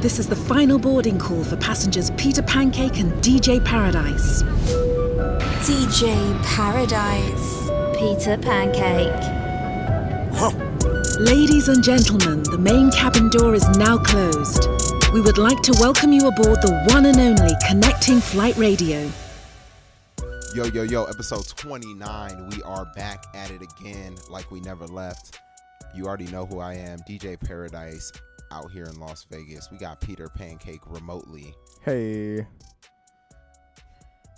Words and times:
This 0.00 0.20
is 0.20 0.28
the 0.28 0.36
final 0.36 0.78
boarding 0.78 1.18
call 1.18 1.42
for 1.42 1.56
passengers 1.56 2.12
Peter 2.12 2.40
Pancake 2.40 3.00
and 3.00 3.12
DJ 3.14 3.64
Paradise. 3.64 4.44
DJ 5.66 6.40
Paradise. 6.44 7.68
Peter 7.98 8.38
Pancake. 8.38 9.12
Ladies 11.18 11.66
and 11.66 11.82
gentlemen, 11.82 12.44
the 12.44 12.58
main 12.58 12.92
cabin 12.92 13.28
door 13.28 13.56
is 13.56 13.68
now 13.76 13.98
closed. 13.98 14.68
We 15.12 15.20
would 15.20 15.36
like 15.36 15.62
to 15.62 15.76
welcome 15.80 16.12
you 16.12 16.28
aboard 16.28 16.62
the 16.62 16.80
one 16.92 17.04
and 17.04 17.18
only 17.18 17.54
Connecting 17.68 18.20
Flight 18.20 18.56
Radio. 18.56 19.10
Yo, 20.54 20.66
yo, 20.66 20.84
yo, 20.84 21.06
episode 21.06 21.44
29. 21.56 22.50
We 22.50 22.62
are 22.62 22.86
back 22.94 23.24
at 23.34 23.50
it 23.50 23.62
again 23.62 24.14
like 24.30 24.48
we 24.52 24.60
never 24.60 24.86
left. 24.86 25.40
You 25.92 26.06
already 26.06 26.26
know 26.26 26.46
who 26.46 26.60
I 26.60 26.74
am, 26.74 27.00
DJ 27.00 27.40
Paradise, 27.40 28.12
out 28.50 28.70
here 28.70 28.84
in 28.84 28.98
Las 29.00 29.24
Vegas. 29.30 29.70
We 29.70 29.78
got 29.78 30.00
Peter 30.00 30.28
Pancake 30.28 30.80
remotely. 30.86 31.54
Hey, 31.82 32.46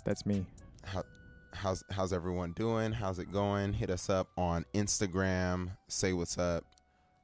that's 0.05 0.25
me. 0.25 0.45
How, 0.83 1.03
how's 1.53 1.83
how's 1.91 2.11
everyone 2.13 2.53
doing? 2.53 2.91
How's 2.91 3.19
it 3.19 3.31
going? 3.31 3.73
Hit 3.73 3.89
us 3.89 4.09
up 4.09 4.27
on 4.37 4.65
Instagram. 4.73 5.69
Say 5.87 6.13
what's 6.13 6.37
up. 6.37 6.63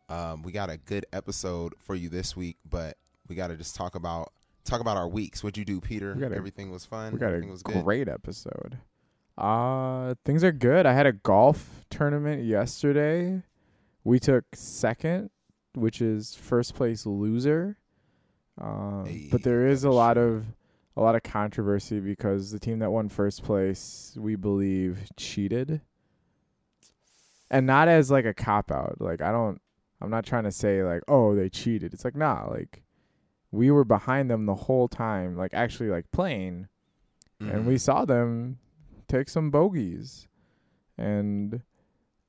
Um, 0.10 0.42
we 0.44 0.52
got 0.52 0.70
a 0.70 0.78
good 0.78 1.06
episode 1.12 1.74
for 1.80 1.96
you 1.96 2.08
this 2.10 2.36
week, 2.36 2.58
but 2.70 2.98
we 3.28 3.36
got 3.36 3.48
to 3.48 3.56
just 3.58 3.76
talk 3.76 3.96
about 3.96 4.32
talk 4.64 4.80
about 4.82 4.96
our 4.98 5.08
weeks. 5.08 5.44
What'd 5.44 5.58
you 5.58 5.66
do, 5.66 5.82
Peter? 5.82 6.12
A- 6.14 6.36
Everything 6.36 6.72
was 6.72 6.86
fun. 6.86 7.14
We 7.14 7.20
got 7.20 7.28
Everything 7.28 7.50
a 7.50 7.54
was 7.54 7.64
good. 7.64 7.84
great 7.84 8.08
episode. 8.08 8.78
Uh 9.38 10.16
things 10.26 10.44
are 10.44 10.52
good. 10.52 10.86
I 10.86 10.94
had 10.94 11.06
a 11.06 11.14
golf 11.14 11.86
tournament 11.90 12.44
yesterday. 12.46 13.44
We 14.04 14.20
took 14.20 14.46
second, 14.56 15.30
which 15.78 16.02
is 16.02 16.36
first 16.36 16.74
place 16.76 17.06
loser. 17.06 17.78
Um, 18.60 19.06
Hey, 19.06 19.28
but 19.32 19.44
there 19.44 19.68
is 19.68 19.84
a 19.84 19.92
lot 19.92 20.18
of 20.18 20.46
a 20.96 21.02
lot 21.02 21.16
of 21.16 21.22
controversy 21.24 22.00
because 22.00 22.52
the 22.52 22.60
team 22.60 22.80
that 22.80 22.92
won 22.92 23.08
first 23.08 23.44
place, 23.44 24.16
we 24.20 24.36
believe, 24.36 25.00
cheated. 25.16 25.82
And 27.50 27.66
not 27.66 27.88
as 27.88 28.12
like 28.12 28.26
a 28.26 28.34
cop 28.34 28.72
out. 28.72 28.98
Like 29.00 29.22
I 29.22 29.32
don't 29.32 29.62
I'm 30.02 30.10
not 30.10 30.26
trying 30.26 30.44
to 30.44 30.52
say 30.52 30.84
like, 30.84 31.02
oh, 31.08 31.36
they 31.36 31.50
cheated. 31.50 31.94
It's 31.94 32.04
like, 32.06 32.16
nah, 32.16 32.48
like 32.50 32.84
we 33.52 33.72
were 33.72 33.86
behind 33.86 34.30
them 34.30 34.46
the 34.46 34.56
whole 34.56 34.88
time, 34.88 35.38
like 35.38 35.54
actually 35.54 35.90
like 35.90 36.12
playing 36.12 36.68
and 37.40 37.64
Mhm. 37.64 37.66
we 37.66 37.78
saw 37.78 38.04
them 38.04 38.58
take 39.08 39.30
some 39.30 39.52
bogeys 39.52 40.28
and 40.98 41.62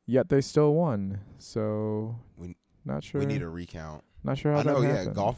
yet 0.07 0.29
they 0.29 0.41
still 0.43 0.75
won. 0.75 1.21
So 1.39 2.17
We- 2.37 2.55
not 2.89 3.05
sure 3.05 3.21
we 3.21 3.27
need 3.27 3.43
a 3.43 3.49
recount. 3.49 4.03
not 4.25 4.37
sure 4.39 4.53
how 4.53 4.59
I 4.59 4.63
know, 4.65 4.81
that 4.81 5.07
yeah, 5.07 5.13
golf 5.13 5.37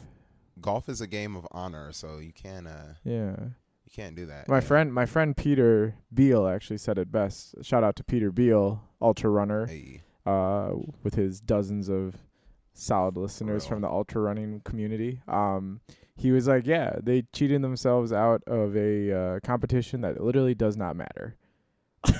golf 0.59 0.89
is 0.89 1.01
a 1.01 1.07
game 1.07 1.35
of 1.35 1.47
honor, 1.51 1.91
so 1.91 2.17
you 2.19 2.33
can't 2.33 2.67
uh 2.67 2.93
Yeah. 3.03 3.35
you 3.85 3.91
can't 3.93 4.15
do 4.15 4.25
that. 4.27 4.47
My 4.47 4.55
yeah. 4.57 4.59
friend 4.61 4.93
my 4.93 5.05
friend 5.05 5.35
Peter 5.37 5.95
Beal 6.13 6.47
actually 6.47 6.77
said 6.79 6.97
it 6.97 7.11
best. 7.11 7.55
Shout 7.63 7.83
out 7.83 7.95
to 7.97 8.03
Peter 8.03 8.31
Beal, 8.31 8.81
ultra 9.01 9.29
runner, 9.29 9.65
Hey, 9.67 10.01
uh 10.25 10.71
with 11.03 11.15
his 11.15 11.39
dozens 11.41 11.89
of 11.89 12.15
solid 12.73 13.17
listeners 13.17 13.63
real. 13.63 13.69
from 13.69 13.81
the 13.81 13.89
ultra 13.89 14.21
running 14.21 14.61
community. 14.65 15.21
Um 15.27 15.81
he 16.15 16.31
was 16.31 16.47
like, 16.47 16.67
"Yeah, 16.67 16.97
they 17.01 17.23
cheated 17.33 17.63
themselves 17.63 18.13
out 18.13 18.43
of 18.45 18.75
a 18.77 19.11
uh, 19.11 19.39
competition 19.39 20.01
that 20.01 20.21
literally 20.23 20.53
does 20.53 20.77
not 20.77 20.95
matter." 20.95 21.35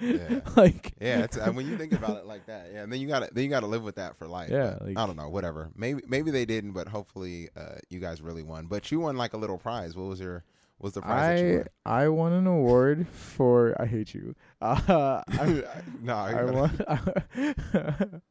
Yeah. 0.00 0.40
like 0.56 0.92
yeah, 1.00 1.20
it's, 1.24 1.36
uh, 1.36 1.50
when 1.52 1.66
you 1.68 1.76
think 1.78 1.92
about 1.92 2.16
it 2.16 2.26
like 2.26 2.46
that, 2.46 2.70
yeah, 2.72 2.82
and 2.82 2.92
then 2.92 3.00
you 3.00 3.06
gotta 3.08 3.28
then 3.32 3.44
you 3.44 3.50
gotta 3.50 3.66
live 3.66 3.82
with 3.84 3.94
that 3.96 4.16
for 4.16 4.26
life. 4.26 4.50
Yeah, 4.50 4.76
like- 4.80 4.98
I 4.98 5.06
don't 5.06 5.16
know, 5.16 5.28
whatever. 5.28 5.70
Maybe 5.76 6.02
maybe 6.08 6.30
they 6.30 6.44
didn't, 6.44 6.72
but 6.72 6.88
hopefully 6.88 7.48
uh, 7.56 7.76
you 7.90 8.00
guys 8.00 8.20
really 8.20 8.42
won. 8.42 8.66
But 8.66 8.90
you 8.90 9.00
won 9.00 9.16
like 9.16 9.34
a 9.34 9.36
little 9.36 9.58
prize. 9.58 9.96
What 9.96 10.08
was 10.08 10.18
your 10.20 10.44
what 10.78 10.86
was 10.88 10.94
the 10.94 11.02
prize 11.02 11.40
that 11.40 11.46
you 11.46 11.52
I 11.52 11.56
won? 11.56 11.68
I 11.86 12.08
won 12.08 12.32
an 12.32 12.46
award 12.48 13.06
for 13.08 13.80
I 13.80 13.86
hate 13.86 14.14
you. 14.14 14.34
Uh, 14.60 15.22
I, 15.28 15.64
no, 16.02 16.16
I 16.16 16.32
gotta- 16.32 16.52
won. 16.52 18.22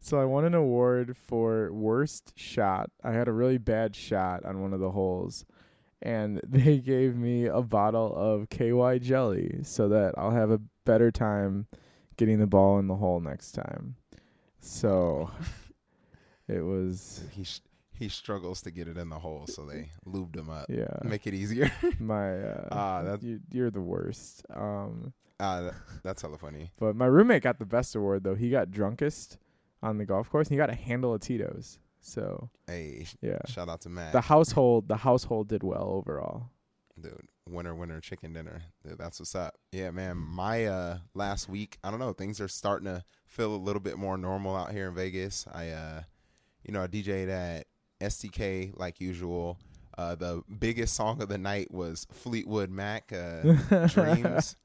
so 0.00 0.20
I 0.20 0.24
won 0.24 0.44
an 0.44 0.54
award 0.54 1.16
for 1.16 1.72
worst 1.72 2.32
shot. 2.36 2.90
I 3.02 3.12
had 3.12 3.28
a 3.28 3.32
really 3.32 3.58
bad 3.58 3.94
shot 3.96 4.44
on 4.44 4.60
one 4.62 4.72
of 4.72 4.80
the 4.80 4.90
holes, 4.92 5.44
and 6.00 6.40
they 6.46 6.78
gave 6.78 7.16
me 7.16 7.46
a 7.46 7.60
bottle 7.62 8.14
of 8.16 8.48
KY 8.50 8.98
jelly 9.00 9.58
so 9.62 9.88
that 9.88 10.14
I'll 10.16 10.30
have 10.30 10.50
a 10.50 10.60
better 10.84 11.10
time 11.10 11.66
getting 12.16 12.38
the 12.38 12.46
ball 12.46 12.78
in 12.78 12.86
the 12.88 12.96
hole 12.96 13.20
next 13.20 13.52
time. 13.52 13.96
So 14.60 15.30
it 16.48 16.60
was 16.64 17.22
he 17.32 17.44
sh- 17.44 17.60
he 17.94 18.08
struggles 18.08 18.62
to 18.62 18.70
get 18.70 18.88
it 18.88 18.96
in 18.96 19.08
the 19.10 19.18
hole, 19.18 19.46
so 19.46 19.64
they 19.64 19.90
lubed 20.06 20.34
him 20.36 20.50
up, 20.50 20.66
yeah. 20.68 20.88
make 21.04 21.26
it 21.26 21.34
easier. 21.34 21.70
My 22.00 22.38
uh, 22.40 22.68
Ah, 22.72 23.02
that- 23.02 23.22
you, 23.22 23.40
you're 23.50 23.70
the 23.70 23.80
worst. 23.80 24.44
Um. 24.54 25.12
uh, 25.40 25.62
that- 25.62 25.74
that's 26.02 26.22
hella 26.22 26.38
funny. 26.38 26.70
But 26.78 26.96
my 26.96 27.06
roommate 27.06 27.42
got 27.42 27.58
the 27.58 27.66
best 27.66 27.94
award 27.94 28.24
though. 28.24 28.34
He 28.34 28.50
got 28.50 28.70
drunkest 28.70 29.38
on 29.82 29.98
the 29.98 30.04
golf 30.04 30.30
course 30.30 30.48
and 30.48 30.54
he 30.54 30.58
got 30.58 30.70
a 30.70 30.74
handle 30.74 31.14
of 31.14 31.20
Tito's. 31.20 31.78
So 32.00 32.50
Hey, 32.66 33.06
yeah. 33.20 33.38
shout 33.46 33.68
out 33.68 33.80
to 33.82 33.88
Matt, 33.88 34.12
The 34.12 34.20
household 34.20 34.88
the 34.88 34.96
household 34.96 35.48
did 35.48 35.62
well 35.62 35.88
overall. 35.90 36.50
dude. 37.00 37.28
Winner, 37.48 37.74
winner, 37.74 38.00
chicken 38.00 38.32
dinner. 38.32 38.62
That's 38.84 39.18
what's 39.18 39.34
up. 39.34 39.54
Yeah, 39.72 39.90
man. 39.90 40.16
My 40.16 40.66
uh 40.66 40.98
last 41.14 41.48
week, 41.48 41.78
I 41.82 41.90
don't 41.90 41.98
know, 42.00 42.12
things 42.12 42.40
are 42.40 42.48
starting 42.48 42.86
to 42.86 43.04
feel 43.26 43.54
a 43.54 43.56
little 43.56 43.80
bit 43.80 43.98
more 43.98 44.16
normal 44.16 44.56
out 44.56 44.72
here 44.72 44.88
in 44.88 44.94
Vegas. 44.94 45.46
I 45.52 45.70
uh 45.70 46.02
you 46.64 46.72
know, 46.72 46.82
I 46.82 46.86
DJ'd 46.86 47.28
at 47.28 47.66
STK 48.00 48.78
like 48.78 49.00
usual. 49.00 49.58
Uh 49.98 50.14
the 50.14 50.42
biggest 50.58 50.94
song 50.94 51.20
of 51.20 51.28
the 51.28 51.38
night 51.38 51.70
was 51.72 52.06
Fleetwood 52.12 52.70
Mac 52.70 53.12
uh 53.12 53.86
Dreams 53.88 54.56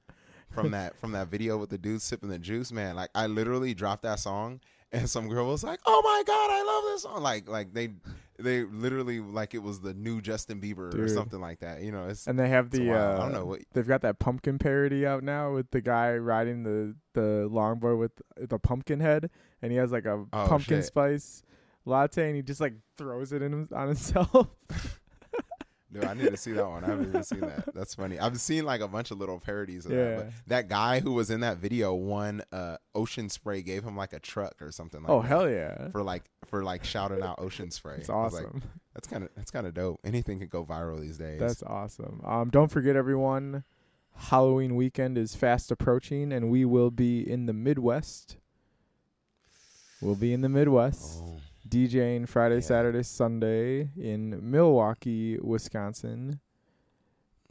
from 0.49 0.71
that 0.71 0.97
from 0.99 1.11
that 1.13 1.27
video 1.29 1.57
with 1.57 1.69
the 1.69 1.77
dude 1.77 2.01
sipping 2.01 2.29
the 2.29 2.39
juice, 2.39 2.71
man. 2.71 2.95
Like 2.95 3.09
I 3.15 3.25
literally 3.27 3.73
dropped 3.73 4.03
that 4.03 4.19
song 4.19 4.61
and 4.91 5.09
some 5.09 5.27
girl 5.27 5.47
was 5.47 5.63
like, 5.63 5.79
"Oh 5.85 6.01
my 6.03 6.23
god, 6.25 6.49
I 6.51 6.63
love 6.63 6.83
this 6.93 7.01
song!" 7.03 7.21
Like, 7.21 7.49
like 7.49 7.73
they, 7.73 7.89
they 8.39 8.63
literally 8.63 9.19
like 9.19 9.53
it 9.53 9.63
was 9.63 9.79
the 9.81 9.93
new 9.93 10.21
Justin 10.21 10.61
Bieber 10.61 10.93
or 10.97 11.07
something 11.07 11.39
like 11.41 11.59
that. 11.59 11.81
You 11.81 11.91
know, 11.91 12.07
it's 12.07 12.27
And 12.27 12.37
they 12.37 12.49
have 12.49 12.69
the 12.69 12.91
uh, 12.91 13.15
I 13.15 13.19
don't 13.19 13.33
know 13.33 13.45
what- 13.45 13.61
they've 13.73 13.87
got 13.87 14.01
that 14.01 14.19
pumpkin 14.19 14.59
parody 14.59 15.05
out 15.05 15.23
now 15.23 15.53
with 15.53 15.71
the 15.71 15.81
guy 15.81 16.15
riding 16.17 16.63
the 16.63 16.95
the 17.13 17.49
longboard 17.51 17.97
with 17.99 18.11
the 18.37 18.59
pumpkin 18.59 18.99
head 18.99 19.29
and 19.61 19.71
he 19.71 19.77
has 19.77 19.91
like 19.91 20.05
a 20.05 20.25
Oh, 20.31 20.45
pumpkin 20.47 20.77
shit. 20.79 20.85
spice 20.85 21.41
latte 21.85 22.27
and 22.27 22.35
he 22.35 22.41
just 22.43 22.61
like 22.61 22.73
throws 22.97 23.31
it 23.33 23.41
in 23.41 23.67
on 23.73 23.87
himself. 23.87 24.47
Dude, 25.91 26.03
I 26.03 26.13
need 26.13 26.31
to 26.31 26.37
see 26.37 26.51
that 26.51 26.67
one. 26.67 26.83
I 26.83 26.87
haven't 26.87 27.07
even 27.07 27.23
seen 27.23 27.39
that. 27.41 27.69
That's 27.73 27.95
funny. 27.95 28.19
I've 28.19 28.39
seen 28.41 28.65
like 28.65 28.81
a 28.81 28.87
bunch 28.87 29.11
of 29.11 29.19
little 29.19 29.39
parodies 29.39 29.85
of 29.85 29.91
that. 29.91 29.97
Yeah. 29.97 30.15
But 30.17 30.29
that 30.47 30.67
guy 30.67 30.99
who 30.99 31.13
was 31.13 31.29
in 31.29 31.39
that 31.41 31.57
video 31.57 31.93
won 31.93 32.41
uh 32.51 32.77
Ocean 32.93 33.29
Spray 33.29 33.61
gave 33.61 33.83
him 33.83 33.95
like 33.95 34.11
a 34.11 34.19
truck 34.19 34.61
or 34.61 34.71
something 34.71 35.01
like 35.01 35.09
oh 35.09 35.21
that 35.21 35.27
hell 35.27 35.49
yeah. 35.49 35.89
for 35.91 36.03
like 36.03 36.23
for 36.45 36.63
like 36.63 36.83
shouting 36.83 37.21
out 37.21 37.39
Ocean 37.39 37.71
Spray. 37.71 37.97
It's 37.97 38.09
I 38.09 38.15
was 38.15 38.33
like, 38.33 38.47
awesome. 38.47 38.63
that's 38.93 39.07
kind 39.07 39.23
of 39.23 39.29
that's 39.35 39.51
kind 39.51 39.65
of 39.65 39.73
dope. 39.73 39.99
Anything 40.03 40.39
could 40.39 40.49
go 40.49 40.65
viral 40.65 40.99
these 40.99 41.17
days. 41.17 41.39
That's 41.39 41.63
awesome. 41.63 42.21
Um, 42.25 42.49
don't 42.49 42.69
forget, 42.69 42.95
everyone, 42.95 43.63
Halloween 44.15 44.75
weekend 44.75 45.17
is 45.17 45.35
fast 45.35 45.71
approaching, 45.71 46.33
and 46.33 46.49
we 46.49 46.65
will 46.65 46.91
be 46.91 47.19
in 47.29 47.45
the 47.45 47.53
Midwest. 47.53 48.37
We'll 50.01 50.15
be 50.15 50.33
in 50.33 50.41
the 50.41 50.49
Midwest, 50.49 51.23
oh, 51.23 51.39
DJing 51.69 52.27
Friday, 52.27 52.55
Yeah. 52.55 52.61
Saturday, 52.61 53.03
Sunday 53.03 53.89
in 53.97 54.39
Milwaukee, 54.51 55.37
Wisconsin. 55.39 56.39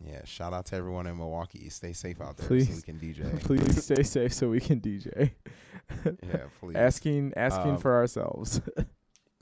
yeah. 0.05 0.25
Shout 0.25 0.53
out 0.53 0.67
to 0.67 0.77
everyone 0.77 1.07
in 1.07 1.17
Milwaukee. 1.17 1.69
Stay 1.69 1.93
safe 1.93 2.21
out 2.21 2.37
there 2.37 2.45
so 2.45 2.49
Please. 2.49 2.77
we 2.77 2.83
can 2.83 2.99
DJ. 3.01 3.41
Please 3.43 3.85
stay 3.85 4.03
safe 4.03 4.33
so 4.33 4.49
we 4.49 4.61
can 4.61 4.81
DJ. 4.81 5.33
yeah, 6.05 6.37
please. 6.61 6.77
asking, 6.77 7.33
asking 7.37 7.73
Um, 7.73 7.79
for 7.79 7.95
ourselves 7.95 8.61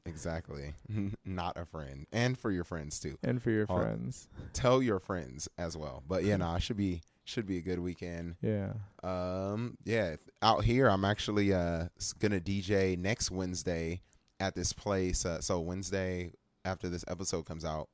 Exactly. 0.07 0.75
Not 1.25 1.57
a 1.57 1.65
friend. 1.65 2.07
And 2.13 2.39
for 2.39 2.51
your 2.51 2.65
friends 2.65 3.01
too. 3.01 3.17
and 3.23 3.43
for 3.43 3.51
your 3.51 3.65
Oh, 3.71 3.79
friends. 3.79 4.29
Tell 4.53 4.83
your 4.83 4.99
friends 5.01 5.49
as 5.57 5.77
well. 5.79 6.03
But 6.07 6.25
yeah, 6.25 6.37
no, 6.37 6.55
it 6.57 6.63
should 6.63 6.77
be 6.77 7.01
should 7.25 7.47
be 7.47 7.57
a 7.57 7.63
good 7.63 7.79
weekend. 7.79 8.37
Yeah. 8.43 8.75
Um 9.03 9.79
yeah, 9.85 10.17
out 10.43 10.63
here 10.65 10.89
I'm 10.89 11.07
actually 11.07 11.55
uh 11.55 11.87
gonna 12.19 12.39
DJ 12.41 12.99
next 12.99 13.31
Wednesday 13.31 14.03
at 14.45 14.55
this 14.55 14.73
place. 14.73 15.25
Uh, 15.25 15.41
so 15.41 15.59
Wednesday 15.61 16.31
after 16.65 16.89
this 16.89 17.05
episode 17.09 17.47
comes 17.47 17.65
out, 17.65 17.89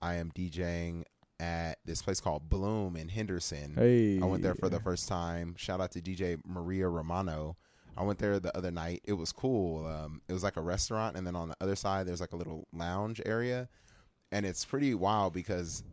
I 0.00 0.14
am 0.14 0.32
DJing 0.32 1.04
at 1.38 1.78
this 1.84 2.02
place 2.02 2.20
called 2.20 2.48
Bloom 2.48 2.96
in 2.96 3.08
Henderson. 3.08 3.74
Hey. 3.76 4.20
I 4.20 4.24
went 4.24 4.42
there 4.42 4.54
for 4.54 4.68
the 4.68 4.80
first 4.80 5.08
time. 5.08 5.54
Shout 5.56 5.80
out 5.80 5.92
to 5.92 6.00
DJ 6.00 6.38
Maria 6.44 6.88
Romano. 6.88 7.56
I 7.96 8.02
went 8.02 8.18
there 8.18 8.40
the 8.40 8.56
other 8.56 8.70
night. 8.70 9.02
It 9.04 9.12
was 9.12 9.32
cool. 9.32 9.86
Um, 9.86 10.22
it 10.28 10.32
was 10.32 10.42
like 10.42 10.56
a 10.56 10.60
restaurant, 10.60 11.16
and 11.16 11.26
then 11.26 11.36
on 11.36 11.50
the 11.50 11.56
other 11.60 11.76
side, 11.76 12.06
there's 12.06 12.20
like 12.20 12.32
a 12.32 12.36
little 12.36 12.66
lounge 12.72 13.20
area, 13.24 13.68
and 14.32 14.46
it's 14.46 14.64
pretty 14.64 14.94
wild 14.94 15.34
because 15.34 15.84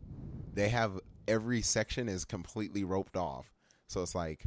they 0.54 0.70
have 0.70 0.98
every 1.28 1.62
section 1.62 2.08
is 2.08 2.24
completely 2.24 2.84
roped 2.84 3.16
off. 3.16 3.52
So 3.86 4.02
it's 4.02 4.14
like 4.14 4.46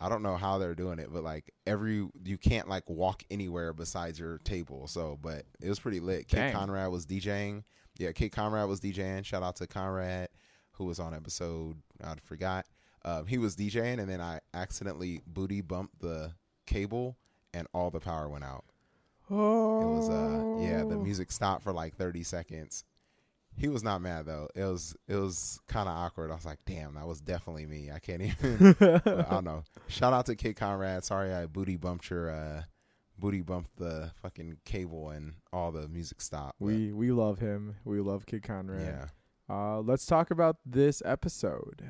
I 0.00 0.08
don't 0.08 0.22
know 0.22 0.36
how 0.36 0.58
they're 0.58 0.74
doing 0.74 0.98
it, 0.98 1.08
but 1.12 1.22
like 1.22 1.52
every 1.66 2.08
you 2.24 2.38
can't 2.38 2.68
like 2.68 2.88
walk 2.88 3.22
anywhere 3.30 3.72
besides 3.72 4.18
your 4.18 4.38
table. 4.38 4.86
So, 4.86 5.18
but 5.20 5.44
it 5.60 5.68
was 5.68 5.78
pretty 5.78 6.00
lit. 6.00 6.28
Kid 6.28 6.36
Dang. 6.36 6.52
Conrad 6.52 6.90
was 6.90 7.06
DJing. 7.06 7.62
Yeah, 7.98 8.12
Kid 8.12 8.30
Conrad 8.30 8.68
was 8.68 8.80
DJing. 8.80 9.24
Shout 9.24 9.42
out 9.42 9.56
to 9.56 9.66
Conrad, 9.66 10.28
who 10.72 10.84
was 10.84 10.98
on 10.98 11.14
episode 11.14 11.76
I 12.02 12.14
forgot. 12.24 12.66
Um, 13.04 13.26
he 13.26 13.38
was 13.38 13.54
DJing, 13.54 14.00
and 14.00 14.08
then 14.08 14.20
I 14.20 14.40
accidentally 14.52 15.20
booty 15.26 15.60
bumped 15.60 16.00
the 16.00 16.32
cable, 16.66 17.16
and 17.52 17.66
all 17.74 17.90
the 17.90 18.00
power 18.00 18.28
went 18.28 18.44
out. 18.44 18.64
Oh, 19.30 19.80
It 19.80 19.96
was 19.96 20.08
uh 20.10 20.56
yeah, 20.60 20.84
the 20.84 20.96
music 20.98 21.30
stopped 21.32 21.62
for 21.62 21.72
like 21.72 21.94
30 21.96 22.22
seconds. 22.24 22.84
He 23.56 23.68
was 23.68 23.82
not 23.84 24.00
mad 24.02 24.26
though. 24.26 24.48
It 24.54 24.64
was 24.64 24.96
it 25.06 25.16
was 25.16 25.60
kind 25.68 25.88
of 25.88 25.94
awkward. 25.96 26.30
I 26.30 26.34
was 26.34 26.44
like, 26.44 26.58
"Damn, 26.66 26.94
that 26.94 27.06
was 27.06 27.20
definitely 27.20 27.66
me." 27.66 27.90
I 27.92 27.98
can't 27.98 28.22
even 28.42 28.76
I 28.80 29.22
don't 29.30 29.44
know. 29.44 29.62
Shout 29.88 30.12
out 30.12 30.26
to 30.26 30.34
Kid 30.36 30.54
Conrad. 30.56 31.04
Sorry 31.04 31.32
I 31.32 31.46
booty 31.46 31.76
bumped 31.76 32.10
your 32.10 32.30
uh 32.30 32.62
booty 33.18 33.42
bumped 33.42 33.76
the 33.76 34.10
fucking 34.22 34.56
cable 34.64 35.10
and 35.10 35.34
all 35.52 35.70
the 35.70 35.86
music 35.88 36.20
stopped. 36.20 36.56
but 36.58 36.66
We 36.66 36.92
we 36.92 37.12
love 37.12 37.38
him. 37.38 37.76
We 37.84 38.00
love 38.00 38.26
Kid 38.26 38.42
Conrad. 38.42 38.82
yeah. 38.82 39.06
Uh, 39.48 39.80
let's 39.80 40.06
talk 40.06 40.30
about 40.30 40.56
this 40.64 41.02
episode. 41.04 41.84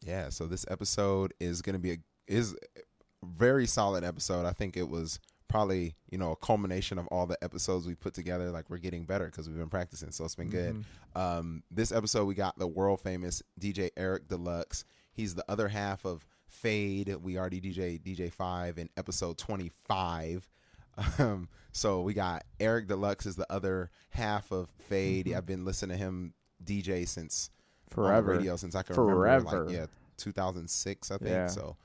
Yeah, 0.00 0.28
so 0.28 0.46
this 0.46 0.64
episode 0.68 1.34
is 1.40 1.62
going 1.62 1.74
to 1.74 1.78
be 1.80 1.92
a 1.92 1.96
is 2.26 2.54
a 2.76 3.26
very 3.26 3.66
solid 3.66 4.04
episode. 4.04 4.46
I 4.46 4.52
think 4.52 4.76
it 4.76 4.88
was 4.88 5.18
probably, 5.54 5.94
you 6.10 6.18
know, 6.18 6.32
a 6.32 6.36
culmination 6.36 6.98
of 6.98 7.06
all 7.12 7.26
the 7.26 7.38
episodes 7.44 7.86
we 7.86 7.94
put 7.94 8.12
together 8.12 8.50
like 8.50 8.68
we're 8.68 8.76
getting 8.78 9.04
better 9.04 9.30
cuz 9.30 9.48
we've 9.48 9.56
been 9.56 9.68
practicing. 9.68 10.10
So 10.10 10.24
it's 10.24 10.34
been 10.34 10.50
good. 10.50 10.84
Mhm. 11.14 11.20
Um, 11.20 11.62
this 11.70 11.92
episode, 11.92 12.24
we 12.24 12.34
got 12.34 12.58
the 12.58 12.66
world 12.66 13.00
famous 13.00 13.40
DJ 13.60 13.90
Eric 13.96 14.26
Deluxe. 14.26 14.84
He's 15.12 15.36
the 15.36 15.44
other 15.48 15.68
half 15.68 16.04
of 16.04 16.26
Fade. 16.48 17.14
We 17.22 17.38
already 17.38 17.60
DJ 17.60 17.98
DJ 18.02 18.30
Five 18.32 18.78
in 18.78 18.90
episode 18.96 19.38
twenty 19.38 19.70
five. 19.84 20.48
Um, 21.20 21.48
so 21.72 22.02
we 22.02 22.14
got 22.14 22.44
Eric 22.60 22.88
Deluxe 22.88 23.26
is 23.26 23.36
the 23.36 23.46
other 23.52 23.90
half 24.10 24.50
of 24.50 24.70
Fade. 24.88 25.26
Mhm. 25.26 25.36
I've 25.36 25.46
been 25.46 25.64
listening 25.64 25.96
to 25.96 26.04
him 26.04 26.34
DJ 26.64 27.04
since 27.04 27.50
Forever. 27.90 28.32
radio 28.32 28.56
since 28.56 28.74
I 28.74 28.82
can 28.82 28.96
remember. 28.96 29.64
Like 29.66 29.72
yeah, 29.72 29.86
two 30.16 30.32
thousand 30.32 30.68
six, 30.68 31.12
I 31.12 31.18
think. 31.18 31.30
Yeah. 31.30 31.46
So 31.46 31.76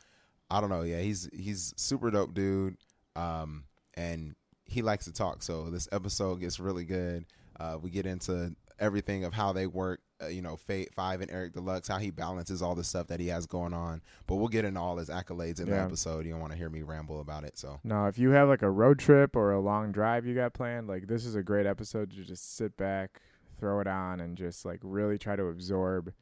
I 0.49 0.59
don't 0.59 0.71
know. 0.71 0.81
Yeah, 0.81 1.01
he's 1.01 1.29
he's 1.33 1.71
super 1.77 2.09
dope 2.09 2.33
dude. 2.33 2.75
Um, 3.19 3.63
and 3.95 4.35
he 4.65 4.81
likes 4.81 5.05
to 5.05 5.13
talk. 5.13 5.43
So 5.43 5.69
this 5.69 5.87
episode 5.91 6.39
gets 6.39 6.59
really 6.59 6.85
good. 6.85 7.25
Uh, 7.59 7.77
we 7.81 7.89
get 7.89 8.05
into 8.05 8.55
everything 8.79 9.25
of 9.25 9.33
how 9.33 9.51
they 9.51 9.67
work. 9.67 9.99
Uh, 10.21 10.27
you 10.27 10.41
know, 10.41 10.57
Fade 10.57 10.89
Five 10.93 11.21
and 11.21 11.31
Eric 11.31 11.53
Deluxe, 11.53 11.87
how 11.87 11.97
he 11.97 12.11
balances 12.11 12.61
all 12.61 12.75
the 12.75 12.83
stuff 12.83 13.07
that 13.07 13.19
he 13.21 13.27
has 13.27 13.45
going 13.45 13.73
on. 13.73 14.01
But 14.27 14.35
we'll 14.35 14.49
get 14.49 14.65
into 14.65 14.79
all 14.79 14.97
his 14.97 15.09
accolades 15.09 15.59
in 15.61 15.69
the 15.69 15.77
episode. 15.85 16.25
You 16.25 16.31
don't 16.31 16.41
want 16.41 16.51
to 16.51 16.57
hear 16.57 16.69
me 16.69 16.81
ramble 16.81 17.21
about 17.21 17.45
it. 17.45 17.57
So 17.57 17.79
Now, 17.85 18.07
if 18.07 18.19
you 18.19 18.31
have 18.31 18.49
like 18.49 18.61
a 18.61 18.69
road 18.69 18.99
trip 18.99 19.35
or 19.35 19.51
a 19.51 19.59
long 19.61 19.91
drive 19.91 20.25
you 20.25 20.35
got 20.35 20.53
planned, 20.53 20.87
like 20.87 21.07
this 21.07 21.25
is 21.25 21.35
a 21.35 21.43
great 21.43 21.65
episode 21.65 22.11
to 22.11 22.23
just 22.23 22.57
sit 22.57 22.75
back, 22.75 23.21
throw 23.59 23.79
it 23.79 23.87
on, 23.87 24.19
and 24.19 24.37
just 24.37 24.65
like 24.65 24.79
really 24.83 25.17
try 25.17 25.35
to 25.37 25.45
absorb 25.45 26.13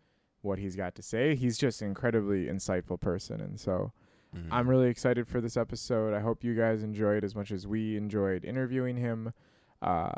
what 0.42 0.60
he's 0.60 0.76
got 0.76 0.94
to 0.96 1.02
say. 1.02 1.36
He's 1.36 1.58
just 1.58 1.82
an 1.82 1.88
incredibly 1.88 2.46
insightful 2.46 3.00
person, 3.00 3.42
and 3.42 3.60
so 3.60 3.92
mhm. 4.46 4.48
I'm 4.52 4.70
really 4.70 4.90
excited 4.90 5.28
for 5.28 5.42
this 5.42 5.58
episode. 5.58 6.14
I 6.14 6.20
hope 6.20 6.44
you 6.44 6.54
guys 6.56 6.84
enjoyed 6.84 7.24
as 7.24 7.36
much 7.36 7.52
as 7.52 7.66
we 7.68 7.98
enjoyed 7.98 8.46
interviewing 8.46 8.98
him. 8.98 9.34
Uh, 9.82 10.10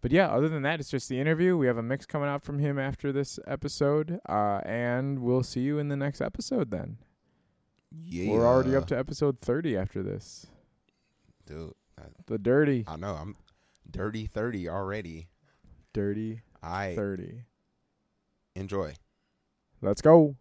but 0.00 0.10
yeah, 0.12 0.28
other 0.28 0.48
than 0.48 0.62
that, 0.62 0.80
it's 0.80 0.90
just 0.90 1.08
the 1.08 1.20
interview. 1.20 1.56
We 1.56 1.66
have 1.66 1.76
a 1.76 1.82
mix 1.82 2.06
coming 2.06 2.28
out 2.28 2.42
from 2.42 2.58
him 2.58 2.78
after 2.78 3.12
this 3.12 3.38
episode, 3.46 4.18
uh, 4.28 4.60
and 4.64 5.18
we'll 5.20 5.42
see 5.42 5.60
you 5.60 5.78
in 5.78 5.88
the 5.88 5.96
next 5.96 6.20
episode. 6.20 6.70
Then 6.70 6.96
yeah, 8.04 8.30
we're 8.32 8.46
already 8.46 8.74
up 8.76 8.86
to 8.86 8.98
episode 8.98 9.40
30 9.40 9.76
after 9.76 10.02
this. 10.02 10.46
dude. 11.46 11.72
I, 11.98 12.04
The 12.26 12.38
dirty, 12.38 12.84
I 12.88 12.96
know 12.96 13.14
I'm 13.14 13.36
dirty 13.90 14.24
thirty 14.26 14.68
already. 14.68 15.28
dirty 15.92 16.40
I 16.62 16.94
30. 16.94 17.42
enjoy. 18.54 18.94
Let's 19.82 20.00
go. 20.00 20.36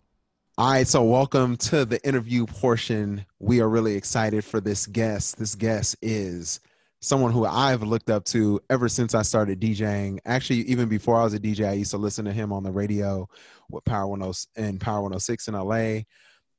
All 0.59 0.69
right, 0.69 0.85
so 0.85 1.01
welcome 1.03 1.55
to 1.55 1.85
the 1.85 2.05
interview 2.05 2.45
portion. 2.45 3.25
We 3.39 3.61
are 3.61 3.69
really 3.69 3.95
excited 3.95 4.43
for 4.43 4.59
this 4.59 4.87
guest. 4.87 5.39
This 5.39 5.55
guest 5.55 5.95
is 6.01 6.59
someone 6.99 7.31
who 7.31 7.45
I've 7.45 7.81
looked 7.81 8.09
up 8.09 8.25
to 8.25 8.59
ever 8.69 8.89
since 8.89 9.15
I 9.15 9.21
started 9.21 9.61
DJing. 9.61 10.19
Actually, 10.25 10.63
even 10.63 10.89
before 10.89 11.15
I 11.15 11.23
was 11.23 11.33
a 11.33 11.39
DJ, 11.39 11.69
I 11.69 11.71
used 11.71 11.91
to 11.91 11.97
listen 11.97 12.25
to 12.25 12.33
him 12.33 12.51
on 12.51 12.63
the 12.63 12.73
radio 12.73 13.29
with 13.69 13.85
Power 13.85 14.17
10 14.17 14.33
and 14.57 14.81
Power 14.81 15.03
106 15.03 15.47
in 15.47 15.53
LA. 15.53 15.99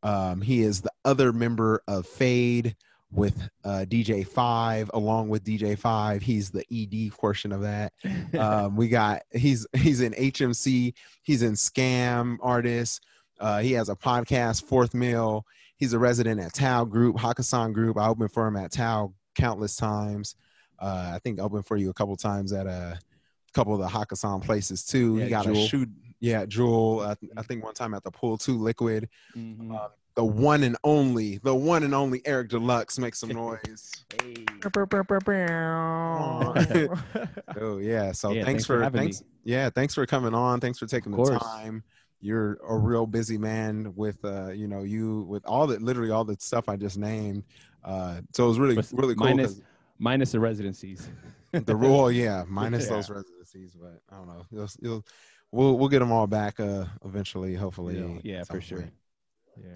Um, 0.02 0.40
he 0.40 0.62
is 0.62 0.80
the 0.80 0.92
other 1.04 1.30
member 1.30 1.82
of 1.86 2.06
Fade 2.06 2.76
with 3.12 3.50
uh, 3.64 3.84
DJ 3.86 4.26
Five, 4.26 4.90
along 4.94 5.28
with 5.28 5.44
DJ 5.44 5.78
Five. 5.78 6.22
He's 6.22 6.48
the 6.48 6.64
ED 6.72 7.12
portion 7.12 7.52
of 7.52 7.60
that 7.60 7.92
um, 8.38 8.76
we 8.76 8.88
got 8.88 9.24
he's 9.30 9.66
he's 9.76 10.00
in 10.00 10.14
HMC, 10.14 10.94
he's 11.22 11.42
in 11.42 11.52
Scam 11.52 12.38
Artist. 12.40 13.02
Uh, 13.40 13.60
he 13.60 13.72
has 13.72 13.88
a 13.88 13.96
podcast, 13.96 14.64
Fourth 14.64 14.94
Meal. 14.94 15.44
He's 15.76 15.92
a 15.94 15.98
resident 15.98 16.40
at 16.40 16.52
Tao 16.52 16.84
Group, 16.84 17.16
Hakkasan 17.16 17.72
Group. 17.72 17.96
I 17.98 18.08
opened 18.08 18.32
for 18.32 18.46
him 18.46 18.56
at 18.56 18.70
Tao 18.70 19.14
countless 19.34 19.76
times. 19.76 20.36
Uh, 20.78 21.12
I 21.14 21.18
think 21.24 21.40
I 21.40 21.42
opened 21.42 21.66
for 21.66 21.76
you 21.76 21.90
a 21.90 21.94
couple 21.94 22.16
times 22.16 22.52
at 22.52 22.66
a 22.66 22.98
couple 23.54 23.74
of 23.74 23.80
the 23.80 23.88
Hakkasan 23.88 24.42
places 24.44 24.84
too. 24.84 25.16
Yeah, 25.18 25.24
he 25.24 25.30
got 25.30 25.46
a 25.46 25.54
shoot, 25.54 25.88
yeah, 26.20 26.44
Jewel. 26.46 27.00
I, 27.00 27.16
I 27.36 27.42
think 27.42 27.64
one 27.64 27.74
time 27.74 27.94
at 27.94 28.04
the 28.04 28.10
Pool 28.10 28.36
Two 28.38 28.58
Liquid. 28.58 29.08
Mhm. 29.36 29.74
Uh, 29.74 29.88
the 30.16 30.24
one 30.24 30.64
and 30.64 30.76
only, 30.84 31.38
the 31.38 31.54
one 31.54 31.82
and 31.84 31.94
only 31.94 32.20
Eric 32.26 32.50
Deluxe. 32.50 32.98
Make 32.98 33.14
some 33.14 33.28
noise. 33.30 33.90
Hey. 34.22 34.44
Oh 37.60 37.78
yeah. 37.78 38.12
So 38.12 38.30
Yeah, 38.32 38.44
thanks, 38.44 38.46
thanks 38.46 38.66
for, 38.66 38.78
for 38.78 38.82
having 38.82 39.00
thanks. 39.00 39.22
Yeah, 39.44 39.70
thanks 39.70 39.94
for 39.94 40.04
coming 40.06 40.34
on. 40.34 40.60
Thanks 40.60 40.78
for 40.78 40.86
taking 40.86 41.12
the 41.12 41.16
course. 41.16 41.42
time. 41.42 41.82
You're 42.20 42.58
a 42.68 42.76
real 42.76 43.06
busy 43.06 43.38
man 43.38 43.92
with 43.96 44.22
uh, 44.24 44.50
you 44.50 44.68
know, 44.68 44.82
you 44.82 45.22
with 45.22 45.44
all 45.46 45.66
the 45.66 45.78
literally 45.78 46.10
all 46.10 46.24
the 46.24 46.36
stuff 46.38 46.68
I 46.68 46.76
just 46.76 46.98
named. 46.98 47.44
Uh 47.84 48.20
so 48.34 48.44
it 48.44 48.48
was 48.48 48.58
really 48.58 48.76
But 48.76 48.90
really 48.92 49.14
cool 49.14 49.24
minus- 49.26 49.54
'cause 49.54 49.62
the 50.32 50.40
residencies. 50.40 51.08
the 51.52 51.74
rule, 51.76 52.10
yeah, 52.24 52.44
minus 52.48 52.84
Yeah. 52.84 52.90
those 52.96 53.10
residencies, 53.10 53.74
but 53.74 54.00
I 54.10 54.16
don't 54.16 54.28
know. 54.28 54.44
You'll, 54.50 54.68
you'll 54.80 55.04
we'll 55.50 55.78
we'll 55.78 55.88
get 55.88 56.00
them 56.00 56.12
all 56.12 56.26
back 56.26 56.60
uh 56.60 56.84
eventually, 57.04 57.54
hopefully. 57.54 57.98
Yeah, 57.98 58.20
yeah, 58.22 58.44
for 58.44 58.60
sure. 58.60 58.90
Yeah. 59.56 59.74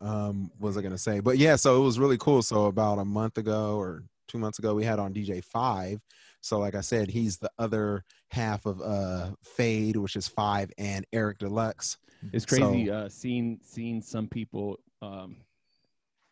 um 0.00 0.50
what 0.58 0.68
was 0.68 0.78
i 0.78 0.82
gonna 0.82 0.96
say 0.96 1.20
but 1.20 1.36
yeah 1.36 1.56
so 1.56 1.76
it 1.80 1.84
was 1.84 1.98
really 1.98 2.16
cool 2.16 2.40
so 2.42 2.66
about 2.66 2.98
a 2.98 3.04
month 3.04 3.36
ago 3.36 3.76
or 3.78 4.02
two 4.28 4.38
months 4.38 4.58
ago 4.58 4.74
we 4.74 4.82
had 4.84 4.98
on 4.98 5.12
dj 5.12 5.44
five 5.44 6.00
so 6.40 6.58
like 6.58 6.74
i 6.74 6.80
said 6.80 7.08
he's 7.10 7.38
the 7.38 7.50
other 7.58 8.04
half 8.28 8.66
of 8.66 8.80
uh 8.80 9.30
fade 9.42 9.96
which 9.96 10.16
is 10.16 10.26
five 10.28 10.70
and 10.78 11.06
eric 11.12 11.38
deluxe 11.38 11.98
It's 12.32 12.46
crazy 12.46 12.86
So- 12.86 12.92
uh, 12.92 13.08
seeing 13.08 13.58
seeing 13.62 14.00
some 14.02 14.28
people 14.28 14.78
um, 15.02 15.36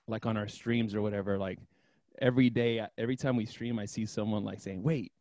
like 0.07 0.27
on 0.27 0.37
our 0.37 0.49
streams 0.49 0.95
or 0.95 1.00
whatever. 1.03 1.38
Like 1.38 1.59
every 2.21 2.50
day, 2.50 2.85
every 2.99 3.17
time 3.17 3.37
we 3.37 3.47
stream, 3.47 3.79
I 3.79 3.87
see 3.87 4.05
someone 4.05 4.45
like 4.45 4.61
saying, 4.61 4.83
"Wait, 4.83 5.12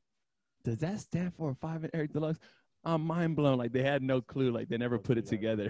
does 0.66 0.80
that 0.80 1.00
stand 1.00 1.34
for 1.34 1.56
Five 1.56 1.84
and 1.84 1.92
Eric 1.94 2.12
Deluxe?" 2.14 2.40
I'm 2.84 3.02
mind 3.02 3.36
blown. 3.38 3.58
Like 3.58 3.72
they 3.72 3.84
had 3.84 4.02
no 4.04 4.20
clue. 4.22 4.52
Like 4.52 4.68
they 4.68 4.78
never 4.78 4.98
put 5.00 5.18
it 5.18 5.26
together. 5.26 5.70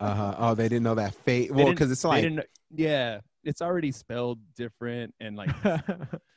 uh-huh 0.00 0.34
oh 0.38 0.54
they 0.56 0.68
didn't 0.68 0.82
know 0.82 0.96
that 0.96 1.14
fade 1.14 1.50
well 1.52 1.70
because 1.70 1.90
it's 1.92 2.04
like 2.04 2.24
yeah, 2.74 3.20
it's 3.44 3.62
already 3.62 3.92
spelled 3.92 4.40
different 4.56 5.14
and 5.20 5.36
like, 5.36 5.50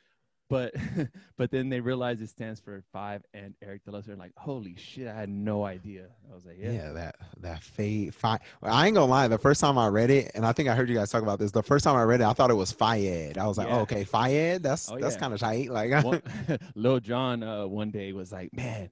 but 0.48 0.74
but 1.36 1.50
then 1.50 1.68
they 1.68 1.80
realize 1.80 2.20
it 2.20 2.28
stands 2.28 2.60
for 2.60 2.82
Five 2.92 3.22
and 3.34 3.54
Eric 3.62 3.84
Deluxe. 3.84 4.06
They're 4.06 4.16
like, 4.16 4.32
"Holy 4.36 4.74
shit, 4.76 5.08
I 5.08 5.14
had 5.14 5.28
no 5.28 5.64
idea." 5.64 6.06
I 6.30 6.34
was 6.34 6.44
like, 6.44 6.56
yeah. 6.58 6.70
"Yeah, 6.72 6.92
that 6.92 7.16
that 7.40 7.62
fade 7.62 8.14
five 8.14 8.40
i 8.62 8.86
ain't 8.86 8.94
gonna 8.94 9.10
lie 9.10 9.28
the 9.28 9.38
first 9.38 9.60
time 9.60 9.76
i 9.78 9.86
read 9.86 10.10
it 10.10 10.30
and 10.34 10.44
i 10.46 10.52
think 10.52 10.68
i 10.68 10.74
heard 10.74 10.88
you 10.88 10.94
guys 10.94 11.10
talk 11.10 11.22
about 11.22 11.38
this 11.38 11.50
the 11.50 11.62
first 11.62 11.84
time 11.84 11.94
i 11.96 12.02
read 12.02 12.20
it 12.20 12.24
i 12.24 12.32
thought 12.32 12.50
it 12.50 12.54
was 12.54 12.72
Fayed. 12.72 13.36
i 13.38 13.46
was 13.46 13.58
like 13.58 13.68
Yeah. 13.68 13.76
oh, 13.76 13.80
okay 13.80 14.04
Fayed. 14.04 14.62
that's 14.62 14.90
Oh, 14.90 14.98
that's 14.98 15.14
yeah. 15.14 15.20
kind 15.20 15.34
of 15.34 15.40
tight 15.40 15.70
like 15.70 16.04
one, 16.04 16.22
Lil 16.74 17.00
Jon 17.00 17.42
uh, 17.42 17.66
one 17.66 17.90
day 17.90 18.12
was 18.12 18.32
like, 18.32 18.52
"Man, 18.54 18.90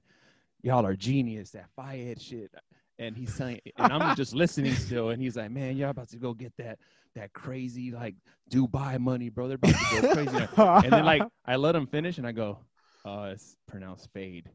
y'all 0.61 0.85
are 0.85 0.95
genius 0.95 1.51
that 1.51 1.69
Fayed 1.75 2.21
shit," 2.21 2.53
and 2.99 3.15
he's 3.15 3.33
saying, 3.33 3.61
and 3.77 3.91
I'm 3.91 4.15
just 4.15 4.33
listening 4.35 4.73
still, 4.75 5.09
and 5.09 5.21
he's 5.21 5.35
like, 5.35 5.51
"Man, 5.51 5.75
y'all 5.77 5.89
about 5.89 6.09
to 6.09 6.17
go 6.17 6.33
get 6.33 6.53
that 6.57 6.79
that 7.15 7.33
crazy 7.33 7.91
like 7.91 8.15
Dubai 8.51 8.99
money, 8.99 9.29
bro. 9.29 9.47
They're 9.47 9.55
about 9.55 9.73
to 9.75 10.01
go 10.01 10.13
crazy." 10.13 10.47
and 10.57 10.91
then 10.91 11.05
like 11.05 11.23
I 11.45 11.55
let 11.55 11.75
him 11.75 11.87
finish, 11.87 12.17
and 12.17 12.27
I 12.27 12.31
go, 12.31 12.59
"Uh, 13.03 13.29
it's 13.33 13.57
pronounced 13.67 14.09
fade." 14.13 14.49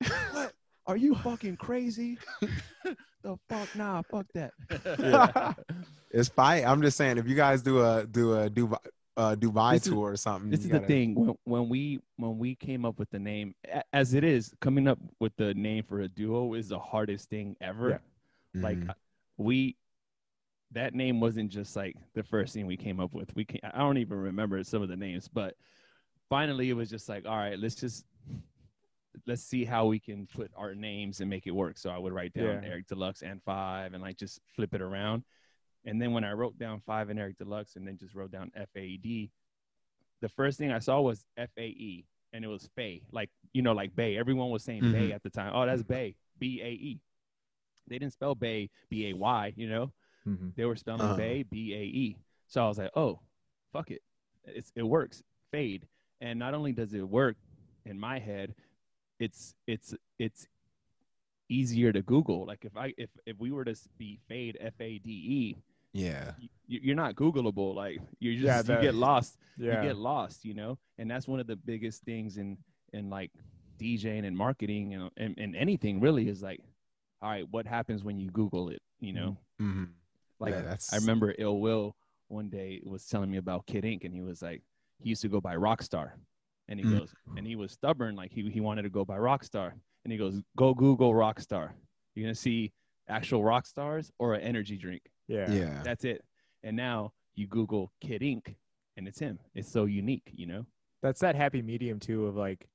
what? 0.32 0.52
Are 0.86 0.96
you 0.96 1.14
fucking 1.16 1.56
crazy? 1.56 2.18
the 3.22 3.36
fuck, 3.48 3.74
nah, 3.74 4.02
fuck 4.10 4.26
that. 4.34 4.52
it's 6.10 6.28
fine 6.28 6.64
i'm 6.64 6.80
just 6.82 6.96
saying 6.96 7.18
if 7.18 7.26
you 7.26 7.34
guys 7.34 7.62
do 7.62 7.82
a 7.82 8.06
do 8.06 8.34
a 8.34 8.50
dubai 8.50 8.76
uh 9.16 9.34
dubai 9.34 9.72
This 9.72 9.86
is- 9.86 9.92
tour 9.92 10.10
or 10.12 10.16
something 10.16 10.50
this 10.50 10.60
is 10.60 10.66
the 10.66 10.72
gotta- 10.74 10.86
thing 10.86 11.14
when, 11.14 11.34
when 11.44 11.68
we 11.68 12.00
when 12.16 12.38
we 12.38 12.54
came 12.54 12.84
up 12.84 12.98
with 12.98 13.10
the 13.10 13.18
name 13.18 13.54
as 13.92 14.12
it 14.14 14.24
is 14.24 14.52
coming 14.60 14.86
up 14.86 14.98
with 15.20 15.32
the 15.36 15.54
name 15.54 15.84
for 15.84 16.00
a 16.00 16.08
duo 16.08 16.54
is 16.54 16.68
the 16.68 16.78
hardest 16.78 17.30
thing 17.30 17.56
ever 17.60 18.00
Yeah. 18.54 18.62
like 18.62 18.78
Mhm. 18.78 18.90
uh, 18.90 18.94
we 19.38 19.76
that 20.74 20.94
name 20.94 21.20
wasn't 21.20 21.50
just 21.50 21.76
like 21.76 21.96
the 22.14 22.22
first 22.22 22.52
thing 22.54 22.66
we 22.66 22.76
came 22.76 23.00
up 23.00 23.12
with. 23.14 23.34
We 23.34 23.44
can 23.44 23.60
I 23.72 23.78
don't 23.78 23.98
even 23.98 24.18
remember 24.18 24.62
some 24.64 24.82
of 24.82 24.88
the 24.88 24.96
names, 24.96 25.28
but 25.28 25.54
finally 26.28 26.70
it 26.70 26.74
was 26.74 26.90
just 26.90 27.08
like, 27.08 27.26
all 27.26 27.36
right, 27.36 27.58
let's 27.58 27.74
just 27.74 28.04
let's 29.26 29.42
see 29.42 29.64
how 29.64 29.86
we 29.86 29.98
can 29.98 30.26
put 30.26 30.50
our 30.56 30.74
names 30.74 31.20
and 31.20 31.30
make 31.30 31.46
it 31.46 31.52
work. 31.52 31.78
So 31.78 31.90
I 31.90 31.98
would 31.98 32.12
write 32.12 32.34
down 32.34 32.62
Yeah. 32.62 32.68
Eric 32.68 32.88
Deluxe 32.88 33.22
and 33.22 33.40
five 33.44 33.94
and 33.94 34.02
like 34.02 34.16
just 34.16 34.40
flip 34.54 34.74
it 34.74 34.80
around. 34.82 35.22
And 35.84 36.00
then 36.00 36.12
when 36.12 36.24
I 36.24 36.32
wrote 36.32 36.58
down 36.58 36.80
five 36.84 37.10
and 37.10 37.18
Eric 37.20 37.38
Deluxe 37.38 37.76
and 37.76 37.86
then 37.86 37.96
just 37.96 38.14
wrote 38.14 38.32
down 38.32 38.50
F 38.56 38.68
A 38.76 38.80
E 38.80 38.96
D, 38.98 39.30
the 40.20 40.28
first 40.28 40.58
thing 40.58 40.72
I 40.72 40.78
saw 40.80 41.00
was 41.00 41.24
F 41.36 41.50
A 41.56 41.66
E 41.66 42.06
and 42.32 42.44
it 42.44 42.48
was 42.48 42.68
Faye. 42.74 43.02
Like, 43.12 43.30
you 43.52 43.62
know, 43.62 43.72
like 43.72 43.94
Bay. 43.94 44.16
Everyone 44.16 44.50
was 44.50 44.64
saying 44.64 44.90
Bay 44.90 45.10
Mhm. 45.10 45.14
at 45.14 45.22
the 45.22 45.30
time. 45.30 45.52
Oh, 45.54 45.64
that's 45.64 45.84
Bay. 45.84 46.16
B 46.40 46.60
A 46.62 46.70
E. 46.70 47.00
They 47.86 47.98
didn't 47.98 48.14
spell 48.14 48.34
Bay 48.34 48.70
B 48.88 49.10
A 49.10 49.12
Y, 49.12 49.52
you 49.56 49.68
know? 49.68 49.92
Hmm 50.24 50.50
They 50.56 50.64
were 50.64 50.76
spelling 50.76 51.02
Uh-huh. 51.02 51.14
Bay 51.14 51.42
B 51.44 51.74
A 51.74 51.82
E. 51.82 52.16
So 52.48 52.64
I 52.64 52.68
was 52.68 52.78
like, 52.78 52.90
oh, 52.96 53.20
fuck 53.72 53.90
it. 53.90 54.02
It's, 54.44 54.72
it 54.76 54.82
works. 54.82 55.22
Fade. 55.50 55.86
And 56.20 56.38
not 56.38 56.54
only 56.54 56.72
does 56.72 56.94
it 56.94 57.08
work 57.08 57.36
in 57.84 57.98
my 57.98 58.18
head, 58.18 58.54
it's 59.20 59.54
it's 59.66 59.94
it's 60.18 60.46
easier 61.48 61.92
to 61.92 62.02
Google. 62.02 62.46
Like 62.46 62.64
if 62.64 62.76
I 62.76 62.94
if 62.96 63.10
if 63.26 63.38
we 63.38 63.50
were 63.52 63.64
to 63.64 63.74
be 63.98 64.18
fade 64.28 64.56
F 64.60 64.74
A 64.80 64.98
D 64.98 65.10
E, 65.10 65.56
Yeah. 65.92 66.32
y- 66.40 66.48
you're 66.66 66.96
not 66.96 67.14
Googleable. 67.14 67.74
Like 67.74 68.00
you're 68.20 68.34
just 68.40 68.68
Yeah, 68.68 68.74
you 68.76 68.82
get 68.82 68.94
lost. 68.94 69.38
Yeah. 69.56 69.80
You 69.82 69.88
get 69.88 69.96
lost. 69.96 70.44
You 70.44 70.54
know, 70.54 70.78
and 70.98 71.10
that's 71.10 71.28
one 71.28 71.40
of 71.40 71.46
the 71.46 71.56
biggest 71.56 72.02
things 72.04 72.36
in 72.38 72.56
in 72.92 73.10
like 73.10 73.30
DJing 73.80 74.24
and 74.26 74.36
marketing 74.36 74.94
and 74.94 75.10
and, 75.16 75.34
and 75.38 75.56
anything 75.56 76.00
really 76.00 76.28
is 76.28 76.42
like, 76.42 76.60
all 77.22 77.30
right, 77.30 77.48
what 77.50 77.66
happens 77.66 78.04
when 78.04 78.18
you 78.18 78.30
Google 78.30 78.68
it? 78.70 78.80
You 79.00 79.12
know, 79.12 79.36
hmm 79.58 79.84
like 80.40 80.52
Yeah, 80.54 80.62
that's- 80.62 80.92
I 80.92 80.96
remember 80.96 81.34
Ill 81.38 81.60
Will 81.60 81.96
one 82.28 82.48
day 82.48 82.80
was 82.84 83.06
telling 83.06 83.30
me 83.30 83.36
about 83.38 83.66
Kid 83.66 83.84
Ink, 83.84 84.04
and 84.04 84.14
he 84.14 84.22
was 84.22 84.42
like, 84.42 84.62
he 84.98 85.08
used 85.10 85.22
to 85.22 85.28
go 85.28 85.40
by 85.40 85.56
Rockstar, 85.56 86.12
and 86.68 86.78
he 86.80 86.86
Mm. 86.86 86.98
goes, 86.98 87.14
and 87.36 87.46
he 87.46 87.56
was 87.56 87.72
stubborn, 87.72 88.16
like 88.16 88.30
he 88.32 88.48
he 88.50 88.60
wanted 88.60 88.82
to 88.82 88.90
go 88.90 89.04
by 89.04 89.16
Rockstar, 89.18 89.72
and 90.04 90.12
he 90.12 90.18
goes, 90.18 90.40
go 90.56 90.74
Google 90.74 91.12
Rockstar, 91.12 91.72
you're 92.14 92.24
gonna 92.24 92.34
see 92.34 92.72
actual 93.08 93.44
rock 93.44 93.66
stars 93.66 94.10
or 94.18 94.34
an 94.34 94.40
energy 94.40 94.76
drink. 94.76 95.02
yeah. 95.28 95.50
Yeah. 95.50 95.82
That's 95.82 96.04
it. 96.04 96.24
And 96.62 96.76
now 96.76 97.12
you 97.34 97.46
Google 97.46 97.92
Kid 98.00 98.22
Ink, 98.22 98.56
and 98.96 99.06
it's 99.08 99.18
him. 99.18 99.38
It's 99.54 99.68
so 99.70 99.84
unique, 99.86 100.30
you 100.34 100.46
know. 100.46 100.66
That's 101.02 101.20
that 101.20 101.34
happy 101.34 101.60
medium 101.62 101.98
too 102.00 102.26
of 102.26 102.36
like 102.36 102.66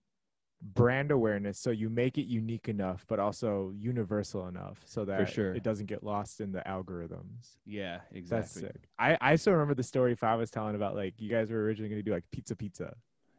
brand 0.61 1.11
awareness. 1.11 1.57
So 1.59 1.69
you 1.71 1.89
make 1.89 2.17
it 2.17 2.25
unique 2.27 2.67
enough, 2.69 3.05
but 3.07 3.19
also 3.19 3.71
universal 3.77 4.47
enough 4.47 4.81
so 4.85 5.05
that 5.05 5.29
sure. 5.29 5.53
it 5.53 5.63
doesn't 5.63 5.85
get 5.85 6.03
lost 6.03 6.41
in 6.41 6.51
the 6.51 6.61
algorithms. 6.67 7.57
Yeah, 7.65 7.99
That's 8.11 8.17
exactly. 8.55 8.61
sick. 8.63 8.89
I, 8.97 9.17
I 9.21 9.35
still 9.35 9.53
remember 9.53 9.73
the 9.73 9.83
story 9.83 10.15
Five 10.15 10.39
was 10.39 10.51
telling 10.51 10.75
about 10.75 10.95
like 10.95 11.13
you 11.19 11.29
guys 11.29 11.49
were 11.49 11.63
originally 11.63 11.89
going 11.89 11.99
to 11.99 12.03
do 12.03 12.11
like 12.11 12.25
pizza 12.31 12.55
pizza 12.55 12.93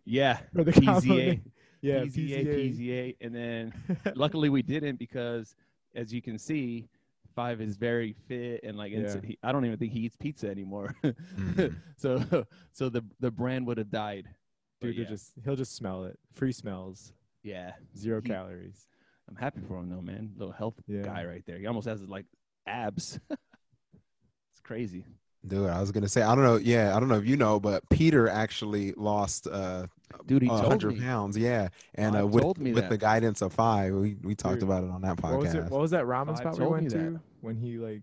Yeah, 0.04 0.38
for 0.54 0.64
the 0.64 0.72
PZA. 0.72 1.40
Yeah, 1.82 2.00
PZA, 2.00 2.76
PZA, 2.76 3.16
and 3.22 3.34
then 3.34 3.72
luckily 4.14 4.50
we 4.50 4.60
didn't 4.60 4.98
because 4.98 5.54
as 5.94 6.12
you 6.12 6.20
can 6.20 6.38
see 6.38 6.90
five 7.34 7.62
is 7.62 7.76
very 7.78 8.12
fit 8.28 8.60
and 8.64 8.76
like 8.76 8.92
into, 8.92 9.08
Yeah. 9.14 9.20
he, 9.24 9.38
i 9.42 9.50
don't 9.52 9.64
even 9.64 9.78
think 9.78 9.92
he 9.92 10.00
eats 10.00 10.16
pizza 10.16 10.50
anymore 10.50 10.94
Mhm. 11.02 11.76
so 11.96 12.44
so 12.72 12.88
the 12.90 13.02
the 13.20 13.30
brand 13.30 13.66
would 13.66 13.78
have 13.78 13.88
died 13.90 14.26
But 14.26 14.34
Dude, 14.80 14.96
yeah, 14.96 15.04
he'll 15.04 15.10
just 15.10 15.32
he'll 15.44 15.56
just 15.56 15.74
smell 15.76 16.04
it. 16.04 16.18
Free 16.34 16.52
smells, 16.52 17.12
yeah 17.42 17.72
zero 17.96 18.20
He- 18.22 18.28
calories. 18.28 18.86
i'm 19.28 19.36
happy 19.36 19.60
for 19.66 19.78
him 19.78 19.88
though 19.88 20.00
man 20.02 20.32
little 20.36 20.52
health 20.52 20.74
Yeah. 20.86 21.02
guy 21.02 21.24
right 21.24 21.42
there 21.46 21.58
he 21.58 21.66
almost 21.66 21.86
has 21.88 22.02
like 22.02 22.26
abs 22.66 23.18
it's 23.30 24.60
crazy 24.62 25.04
Dude, 25.46 25.70
I 25.70 25.80
was 25.80 25.90
gonna 25.90 26.06
say 26.06 26.20
I 26.20 26.34
don't 26.34 26.44
know. 26.44 26.56
Yeah, 26.56 26.94
I 26.94 27.00
don't 27.00 27.08
know 27.08 27.16
if 27.16 27.24
you 27.24 27.34
know, 27.38 27.58
but 27.58 27.88
Peter 27.88 28.28
actually 28.28 28.92
lost 28.92 29.46
uh 29.46 29.86
dude 30.26 30.42
he 30.42 30.48
a 30.48 30.50
told 30.50 30.66
hundred 30.66 30.98
me 30.98 31.00
pounds. 31.00 31.34
Yeah, 31.38 31.68
and 31.94 32.14
uh, 32.14 32.26
with 32.26 32.42
told 32.42 32.58
me 32.58 32.74
with 32.74 32.82
that. 32.82 32.90
the 32.90 32.98
guidance 32.98 33.40
of 33.40 33.54
five, 33.54 33.94
we 33.94 34.18
we 34.22 34.34
talked 34.34 34.56
Dude, 34.60 34.64
about 34.64 34.84
it 34.84 34.90
on 34.90 35.00
that 35.00 35.16
podcast. 35.16 35.30
What 35.32 35.40
was 35.40 35.54
it? 35.54 35.64
What 35.70 35.80
was 35.80 35.90
that 35.92 36.04
ramen 36.04 36.36
spot 36.36 36.58
we 36.58 36.66
went 36.66 36.82
me 36.82 36.88
that. 36.90 36.94
to 36.98 37.20
when 37.40 37.56
he 37.56 37.78
like? 37.78 38.02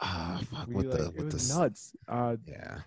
Ah, 0.00 0.40
fuck 0.50 0.66
we, 0.66 0.76
with 0.76 0.86
like 0.86 0.98
the 0.98 1.04
with 1.10 1.16
the 1.30 1.36
was 1.36 1.50
s- 1.50 1.58
nuts. 1.58 1.92
Uh, 2.08 2.36
Yeah. 2.46 2.78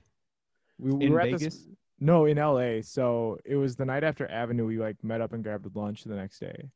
we, 0.80 0.92
we 0.92 1.06
in 1.06 1.14
were 1.14 1.22
at 1.22 1.32
this- 1.34 1.42
vegas 1.42 1.68
No, 2.00 2.26
in 2.26 2.38
LA. 2.38 2.82
So 2.82 3.38
it 3.46 3.56
was 3.56 3.76
the 3.76 3.86
night 3.86 4.04
after 4.04 4.30
Avenue. 4.30 4.66
We 4.66 4.78
like 4.80 5.02
met 5.04 5.22
up 5.22 5.34
and 5.34 5.44
grabbed 5.44 5.74
lunch 5.76 6.04
the 6.04 6.16
next 6.16 6.40
day. 6.40 6.70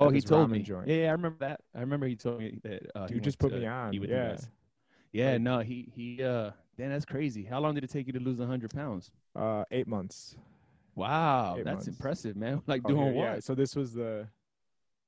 oh 0.00 0.10
he 0.10 0.20
told 0.20 0.50
me 0.50 0.58
joint. 0.60 0.86
yeah, 0.88 0.96
yeah 0.96 1.08
i 1.08 1.12
remember 1.12 1.38
that 1.40 1.58
i 1.74 1.80
remember 1.80 2.06
he 2.06 2.14
told 2.16 2.38
me 2.38 2.58
that 2.62 2.82
uh, 2.94 3.06
he 3.08 3.14
Dude 3.14 3.24
just 3.24 3.38
put 3.38 3.50
to 3.52 3.56
me 3.58 3.64
on. 3.66 3.94
eat 3.94 4.00
with 4.00 4.10
you 4.10 4.16
Yeah. 4.16 4.28
guys. 4.32 4.50
yeah 5.12 5.32
Like- 5.32 5.40
no 5.40 5.58
he 5.60 5.90
he 5.94 6.22
uh 6.22 6.50
Dan, 6.78 6.90
that's 6.90 7.06
crazy. 7.06 7.42
How 7.42 7.58
long 7.58 7.74
did 7.74 7.84
it 7.84 7.90
take 7.90 8.06
you 8.06 8.12
to 8.12 8.20
lose 8.20 8.38
100 8.38 8.68
pounds? 8.70 9.10
Uh, 9.34 9.64
eight 9.70 9.86
months. 9.88 10.36
Wow, 10.94 11.54
Eight 11.58 11.64
that's 11.64 11.86
months. 11.86 11.88
impressive, 11.88 12.36
man. 12.36 12.60
Like 12.66 12.82
Oh, 12.84 12.88
doing 12.88 13.02
here, 13.04 13.12
what? 13.14 13.22
Yeah. 13.24 13.40
So 13.40 13.54
this 13.54 13.74
was 13.74 13.94
the. 13.94 14.28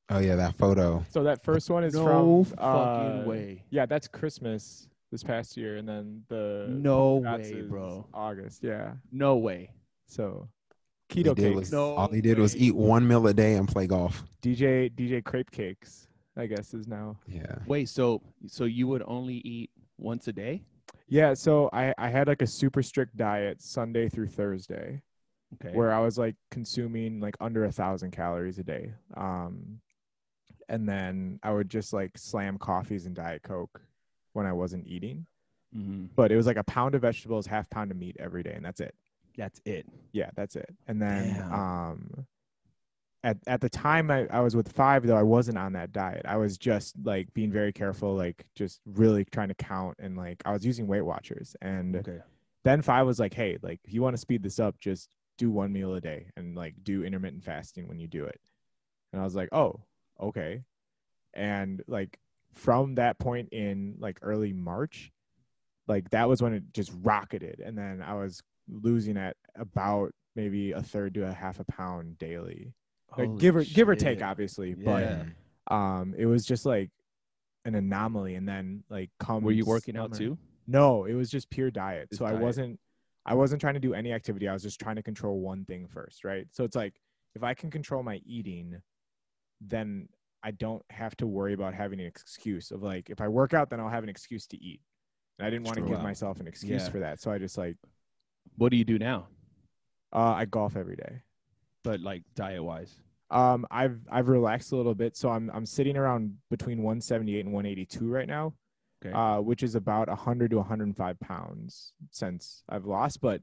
Oh 0.08 0.18
yeah, 0.18 0.37
that 0.37 0.56
photo. 0.56 1.04
So 1.10 1.22
that 1.25 1.44
first 1.44 1.68
one 1.68 1.84
is 1.84 1.92
no 1.92 2.44
from. 2.44 2.56
fucking 2.56 2.58
uh, 2.64 3.25
way. 3.26 3.64
Yeah, 3.68 3.84
that's 3.84 4.08
Christmas 4.08 4.88
this 5.10 5.22
past 5.22 5.56
year, 5.56 5.76
and 5.76 5.88
then 5.88 6.22
the 6.28 6.66
No 6.68 7.22
Shots 7.22 7.50
way, 7.50 7.62
bro. 7.62 8.06
August. 8.12 8.62
Yeah. 8.62 8.92
No 9.10 9.36
way. 9.36 9.70
So. 10.06 10.48
All 11.10 11.16
Keto 11.16 11.34
did 11.34 11.36
cakes. 11.36 11.56
was 11.56 11.72
No 11.72 11.94
all 11.94 12.08
he 12.08 12.20
did 12.20 12.38
was 12.38 12.54
eat 12.54 12.74
one 12.74 13.08
meal 13.08 13.26
a 13.26 13.32
day 13.32 13.54
and 13.54 13.66
play 13.66 13.86
golf. 13.86 14.24
DJ 14.42 14.94
DJ 14.94 15.24
crepe 15.24 15.50
cakes. 15.50 16.06
I 16.36 16.46
guess 16.46 16.74
is 16.74 16.86
now. 16.86 17.16
Yeah. 17.26 17.56
Wait, 17.66 17.88
so 17.88 18.20
so 18.46 18.64
you 18.64 18.86
would 18.88 19.02
only 19.06 19.36
eat 19.36 19.70
once 19.96 20.28
a 20.28 20.32
day? 20.34 20.64
Yeah. 21.08 21.32
So 21.32 21.70
I 21.72 21.94
I 21.96 22.08
had 22.08 22.28
like 22.28 22.42
a 22.42 22.46
super 22.46 22.82
strict 22.82 23.16
diet 23.16 23.62
Sunday 23.62 24.08
through 24.10 24.28
Thursday. 24.28 25.02
Okay. 25.54 25.74
where 25.74 25.90
I 25.92 26.00
was 26.00 26.18
like 26.18 26.36
consuming 26.50 27.20
like 27.20 27.34
under 27.40 27.64
a 27.64 27.72
thousand 27.72 28.10
calories 28.10 28.58
a 28.58 28.62
day. 28.62 28.92
Um, 29.16 29.80
and 30.68 30.86
then 30.86 31.40
I 31.42 31.52
would 31.52 31.70
just 31.70 31.94
like 31.94 32.18
slam 32.18 32.58
coffees 32.58 33.06
and 33.06 33.16
Diet 33.16 33.42
Coke 33.42 33.80
when 34.38 34.47
I 34.47 34.52
wasn't 34.54 34.87
eating. 34.87 35.26
hmm 35.73 36.07
But 36.16 36.33
it 36.33 36.37
was 36.37 36.47
like 36.47 36.57
a 36.57 36.64
pound 36.64 36.95
of 36.95 37.02
vegetables, 37.02 37.47
half 37.47 37.68
pound 37.71 37.90
of 37.90 37.97
meat 37.99 38.16
every 38.18 38.42
day, 38.42 38.54
and 38.54 38.64
that's 38.64 38.80
it. 38.80 38.95
That's 39.37 39.61
it. 39.64 39.87
Yeah, 40.12 40.30
that's 40.35 40.57
it. 40.57 40.75
And 40.88 41.00
then 41.00 41.37
Damn. 41.38 41.52
um, 41.52 42.26
at 43.25 43.37
at 43.47 43.61
the 43.61 43.68
time 43.68 44.11
I, 44.11 44.26
I 44.28 44.40
was 44.40 44.54
with 44.57 44.71
five 44.73 45.07
though, 45.07 45.16
I 45.16 45.23
wasn't 45.23 45.59
on 45.59 45.73
that 45.75 45.92
diet. 45.92 46.23
I 46.26 46.37
was 46.37 46.57
just 46.59 46.95
like 47.04 47.33
being 47.35 47.52
very 47.52 47.73
careful, 47.73 48.14
like 48.14 48.47
just 48.54 48.80
really 48.87 49.25
trying 49.25 49.49
to 49.49 49.54
count 49.54 49.97
and 49.99 50.16
like 50.16 50.42
I 50.45 50.52
was 50.52 50.64
using 50.64 50.87
Weight 50.87 51.02
Watchers 51.02 51.57
and 51.61 51.97
Okay. 51.97 52.21
then 52.64 52.83
five 52.83 53.07
was 53.07 53.18
like, 53.21 53.35
hey, 53.35 53.59
like 53.62 53.80
if 53.85 53.92
you 53.92 54.02
want 54.02 54.14
to 54.14 54.21
speed 54.21 54.42
this 54.42 54.61
up, 54.61 54.78
just 54.80 55.09
do 55.37 55.50
one 55.50 55.73
meal 55.73 55.95
a 55.95 56.00
day 56.00 56.26
and 56.37 56.57
like 56.57 56.75
do 56.83 57.04
intermittent 57.04 57.45
fasting 57.45 57.88
when 57.88 57.99
you 57.99 58.09
do 58.09 58.25
it. 58.25 58.40
And 59.12 59.21
I 59.21 59.25
was 59.25 59.35
like, 59.35 59.49
oh, 59.52 59.80
okay. 60.21 60.62
And 61.35 61.83
like 61.87 62.18
from 62.58 62.96
that 62.96 63.18
point 63.18 63.48
in 63.52 63.94
like 64.00 64.18
early 64.20 64.52
March, 64.52 65.12
like 65.86 66.10
that 66.10 66.28
was 66.28 66.42
when 66.42 66.52
it 66.52 66.64
just 66.74 66.92
rocketed. 67.02 67.60
And 67.64 67.78
then 67.78 68.02
I 68.04 68.14
was 68.14 68.42
losing 68.68 69.16
at 69.16 69.36
about 69.54 70.12
maybe 70.34 70.72
a 70.72 70.82
third 70.82 71.14
to 71.14 71.26
a 71.26 71.32
half 71.32 71.60
a 71.60 71.64
pound 71.64 72.18
daily. 72.18 72.74
Like 73.16 73.38
give 73.38 73.56
or 73.56 73.64
give 73.64 73.88
or 73.88 73.94
take, 73.94 74.22
obviously. 74.22 74.74
Yeah. 74.78 75.22
But 75.68 75.74
um 75.74 76.14
it 76.18 76.26
was 76.26 76.44
just 76.44 76.66
like 76.66 76.90
an 77.64 77.76
anomaly. 77.76 78.34
And 78.34 78.46
then 78.46 78.82
like 78.90 79.10
come 79.20 79.44
Were 79.44 79.52
you 79.52 79.64
working 79.64 79.96
out 79.96 80.12
too? 80.12 80.36
no, 80.66 81.04
it 81.04 81.14
was 81.14 81.30
just 81.30 81.48
pure 81.50 81.70
diet. 81.70 82.10
Just 82.10 82.18
so 82.18 82.26
diet. 82.26 82.38
I 82.38 82.42
wasn't 82.42 82.80
I 83.24 83.34
wasn't 83.34 83.60
trying 83.60 83.74
to 83.74 83.80
do 83.80 83.94
any 83.94 84.12
activity. 84.12 84.48
I 84.48 84.52
was 84.52 84.64
just 84.64 84.80
trying 84.80 84.96
to 84.96 85.02
control 85.02 85.38
one 85.38 85.64
thing 85.64 85.86
first, 85.86 86.24
right? 86.24 86.46
So 86.50 86.64
it's 86.64 86.76
like 86.76 86.94
if 87.36 87.44
I 87.44 87.54
can 87.54 87.70
control 87.70 88.02
my 88.02 88.20
eating, 88.26 88.82
then 89.60 90.08
I 90.42 90.50
don't 90.52 90.83
have 90.90 91.16
to 91.18 91.26
worry 91.26 91.52
about 91.52 91.75
having 91.75 92.00
an 92.00 92.07
excuse 92.07 92.71
of 92.71 92.83
like 92.83 93.11
if 93.11 93.21
I 93.21 93.28
work 93.28 93.54
out 93.54 93.71
then 93.71 93.80
I'll 93.80 93.88
have 93.88 94.04
an 94.04 94.09
excuse 94.09 94.47
to 94.49 94.57
eat. 94.62 94.80
And 95.38 95.47
I 95.47 95.50
didn't 95.50 95.64
want 95.66 95.76
to 95.76 95.83
give 95.83 96.02
myself 96.02 96.40
an 96.40 96.47
excuse 96.49 96.83
Yeah. 96.85 96.90
for 96.90 97.00
that. 97.00 97.21
So 97.21 97.30
I 97.30 97.38
just 97.38 97.59
like 97.59 97.76
What 98.57 98.71
do 98.71 98.76
you 98.76 98.85
do 98.85 98.99
now? 98.99 99.28
uh 100.12 100.33
I 100.33 100.45
golf 100.45 100.76
every 100.76 100.97
day. 100.97 101.23
But 101.85 102.00
like 102.00 102.23
diet 102.35 102.62
wise. 102.62 102.95
Um 103.30 103.66
I've 103.71 104.00
I've 104.11 104.28
relaxed 104.28 104.73
a 104.73 104.76
little 104.76 104.95
bit. 104.95 105.16
So 105.16 105.30
I'm 105.30 105.50
I'm 105.52 105.66
sitting 105.66 105.97
around 105.97 106.38
between 106.50 106.78
178 106.83 107.45
and 107.45 107.52
182 107.54 108.09
right 108.09 108.28
now. 108.28 108.54
Okay. 109.04 109.14
uh, 109.14 109.40
which 109.40 109.62
is 109.62 109.76
about 109.76 110.09
100 110.09 110.50
to 110.50 110.57
105 110.57 111.21
pounds 111.21 111.92
since 112.11 112.64
I've 112.68 112.85
lost. 112.85 113.21
But 113.21 113.42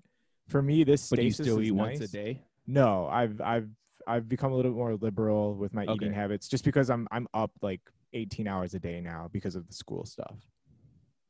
for 0.49 0.61
me, 0.61 0.83
this 0.83 1.09
but 1.09 1.15
do 1.17 1.23
you 1.23 1.31
still 1.31 1.61
eat 1.61 1.71
once 1.71 2.01
a 2.01 2.09
day? 2.09 2.41
No, 2.67 3.07
I've 3.07 3.39
I've 3.39 3.69
I've 4.07 4.27
become 4.29 4.51
a 4.51 4.55
little 4.55 4.71
bit 4.71 4.77
more 4.77 4.95
liberal 4.95 5.55
with 5.55 5.73
my 5.73 5.85
eating 5.85 6.13
habits, 6.13 6.47
just 6.47 6.63
because 6.63 6.89
I'm 6.89 7.07
I'm 7.11 7.27
up 7.33 7.51
like 7.61 7.81
18 8.13 8.47
hours 8.47 8.73
a 8.73 8.79
day 8.79 9.01
now 9.01 9.29
because 9.31 9.55
of 9.55 9.67
the 9.67 9.73
school 9.73 10.05
stuff. 10.05 10.35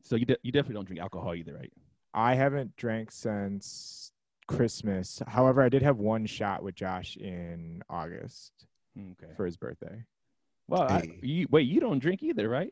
So 0.03 0.15
you 0.15 0.25
de- 0.25 0.37
you 0.43 0.51
definitely 0.51 0.75
don't 0.75 0.85
drink 0.85 1.01
alcohol 1.01 1.33
either, 1.35 1.53
right? 1.55 1.71
I 2.13 2.35
haven't 2.35 2.75
drank 2.77 3.11
since 3.11 4.11
Christmas. 4.47 5.21
However, 5.27 5.61
I 5.61 5.69
did 5.69 5.81
have 5.81 5.97
one 5.97 6.25
shot 6.25 6.63
with 6.63 6.75
Josh 6.75 7.17
in 7.17 7.81
August 7.89 8.51
Okay. 8.97 9.33
for 9.35 9.45
his 9.45 9.57
birthday. 9.57 10.03
Well, 10.67 10.83
I, 10.83 11.03
you, 11.21 11.47
wait, 11.51 11.67
you 11.67 11.79
don't 11.79 11.99
drink 11.99 12.23
either, 12.23 12.47
right? 12.49 12.71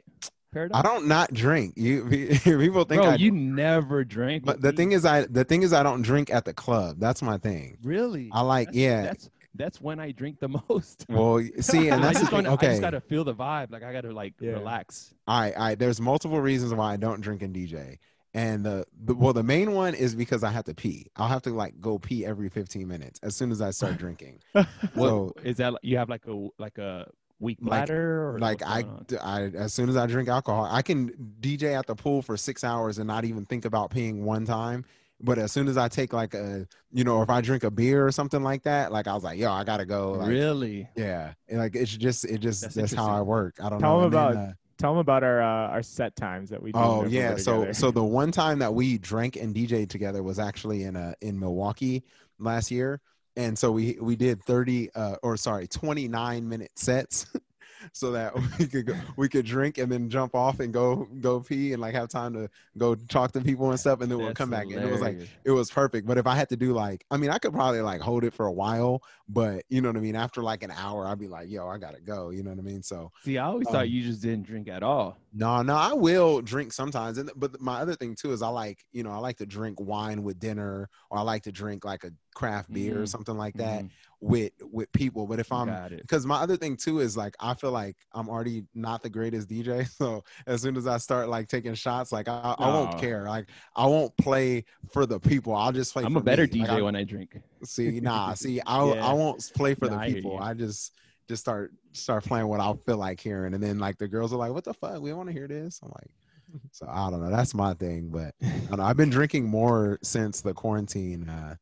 Paradise? 0.54 0.78
I 0.78 0.82
don't 0.84 1.08
not 1.08 1.34
drink. 1.34 1.74
You 1.76 2.06
people 2.44 2.84
think 2.86 3.02
Bro, 3.02 3.12
I 3.12 3.16
you 3.16 3.32
never 3.32 4.04
drink. 4.04 4.46
But 4.46 4.62
the 4.62 4.72
me? 4.72 4.78
thing 4.78 4.92
is, 4.94 5.04
I 5.06 5.26
the 5.26 5.44
thing 5.44 5.64
is, 5.64 5.74
I 5.74 5.82
don't 5.84 6.02
drink 6.04 6.30
at 6.32 6.46
the 6.46 6.54
club. 6.54 6.98
That's 7.00 7.22
my 7.22 7.38
thing. 7.38 7.78
really, 7.84 8.30
I 8.32 8.42
like, 8.42 8.68
That's- 8.68 8.80
yeah. 8.82 9.02
That's 9.04 9.30
that's 9.56 9.80
when 9.82 10.00
I 10.00 10.12
drink 10.12 10.40
the 10.40 10.48
most. 10.70 11.06
Well, 11.10 11.42
see, 11.60 11.90
and 11.90 11.96
I 12.06 12.08
that's 12.08 12.20
the 12.20 12.20
just, 12.22 12.30
thing. 12.32 12.32
wanna- 12.44 12.54
okay. 12.54 12.68
I 12.68 12.70
just 12.72 12.82
gotta 12.82 13.02
feel 13.02 13.24
the 13.24 13.36
vibe. 13.36 13.72
Like 13.72 13.84
I 13.84 13.94
gotta 13.94 14.12
like 14.12 14.34
Yeah. 14.40 14.52
relax. 14.52 15.14
I, 15.28 15.54
I, 15.58 15.76
there's 15.76 16.02
multiple 16.02 16.42
reasons 16.42 16.74
why 16.74 16.94
I 16.94 16.98
don't 16.98 17.22
drink 17.22 17.42
and 17.42 17.56
DJ, 17.56 17.98
and 18.34 18.66
the, 18.66 18.86
the 19.06 19.14
well, 19.16 19.34
the 19.34 19.44
main 19.44 19.74
one 19.74 19.94
is 19.94 20.16
because 20.16 20.44
I 20.44 20.50
have 20.52 20.64
to 20.66 20.74
pee. 20.74 21.08
I'll 21.16 21.28
have 21.28 21.44
to 21.44 21.52
like 21.52 21.80
go 21.80 22.00
pee 22.00 22.26
every 22.26 22.50
15 22.50 22.88
minutes 22.88 23.20
as 23.24 23.36
soon 23.36 23.52
as 23.52 23.62
I 23.62 23.72
start 23.72 23.98
drinking. 23.98 24.40
What 24.54 24.68
So, 24.96 25.34
is 25.44 25.58
that? 25.58 25.74
You 25.84 25.98
have 25.98 26.10
like 26.10 26.26
a 26.28 26.48
like 26.58 26.78
a 26.78 27.08
weak 27.40 27.58
Like- 27.62 27.68
bladder, 27.70 28.30
or 28.30 28.40
like 28.40 28.62
what's 28.62 28.72
I, 28.72 28.82
going 28.84 28.96
on? 28.96 29.06
d- 29.08 29.18
I, 29.18 29.42
as 29.64 29.74
soon 29.74 29.90
as 29.90 29.98
I 29.98 30.08
drink 30.08 30.30
alcohol, 30.30 30.68
I 30.72 30.82
can 30.82 31.12
DJ 31.42 31.78
at 31.78 31.86
the 31.88 31.96
pool 31.96 32.22
for 32.22 32.38
six 32.38 32.64
hours 32.64 32.98
and 33.00 33.08
not 33.08 33.26
even 33.26 33.46
think 33.46 33.66
about 33.66 33.92
peeing 33.92 34.22
one 34.22 34.46
time. 34.46 34.86
But 35.24 35.38
as 35.38 35.51
soon 35.53 35.70
as 35.70 35.77
I 35.77 35.88
take 35.88 36.12
like 36.12 36.34
a, 36.34 36.68
you 36.92 37.06
know, 37.06 37.22
if 37.22 37.30
I 37.30 37.39
drink 37.39 37.63
a 37.63 37.72
beer 37.72 38.06
or 38.06 38.12
something 38.12 38.44
like 38.44 38.63
that, 38.63 38.92
like 38.92 39.08
I 39.08 39.13
was 39.13 39.24
like, 39.24 39.39
yo, 39.39 39.51
I 39.51 39.63
gotta 39.63 39.86
go. 39.86 40.12
Like, 40.12 40.27
really. 40.27 40.89
Yeah, 40.96 41.34
and, 41.48 41.60
like 41.60 41.75
it's 41.75 41.96
just 41.96 42.25
it 42.25 42.39
just 42.39 42.62
That's 42.62 42.75
that's, 42.75 42.94
how 42.94 43.08
I 43.08 43.22
work. 43.22 43.56
I 43.63 43.70
don't 43.70 43.80
Tell 43.80 44.01
know. 44.01 44.10
them 44.10 44.13
And 44.13 44.13
then, 44.13 44.44
about 44.44 44.50
uh, 44.50 44.53
Tell 44.80 44.92
them 44.92 45.00
about 45.00 45.24
our 45.24 45.42
uh, 45.42 45.70
our 45.70 45.82
set 45.84 46.15
times 46.18 46.50
that 46.50 46.62
we 46.62 46.74
do. 46.74 46.80
oh 46.80 47.06
yeah, 47.06 47.38
so 47.38 47.72
so 47.72 47.89
the 47.89 48.03
one 48.03 48.32
time 48.32 48.60
that 48.60 48.74
we 48.74 48.98
drank 48.98 49.38
and 49.38 49.56
DJed 49.56 49.88
together 49.88 50.24
was 50.24 50.39
actually 50.39 50.84
in 50.84 50.96
a 50.98 51.15
in 51.22 51.39
Milwaukee 51.39 52.03
last 52.39 52.70
year, 52.70 53.00
and 53.38 53.58
so 53.58 53.72
we 53.72 53.98
we 54.01 54.18
did 54.18 54.44
thirty 54.44 54.89
uh 54.96 55.15
or 55.24 55.38
sorry 55.38 55.68
twenty 55.68 56.08
nine 56.10 56.50
minute 56.50 56.72
sets. 56.75 57.27
So 57.92 58.12
that 58.12 58.34
we 58.60 58.68
could 58.68 58.88
go, 58.88 58.96
we 59.18 59.30
could 59.30 59.46
drink 59.46 59.78
and 59.78 59.92
then 59.92 60.10
jump 60.10 60.36
off 60.36 60.60
and 60.60 60.74
go 60.74 61.08
go 61.20 61.40
pee 61.40 61.74
and 61.74 61.82
like 61.82 61.94
have 61.96 62.10
time 62.10 62.34
to 62.34 62.50
go 62.78 62.96
talk 62.96 63.32
to 63.34 63.42
people 63.42 63.70
and 63.70 63.80
stuff 63.80 64.02
and 64.02 64.10
then 64.10 64.18
we'll 64.18 64.28
That's 64.28 64.38
come 64.38 64.50
back 64.50 64.66
and 64.66 64.84
it 64.84 64.92
was 64.92 65.02
like 65.02 65.20
it 65.44 65.52
was 65.52 65.70
perfect. 65.70 66.08
But 66.08 66.18
if 66.18 66.28
I 66.28 66.36
had 66.36 66.50
to 66.50 66.56
do 66.56 66.74
like, 66.74 67.06
I 67.12 67.18
mean, 67.18 67.30
I 67.30 67.38
could 67.38 67.54
probably 67.54 67.82
like 67.82 68.02
hold 68.02 68.24
it 68.24 68.34
for 68.34 68.46
a 68.46 68.52
while, 68.52 69.04
but 69.28 69.66
you 69.70 69.82
know 69.82 69.90
what 69.90 69.98
I 69.98 70.02
mean. 70.02 70.16
After 70.16 70.42
like 70.42 70.63
an 70.63 70.72
hour, 70.72 71.08
I'd 71.08 71.20
be 71.20 71.28
like, 71.28 71.50
"Yo, 71.50 71.68
I 71.68 71.78
gotta 71.78 72.02
go." 72.02 72.30
You 72.30 72.44
know 72.44 72.52
what 72.52 72.60
I 72.60 72.63
mean? 72.63 72.84
So 72.84 73.12
See, 73.24 73.38
I 73.38 73.46
always 73.46 73.68
um, 73.68 73.74
thought 73.74 73.90
you 73.90 74.04
just 74.04 74.22
didn't 74.22 74.46
drink 74.46 74.68
at 74.68 74.84
all. 74.84 75.18
No, 75.34 75.62
no, 75.63 75.75
I 75.75 75.94
will 75.94 76.42
drink 76.42 76.72
sometimes. 76.74 77.18
And 77.18 77.32
but 77.36 77.60
my 77.60 77.80
other 77.80 77.96
thing 77.96 78.16
too 78.16 78.32
is 78.32 78.42
I 78.42 78.50
like, 78.50 78.86
you 78.92 79.02
know, 79.04 79.12
I 79.12 79.18
like 79.18 79.38
to 79.38 79.46
drink 79.46 79.80
wine 79.82 80.22
with 80.24 80.40
dinner, 80.40 80.90
or 81.10 81.18
I 81.18 81.22
like 81.22 81.44
to 81.44 81.52
drink 81.52 81.84
like 81.84 82.04
a 82.04 82.12
craft 82.36 82.72
beer 82.72 83.00
or 83.00 83.04
Mhm. 83.04 83.10
something 83.10 83.38
like 83.38 83.56
that 83.56 83.84
Mhm. 83.84 83.90
with 84.22 84.52
with 84.62 84.92
people. 84.92 85.25
But 85.28 85.40
if 85.40 85.52
I'm 85.52 85.75
because 85.98 86.25
my 86.25 86.36
other 86.38 86.56
thing 86.56 86.78
too 86.78 87.00
is 87.00 87.18
like 87.18 87.36
I 87.40 87.54
feel 87.56 87.72
like 87.72 87.98
I'm 88.13 88.30
already 88.30 88.66
not 88.75 89.02
the 89.02 89.10
greatest 89.10 89.50
DJ. 89.50 89.86
So 89.98 90.24
as 90.46 90.62
soon 90.62 90.78
as 90.78 90.86
I 90.88 90.98
start 90.98 91.30
like 91.30 91.48
taking 91.48 91.74
shots, 91.74 92.12
like 92.12 92.28
I, 92.28 92.56
I 92.60 92.68
won't 92.70 92.98
care. 93.00 93.24
Like 93.28 93.48
I 93.75 93.86
won't 93.88 94.16
play 94.18 94.66
for 94.92 95.06
the 95.06 95.20
people. 95.20 95.56
I'll 95.56 95.72
just 95.72 95.94
play. 95.94 96.04
I'm 96.04 96.18
a 96.18 96.22
better 96.22 96.44
me. 96.44 96.50
DJ 96.62 96.70
I- 96.70 96.82
when 96.82 96.96
I 96.96 97.04
drink. 97.04 97.40
See, 97.63 98.00
nah, 98.02 98.34
see, 98.34 98.62
I 98.68 98.84
Yeah. 98.86 99.10
I 99.10 99.13
won't 99.13 99.52
play 99.56 99.74
for 99.74 99.88
the 99.88 99.98
people. 100.00 100.34
you. 100.34 100.38
I 100.38 100.54
just 100.54 100.92
just 101.27 101.42
start 101.42 101.72
start 101.94 102.24
playing 102.25 102.48
what 102.48 102.60
I 102.60 102.74
feel 102.86 102.98
like 102.98 103.20
hearing, 103.20 103.53
and 103.53 103.63
then 103.63 103.80
like 103.80 103.98
the 103.98 104.08
girls 104.08 104.34
are 104.34 104.38
like, 104.38 104.51
"What 104.53 104.63
the 104.63 104.74
fuck? 104.74 105.01
We 105.01 105.10
don't 105.10 105.18
want 105.18 105.30
to 105.30 105.34
hear 105.34 105.48
this." 105.48 105.80
I'm 105.84 105.89
like, 105.89 106.12
so 106.72 106.88
I 106.89 107.10
don't 107.10 107.22
know. 107.24 107.30
That's 107.32 107.53
my 107.53 107.74
thing, 107.74 108.10
but 108.10 108.34
I 108.42 108.48
don't 108.70 108.77
know. 108.77 108.84
I've 108.84 108.98
been 108.98 109.10
drinking 109.10 109.46
more 109.46 110.00
since 110.03 110.42
the 110.42 110.53
quarantine. 110.53 111.30
Uh, 111.30 111.56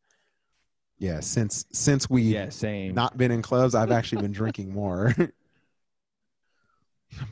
yeah, 0.99 1.19
since 1.19 1.65
since 1.71 2.09
we 2.09 2.21
Yeah, 2.21 2.49
same. 2.49 2.93
not 2.93 3.17
been 3.17 3.31
in 3.31 3.41
clubs, 3.41 3.75
I've 3.75 3.91
actually 3.91 4.21
been 4.21 4.31
drinking 4.41 4.73
more. 4.73 5.13
but 5.17 5.31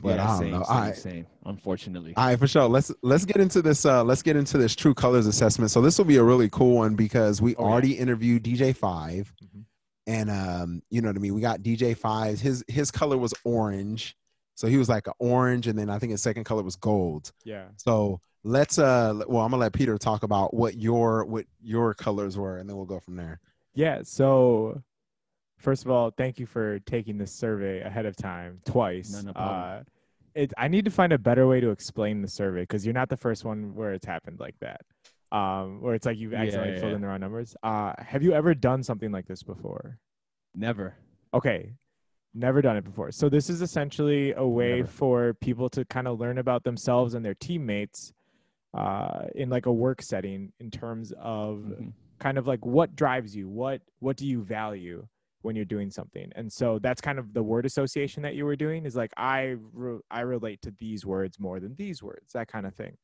yeah, 0.02 0.24
I 0.24 0.26
don't 0.26 0.38
same, 0.38 0.50
know. 0.50 0.62
Same, 0.64 0.76
I 0.76 0.92
same. 0.92 1.26
Unfortunately. 1.46 2.14
all 2.16 2.26
right, 2.26 2.38
for 2.38 2.46
sure. 2.46 2.68
Let's 2.68 2.92
let's 3.02 3.24
get 3.24 3.36
into 3.38 3.62
this. 3.62 3.86
Uh, 3.86 4.04
let's 4.04 4.22
get 4.22 4.36
into 4.36 4.58
this 4.58 4.74
true 4.76 4.94
colors 4.94 5.26
assessment. 5.26 5.70
So 5.70 5.80
this 5.80 5.98
will 5.98 6.04
be 6.04 6.16
a 6.16 6.22
really 6.22 6.48
cool 6.50 6.76
one 6.76 6.94
because 6.96 7.40
we 7.40 7.54
Oh, 7.56 7.62
yeah. 7.64 7.72
already 7.72 7.92
interviewed 7.98 8.42
DJ 8.42 8.72
5 8.76 9.32
Mhm. 9.42 9.64
And 10.10 10.28
um, 10.28 10.82
you 10.90 11.00
know 11.00 11.08
what 11.08 11.16
I 11.16 11.20
mean. 11.20 11.34
We 11.34 11.40
got 11.40 11.60
DJ 11.60 11.96
Five. 11.96 12.40
His 12.40 12.64
his 12.66 12.90
color 12.90 13.16
was 13.16 13.32
orange, 13.44 14.16
so 14.56 14.66
he 14.66 14.76
was 14.76 14.88
like 14.88 15.06
an 15.06 15.12
orange, 15.20 15.68
and 15.68 15.78
then 15.78 15.88
I 15.88 15.98
think 15.98 16.10
his 16.10 16.20
second 16.20 16.44
color 16.44 16.64
was 16.64 16.76
gold. 16.76 17.32
yeah. 17.44 17.66
So 17.76 18.20
let's 18.42 18.78
uh, 18.78 19.22
well, 19.28 19.44
I'm 19.44 19.52
gonna 19.52 19.60
let 19.60 19.72
Peter 19.72 19.96
talk 19.98 20.24
about 20.24 20.52
what 20.52 20.76
your 20.76 21.24
what 21.24 21.46
your 21.62 21.94
colors 21.94 22.36
were, 22.36 22.58
and 22.58 22.68
then 22.68 22.76
we'll 22.76 22.86
go 22.86 22.98
from 22.98 23.14
there. 23.14 23.38
Yeah. 23.74 24.00
So, 24.02 24.82
first 25.58 25.84
of 25.84 25.92
all, 25.92 26.10
thank 26.10 26.40
you 26.40 26.46
for 26.46 26.80
taking 26.80 27.16
this 27.16 27.32
survey 27.32 27.80
ahead 27.80 28.04
of 28.04 28.16
time 28.16 28.60
twice. 28.64 29.12
No, 29.12 29.28
no 29.28 29.32
problem. 29.32 29.80
Uh, 29.80 29.82
it, 30.34 30.52
I 30.58 30.68
need 30.68 30.84
to 30.86 30.90
find 30.90 31.12
a 31.12 31.18
better 31.18 31.46
way 31.46 31.60
to 31.60 31.70
explain 31.70 32.20
the 32.22 32.28
survey 32.28 32.62
because 32.62 32.84
you're 32.84 32.94
not 32.94 33.08
the 33.08 33.16
first 33.16 33.44
one 33.44 33.74
where 33.74 33.92
it's 33.92 34.06
happened 34.06 34.40
like 34.40 34.58
that. 34.60 34.80
Um, 35.32 35.80
where 35.80 35.94
it's 35.94 36.06
like 36.06 36.18
you've 36.18 36.32
Yeah, 36.32 36.40
accidentally 36.42 36.78
filled 36.80 36.90
yeah. 36.90 36.96
in 36.96 37.00
the 37.02 37.06
wrong 37.08 37.20
numbers. 37.20 37.56
Uh, 37.62 37.92
have 37.98 38.22
you 38.22 38.32
ever 38.32 38.54
done 38.54 38.82
something 38.82 39.12
like 39.12 39.26
this 39.26 39.42
before? 39.42 39.98
Never. 40.54 40.96
Okay. 41.32 41.74
Never 42.34 42.60
done 42.62 42.76
it 42.76 42.84
before. 42.84 43.12
So 43.12 43.28
this 43.28 43.48
is 43.48 43.62
essentially 43.62 44.32
a 44.32 44.46
way 44.46 44.78
Never. 44.78 44.88
for 44.88 45.34
people 45.34 45.68
to 45.70 45.84
kind 45.84 46.08
of 46.08 46.18
learn 46.18 46.38
about 46.38 46.64
themselves 46.64 47.14
and 47.14 47.24
their 47.24 47.34
teammates 47.34 48.12
uh, 48.74 49.26
in 49.34 49.50
like 49.50 49.66
a 49.66 49.72
work 49.72 50.00
setting 50.02 50.52
in 50.60 50.70
terms 50.70 51.12
of 51.18 51.58
Mhm. 51.58 51.92
kind 52.20 52.38
of 52.38 52.46
like 52.46 52.64
what 52.64 52.94
drives 52.94 53.34
you 53.34 53.48
what 53.48 53.82
what 53.98 54.16
do 54.16 54.26
you 54.26 54.42
value 54.42 55.04
when 55.42 55.56
you're 55.56 55.64
doing 55.64 55.90
something 55.90 56.30
and 56.36 56.52
so 56.52 56.78
that's 56.78 57.00
kind 57.00 57.18
of 57.18 57.32
the 57.32 57.42
word 57.42 57.66
association 57.66 58.22
that 58.22 58.34
you 58.36 58.44
were 58.44 58.54
doing 58.54 58.84
is 58.86 58.94
like 58.94 59.10
i 59.16 59.56
re- 59.72 59.98
i 60.10 60.20
relate 60.20 60.60
to 60.62 60.70
these 60.78 61.04
words 61.04 61.40
more 61.40 61.58
than 61.58 61.74
these 61.76 62.00
words 62.02 62.30
that 62.32 62.46
kind 62.46 62.64
of 62.66 62.74
thing 62.74 62.96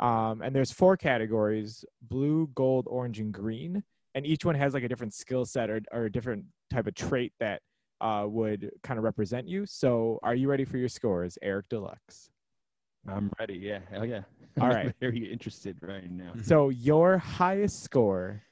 um, 0.00 0.42
and 0.42 0.54
there's 0.54 0.70
four 0.70 0.96
categories 0.96 1.84
blue 2.02 2.48
gold 2.54 2.86
orange 2.88 3.20
and 3.20 3.32
green 3.32 3.82
and 4.14 4.26
each 4.26 4.44
one 4.44 4.54
has 4.54 4.74
like 4.74 4.84
a 4.84 4.88
different 4.88 5.14
skill 5.14 5.44
set 5.44 5.70
or, 5.70 5.80
or 5.92 6.04
a 6.04 6.12
different 6.12 6.44
type 6.70 6.86
of 6.86 6.94
trait 6.94 7.32
that 7.40 7.60
uh, 8.00 8.24
would 8.26 8.70
kind 8.82 8.98
of 8.98 9.04
represent 9.04 9.48
you 9.48 9.64
so 9.66 10.18
are 10.22 10.34
you 10.34 10.48
ready 10.48 10.64
for 10.64 10.78
your 10.78 10.88
scores 10.88 11.38
eric 11.42 11.68
deluxe 11.68 12.30
I'm 13.08 13.30
ready. 13.38 13.54
Yeah. 13.54 13.80
Hell 13.90 14.06
yeah. 14.06 14.22
All 14.60 14.68
right. 14.68 14.94
Very 15.00 15.30
interested 15.30 15.76
right 15.82 16.10
now. 16.10 16.32
So 16.42 16.68
your 16.68 17.18
highest 17.18 17.82
score 17.82 18.42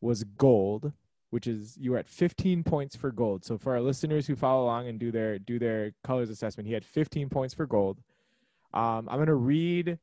was 0.00 0.24
gold, 0.24 0.92
which 1.30 1.46
is 1.46 1.76
you 1.78 1.92
were 1.92 1.98
at 1.98 2.08
15 2.08 2.64
points 2.64 2.96
for 2.96 3.10
gold. 3.12 3.44
So 3.44 3.58
for 3.58 3.72
our 3.74 3.80
listeners 3.80 4.26
who 4.26 4.36
follow 4.36 4.64
along 4.64 4.88
and 4.88 4.98
do 4.98 5.10
their 5.10 5.38
do 5.38 5.58
their 5.58 5.92
colors 6.04 6.30
assessment, 6.30 6.66
he 6.66 6.74
had 6.74 6.84
15 6.84 7.28
points 7.28 7.54
for 7.54 7.66
gold. 7.66 7.98
Um, 8.74 9.08
I'm 9.08 9.18
gonna 9.18 9.34
read 9.34 9.98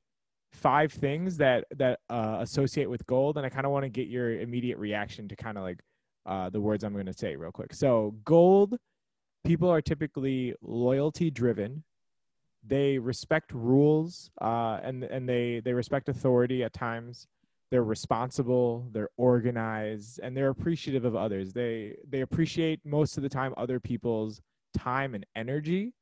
five 0.51 0.91
things 0.91 1.37
that 1.37 1.65
that 1.75 1.99
uh, 2.09 2.37
associate 2.39 2.89
with 2.89 3.05
gold, 3.05 3.37
and 3.37 3.45
I 3.45 3.49
kind 3.49 3.65
of 3.65 3.71
want 3.71 3.83
to 3.83 3.89
get 3.89 4.07
your 4.07 4.39
immediate 4.39 4.77
reaction 4.77 5.27
to 5.27 5.35
kind 5.35 5.57
of 5.57 5.63
like 5.63 5.79
uh, 6.25 6.49
the 6.49 6.61
words 6.61 6.83
I'm 6.83 6.95
gonna 6.95 7.13
say 7.13 7.35
real 7.35 7.51
quick. 7.51 7.73
So 7.73 8.15
gold, 8.23 8.77
people 9.43 9.69
are 9.69 9.81
typically 9.81 10.53
loyalty 10.61 11.29
driven. 11.29 11.83
They 12.65 12.97
respect 12.99 13.53
rules 13.53 14.31
uh, 14.41 14.79
and 14.83 15.03
and 15.03 15.27
they 15.27 15.61
they 15.63 15.73
respect 15.73 16.09
authority 16.09 16.63
at 16.63 16.73
times. 16.73 17.27
They're 17.71 17.83
responsible 17.83 18.89
they're 18.91 19.09
organized 19.17 20.19
and 20.23 20.35
they're 20.35 20.49
appreciative 20.49 21.05
of 21.05 21.15
others. 21.15 21.53
They 21.53 21.95
they 22.07 22.21
appreciate 22.21 22.79
most 22.83 23.17
of 23.17 23.23
the 23.23 23.29
time 23.29 23.53
other 23.57 23.79
people's 23.79 24.41
time 24.73 25.13
and 25.13 25.25
energy 25.35 25.93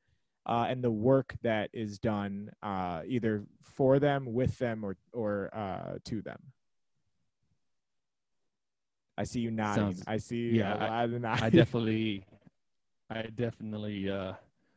uh, 0.47 0.65
and 0.69 0.83
the 0.83 0.91
work 0.91 1.35
that 1.43 1.69
is 1.73 1.99
done 1.99 2.49
uh, 2.63 3.01
either 3.05 3.43
for 3.61 3.99
them 3.99 4.33
with 4.33 4.57
them 4.57 4.83
or 4.83 4.95
or 5.13 5.49
uh, 5.53 5.97
to 6.05 6.21
them 6.21 6.39
i 9.17 9.23
see 9.23 9.39
you 9.41 9.51
nodding 9.51 9.83
Sounds- 9.95 10.03
i 10.07 10.17
see 10.17 10.57
yeah, 10.57 10.73
a 10.73 10.77
lot 10.77 11.05
of 11.13 11.25
I 11.25 11.49
definitely, 11.49 12.23
I 13.09 13.23
definitely 13.35 14.09
uh, 14.09 14.33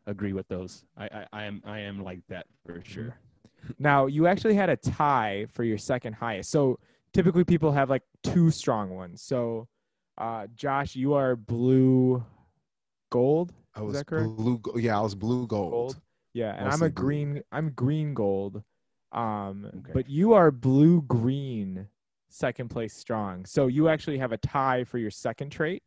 agree 0.06 0.32
with 0.32 0.48
those. 0.48 0.84
I, 0.96 1.04
I, 1.04 1.26
I 1.32 1.44
am, 1.44 1.62
I 1.64 1.80
am 1.80 2.02
like 2.02 2.20
that 2.28 2.46
for 2.64 2.80
sure. 2.84 3.16
Now, 3.78 4.06
you 4.06 4.26
actually 4.26 4.54
had 4.54 4.70
a 4.70 4.76
tie 4.76 5.46
for 5.50 5.64
your 5.64 5.78
second 5.78 6.14
highest. 6.14 6.50
So 6.50 6.78
typically 7.12 7.44
people 7.44 7.72
have 7.72 7.90
like 7.90 8.02
two 8.22 8.50
strong 8.50 8.90
ones. 8.90 9.22
So, 9.22 9.68
uh, 10.18 10.46
Josh, 10.54 10.94
you 10.96 11.14
are 11.14 11.36
blue 11.36 12.24
gold. 13.10 13.52
I 13.74 13.80
Is 13.80 13.86
was 13.86 13.96
that 13.96 14.06
correct? 14.06 14.36
blue. 14.36 14.60
Yeah, 14.76 14.98
I 14.98 15.02
was 15.02 15.14
blue 15.14 15.46
gold. 15.46 15.70
Gold. 15.72 16.00
Yeah, 16.32 16.54
and 16.56 16.68
I'm 16.68 16.82
a 16.82 16.90
blue. 16.90 16.90
green. 16.90 17.42
I'm 17.52 17.70
green 17.70 18.14
gold. 18.14 18.62
Um, 19.12 19.64
Okay. 19.66 19.90
but 19.92 20.08
you 20.08 20.32
are 20.34 20.50
blue 20.50 21.02
green, 21.02 21.88
second 22.28 22.68
place 22.68 22.94
strong. 22.94 23.44
So 23.44 23.66
you 23.66 23.88
actually 23.88 24.18
have 24.18 24.32
a 24.32 24.36
tie 24.38 24.84
for 24.84 24.98
your 24.98 25.10
second 25.10 25.50
trait. 25.50 25.82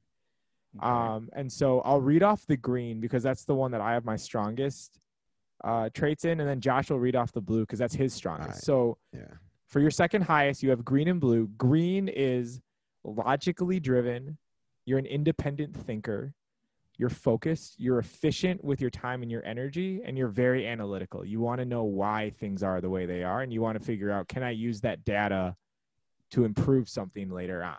Okay. 0.77 0.85
Um, 0.85 1.29
and 1.33 1.51
so 1.51 1.79
I'll 1.81 2.01
read 2.01 2.23
off 2.23 2.45
the 2.47 2.57
green 2.57 2.99
because 2.99 3.23
that's 3.23 3.45
the 3.45 3.55
one 3.55 3.71
that 3.71 3.81
I 3.81 3.93
have 3.93 4.03
my 4.05 4.15
strongest 4.17 4.99
uh, 5.63 5.89
traits 5.93 6.25
in, 6.25 6.39
and 6.41 6.49
then 6.49 6.59
Josh 6.59 6.89
will 6.89 6.99
read 6.99 7.15
off 7.15 7.31
the 7.31 7.39
blue 7.41 7.61
because 7.61 7.79
that's 7.79 7.95
his 7.95 8.13
strongest. 8.13 8.47
Alright. 8.49 8.63
So 8.63 8.97
Yeah. 9.13 9.35
for 9.67 9.79
your 9.79 9.91
second 9.91 10.23
highest, 10.23 10.61
you 10.63 10.69
have 10.71 10.83
green 10.83 11.07
and 11.07 11.21
blue. 11.21 11.47
Green 11.57 12.07
is 12.09 12.59
logically 13.05 13.79
driven. 13.79 14.37
You're 14.85 14.99
an 14.99 15.05
independent 15.05 15.75
thinker. 15.77 16.33
You're 16.97 17.09
focused, 17.09 17.75
you're 17.79 17.99
efficient 17.99 18.63
with 18.63 18.79
your 18.79 18.89
time 18.89 19.23
and 19.23 19.31
your 19.31 19.43
energy, 19.45 20.01
and 20.05 20.17
you're 20.17 20.27
very 20.27 20.67
analytical. 20.67 21.25
You 21.25 21.39
want 21.39 21.59
to 21.59 21.65
know 21.65 21.83
why 21.83 22.31
things 22.39 22.61
are 22.63 22.81
the 22.81 22.89
way 22.89 23.05
they 23.05 23.23
are, 23.23 23.41
and 23.41 23.51
you 23.51 23.61
want 23.61 23.79
to 23.79 23.83
figure 23.83 24.11
out 24.11 24.27
can 24.27 24.43
I 24.43 24.51
use 24.51 24.81
that 24.81 25.03
data 25.03 25.55
to 26.31 26.45
improve 26.45 26.89
something 26.89 27.29
later 27.29 27.63
on. 27.63 27.77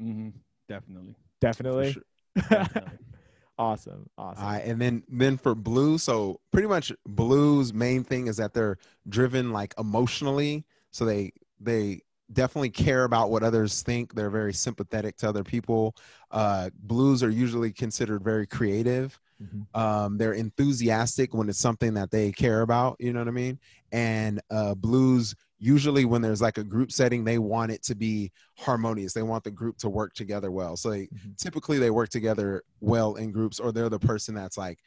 Mm-hmm. 0.00 0.28
Definitely. 0.68 1.16
Definitely. 1.40 1.92
sure. 1.92 2.02
Definitely. 2.36 2.92
awesome. 3.58 4.08
Awesome. 4.18 4.44
All 4.44 4.50
right, 4.50 4.64
and 4.64 4.80
then 4.80 5.02
then 5.08 5.36
for 5.36 5.54
blue, 5.54 5.98
so 5.98 6.40
pretty 6.50 6.68
much 6.68 6.92
blue's 7.06 7.72
main 7.72 8.04
thing 8.04 8.26
is 8.26 8.38
that 8.38 8.54
they're 8.54 8.78
driven 9.08 9.52
like 9.52 9.74
emotionally. 9.78 10.64
So 10.90 11.04
they 11.04 11.32
they 11.60 12.00
definitely 12.32 12.70
care 12.70 13.04
about 13.04 13.30
what 13.30 13.42
others 13.42 13.82
think. 13.82 14.14
They're 14.14 14.30
very 14.30 14.54
sympathetic 14.54 15.16
to 15.18 15.28
other 15.28 15.44
people. 15.44 15.94
Uh, 16.30 16.70
blues 16.80 17.22
are 17.22 17.30
usually 17.30 17.72
considered 17.72 18.22
very 18.24 18.46
creative. 18.46 19.18
Mhm. 19.42 19.66
Um, 19.78 20.18
they're 20.18 20.32
enthusiastic 20.34 21.34
when 21.34 21.48
it's 21.48 21.58
something 21.58 21.94
that 21.94 22.10
they 22.10 22.32
care 22.32 22.62
about. 22.62 22.96
You 23.00 23.12
know 23.12 23.20
what 23.20 23.28
I 23.28 23.32
mean? 23.32 23.58
And 23.90 24.40
uh, 24.50 24.74
blues 24.74 25.34
usually 25.58 26.04
when 26.04 26.22
there's 26.22 26.42
like 26.42 26.58
a 26.58 26.64
group 26.64 26.90
setting, 26.90 27.22
they 27.24 27.38
want 27.38 27.70
it 27.70 27.82
to 27.84 27.94
be 27.94 28.32
harmonious. 28.56 29.12
They 29.12 29.22
want 29.22 29.44
the 29.44 29.50
group 29.50 29.78
to 29.78 29.88
work 29.88 30.12
together 30.14 30.50
well. 30.50 30.76
So 30.76 30.90
they, 30.90 31.02
Mhm. 31.06 31.36
typically 31.38 31.78
they 31.78 31.90
work 31.90 32.08
together 32.08 32.62
well 32.80 33.14
in 33.14 33.30
groups, 33.30 33.60
or 33.60 33.70
they're 33.70 33.88
the 33.88 33.98
person 33.98 34.34
that's 34.34 34.56
like 34.58 34.80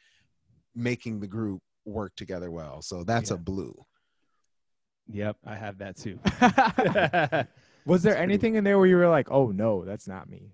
making 0.74 1.20
the 1.20 1.26
group 1.26 1.62
work 1.86 2.14
together 2.16 2.50
well. 2.50 2.82
So 2.82 3.04
that's 3.04 3.30
a 3.30 3.38
blue. 3.38 3.74
Yep, 5.12 5.36
I 5.46 5.54
have 5.54 5.78
that 5.78 5.96
too. 5.96 6.18
Was 7.84 8.02
there 8.02 8.16
anything 8.16 8.56
in 8.56 8.64
there 8.64 8.78
where 8.78 8.86
you 8.86 8.96
were 8.96 9.08
like, 9.08 9.30
"Oh 9.30 9.50
no, 9.52 9.84
that's 9.84 10.08
not 10.08 10.28
me"? 10.28 10.52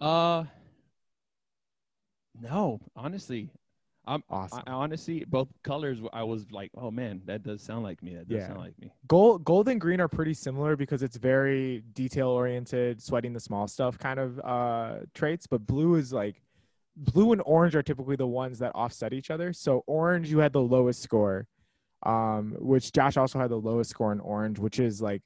uh, 0.00 0.44
no, 2.40 2.80
honestly, 2.94 3.50
I'm 4.06 4.22
Awesome. 4.30 4.62
I, 4.66 4.70
I 4.70 4.74
honestly 4.74 5.24
both 5.26 5.48
colors. 5.64 5.98
I 6.12 6.22
was 6.22 6.50
like, 6.52 6.70
oh 6.76 6.90
man, 6.90 7.22
that 7.26 7.42
does 7.42 7.62
sound 7.62 7.82
like 7.82 8.02
me. 8.02 8.14
That 8.14 8.28
does 8.28 8.38
Yeah. 8.38 8.48
sound 8.48 8.60
like 8.60 8.78
me. 8.78 8.92
gold 9.08 9.44
gold 9.44 9.68
and 9.68 9.80
green 9.80 10.00
are 10.00 10.08
pretty 10.08 10.34
similar 10.34 10.76
because 10.76 11.02
it's 11.02 11.16
very 11.16 11.82
detail 11.94 12.28
oriented 12.28 13.02
sweating 13.02 13.32
the 13.32 13.40
small 13.40 13.66
stuff 13.66 13.98
kind 13.98 14.18
of 14.20 14.38
uh 14.44 14.96
traits 15.14 15.46
but 15.46 15.66
blue 15.66 15.94
is 15.96 16.12
like 16.12 16.42
blue 16.96 17.32
and 17.32 17.42
orange 17.46 17.74
are 17.76 17.82
typically 17.82 18.16
the 18.16 18.26
ones 18.26 18.58
that 18.58 18.72
offset 18.74 19.12
each 19.12 19.30
other 19.30 19.52
so 19.52 19.82
orange 19.86 20.30
you 20.30 20.38
had 20.38 20.52
the 20.52 20.60
lowest 20.60 21.02
score 21.02 21.46
um 22.04 22.54
which 22.58 22.92
josh 22.92 23.16
also 23.16 23.38
had 23.38 23.50
the 23.50 23.56
lowest 23.56 23.90
score 23.90 24.12
in 24.12 24.20
orange 24.20 24.58
which 24.58 24.78
is 24.78 25.00
like 25.00 25.22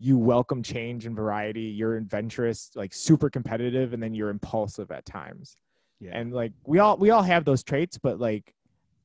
you 0.00 0.18
welcome 0.18 0.62
change 0.62 1.06
and 1.06 1.14
variety 1.16 1.62
you're 1.62 1.96
adventurous 1.96 2.70
like 2.74 2.92
super 2.92 3.30
competitive 3.30 3.92
and 3.92 4.02
then 4.02 4.14
you're 4.14 4.28
impulsive 4.30 4.90
at 4.90 5.04
times 5.06 5.56
Yeah. 6.00 6.16
and 6.18 6.32
like 6.32 6.52
we 6.66 6.78
all 6.80 6.96
we 6.96 7.10
all 7.10 7.22
have 7.22 7.44
those 7.44 7.62
traits 7.62 7.98
but 7.98 8.18
like 8.18 8.52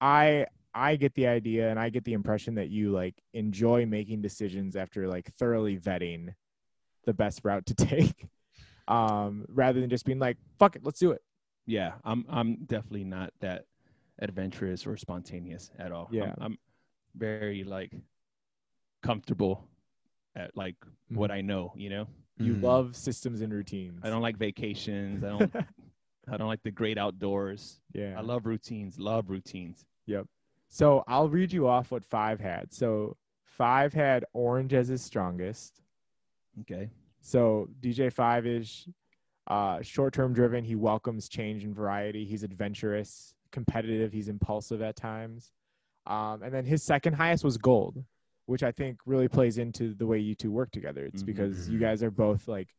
i 0.02 0.46
i 0.74 0.96
get 0.96 1.14
the 1.14 1.28
idea 1.28 1.70
and 1.70 1.80
i 1.80 1.90
get 1.90 2.04
the 2.04 2.14
impression 2.14 2.56
that 2.56 2.70
you 2.70 2.92
like 2.92 3.16
enjoy 3.34 3.86
making 3.86 4.22
decisions 4.22 4.76
after 4.76 5.08
like 5.08 5.32
thoroughly 5.40 5.78
vetting 5.78 6.34
the 7.06 7.14
best 7.14 7.42
route 7.44 7.66
to 7.68 7.76
take 7.94 8.28
um 8.88 9.46
rather 9.50 9.80
than 9.82 9.90
just 9.90 10.04
being 10.06 10.20
like 10.20 10.38
fuck 10.60 10.76
it 10.76 10.84
let's 10.84 11.00
do 11.00 11.12
it 11.12 11.22
yeah, 11.66 11.94
I'm 12.04 12.26
I'm 12.30 12.56
definitely 12.66 13.06
not 13.06 13.32
that 13.40 13.64
adventurous 14.20 14.86
or 14.86 14.98
spontaneous 14.98 15.72
at 15.80 15.94
all. 15.94 16.08
I'm- 16.12 16.14
Yeah. 16.14 16.34
I'm, 16.42 16.58
very 17.16 17.64
like 17.64 17.94
comfortable 19.02 19.68
at 20.36 20.56
like 20.56 20.76
what 21.10 21.32
I 21.32 21.42
know. 21.42 21.74
You 21.76 21.90
know, 21.90 22.08
you 22.38 22.56
Mhm. 22.56 22.62
love 22.64 22.96
systems 22.96 23.42
and 23.42 23.54
routines 23.54 24.02
I 24.04 24.10
don't 24.10 24.22
like 24.22 24.38
vacations. 24.38 25.24
I 25.24 25.30
don't. 25.30 25.56
I 26.30 26.38
don't 26.38 26.48
like 26.48 26.64
the 26.64 26.72
great 26.72 26.98
outdoors. 26.98 27.82
yeah 27.94 28.16
I 28.18 28.22
love 28.22 28.46
routines. 28.46 28.98
Love 28.98 29.30
routines. 29.30 29.86
Yep. 30.06 30.28
So 30.70 31.04
i'll 31.08 31.30
read 31.30 31.52
you 31.54 31.68
off 31.68 31.92
what 31.92 32.04
five 32.06 32.40
had 32.40 32.74
so 32.74 33.16
five 33.46 33.94
had 33.94 34.26
orange 34.34 34.74
as 34.74 34.88
his 34.88 35.02
strongest 35.04 35.82
Okay. 36.62 36.90
So 37.20 37.68
DJ 37.82 38.12
Five 38.14 38.46
is 38.46 38.88
uh, 39.48 39.82
short-term 39.82 40.34
driven. 40.34 40.64
He 40.64 40.76
welcomes 40.76 41.28
change 41.28 41.64
and 41.64 41.74
variety. 41.76 42.26
He's 42.26 42.44
adventurous, 42.44 43.34
competitive. 43.52 44.12
He's 44.14 44.28
impulsive 44.30 44.82
at 44.82 44.96
times. 44.96 45.52
Um, 46.06 46.44
and 46.44 46.54
then 46.54 46.66
his 46.66 46.84
second 46.84 47.14
highest 47.14 47.44
was 47.44 47.58
gold, 47.58 48.04
which 48.46 48.64
I 48.64 48.72
think 48.72 49.00
really 49.06 49.28
plays 49.28 49.58
into 49.58 49.94
the 49.94 50.06
way 50.06 50.20
you 50.20 50.36
two 50.36 50.52
work 50.52 50.72
together. 50.72 51.06
It's 51.06 51.24
Mhm. 51.24 51.28
because 51.28 51.70
you 51.70 51.80
guys 51.80 52.04
are 52.04 52.12
both 52.12 52.48
like 52.48 52.70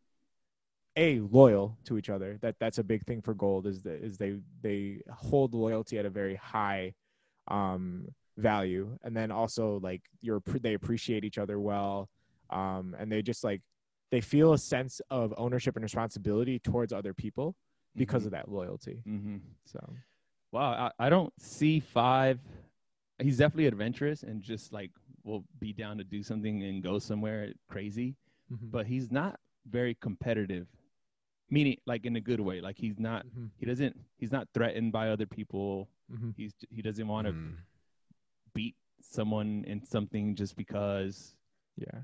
a 0.96 1.20
loyal 1.20 1.76
to 1.84 1.98
each 1.98 2.10
other. 2.10 2.38
That 2.40 2.56
that's 2.58 2.78
a 2.78 2.84
big 2.84 3.04
thing 3.04 3.20
for 3.22 3.34
gold 3.34 3.66
is 3.66 3.82
that 3.82 4.02
is 4.04 4.16
they 4.16 4.38
they 4.62 5.00
hold 5.12 5.54
loyalty 5.54 5.98
at 5.98 6.06
a 6.06 6.10
very 6.10 6.36
high 6.36 6.94
um, 7.48 8.08
value, 8.36 8.96
and 9.02 9.16
then 9.16 9.30
also 9.30 9.78
like 9.80 10.02
you're 10.20 10.42
they 10.60 10.74
appreciate 10.74 11.24
each 11.24 11.36
other 11.38 11.58
well, 11.60 12.08
um, 12.50 12.94
and 12.98 13.10
they 13.10 13.22
just 13.22 13.42
like 13.44 13.60
they 14.10 14.20
feel 14.20 14.52
a 14.52 14.58
sense 14.58 15.00
of 15.10 15.34
ownership 15.36 15.76
and 15.76 15.82
responsibility 15.82 16.58
towards 16.58 16.92
other 16.92 17.12
people 17.12 17.56
because 17.96 18.24
of 18.24 18.30
that 18.32 18.50
loyalty. 18.50 19.02
Mm-hmm. 19.06 19.38
So 19.64 19.80
Wow, 20.52 20.90
I, 20.98 21.06
I 21.06 21.08
don't 21.10 21.32
see 21.40 21.80
five. 21.80 22.38
He's 23.20 23.38
definitely 23.38 23.66
adventurous 23.66 24.22
and 24.24 24.42
just 24.42 24.72
like 24.72 24.90
will 25.22 25.44
be 25.60 25.72
down 25.72 25.98
to 25.98 26.04
do 26.04 26.22
something 26.22 26.62
and 26.64 26.82
go 26.82 26.98
somewhere 26.98 27.52
crazy, 27.68 28.16
but 28.70 28.86
he's 28.86 29.10
not 29.10 29.38
very 29.70 29.94
competitive. 30.00 30.66
Meaning, 31.50 31.76
like 31.86 32.06
in 32.06 32.16
a 32.16 32.20
good 32.20 32.40
way. 32.40 32.60
Like 32.60 32.76
he's 32.78 32.98
not. 32.98 33.24
Mhm. 33.26 33.50
He 33.58 33.66
doesn't. 33.66 33.96
He's 34.16 34.32
not 34.32 34.48
threatened 34.54 34.92
by 34.92 35.10
other 35.10 35.26
people. 35.26 35.88
Mhm. 36.10 36.34
He's 36.36 36.52
he 36.70 36.82
doesn't 36.82 37.06
want 37.06 37.26
to 37.26 37.32
Mhm. 37.32 37.56
beat 38.54 38.76
someone 39.00 39.64
in 39.66 39.82
something 39.84 40.34
just 40.34 40.56
because 40.56 41.36
yeah, 41.76 42.02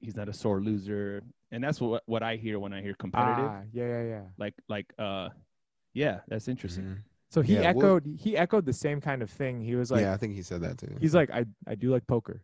he's 0.00 0.16
not 0.16 0.28
a 0.28 0.32
sore 0.32 0.60
loser. 0.62 1.22
And 1.52 1.62
that's 1.62 1.80
what 1.80 2.02
what 2.06 2.22
I 2.22 2.36
hear 2.36 2.58
when 2.58 2.72
I 2.72 2.80
hear 2.82 2.94
competitive. 2.94 3.50
Ah, 3.50 3.62
yeah, 3.72 3.86
yeah, 3.86 4.02
yeah. 4.02 4.26
Like 4.38 4.54
like 4.68 4.92
uh, 4.98 5.28
yeah, 5.92 6.20
that's 6.26 6.48
interesting. 6.48 7.04
So 7.34 7.42
he 7.42 7.54
Yeah, 7.54 7.72
we'll- 7.72 7.96
echoed 7.96 8.06
he 8.16 8.36
echoed 8.36 8.64
the 8.64 8.72
same 8.72 9.00
kind 9.00 9.20
of 9.20 9.28
thing. 9.28 9.60
He 9.60 9.74
was 9.74 9.90
like, 9.90 10.02
yeah, 10.02 10.14
I 10.14 10.16
think 10.16 10.34
he 10.34 10.42
said 10.42 10.60
that 10.60 10.78
too. 10.78 10.96
he's 11.00 11.16
like, 11.16 11.30
I 11.30 11.44
I 11.66 11.74
do 11.74 11.90
like 11.90 12.06
poker. 12.06 12.42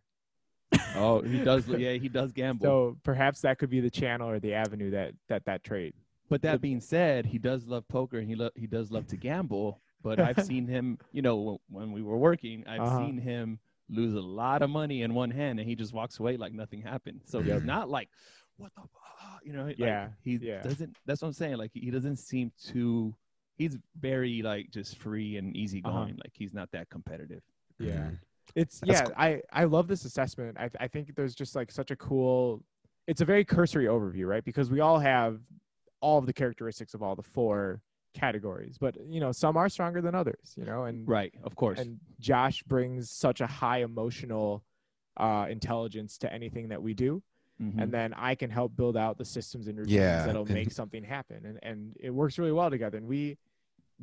Oh, 0.95 1.21
he 1.21 1.39
does. 1.39 1.65
Yeah, 1.69 1.93
he 1.93 2.09
does 2.09 2.33
gamble. 2.33 2.65
So 2.65 2.97
perhaps 3.03 3.39
that 3.41 3.57
could 3.57 3.69
be 3.69 3.79
the 3.79 3.89
channel 3.89 4.29
or 4.29 4.39
the 4.41 4.53
avenue 4.53 4.91
that 4.91 5.13
that 5.29 5.45
that 5.45 5.63
trade. 5.63 5.93
But 6.29 6.41
that 6.41 6.59
being 6.59 6.81
said, 6.81 7.25
he 7.25 7.37
does 7.37 7.65
love 7.67 7.87
poker 7.87 8.17
and 8.19 8.27
he 8.27 8.35
lo- 8.35 8.51
he 8.55 8.67
does 8.67 8.91
love 8.91 9.07
to 9.07 9.15
gamble. 9.17 9.79
But 10.03 10.19
I've 10.19 10.43
seen 10.45 10.67
him, 10.67 10.97
you 11.13 11.21
know, 11.21 11.61
when 11.69 11.93
we 11.93 12.01
were 12.01 12.17
working, 12.17 12.65
I've 12.67 12.81
Uh-huh. 12.81 12.99
seen 13.05 13.17
him 13.17 13.59
lose 13.89 14.13
a 14.13 14.19
lot 14.21 14.61
of 14.61 14.69
money 14.69 15.03
in 15.03 15.13
one 15.13 15.31
hand, 15.31 15.59
and 15.59 15.67
he 15.69 15.75
just 15.75 15.93
walks 15.93 16.19
away 16.19 16.35
like 16.35 16.51
nothing 16.53 16.81
happened. 16.81 17.21
So 17.25 17.39
Yep. 17.39 17.53
he's 17.59 17.63
not 17.65 17.89
like, 17.89 18.09
what 18.57 18.71
the, 18.75 18.81
fu-" 18.81 19.47
you 19.47 19.53
know, 19.53 19.65
like, 19.65 19.79
Yeah, 19.79 20.09
he 20.23 20.35
yeah. 20.41 20.61
doesn't. 20.63 20.97
That's 21.05 21.21
what 21.21 21.29
I'm 21.29 21.33
saying. 21.33 21.55
Like 21.57 21.71
he 21.73 21.91
doesn't 21.91 22.17
seem 22.17 22.51
too. 22.61 23.15
He's 23.61 23.77
very 23.99 24.41
like 24.41 24.71
just 24.71 24.97
free 24.97 25.37
and 25.37 25.55
easygoing. 25.55 25.95
Uh-huh. 25.95 26.05
Like 26.23 26.33
he's 26.33 26.51
not 26.53 26.71
that 26.71 26.89
competitive. 26.89 27.43
Yeah. 27.79 27.91
Mhm. 28.09 28.19
It's 28.55 28.79
That's 28.79 28.91
yeah, 28.91 29.05
cool. 29.05 29.13
I 29.17 29.41
I 29.53 29.63
love 29.65 29.87
this 29.87 30.03
assessment. 30.03 30.57
I 30.59 30.69
I 30.79 30.87
think 30.87 31.15
there's 31.15 31.35
just 31.35 31.55
like 31.55 31.71
such 31.71 31.91
a 31.91 31.95
cool 31.95 32.63
it's 33.07 33.21
a 33.21 33.25
very 33.25 33.45
cursory 33.45 33.85
overview, 33.85 34.25
right? 34.27 34.43
Because 34.43 34.71
we 34.71 34.79
all 34.79 34.97
have 34.99 35.39
all 36.01 36.17
of 36.17 36.25
the 36.25 36.33
characteristics 36.33 36.93
of 36.95 37.03
all 37.03 37.15
the 37.15 37.21
four 37.23 37.81
categories, 38.15 38.77
but 38.79 38.95
you 39.07 39.19
know, 39.19 39.31
some 39.31 39.55
are 39.57 39.69
stronger 39.69 40.01
than 40.01 40.15
others, 40.15 40.53
you 40.57 40.65
know, 40.65 40.85
and 40.85 41.07
Right. 41.07 41.33
Of 41.43 41.55
course. 41.55 41.79
and 41.79 41.99
Josh 42.19 42.63
brings 42.63 43.11
such 43.11 43.41
a 43.41 43.47
high 43.47 43.83
emotional 43.83 44.63
uh 45.17 45.45
intelligence 45.49 46.17
to 46.17 46.33
anything 46.33 46.69
that 46.69 46.81
we 46.81 46.93
do 46.95 47.21
Mhm. 47.61 47.79
and 47.83 47.91
then 47.93 48.13
I 48.15 48.33
can 48.33 48.49
help 48.49 48.75
build 48.75 48.97
out 48.97 49.17
the 49.19 49.25
systems 49.25 49.67
and 49.67 49.77
routines 49.77 49.95
Yeah, 49.95 50.25
that'll 50.25 50.45
make 50.45 50.71
something 50.71 51.03
happen. 51.03 51.45
And 51.45 51.59
and 51.61 51.95
it 51.99 52.09
works 52.09 52.39
really 52.39 52.51
well 52.51 52.71
together. 52.71 52.97
And 52.97 53.07
we 53.07 53.37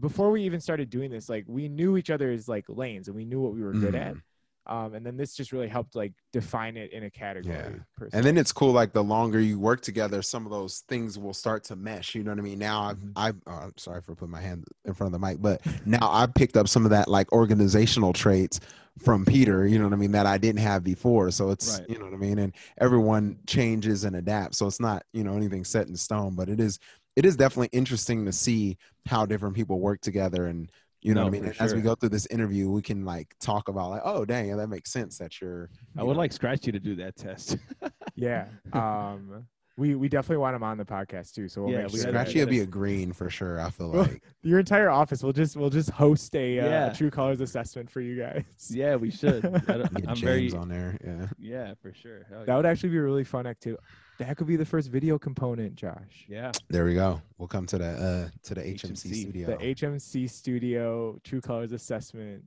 before 0.00 0.30
we 0.30 0.42
even 0.42 0.60
started 0.60 0.90
doing 0.90 1.10
this, 1.10 1.28
like 1.28 1.44
we 1.48 1.68
knew 1.68 1.96
each 1.96 2.10
other's 2.10 2.48
like 2.48 2.64
lanes 2.68 3.08
and 3.08 3.16
we 3.16 3.24
knew 3.24 3.40
what 3.40 3.54
we 3.54 3.62
were 3.62 3.72
good 3.72 3.94
at. 3.94 4.14
Mhm. 4.14 4.22
Um, 4.66 4.92
and 4.92 5.06
then 5.06 5.16
this 5.16 5.34
just 5.34 5.50
really 5.50 5.66
helped 5.66 5.96
like 5.96 6.12
define 6.30 6.76
it 6.76 6.92
in 6.92 7.04
a 7.04 7.10
category. 7.10 7.56
Yeah. 7.56 8.06
And 8.12 8.22
then 8.22 8.36
it's 8.36 8.52
cool, 8.52 8.72
like 8.72 8.92
the 8.92 9.02
longer 9.02 9.40
you 9.40 9.58
work 9.58 9.80
together, 9.80 10.20
some 10.20 10.44
of 10.44 10.52
those 10.52 10.80
things 10.88 11.18
will 11.18 11.32
start 11.32 11.64
to 11.64 11.76
mesh. 11.76 12.14
You 12.14 12.22
know 12.22 12.32
what 12.32 12.38
I 12.38 12.42
mean? 12.42 12.58
Now 12.58 12.82
I've, 12.82 12.98
Mhm. 12.98 13.12
I've, 13.16 13.36
oh, 13.46 13.52
I'm 13.52 13.72
sorry 13.78 14.02
for 14.02 14.14
putting 14.14 14.30
my 14.32 14.42
hand 14.42 14.66
in 14.84 14.92
front 14.92 15.14
of 15.14 15.18
the 15.18 15.26
mic, 15.26 15.40
but 15.40 15.62
now 15.86 16.10
I've 16.10 16.34
picked 16.34 16.58
up 16.58 16.68
some 16.68 16.84
of 16.84 16.90
that 16.90 17.08
like 17.08 17.32
organizational 17.32 18.12
traits 18.12 18.60
from 18.98 19.24
Peter, 19.24 19.66
you 19.66 19.78
know 19.78 19.84
what 19.84 19.94
I 19.94 19.96
mean, 19.96 20.12
that 20.12 20.26
I 20.26 20.36
didn't 20.36 20.60
have 20.60 20.84
before. 20.84 21.30
So 21.30 21.48
it's, 21.48 21.78
Right. 21.78 21.88
you 21.88 21.98
know 21.98 22.04
what 22.04 22.14
I 22.14 22.18
mean? 22.18 22.38
And 22.38 22.52
everyone 22.78 23.38
changes 23.46 24.04
and 24.04 24.16
adapts. 24.16 24.58
So 24.58 24.66
it's 24.66 24.80
not, 24.80 25.02
you 25.14 25.24
know, 25.24 25.34
anything 25.34 25.64
set 25.64 25.88
in 25.88 25.96
stone, 25.96 26.34
but 26.34 26.50
it 26.50 26.60
is, 26.60 26.78
it 27.18 27.24
is 27.26 27.36
definitely 27.36 27.68
interesting 27.72 28.24
to 28.24 28.32
see 28.32 28.76
how 29.06 29.26
different 29.26 29.54
people 29.56 29.80
work 29.80 30.00
together 30.00 30.46
and, 30.46 30.70
you 31.02 31.14
know 31.14 31.22
No, 31.22 31.26
what 31.26 31.28
I 31.28 31.32
mean? 31.32 31.42
for 31.42 31.50
And 31.50 31.60
As 31.60 31.74
we 31.74 31.80
go 31.80 31.94
through 31.96 32.10
this 32.10 32.26
interview, 32.26 32.70
we 32.70 32.82
can 32.82 33.04
like 33.04 33.34
talk 33.40 33.68
about 33.68 33.90
like, 33.90 34.02
oh, 34.04 34.24
dang, 34.24 34.48
yeah, 34.48 34.56
that 34.56 34.68
makes 34.68 34.90
sense 34.92 35.18
that 35.18 35.40
you're, 35.40 35.68
I 35.96 36.00
you 36.02 36.06
would 36.06 36.12
know, 36.14 36.18
like 36.18 36.32
Scratchy 36.32 36.70
to 36.72 36.78
do 36.78 36.94
that 36.96 37.16
test. 37.16 37.56
yeah. 38.14 38.46
Um, 38.72 39.46
We 39.76 39.94
we 39.94 40.08
definitely 40.08 40.38
want 40.38 40.56
him 40.56 40.64
on 40.64 40.76
the 40.76 40.84
podcast 40.84 41.34
too. 41.34 41.46
So 41.48 41.62
we'll 41.62 41.70
Yeah, 41.72 41.82
make 41.82 41.92
we 41.92 41.98
sure. 42.00 42.06
gotta- 42.06 42.18
that- 42.18 42.28
Scratchy 42.28 42.40
will 42.40 42.50
be 42.50 42.60
a 42.60 42.66
green 42.66 43.12
for 43.12 43.30
sure. 43.30 43.60
I 43.60 43.70
feel 43.70 43.90
like. 43.90 44.22
your 44.42 44.58
entire 44.58 44.90
office. 44.90 45.22
We'll 45.22 45.32
just 45.42 45.56
we'll 45.56 45.70
just 45.70 45.90
host 45.90 46.34
a 46.34 46.58
uh, 46.58 46.64
Yeah. 46.66 46.92
True 46.92 47.10
Colors 47.12 47.40
assessment 47.40 47.88
for 47.88 48.00
you 48.00 48.14
guys. 48.24 48.44
Yeah, 48.82 48.96
we 48.96 49.10
should. 49.12 49.44
I, 49.46 49.50
Get 49.50 50.08
i'm 50.08 50.16
James 50.16 50.20
very 50.20 50.52
on 50.54 50.68
there. 50.68 50.98
Yeah. 51.04 51.26
yeah, 51.38 51.74
for 51.80 51.92
sure. 51.94 52.26
Hell 52.28 52.44
That 52.44 52.56
would 52.56 52.66
actually 52.66 52.90
be 52.90 52.98
a 52.98 53.02
really 53.02 53.22
fun 53.24 53.46
activity. 53.46 53.80
That 54.18 54.36
could 54.36 54.46
be 54.48 54.56
the 54.56 54.64
first 54.64 54.88
video 54.90 55.18
component, 55.18 55.76
Josh. 55.76 56.26
yeah. 56.28 56.50
There 56.68 56.84
we 56.84 56.94
go. 56.94 57.22
We'll 57.38 57.46
come 57.48 57.66
to 57.66 57.78
the 57.78 57.86
uh 57.86 58.28
to 58.44 58.54
the 58.54 58.62
HMC, 58.62 58.90
HMC. 59.06 59.14
studio. 59.22 59.46
The 59.46 59.56
HMC 59.74 60.28
Studio 60.30 61.18
True 61.22 61.40
Colors 61.40 61.72
assessment. 61.72 62.42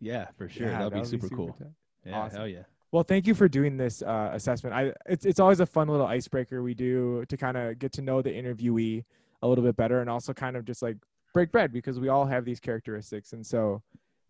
Yeah, 0.00 0.28
for 0.38 0.48
sure. 0.48 0.68
Yeah, 0.68 0.78
That'd 0.78 0.92
be 0.94 0.98
would 1.00 1.08
super, 1.08 1.28
cool. 1.28 1.52
tight. 1.58 1.66
Yeah, 2.06 2.18
Awesome. 2.18 2.38
hell 2.38 2.48
yeah. 2.48 2.62
Well, 2.92 3.02
thank 3.02 3.26
you 3.26 3.34
for 3.34 3.48
doing 3.48 3.76
this 3.76 4.02
uh, 4.02 4.30
assessment. 4.32 4.74
I 4.74 4.92
it's 5.06 5.26
it's 5.26 5.40
always 5.40 5.60
a 5.60 5.66
fun 5.66 5.88
little 5.88 6.06
icebreaker 6.06 6.62
we 6.62 6.74
do 6.74 7.24
to 7.28 7.36
kind 7.36 7.56
of 7.56 7.78
get 7.78 7.92
to 7.94 8.02
know 8.02 8.22
the 8.22 8.30
interviewee 8.30 9.04
a 9.42 9.48
little 9.48 9.64
bit 9.64 9.76
better, 9.76 10.00
and 10.00 10.08
also 10.10 10.32
kind 10.32 10.56
of 10.56 10.64
just 10.64 10.80
like 10.82 10.96
break 11.34 11.50
bread 11.52 11.72
because 11.72 11.98
we 12.00 12.08
all 12.08 12.24
have 12.26 12.44
these 12.44 12.58
characteristics. 12.60 13.32
And 13.32 13.44
so, 13.46 13.82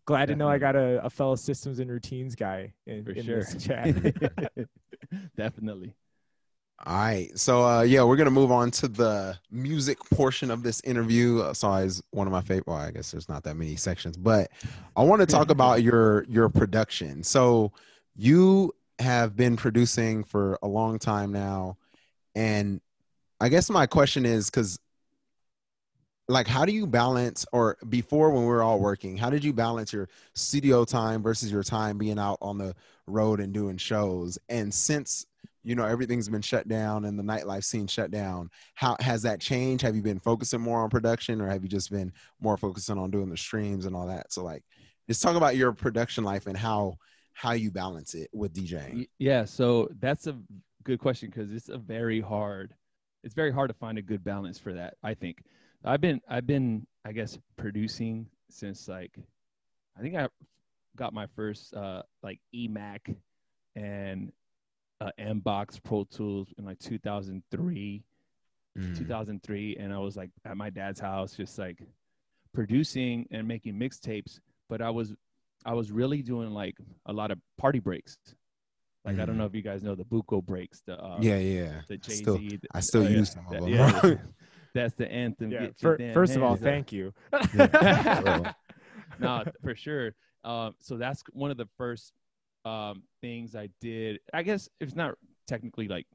glad 0.05 0.27
to 0.27 0.35
know 0.35 0.47
I 0.49 0.57
got 0.57 0.75
a, 0.75 1.03
a 1.03 1.09
fellow 1.09 1.35
systems 1.35 1.79
and 1.79 1.89
routines 1.91 2.35
guy 2.35 2.73
in, 2.85 3.03
For 3.03 3.11
in 3.11 3.25
sure. 3.25 3.39
this 3.39 3.63
chat. 3.63 3.95
Definitely. 5.37 5.95
All 6.83 6.97
right. 6.97 7.29
So 7.37 7.63
uh 7.63 7.81
yeah, 7.81 8.03
we're 8.03 8.15
gonna 8.15 8.31
move 8.31 8.51
on 8.51 8.71
to 8.71 8.87
the 8.87 9.37
music 9.51 9.99
portion 10.09 10.49
of 10.49 10.63
this 10.63 10.81
interview. 10.81 11.39
Uh, 11.41 11.53
so 11.53 11.71
is 11.75 12.01
one 12.09 12.25
of 12.25 12.33
my 12.33 12.41
favorite 12.41 12.67
well, 12.67 12.77
I 12.77 12.89
guess 12.89 13.11
there's 13.11 13.29
not 13.29 13.43
that 13.43 13.55
many 13.55 13.75
sections, 13.75 14.17
but 14.17 14.49
I 14.95 15.03
want 15.03 15.19
to 15.21 15.27
talk 15.27 15.49
about 15.51 15.83
your 15.83 16.23
your 16.23 16.49
production. 16.49 17.23
So 17.23 17.71
you 18.15 18.73
have 18.97 19.35
been 19.35 19.57
producing 19.57 20.23
for 20.23 20.57
a 20.63 20.67
long 20.67 20.97
time 20.97 21.31
now. 21.31 21.77
And 22.33 22.81
I 23.39 23.49
guess 23.49 23.69
my 23.69 23.85
question 23.85 24.25
is 24.25 24.49
because 24.49 24.79
like 26.27 26.47
how 26.47 26.65
do 26.65 26.71
you 26.71 26.87
balance 26.87 27.45
or 27.51 27.77
before 27.89 28.31
when 28.31 28.41
we 28.41 28.47
were 28.47 28.63
all 28.63 28.79
working, 28.79 29.17
how 29.17 29.29
did 29.29 29.43
you 29.43 29.53
balance 29.53 29.93
your 29.93 30.09
studio 30.33 30.83
time 30.83 31.21
versus 31.21 31.51
your 31.51 31.63
time 31.63 31.99
being 31.99 32.17
out 32.17 32.39
on 32.41 32.57
the 32.57 32.73
road 33.05 33.39
and 33.39 33.53
doing 33.53 33.77
shows? 33.77 34.39
And 34.49 34.73
since 34.73 35.27
you 35.63 35.75
know 35.75 35.85
everything's 35.85 36.29
been 36.29 36.41
shut 36.41 36.67
down 36.67 37.05
and 37.05 37.17
the 37.17 37.23
nightlife 37.23 37.63
scene 37.63 37.87
shut 37.87 38.11
down 38.11 38.49
how 38.75 38.95
has 38.99 39.21
that 39.21 39.39
changed 39.39 39.83
have 39.83 39.95
you 39.95 40.01
been 40.01 40.19
focusing 40.19 40.59
more 40.61 40.81
on 40.81 40.89
production 40.89 41.41
or 41.41 41.47
have 41.47 41.63
you 41.63 41.69
just 41.69 41.91
been 41.91 42.11
more 42.39 42.57
focusing 42.57 42.97
on 42.97 43.11
doing 43.11 43.29
the 43.29 43.37
streams 43.37 43.85
and 43.85 43.95
all 43.95 44.07
that 44.07 44.31
so 44.31 44.43
like 44.43 44.63
just 45.07 45.21
talk 45.21 45.35
about 45.35 45.55
your 45.55 45.71
production 45.73 46.23
life 46.23 46.47
and 46.47 46.57
how 46.57 46.95
how 47.33 47.51
you 47.53 47.71
balance 47.71 48.13
it 48.13 48.29
with 48.33 48.53
djing 48.53 49.07
Yeah, 49.19 49.45
so 49.45 49.89
that's 49.99 50.27
a 50.27 50.37
good 50.83 50.99
question 50.99 51.29
because 51.29 51.51
it's 51.51 51.69
a 51.69 51.77
very 51.77 52.19
hard. 52.19 52.73
It's 53.23 53.35
very 53.35 53.51
hard 53.51 53.69
to 53.69 53.75
find 53.75 53.97
a 53.97 54.01
good 54.01 54.23
balance 54.23 54.59
for 54.59 54.73
that. 54.73 54.95
I 55.03 55.13
think 55.13 55.43
I've 55.83 56.01
been 56.01 56.21
I've 56.27 56.47
been 56.47 56.85
I 57.05 57.11
guess 57.11 57.37
producing 57.57 58.27
since 58.49 58.87
like 58.87 59.17
I 59.97 60.01
think 60.01 60.15
I 60.15 60.27
got 60.95 61.13
my 61.13 61.27
first 61.35 61.73
uh 61.73 62.03
like 62.23 62.39
eMac 62.53 63.15
and 63.75 64.31
uh, 65.01 65.09
Mbox 65.19 65.83
Pro 65.83 66.03
Tools 66.05 66.47
in 66.57 66.63
like 66.65 66.79
2003, 66.79 68.03
Mm. 68.79 68.97
2003, 68.97 69.75
and 69.81 69.91
I 69.93 69.97
was 69.97 70.15
like 70.15 70.29
at 70.45 70.55
my 70.55 70.69
dad's 70.69 71.01
house 71.01 71.35
just 71.35 71.59
like 71.59 71.79
producing 72.53 73.27
and 73.29 73.45
making 73.45 73.73
mixtapes. 73.75 74.39
But 74.69 74.81
I 74.81 74.89
was 74.89 75.13
I 75.65 75.73
was 75.73 75.91
really 75.91 76.21
doing 76.21 76.51
like 76.51 76.77
a 77.05 77.11
lot 77.11 77.31
of 77.31 77.39
party 77.57 77.79
breaks. 77.79 78.17
Like 79.03 79.19
I 79.19 79.25
don't 79.25 79.37
know 79.37 79.43
if 79.45 79.53
you 79.53 79.61
guys 79.61 79.83
know 79.83 79.95
the 79.95 80.05
Buko 80.05 80.41
breaks, 80.41 80.81
the 80.85 80.97
uh, 80.97 81.17
yeah 81.19 81.37
yeah 81.37 81.81
the 81.89 81.95
I 81.95 81.97
Jay 81.97 82.13
still, 82.13 82.37
Z. 82.37 82.59
I 82.73 82.79
still 82.79 83.09
use 83.09 83.31
some 83.33 83.45
of 83.47 83.51
that, 83.51 83.61
them, 83.61 83.69
yeah, 83.69 84.13
that's 84.73 84.93
the 84.93 85.11
anthem. 85.11 85.51
yeah. 85.51 85.65
Get 85.65 85.81
your 85.81 85.91
fir- 85.93 85.97
damn 85.97 86.13
first 86.13 86.35
of 86.37 86.43
all, 86.43 86.53
up. 86.53 86.59
thank 86.59 86.93
you. 86.93 87.13
Yeah. 87.53 88.53
no, 89.19 89.43
for 89.63 89.75
sure. 89.75 90.13
Um, 90.45 90.75
so 90.79 90.95
that's 90.97 91.23
one 91.33 91.51
of 91.51 91.57
the 91.57 91.67
first 91.77 92.13
um, 92.65 93.03
things 93.21 93.55
I 93.55 93.69
did. 93.79 94.19
I 94.33 94.43
guess 94.43 94.69
it's 94.79 94.95
not 94.95 95.15
technically 95.47 95.87
like 95.87 96.05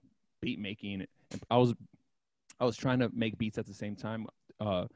beat 0.41 0.59
making. 0.59 1.07
I 1.51 1.57
was 1.57 1.75
I 2.61 2.65
was 2.65 2.77
trying 2.77 3.01
to 3.01 3.11
make 3.13 3.37
beats 3.39 3.59
at 3.59 3.67
the 3.67 3.75
same 3.75 3.97
time 3.97 4.27
uh, 4.61 4.87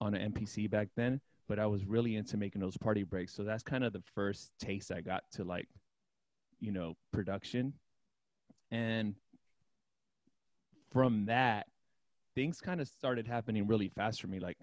on 0.00 0.14
an 0.14 0.32
MPC 0.32 0.70
back 0.70 0.88
then, 0.96 1.20
but 1.48 1.58
I 1.58 1.66
was 1.66 1.84
really 1.84 2.16
into 2.16 2.36
making 2.36 2.60
those 2.60 2.76
party 2.76 3.02
breaks. 3.02 3.34
So 3.34 3.42
that's 3.44 3.62
kind 3.62 3.84
of 3.84 3.92
the 3.92 4.02
first 4.14 4.52
taste 4.58 4.92
I 4.92 5.00
got 5.00 5.24
to 5.32 5.44
like, 5.44 5.68
you 6.60 6.72
know, 6.72 6.94
production, 7.12 7.72
and 8.70 9.14
from 10.92 11.26
that, 11.26 11.66
things 12.34 12.60
kind 12.60 12.80
of 12.80 12.88
started 12.88 13.26
happening 13.26 13.66
really 13.66 13.88
fast 13.88 14.20
for 14.20 14.28
me. 14.28 14.38
Like, 14.38 14.56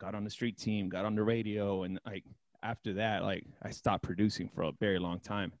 got 0.00 0.14
on 0.14 0.24
the 0.24 0.30
street 0.30 0.58
team, 0.58 0.88
got 0.88 1.04
on 1.04 1.14
the 1.14 1.22
radio, 1.22 1.84
and 1.84 2.00
like 2.06 2.24
after 2.62 2.94
that, 2.94 3.22
like 3.22 3.44
I 3.62 3.70
stopped 3.70 4.02
producing 4.02 4.48
for 4.48 4.62
a 4.62 4.72
very 4.80 4.98
long 4.98 5.20
time. 5.20 5.52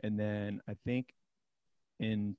And 0.00 0.18
then 0.18 0.60
I 0.68 0.74
think 0.84 1.14
in 1.98 2.36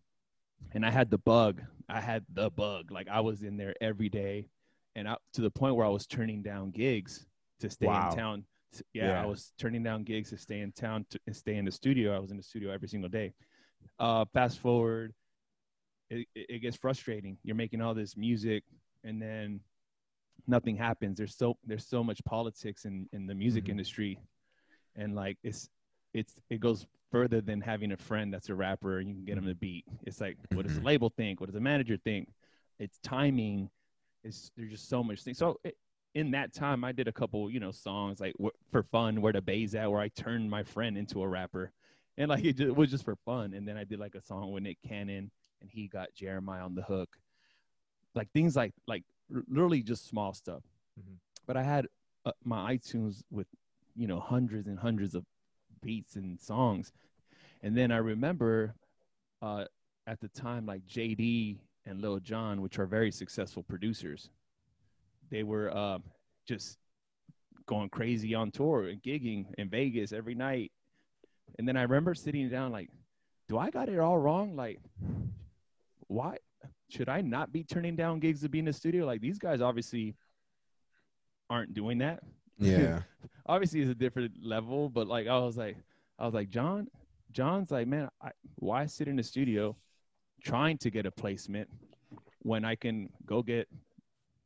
and 0.73 0.85
I 0.85 0.91
had 0.91 1.09
the 1.09 1.17
bug. 1.17 1.61
I 1.89 2.01
had 2.01 2.25
the 2.33 2.49
bug. 2.49 2.91
Like 2.91 3.07
I 3.07 3.21
was 3.21 3.41
in 3.41 3.57
there 3.57 3.73
every 3.81 4.09
day, 4.09 4.49
and 4.95 5.07
I, 5.07 5.17
to 5.33 5.41
the 5.41 5.51
point 5.51 5.75
where 5.75 5.85
I 5.85 5.89
was 5.89 6.07
turning 6.07 6.41
down 6.41 6.71
gigs 6.71 7.25
to 7.59 7.69
stay 7.69 7.87
Wow. 7.87 8.09
in 8.09 8.15
town. 8.17 8.43
Yeah, 8.93 9.07
Yeah. 9.07 9.23
I 9.23 9.25
was 9.25 9.53
turning 9.57 9.83
down 9.83 10.03
gigs 10.03 10.29
to 10.31 10.37
stay 10.37 10.59
in 10.61 10.71
town 10.73 11.05
to 11.09 11.19
and 11.27 11.35
stay 11.35 11.55
in 11.55 11.65
the 11.65 11.71
studio. 11.71 12.15
I 12.15 12.19
was 12.19 12.31
in 12.31 12.37
the 12.37 12.43
studio 12.43 12.71
every 12.71 12.87
single 12.87 13.09
day. 13.09 13.33
Uh, 13.99 14.25
fast 14.33 14.59
forward, 14.59 15.13
it, 16.09 16.27
it 16.35 16.59
gets 16.61 16.75
frustrating. 16.75 17.37
You're 17.43 17.55
making 17.55 17.81
all 17.81 17.93
this 17.93 18.17
music, 18.17 18.63
and 19.03 19.21
then 19.21 19.61
nothing 20.47 20.75
happens. 20.75 21.17
There's 21.17 21.35
so 21.35 21.57
there's 21.65 21.87
so 21.87 22.03
much 22.03 22.23
politics 22.25 22.85
in 22.85 23.07
in 23.13 23.27
the 23.27 23.35
music 23.35 23.65
Mhm. 23.65 23.69
industry, 23.69 24.19
and 24.95 25.15
like 25.15 25.37
it's 25.43 25.69
it's 26.13 26.35
it 26.49 26.59
goes 26.59 26.85
further 27.11 27.39
than 27.39 27.61
having 27.61 27.93
a 27.93 27.97
friend 27.97 28.33
that's 28.33 28.49
a 28.49 28.55
rapper 28.55 28.99
and 28.99 29.07
you 29.07 29.15
can 29.15 29.23
get 29.25 29.37
him 29.37 29.45
to 29.45 29.55
beat. 29.55 29.85
It's 30.03 30.19
like 30.19 30.37
what 30.53 30.65
does 30.65 30.75
the 30.75 30.81
Mhm. 30.81 30.85
label 30.85 31.09
think? 31.11 31.39
What 31.39 31.45
does 31.47 31.53
the 31.53 31.61
manager 31.61 31.95
think? 31.97 32.29
It's 32.79 32.97
timing. 32.99 33.69
It's 34.25 34.51
there's 34.57 34.71
just 34.71 34.89
so 34.89 35.03
much 35.03 35.21
things. 35.23 35.37
So 35.37 35.59
it, 35.63 35.77
in 36.15 36.31
that 36.31 36.53
time, 36.53 36.83
I 36.83 36.91
did 36.91 37.07
a 37.07 37.13
couple 37.13 37.49
you 37.49 37.59
know 37.59 37.71
songs 37.71 38.19
like 38.19 38.33
wh- 38.43 38.57
for 38.71 38.83
fun, 38.83 39.21
where 39.21 39.33
the 39.33 39.41
bay's 39.41 39.75
at, 39.75 39.89
where 39.89 40.01
I 40.01 40.09
turned 40.09 40.49
my 40.49 40.63
friend 40.63 40.97
into 40.97 41.21
a 41.21 41.27
rapper, 41.27 41.71
and 42.17 42.29
like 42.29 42.43
it, 42.43 42.57
just, 42.57 42.69
it 42.69 42.75
was 42.75 42.91
just 42.91 43.05
for 43.05 43.15
fun. 43.25 43.53
And 43.53 43.67
then 43.67 43.77
I 43.77 43.83
did 43.85 43.99
like 43.99 44.15
a 44.15 44.21
song 44.21 44.51
with 44.51 44.63
Nick 44.63 44.79
Cannon, 44.87 45.31
and 45.61 45.69
he 45.69 45.87
got 45.87 46.13
Jeremiah 46.15 46.63
on 46.63 46.75
the 46.75 46.81
hook, 46.81 47.17
like 48.15 48.29
things 48.31 48.55
like 48.55 48.73
like 48.87 49.03
literally 49.29 49.83
just 49.83 50.07
small 50.07 50.33
stuff. 50.33 50.63
Mhm. 50.99 51.17
But 51.45 51.57
I 51.57 51.63
had 51.63 51.87
uh, 52.25 52.31
my 52.43 52.75
iTunes 52.75 53.23
with 53.31 53.47
you 53.95 54.07
know 54.07 54.19
hundreds 54.19 54.67
and 54.67 54.79
hundreds 54.79 55.15
of 55.15 55.23
beats 55.83 56.15
and 56.15 56.39
songs. 56.39 56.91
And 57.63 57.77
then 57.77 57.91
I 57.91 57.97
remember 57.97 58.75
uh, 59.41 59.65
at 60.07 60.19
the 60.19 60.29
time, 60.29 60.65
like 60.65 60.85
JD 60.87 61.57
and 61.85 62.01
Lil 62.01 62.19
Jon, 62.19 62.61
which 62.61 62.79
are 62.79 62.85
very 62.85 63.11
successful 63.11 63.63
producers, 63.63 64.29
they 65.29 65.43
were 65.43 65.75
uh, 65.75 65.99
just 66.47 66.77
going 67.65 67.89
crazy 67.89 68.35
on 68.35 68.51
tour 68.51 68.87
and 68.87 69.01
gigging 69.01 69.45
in 69.57 69.69
Vegas 69.69 70.11
every 70.11 70.35
night. 70.35 70.71
And 71.57 71.67
then 71.67 71.77
I 71.77 71.83
remember 71.83 72.13
sitting 72.13 72.49
down, 72.49 72.71
like, 72.71 72.89
do 73.47 73.57
I 73.57 73.69
got 73.69 73.89
it 73.89 73.99
all 73.99 74.17
wrong? 74.17 74.55
Like, 74.55 74.79
why 76.07 76.37
should 76.89 77.09
I 77.09 77.21
not 77.21 77.51
be 77.51 77.63
turning 77.63 77.95
down 77.95 78.19
gigs 78.19 78.41
to 78.41 78.49
be 78.49 78.59
in 78.59 78.65
the 78.65 78.73
studio? 78.73 79.05
Like, 79.05 79.21
these 79.21 79.39
guys 79.39 79.61
obviously 79.61 80.15
aren't 81.49 81.73
doing 81.75 81.99
that 81.99 82.23
yeah 82.57 83.01
obviously 83.45 83.81
it's 83.81 83.91
a 83.91 83.95
different 83.95 84.33
level, 84.43 84.89
but 84.89 85.07
like 85.07 85.27
I 85.27 85.37
was 85.37 85.57
like, 85.57 85.77
I 86.17 86.25
was 86.25 86.33
like, 86.33 86.49
Jon, 86.49 86.87
Jon's 87.31 87.71
like, 87.71 87.87
man, 87.87 88.09
I, 88.21 88.31
why 88.55 88.85
sit 88.85 89.07
in 89.07 89.15
the 89.15 89.23
studio 89.23 89.75
trying 90.45 90.77
to 90.77 90.89
get 90.89 91.05
a 91.05 91.11
placement 91.11 91.69
when 92.43 92.63
I 92.63 92.75
can 92.75 93.09
go 93.25 93.41
get 93.43 93.67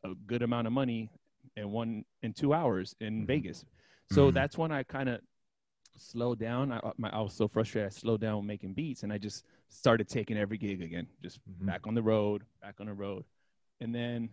a 0.03 0.15
good 0.25 0.41
amount 0.41 0.65
of 0.67 0.73
money 0.73 1.11
in 1.57 1.71
one 1.71 2.05
in 2.23 2.33
two 2.33 2.53
hours 2.53 2.95
in 3.01 3.25
Vegas? 3.25 3.65
So 4.07 4.31
Mhm. 4.31 4.33
that's 4.33 4.57
when 4.57 4.71
I 4.71 4.83
kind 4.83 5.09
of 5.09 5.21
slowed 5.97 6.39
down. 6.39 6.71
I, 6.71 6.79
my, 6.97 7.09
I 7.09 7.21
was 7.21 7.33
so 7.33 7.47
frustrated. 7.47 7.91
I 7.91 7.93
slowed 7.93 8.21
down 8.21 8.45
making 8.45 8.73
beats, 8.73 9.03
and 9.03 9.11
I 9.11 9.17
just 9.17 9.45
started 9.67 10.07
taking 10.07 10.37
every 10.37 10.57
gig 10.57 10.81
again, 10.81 11.07
just 11.21 11.39
Mhm. 11.47 11.65
back 11.65 11.85
on 11.85 11.93
the 11.93 12.01
road, 12.01 12.45
back 12.61 12.79
on 12.79 12.87
the 12.87 12.93
road. 12.93 13.25
And 13.81 13.93
then 13.93 14.29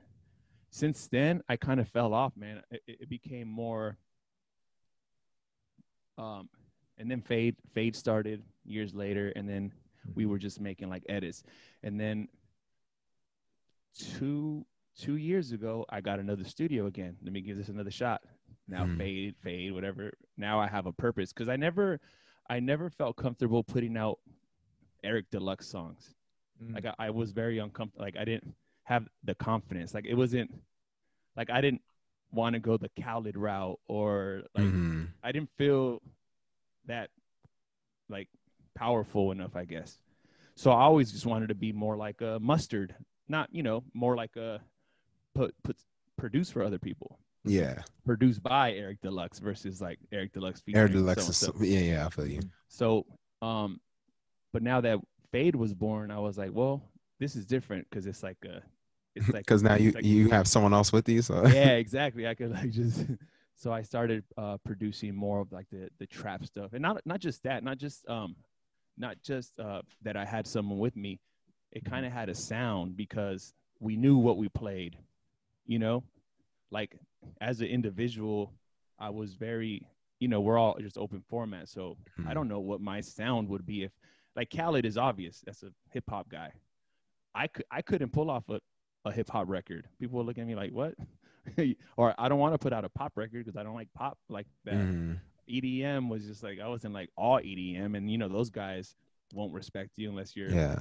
since 0.70 1.08
then, 1.08 1.42
I 1.48 1.56
kind 1.56 1.80
of 1.80 1.88
fell 1.88 2.14
off, 2.14 2.36
man. 2.36 2.62
It, 2.70 2.82
it 2.86 3.00
it 3.02 3.08
became 3.08 3.48
more. 3.48 3.98
Um, 6.18 6.48
and 6.98 7.10
then 7.10 7.20
fade 7.20 7.56
fade 7.74 7.94
started 7.94 8.42
years 8.64 8.94
later, 8.94 9.32
and 9.36 9.48
then 9.48 9.72
we 10.14 10.26
were 10.26 10.38
just 10.38 10.60
making 10.60 10.88
like 10.88 11.04
edits, 11.08 11.42
and 11.82 11.98
then 12.00 12.28
two 13.98 14.64
two 14.96 15.16
years 15.16 15.52
ago, 15.52 15.84
I 15.90 16.00
got 16.00 16.18
another 16.18 16.44
studio 16.44 16.86
again. 16.86 17.16
Let 17.22 17.32
me 17.32 17.40
give 17.42 17.56
this 17.56 17.68
another 17.68 17.90
shot. 17.90 18.22
Now 18.68 18.84
Mm. 18.84 18.98
fade 18.98 19.36
fade 19.42 19.72
whatever. 19.72 20.12
Now 20.36 20.58
I 20.60 20.66
have 20.68 20.86
a 20.86 20.92
purpose 20.92 21.32
because 21.32 21.48
I 21.48 21.56
never 21.56 22.00
I 22.48 22.60
never 22.60 22.90
felt 22.90 23.16
comfortable 23.16 23.62
putting 23.64 23.96
out 23.96 24.18
Eric 25.04 25.26
Deluxe 25.30 25.66
songs. 25.66 26.14
Mm. 26.62 26.74
Like 26.74 26.86
I, 26.86 26.94
I 26.98 27.10
was 27.10 27.32
very 27.32 27.58
uncomfortable. 27.58 28.04
Like 28.04 28.16
I 28.16 28.24
didn't 28.24 28.54
have 28.84 29.06
the 29.24 29.34
confidence. 29.34 29.94
Like 29.94 30.06
it 30.06 30.14
wasn't 30.14 30.50
like 31.36 31.50
I 31.50 31.60
didn't 31.60 31.82
want 32.32 32.54
to 32.54 32.60
go 32.60 32.76
the 32.76 32.90
Khaled 33.00 33.36
route 33.36 33.78
or 33.86 34.42
like 34.54 34.64
Mhm. 34.64 35.08
I 35.22 35.32
didn't 35.32 35.50
feel 35.56 36.02
that 36.86 37.10
like 38.08 38.28
powerful 38.76 39.32
enough, 39.32 39.56
I 39.56 39.64
guess. 39.64 39.98
So 40.54 40.70
I 40.70 40.82
always 40.82 41.10
just 41.10 41.26
wanted 41.26 41.48
to 41.48 41.54
be 41.54 41.72
more 41.72 41.96
like 41.96 42.20
a 42.20 42.38
mustard, 42.40 42.94
not 43.28 43.48
you 43.52 43.62
know 43.62 43.82
more 43.94 44.14
like 44.16 44.36
a 44.36 44.60
put 45.34 45.54
put 45.64 45.76
produce 46.16 46.50
for 46.50 46.62
other 46.62 46.78
people, 46.78 47.18
Yeah. 47.44 47.82
produced 48.06 48.42
by 48.42 48.72
Eric 48.72 49.00
Deluxe 49.02 49.38
versus 49.38 49.80
like 49.82 49.98
Eric 50.12 50.32
Deluxe. 50.32 50.60
Featuring 50.62 50.92
Deluxe 50.92 51.28
is 51.28 51.36
so-and-so. 51.36 51.64
yeah, 51.64 51.80
yeah, 51.80 52.06
I 52.06 52.08
feel 52.10 52.26
you. 52.26 52.40
So, 52.68 53.04
um, 53.42 53.80
but 54.52 54.62
now 54.62 54.80
that 54.80 54.98
Fade 55.32 55.56
was 55.56 55.74
born, 55.74 56.10
I 56.10 56.18
was 56.18 56.38
like, 56.38 56.50
well, 56.54 56.82
this 57.18 57.36
is 57.36 57.44
different 57.44 57.86
because 57.90 58.06
it's 58.06 58.22
like 58.22 58.38
a, 58.46 58.62
it's 59.14 59.28
like 59.28 59.44
Because 59.46 59.62
now 59.62 59.74
you 59.74 59.90
like- 59.90 60.04
you 60.04 60.30
have 60.30 60.48
someone 60.48 60.72
else 60.72 60.90
with 60.92 61.06
you, 61.08 61.20
so 61.20 61.46
yeah, 61.48 61.72
exactly. 61.84 62.26
I 62.26 62.34
could 62.34 62.52
like 62.52 62.70
just. 62.70 63.04
So 63.58 63.72
I 63.72 63.80
started 63.82 64.22
uh, 64.36 64.58
producing 64.64 65.14
more 65.14 65.40
of 65.40 65.50
like 65.52 65.66
the 65.70 65.88
the 65.98 66.06
trap 66.06 66.44
stuff, 66.46 66.72
and 66.74 66.80
not 66.82 67.00
not 67.06 67.20
just 67.20 67.42
that, 67.44 67.62
not 67.64 67.76
just 67.78 68.06
um, 68.08 68.36
not 68.98 69.16
just 69.22 69.58
uh, 69.58 69.82
that 70.02 70.16
I 70.16 70.24
had 70.24 70.46
someone 70.46 70.78
with 70.78 70.96
me. 70.96 71.20
It 71.72 71.84
kind 71.84 72.06
of 72.06 72.12
had 72.12 72.28
a 72.28 72.34
sound 72.34 72.96
because 72.96 73.52
we 73.80 73.96
knew 73.96 74.16
what 74.16 74.38
we 74.38 74.48
played, 74.48 74.96
you 75.66 75.78
know, 75.78 76.02
like 76.70 76.96
as 77.40 77.60
an 77.60 77.66
individual, 77.66 78.52
I 78.98 79.10
was 79.10 79.34
very, 79.34 79.86
you 80.20 80.28
know, 80.28 80.40
we're 80.40 80.58
all 80.58 80.76
just 80.80 80.96
open 80.96 81.22
format, 81.28 81.68
so 81.68 81.96
I 82.18 82.30
Mhm. 82.30 82.34
don't 82.34 82.48
know 82.48 82.60
what 82.60 82.80
my 82.80 83.00
sound 83.02 83.48
would 83.50 83.66
be 83.66 83.82
if, 83.82 83.92
like 84.34 84.50
Khaled 84.50 84.84
is 84.86 84.96
obvious, 84.96 85.42
that's 85.44 85.62
a 85.62 85.72
hip 85.90 86.04
hop 86.08 86.28
guy. 86.28 86.52
I 87.34 87.48
could 87.48 87.66
I 87.70 87.82
couldn't 87.82 88.12
pull 88.12 88.30
off 88.30 88.48
a, 88.48 88.60
a 89.04 89.12
hip 89.12 89.28
hop 89.28 89.48
record. 89.48 89.86
People 89.98 90.24
look 90.24 90.38
at 90.38 90.46
me 90.46 90.54
like, 90.54 90.72
what? 90.72 90.94
or 91.98 92.14
I 92.18 92.28
don't 92.28 92.38
want 92.38 92.54
to 92.54 92.58
put 92.58 92.72
out 92.72 92.84
a 92.84 92.88
pop 92.88 93.12
record 93.16 93.44
because 93.44 93.56
I 93.56 93.62
don't 93.62 93.74
like 93.74 93.92
pop 93.94 94.18
like 94.30 94.46
that. 94.64 94.74
Mhm. 94.74 95.18
EDM 95.48 96.08
was 96.08 96.26
just 96.26 96.42
like 96.42 96.60
I 96.60 96.68
wasn't 96.68 96.94
like 96.94 97.10
all 97.16 97.38
EDM, 97.38 97.96
and 97.96 98.10
you 98.10 98.18
know 98.18 98.28
those 98.28 98.50
guys 98.50 98.94
won't 99.32 99.52
respect 99.52 99.90
you 99.96 100.08
unless 100.08 100.36
you're 100.36 100.50
yeah. 100.50 100.78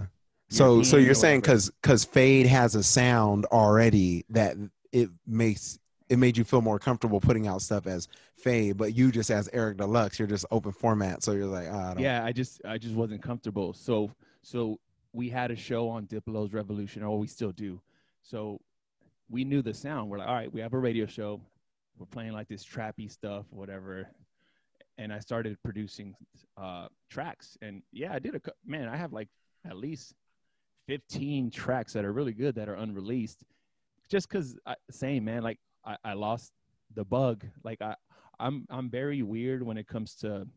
So 0.50 0.84
so 0.84 0.98
you're 0.98 1.14
saying 1.16 1.42
because 1.42 1.70
because 1.82 2.06
Fade 2.06 2.46
has 2.46 2.76
a 2.76 2.84
sound 2.84 3.46
already 3.46 4.26
that 4.30 4.56
it 4.92 5.10
makes 5.26 5.80
it 6.10 6.18
made 6.18 6.38
you 6.38 6.44
feel 6.44 6.62
more 6.62 6.78
comfortable 6.78 7.20
putting 7.20 7.48
out 7.48 7.62
stuff 7.62 7.88
as 7.88 8.08
Fade, 8.38 8.78
but 8.78 8.96
you 8.96 9.12
just 9.12 9.32
as 9.32 9.50
Eric 9.54 9.78
Deluxe, 9.78 10.20
you're 10.20 10.28
just 10.28 10.46
open 10.52 10.72
format, 10.72 11.24
so 11.24 11.32
you're 11.32 11.48
like, 11.48 11.68
ah, 11.72 11.92
I 11.92 11.94
don't, 11.96 12.04
yeah 12.04 12.24
i 12.24 12.32
just 12.32 12.62
i 12.66 12.78
just 12.78 12.96
wasn't 12.96 13.22
comfortable. 13.22 13.74
So 13.74 14.12
so 14.44 14.80
we 15.14 15.30
had 15.30 15.50
a 15.50 15.56
show 15.56 15.90
on 15.90 16.06
diplo's 16.06 16.54
revolution 16.54 17.02
or 17.04 17.18
we 17.18 17.28
still 17.28 17.52
do. 17.52 17.82
So 18.22 18.60
we 19.30 19.44
knew 19.44 19.62
the 19.62 19.74
sound. 19.74 20.10
We're 20.10 20.20
like 20.20 20.28
all 20.28 20.36
right 20.36 20.54
we 20.54 20.62
have 20.62 20.74
a 20.74 20.80
radio 20.80 21.06
show. 21.06 21.42
We're 21.98 22.06
playing 22.06 22.34
like 22.34 22.48
this 22.48 22.64
trappy 22.64 23.12
stuff 23.12 23.46
whatever 23.50 24.08
and 24.98 25.12
i 25.14 25.20
started 25.20 25.58
producing 25.64 26.16
uh 26.58 26.88
tracks 27.10 27.58
and 27.62 27.82
yeah 27.92 28.14
i 28.14 28.20
did 28.20 28.36
a 28.36 28.42
man 28.66 28.88
i 28.88 28.96
have 28.96 29.14
like 29.14 29.30
at 29.66 29.78
least 29.78 30.14
15 30.88 31.50
tracks 31.52 31.94
that 31.94 32.06
are 32.06 32.14
really 32.14 32.34
good 32.34 32.56
that 32.56 32.70
are 32.70 32.76
unreleased 32.76 33.44
just 34.10 34.30
because 34.30 34.58
same 34.92 35.26
man 35.26 35.42
like 35.44 35.60
I, 35.86 35.98
I 36.04 36.14
lost 36.14 36.52
the 36.94 37.04
bug 37.04 37.46
like 37.64 37.82
i 37.82 37.96
i'm 38.40 38.66
i'm 38.70 38.90
very 38.90 39.24
weird 39.24 39.64
when 39.64 39.78
it 39.78 39.88
comes 39.88 40.16
to 40.16 40.48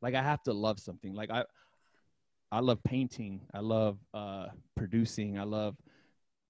like 0.00 0.16
I 0.16 0.22
have 0.22 0.42
to 0.42 0.52
love 0.52 0.80
something. 0.80 1.14
Like 1.14 1.30
I 1.30 1.44
I 2.50 2.58
love 2.58 2.82
painting. 2.82 3.40
I 3.54 3.60
love 3.60 3.98
uh 4.12 4.46
producing. 4.76 5.38
I 5.38 5.44
love 5.44 5.76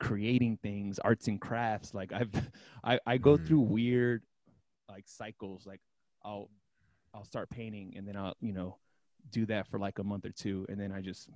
creating 0.00 0.58
things, 0.62 0.98
arts 0.98 1.28
and 1.28 1.38
crafts. 1.40 1.92
Like 1.94 2.12
I've 2.12 2.32
I, 2.84 2.98
I 3.06 3.18
go 3.18 3.36
Mhm. 3.36 3.46
through 3.46 3.60
weird 3.60 4.22
like 4.88 5.04
cycles. 5.06 5.66
Like 5.66 5.80
I'll 6.24 6.48
I'll 7.14 7.24
start 7.24 7.50
painting 7.50 7.94
and 7.96 8.06
then 8.06 8.16
I'll, 8.16 8.34
you 8.40 8.52
know, 8.52 8.76
do 9.30 9.46
that 9.46 9.68
for 9.68 9.78
like 9.78 9.98
a 9.98 10.04
month 10.04 10.24
or 10.24 10.32
two 10.32 10.66
and 10.68 10.78
then 10.80 10.92
I 10.92 11.00
just 11.00 11.28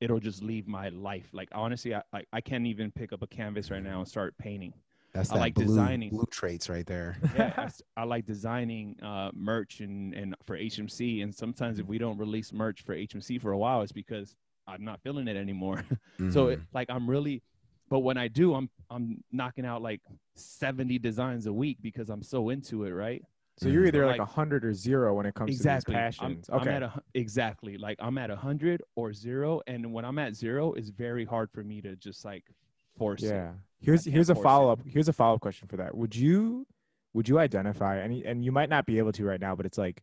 it'll 0.00 0.20
just 0.20 0.42
leave 0.42 0.66
my 0.66 0.88
life. 0.90 1.28
Like 1.32 1.48
honestly, 1.52 1.94
I 1.94 2.02
I, 2.12 2.22
I 2.32 2.40
can't 2.40 2.66
even 2.66 2.90
pick 2.90 3.12
up 3.12 3.22
a 3.22 3.26
canvas 3.26 3.70
right 3.70 3.82
now 3.82 4.00
and 4.00 4.08
start 4.08 4.36
painting. 4.38 4.72
that's 5.12 5.30
I 5.30 5.34
that 5.34 5.40
like 5.40 5.54
blue, 5.54 5.66
designing. 5.66 6.10
blue 6.10 6.26
traits 6.30 6.68
right 6.68 6.86
there. 6.86 7.16
yeah, 7.34 7.52
I 7.56 7.68
I, 8.02 8.04
like 8.04 8.26
designing 8.26 8.96
uh, 9.02 9.30
merch 9.34 9.80
and, 9.80 10.14
and 10.14 10.34
for 10.44 10.56
HMC. 10.56 11.22
And 11.22 11.34
sometimes 11.34 11.78
if 11.78 11.86
we 11.86 11.98
don't 11.98 12.18
release 12.18 12.52
merch 12.52 12.82
for 12.82 12.94
HMC 12.94 13.40
for 13.40 13.52
a 13.52 13.58
while, 13.58 13.82
it's 13.82 13.92
because 13.92 14.36
I'm 14.66 14.84
not 14.84 15.00
feeling 15.02 15.28
it 15.28 15.36
anymore. 15.36 15.84
so 16.30 16.48
it, 16.48 16.58
Mhm. 16.58 16.66
like 16.74 16.88
I'm 16.90 17.08
really, 17.08 17.42
but 17.88 18.00
when 18.00 18.16
I 18.18 18.28
do, 18.28 18.54
I'm 18.54 18.68
I'm 18.90 19.22
knocking 19.32 19.64
out 19.64 19.80
like 19.82 20.00
70 20.34 20.98
designs 20.98 21.46
a 21.46 21.52
week 21.52 21.78
because 21.82 22.10
I'm 22.10 22.22
so 22.22 22.50
into 22.50 22.84
it, 22.84 22.90
right? 22.90 23.22
So 23.58 23.68
you're 23.68 23.86
either 23.86 24.04
like 24.04 24.18
Like- 24.18 24.28
a 24.28 24.32
hundred 24.32 24.64
or 24.64 24.74
zero 24.74 25.14
when 25.14 25.24
it 25.26 25.34
comes 25.34 25.50
exactly. 25.50 25.94
to 25.94 26.00
I'm, 26.00 26.06
these 26.06 26.18
passions. 26.18 26.50
I'm 26.50 26.60
okay. 26.60 26.70
at 26.74 26.82
a 26.82 27.02
exactly 27.14 27.78
like 27.78 27.96
I'm 28.00 28.18
at 28.18 28.30
a 28.30 28.36
hundred 28.36 28.82
or 28.96 29.12
zero, 29.12 29.62
and 29.66 29.92
when 29.92 30.04
I'm 30.04 30.18
at 30.18 30.34
zero, 30.36 30.72
it's 30.74 30.90
very 30.90 31.24
hard 31.24 31.50
for 31.50 31.64
me 31.64 31.80
to 31.82 31.96
just 31.96 32.24
like 32.24 32.44
force 32.98 33.22
it. 33.22 33.28
yeah. 33.28 33.52
Here's 33.80 34.04
here's 34.04 34.30
a 34.30 34.34
follow 34.34 34.70
up. 34.70 34.80
Here's 34.86 35.08
a 35.08 35.12
follow 35.12 35.36
up 35.36 35.40
question 35.40 35.68
for 35.68 35.76
that. 35.78 35.96
Would 35.96 36.14
you 36.14 36.66
would 37.14 37.28
you 37.28 37.38
identify 37.38 37.98
any 38.00 38.24
and 38.26 38.44
you 38.44 38.52
might 38.52 38.68
not 38.68 38.84
be 38.84 38.98
able 38.98 39.12
to 39.12 39.24
right 39.24 39.40
now, 39.40 39.54
but 39.56 39.64
it's 39.64 39.78
like 39.78 40.02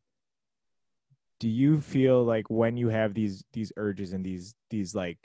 do 1.39 1.50
you 1.50 1.82
feel 1.82 2.24
like 2.24 2.50
when 2.50 2.78
you 2.78 2.89
have 2.89 3.13
these 3.13 3.44
these 3.54 3.72
urges 3.78 4.13
and 4.13 4.26
these 4.26 4.56
these 4.70 4.96
like 4.96 5.18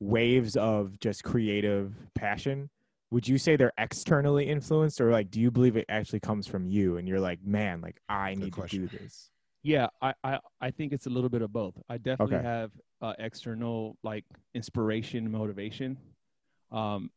waves 0.00 0.56
of 0.56 0.98
just 0.98 1.22
creative 1.24 1.94
passion, 2.14 2.68
would 3.10 3.28
you 3.28 3.38
say 3.38 3.56
they're 3.56 3.72
externally 3.78 4.48
influenced 4.48 5.00
or 5.00 5.10
like 5.12 5.30
do 5.30 5.40
you 5.40 5.50
believe 5.50 5.76
it 5.76 5.84
actually 5.88 6.20
comes 6.20 6.46
from 6.46 6.66
you 6.66 6.96
and 6.96 7.06
you're 7.06 7.20
like, 7.20 7.42
man, 7.44 7.80
like 7.80 8.00
I 8.08 8.34
Good 8.34 8.40
need 8.44 8.52
question. 8.52 8.82
to 8.82 8.88
do 8.88 8.98
this? 8.98 9.30
Yeah, 9.62 9.86
I, 10.02 10.12
I, 10.24 10.38
I 10.60 10.70
think 10.70 10.92
it's 10.92 11.06
a 11.06 11.10
little 11.10 11.30
bit 11.30 11.40
of 11.42 11.52
both. 11.52 11.74
I 11.88 11.96
definitely 11.98 12.36
Okay. 12.36 12.44
have 12.44 12.70
uh, 13.00 13.14
external 13.18 13.96
like 14.02 14.24
inspiration, 14.54 15.30
motivation, 15.30 15.96
um, 16.72 17.10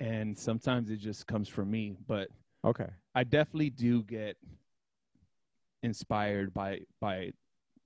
and 0.00 0.36
sometimes 0.36 0.90
it 0.90 0.96
just 0.96 1.26
comes 1.26 1.48
from 1.48 1.70
me. 1.70 1.96
But 2.06 2.28
Okay. 2.64 2.88
I 3.14 3.24
definitely 3.24 3.70
do 3.70 4.02
get 4.04 4.36
inspired 5.82 6.52
by 6.52 6.80
by 7.00 7.32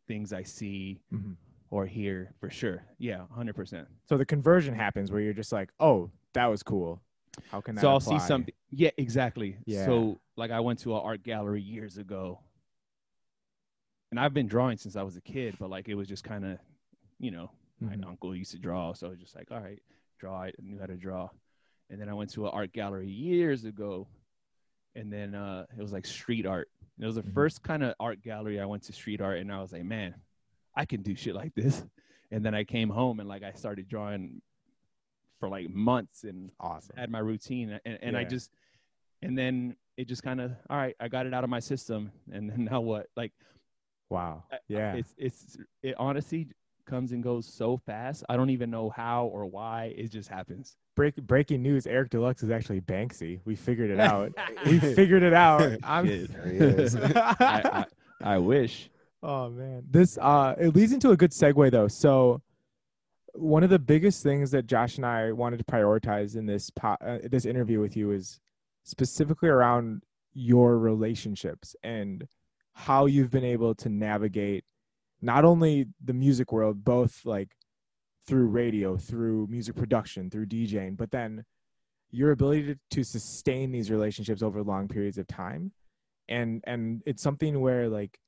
things 0.08 0.32
I 0.32 0.42
see 0.42 1.00
Mhm. 1.12 1.36
or 1.70 1.86
hear 1.86 2.32
for 2.40 2.50
sure. 2.50 2.84
Yeah, 2.98 3.26
hundred 3.28 3.54
percent. 3.56 3.88
So 4.04 4.16
the 4.16 4.26
conversion 4.26 4.74
happens 4.74 5.10
where 5.12 5.20
you're 5.20 5.32
just 5.34 5.52
like, 5.52 5.70
oh, 5.80 6.10
that 6.34 6.46
was 6.46 6.62
cool. 6.62 7.02
How 7.50 7.60
can 7.60 7.74
that 7.74 7.80
So 7.82 7.88
I'll 7.88 8.00
see 8.00 8.16
apply? 8.16 8.26
something. 8.26 8.54
Yeah, 8.70 8.90
exactly. 8.96 9.56
Yeah. 9.66 9.84
So 9.84 10.20
like 10.36 10.50
I 10.50 10.60
went 10.60 10.78
to 10.80 10.94
an 10.94 11.00
art 11.02 11.22
gallery 11.22 11.62
years 11.62 11.98
ago, 11.98 12.40
and 14.10 14.20
I've 14.20 14.34
been 14.34 14.46
drawing 14.46 14.78
since 14.78 14.96
I 14.96 15.02
was 15.02 15.16
a 15.16 15.20
kid, 15.20 15.56
but 15.58 15.70
like 15.70 15.88
it 15.88 15.94
was 15.94 16.08
just 16.08 16.24
kind 16.24 16.44
of, 16.44 16.58
you 17.18 17.30
know, 17.30 17.50
Mhm. 17.82 18.00
my 18.02 18.08
uncle 18.08 18.34
used 18.36 18.52
to 18.52 18.58
draw, 18.58 18.92
so 18.92 19.06
I 19.06 19.10
was 19.10 19.18
just 19.18 19.34
like, 19.34 19.50
all 19.50 19.60
right, 19.60 19.82
draw. 20.18 20.42
I 20.42 20.52
knew 20.62 20.78
how 20.78 20.86
to 20.86 20.96
draw, 20.96 21.30
and 21.90 22.00
then 22.00 22.08
I 22.08 22.14
went 22.14 22.30
to 22.32 22.46
an 22.46 22.52
art 22.52 22.72
gallery 22.72 23.08
years 23.10 23.64
ago, 23.64 24.06
and 24.94 25.12
then 25.12 25.34
uh, 25.34 25.66
it 25.76 25.82
was 25.82 25.92
like 25.92 26.06
street 26.06 26.46
art. 26.46 26.70
It 26.98 27.06
was 27.06 27.16
the 27.16 27.22
Mhm. 27.22 27.32
first 27.34 27.62
kind 27.62 27.82
of 27.82 27.94
art 27.98 28.20
gallery 28.22 28.60
I 28.60 28.66
went 28.66 28.82
to 28.84 28.92
street 28.92 29.20
art, 29.20 29.38
and 29.38 29.50
I 29.50 29.60
was 29.60 29.72
like, 29.72 29.84
man, 29.84 30.14
I 30.74 30.84
can 30.84 31.02
do 31.02 31.14
shit 31.14 31.34
like 31.34 31.54
this. 31.54 31.84
And 32.30 32.42
then 32.44 32.54
I 32.54 32.64
came 32.64 32.88
home 32.88 33.20
and 33.20 33.28
like 33.28 33.42
I 33.42 33.52
started 33.52 33.88
drawing 33.88 34.40
for 35.42 35.48
like 35.48 35.68
months 35.70 36.22
and 36.22 36.52
Awesome. 36.60 36.94
had 36.96 37.10
my 37.10 37.18
routine 37.18 37.80
and, 37.84 37.98
and 38.00 38.16
I 38.16 38.22
just 38.22 38.52
and 39.22 39.36
then 39.36 39.74
it 39.96 40.06
just 40.06 40.22
kind 40.22 40.40
of 40.40 40.52
all 40.70 40.76
right 40.76 40.94
I 41.00 41.08
got 41.08 41.26
it 41.26 41.34
out 41.34 41.42
of 41.42 41.50
my 41.50 41.58
system 41.58 42.12
and 42.30 42.48
then 42.48 42.64
now 42.70 42.80
what 42.80 43.08
like 43.16 43.32
Wow. 44.08 44.44
I- 44.52 44.54
I- 44.54 44.58
Yeah. 44.68 44.94
It's 44.94 45.14
it's 45.18 45.56
it 45.82 45.96
honestly 45.98 46.46
comes 46.86 47.10
and 47.10 47.24
goes 47.24 47.44
so 47.46 47.76
fast. 47.76 48.22
I 48.28 48.36
don't 48.36 48.50
even 48.50 48.70
know 48.70 48.88
how 48.90 49.26
or 49.26 49.46
why. 49.46 49.92
It 49.96 50.12
just 50.12 50.28
happens. 50.28 50.76
Break, 50.94 51.16
breaking 51.16 51.60
news: 51.62 51.86
Eric 51.88 52.10
Deluxe 52.10 52.42
is 52.44 52.50
actually 52.50 52.80
Banksy. 52.82 53.40
We 53.44 53.56
figured 53.56 53.90
it 53.90 53.98
out. 53.98 54.30
we 54.66 54.78
figured 54.78 55.22
it 55.24 55.32
out. 55.32 55.76
I'm. 55.82 56.06
Shit. 56.06 56.32
There 56.32 56.46
he 56.48 56.58
is. 56.58 56.94
I, 56.94 57.34
I, 57.40 57.84
I 58.34 58.38
wish. 58.38 58.90
Oh 59.24 59.48
man, 59.48 59.84
this 59.90 60.18
uh, 60.18 60.54
it 60.60 60.74
leads 60.76 60.92
into 60.92 61.10
a 61.12 61.16
good 61.16 61.30
segue 61.30 61.70
though. 61.70 61.88
So, 61.88 62.42
one 63.34 63.64
of 63.64 63.70
the 63.70 63.78
biggest 63.78 64.22
things 64.22 64.50
that 64.50 64.66
Josh 64.66 64.96
and 64.96 65.06
I 65.06 65.32
wanted 65.32 65.58
to 65.58 65.64
prioritize 65.64 66.36
in 66.36 66.46
this 66.46 66.70
po- 66.70 66.96
uh, 67.00 67.18
this 67.24 67.46
interview 67.46 67.80
with 67.80 67.96
you 67.96 68.10
is 68.10 68.40
specifically 68.84 69.48
around 69.48 70.02
your 70.34 70.78
relationships 70.78 71.74
and 71.82 72.26
how 72.74 73.06
you've 73.06 73.30
been 73.30 73.44
able 73.44 73.74
to 73.76 73.88
navigate 73.88 74.64
not 75.20 75.44
only 75.44 75.86
the 76.02 76.12
music 76.12 76.52
world, 76.52 76.84
both 76.84 77.24
like 77.24 77.50
through 78.26 78.46
radio, 78.46 78.96
through 78.96 79.46
music 79.48 79.76
production, 79.76 80.30
through 80.30 80.46
DJing, 80.46 80.96
but 80.96 81.10
then 81.10 81.44
your 82.10 82.32
ability 82.32 82.62
to, 82.64 82.78
to 82.90 83.04
sustain 83.04 83.72
these 83.72 83.90
relationships 83.90 84.42
over 84.42 84.62
long 84.62 84.88
periods 84.88 85.18
of 85.18 85.26
time. 85.26 85.72
And 86.28 86.62
and 86.66 87.02
it's 87.06 87.22
something 87.22 87.60
where 87.60 87.88
like 87.88 88.18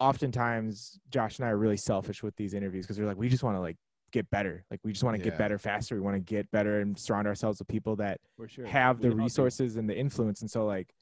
oftentimes 0.00 0.98
Josh 1.10 1.38
and 1.38 1.46
I 1.46 1.50
are 1.50 1.56
really 1.56 1.76
selfish 1.76 2.22
with 2.22 2.36
these 2.36 2.54
interviews 2.54 2.86
because 2.86 2.98
we're 2.98 3.06
like, 3.06 3.16
we 3.16 3.28
just 3.28 3.42
want 3.42 3.56
to 3.56 3.60
like 3.60 3.76
get 4.10 4.28
better. 4.30 4.64
Like 4.70 4.80
we 4.84 4.92
just 4.92 5.04
want 5.04 5.16
to 5.16 5.22
Yeah. 5.24 5.30
get 5.30 5.38
better 5.38 5.58
faster. 5.58 5.94
We 5.94 6.00
want 6.00 6.16
to 6.16 6.20
get 6.20 6.50
better 6.50 6.80
and 6.80 6.98
surround 6.98 7.26
ourselves 7.26 7.58
with 7.58 7.68
people 7.68 7.96
that 7.96 8.20
sure. 8.46 8.66
have 8.66 9.00
the 9.00 9.10
resources 9.10 9.76
and 9.76 9.88
the 9.88 9.96
influence. 9.96 10.40
And 10.40 10.50
so 10.50 10.64
like 10.66 10.94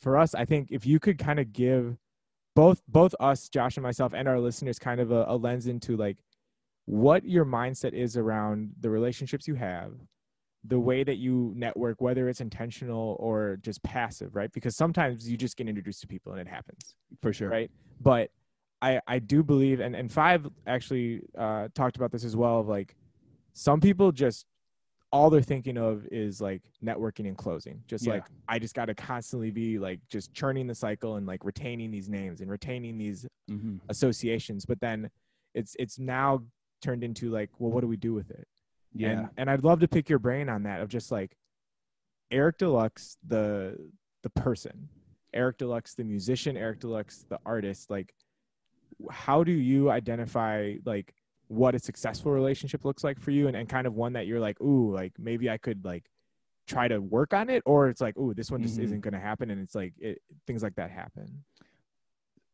for 0.00 0.16
us, 0.16 0.34
I 0.34 0.44
think 0.44 0.68
if 0.70 0.86
you 0.86 0.98
could 0.98 1.18
kind 1.18 1.38
of 1.38 1.52
give 1.52 1.96
both 2.54 2.82
both 2.88 3.14
us, 3.20 3.48
Josh 3.48 3.76
and 3.76 3.82
myself, 3.82 4.12
and 4.14 4.26
our 4.28 4.40
listeners 4.40 4.78
kind 4.78 5.00
of 5.00 5.10
a, 5.10 5.24
a 5.28 5.36
lens 5.36 5.66
into 5.66 5.96
like 5.96 6.16
what 6.86 7.24
your 7.24 7.44
mindset 7.44 7.92
is 7.92 8.16
around 8.16 8.72
the 8.80 8.88
relationships 8.90 9.46
you 9.48 9.54
have, 9.56 9.92
the 10.64 10.78
way 10.80 11.04
that 11.04 11.16
you 11.16 11.52
network, 11.56 12.00
whether 12.00 12.28
it's 12.28 12.40
intentional 12.40 13.16
or 13.20 13.58
just 13.62 13.82
passive, 13.82 14.34
right? 14.34 14.52
Because 14.52 14.76
sometimes 14.76 15.28
you 15.28 15.36
just 15.36 15.56
get 15.56 15.68
introduced 15.68 16.00
to 16.00 16.06
people 16.06 16.32
and 16.32 16.40
it 16.40 16.48
happens 16.48 16.94
For 17.22 17.32
sure. 17.32 17.48
right? 17.48 17.70
But 18.00 18.30
I 18.82 19.00
I 19.06 19.18
do 19.18 19.42
believe, 19.42 19.80
and 19.80 19.94
and 19.96 20.10
Five 20.10 20.46
actually 20.66 21.22
uh, 21.36 21.68
talked 21.74 21.96
about 21.96 22.12
this 22.12 22.24
as 22.24 22.36
well. 22.36 22.60
Of 22.60 22.68
like 22.68 22.94
some 23.54 23.80
people 23.80 24.12
just 24.12 24.46
all 25.12 25.30
they're 25.30 25.40
thinking 25.40 25.78
of 25.78 26.06
is 26.10 26.40
like 26.40 26.62
networking 26.84 27.26
and 27.28 27.38
closing. 27.38 27.82
Just 27.86 28.04
Yeah. 28.06 28.14
like 28.14 28.24
I 28.48 28.58
just 28.58 28.74
got 28.74 28.86
to 28.86 28.94
constantly 28.94 29.50
be 29.50 29.78
like 29.78 30.00
just 30.10 30.34
churning 30.34 30.66
the 30.66 30.74
cycle 30.74 31.16
and 31.16 31.26
like 31.26 31.44
retaining 31.44 31.90
these 31.90 32.08
names 32.08 32.40
and 32.40 32.50
retaining 32.50 32.98
these 32.98 33.26
hmm 33.48 33.76
associations. 33.88 34.64
But 34.66 34.80
then 34.80 35.08
it's 35.54 35.76
it's 35.78 35.98
now 35.98 36.42
turned 36.82 37.02
into 37.04 37.30
like, 37.30 37.50
well, 37.58 37.70
what 37.70 37.80
do 37.80 37.86
we 37.88 37.96
do 37.96 38.12
with 38.12 38.30
it? 38.30 38.46
Yeah. 38.94 39.10
And, 39.10 39.28
and 39.36 39.50
I'd 39.50 39.64
love 39.64 39.80
to 39.80 39.88
pick 39.88 40.08
your 40.08 40.18
brain 40.18 40.48
on 40.48 40.64
that 40.64 40.80
of 40.80 40.88
just 40.88 41.10
like 41.10 41.36
Eric 42.30 42.58
Deluxe, 42.58 43.16
the 43.26 43.76
the 44.22 44.30
person, 44.30 44.88
Eric 45.32 45.58
Deluxe, 45.58 45.94
the 45.94 46.04
musician, 46.04 46.56
Eric 46.56 46.80
Deluxe, 46.80 47.24
the 47.28 47.38
artist. 47.46 47.90
Like, 47.90 48.12
how 49.10 49.44
do 49.44 49.52
you 49.52 49.90
identify 49.90 50.74
like 50.84 51.14
what 51.48 51.74
a 51.74 51.78
successful 51.78 52.32
relationship 52.32 52.84
looks 52.84 53.04
like 53.04 53.20
for 53.20 53.30
you, 53.30 53.46
and, 53.46 53.56
and 53.56 53.68
kind 53.68 53.86
of 53.86 53.94
one 53.94 54.12
that 54.14 54.26
you're 54.26 54.40
like, 54.40 54.60
ooh, 54.60 54.92
like 54.92 55.12
maybe 55.18 55.48
I 55.48 55.58
could 55.58 55.84
like 55.84 56.04
try 56.66 56.88
to 56.88 56.98
work 56.98 57.32
on 57.32 57.48
it, 57.48 57.62
or 57.66 57.88
it's 57.88 58.00
like, 58.00 58.16
ooh, 58.18 58.34
this 58.34 58.50
one 58.50 58.62
just 58.62 58.78
Mhm. 58.78 58.84
isn't 58.84 59.00
going 59.02 59.14
to 59.14 59.20
happen, 59.20 59.50
and 59.50 59.60
it's 59.60 59.74
like 59.74 59.94
it, 59.98 60.20
things 60.46 60.62
like 60.62 60.74
that 60.76 60.90
happen. 60.90 61.44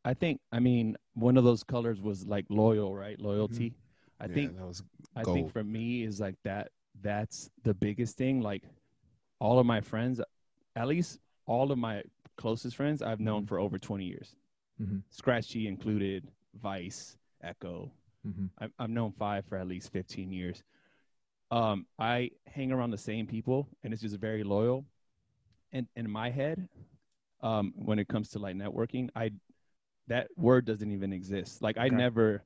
I 0.04 0.14
think. 0.14 0.40
I 0.50 0.58
mean, 0.58 0.96
one 1.14 1.36
of 1.36 1.44
those 1.44 1.62
colors 1.62 2.00
was 2.00 2.26
like 2.26 2.44
loyal, 2.50 2.94
right? 2.94 3.18
Loyalty. 3.20 3.74
I 4.20 4.26
Yeah, 4.26 4.34
think 4.34 4.56
that 4.56 4.66
was 4.66 4.82
I 5.16 5.24
think 5.24 5.50
for 5.52 5.64
me 5.64 6.02
is 6.04 6.20
like 6.20 6.36
that 6.44 6.70
that's 7.00 7.50
the 7.62 7.72
biggest 7.74 8.16
thing 8.18 8.40
like 8.42 8.64
all 9.40 9.58
of 9.58 9.64
my 9.66 9.80
friends 9.80 10.20
at 10.76 10.86
least 10.86 11.18
all 11.46 11.72
of 11.72 11.78
my 11.78 12.02
closest 12.36 12.76
friends 12.76 13.00
I've 13.02 13.18
known 13.20 13.44
Mhm. 13.44 13.48
for 13.48 13.58
over 13.58 13.78
20 13.78 14.04
years. 14.04 14.36
Mm-hmm. 14.82 14.98
Scratchy 15.10 15.68
included, 15.68 16.26
Vice, 16.60 17.16
Echo. 17.42 17.90
Mm-hmm. 18.26 18.46
I've, 18.58 18.72
I've 18.78 18.90
known 18.90 19.12
five 19.12 19.44
for 19.46 19.56
at 19.56 19.66
least 19.68 19.92
15 19.92 20.32
years. 20.32 20.62
Um, 21.50 21.86
I 21.98 22.30
hang 22.46 22.72
around 22.72 22.90
the 22.90 22.98
same 22.98 23.26
people 23.26 23.68
and 23.84 23.92
it's 23.92 24.02
just 24.02 24.16
very 24.16 24.42
loyal. 24.42 24.84
And 25.72 25.86
in 25.96 26.10
my 26.10 26.30
head, 26.30 26.68
um, 27.42 27.72
when 27.76 27.98
it 27.98 28.08
comes 28.08 28.30
to 28.30 28.38
like 28.38 28.56
networking, 28.56 29.08
I 29.14 29.30
that 30.08 30.28
word 30.36 30.64
doesn't 30.64 30.90
even 30.90 31.12
exist. 31.12 31.62
Like 31.62 31.78
I 31.78 31.86
Okay. 31.86 31.94
never 31.94 32.42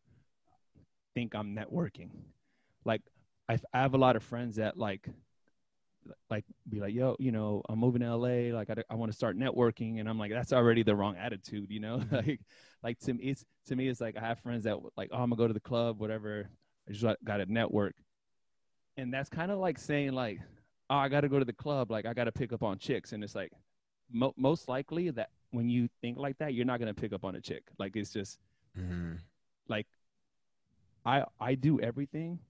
think 1.15 1.35
I'm 1.35 1.55
networking. 1.55 2.11
Like 2.85 3.03
I, 3.49 3.59
I 3.73 3.81
have 3.81 3.95
a 3.95 3.99
lot 3.99 4.17
of 4.17 4.23
friends 4.23 4.57
that 4.57 4.77
like 4.77 5.09
like 6.31 6.45
be 6.69 6.81
like, 6.81 6.95
yo, 6.95 7.17
you 7.19 7.33
know, 7.33 7.63
I'm 7.69 7.79
moving 7.79 8.01
to 8.01 8.07
LA. 8.09 8.55
Like 8.55 8.71
I, 8.71 8.77
I 8.91 8.95
want 8.95 9.11
to 9.13 9.17
start 9.17 9.39
networking, 9.39 10.01
and 10.01 10.09
I'm 10.09 10.19
like, 10.19 10.31
that's 10.33 10.53
already 10.53 10.83
the 10.83 10.97
wrong 10.97 11.17
attitude, 11.17 11.71
you 11.71 11.81
know. 11.81 12.03
like, 12.11 12.41
like 12.83 12.99
to 13.01 13.15
me, 13.15 13.25
it's 13.25 13.45
to 13.67 13.77
me, 13.77 13.89
it's 13.89 14.01
like 14.01 14.17
I 14.17 14.21
have 14.21 14.41
friends 14.41 14.65
that 14.65 14.79
like, 14.97 15.11
oh, 15.13 15.17
I'm 15.17 15.31
gonna 15.31 15.37
go 15.37 15.49
to 15.49 15.55
the 15.55 15.61
club, 15.61 15.99
whatever. 16.01 16.49
I 16.89 16.93
just 16.93 17.05
got 17.25 17.39
to 17.39 17.53
network, 17.53 17.95
and 18.97 19.13
that's 19.13 19.29
kind 19.29 19.51
of 19.51 19.59
like 19.59 19.79
saying 19.79 20.13
like, 20.13 20.39
oh, 20.91 20.97
I 20.97 21.09
got 21.09 21.23
to 21.23 21.29
go 21.29 21.39
to 21.39 21.45
the 21.45 21.53
club, 21.53 21.91
like 21.91 22.07
I 22.07 22.15
got 22.15 22.25
to 22.25 22.33
pick 22.33 22.53
up 22.53 22.63
on 22.63 22.79
chicks, 22.79 23.13
and 23.13 23.23
it's 23.25 23.35
like, 23.35 23.53
mo- 24.13 24.35
most 24.37 24.69
likely 24.69 25.11
that 25.11 25.31
when 25.51 25.69
you 25.69 25.89
think 26.01 26.19
like 26.19 26.39
that, 26.39 26.55
you're 26.55 26.65
not 26.67 26.81
gonna 26.81 26.95
pick 26.95 27.13
up 27.13 27.25
on 27.25 27.35
a 27.37 27.41
chick. 27.41 27.63
Like 27.79 27.97
it's 27.97 28.13
just 28.13 28.39
Mhm. 28.79 29.19
like 29.69 29.87
I 31.05 31.25
I 31.41 31.55
do 31.55 31.81
everything. 31.81 32.41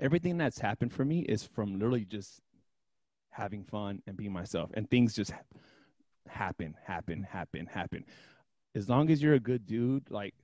Everything 0.00 0.38
that's 0.38 0.58
happened 0.58 0.92
for 0.92 1.04
me 1.04 1.20
is 1.20 1.44
from 1.44 1.74
literally 1.74 2.04
just 2.04 2.40
having 3.32 3.64
fun 3.64 4.00
and 4.06 4.16
being 4.16 4.32
myself, 4.32 4.70
and 4.74 4.88
things 4.90 5.14
just 5.14 5.32
happen, 6.28 6.74
happen, 6.84 7.22
happen, 7.22 7.66
happen. 7.66 8.04
As 8.74 8.88
long 8.88 9.10
as 9.10 9.22
you're 9.22 9.34
a 9.34 9.40
good 9.40 9.66
dude, 9.66 10.08
like 10.10 10.34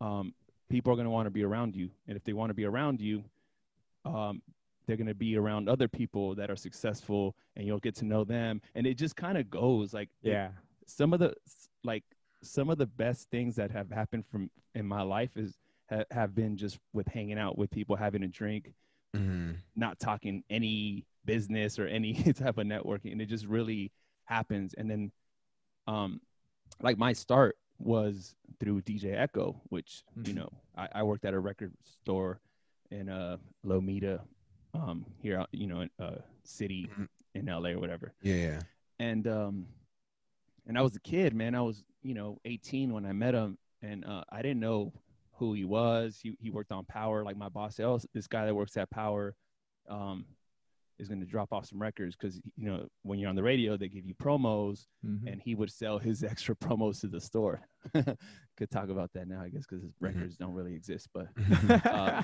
um, 0.00 0.32
people 0.68 0.92
are 0.92 0.96
gonna 0.96 1.10
want 1.10 1.26
to 1.26 1.30
be 1.30 1.42
around 1.42 1.74
you, 1.74 1.90
and 2.06 2.16
if 2.16 2.24
they 2.24 2.32
want 2.32 2.50
to 2.50 2.54
be 2.54 2.64
around 2.64 3.00
you, 3.00 3.24
um, 4.04 4.40
they're 4.86 4.96
gonna 4.96 5.14
be 5.14 5.36
around 5.36 5.68
other 5.68 5.88
people 5.88 6.34
that 6.36 6.50
are 6.50 6.56
successful, 6.56 7.34
and 7.56 7.66
you'll 7.66 7.80
get 7.80 7.96
to 7.96 8.04
know 8.04 8.22
them, 8.24 8.60
and 8.74 8.86
it 8.86 8.94
just 8.96 9.16
kind 9.16 9.36
of 9.36 9.50
goes 9.50 9.92
like 9.92 10.08
it- 10.22 10.30
Yeah. 10.30 10.52
some 10.86 11.12
of 11.12 11.18
the 11.20 11.34
like 11.82 12.04
some 12.42 12.70
of 12.70 12.78
the 12.78 12.86
best 12.86 13.28
things 13.30 13.56
that 13.56 13.70
have 13.70 13.90
happened 13.90 14.24
from 14.26 14.50
in 14.74 14.86
my 14.86 15.02
life 15.02 15.36
is 15.36 15.58
ha, 15.90 16.04
have 16.10 16.34
been 16.34 16.56
just 16.56 16.78
with 16.92 17.08
hanging 17.08 17.38
out 17.38 17.56
with 17.58 17.70
people 17.70 17.96
having 17.96 18.22
a 18.22 18.28
drink 18.28 18.72
Mhm. 19.14 19.56
not 19.74 19.98
talking 19.98 20.44
any 20.50 21.06
business 21.26 21.78
or 21.78 21.86
any 21.86 22.14
type 22.32 22.58
of 22.58 22.66
networking 22.66 23.12
and 23.12 23.20
it 23.20 23.26
just 23.26 23.46
really 23.46 23.92
happens 24.24 24.74
and 24.78 24.90
then 24.90 25.12
um 25.86 26.20
like 26.80 26.96
my 26.98 27.12
start 27.12 27.56
was 27.78 28.34
through 28.58 28.80
dj 28.82 29.04
echo 29.14 29.60
which 29.68 30.02
you 30.24 30.32
Mhm. 30.32 30.36
know 30.36 30.48
I, 30.76 30.88
I 30.96 31.02
worked 31.02 31.24
at 31.24 31.34
a 31.34 31.38
record 31.38 31.72
store 31.84 32.40
in 32.90 33.08
uh 33.08 33.36
lomita 33.64 34.20
um 34.74 35.04
here 35.20 35.44
you 35.52 35.66
know 35.66 35.80
in 35.82 35.90
uh 36.00 36.20
city 36.44 36.88
Mhm. 36.98 37.08
in 37.34 37.46
la 37.46 37.68
or 37.68 37.78
whatever 37.78 38.14
Yeah, 38.22 38.34
yeah. 38.36 38.62
and 38.98 39.26
um 39.26 39.66
and 40.68 40.76
I 40.76 40.82
was 40.82 40.96
a 40.96 41.00
kid, 41.00 41.32
man. 41.32 41.54
I 41.54 41.60
was, 41.60 41.84
you 42.02 42.12
know, 42.12 42.40
18 42.44 42.92
when 42.92 43.06
I 43.06 43.12
met 43.12 43.34
him 43.34 43.56
and 43.82 44.04
uh 44.04 44.24
I 44.30 44.42
didn't 44.42 44.58
know 44.58 44.92
who 45.34 45.52
he 45.52 45.64
was. 45.64 46.18
He 46.20 46.36
he 46.40 46.50
worked 46.50 46.72
on 46.72 46.84
Power 46.86 47.22
like 47.22 47.36
my 47.36 47.48
boss 47.48 47.76
said, 47.76 47.86
"Oh, 47.86 48.00
this 48.14 48.26
guy 48.26 48.46
that 48.46 48.54
works 48.54 48.76
at 48.76 48.90
Power 48.90 49.36
um 49.88 50.24
is 50.98 51.08
going 51.08 51.20
to 51.20 51.26
drop 51.26 51.52
off 51.52 51.66
some 51.66 51.80
records 51.80 52.16
cuz 52.16 52.40
you 52.56 52.66
know, 52.66 52.88
when 53.02 53.18
you're 53.18 53.28
on 53.28 53.36
the 53.36 53.42
radio, 53.42 53.76
they 53.76 53.88
give 53.88 54.06
you 54.06 54.14
promos 54.14 54.86
Mhm. 55.04 55.26
and 55.30 55.40
he 55.42 55.54
would 55.54 55.70
sell 55.70 55.98
his 55.98 56.22
extra 56.32 56.54
promos 56.56 57.00
to 57.00 57.08
the 57.08 57.20
store. 57.20 57.60
Could 58.56 58.70
talk 58.70 58.88
about 58.88 59.12
that 59.12 59.28
now, 59.28 59.40
I 59.42 59.48
guess, 59.50 59.66
cuz 59.66 59.82
his 59.82 59.92
Mhm. 59.92 60.00
records 60.00 60.36
don't 60.36 60.54
really 60.54 60.74
exist, 60.74 61.08
but 61.12 61.28
uh, 61.86 62.22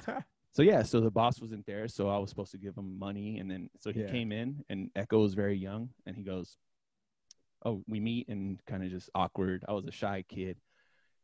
so 0.53 0.63
yeah, 0.63 0.83
so 0.83 1.01
the 1.01 1.11
boss 1.11 1.41
wasn't 1.41 1.65
there, 1.67 1.89
so 1.89 2.09
I 2.09 2.19
was 2.19 2.31
supposed 2.31 2.53
to 2.53 2.59
give 2.59 2.77
him 2.77 2.99
money, 2.99 3.39
and 3.39 3.51
then 3.51 3.69
so 3.79 3.93
he 3.93 4.01
Yeah. 4.01 4.09
came 4.11 4.33
in, 4.33 4.65
and 4.69 4.91
Echo 4.97 5.21
was 5.21 5.35
very 5.35 5.57
young, 5.57 5.91
and 6.07 6.17
he 6.17 6.23
goes, 6.23 6.57
"Oh, 7.65 7.83
we 7.87 8.01
meet," 8.01 8.29
and 8.29 8.65
kind 8.67 8.83
of 8.83 8.91
just 8.91 9.09
awkward. 9.15 9.65
I 9.69 9.73
was 9.73 9.87
a 9.87 9.91
shy 9.93 10.23
kid, 10.29 10.61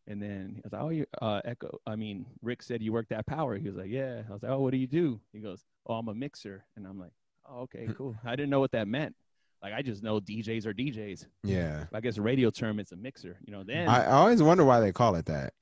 and 0.07 0.22
then 0.22 0.55
he 0.55 0.61
was 0.62 0.72
like, 0.72 0.82
"Oh, 0.82 0.88
you, 0.90 1.07
uh, 1.20 1.40
Echo, 1.44 1.78
I 1.86 1.96
mean, 1.96 2.26
Rick 2.42 2.62
said 2.62 2.82
you 2.82 2.92
worked 2.92 3.12
at 3.12 3.26
Power." 3.26 3.57
He 3.57 3.68
was 3.68 3.76
like, 3.76 3.90
"Yeah." 3.90 4.22
I 4.28 4.32
was 4.32 4.42
like, 4.42 4.53
"Oh, 4.53 4.61
what 4.61 4.70
do 4.72 4.78
you 4.78 4.86
do?" 4.86 5.20
He 5.32 5.40
goes, 5.40 5.64
"Oh, 5.86 5.94
I'm 5.94 6.09
a 6.09 6.14
mixer," 6.14 6.64
and 6.76 6.86
I'm 6.86 6.99
like, 6.99 7.12
"Oh, 7.12 7.27
okay, 7.51 7.88
cool." 7.96 8.16
I 8.24 8.30
didn't 8.36 8.51
know 8.51 8.61
what 8.61 8.72
that 8.72 8.88
meant. 8.88 9.14
Like, 9.62 9.72
I 9.74 9.82
just 9.82 10.03
know 10.03 10.20
DJs 10.20 10.66
are 10.66 10.72
DJs. 10.74 11.26
Yeah. 11.42 11.86
I 11.92 12.01
guess 12.01 12.16
a 12.16 12.22
radio 12.22 12.51
term, 12.51 12.78
it's 12.78 12.92
a 12.92 12.96
mixer. 12.96 13.38
You 13.44 13.53
know, 13.53 13.64
then 13.64 13.88
I, 13.88 14.05
I 14.05 14.12
always 14.12 14.40
wonder 14.42 14.64
why 14.64 14.78
they 14.80 14.92
call 14.92 15.14
it 15.16 15.26
that. 15.26 15.53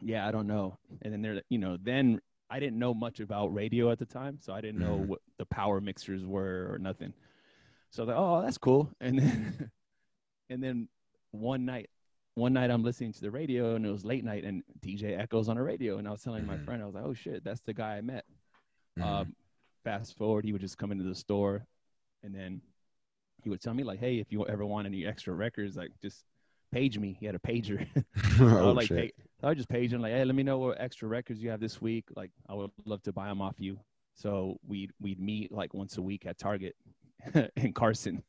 yeah, 0.00 0.26
I 0.26 0.30
don't 0.30 0.46
know. 0.46 0.78
And 1.02 1.12
then 1.12 1.20
there, 1.22 1.42
you 1.50 1.58
know, 1.58 1.76
then 1.82 2.20
I 2.48 2.58
didn't 2.60 2.78
know 2.78 2.94
much 2.94 3.20
about 3.20 3.52
radio 3.52 3.90
at 3.90 3.98
the 3.98 4.06
time, 4.06 4.38
so 4.40 4.54
I 4.54 4.60
didn't 4.62 4.80
know 4.80 4.96
Mhm. 5.00 5.06
what 5.08 5.20
the 5.36 5.44
power 5.44 5.80
mixers 5.80 6.24
were 6.24 6.68
or 6.72 6.78
nothing. 6.78 7.12
So 7.90 8.04
like, 8.04 8.16
oh, 8.16 8.40
that's 8.42 8.56
cool. 8.58 8.90
And 9.00 9.18
then, 9.18 9.70
and 10.48 10.62
then 10.62 10.88
one 11.32 11.66
night, 11.66 11.90
one 12.34 12.54
night 12.54 12.70
I'm 12.70 12.82
listening 12.82 13.12
to 13.12 13.20
the 13.20 13.30
radio 13.30 13.74
and 13.74 13.84
it 13.84 13.90
was 13.90 14.04
late 14.06 14.24
night 14.24 14.44
and 14.44 14.62
DJ 14.80 15.18
Echoes 15.18 15.48
on 15.50 15.56
the 15.56 15.62
radio 15.62 15.98
and 15.98 16.08
I 16.08 16.12
was 16.12 16.22
telling 16.22 16.46
my 16.46 16.56
Mhm. 16.56 16.64
friend 16.64 16.82
I 16.82 16.86
was 16.86 16.94
like, 16.94 17.04
oh 17.04 17.12
shit, 17.12 17.44
that's 17.44 17.60
the 17.62 17.74
guy 17.74 17.96
I 17.96 18.00
met. 18.00 18.24
Mhm. 18.98 19.02
Um, 19.04 19.36
fast 19.88 20.18
forward, 20.18 20.44
he 20.44 20.52
would 20.52 20.60
just 20.60 20.76
come 20.76 20.92
into 20.92 21.04
the 21.04 21.14
store, 21.14 21.64
and 22.22 22.34
then 22.34 22.60
he 23.42 23.48
would 23.48 23.62
tell 23.62 23.72
me 23.72 23.82
like, 23.82 23.98
"Hey, 23.98 24.18
if 24.18 24.30
you 24.30 24.46
ever 24.46 24.66
want 24.66 24.86
any 24.86 25.06
extra 25.06 25.32
records, 25.32 25.76
like 25.76 25.92
just 26.02 26.24
page 26.72 26.98
me." 26.98 27.16
He 27.18 27.24
had 27.24 27.34
a 27.34 27.38
pager. 27.38 27.86
I 28.40 28.60
oh, 28.60 28.66
would 28.66 28.76
like 28.76 28.88
shit. 28.88 29.16
pay, 29.16 29.24
I 29.42 29.48
would 29.48 29.56
just 29.56 29.70
page 29.70 29.92
him 29.92 30.02
like, 30.02 30.12
"Hey, 30.12 30.24
let 30.24 30.34
me 30.34 30.42
know 30.42 30.58
what 30.58 30.78
extra 30.78 31.08
records 31.08 31.42
you 31.42 31.48
have 31.48 31.60
this 31.60 31.80
week. 31.80 32.04
Like, 32.14 32.30
I 32.48 32.54
would 32.54 32.70
love 32.84 33.02
to 33.04 33.12
buy 33.12 33.28
them 33.28 33.40
off 33.40 33.54
you." 33.58 33.78
So 34.14 34.58
we'd 34.66 34.92
we'd 35.00 35.20
meet 35.20 35.52
like 35.52 35.72
once 35.72 35.96
a 35.96 36.02
week 36.02 36.26
at 36.26 36.36
Target 36.38 36.76
in 37.56 37.72
Carson, 37.72 38.22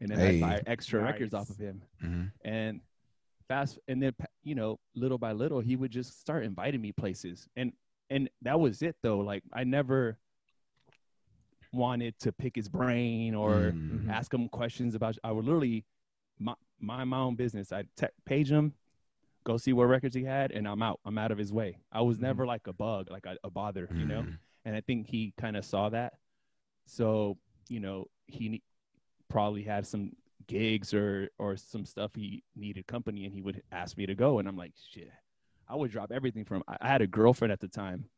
and 0.00 0.10
then 0.10 0.18
Hey. 0.18 0.28
I'd 0.28 0.40
buy 0.40 0.62
extra 0.66 1.00
records 1.00 1.34
off 1.34 1.50
of 1.50 1.58
him. 1.58 1.82
Mhm. 2.02 2.32
And 2.44 2.80
fast, 3.46 3.78
and 3.86 4.02
then 4.02 4.12
you 4.42 4.56
know, 4.56 4.80
little 4.96 5.18
by 5.18 5.32
little, 5.32 5.60
he 5.60 5.76
would 5.76 5.92
just 5.92 6.20
start 6.20 6.42
inviting 6.44 6.80
me 6.80 6.90
places, 6.90 7.48
and 7.54 7.72
and 8.10 8.28
that 8.42 8.58
was 8.58 8.82
it 8.82 8.96
though. 9.02 9.18
Like 9.18 9.44
I 9.52 9.62
never 9.62 10.18
wanted 11.72 12.18
to 12.20 12.32
pick 12.32 12.54
his 12.56 12.68
brain 12.68 13.34
or 13.34 13.72
Mm. 13.72 14.08
ask 14.08 14.32
him 14.32 14.48
questions 14.48 14.94
about. 14.94 15.16
I 15.24 15.32
would 15.32 15.44
literally 15.44 15.84
my, 16.38 16.54
mind 16.80 17.10
my 17.10 17.18
own 17.18 17.34
business. 17.36 17.72
I'd 17.72 17.88
te- 17.96 18.06
page 18.24 18.50
him, 18.50 18.74
go 19.44 19.56
see 19.56 19.72
what 19.72 19.84
records 19.84 20.14
he 20.14 20.24
had, 20.24 20.52
and 20.52 20.66
I'm 20.68 20.82
out. 20.82 21.00
I'm 21.04 21.18
out 21.18 21.30
of 21.30 21.38
his 21.38 21.52
way. 21.52 21.78
I 21.92 22.00
was 22.02 22.18
Mhm. 22.18 22.22
never 22.22 22.46
like 22.46 22.66
a 22.66 22.72
bug, 22.72 23.10
like 23.10 23.26
a, 23.26 23.36
a 23.44 23.50
bother, 23.50 23.88
you 23.94 24.06
know. 24.06 24.22
Mm. 24.22 24.38
And 24.64 24.76
I 24.76 24.80
think 24.80 25.06
he 25.06 25.32
kind 25.36 25.56
of 25.56 25.64
saw 25.64 25.88
that. 25.90 26.14
So 26.86 27.38
you 27.68 27.80
know, 27.80 28.06
he 28.26 28.62
probably 29.28 29.62
had 29.62 29.86
some 29.86 30.12
gigs 30.46 30.94
or 30.94 31.28
or 31.38 31.56
some 31.56 31.84
stuff 31.84 32.14
he 32.14 32.42
needed 32.54 32.86
company, 32.86 33.24
and 33.24 33.34
he 33.34 33.42
would 33.42 33.62
ask 33.72 33.96
me 33.96 34.06
to 34.06 34.14
go, 34.14 34.38
and 34.38 34.46
I'm 34.48 34.56
like, 34.56 34.72
shit. 34.90 35.10
I 35.68 35.74
would 35.74 35.90
drop 35.90 36.12
everything 36.12 36.44
from. 36.44 36.62
I 36.68 36.76
I 36.80 36.88
had 36.88 37.02
a 37.02 37.06
girlfriend 37.08 37.50
at 37.50 37.58
the 37.60 37.66
time, 37.68 38.08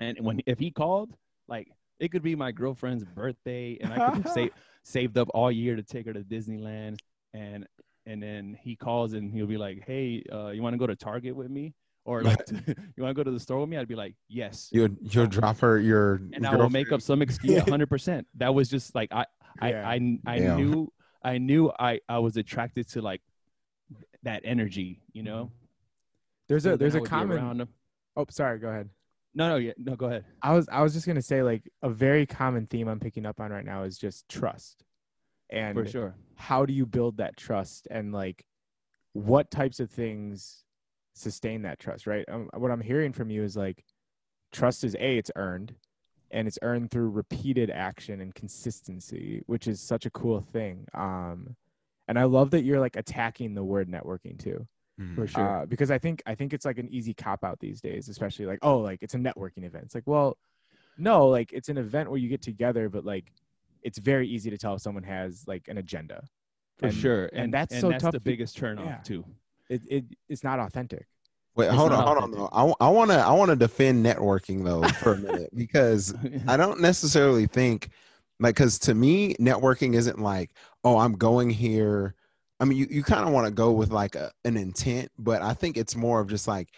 and 0.00 0.18
when 0.20 0.40
if 0.46 0.58
he 0.58 0.70
called, 0.72 1.16
like 1.46 1.68
it 2.00 2.12
could 2.12 2.22
be 2.22 2.34
my 2.34 2.52
girlfriend's 2.52 3.04
birthday, 3.04 3.78
and 3.80 3.92
I 3.92 4.10
could 4.10 4.22
have 4.24 4.32
saved 4.32 4.52
saved 4.82 5.18
up 5.18 5.28
all 5.34 5.50
year 5.50 5.76
to 5.76 5.82
take 5.82 6.06
her 6.06 6.12
to 6.12 6.20
Disneyland, 6.20 6.98
and 7.34 7.66
and 8.06 8.22
then 8.22 8.56
he 8.60 8.76
calls 8.76 9.12
and 9.12 9.32
he'll 9.32 9.46
be 9.46 9.58
like, 9.58 9.84
"Hey, 9.86 10.22
uh, 10.32 10.48
you 10.48 10.62
want 10.62 10.74
to 10.74 10.78
go 10.78 10.86
to 10.86 10.96
Target 10.96 11.34
with 11.36 11.50
me?" 11.50 11.74
Or 12.04 12.22
like, 12.22 12.38
you 12.50 13.02
want 13.02 13.10
to 13.10 13.14
go 13.14 13.24
to 13.24 13.30
the 13.30 13.40
store 13.40 13.60
with 13.60 13.68
me? 13.68 13.76
I'd 13.76 13.88
be 13.88 13.94
like, 13.94 14.14
"Yes," 14.28 14.68
You'll 14.72 14.90
you'll 15.02 15.26
drop 15.26 15.58
her 15.58 15.78
your 15.78 16.20
and 16.32 16.46
I 16.46 16.56
will 16.56 16.70
make 16.70 16.92
up 16.92 17.02
some 17.02 17.22
excuse. 17.22 17.62
Hundred 17.62 17.88
percent. 17.90 18.26
That 18.36 18.54
was 18.54 18.68
just 18.68 18.94
like 18.94 19.12
I 19.12 19.26
I 19.60 19.70
Yeah. 19.70 19.88
I, 19.88 20.18
I 20.26 20.38
Damn. 20.38 20.56
knew 20.56 20.92
I 21.22 21.38
knew 21.38 21.72
I 21.78 22.00
I 22.08 22.18
was 22.18 22.36
attracted 22.36 22.88
to 22.90 23.02
like 23.02 23.20
that 24.22 24.42
energy, 24.44 25.00
you 25.12 25.22
know. 25.22 25.50
There's 26.48 26.64
a 26.66 26.76
there's 26.76 26.94
a 26.94 27.00
would 27.00 27.10
common. 27.10 27.68
Oh, 28.16 28.26
sorry. 28.30 28.58
Go 28.58 28.68
ahead. 28.68 28.88
No, 29.34 29.48
no, 29.50 29.56
yeah, 29.56 29.72
no. 29.78 29.94
Go 29.94 30.06
ahead. 30.06 30.24
I 30.42 30.54
was 30.54 30.68
I 30.70 30.82
was 30.82 30.94
just 30.94 31.06
gonna 31.06 31.22
say 31.22 31.42
like 31.42 31.68
a 31.82 31.90
very 31.90 32.26
common 32.26 32.66
theme 32.66 32.88
I'm 32.88 33.00
picking 33.00 33.26
up 33.26 33.40
on 33.40 33.50
right 33.50 33.64
now 33.64 33.84
is 33.84 33.98
just 33.98 34.28
trust, 34.28 34.84
and 35.50 35.74
For 35.74 35.86
sure. 35.86 36.14
how 36.34 36.66
do 36.66 36.72
you 36.72 36.86
build 36.86 37.18
that 37.18 37.36
trust 37.36 37.88
and 37.90 38.12
like 38.12 38.44
what 39.12 39.50
types 39.50 39.80
of 39.80 39.90
things 39.90 40.64
sustain 41.14 41.62
that 41.62 41.80
trust 41.80 42.06
right 42.06 42.24
um, 42.28 42.48
what 42.56 42.70
i'm 42.70 42.80
hearing 42.80 43.12
from 43.12 43.28
you 43.28 43.42
is 43.42 43.56
like 43.56 43.84
trust 44.52 44.84
is 44.84 44.94
a 44.94 45.18
it's 45.18 45.32
earned 45.34 45.74
and 46.30 46.46
it's 46.46 46.58
earned 46.62 46.90
through 46.90 47.08
repeated 47.08 47.70
action 47.70 48.20
and 48.20 48.34
consistency 48.34 49.42
which 49.46 49.66
is 49.66 49.80
such 49.80 50.06
a 50.06 50.10
cool 50.10 50.40
thing 50.40 50.86
um 50.94 51.56
and 52.06 52.18
i 52.18 52.24
love 52.24 52.50
that 52.50 52.62
you're 52.62 52.78
like 52.78 52.94
attacking 52.96 53.54
the 53.54 53.64
word 53.64 53.88
networking 53.88 54.38
too. 54.38 54.66
For 55.14 55.26
sure. 55.28 55.62
uh, 55.62 55.66
because 55.66 55.90
I 55.92 55.98
think 55.98 56.22
I 56.26 56.34
think 56.34 56.52
it's 56.52 56.64
like 56.64 56.78
an 56.78 56.88
easy 56.88 57.14
cop 57.14 57.44
out 57.44 57.60
these 57.60 57.80
days, 57.80 58.08
especially 58.08 58.46
like 58.46 58.58
oh 58.62 58.78
like 58.78 58.98
it's 59.02 59.14
a 59.14 59.18
networking 59.18 59.64
event. 59.64 59.84
It's 59.84 59.94
like 59.94 60.06
well, 60.06 60.36
no, 60.96 61.28
like 61.28 61.52
it's 61.52 61.68
an 61.68 61.78
event 61.78 62.10
where 62.10 62.18
you 62.18 62.28
get 62.28 62.42
together, 62.42 62.88
but 62.88 63.04
like 63.04 63.32
it's 63.82 63.98
very 63.98 64.26
easy 64.26 64.50
to 64.50 64.58
tell 64.58 64.74
if 64.74 64.80
someone 64.80 65.04
has 65.04 65.44
like 65.46 65.68
an 65.68 65.78
agenda. 65.78 66.24
For 66.78 66.86
and- 66.86 66.94
sure. 66.96 67.24
and 67.26 67.44
And, 67.44 67.54
that's 67.54 67.72
and 67.74 67.80
so 67.80 67.90
that's 67.90 68.02
tough 68.02 68.12
the 68.12 68.18
to- 68.18 68.24
biggest 68.24 68.56
turn 68.56 68.78
off 68.78 68.84
yeah. 68.86 68.96
too. 69.04 69.24
It, 69.68 69.82
it 69.86 70.04
it's 70.28 70.42
not 70.42 70.58
authentic. 70.58 71.06
Wait, 71.54 71.66
It's 71.66 71.74
hold 71.76 71.92
on, 71.92 71.98
not 71.98 72.06
hold 72.06 72.18
on 72.18 72.22
authentic. 72.30 72.50
though. 72.52 72.74
I, 72.80 72.86
I 72.86 72.90
want 72.90 73.10
to 73.10 73.16
I 73.18 73.32
want 73.32 73.50
to 73.50 73.56
defend 73.56 74.04
networking 74.04 74.64
though 74.64 74.82
for 74.82 75.12
a 75.14 75.18
minute 75.18 75.50
because 75.54 76.14
I 76.48 76.56
don't 76.56 76.80
necessarily 76.80 77.46
think 77.46 77.90
like 78.40 78.54
because 78.56 78.78
to 78.80 78.94
me 78.94 79.34
networking 79.36 79.94
isn't 79.94 80.18
like 80.18 80.50
oh 80.82 80.98
I'm 80.98 81.12
going 81.12 81.50
here. 81.50 82.14
I 82.60 82.64
mean 82.64 82.78
you, 82.78 82.86
you 82.90 83.02
kind 83.02 83.26
of 83.26 83.32
want 83.32 83.46
to 83.46 83.52
go 83.52 83.72
with 83.72 83.90
like 83.90 84.14
a, 84.14 84.30
an 84.44 84.56
intent, 84.56 85.10
but 85.18 85.42
I 85.42 85.54
think 85.54 85.76
it's 85.76 85.96
more 85.96 86.20
of 86.20 86.28
just 86.28 86.48
like 86.48 86.68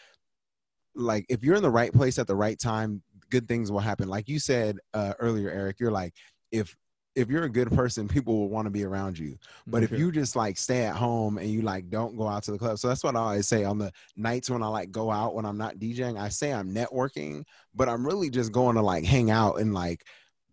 like 0.94 1.26
if 1.28 1.42
you're 1.42 1.56
in 1.56 1.62
the 1.62 1.70
right 1.70 1.92
place 1.92 2.18
at 2.18 2.26
the 2.26 2.36
right 2.36 2.58
time, 2.58 3.02
good 3.30 3.48
things 3.48 3.70
will 3.70 3.80
happen. 3.80 4.08
Like 4.08 4.28
you 4.28 4.38
said 4.38 4.78
uh, 4.92 5.14
earlier, 5.18 5.50
Eric, 5.50 5.80
you're 5.80 5.92
like 5.92 6.14
if 6.52 6.76
if 7.16 7.28
you're 7.28 7.44
a 7.44 7.50
good 7.50 7.70
person, 7.72 8.06
people 8.06 8.38
will 8.38 8.48
want 8.48 8.66
to 8.66 8.70
be 8.70 8.84
around 8.84 9.18
you. 9.18 9.36
But 9.66 9.82
if 9.82 9.90
you 9.90 10.12
just 10.12 10.36
like 10.36 10.56
stay 10.56 10.84
at 10.84 10.94
home 10.94 11.38
and 11.38 11.48
you 11.48 11.62
like 11.62 11.90
don't 11.90 12.16
go 12.16 12.28
out 12.28 12.44
to 12.44 12.52
the 12.52 12.58
club, 12.58 12.78
so 12.78 12.88
that's 12.88 13.02
what 13.02 13.16
I 13.16 13.20
always 13.20 13.48
say 13.48 13.64
on 13.64 13.78
the 13.78 13.92
nights 14.16 14.48
when 14.48 14.62
I 14.62 14.68
like 14.68 14.90
go 14.92 15.10
out 15.10 15.34
when 15.34 15.44
I'm 15.44 15.58
not 15.58 15.76
DJing. 15.76 16.18
I 16.18 16.28
say 16.28 16.52
I'm 16.52 16.72
networking, 16.72 17.44
but 17.74 17.88
I'm 17.88 18.06
really 18.06 18.30
just 18.30 18.52
going 18.52 18.76
to 18.76 18.82
like 18.82 19.04
hang 19.04 19.30
out 19.30 19.56
and 19.56 19.74
like, 19.74 20.04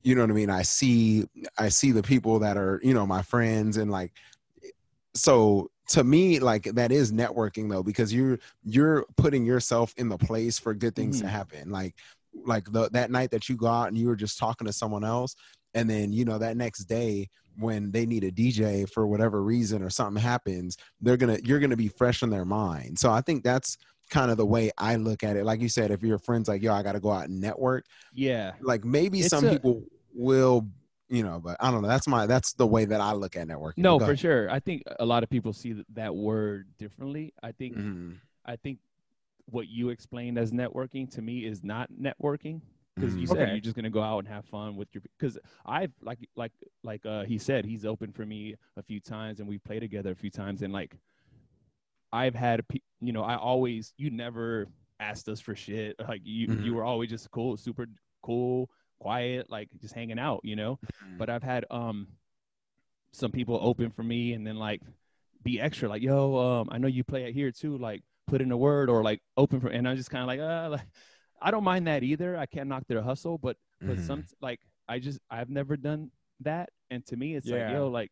you 0.02 0.16
know 0.16 0.22
what 0.22 0.32
I 0.32 0.34
mean. 0.34 0.50
I 0.50 0.64
see 0.64 1.26
I 1.58 1.70
see 1.70 1.92
the 1.92 2.04
people 2.04 2.40
that 2.40 2.58
are 2.58 2.80
you 2.84 2.94
know 2.94 3.06
my 3.06 3.22
friends 3.22 3.78
and 3.78 3.92
like, 3.92 4.14
so 5.18 5.70
to 5.90 6.04
me 6.04 6.40
like 6.40 6.64
that 6.64 6.92
is 6.92 7.12
networking 7.12 7.70
though 7.70 7.84
because 7.84 8.14
you're 8.14 8.40
you're 8.66 9.06
putting 9.16 9.46
yourself 9.46 9.94
in 9.98 10.10
the 10.10 10.18
place 10.18 10.60
for 10.60 10.74
good 10.74 10.96
things 10.96 11.20
to 11.22 11.26
Mhm. 11.26 11.30
happen. 11.30 11.70
Like 11.72 11.96
like 12.46 12.72
the 12.72 12.90
that 12.92 13.10
night 13.10 13.32
that 13.32 13.50
you 13.50 13.56
go 13.56 13.68
out 13.68 13.88
and 13.88 13.98
you 13.98 14.08
were 14.08 14.16
just 14.16 14.38
talking 14.38 14.68
to 14.68 14.74
someone 14.74 15.04
else 15.04 15.36
and 15.74 15.90
then 15.90 16.12
you 16.14 16.26
know 16.26 16.38
that 16.38 16.58
next 16.58 16.86
day 16.86 17.30
when 17.58 17.90
they 17.92 18.06
need 18.06 18.24
a 18.24 18.32
DJ 18.32 18.86
for 18.86 19.08
whatever 19.08 19.42
reason 19.44 19.82
or 19.82 19.90
something 19.90 20.22
happens, 20.22 20.78
they're 21.02 21.18
gonna 21.18 21.40
you're 21.44 21.60
gonna 21.60 21.76
be 21.76 21.88
fresh 21.88 22.22
in 22.22 22.30
their 22.30 22.46
mind. 22.46 23.00
So 23.00 23.10
I 23.12 23.22
think 23.22 23.44
that's 23.44 23.78
kind 24.10 24.30
of 24.30 24.38
the 24.38 24.46
way 24.46 24.70
I 24.78 24.96
look 24.98 25.24
at 25.24 25.36
it. 25.36 25.44
Like 25.46 25.60
you 25.62 25.68
said, 25.70 25.90
if 25.92 26.04
your 26.04 26.20
friends 26.20 26.48
like, 26.48 26.62
yo, 26.62 26.74
I 26.74 26.84
gotta 26.84 27.00
go 27.00 27.10
out 27.12 27.28
and 27.30 27.42
network, 27.42 27.86
yeah. 28.14 28.54
like 28.62 28.86
maybe 28.86 29.22
It's 29.22 29.30
some 29.30 29.46
a- 29.46 29.50
people 29.52 29.84
will, 30.14 30.68
you 31.10 31.24
know, 31.24 31.40
but 31.40 31.58
I 31.60 31.72
don't 31.72 31.82
know. 31.82 31.88
That's 31.88 32.08
my 32.08 32.26
that's 32.26 32.54
the 32.54 32.68
way 32.68 32.86
that 32.86 33.00
I 33.02 33.14
look 33.14 33.36
at 33.36 33.48
networking. 33.48 33.78
No, 33.78 33.98
for 34.00 34.06
ahead. 34.06 34.20
sure. 34.20 34.50
I 34.50 34.60
think 34.60 34.84
a 35.00 35.06
lot 35.06 35.24
of 35.24 35.30
people 35.30 35.54
see 35.54 35.84
that 35.94 36.14
word 36.16 36.68
differently. 36.78 37.34
I 37.42 37.52
think 37.52 37.78
Mhm. 37.78 38.18
I 38.46 38.56
think 38.58 38.80
what 39.50 39.68
you 39.68 39.90
explained 39.90 40.38
as 40.38 40.52
networking 40.52 41.10
to 41.12 41.22
me 41.22 41.46
is 41.46 41.64
not 41.64 41.90
networking 41.92 42.62
because 42.96 43.16
you 43.16 43.26
Mhm. 43.26 43.32
said 43.32 43.38
Okay. 43.44 43.52
you're 43.52 43.62
just 43.62 43.76
gonna 43.76 43.90
go 43.90 44.02
out 44.02 44.20
and 44.20 44.28
have 44.28 44.44
fun 44.46 44.76
with 44.76 44.90
your 44.94 45.02
because 45.18 45.38
I've 45.66 45.94
like 46.02 46.20
like 46.36 46.52
like 46.84 47.06
uh 47.06 47.24
he 47.24 47.38
said 47.38 47.64
he's 47.66 47.86
opened 47.86 48.16
for 48.16 48.26
me 48.26 48.56
a 48.76 48.84
few 48.84 49.00
times 49.00 49.40
and 49.40 49.48
we 49.48 49.58
played 49.58 49.80
together 49.82 50.12
a 50.12 50.16
few 50.16 50.30
times 50.32 50.62
and 50.64 50.74
like 50.74 50.98
I've 52.12 52.36
had 52.36 52.68
pe- 52.68 52.80
you 53.02 53.14
know 53.14 53.24
I 53.24 53.36
always 53.38 53.94
you 53.98 54.10
never 54.10 54.68
asked 55.00 55.30
us 55.30 55.40
for 55.40 55.56
shit 55.56 55.96
like 56.08 56.22
you 56.24 56.48
Mhm. 56.48 56.64
you 56.64 56.74
were 56.74 56.84
always 56.84 57.10
just 57.10 57.30
cool 57.32 57.56
super 57.58 57.86
cool 58.24 58.70
quiet 59.00 59.50
like 59.50 59.70
just 59.80 59.94
hanging 59.94 60.20
out 60.20 60.42
you 60.44 60.56
know 60.56 60.80
but 61.18 61.30
I've 61.30 61.44
had 61.44 61.66
um 61.70 62.08
some 63.12 63.32
people 63.32 63.60
open 63.62 63.90
for 63.92 64.04
me 64.04 64.34
and 64.34 64.46
then 64.46 64.58
like 64.58 64.82
be 65.44 65.60
extra 65.60 65.88
like 65.90 66.02
yo 66.02 66.38
um 66.38 66.70
I 66.72 66.78
know 66.78 66.88
you 66.88 67.04
play 67.04 67.24
it 67.26 67.34
here 67.34 67.52
too 67.52 67.78
like 67.78 68.04
put 68.28 68.42
in 68.42 68.52
a 68.52 68.58
word 68.58 68.90
or 68.90 69.04
like 69.04 69.22
open 69.38 69.60
for 69.62 69.70
and 69.70 69.88
I'm 69.88 69.96
just 69.96 70.10
kind 70.10 70.22
of 70.22 70.28
like 70.28 70.40
uh 70.40 70.70
like, 70.72 70.88
I 71.42 71.52
don't 71.52 71.64
mind 71.64 71.88
that 71.88 72.04
either 72.04 72.36
I 72.38 72.46
can't 72.46 72.68
knock 72.70 72.84
their 72.88 73.02
hustle 73.02 73.38
but 73.38 73.58
but 73.82 73.98
Mhm. 73.98 74.08
some 74.08 74.24
like 74.42 74.60
I 74.88 75.00
just 75.00 75.20
I've 75.30 75.50
never 75.50 75.78
done 75.78 76.12
that 76.42 76.70
and 76.90 77.06
to 77.08 77.16
me 77.16 77.36
it's 77.36 77.48
like 77.48 77.62
Yeah. 77.62 77.74
yo 77.74 77.88
like 77.88 78.12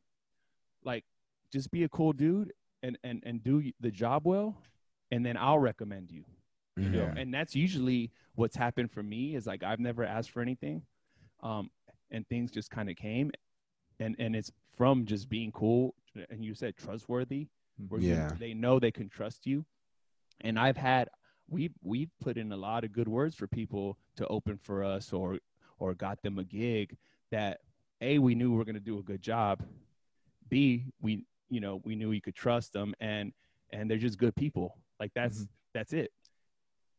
like 0.83 1.03
just 1.51 1.71
be 1.71 1.83
a 1.83 1.89
cool 1.89 2.13
dude 2.13 2.53
and 2.83 2.97
and 3.03 3.21
and 3.25 3.43
do 3.43 3.71
the 3.79 3.91
job 3.91 4.23
well 4.25 4.55
and 5.11 5.25
then 5.25 5.38
I'll 5.38 5.59
recommend 5.59 6.11
you 6.11 6.23
you 6.78 6.89
know 6.89 7.05
Mhm. 7.05 7.21
and 7.21 7.34
that's 7.34 7.55
usually 7.55 8.11
what's 8.36 8.55
happened 8.55 8.91
for 8.91 9.01
me 9.01 9.36
is 9.36 9.47
like 9.47 9.63
i've 9.63 9.80
never 9.80 10.03
asked 10.03 10.32
for 10.32 10.41
anything 10.41 10.82
um 11.41 11.69
and 12.11 12.28
things 12.28 12.51
just 12.51 12.69
kind 12.69 12.89
of 12.89 12.95
came 12.97 13.32
and 13.99 14.15
and 14.19 14.36
it's 14.36 14.51
from 14.76 15.05
just 15.05 15.30
being 15.30 15.51
cool 15.53 15.95
and 16.30 16.43
you 16.43 16.53
said 16.53 16.76
trustworthy 16.76 17.47
where 17.88 18.01
you- 18.01 18.09
Yeah. 18.09 18.34
they 18.39 18.53
know 18.53 18.80
they 18.80 18.91
can 18.91 19.07
trust 19.09 19.45
you 19.45 19.65
and 20.41 20.59
i've 20.59 20.78
had 20.78 21.09
we 21.47 21.71
we've 21.82 22.11
put 22.19 22.38
in 22.38 22.51
a 22.51 22.57
lot 22.57 22.84
of 22.84 22.91
good 22.91 23.07
words 23.07 23.36
for 23.36 23.47
people 23.47 23.97
to 24.17 24.28
open 24.28 24.57
for 24.57 24.84
us 24.84 25.13
or 25.13 25.39
or 25.80 25.93
got 25.93 26.21
them 26.23 26.39
a 26.39 26.43
gig 26.43 26.97
that 27.32 27.61
a 28.01 28.19
we 28.19 28.36
knew 28.36 28.51
we 28.51 28.57
were 28.57 28.65
going 28.65 28.76
to 28.76 28.82
do 28.82 28.99
a 28.99 29.03
good 29.03 29.21
job 29.21 29.63
b 30.49 30.86
we 30.99 31.23
you 31.49 31.61
know 31.61 31.82
we 31.86 31.95
knew 31.95 32.09
we 32.09 32.19
could 32.19 32.36
trust 32.36 32.73
them 32.73 32.93
and 32.99 33.32
and 33.71 33.89
they're 33.89 33.97
just 33.97 34.17
good 34.17 34.36
people 34.36 34.78
like 34.99 35.11
that's 35.13 35.47
that's 35.73 35.93
it 35.93 36.11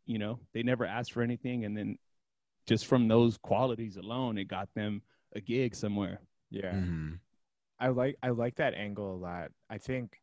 you 0.06 0.18
know 0.18 0.38
they 0.54 0.62
never 0.62 0.86
asked 0.86 1.12
for 1.12 1.22
anything 1.22 1.64
and 1.64 1.76
then 1.76 1.98
just 2.66 2.86
from 2.86 3.06
those 3.08 3.36
qualities 3.38 3.96
alone 3.96 4.38
it 4.38 4.44
got 4.44 4.68
them 4.74 5.02
a 5.34 5.40
gig 5.40 5.74
somewhere 5.74 6.20
Yeah. 6.50 6.72
Mhm. 6.74 7.18
I 7.78 7.88
like 7.88 8.16
I 8.22 8.30
like 8.30 8.54
that 8.56 8.74
angle 8.74 9.14
a 9.14 9.18
lot. 9.18 9.50
I 9.68 9.78
think 9.78 10.22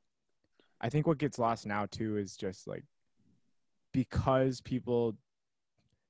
I 0.81 0.89
think 0.89 1.05
what 1.05 1.17
gets 1.19 1.37
lost 1.37 1.65
now 1.67 1.85
too 1.85 2.17
is 2.17 2.35
just 2.35 2.65
like 2.67 2.83
because 3.91 4.61
people 4.61 5.15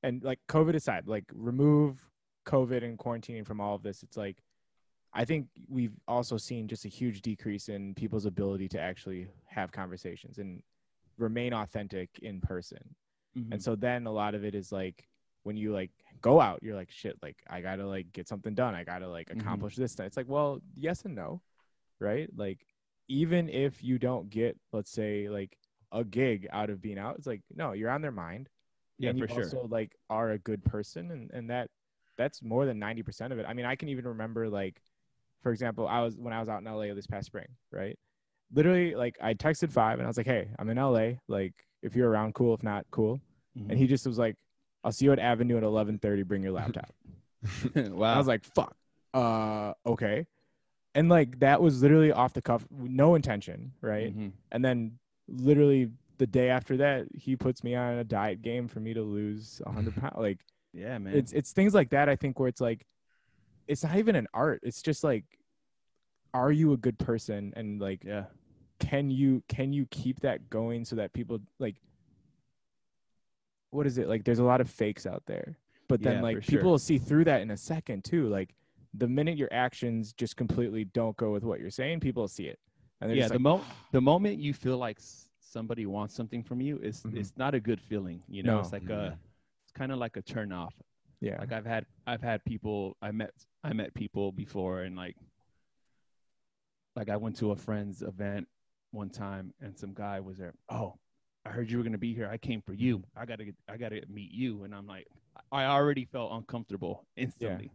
and 0.04 0.24
like 0.24 0.40
COVID 0.48 0.76
aside, 0.76 1.08
like 1.08 1.26
remove 1.34 1.98
COVID 2.46 2.84
and 2.84 2.98
quarantining 2.98 3.46
from 3.46 3.60
all 3.60 3.76
of 3.76 3.84
this, 3.84 4.04
it's 4.04 4.18
like 4.18 4.38
I 5.14 5.26
think 5.26 5.48
we've 5.68 5.96
also 6.08 6.38
seen 6.38 6.68
just 6.68 6.86
a 6.86 6.90
huge 6.90 7.22
decrease 7.22 7.70
in 7.70 7.94
people's 7.94 8.26
ability 8.26 8.68
to 8.70 8.80
actually 8.80 9.28
have 9.48 9.72
conversations 9.72 10.38
and 10.40 10.64
remain 11.18 11.54
authentic 11.54 12.10
in 12.22 12.42
person. 12.42 12.96
Mhm. 13.38 13.52
And 13.52 13.64
so 13.64 13.76
then 13.76 14.06
a 14.06 14.12
lot 14.12 14.36
of 14.36 14.44
it 14.44 14.56
is 14.56 14.72
like 14.72 15.08
when 15.44 15.58
you 15.58 15.74
like 15.74 15.92
go 16.22 16.40
out, 16.40 16.62
you're 16.64 16.76
like, 16.76 16.92
shit, 16.92 17.18
like 17.22 17.38
I 17.50 17.62
gotta 17.62 17.86
like 17.86 18.12
get 18.14 18.28
something 18.28 18.54
done. 18.56 18.76
I 18.76 18.84
gotta 18.84 19.08
like 19.10 19.30
Mhm. 19.30 19.42
accomplish 19.42 19.76
this. 19.76 20.00
It's 20.00 20.18
like, 20.18 20.30
well, 20.30 20.60
yes 20.76 21.04
and 21.06 21.16
no, 21.16 21.42
right? 22.00 22.30
Like 22.36 22.66
even 23.08 23.50
if 23.50 23.84
you 23.84 24.00
don't 24.00 24.30
get, 24.30 24.58
let's 24.72 24.92
say, 24.92 25.30
like 25.30 25.58
a 25.92 26.04
gig 26.04 26.48
out 26.52 26.70
of 26.70 26.82
being 26.82 26.98
out, 26.98 27.18
it's 27.18 27.28
like, 27.28 27.42
no, 27.54 27.74
you're 27.74 27.90
on 27.92 28.02
their 28.02 28.12
mind. 28.12 28.50
yeah, 29.00 29.10
and 29.10 29.20
for 29.20 29.26
you 29.26 29.30
sure. 29.30 29.44
also 29.44 29.68
like 29.70 29.96
are 30.10 30.32
a 30.32 30.40
good 30.40 30.64
person 30.64 31.12
and, 31.12 31.32
and 31.32 31.50
that 31.50 31.70
that's 32.18 32.42
more 32.44 32.66
than 32.66 32.80
90% 32.80 33.32
of 33.34 33.40
it. 33.40 33.46
I 33.48 33.54
mean, 33.54 33.66
I 33.66 33.76
can 33.76 33.90
even 33.90 34.08
remember 34.08 34.48
like, 34.50 34.82
for 35.42 35.52
example, 35.52 35.88
I 35.88 36.02
was 36.02 36.16
when 36.18 36.32
I 36.34 36.40
was 36.40 36.48
out 36.48 36.62
in 36.62 36.68
LA 36.68 36.94
this 36.94 37.08
past 37.08 37.26
spring, 37.28 37.48
right? 37.72 37.98
Literally, 38.54 38.96
like 38.96 39.18
I 39.22 39.34
texted 39.34 39.72
five 39.72 40.00
and 40.00 40.06
I 40.06 40.08
was 40.08 40.18
like, 40.18 40.28
Hey, 40.28 40.50
I'm 40.60 40.70
in 40.70 40.78
LA. 40.78 41.14
Like, 41.28 41.54
if 41.84 41.96
you're 41.96 42.10
around, 42.10 42.34
cool. 42.34 42.54
If 42.56 42.64
not, 42.64 42.86
cool. 42.90 43.20
Mhm. 43.58 43.70
And 43.70 43.78
he 43.78 43.86
just 43.86 44.08
was 44.08 44.18
like, 44.18 44.36
I'll 44.84 44.92
see 44.92 45.06
you 45.06 45.12
at 45.12 45.20
Avenue 45.20 45.58
at 45.58 45.64
11:30. 45.64 46.24
Bring 46.28 46.42
your 46.42 46.52
laptop. 46.54 46.92
wow. 47.76 48.16
I 48.16 48.18
was 48.18 48.28
like, 48.28 48.44
fuck. 48.44 48.76
Uh, 49.14 49.74
okay. 49.86 50.26
And 50.96 51.10
like 51.10 51.40
that 51.40 51.62
was 51.62 51.82
literally 51.82 52.12
off 52.12 52.34
the 52.34 52.42
cuff, 52.42 52.66
no 52.72 53.16
intention, 53.16 53.74
right? 53.82 54.16
Mhm. 54.18 54.32
And 54.52 54.64
then 54.66 54.98
literally 55.28 55.92
the 56.18 56.28
day 56.28 56.50
after 56.50 56.78
that, 56.78 57.08
he 57.16 57.36
puts 57.36 57.64
me 57.64 57.76
on 57.76 57.98
a 58.00 58.04
diet 58.04 58.42
game 58.42 58.68
for 58.68 58.80
me 58.80 58.94
to 58.94 59.02
lose 59.02 59.62
100 59.66 59.96
pounds. 60.02 60.16
Like 60.18 60.40
yeah, 60.74 60.98
man. 60.98 61.14
it's 61.16 61.32
it's 61.34 61.52
things 61.52 61.74
like 61.74 61.90
that. 61.92 62.10
I 62.10 62.16
think 62.16 62.40
where 62.40 62.50
it's 62.50 62.62
like, 62.62 62.86
it's 63.68 63.84
not 63.84 63.96
even 63.98 64.16
an 64.16 64.28
art. 64.34 64.60
It's 64.64 64.82
just 64.82 65.04
like, 65.04 65.26
are 66.34 66.52
you 66.52 66.74
a 66.74 66.78
good 66.78 66.98
person? 66.98 67.54
And 67.56 67.80
like, 67.80 68.04
yeah. 68.04 68.26
Can 68.80 69.10
you 69.10 69.42
can 69.48 69.72
you 69.74 69.86
keep 69.92 70.20
that 70.22 70.50
going 70.50 70.84
so 70.86 70.96
that 70.96 71.14
people 71.14 71.40
like 71.60 71.76
what 73.72 73.86
is 73.88 73.98
it 73.98 74.08
like 74.08 74.24
there's 74.24 74.40
a 74.40 74.44
lot 74.44 74.62
of 74.62 74.70
fakes 74.70 75.06
out 75.06 75.24
there 75.26 75.58
but 75.88 76.02
then 76.02 76.16
Yeah, 76.18 76.22
like 76.22 76.42
people 76.42 76.62
sure. 76.62 76.64
will 76.64 76.80
see 76.80 76.98
through 76.98 77.26
that 77.26 77.42
in 77.42 77.52
a 77.52 77.58
second 77.58 78.04
too 78.04 78.28
like 78.28 78.54
the 78.94 79.08
minute 79.08 79.38
your 79.38 79.50
actions 79.52 80.14
just 80.14 80.36
completely 80.38 80.86
don't 80.86 81.16
go 81.18 81.32
with 81.32 81.44
what 81.44 81.60
you're 81.60 81.70
saying 81.72 82.00
people 82.00 82.24
will 82.24 82.28
see 82.28 82.46
it 82.46 82.60
and 83.02 83.12
yeah, 83.12 83.24
just 83.24 83.30
the 83.30 83.40
like 83.40 83.42
mo 83.42 83.62
the 83.92 84.02
moment 84.02 84.40
you 84.40 84.54
feel 84.54 84.78
like 84.78 84.98
somebody 85.40 85.86
wants 85.86 86.16
something 86.16 86.42
from 86.42 86.62
you, 86.62 86.80
it's 86.82 87.02
Mhm. 87.02 87.18
it's 87.18 87.34
not 87.38 87.54
a 87.54 87.60
good 87.60 87.80
feeling. 87.82 88.24
You 88.28 88.42
know, 88.44 88.54
No. 88.56 88.60
it's 88.62 88.72
like 88.72 88.90
a 88.90 89.18
it's 89.64 89.72
kind 89.72 89.92
of 89.92 90.00
like 90.00 90.16
a 90.18 90.22
turn 90.22 90.52
off. 90.52 90.74
yeah 91.22 91.38
Like 91.40 91.52
I've 91.52 91.66
had 91.66 91.86
I've 92.08 92.22
had 92.24 92.44
people 92.46 92.96
I 93.02 93.12
met 93.12 93.32
I 93.64 93.74
met 93.74 93.94
people 93.94 94.32
before 94.32 94.82
and 94.84 94.96
like 94.96 95.16
like 96.96 97.10
I 97.10 97.18
went 97.18 97.36
to 97.38 97.52
a 97.52 97.56
friend's 97.56 98.02
event 98.02 98.48
one 98.94 99.10
time 99.10 99.54
and 99.62 99.78
some 99.78 99.94
guy 99.94 100.20
was 100.20 100.38
there. 100.38 100.54
Oh, 100.70 100.96
I 101.46 101.50
heard 101.50 101.70
you 101.70 101.78
were 101.78 101.84
gonna 101.84 101.98
be 101.98 102.14
here. 102.14 102.30
I 102.32 102.38
came 102.38 102.62
for 102.62 102.74
you. 102.74 103.04
I 103.16 103.26
gotta 103.26 103.46
get, 103.46 103.56
I 103.68 103.78
gotta 103.78 104.02
meet 104.10 104.32
you. 104.32 104.64
And 104.64 104.74
I'm 104.74 104.88
like, 104.88 105.08
I 105.52 105.66
already 105.66 106.06
felt 106.06 106.32
uncomfortable 106.32 107.06
instantly. 107.16 107.72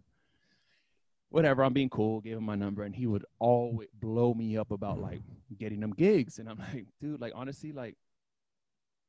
Whatever, 1.30 1.62
I'm 1.62 1.74
being 1.74 1.90
cool. 1.90 2.20
Gave 2.20 2.38
him 2.38 2.44
my 2.44 2.54
number, 2.54 2.84
and 2.84 2.94
he 2.94 3.06
would 3.06 3.24
always 3.38 3.88
blow 4.00 4.32
me 4.32 4.56
up 4.56 4.70
about 4.70 4.94
mm-hmm. 4.94 5.04
like 5.04 5.20
getting 5.58 5.80
them 5.80 5.92
gigs. 5.92 6.38
And 6.38 6.48
I'm 6.48 6.58
like, 6.72 6.86
dude, 7.00 7.20
like 7.20 7.32
honestly, 7.34 7.72
like 7.72 7.96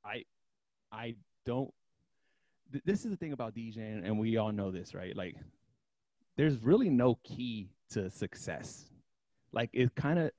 I, 0.03 0.25
I 0.91 1.15
don't. 1.45 1.73
Th- 2.71 2.83
this 2.85 3.05
is 3.05 3.11
the 3.11 3.17
thing 3.17 3.33
about 3.33 3.55
DJing, 3.55 4.05
and 4.05 4.19
we 4.19 4.37
all 4.37 4.51
know 4.51 4.71
this, 4.71 4.93
right? 4.93 5.15
Like, 5.15 5.35
there's 6.37 6.57
really 6.61 6.89
no 6.89 7.17
key 7.23 7.69
to 7.91 8.09
success. 8.09 8.85
Like, 9.51 9.69
it 9.73 9.95
kind 9.95 10.19
of. 10.19 10.31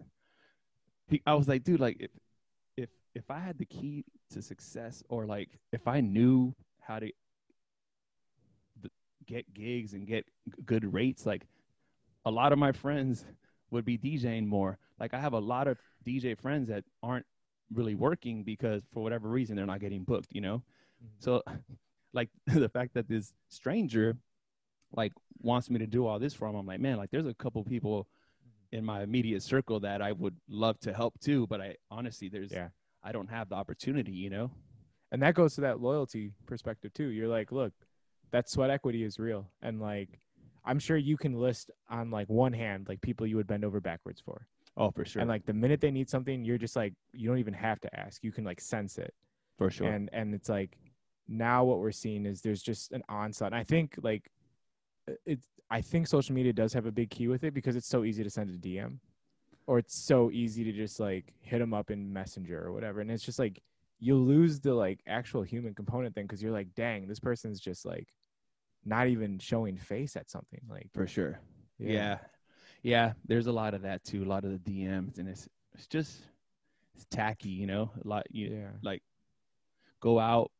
I 1.26 1.34
was 1.34 1.48
like, 1.48 1.64
dude, 1.64 1.80
like 1.80 1.96
if 2.00 2.10
if 2.76 2.90
if 3.14 3.30
I 3.30 3.38
had 3.38 3.58
the 3.58 3.64
key 3.64 4.04
to 4.32 4.42
success, 4.42 5.02
or 5.08 5.26
like 5.26 5.48
if 5.72 5.88
I 5.88 6.00
knew 6.00 6.54
how 6.80 6.98
to 6.98 7.10
get 9.26 9.52
gigs 9.54 9.94
and 9.94 10.06
get 10.06 10.24
good 10.64 10.92
rates, 10.92 11.24
like 11.24 11.46
a 12.24 12.30
lot 12.30 12.52
of 12.52 12.58
my 12.58 12.72
friends 12.72 13.24
would 13.70 13.84
be 13.84 13.96
DJing 13.96 14.46
more. 14.46 14.78
Like 14.98 15.14
I 15.14 15.20
have 15.20 15.32
a 15.32 15.38
lot 15.38 15.68
of 15.68 15.78
DJ 16.06 16.36
friends 16.36 16.68
that 16.68 16.84
aren't 17.02 17.26
really 17.72 17.94
working 17.94 18.42
because 18.42 18.82
for 18.92 19.02
whatever 19.02 19.28
reason 19.28 19.56
they're 19.56 19.66
not 19.66 19.80
getting 19.80 20.02
booked, 20.02 20.34
you 20.34 20.40
know? 20.40 20.58
Mm-hmm. 21.02 21.14
So 21.20 21.42
like 22.12 22.28
the 22.46 22.68
fact 22.68 22.94
that 22.94 23.08
this 23.08 23.32
stranger 23.48 24.16
like 24.92 25.12
wants 25.40 25.70
me 25.70 25.78
to 25.78 25.86
do 25.86 26.06
all 26.06 26.18
this 26.18 26.34
for 26.34 26.48
him, 26.48 26.56
I'm 26.56 26.66
like, 26.66 26.80
man, 26.80 26.96
like 26.96 27.10
there's 27.10 27.26
a 27.26 27.34
couple 27.34 27.62
people 27.62 28.08
in 28.72 28.84
my 28.84 29.02
immediate 29.02 29.42
circle 29.42 29.80
that 29.80 30.00
I 30.00 30.12
would 30.12 30.36
love 30.48 30.78
to 30.80 30.92
help 30.92 31.18
too, 31.20 31.46
but 31.48 31.60
I 31.60 31.76
honestly 31.90 32.28
there's 32.28 32.52
Yeah. 32.52 32.68
I 33.02 33.12
don't 33.12 33.28
have 33.30 33.48
the 33.48 33.54
opportunity, 33.56 34.12
you 34.12 34.30
know? 34.30 34.50
and 35.12 35.20
that 35.22 35.34
goes 35.34 35.56
to 35.56 35.60
that 35.62 35.80
loyalty 35.80 36.32
perspective 36.46 36.92
too 36.94 37.08
you're 37.08 37.26
like 37.26 37.50
look 37.50 37.72
that 38.30 38.48
sweat 38.48 38.70
equity 38.70 39.02
is 39.02 39.18
real 39.18 39.50
and 39.60 39.80
like 39.80 40.20
i'm 40.64 40.78
sure 40.78 40.96
you 40.96 41.16
can 41.16 41.32
list 41.34 41.68
on 41.88 42.12
like 42.12 42.28
one 42.28 42.52
hand 42.52 42.86
like 42.88 43.00
people 43.00 43.26
you 43.26 43.34
would 43.34 43.48
bend 43.48 43.64
over 43.64 43.80
backwards 43.80 44.20
for 44.20 44.46
Oh, 44.76 44.92
for 44.92 45.04
sure. 45.04 45.18
and 45.20 45.28
like 45.28 45.44
the 45.46 45.52
minute 45.52 45.80
they 45.80 45.90
need 45.90 46.08
something 46.08 46.44
you're 46.44 46.58
just 46.58 46.76
like 46.76 46.94
you 47.12 47.28
don't 47.28 47.38
even 47.38 47.54
have 47.54 47.80
to 47.80 47.98
ask 47.98 48.22
you 48.22 48.30
can 48.30 48.44
like 48.44 48.60
sense 48.60 48.98
it 48.98 49.12
for 49.58 49.68
sure. 49.68 49.88
and 49.88 50.08
and 50.12 50.32
it's 50.32 50.48
like 50.48 50.78
now 51.26 51.64
what 51.64 51.80
we're 51.80 51.90
seeing 51.90 52.24
is 52.24 52.40
there's 52.40 52.62
just 52.62 52.92
an 52.92 53.02
onslaught 53.08 53.50
and 53.52 53.60
i 53.60 53.64
think 53.64 53.96
like 54.02 54.30
it's 55.26 55.46
i 55.70 55.80
think 55.80 56.06
social 56.06 56.34
media 56.34 56.52
does 56.52 56.72
have 56.72 56.86
a 56.86 56.92
big 56.92 57.10
key 57.10 57.28
with 57.28 57.44
it 57.44 57.54
because 57.54 57.76
it's 57.76 57.88
so 57.88 58.04
easy 58.04 58.22
to 58.22 58.30
send 58.30 58.50
a 58.50 58.58
dm 58.58 58.98
or 59.66 59.78
it's 59.78 59.94
so 59.94 60.30
easy 60.30 60.64
to 60.64 60.72
just 60.72 61.00
like 61.00 61.32
hit 61.40 61.58
them 61.58 61.74
up 61.74 61.90
in 61.90 62.12
messenger 62.12 62.62
or 62.64 62.72
whatever 62.72 63.00
and 63.00 63.10
it's 63.10 63.24
just 63.24 63.38
like 63.38 63.62
you 63.98 64.14
lose 64.14 64.60
the 64.60 64.72
like 64.72 65.00
actual 65.06 65.42
human 65.42 65.74
component 65.74 66.14
then 66.14 66.24
because 66.24 66.42
you're 66.42 66.52
like 66.52 66.74
dang 66.74 67.06
this 67.06 67.20
person's 67.20 67.60
just 67.60 67.84
like 67.84 68.08
not 68.84 69.08
even 69.08 69.38
showing 69.38 69.76
face 69.76 70.16
at 70.16 70.30
something 70.30 70.60
like 70.68 70.88
for 70.92 71.06
sure. 71.06 71.40
Yeah. 71.78 72.18
yeah. 72.82 73.12
There's 73.26 73.46
a 73.46 73.52
lot 73.52 73.74
of 73.74 73.82
that 73.82 74.04
too. 74.04 74.24
A 74.24 74.26
lot 74.26 74.44
of 74.44 74.52
the 74.52 74.58
DMs 74.70 75.18
and 75.18 75.28
it's 75.28 75.48
it's 75.74 75.86
just 75.86 76.22
it's 76.94 77.06
tacky, 77.10 77.50
you 77.50 77.66
know. 77.66 77.90
A 78.04 78.08
lot 78.08 78.26
you 78.30 78.48
yeah 78.48 78.70
like 78.82 79.02
go 80.00 80.18
out, 80.18 80.50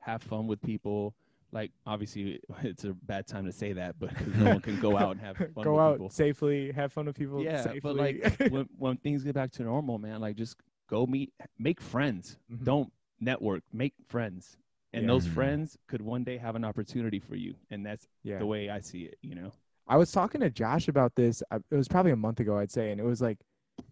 have 0.00 0.22
fun 0.22 0.46
with 0.46 0.60
people. 0.62 1.14
Like 1.52 1.70
obviously 1.86 2.40
it's 2.62 2.84
a 2.84 2.94
bad 2.94 3.26
time 3.26 3.44
to 3.44 3.52
say 3.52 3.72
that, 3.74 3.96
but 3.98 4.10
no 4.36 4.46
one 4.48 4.60
can 4.60 4.78
go 4.80 4.96
out 4.96 5.12
and 5.12 5.20
have 5.20 5.36
fun 5.54 5.64
go 5.64 5.72
with 5.74 5.80
out 5.80 5.92
people. 5.94 6.10
safely 6.10 6.72
have 6.72 6.92
fun 6.92 7.06
with 7.06 7.16
people 7.16 7.42
Yeah, 7.42 7.62
safely. 7.64 7.80
but 7.80 7.96
like 7.96 8.38
when 8.50 8.68
when 8.78 8.96
things 8.98 9.22
get 9.22 9.34
back 9.34 9.50
to 9.52 9.62
normal, 9.62 9.98
man, 9.98 10.20
like 10.20 10.36
just 10.36 10.56
go 10.88 11.06
meet, 11.06 11.32
make 11.58 11.80
friends. 11.80 12.38
Mhm. 12.50 12.64
Don't 12.64 12.92
network, 13.20 13.62
make 13.72 13.94
friends. 14.08 14.56
And 14.94 15.02
Yeah. 15.04 15.08
those 15.08 15.26
friends 15.26 15.78
could 15.88 16.02
one 16.02 16.22
day 16.24 16.36
have 16.38 16.54
an 16.56 16.64
opportunity 16.64 17.18
for 17.18 17.34
you, 17.34 17.54
and 17.70 17.84
that's 17.84 18.06
yeah 18.22 18.38
the 18.38 18.46
way 18.46 18.68
I 18.70 18.80
see 18.80 19.02
it. 19.04 19.16
You 19.22 19.34
know. 19.34 19.52
I 19.88 19.96
was 19.96 20.12
talking 20.12 20.40
to 20.42 20.48
Josh 20.50 20.86
about 20.88 21.14
this. 21.16 21.42
uh, 21.50 21.58
It 21.70 21.76
was 21.76 21.88
probably 21.88 22.12
a 22.12 22.16
month 22.16 22.40
ago, 22.40 22.56
I'd 22.56 22.70
say, 22.70 22.92
and 22.92 23.00
it 23.00 23.04
was 23.04 23.20
like, 23.20 23.38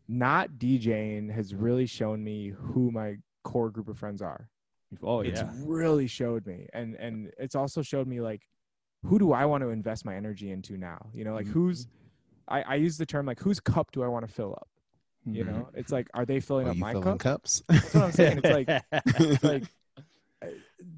not 0.08 0.52
DJing 0.52 1.30
has 1.32 1.54
really 1.54 1.84
shown 1.86 2.22
me 2.22 2.50
who 2.50 2.90
my 2.90 3.16
core 3.44 3.70
group 3.70 3.88
of 3.88 3.98
friends 3.98 4.22
are. 4.22 4.48
Oh 5.02 5.22
it's 5.22 5.42
yeah. 5.42 5.50
really 5.64 6.06
showed 6.06 6.46
me, 6.46 6.66
and 6.72 6.94
and 6.96 7.30
it's 7.38 7.54
also 7.54 7.82
showed 7.82 8.06
me 8.06 8.20
like, 8.20 8.48
who 9.04 9.18
do 9.18 9.32
I 9.32 9.44
want 9.46 9.62
to 9.62 9.70
invest 9.70 10.04
my 10.04 10.16
energy 10.16 10.50
into 10.50 10.76
now? 10.76 11.10
You 11.14 11.24
know, 11.24 11.34
like 11.34 11.46
Mhm. 11.46 11.52
who's, 11.52 11.86
I 12.48 12.62
I 12.62 12.74
use 12.76 12.98
the 12.98 13.06
term 13.06 13.26
like 13.26 13.40
whose 13.40 13.60
cup 13.60 13.92
do 13.92 14.02
I 14.02 14.08
want 14.08 14.26
to 14.26 14.32
fill 14.32 14.52
up? 14.52 14.68
You 15.32 15.44
Mhm. 15.44 15.52
know, 15.52 15.70
it's 15.74 15.92
like, 15.92 16.08
are 16.14 16.24
they 16.26 16.40
filling 16.40 16.66
Are 16.66 16.70
up 16.70 16.76
my 16.76 16.92
filling 16.92 17.18
cup? 17.18 17.18
cups? 17.18 17.62
That's 17.82 17.94
what 17.94 18.04
I'm 18.04 18.12
saying. 18.12 18.38
It's 18.38 18.50
like 18.50 18.68
it's 19.14 19.44
like 19.44 19.64
uh, 20.44 20.48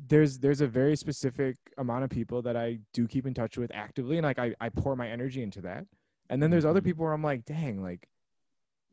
there's 0.09 0.39
there's 0.39 0.61
a 0.61 0.67
very 0.67 0.97
specific 0.97 1.57
amount 1.79 2.05
of 2.05 2.11
people 2.11 2.43
that 2.43 2.57
I 2.57 2.79
do 2.93 3.07
keep 3.09 3.27
in 3.27 3.35
touch 3.35 3.59
with 3.59 3.71
actively 3.75 4.19
and 4.19 4.25
like 4.25 4.39
I, 4.39 4.55
I 4.61 4.69
pour 4.69 4.97
my 4.97 5.09
energy 5.09 5.43
into 5.43 5.61
that. 5.63 5.87
And 6.31 6.43
then 6.43 6.51
there's 6.51 6.65
other 6.65 6.81
Mhm. 6.81 6.85
people 6.85 7.05
where 7.05 7.13
I'm 7.13 7.23
like, 7.23 7.45
dang, 7.45 7.83
like 7.83 8.09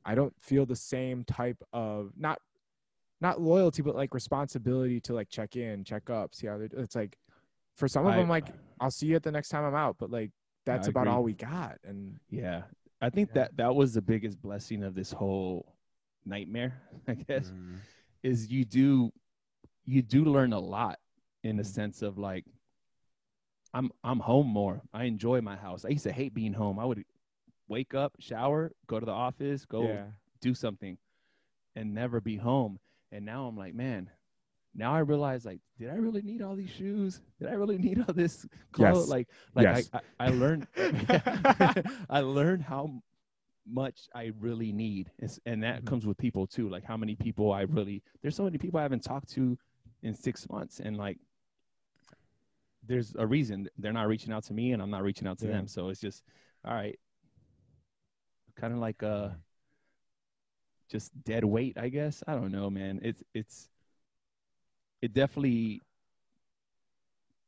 I 0.05 0.15
don't 0.15 0.33
feel 0.41 0.65
the 0.65 0.75
same 0.75 1.23
type 1.23 1.61
of 1.73 2.11
not 2.17 2.39
not 3.21 3.41
loyalty, 3.41 3.81
but 3.81 3.95
like 3.95 4.13
responsibility 4.13 4.99
to 5.01 5.13
like 5.13 5.29
check 5.29 5.55
in, 5.55 5.83
check 5.83 6.09
up, 6.09 6.33
see 6.33 6.47
how 6.47 6.57
they're 6.57 6.69
it's 6.73 6.95
like 6.95 7.17
for 7.75 7.87
some 7.87 8.05
of 8.05 8.13
I- 8.13 8.17
them 8.17 8.29
like 8.29 8.47
I'll 8.79 8.91
see 8.91 9.07
you 9.07 9.15
at 9.15 9.23
the 9.23 9.31
next 9.31 9.49
time 9.49 9.63
I'm 9.63 9.75
out, 9.75 9.97
but 9.99 10.09
like 10.09 10.31
that's 10.65 10.87
about 10.87 11.01
agree. 11.01 11.13
all 11.13 11.23
we 11.23 11.33
got. 11.33 11.77
And 11.83 12.19
Yeah. 12.29 12.63
I 13.01 13.09
think 13.09 13.29
Yeah. 13.29 13.33
that 13.43 13.57
that 13.57 13.75
was 13.75 13.93
the 13.93 14.01
biggest 14.01 14.41
blessing 14.41 14.83
of 14.83 14.93
this 14.93 15.11
whole 15.11 15.75
nightmare, 16.25 16.81
I 17.07 17.13
guess, 17.15 17.51
Mm. 17.51 17.77
is 18.23 18.51
you 18.51 18.65
do 18.65 19.11
you 19.85 20.01
do 20.01 20.23
learn 20.25 20.53
a 20.53 20.59
lot 20.59 20.99
in 21.43 21.57
the 21.57 21.63
Mhm. 21.63 21.73
sense 21.73 22.01
of 22.01 22.17
like 22.17 22.45
I'm 23.73 23.91
I'm 24.03 24.19
home 24.19 24.47
more. 24.47 24.81
I 24.93 25.03
enjoy 25.05 25.41
my 25.41 25.55
house. 25.55 25.85
I 25.85 25.89
used 25.89 26.03
to 26.03 26.11
hate 26.11 26.33
being 26.33 26.53
home. 26.53 26.79
I 26.79 26.85
would 26.85 27.03
wake 27.67 27.93
up, 27.93 28.13
shower, 28.19 28.71
go 28.87 28.99
to 28.99 29.05
the 29.05 29.11
office, 29.11 29.65
go 29.65 29.83
yeah. 29.87 30.05
do 30.41 30.53
something. 30.53 30.97
and 31.75 31.93
never 31.93 32.19
be 32.19 32.35
home. 32.35 32.79
And 33.11 33.25
now 33.25 33.45
I'm 33.47 33.57
like, 33.57 33.73
man, 33.73 34.09
now 34.75 34.93
I 34.93 34.99
realize 34.99 35.45
like, 35.45 35.59
did 35.79 35.89
I 35.89 35.95
really 35.95 36.21
need 36.21 36.41
all 36.41 36.55
these 36.55 36.69
shoes? 36.69 37.21
Did 37.39 37.49
I 37.49 37.53
really 37.53 37.77
need 37.85 38.03
all 38.07 38.13
this 38.13 38.45
clothes? 38.71 38.99
Yes. 39.01 39.07
Like, 39.09 39.27
like 39.55 39.63
Yes. 39.63 39.89
I, 39.93 39.99
I, 40.19 40.27
I 40.27 40.29
learned, 40.29 40.67
I 42.09 42.19
learned 42.21 42.61
how 42.63 43.01
much 43.67 44.07
I 44.15 44.31
really 44.39 44.71
need, 44.71 45.11
It's- 45.17 45.39
and 45.45 45.61
that 45.63 45.81
Mhm. 45.83 45.87
comes 45.87 46.05
with 46.05 46.17
people 46.17 46.47
too. 46.47 46.69
Like 46.69 46.83
how 46.83 46.97
many 46.97 47.15
people 47.15 47.51
I 47.51 47.61
really. 47.61 48.01
There's 48.21 48.35
so 48.35 48.43
many 48.43 48.57
people 48.57 48.79
I 48.79 48.83
haven't 48.83 49.03
talked 49.03 49.29
to 49.31 49.57
in 50.01 50.13
six 50.13 50.47
months, 50.49 50.79
and 50.79 50.97
like, 50.97 51.17
there's 52.87 53.13
a 53.19 53.27
reason 53.27 53.67
they're 53.77 53.93
not 53.93 54.07
reaching 54.07 54.31
out 54.33 54.43
to 54.45 54.53
me, 54.53 54.71
and 54.71 54.81
I'm 54.81 54.89
not 54.89 55.03
reaching 55.03 55.27
out 55.27 55.37
to 55.39 55.45
Yeah. 55.47 55.53
them. 55.57 55.67
So 55.67 55.89
it's 55.89 55.99
just, 55.99 56.23
all 56.65 56.73
right, 56.73 56.97
kind 58.55 58.73
of 58.73 58.79
like 58.79 59.03
uh, 59.03 59.29
just 60.89 61.11
dead 61.23 61.45
weight, 61.45 61.77
I 61.77 61.89
guess. 61.89 62.23
I 62.27 62.33
don't 62.33 62.51
know, 62.51 62.69
man. 62.69 62.99
It's 63.03 63.21
it's, 63.33 63.69
it 65.01 65.13
definitely 65.13 65.81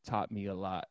taught 0.06 0.32
me 0.32 0.48
a 0.48 0.54
lot 0.56 0.88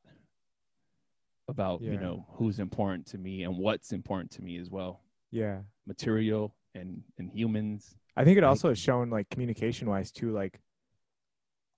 about 1.49 1.81
you 1.83 1.99
know 1.99 2.27
who's 2.35 2.59
important 2.61 3.07
to 3.07 3.19
me 3.19 3.43
and 3.43 3.57
what's 3.59 3.93
important 3.93 4.31
to 4.31 4.43
me 4.43 4.57
as 4.59 4.71
well 4.71 5.01
Yeah. 5.33 5.63
material 5.87 6.55
and 6.77 7.03
and 7.19 7.29
humans 7.33 7.97
I 8.17 8.25
think 8.25 8.39
it 8.39 8.45
also 8.45 8.69
has 8.69 8.79
shown 8.79 9.11
like 9.11 9.29
communication 9.31 9.89
wise 9.89 10.13
too, 10.13 10.31
like 10.33 10.61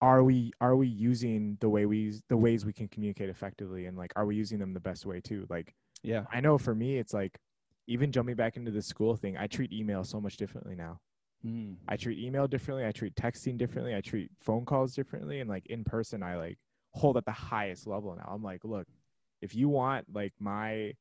are 0.01 0.23
we 0.25 0.53
are 0.61 0.77
we 0.77 0.89
using 0.89 1.57
the 1.61 1.69
way 1.69 1.87
we 1.87 1.99
use 1.99 2.23
the 2.29 2.37
ways 2.37 2.67
we 2.67 2.73
can 2.73 2.89
communicate 2.89 3.29
effectively 3.31 3.87
and 3.87 3.97
like 3.97 4.13
are 4.17 4.27
we 4.27 4.35
using 4.35 4.59
them 4.59 4.75
the 4.75 4.81
best 4.81 5.07
way 5.07 5.21
too? 5.21 5.47
Like 5.49 5.75
yeah 6.03 6.25
I 6.31 6.41
know 6.41 6.59
for 6.59 6.75
me 6.75 6.99
it's 6.99 7.15
like 7.15 7.39
even 7.87 8.13
jumping 8.13 8.37
back 8.37 8.57
into 8.57 8.71
the 8.71 8.83
school 8.83 9.17
thing, 9.17 9.37
I 9.37 9.47
treat 9.47 9.73
email 9.73 10.05
so 10.05 10.21
much 10.21 10.37
differently 10.37 10.75
now. 10.75 11.01
Mm. 11.45 11.77
I 11.89 11.97
treat 11.97 12.19
email 12.19 12.47
differently, 12.47 12.87
I 12.87 12.93
treat 12.93 13.15
texting 13.17 13.59
differently, 13.59 13.95
I 13.97 14.01
treat 14.01 14.31
phone 14.41 14.65
calls 14.65 14.95
differently 14.95 15.41
and 15.41 15.51
like 15.51 15.67
in 15.67 15.83
person 15.83 16.23
I 16.23 16.37
like 16.37 16.59
hold 16.93 17.17
at 17.17 17.25
the 17.25 17.33
highest 17.33 17.87
level 17.87 18.15
now. 18.15 18.29
I'm 18.33 18.43
like, 18.43 18.65
look, 18.65 18.87
if 19.41 19.55
you 19.55 19.69
want 19.69 20.07
like 20.15 20.33
my 20.39 20.93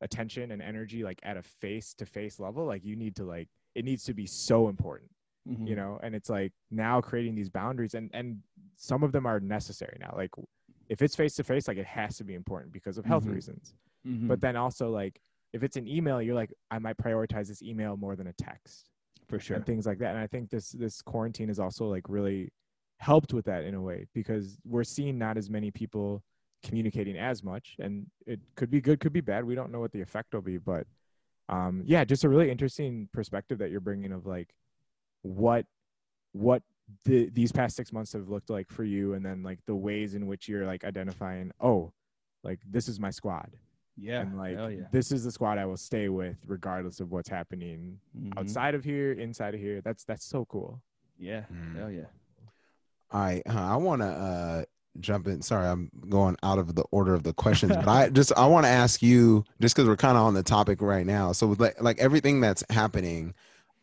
attention 0.00 0.50
and 0.50 0.60
energy 0.60 1.02
like 1.04 1.20
at 1.22 1.36
a 1.36 1.42
face 1.42 1.94
to 1.94 2.06
face 2.06 2.38
level, 2.40 2.66
like 2.66 2.84
you 2.84 2.96
need 2.96 3.16
to 3.16 3.24
like 3.24 3.48
it 3.74 3.84
needs 3.84 4.04
to 4.04 4.14
be 4.14 4.26
so 4.26 4.68
important 4.68 5.10
Mhm. 5.48 5.68
you 5.68 5.76
know 5.76 6.00
and 6.02 6.12
it's 6.16 6.28
like 6.28 6.52
now 6.72 7.00
creating 7.00 7.36
these 7.36 7.48
boundaries 7.48 7.94
and 7.94 8.10
and 8.12 8.42
some 8.74 9.04
of 9.04 9.12
them 9.12 9.26
are 9.26 9.38
necessary 9.38 9.96
now 10.00 10.12
like 10.16 10.30
if 10.88 11.02
it's 11.02 11.14
face 11.14 11.34
to 11.36 11.44
face 11.44 11.68
like 11.68 11.76
it 11.78 11.86
has 11.86 12.16
to 12.16 12.24
be 12.24 12.34
important 12.34 12.72
because 12.72 12.98
of 12.98 13.04
health 13.04 13.24
Mhm. 13.26 13.34
reasons 13.34 13.74
Mhm. 14.04 14.26
but 14.26 14.40
then 14.40 14.56
also 14.56 14.90
like 14.90 15.20
if 15.56 15.64
it's 15.64 15.76
an 15.76 15.88
email 15.88 16.22
you're 16.22 16.34
like 16.34 16.52
i 16.70 16.78
might 16.78 16.96
prioritize 16.96 17.48
this 17.48 17.62
email 17.62 17.96
more 17.96 18.14
than 18.14 18.28
a 18.28 18.32
text 18.34 18.90
for 19.28 19.38
sure. 19.38 19.56
and 19.56 19.66
things 19.66 19.86
like 19.86 19.98
that. 19.98 20.10
And 20.10 20.18
i 20.18 20.26
think 20.26 20.50
this 20.50 20.70
this 20.70 21.02
quarantine 21.02 21.48
has 21.48 21.58
also 21.58 21.86
like 21.86 22.08
really 22.08 22.52
helped 22.98 23.32
with 23.32 23.44
that 23.46 23.64
in 23.64 23.74
a 23.74 23.80
way 23.80 24.06
because 24.14 24.58
we're 24.64 24.84
seeing 24.84 25.18
not 25.18 25.36
as 25.36 25.50
many 25.50 25.70
people 25.70 26.22
communicating 26.62 27.18
as 27.18 27.42
much 27.42 27.76
and 27.78 28.06
it 28.26 28.40
could 28.54 28.70
be 28.70 28.80
good 28.80 29.00
could 29.00 29.12
be 29.12 29.20
bad. 29.20 29.44
We 29.44 29.54
don't 29.54 29.70
know 29.70 29.80
what 29.80 29.92
the 29.92 30.00
effect 30.00 30.34
will 30.34 30.42
be 30.42 30.58
but 30.58 30.86
um 31.48 31.82
yeah 31.84 32.04
just 32.04 32.24
a 32.24 32.28
really 32.28 32.50
interesting 32.50 33.08
perspective 33.12 33.58
that 33.58 33.70
you're 33.70 33.80
bringing 33.80 34.12
of 34.12 34.26
like 34.26 34.54
what 35.22 35.66
what 36.32 36.62
the, 37.04 37.28
these 37.30 37.50
past 37.50 37.74
six 37.74 37.92
months 37.92 38.12
have 38.12 38.28
looked 38.28 38.48
like 38.48 38.70
for 38.70 38.84
you 38.84 39.14
and 39.14 39.26
then 39.26 39.42
like 39.42 39.58
the 39.66 39.74
ways 39.74 40.14
in 40.14 40.26
which 40.26 40.48
you're 40.48 40.66
like 40.66 40.84
identifying 40.84 41.50
oh 41.60 41.92
like 42.44 42.60
this 42.68 42.88
is 42.88 43.00
my 43.00 43.10
squad 43.10 43.50
yeah 43.96 44.20
and 44.22 44.36
like 44.36 44.56
hell 44.56 44.70
yeah 44.70 44.84
this 44.92 45.10
is 45.12 45.24
the 45.24 45.30
squad 45.32 45.58
i 45.58 45.64
will 45.64 45.76
stay 45.76 46.08
with 46.08 46.36
regardless 46.46 47.00
of 47.00 47.10
what's 47.10 47.28
happening 47.28 47.98
Mhm. 48.18 48.38
outside 48.38 48.74
of 48.74 48.84
here 48.84 49.12
inside 49.12 49.54
of 49.54 49.60
here 49.60 49.80
that's 49.80 50.04
that's 50.04 50.24
so 50.24 50.44
cool 50.46 50.82
yeah 51.18 51.44
Mm. 51.52 51.76
hell 51.76 51.90
yeah 51.90 52.04
All 53.12 53.20
right, 53.20 53.42
huh, 53.46 53.60
I 53.60 53.76
want 53.76 54.02
to 54.02 54.08
uh, 54.08 54.64
jump 54.98 55.28
in. 55.28 55.40
Sorry, 55.40 55.64
I'm 55.66 55.90
going 56.08 56.36
out 56.42 56.58
of 56.58 56.74
the 56.74 56.82
order 56.90 57.14
of 57.14 57.22
the 57.22 57.32
questions, 57.32 57.76
but 57.76 57.86
I 57.88 58.08
just 58.18 58.32
I 58.36 58.46
want 58.46 58.66
to 58.66 58.70
ask 58.70 59.00
you 59.00 59.44
just 59.60 59.76
because 59.76 59.88
we're 59.88 59.96
kind 59.96 60.16
of 60.18 60.24
on 60.24 60.34
the 60.34 60.42
topic 60.42 60.82
right 60.82 61.06
now. 61.06 61.30
So 61.32 61.46
with 61.46 61.60
like 61.60 61.80
like 61.80 61.98
everything 62.00 62.40
that's 62.40 62.64
happening, 62.68 63.32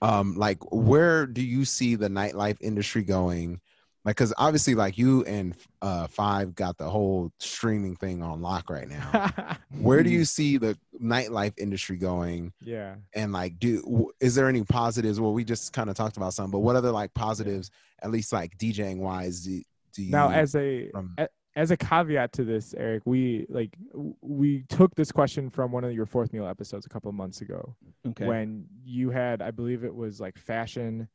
um, 0.02 0.36
like 0.36 0.58
where 0.74 1.26
do 1.26 1.42
you 1.42 1.64
see 1.64 1.96
the 1.96 2.10
nightlife 2.10 2.58
industry 2.60 3.02
going? 3.04 3.62
Like, 4.06 4.18
because 4.18 4.34
obviously, 4.38 4.76
like 4.76 4.98
you 4.98 5.24
and 5.24 5.56
uh, 5.82 6.08
Five 6.08 6.56
got 6.56 6.78
the 6.78 6.90
whole 6.90 7.32
streaming 7.40 7.96
thing 7.96 8.22
on 8.22 8.42
lock 8.42 8.70
right 8.70 8.88
now. 8.88 9.58
where 9.80 10.04
do 10.04 10.10
you 10.10 10.26
see 10.26 10.58
the 10.58 10.78
nightlife 11.02 11.54
industry 11.58 11.98
going? 11.98 12.52
yeah. 12.62 12.96
And 13.16 13.32
like 13.32 13.60
do 13.60 14.12
is 14.20 14.36
there 14.36 14.50
any 14.50 14.64
positives? 14.64 15.20
Well 15.20 15.34
we 15.34 15.44
just 15.44 15.74
kind 15.74 15.90
of 15.90 15.96
talked 15.96 16.18
about 16.18 16.34
some 16.34 16.52
but 16.52 16.60
what 16.60 16.76
other 16.76 16.92
like 16.92 17.14
positives 17.14 17.72
at 18.02 18.12
least 18.12 18.32
like 18.32 18.58
djing 18.58 18.98
wise 18.98 19.42
do, 19.42 19.62
do 19.94 20.04
you 20.04 20.12
now 20.12 20.30
as 20.30 20.56
a 20.56 20.90
from- 20.92 21.16
a- 21.18 21.30
as 21.56 21.72
a 21.72 21.78
caveat 21.78 22.32
to 22.34 22.44
this 22.44 22.74
eric 22.78 23.04
we 23.06 23.46
like 23.50 23.76
we 24.22 24.64
took 24.70 24.94
this 24.96 25.12
question 25.12 25.50
from 25.50 25.72
one 25.72 25.84
of 25.84 25.92
your 25.94 26.06
fourth 26.06 26.34
meal 26.34 26.48
episodes 26.48 26.86
a 26.86 26.90
couple 26.90 27.10
of 27.10 27.16
months 27.16 27.42
ago 27.42 27.76
okay. 28.08 28.26
when 28.28 28.66
you 28.84 29.10
had 29.10 29.42
i 29.42 29.52
believe 29.52 29.84
it 29.84 29.94
was 29.94 30.20
like 30.20 30.38
fashion 30.38 31.08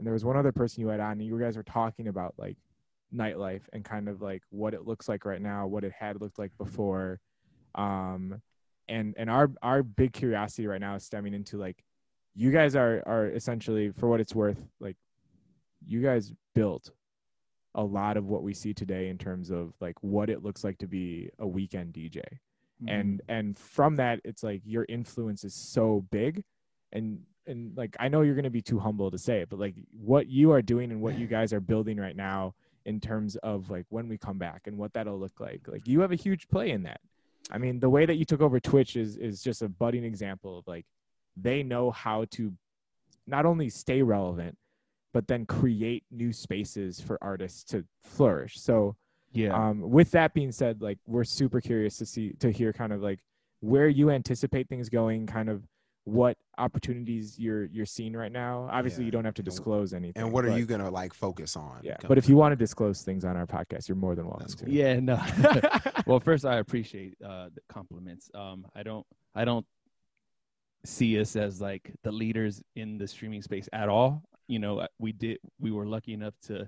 and 0.00 0.06
there 0.06 0.14
was 0.14 0.24
one 0.24 0.36
other 0.38 0.50
person 0.50 0.80
you 0.80 0.88
had 0.88 0.98
on 0.98 1.12
and 1.12 1.22
you 1.26 1.38
guys 1.38 1.58
were 1.58 1.62
talking 1.62 2.08
about 2.08 2.32
like 2.38 2.56
nightlife 3.14 3.60
and 3.74 3.84
kind 3.84 4.08
of 4.08 4.22
like 4.22 4.42
what 4.48 4.72
it 4.72 4.86
looks 4.86 5.10
like 5.10 5.26
right 5.26 5.42
now 5.42 5.66
what 5.66 5.84
it 5.84 5.92
had 5.92 6.18
looked 6.22 6.38
like 6.38 6.56
before 6.56 7.20
um 7.74 8.40
and 8.88 9.14
and 9.18 9.28
our 9.28 9.50
our 9.62 9.82
big 9.82 10.14
curiosity 10.14 10.66
right 10.66 10.80
now 10.80 10.94
is 10.94 11.04
stemming 11.04 11.34
into 11.34 11.58
like 11.58 11.84
you 12.34 12.50
guys 12.50 12.74
are 12.74 13.02
are 13.04 13.26
essentially 13.26 13.90
for 13.90 14.08
what 14.08 14.20
it's 14.20 14.34
worth 14.34 14.64
like 14.80 14.96
you 15.86 16.00
guys 16.00 16.32
built 16.54 16.90
a 17.74 17.84
lot 17.84 18.16
of 18.16 18.24
what 18.24 18.42
we 18.42 18.54
see 18.54 18.72
today 18.72 19.08
in 19.08 19.18
terms 19.18 19.50
of 19.50 19.74
like 19.80 19.96
what 20.00 20.30
it 20.30 20.42
looks 20.42 20.64
like 20.64 20.78
to 20.78 20.86
be 20.86 21.28
a 21.38 21.46
weekend 21.46 21.92
DJ 21.92 22.22
Mm-hmm. 22.82 22.94
and 22.94 23.22
and 23.28 23.58
from 23.58 23.96
that 23.96 24.20
it's 24.24 24.42
like 24.42 24.62
your 24.64 24.86
influence 24.88 25.44
is 25.44 25.54
so 25.54 26.06
big 26.10 26.42
and 26.92 27.20
and 27.50 27.76
like 27.76 27.94
i 28.00 28.08
know 28.08 28.22
you're 28.22 28.34
going 28.34 28.44
to 28.44 28.50
be 28.50 28.62
too 28.62 28.78
humble 28.78 29.10
to 29.10 29.18
say 29.18 29.40
it 29.40 29.50
but 29.50 29.58
like 29.58 29.74
what 29.92 30.26
you 30.28 30.50
are 30.50 30.62
doing 30.62 30.90
and 30.90 31.00
what 31.00 31.18
you 31.18 31.26
guys 31.36 31.52
are 31.52 31.60
building 31.60 31.98
right 31.98 32.16
now 32.16 32.54
in 32.86 33.00
terms 33.00 33.36
of 33.36 33.70
like 33.70 33.86
when 33.90 34.08
we 34.08 34.16
come 34.16 34.38
back 34.38 34.62
and 34.66 34.76
what 34.76 34.92
that'll 34.92 35.18
look 35.18 35.38
like 35.40 35.60
like 35.66 35.86
you 35.86 36.00
have 36.00 36.12
a 36.12 36.16
huge 36.16 36.48
play 36.48 36.70
in 36.70 36.82
that. 36.82 37.00
I 37.50 37.58
mean 37.58 37.80
the 37.80 37.90
way 37.90 38.06
that 38.06 38.14
you 38.16 38.24
took 38.24 38.40
over 38.40 38.60
twitch 38.60 38.96
is 38.96 39.16
is 39.16 39.42
just 39.42 39.62
a 39.62 39.68
budding 39.68 40.04
example 40.04 40.58
of 40.58 40.66
like 40.66 40.86
they 41.36 41.62
know 41.62 41.90
how 41.90 42.24
to 42.32 42.52
not 43.26 43.46
only 43.46 43.68
stay 43.68 44.02
relevant 44.02 44.56
but 45.12 45.26
then 45.26 45.44
create 45.44 46.04
new 46.10 46.32
spaces 46.32 47.00
for 47.00 47.18
artists 47.20 47.64
to 47.64 47.84
flourish. 48.04 48.60
So 48.60 48.96
yeah. 49.32 49.52
um, 49.52 49.90
with 49.90 50.12
that 50.12 50.34
being 50.34 50.52
said, 50.52 50.80
like 50.80 50.98
we're 51.06 51.24
super 51.24 51.60
curious 51.60 51.96
to 51.98 52.06
see 52.06 52.32
to 52.38 52.50
hear 52.50 52.72
kind 52.72 52.92
of 52.92 53.02
like 53.02 53.18
where 53.60 53.88
you 53.88 54.10
anticipate 54.10 54.68
things 54.68 54.88
going, 54.88 55.26
kind 55.26 55.48
of 55.48 55.64
what 56.04 56.36
opportunities 56.58 57.38
you're 57.38 57.64
you're 57.66 57.86
seeing 57.86 58.14
right 58.14 58.32
now. 58.32 58.68
Obviously, 58.70 59.04
Yeah. 59.04 59.06
you 59.06 59.10
don't 59.12 59.24
have 59.24 59.34
to 59.34 59.42
disclose 59.42 59.92
anything. 59.92 60.22
and 60.22 60.32
what 60.32 60.44
are 60.44 60.48
but- 60.48 60.56
you 60.58 60.64
gonna 60.66 60.90
like 60.90 61.12
focus 61.14 61.56
on 61.56 61.80
Yeah, 61.82 61.96
but 62.08 62.18
if 62.18 62.28
you 62.28 62.36
want 62.36 62.52
to 62.52 62.56
disclose 62.56 63.02
things 63.02 63.24
on 63.24 63.36
our 63.36 63.46
podcast, 63.46 63.88
you're 63.88 63.96
more 63.96 64.14
than 64.14 64.24
welcome 64.26 64.40
That's 64.48 64.54
to. 64.56 64.70
yeah 64.70 64.98
no 65.00 65.22
well 66.06 66.18
first 66.20 66.44
i 66.44 66.56
appreciate 66.56 67.16
uh 67.24 67.48
the 67.54 67.60
compliments 67.68 68.30
um 68.34 68.66
i 68.74 68.82
don't 68.82 69.06
i 69.34 69.44
don't 69.44 69.66
see 70.84 71.20
us 71.20 71.36
as 71.36 71.60
like 71.60 71.92
the 72.02 72.10
leaders 72.12 72.62
in 72.76 72.96
the 72.98 73.06
streaming 73.06 73.42
space 73.42 73.68
at 73.72 73.88
all 73.90 74.22
you 74.48 74.58
know 74.58 74.86
we 74.98 75.12
did 75.12 75.38
we 75.60 75.70
were 75.70 75.86
lucky 75.86 76.14
enough 76.14 76.34
to 76.42 76.66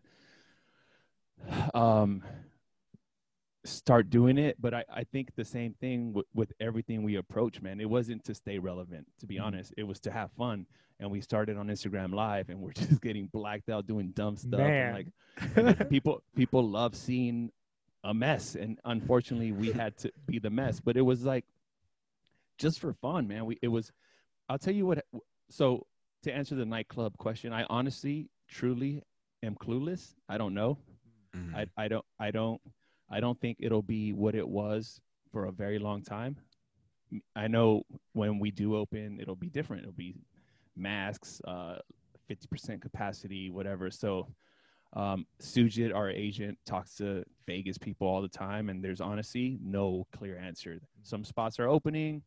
um 1.74 2.22
start 3.64 4.10
doing 4.10 4.38
it 4.38 4.56
but 4.60 4.74
i 4.74 4.84
i 4.92 5.04
think 5.04 5.34
the 5.36 5.44
same 5.44 5.72
thing 5.74 6.12
with, 6.12 6.26
with 6.34 6.52
everything 6.60 7.02
we 7.04 7.14
approach 7.16 7.60
man 7.62 7.80
it 7.80 7.88
wasn't 7.88 8.22
to 8.24 8.34
stay 8.34 8.58
relevant 8.58 9.06
to 9.20 9.26
be 9.26 9.36
Mhm. 9.36 9.44
honest 9.44 9.72
it 9.76 9.84
was 9.84 10.00
to 10.00 10.10
have 10.10 10.32
fun 10.32 10.66
and 10.98 11.08
we 11.10 11.20
started 11.20 11.56
on 11.56 11.68
instagram 11.68 12.12
live 12.12 12.48
and 12.48 12.60
we're 12.60 12.72
just 12.88 13.00
getting 13.00 13.26
blacked 13.26 13.68
out 13.68 13.86
doing 13.86 14.08
dumb 14.10 14.36
stuff 14.36 14.58
Man. 14.58 14.94
and 14.94 14.94
like 15.56 15.78
and 15.78 15.88
people 15.90 16.22
people 16.34 16.68
love 16.68 16.96
seeing 16.96 17.52
a 18.04 18.12
mess 18.12 18.56
and 18.56 18.80
unfortunately 18.84 19.52
we 19.52 19.70
had 19.82 19.96
to 19.98 20.10
be 20.26 20.40
the 20.40 20.50
mess 20.50 20.80
but 20.80 20.96
it 20.96 21.02
was 21.02 21.24
like 21.24 21.44
just 22.58 22.80
for 22.80 22.92
fun 22.94 23.28
man 23.28 23.46
we 23.46 23.58
it 23.62 23.68
was 23.68 23.92
i'll 24.48 24.58
tell 24.58 24.74
you 24.74 24.86
what 24.86 25.04
so 25.50 25.86
to 26.24 26.32
answer 26.34 26.56
the 26.56 26.64
nightclub 26.64 27.16
question 27.16 27.52
i 27.52 27.64
honestly 27.70 28.28
truly 28.48 29.02
am 29.44 29.54
clueless 29.54 30.14
i 30.28 30.36
don't 30.36 30.54
know 30.54 30.76
Mhm. 31.34 31.54
I, 31.56 31.66
I 31.84 31.88
don't 31.88 32.04
I 32.18 32.30
don't 32.30 32.60
I 33.12 33.20
don't 33.20 33.38
think 33.40 33.58
it'll 33.60 33.82
be 33.82 34.12
what 34.14 34.34
it 34.34 34.48
was 34.48 35.00
for 35.30 35.44
a 35.44 35.52
very 35.52 35.78
long 35.78 36.02
time. 36.02 36.36
I 37.36 37.46
know 37.46 37.84
when 38.14 38.38
we 38.38 38.50
do 38.50 38.74
open, 38.74 39.18
it'll 39.20 39.36
be 39.36 39.50
different. 39.50 39.82
It'll 39.82 39.92
be 39.92 40.16
masks, 40.76 41.42
uh, 41.46 41.76
50% 42.30 42.80
capacity, 42.80 43.50
whatever. 43.50 43.90
So 43.90 44.28
um, 44.94 45.26
Sujit, 45.40 45.94
our 45.94 46.08
agent, 46.08 46.58
talks 46.64 46.94
to 46.96 47.22
Vegas 47.46 47.76
people 47.76 48.06
all 48.08 48.22
the 48.22 48.28
time, 48.28 48.70
and 48.70 48.82
there's 48.82 49.00
honestly 49.02 49.58
no 49.62 50.06
clear 50.16 50.38
answer. 50.38 50.80
Some 51.02 51.22
spots 51.24 51.58
are 51.58 51.68
opening, 51.68 52.22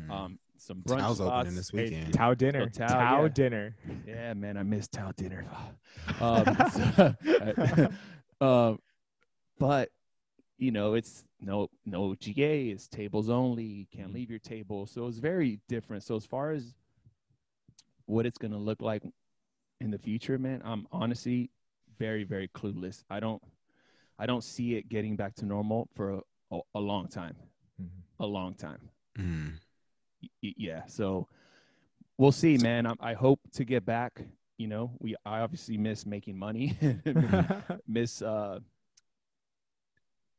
Mhm. 0.00 0.10
um, 0.10 0.38
some 0.56 0.82
brunch 0.82 1.00
Tao's 1.00 1.16
spots. 1.18 1.30
opening 1.40 1.54
this 1.56 1.70
Hey, 1.70 1.84
weekend. 1.90 2.14
Tao 2.14 2.34
dinner. 2.34 2.68
Tao, 2.70 2.86
Tao, 2.88 3.22
yeah. 3.22 3.28
dinner. 3.28 3.76
Yeah, 4.06 4.34
man, 4.34 4.56
I 4.56 4.62
miss 4.64 4.88
Tao 4.88 5.12
dinner. 5.12 5.46
um, 6.20 6.44
so- 6.72 7.94
um, 8.40 8.78
but 9.58 9.90
you 10.58 10.70
know, 10.70 10.94
it's 10.94 11.24
no 11.40 11.68
no 11.84 12.14
GA. 12.14 12.68
It's 12.68 12.86
tables 12.88 13.28
only. 13.28 13.64
You 13.64 13.86
can't 13.94 14.12
leave 14.12 14.30
your 14.30 14.38
table. 14.38 14.86
So 14.86 15.06
it's 15.06 15.18
very 15.18 15.60
different. 15.68 16.02
So 16.02 16.16
as 16.16 16.24
far 16.24 16.52
as 16.52 16.74
what 18.06 18.26
it's 18.26 18.38
gonna 18.38 18.58
look 18.58 18.80
like 18.82 19.02
in 19.80 19.90
the 19.90 19.98
future, 19.98 20.38
man, 20.38 20.62
I'm 20.64 20.86
honestly 20.92 21.50
very 21.98 22.24
very 22.24 22.48
clueless. 22.48 23.02
I 23.10 23.20
don't 23.20 23.42
I 24.18 24.26
don't 24.26 24.44
see 24.44 24.74
it 24.76 24.88
getting 24.88 25.16
back 25.16 25.34
to 25.36 25.44
normal 25.44 25.88
for 25.94 26.10
a, 26.12 26.20
a, 26.56 26.60
a 26.76 26.80
long 26.80 27.08
time. 27.08 27.36
A 28.20 28.26
long 28.26 28.54
time 28.54 28.78
Mm. 29.18 29.54
y- 30.22 30.28
y- 30.42 30.54
yeah 30.56 30.82
so 30.86 31.26
we'll 32.16 32.32
see 32.32 32.56
man 32.58 32.86
I, 32.86 32.94
I 33.00 33.14
hope 33.14 33.40
to 33.54 33.64
get 33.64 33.84
back 33.84 34.22
you 34.56 34.68
know 34.68 34.92
we 35.00 35.16
i 35.26 35.40
obviously 35.40 35.76
miss 35.76 36.06
making 36.06 36.38
money 36.38 36.76
miss 37.88 38.22
uh 38.34 38.60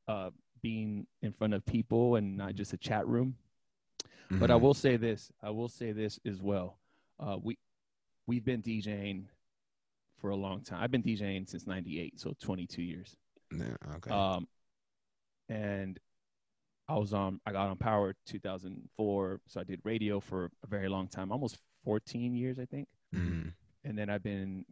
uh 0.08 0.30
being 0.62 1.06
in 1.22 1.32
front 1.32 1.54
of 1.54 1.66
people 1.66 2.16
and 2.16 2.36
not 2.38 2.56
just 2.56 2.74
a 2.74 2.78
chat 2.78 3.06
room 3.08 3.36
but 4.32 4.50
i 4.50 4.54
Mhm. 4.56 4.62
will 4.62 4.74
say 4.74 4.98
this 4.98 5.32
i 5.44 5.50
will 5.50 5.68
say 5.70 5.92
this 5.92 6.20
as 6.26 6.42
well 6.42 6.78
uh 7.20 7.38
we 7.42 7.58
we've 8.28 8.46
been 8.46 8.62
djing 8.62 9.26
for 10.18 10.32
a 10.32 10.36
long 10.36 10.62
time 10.62 10.82
i've 10.82 10.92
been 10.92 11.04
djing 11.04 11.48
since 11.48 11.68
98 11.68 12.20
so 12.20 12.34
22 12.40 12.82
years 12.82 13.16
Yeah, 13.52 13.76
okay. 13.96 14.12
um, 14.12 14.48
and 15.50 16.00
I 16.88 16.96
was 16.98 17.14
on, 17.14 17.40
I 17.46 17.52
got 17.52 17.68
on 17.70 17.78
Power 17.78 18.16
2004. 18.26 19.40
So 19.48 19.60
I 19.60 19.64
did 19.64 19.80
radio 19.84 20.20
for 20.20 20.52
a 20.64 20.68
very 20.68 20.88
long 20.88 21.08
time, 21.08 21.32
almost 21.32 21.58
14 21.84 22.36
years, 22.36 22.60
I 22.60 22.66
think. 22.66 22.88
Mhm. 23.14 23.54
And 23.84 23.98
then 23.98 24.10
I've 24.10 24.22
been, 24.22 24.66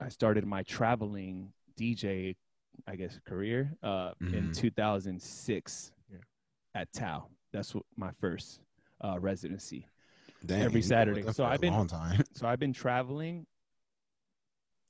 I 0.00 0.08
started 0.08 0.46
my 0.46 0.62
traveling 0.62 1.52
DJ, 1.78 2.36
I 2.86 2.96
guess, 2.96 3.18
career 3.24 3.72
uh, 3.82 4.12
in 4.20 4.48
Mhm. 4.50 4.56
2006 4.56 5.92
Yeah. 6.10 6.18
at 6.74 6.92
Tao. 6.92 7.28
That's 7.52 7.74
what 7.74 7.84
my 7.96 8.10
first 8.12 8.60
uh, 9.04 9.18
residency. 9.20 9.86
Dang, 10.46 10.62
every 10.62 10.82
Saturday. 10.82 11.22
So 11.22 11.32
for 11.32 11.42
a 11.42 11.46
I've 11.46 11.60
been- 11.60 11.72
long 11.72 11.86
time. 11.86 12.22
So 12.34 12.46
I've 12.46 12.58
been 12.58 12.72
traveling 12.72 13.46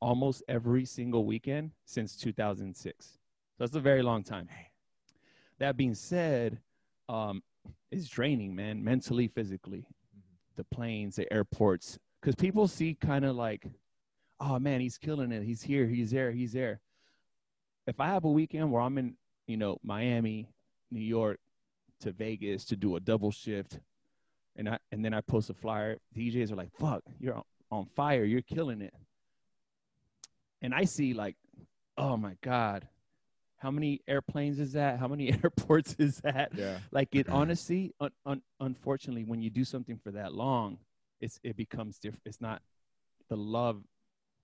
almost 0.01 0.43
every 0.49 0.85
single 0.85 1.25
weekend 1.25 1.71
since 1.85 2.17
2006. 2.17 3.07
So 3.07 3.19
that's 3.59 3.75
a 3.77 3.81
very 3.81 4.03
long 4.03 4.23
time. 4.23 4.49
That 5.59 5.77
being 5.77 5.95
said, 5.95 6.59
um, 7.09 7.43
it's 7.91 8.09
draining, 8.09 8.55
man, 8.55 8.83
mentally, 8.83 9.29
physically. 9.29 9.85
The 10.57 10.65
planes, 10.65 11.17
the 11.17 11.31
airports, 11.33 11.99
because 12.21 12.35
people 12.35 12.67
see 12.69 12.95
kind 12.95 13.25
of 13.25 13.37
like, 13.37 13.67
oh 14.41 14.59
man, 14.59 14.81
he's 14.81 14.99
killing 14.99 15.33
it. 15.33 15.43
He's 15.45 15.63
here, 15.63 15.87
he's 15.87 16.11
there, 16.11 16.31
he's 16.33 16.53
there. 16.53 16.81
If 17.87 18.01
I 18.01 18.07
have 18.07 18.25
a 18.25 18.31
weekend 18.31 18.71
where 18.71 18.83
I'm 18.83 18.99
in, 18.99 19.17
you 19.47 19.57
know, 19.57 19.79
Miami, 19.83 20.49
New 20.91 21.01
York, 21.01 21.39
to 22.01 22.13
Vegas 22.13 22.65
to 22.67 22.77
do 22.77 22.97
a 22.97 23.01
double 23.01 23.31
shift, 23.31 23.79
and 24.57 24.69
I 24.69 24.79
and 24.91 25.05
then 25.05 25.15
I 25.15 25.21
post 25.21 25.51
a 25.51 25.55
flyer, 25.55 25.99
DJs 26.17 26.53
are 26.53 26.57
like, 26.57 26.71
"Fuck, 26.79 27.03
you're 27.19 27.41
on- 27.71 27.87
fire, 27.97 28.25
you're 28.25 28.43
killing 28.43 28.83
it." 28.83 28.93
And 30.61 30.75
I 30.75 30.85
see 30.85 31.15
like, 31.15 31.37
oh 31.97 32.17
my 32.17 32.37
god, 32.43 32.89
how 33.59 33.71
many 33.71 34.01
airplanes 34.09 34.59
is 34.59 34.73
that? 34.73 34.99
How 34.99 35.09
many 35.09 35.33
airports 35.43 35.95
is 35.99 36.19
that? 36.19 36.53
yeah. 36.55 36.79
Like 36.91 37.15
it 37.15 37.29
honestly, 37.31 37.93
un, 38.01 38.11
un, 38.27 38.43
unfortunately, 38.61 39.25
when 39.25 39.41
you 39.41 39.51
do 39.51 39.65
something 39.65 39.99
for 40.03 40.11
that 40.13 40.35
long, 40.35 40.79
it's 41.21 41.39
it 41.43 41.57
becomes 41.57 41.99
different. 41.99 42.23
It's 42.27 42.41
not 42.41 42.63
the 43.29 43.37
love 43.37 43.83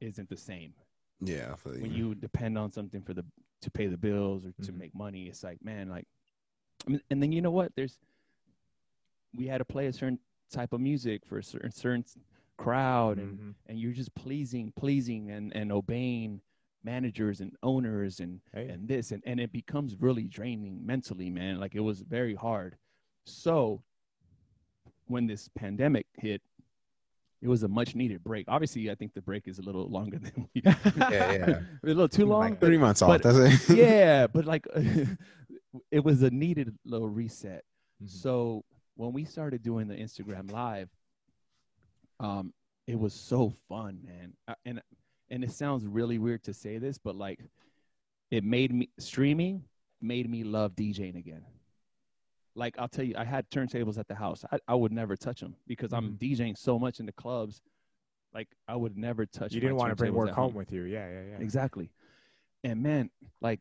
isn't 0.01 0.29
the 0.29 0.37
same 0.37 0.73
Yeah, 1.21 1.53
I 1.53 1.57
feel 1.57 1.73
when 1.73 1.91
you. 1.93 2.09
you 2.09 2.15
depend 2.15 2.57
on 2.59 2.71
something 2.73 3.03
for 3.03 3.15
the 3.15 3.25
to 3.63 3.71
pay 3.71 3.87
the 3.87 3.97
bills 3.97 4.45
or 4.47 4.53
to 4.65 4.73
Mhm. 4.73 4.79
make 4.79 4.95
money 4.95 5.25
it's 5.27 5.43
like 5.43 5.63
man 5.65 5.89
like 5.89 6.07
I 6.87 6.91
mean, 6.93 7.01
and 7.11 7.21
then 7.23 7.33
you 7.33 7.43
know 7.43 7.51
what 7.51 7.75
there's 7.75 7.99
we 9.35 9.47
had 9.47 9.59
to 9.59 9.65
play 9.65 9.87
a 9.89 9.93
certain 9.93 10.19
type 10.51 10.73
of 10.73 10.81
music 10.81 11.27
for 11.27 11.39
a 11.39 11.43
certain 11.43 11.73
certain 11.73 12.05
crowd 12.57 13.19
and 13.19 13.39
Mhm. 13.39 13.55
and 13.67 13.79
you're 13.81 13.93
just 13.93 14.15
pleasing 14.15 14.73
pleasing 14.77 15.31
and 15.31 15.55
and 15.57 15.73
obeying 15.73 16.41
managers 16.85 17.41
and 17.41 17.57
owners 17.65 18.21
and 18.21 18.41
Hey. 18.53 18.69
and 18.69 18.87
this 18.87 19.11
and 19.11 19.23
and 19.27 19.41
it 19.41 19.53
becomes 19.53 19.97
really 20.01 20.29
draining 20.29 20.85
mentally 20.87 21.31
man 21.31 21.59
like 21.59 21.75
it 21.75 21.81
was 21.81 22.01
very 22.03 22.35
hard 22.37 22.77
so 23.27 23.83
when 25.07 25.27
this 25.27 25.49
pandemic 25.49 26.07
hit 26.15 26.43
it 27.41 27.49
was 27.49 27.63
a 27.63 27.69
much 27.69 27.95
needed 27.95 28.23
break 28.25 28.45
obviously 28.49 28.91
i 28.91 28.95
think 28.95 29.15
the 29.15 29.23
break 29.23 29.47
is 29.47 29.59
a 29.59 29.63
little 29.63 29.89
longer 29.89 30.19
than 30.25 30.49
we 30.55 30.63
Yeah, 30.65 30.75
yeah. 31.33 31.61
a 31.83 31.87
little 31.87 32.09
too 32.09 32.27
long 32.27 32.41
Like 32.51 32.61
three 32.61 32.79
months 32.79 33.01
off. 33.03 33.09
but- 33.09 33.23
That's 33.23 33.69
it. 33.71 33.77
yeah 33.77 34.27
but 34.27 34.45
like 34.45 34.67
it 35.91 36.03
was 36.05 36.23
a 36.23 36.31
needed 36.31 36.75
little 36.85 37.09
reset 37.09 37.65
Mhm. 38.03 38.09
so 38.11 38.65
when 38.97 39.13
we 39.13 39.25
started 39.25 39.63
doing 39.63 39.89
the 39.89 39.97
instagram 39.97 40.51
live 40.53 40.89
um 42.21 42.53
it 42.87 42.99
was 42.99 43.13
so 43.15 43.53
fun 43.69 43.99
man 44.05 44.33
Uh, 44.47 44.55
and 44.65 44.81
and 45.31 45.45
it 45.45 45.53
sounds 45.53 45.85
really 45.87 46.19
weird 46.19 46.43
to 46.45 46.55
say 46.55 46.79
this 46.79 46.97
but 46.99 47.15
like 47.17 47.41
it 48.31 48.45
made 48.45 48.73
me 48.73 48.89
streaming 48.99 49.65
made 50.01 50.29
me 50.31 50.45
love 50.45 50.75
djing 50.77 51.17
again 51.17 51.43
like 52.59 52.75
i'll 52.79 52.89
tell 52.89 53.05
you 53.05 53.15
i 53.17 53.25
had 53.25 53.49
turntables 53.51 53.99
at 53.99 54.09
the 54.09 54.15
house. 54.15 54.45
I, 54.53 54.59
I 54.67 54.75
would 54.75 54.93
never 54.93 55.17
touch 55.17 55.41
them 55.41 55.55
because 55.67 55.93
i'm 55.93 56.19
djing 56.21 56.57
so 56.59 56.79
much 56.79 57.01
in 57.01 57.07
the 57.07 57.13
clubs. 57.13 57.63
Like 58.35 58.49
i 58.67 58.77
would 58.77 58.97
never 58.99 59.25
touch 59.25 59.53
You 59.53 59.61
didn't 59.61 59.77
want 59.77 59.91
to 59.91 59.97
bring 59.97 60.13
work 60.13 60.31
at 60.31 60.35
home 60.35 60.55
with 60.55 60.73
you. 60.73 60.83
Yeah, 60.83 61.09
yeah, 61.09 61.23
yeah. 61.31 61.39
exactly. 61.39 61.91
And 62.65 62.83
man 62.83 63.11
like 63.41 63.61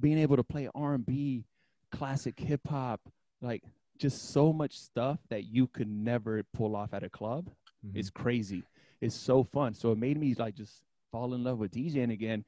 being 0.00 0.18
able 0.18 0.36
to 0.36 0.44
play 0.44 0.68
r&b 0.74 1.44
classic 1.92 2.38
hip-hop 2.38 3.00
like 3.40 3.62
just 3.98 4.30
so 4.32 4.52
much 4.52 4.78
stuff 4.78 5.20
that 5.30 5.44
you 5.44 5.68
could 5.68 5.88
never 5.88 6.42
pull 6.52 6.74
off 6.74 6.92
at 6.92 7.02
a 7.04 7.08
club 7.08 7.48
Mhm. 7.86 7.96
it's 7.96 8.10
crazy. 8.10 8.64
It's 9.00 9.14
so 9.14 9.44
fun. 9.44 9.74
So 9.74 9.92
it 9.92 9.98
made 9.98 10.18
me 10.18 10.34
like 10.34 10.54
just 10.54 10.82
fall 11.12 11.34
in 11.34 11.44
love 11.44 11.58
with 11.58 11.72
djing 11.72 12.10
again. 12.12 12.44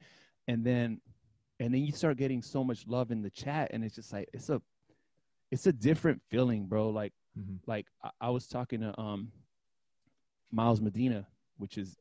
And 0.47 0.65
then 0.65 0.99
and 1.59 1.73
then 1.73 1.83
you 1.83 1.91
start 1.91 2.17
getting 2.17 2.41
so 2.41 2.63
much 2.63 2.85
love 2.87 3.11
in 3.11 3.21
the 3.21 3.29
chat 3.29 3.69
and 3.71 3.83
it's 3.83 3.95
just 3.95 4.11
like 4.13 4.27
it's 4.33 4.49
a 4.49 4.61
it's 5.51 5.65
a 5.67 5.71
different 5.73 6.21
feeling 6.29 6.65
bro 6.67 6.89
like 6.89 7.13
Mhm. 7.37 7.59
like 7.67 7.87
I, 8.03 8.09
I 8.21 8.29
was 8.31 8.47
talking 8.47 8.81
to 8.81 8.99
um 8.99 9.31
miles 10.51 10.81
medina 10.81 11.27
which 11.57 11.77
is 11.77 11.97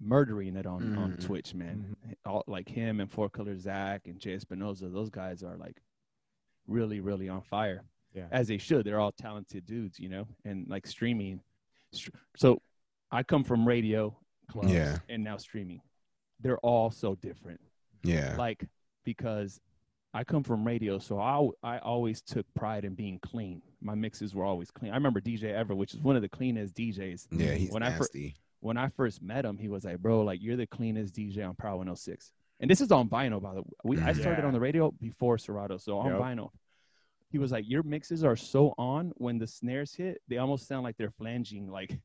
murdering 0.00 0.56
it 0.56 0.66
on 0.66 0.96
on 0.96 1.12
Mhm. 1.12 1.24
twitch 1.24 1.54
man 1.54 1.96
all, 2.24 2.44
like 2.46 2.68
him 2.68 3.00
and 3.00 3.10
four 3.10 3.28
color 3.28 3.56
zack 3.58 4.06
and 4.06 4.18
jay 4.20 4.36
espinoza 4.36 4.90
those 4.92 5.10
guys 5.10 5.42
are 5.42 5.56
like 5.56 5.82
really 6.66 7.00
really 7.00 7.28
on 7.28 7.42
fire 7.42 7.82
Yeah. 8.14 8.28
as 8.30 8.48
they 8.48 8.58
should 8.58 8.84
they're 8.86 9.00
all 9.00 9.12
talented 9.12 9.66
dudes 9.66 9.98
you 9.98 10.08
know 10.08 10.26
and 10.44 10.68
like 10.68 10.86
streaming 10.86 11.40
so 12.36 12.62
i 13.10 13.22
come 13.22 13.42
from 13.44 13.66
radio 13.66 14.16
clubs 14.48 14.70
Yeah. 14.72 14.98
and 15.08 15.22
now 15.24 15.36
streaming 15.36 15.82
they're 16.40 16.58
all 16.58 16.90
so 16.90 17.14
different 17.16 17.60
Yeah. 18.04 18.36
like 18.38 18.64
because 19.04 19.60
I 20.18 20.24
come 20.24 20.42
from 20.42 20.66
radio, 20.66 20.98
so 20.98 21.20
I 21.20 21.48
I 21.62 21.78
always 21.78 22.20
took 22.20 22.44
pride 22.54 22.84
in 22.84 22.94
being 22.94 23.20
clean. 23.20 23.62
My 23.80 23.94
mixes 23.94 24.34
were 24.34 24.44
always 24.44 24.68
clean. 24.68 24.90
I 24.90 24.96
remember 24.96 25.20
DJ 25.20 25.44
Ever, 25.54 25.76
which 25.76 25.94
is 25.94 26.00
one 26.00 26.16
of 26.16 26.22
the 26.22 26.28
cleanest 26.28 26.74
DJs. 26.74 27.28
Yeah, 27.30 27.52
he's 27.52 27.70
when 27.70 27.84
I 27.84 27.90
fir- 27.92 27.98
nasty. 28.00 28.34
when 28.58 28.76
I 28.76 28.88
first 28.88 29.22
met 29.22 29.44
him, 29.44 29.56
he 29.56 29.68
was 29.68 29.84
like, 29.84 29.98
"Bro, 30.00 30.22
like 30.22 30.42
you're 30.42 30.56
the 30.56 30.66
cleanest 30.66 31.14
DJ 31.14 31.48
on 31.48 31.54
Power 31.54 31.76
106." 31.76 32.32
And 32.58 32.68
this 32.68 32.80
is 32.80 32.90
on 32.90 33.08
vinyl, 33.08 33.40
by 33.40 33.54
the 33.54 33.60
way. 33.62 33.68
We, 33.84 33.98
I 34.00 34.12
started 34.12 34.40
Yeah. 34.42 34.48
on 34.48 34.52
the 34.52 34.58
radio 34.58 34.90
before 35.00 35.38
Serato, 35.38 35.76
so 35.76 35.98
on 35.98 36.10
Yep. 36.10 36.20
vinyl. 36.20 36.50
He 37.30 37.38
was 37.38 37.52
like, 37.52 37.64
"Your 37.68 37.84
mixes 37.84 38.24
are 38.24 38.34
so 38.34 38.74
on 38.76 39.12
when 39.18 39.38
the 39.38 39.46
snares 39.46 39.94
hit, 39.94 40.20
they 40.26 40.38
almost 40.38 40.66
sound 40.66 40.82
like 40.82 40.96
they're 40.96 41.12
flanging, 41.12 41.70
like 41.70 41.96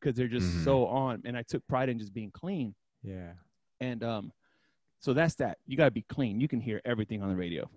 because 0.00 0.16
they're 0.16 0.26
just 0.26 0.48
Mhm. 0.52 0.64
so 0.64 0.86
on." 0.88 1.22
And 1.24 1.36
I 1.36 1.42
took 1.44 1.64
pride 1.68 1.88
in 1.90 2.00
just 2.00 2.12
being 2.12 2.32
clean. 2.32 2.74
Yeah. 3.04 3.34
And 3.78 4.02
um, 4.02 4.32
so 5.02 5.12
that's 5.12 5.34
that. 5.34 5.58
You 5.66 5.76
got 5.76 5.86
to 5.86 5.90
be 5.90 6.02
clean. 6.08 6.40
You 6.40 6.48
can 6.48 6.60
hear 6.60 6.80
everything 6.84 7.22
on 7.22 7.28
the 7.28 7.34
radio. 7.36 7.68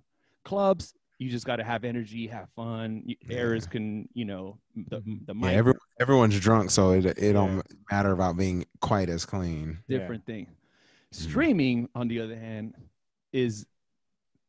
Clubs, 0.44 0.94
you 1.18 1.30
just 1.30 1.46
got 1.46 1.56
to 1.58 1.64
have 1.64 1.84
energy, 1.84 2.28
have 2.28 2.48
fun. 2.56 3.04
Yeah. 3.06 3.16
Errors 3.32 3.66
can, 3.66 4.08
you 4.14 4.26
know, 4.26 4.58
the 4.76 5.02
Mhm. 5.02 5.26
the 5.26 5.34
Yeah, 5.34 5.42
mic, 5.42 5.54
every, 5.58 5.74
everyone's 6.00 6.40
drunk, 6.40 6.70
so 6.72 6.92
it 6.92 7.06
it 7.06 7.18
Yeah. 7.18 7.32
don't 7.34 7.64
matter 7.92 8.12
about 8.12 8.38
being 8.38 8.66
quite 8.80 9.10
as 9.10 9.26
clean. 9.26 9.80
Yeah. 9.88 9.98
different 9.98 10.26
thing. 10.26 10.48
Streaming, 11.12 11.90
on 11.96 12.08
the 12.08 12.20
other 12.20 12.38
hand, 12.38 12.76
is 13.34 13.66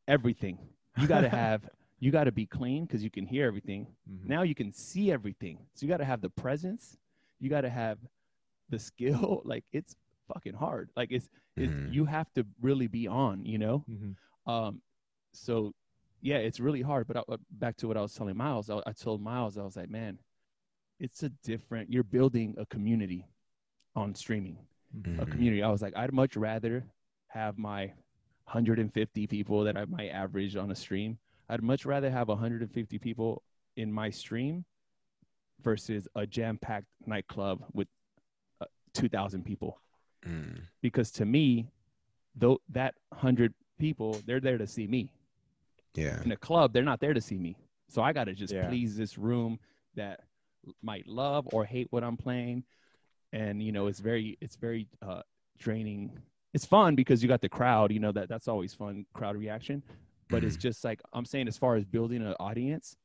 everything. 0.08 0.58
You 0.98 1.06
got 1.08 1.20
to 1.22 1.28
have, 1.28 1.68
you 2.00 2.10
got 2.10 2.24
to 2.24 2.32
be 2.32 2.46
clean 2.46 2.84
because 2.84 3.02
you 3.02 3.10
can 3.10 3.26
hear 3.26 3.46
everything. 3.46 3.86
Mhm. 4.10 4.26
Now 4.26 4.42
you 4.42 4.54
can 4.54 4.72
see 4.72 5.10
everything. 5.10 5.58
So 5.74 5.86
you 5.86 5.88
got 5.88 5.98
to 5.98 6.04
have 6.04 6.20
the 6.20 6.30
presence. 6.30 6.98
You 7.40 7.48
got 7.48 7.62
to 7.62 7.70
have 7.70 7.98
the 8.68 8.78
skill. 8.78 9.40
Like 9.44 9.64
it's 9.72 9.96
fucking 10.32 10.54
hard. 10.54 10.90
Like 10.96 11.10
it's, 11.12 11.28
it's 11.56 11.72
Mhm. 11.72 11.92
you 11.92 12.04
have 12.04 12.32
to 12.34 12.46
really 12.60 12.86
be 12.86 13.06
on. 13.08 13.44
You 13.44 13.58
know. 13.58 13.84
Mhm. 13.88 14.16
Um, 14.46 14.82
so 15.32 15.72
yeah, 16.22 16.38
it's 16.38 16.60
really 16.60 16.82
hard. 16.82 17.06
But 17.06 17.18
I, 17.18 17.22
uh, 17.28 17.36
back 17.50 17.76
to 17.78 17.88
what 17.88 17.96
I 17.96 18.00
was 18.02 18.14
telling 18.14 18.36
Miles, 18.36 18.70
I, 18.70 18.80
I 18.86 18.92
told 18.92 19.20
Miles, 19.22 19.58
I 19.58 19.62
was 19.62 19.76
like, 19.76 19.90
man, 19.90 20.18
it's 20.98 21.22
a 21.22 21.28
different. 21.44 21.92
You're 21.92 22.02
building 22.04 22.54
a 22.58 22.66
community 22.66 23.26
on 23.94 24.14
streaming. 24.14 24.58
A 24.94 24.98
Mhm. 24.98 25.30
community. 25.30 25.62
I 25.62 25.70
was 25.70 25.82
like, 25.82 25.96
I'd 25.96 26.12
much 26.12 26.36
rather 26.36 26.84
have 27.28 27.58
my 27.58 27.92
150 28.46 29.26
people 29.26 29.64
that 29.64 29.76
I 29.76 29.84
might 29.86 30.08
average 30.10 30.56
on 30.56 30.70
a 30.70 30.74
stream. 30.74 31.18
I'd 31.48 31.62
much 31.62 31.84
rather 31.84 32.10
have 32.10 32.28
150 32.28 32.98
people 32.98 33.42
in 33.76 33.92
my 33.92 34.08
stream 34.10 34.64
versus 35.60 36.08
a 36.14 36.26
jam-packed 36.26 36.86
nightclub 37.06 37.64
with 37.72 37.88
uh, 38.60 38.66
2,000 38.94 39.44
people. 39.44 39.80
Mm. 40.26 40.60
Because 40.82 41.10
to 41.12 41.24
me, 41.24 41.66
though 42.34 42.60
that 42.70 42.94
100 43.10 43.54
people, 43.78 44.20
they're 44.26 44.40
there 44.40 44.58
to 44.58 44.66
see 44.66 44.86
me. 44.86 45.10
Yeah. 45.94 46.22
In 46.22 46.32
a 46.32 46.36
club, 46.36 46.72
they're 46.72 46.82
not 46.82 47.00
there 47.00 47.14
to 47.14 47.20
see 47.20 47.38
me. 47.38 47.56
So 47.88 48.02
I 48.02 48.12
got 48.12 48.24
to 48.24 48.34
just 48.34 48.52
Yeah. 48.52 48.68
please 48.68 48.96
this 48.96 49.16
room 49.16 49.58
that 49.94 50.20
might 50.82 51.06
love 51.06 51.48
or 51.52 51.64
hate 51.64 51.86
what 51.90 52.02
I'm 52.04 52.16
playing. 52.16 52.64
And 53.32 53.62
you 53.62 53.72
know, 53.72 53.86
it's 53.86 54.00
very 54.00 54.36
it's 54.40 54.56
very 54.56 54.88
uh 55.02 55.22
draining. 55.58 56.18
It's 56.54 56.64
fun 56.64 56.94
because 56.94 57.22
you 57.22 57.28
got 57.28 57.40
the 57.40 57.48
crowd, 57.48 57.92
you 57.92 58.00
know, 58.00 58.12
that 58.12 58.28
that's 58.28 58.48
always 58.48 58.74
fun 58.74 59.06
crowd 59.14 59.36
reaction. 59.36 59.82
But 60.28 60.42
it's 60.42 60.56
just 60.56 60.84
like 60.84 61.00
I'm 61.12 61.24
saying 61.24 61.46
as 61.48 61.56
far 61.56 61.76
as 61.76 61.84
building 61.84 62.20
an 62.22 62.34
audience, 62.40 62.96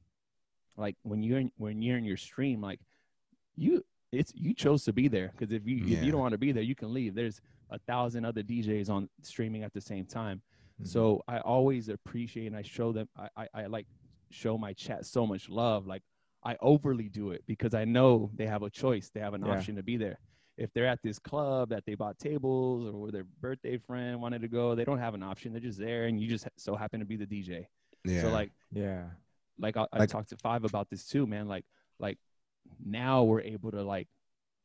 like 0.78 0.96
when 1.04 1.22
you're 1.22 1.40
in, 1.40 1.52
when 1.58 1.82
you're 1.82 1.98
in 1.98 2.04
your 2.06 2.18
stream 2.18 2.62
like 2.62 2.80
you 3.56 3.84
it's 4.12 4.32
you 4.36 4.54
chose 4.54 4.84
to 4.86 4.94
be 4.94 5.08
there 5.08 5.32
because 5.38 5.54
if 5.54 5.66
you 5.66 5.86
if 5.86 6.04
you 6.04 6.12
don't 6.12 6.22
want 6.22 6.34
to 6.34 6.38
be 6.38 6.52
there, 6.52 6.64
you 6.64 6.76
can 6.76 6.94
leave. 6.94 7.16
There's 7.16 7.40
a 7.70 7.80
thousand 7.80 8.26
other 8.26 8.44
DJs 8.44 8.90
on 8.90 9.10
streaming 9.22 9.64
at 9.64 9.74
the 9.74 9.82
same 9.82 10.06
time. 10.06 10.42
Mhm. 10.82 10.88
So 10.88 11.24
I 11.28 11.40
always 11.40 11.88
appreciate 11.90 12.48
and 12.48 12.56
I 12.56 12.62
show 12.62 12.92
them 12.92 13.08
I, 13.18 13.28
I, 13.38 13.48
I 13.54 13.66
like 13.68 13.88
show 14.30 14.58
my 14.58 14.74
chat 14.74 15.06
so 15.06 15.26
much 15.26 15.50
love. 15.50 15.88
Like 15.88 16.04
I 16.44 16.58
overly 16.60 17.08
do 17.08 17.32
it 17.32 17.44
because 17.48 17.74
I 17.74 17.86
know 17.86 18.32
they 18.36 18.48
have 18.48 18.64
a 18.64 18.70
choice. 18.70 19.10
They 19.14 19.20
have 19.22 19.34
an 19.34 19.46
Yeah. 19.46 19.54
option 19.54 19.76
to 19.78 19.84
be 19.84 19.96
there. 19.98 20.20
If 20.58 20.74
they're 20.74 20.88
at 20.88 21.00
this 21.04 21.18
club 21.18 21.70
that 21.70 21.86
they 21.86 21.96
bought 21.96 22.20
tables 22.20 22.86
or 22.94 23.00
where 23.00 23.12
their 23.12 23.24
birthday 23.40 23.78
friend 23.78 24.22
wanted 24.22 24.42
to 24.42 24.48
go, 24.48 24.76
they 24.76 24.84
don't 24.84 25.00
have 25.00 25.14
an 25.14 25.24
option. 25.24 25.54
They're 25.54 25.62
just 25.62 25.80
there 25.80 26.06
and 26.06 26.20
you 26.20 26.28
just 26.28 26.48
so 26.58 26.76
happen 26.76 27.00
to 27.00 27.06
be 27.06 27.16
the 27.16 27.26
DJ. 27.26 27.68
Yeah. 28.04 28.22
So 28.24 28.30
like 28.30 28.52
yeah. 28.74 29.06
like 29.58 29.78
I, 29.78 29.86
I 29.94 30.00
Like- 30.00 30.10
talked 30.10 30.30
to 30.30 30.38
five 30.38 30.66
about 30.66 30.90
this 30.90 31.08
too, 31.08 31.26
man. 31.26 31.48
Like 31.48 31.66
like 32.00 32.18
now 32.84 33.24
we're 33.24 33.42
able 33.42 33.72
to 33.72 33.84
like 33.84 34.08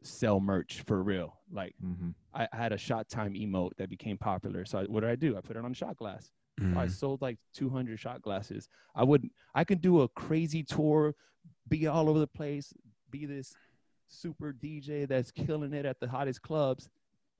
sell 0.02 0.40
merch 0.40 0.82
for 0.86 1.02
real. 1.02 1.38
Like 1.50 1.74
Mm-hmm. 1.84 2.10
I, 2.34 2.48
I 2.52 2.56
had 2.56 2.72
a 2.72 2.78
shot 2.78 3.08
time 3.08 3.34
emote 3.34 3.76
that 3.78 3.88
became 3.88 4.18
popular. 4.18 4.64
So 4.64 4.78
I, 4.80 4.84
what 4.84 5.00
did 5.00 5.10
I 5.10 5.16
do? 5.16 5.36
I 5.36 5.40
put 5.40 5.56
it 5.56 5.64
on 5.64 5.72
shot 5.72 5.96
glass. 5.96 6.30
I 6.58 6.62
Mhm. 6.86 6.90
sold 6.90 7.20
like 7.22 7.38
200 7.54 7.98
shot 7.98 8.22
glasses. 8.22 8.68
I 8.94 9.04
would 9.04 9.28
I 9.54 9.64
could 9.64 9.80
do 9.80 10.02
a 10.02 10.08
crazy 10.08 10.62
tour, 10.62 11.14
be 11.68 11.86
all 11.86 12.08
over 12.08 12.18
the 12.18 12.26
place, 12.26 12.72
be 13.10 13.26
this 13.26 13.54
super 14.08 14.52
DJ 14.52 15.06
that's 15.06 15.30
killing 15.30 15.72
it 15.74 15.84
at 15.84 15.98
the 16.00 16.08
hottest 16.08 16.40
clubs, 16.42 16.88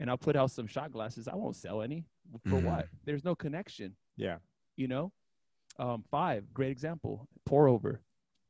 and 0.00 0.10
I'll 0.10 0.18
put 0.18 0.36
out 0.36 0.50
some 0.50 0.66
shot 0.66 0.92
glasses. 0.92 1.28
I 1.28 1.34
won't 1.34 1.56
sell 1.56 1.80
any. 1.82 2.04
For 2.44 2.58
Mhm. 2.60 2.64
what? 2.64 2.88
There's 3.04 3.24
no 3.24 3.34
connection. 3.34 3.96
Yeah. 4.16 4.38
You 4.76 4.88
know. 4.88 5.12
Um, 5.78 6.04
five, 6.10 6.52
great 6.54 6.70
example. 6.70 7.28
Pour 7.44 7.68
over. 7.68 8.00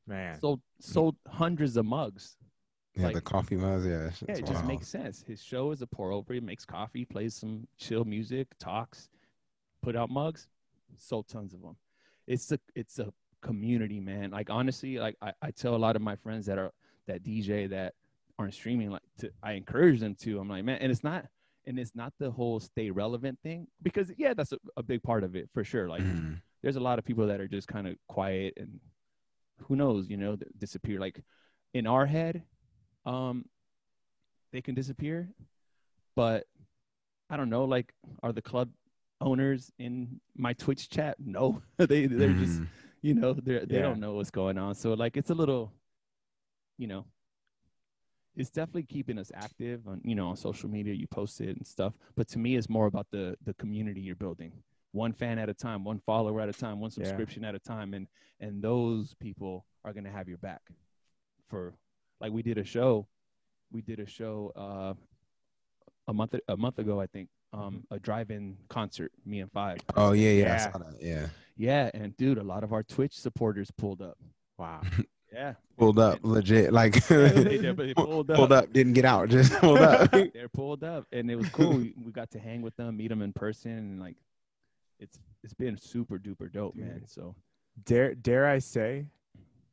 Man. 0.06 0.38
Sold 0.40 0.60
sold 0.80 1.16
hundreds 1.28 1.76
of 1.76 1.84
mugs. 1.86 2.36
yeah, 2.94 3.06
like- 3.06 3.14
the 3.14 3.20
coffee 3.20 3.56
mugs. 3.56 3.84
Yeah. 3.86 4.10
Yeah, 4.26 4.34
it's 4.34 4.38
it 4.40 4.46
just 4.46 4.64
makes 4.64 4.88
sense. 4.88 5.22
His 5.26 5.42
show 5.42 5.70
is 5.72 5.82
a 5.82 5.86
pour 5.86 6.12
over. 6.12 6.32
He 6.34 6.40
makes 6.40 6.64
coffee, 6.64 7.04
plays 7.04 7.34
some 7.34 7.66
chill 7.76 8.04
music, 8.04 8.48
talks, 8.58 9.08
put 9.82 9.96
out 9.96 10.10
mugs, 10.10 10.48
sold 10.96 11.28
tons 11.28 11.52
of 11.54 11.62
them. 11.62 11.76
It's 12.26 12.50
a 12.52 12.58
it's 12.74 12.98
a 12.98 13.12
community, 13.42 14.00
man. 14.00 14.30
Like 14.30 14.48
honestly, 14.50 14.98
like 14.98 15.16
I, 15.22 15.32
I 15.42 15.50
tell 15.50 15.74
a 15.74 15.78
lot 15.78 15.96
of 15.96 16.02
my 16.02 16.16
friends 16.16 16.46
that 16.46 16.58
are 16.58 16.72
that 17.06 17.22
DJ 17.22 17.68
that 17.70 17.94
aren't 18.38 18.54
streaming, 18.54 18.90
like 18.90 19.02
to 19.18 19.30
I 19.42 19.52
encourage 19.52 20.00
them 20.00 20.14
to. 20.22 20.38
I'm 20.38 20.48
like, 20.48 20.64
man, 20.64 20.78
and 20.80 20.90
it's 20.92 21.04
not 21.04 21.26
and 21.66 21.78
it's 21.80 21.94
not 21.96 22.12
the 22.20 22.30
whole 22.30 22.60
stay 22.60 22.90
relevant 22.90 23.38
thing 23.42 23.66
because 23.82 24.12
yeah, 24.16 24.34
that's 24.34 24.52
a, 24.52 24.58
a 24.76 24.82
big 24.82 25.02
part 25.02 25.24
of 25.24 25.34
it 25.36 25.48
for 25.52 25.64
sure. 25.64 25.88
Like 25.88 26.02
Mhm. 26.02 26.40
there's 26.62 26.76
a 26.76 26.80
lot 26.80 26.98
of 26.98 27.04
people 27.04 27.26
that 27.26 27.40
are 27.40 27.48
just 27.48 27.66
kind 27.68 27.86
of 27.88 27.96
quiet 28.08 28.54
and 28.56 28.78
who 29.62 29.76
knows, 29.76 30.08
you 30.08 30.16
know, 30.16 30.36
disappear. 30.58 31.00
Like 31.00 31.22
in 31.74 31.86
our 31.86 32.06
head, 32.06 32.42
um, 33.04 33.44
they 34.52 34.60
can 34.62 34.74
disappear, 34.74 35.28
but 36.14 36.46
I 37.30 37.36
don't 37.36 37.50
know. 37.50 37.64
Like, 37.64 37.92
are 38.22 38.32
the 38.32 38.42
club 38.42 38.70
owners 39.20 39.72
in 39.78 40.20
my 40.36 40.52
Twitch 40.54 40.88
chat? 40.90 41.16
No, 41.24 41.62
they 41.78 42.06
they're 42.06 42.32
just 42.34 42.60
Mhm. 42.60 42.68
you 43.02 43.14
know 43.14 43.32
they 43.34 43.58
they 43.64 43.76
Yeah. 43.76 43.82
don't 43.82 44.00
know 44.00 44.14
what's 44.14 44.30
going 44.30 44.58
on. 44.58 44.74
So 44.74 44.94
like, 44.94 45.16
it's 45.16 45.30
a 45.30 45.34
little, 45.34 45.72
you 46.78 46.86
know. 46.86 47.06
It's 48.36 48.50
definitely 48.50 48.82
keeping 48.84 49.18
us 49.18 49.32
active 49.34 49.88
on, 49.88 50.02
you 50.04 50.14
know, 50.14 50.28
on 50.28 50.36
social 50.36 50.68
media. 50.68 50.92
You 50.92 51.06
post 51.06 51.40
it 51.40 51.56
and 51.56 51.66
stuff, 51.66 51.94
but 52.16 52.28
to 52.28 52.38
me, 52.38 52.56
it's 52.56 52.68
more 52.68 52.86
about 52.86 53.06
the 53.10 53.36
the 53.44 53.54
community 53.54 54.00
you're 54.00 54.14
building 54.16 54.52
one 54.96 55.12
fan 55.12 55.38
at 55.38 55.48
a 55.48 55.54
time, 55.54 55.84
one 55.84 56.00
follower 56.00 56.40
at 56.40 56.48
a 56.48 56.52
time, 56.52 56.80
one 56.80 56.90
Yeah. 56.96 57.04
subscription 57.04 57.44
at 57.44 57.54
a 57.54 57.58
time, 57.60 57.94
and 57.94 58.08
and 58.40 58.60
those 58.62 59.14
people 59.20 59.64
are 59.84 59.92
gonna 59.92 60.10
have 60.10 60.28
your 60.28 60.38
back. 60.38 60.62
For 61.48 61.74
like 62.20 62.32
we 62.32 62.42
did 62.42 62.58
a 62.58 62.64
show, 62.64 63.06
we 63.70 63.82
did 63.82 64.00
a 64.00 64.06
show 64.06 64.52
uh, 64.56 64.94
a 66.08 66.12
month 66.12 66.34
a 66.48 66.56
month 66.56 66.78
ago, 66.78 67.00
I 67.00 67.06
think, 67.06 67.28
um, 67.52 67.84
a 67.90 67.98
drive-in 67.98 68.56
concert. 68.68 69.12
Me 69.24 69.40
and 69.40 69.52
Five. 69.52 69.78
Oh 69.94 70.12
yeah, 70.12 70.30
yeah, 70.30 70.44
I 70.44 70.48
Yeah. 70.48 70.72
saw 70.72 70.78
that. 70.78 71.02
Yeah. 71.02 71.26
Yeah, 71.58 71.90
and 71.94 72.16
dude, 72.16 72.38
a 72.38 72.42
lot 72.42 72.64
of 72.64 72.72
our 72.72 72.82
Twitch 72.82 73.14
supporters 73.18 73.70
pulled 73.70 74.02
up. 74.02 74.18
Wow. 74.58 74.80
Yeah, 75.32 75.54
Pulled 75.76 75.98
up, 75.98 76.20
legit. 76.22 76.72
Like 76.80 76.94
Yeah, 77.10 77.28
they 77.28 77.56
they 77.58 77.94
pulled 77.96 78.30
up. 78.30 78.36
pulled 78.36 78.52
up, 78.52 78.72
didn't 78.72 78.92
get 78.94 79.04
out, 79.04 79.28
just 79.28 79.52
pulled 79.54 79.80
up. 79.82 80.10
They're 80.12 80.48
pulled 80.48 80.82
up, 80.84 81.04
and 81.12 81.28
it 81.30 81.36
was 81.36 81.48
cool. 81.50 81.76
we, 81.78 81.94
we 82.02 82.12
got 82.12 82.30
to 82.30 82.38
hang 82.38 82.62
with 82.62 82.74
them, 82.76 82.96
meet 82.96 83.08
them 83.08 83.20
in 83.20 83.32
person, 83.34 83.72
and 83.72 84.00
like, 84.00 84.16
it's 84.98 85.18
it's 85.42 85.54
been 85.54 85.76
super 85.76 86.18
duper 86.18 86.50
dope, 86.52 86.74
man. 86.76 87.02
So 87.06 87.34
dare 87.84 88.14
dare 88.14 88.46
I 88.46 88.58
say, 88.58 89.06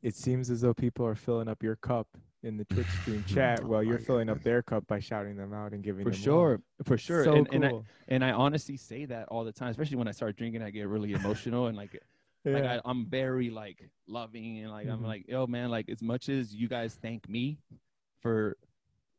it 0.01 0.15
seems 0.15 0.49
as 0.49 0.61
though 0.61 0.73
people 0.73 1.05
are 1.05 1.15
filling 1.15 1.47
up 1.47 1.63
your 1.63 1.75
cup 1.77 2.07
in 2.43 2.57
the 2.57 2.65
Twitch 2.65 2.91
stream 2.91 3.23
chat 3.27 3.63
Oh 3.63 3.67
while 3.67 3.83
you're 3.83 3.99
filling 3.99 4.29
up 4.29 4.41
their 4.43 4.61
cup 4.61 4.85
by 4.87 4.99
shouting 4.99 5.35
them 5.35 5.53
out 5.53 5.71
and 5.73 5.83
giving 5.83 6.03
for 6.03 6.11
them 6.11 6.19
love. 6.19 6.23
sure, 6.23 6.61
for 6.83 6.97
sure, 6.97 7.23
So 7.23 7.35
and, 7.35 7.47
cool. 7.49 7.55
and 7.55 7.65
I 7.65 8.13
and 8.15 8.25
I 8.25 8.31
honestly 8.31 8.77
say 8.77 9.05
that 9.05 9.27
all 9.29 9.43
the 9.43 9.53
time, 9.53 9.69
especially 9.69 9.97
when 9.97 10.07
I 10.07 10.11
start 10.11 10.35
drinking, 10.35 10.61
I 10.61 10.69
get 10.71 10.87
really 10.87 11.13
emotional 11.13 11.67
and 11.67 11.77
like 11.77 11.97
like 12.45 12.63
Yeah. 12.65 12.73
I, 12.73 12.81
I'm 12.83 13.05
very 13.05 13.49
like 13.49 13.89
loving 14.07 14.59
and 14.59 14.69
like 14.71 14.89
I'm 14.89 14.99
Mhm. 15.01 15.05
like 15.05 15.25
yo 15.29 15.47
man 15.47 15.69
like 15.71 15.87
as 15.89 16.01
much 16.01 16.27
as 16.27 16.53
you 16.53 16.67
guys 16.67 16.95
thank 17.01 17.29
me 17.29 17.57
for 18.21 18.57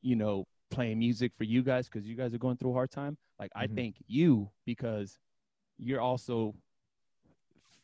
you 0.02 0.14
know 0.16 0.46
playing 0.70 0.98
music 0.98 1.32
for 1.38 1.44
you 1.44 1.62
guys 1.62 1.88
because 1.88 2.06
you 2.06 2.14
guys 2.16 2.34
are 2.34 2.38
going 2.38 2.58
through 2.58 2.70
a 2.70 2.74
hard 2.74 2.90
time 2.90 3.16
like 3.38 3.50
I 3.56 3.66
Mhm. 3.66 3.76
thank 3.76 3.96
you 4.06 4.50
because 4.66 5.18
you're 5.78 6.00
also 6.00 6.54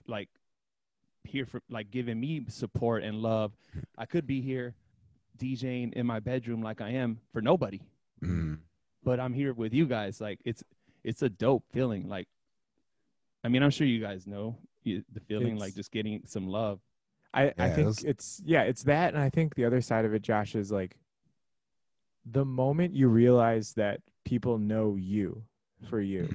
like 0.06 0.28
here 1.24 1.44
for 1.46 1.60
like 1.68 1.90
giving 1.90 2.18
me 2.18 2.44
support 2.48 3.02
and 3.02 3.20
love 3.22 3.52
I 3.98 4.06
could 4.06 4.26
be 4.26 4.40
here 4.40 4.74
DJing 5.38 5.92
in 5.94 6.06
my 6.06 6.20
bedroom 6.20 6.62
like 6.62 6.80
I 6.80 6.90
am 6.90 7.18
for 7.32 7.40
nobody 7.42 7.80
Mm. 8.22 8.58
but 9.02 9.18
I'm 9.18 9.32
here 9.32 9.54
with 9.54 9.72
you 9.72 9.86
guys. 9.86 10.20
Like 10.20 10.40
it's 10.44 10.62
it's 11.02 11.22
a 11.22 11.30
dope 11.30 11.64
feeling. 11.72 12.06
Like, 12.06 12.28
I 13.42 13.48
mean, 13.48 13.62
I'm 13.62 13.70
sure 13.70 13.86
you 13.86 13.98
guys 13.98 14.26
know 14.26 14.58
the 14.84 15.02
feeling 15.26 15.56
like 15.56 15.74
just 15.74 15.90
getting 15.90 16.20
some 16.26 16.46
love. 16.46 16.80
I, 17.32 17.44
I 17.44 17.44
Yeah, 17.56 17.66
it 17.66 17.74
think 17.76 17.86
was- 17.86 18.04
it's 18.04 18.42
yeah, 18.44 18.62
it's 18.64 18.82
that 18.82 19.14
and 19.14 19.22
I 19.22 19.30
think 19.30 19.54
the 19.54 19.64
other 19.64 19.80
side 19.80 20.04
of 20.04 20.12
it, 20.12 20.20
Josh, 20.20 20.54
is 20.54 20.70
like 20.70 20.98
the 22.30 22.44
moment 22.44 22.92
you 22.94 23.08
realize 23.08 23.72
that 23.74 24.02
people 24.26 24.58
know 24.58 24.96
you 24.96 25.42
for 25.88 25.98
you. 26.00 26.28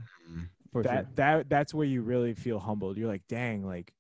For 0.76 0.84
that 0.84 1.06
sure. 1.06 1.10
that 1.16 1.50
that's 1.50 1.74
where 1.74 1.88
you 1.88 2.02
really 2.02 2.34
feel 2.34 2.60
humbled. 2.60 2.98
You're 2.98 3.08
like, 3.08 3.26
dang, 3.30 3.66
like, 3.66 3.94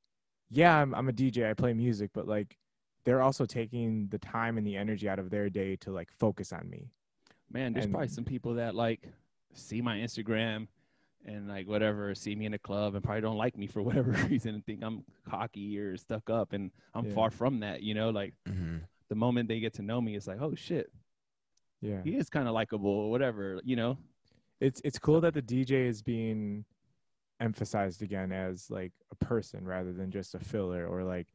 yeah, 0.49 0.75
I'm 0.77 0.93
I'm 0.93 1.07
a 1.07 1.13
DJ, 1.13 1.49
I 1.49 1.53
play 1.53 1.73
music, 1.73 2.11
but 2.13 2.27
like 2.27 2.57
they're 3.05 3.21
also 3.21 3.45
taking 3.45 4.07
the 4.09 4.17
time 4.17 4.57
and 4.57 4.67
the 4.67 4.75
energy 4.75 5.07
out 5.07 5.17
of 5.19 5.29
their 5.29 5.49
day 5.49 5.77
to 5.77 5.91
like 5.91 6.11
focus 6.11 6.51
on 6.51 6.69
me. 6.69 6.89
Man, 7.49 7.71
there's 7.71 7.87
probably 7.87 8.09
some 8.09 8.25
people 8.25 8.55
that 8.55 8.75
like 8.75 9.07
see 9.53 9.81
my 9.81 9.97
Instagram 9.99 10.67
and 11.25 11.47
like 11.47 11.65
whatever, 11.65 12.13
see 12.13 12.35
me 12.35 12.45
in 12.45 12.53
a 12.55 12.59
club 12.59 12.93
and 12.95 13.03
probably 13.03 13.21
don't 13.21 13.37
like 13.37 13.57
me 13.57 13.67
for 13.67 13.81
whatever 13.87 14.11
reason 14.29 14.55
and 14.55 14.65
think 14.65 14.83
I'm 14.83 15.05
cocky 15.29 15.79
or 15.79 15.95
stuck 15.95 16.29
up. 16.29 16.51
And 16.51 16.71
I'm 16.93 17.05
Yeah. 17.05 17.13
far 17.13 17.29
from 17.31 17.61
that, 17.61 17.83
you 17.83 17.93
know, 17.93 18.09
like 18.09 18.33
Mhm. 18.49 18.81
the 19.07 19.15
moment 19.15 19.47
they 19.47 19.61
get 19.61 19.73
to 19.75 19.81
know 19.81 20.01
me, 20.01 20.15
it's 20.17 20.27
like, 20.27 20.41
oh 20.41 20.55
shit, 20.55 20.91
Yeah. 21.79 22.01
he 22.03 22.17
is 22.17 22.29
kind 22.29 22.47
of 22.49 22.53
likable 22.53 22.89
or 22.89 23.11
whatever, 23.11 23.61
you 23.63 23.77
know? 23.77 23.97
It's 24.61 24.81
it's 24.83 24.99
cool 24.99 25.21
that 25.21 25.33
the 25.33 25.41
DJ 25.41 25.87
is 25.87 26.01
being 26.01 26.65
emphasized 27.39 28.01
again 28.01 28.31
as 28.31 28.69
like 28.69 28.93
a 29.11 29.25
person 29.25 29.65
rather 29.65 29.91
than 29.91 30.09
just 30.11 30.35
a 30.35 30.39
filler 30.39 30.87
or 30.87 31.03
like 31.03 31.27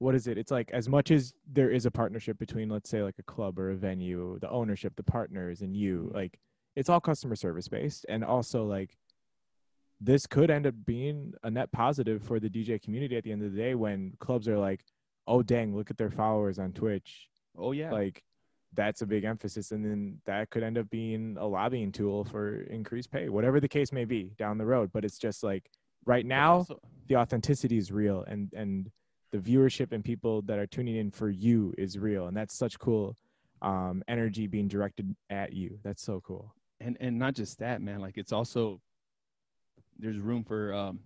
what 0.00 0.14
is 0.14 0.28
it? 0.28 0.38
It's 0.38 0.52
like 0.52 0.70
as 0.70 0.88
much 0.88 1.10
as 1.10 1.34
there 1.52 1.70
is 1.70 1.84
a 1.84 1.90
partnership 1.90 2.38
between 2.38 2.68
let's 2.68 2.88
say 2.88 3.02
like 3.02 3.18
a 3.18 3.24
club 3.24 3.58
or 3.58 3.70
a 3.70 3.74
venue, 3.74 4.38
the 4.40 4.48
ownership, 4.48 4.94
the 4.94 5.02
partners 5.02 5.60
and 5.62 5.76
you, 5.76 6.10
Mhm. 6.12 6.14
like 6.14 6.38
it's 6.76 6.88
all 6.88 7.00
customer 7.00 7.34
service 7.34 7.66
based 7.66 8.06
and 8.08 8.24
also 8.24 8.64
like 8.64 8.96
this 10.00 10.26
could 10.28 10.48
end 10.48 10.64
up 10.64 10.74
being 10.86 11.34
a 11.42 11.50
net 11.50 11.72
positive 11.72 12.22
for 12.22 12.38
the 12.38 12.48
DJ 12.48 12.78
community 12.80 13.16
at 13.16 13.24
the 13.24 13.32
end 13.32 13.42
of 13.42 13.50
the 13.50 13.58
day 13.58 13.74
when 13.74 14.12
clubs 14.20 14.48
are 14.48 14.56
like, 14.58 14.84
oh 15.26 15.42
dang, 15.42 15.74
look 15.74 15.90
at 15.90 15.98
their 15.98 16.10
followers 16.10 16.60
on 16.60 16.72
Twitch. 16.72 17.28
Oh 17.56 17.72
yeah. 17.72 17.90
Like 17.90 18.22
that's 18.74 19.02
a 19.02 19.06
big 19.06 19.24
emphasis, 19.24 19.72
and 19.72 19.84
then 19.84 20.20
that 20.26 20.50
could 20.50 20.62
end 20.62 20.78
up 20.78 20.88
being 20.90 21.36
a 21.38 21.46
lobbying 21.46 21.90
tool 21.92 22.24
for 22.24 22.60
increased 22.62 23.10
pay, 23.10 23.28
whatever 23.28 23.60
the 23.60 23.68
case 23.68 23.92
may 23.92 24.04
be 24.04 24.32
down 24.38 24.58
the 24.58 24.66
road. 24.66 24.90
But 24.92 25.04
it's 25.04 25.18
just 25.18 25.42
like 25.42 25.70
right 26.04 26.24
now, 26.26 26.54
also- 26.58 26.80
the 27.06 27.16
authenticity 27.16 27.78
is 27.78 27.90
real, 27.90 28.22
and 28.28 28.52
and 28.54 28.90
the 29.30 29.38
viewership 29.38 29.92
and 29.92 30.04
people 30.04 30.42
that 30.42 30.58
are 30.58 30.66
tuning 30.66 30.96
in 30.96 31.10
for 31.10 31.28
you 31.30 31.74
is 31.78 31.98
real, 31.98 32.26
and 32.28 32.36
that's 32.36 32.54
such 32.54 32.78
cool 32.78 33.16
um, 33.62 34.02
energy 34.08 34.46
being 34.46 34.68
directed 34.68 35.14
at 35.30 35.52
you. 35.52 35.78
That's 35.82 36.02
so 36.02 36.20
cool. 36.20 36.54
and 36.80 36.96
and 37.00 37.18
not 37.18 37.34
just 37.34 37.58
that, 37.58 37.82
man. 37.82 38.00
Like 38.00 38.16
it's 38.18 38.32
also 38.32 38.80
there's 39.98 40.18
room 40.18 40.44
for 40.44 40.72
um 40.74 41.00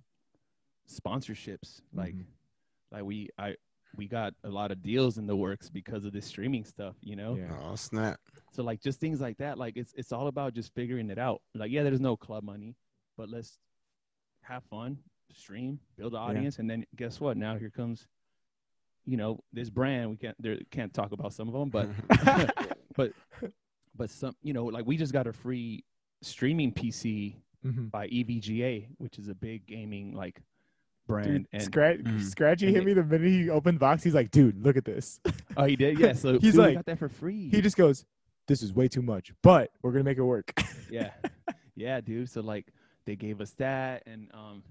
sponsorships. 0.89 1.81
Like 1.95 2.15
Mhm. 2.15 2.25
like 2.91 3.05
we 3.05 3.29
I 3.39 3.57
we 3.97 4.09
got 4.09 4.35
a 4.45 4.49
lot 4.49 4.71
of 4.71 4.83
deals 4.83 5.19
in 5.19 5.27
the 5.27 5.37
works 5.37 5.69
because 5.69 6.05
of 6.05 6.13
this 6.13 6.27
streaming 6.27 6.65
stuff, 6.65 6.95
you 7.03 7.17
know? 7.17 7.37
Yeah. 7.37 7.57
Oh 7.71 7.75
snap! 7.77 8.19
So 8.53 8.63
like 8.63 8.81
just 8.81 9.01
things 9.01 9.21
like 9.21 9.39
that, 9.39 9.59
like 9.59 9.77
it's 9.77 9.93
it's 9.97 10.13
all 10.13 10.27
about 10.29 10.55
just 10.55 10.75
figuring 10.75 11.11
it 11.11 11.19
out. 11.19 11.41
Like 11.55 11.71
yeah, 11.71 11.83
there's 11.83 12.01
no 12.01 12.17
club 12.17 12.45
money, 12.45 12.77
but 13.17 13.29
let's 13.29 13.59
have 14.43 14.63
fun, 14.65 14.99
stream, 15.33 15.79
build 15.97 16.13
an 16.15 16.19
Yeah. 16.21 16.25
audience, 16.27 16.59
and 16.59 16.69
then 16.69 16.85
guess 16.97 17.21
what? 17.21 17.37
Now 17.37 17.57
here 17.57 17.71
comes, 17.71 18.07
you 19.07 19.17
know, 19.17 19.41
this 19.53 19.71
brand. 19.71 20.11
We 20.11 20.17
can't 20.17 20.37
there 20.43 20.59
can't 20.71 20.93
talk 20.93 21.13
about 21.13 21.33
some 21.33 21.49
of 21.49 21.55
them, 21.55 21.71
but 21.71 21.89
but 22.97 23.13
but 23.95 24.11
some 24.11 24.35
you 24.43 24.53
know 24.53 24.65
like 24.67 24.87
we 24.87 24.97
just 24.97 25.13
got 25.13 25.27
a 25.27 25.33
free 25.33 25.85
streaming 26.23 26.73
PC 26.73 27.37
Mhm. 27.65 27.91
by 27.93 28.07
E 28.07 28.25
EVGA, 28.25 28.89
which 28.99 29.19
is 29.19 29.29
a 29.29 29.35
big 29.35 29.67
gaming 29.67 30.15
like 30.15 30.43
brand. 31.07 31.27
Dude, 31.27 31.47
and 31.53 31.63
Scratch, 31.63 31.99
Mhm. 31.99 32.21
Scratchy 32.23 32.67
and 32.67 32.75
hit 32.77 32.81
they- 32.81 32.87
me 32.87 32.93
the 32.95 33.05
minute 33.05 33.29
he 33.29 33.51
opened 33.51 33.77
the 33.77 33.81
box. 33.81 34.03
He's 34.03 34.15
like, 34.15 34.31
dude, 34.31 34.63
look 34.65 34.77
at 34.77 34.85
this. 34.85 35.21
oh, 35.57 35.65
he 35.65 35.77
did, 35.77 35.99
yeah. 35.99 36.13
So 36.13 36.33
He's 36.41 36.53
dude, 36.53 36.55
like- 36.57 36.75
got 36.77 36.87
that 36.87 36.99
for 36.99 37.09
free. 37.09 37.49
he 37.51 37.61
just 37.61 37.77
goes, 37.77 38.05
this 38.49 38.63
is 38.63 38.73
way 38.73 38.89
too 38.89 39.03
much, 39.03 39.33
but 39.43 39.71
we're 39.83 39.93
gonna 39.93 40.05
make 40.05 40.19
it 40.19 40.23
work. 40.23 40.53
yeah 40.91 41.11
yeah 41.75 42.03
dude 42.03 42.29
so 42.29 42.43
like 42.43 42.67
they 43.07 43.17
gave 43.17 43.41
us 43.41 43.53
that 43.53 44.03
and 44.07 44.29
um 44.35 44.63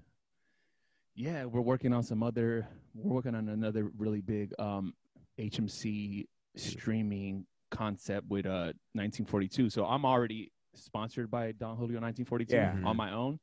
yeah 1.16 1.44
we're 1.44 1.60
working 1.60 1.92
on 1.92 2.02
some 2.04 2.22
other 2.22 2.64
we're 2.94 3.14
working 3.14 3.34
on 3.34 3.48
another 3.48 3.90
really 3.98 4.20
big 4.20 4.52
um 4.60 4.94
hmc 5.36 6.24
streaming 6.54 7.44
concept 7.72 8.28
with 8.28 8.46
uh 8.46 8.70
1942 8.94 9.68
so 9.68 9.84
i'm 9.84 10.04
already 10.04 10.52
sponsored 10.74 11.28
by 11.28 11.50
don 11.52 11.76
julio 11.76 11.98
1942 12.00 12.54
Yeah. 12.54 12.76
on 12.88 12.96
my 12.96 13.12
own 13.12 13.40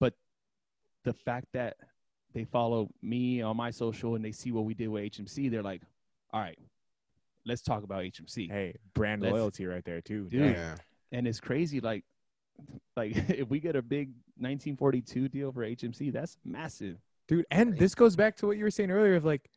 but 0.00 0.14
the 1.04 1.12
fact 1.12 1.46
that 1.52 1.76
they 2.38 2.44
follow 2.44 2.88
me 3.02 3.42
on 3.42 3.56
my 3.56 3.70
social 3.70 4.14
and 4.14 4.24
they 4.24 4.32
see 4.32 4.52
what 4.52 4.64
we 4.64 4.74
did 4.74 4.88
with 4.88 5.02
hmc 5.12 5.50
they're 5.50 5.62
like 5.62 5.82
all 6.32 6.40
right 6.40 6.58
let's 7.44 7.62
talk 7.62 7.82
about 7.82 8.02
hmc 8.04 8.50
hey, 8.50 8.74
brand 8.94 9.22
Let's- 9.22 9.32
loyalty 9.34 9.66
right 9.66 9.84
there 9.84 10.00
too. 10.00 10.28
Dude. 10.30 10.54
Yeah. 10.54 10.76
and 11.12 11.26
it's 11.26 11.40
crazy 11.40 11.80
like 11.80 12.04
like 12.96 13.16
if 13.30 13.48
we 13.48 13.60
get 13.60 13.76
a 13.76 13.82
big 13.82 14.08
1942 14.38 15.28
deal 15.28 15.52
for 15.52 15.62
HMC 15.64 16.12
that's 16.12 16.36
massive 16.44 16.96
dude. 17.26 17.44
And 17.50 17.76
this 17.76 17.94
goes 17.94 18.14
back 18.16 18.36
to 18.36 18.46
what 18.46 18.56
you 18.56 18.64
were 18.64 18.70
saying 18.70 18.90
earlier 18.90 19.14
of 19.16 19.24
like, 19.24 19.48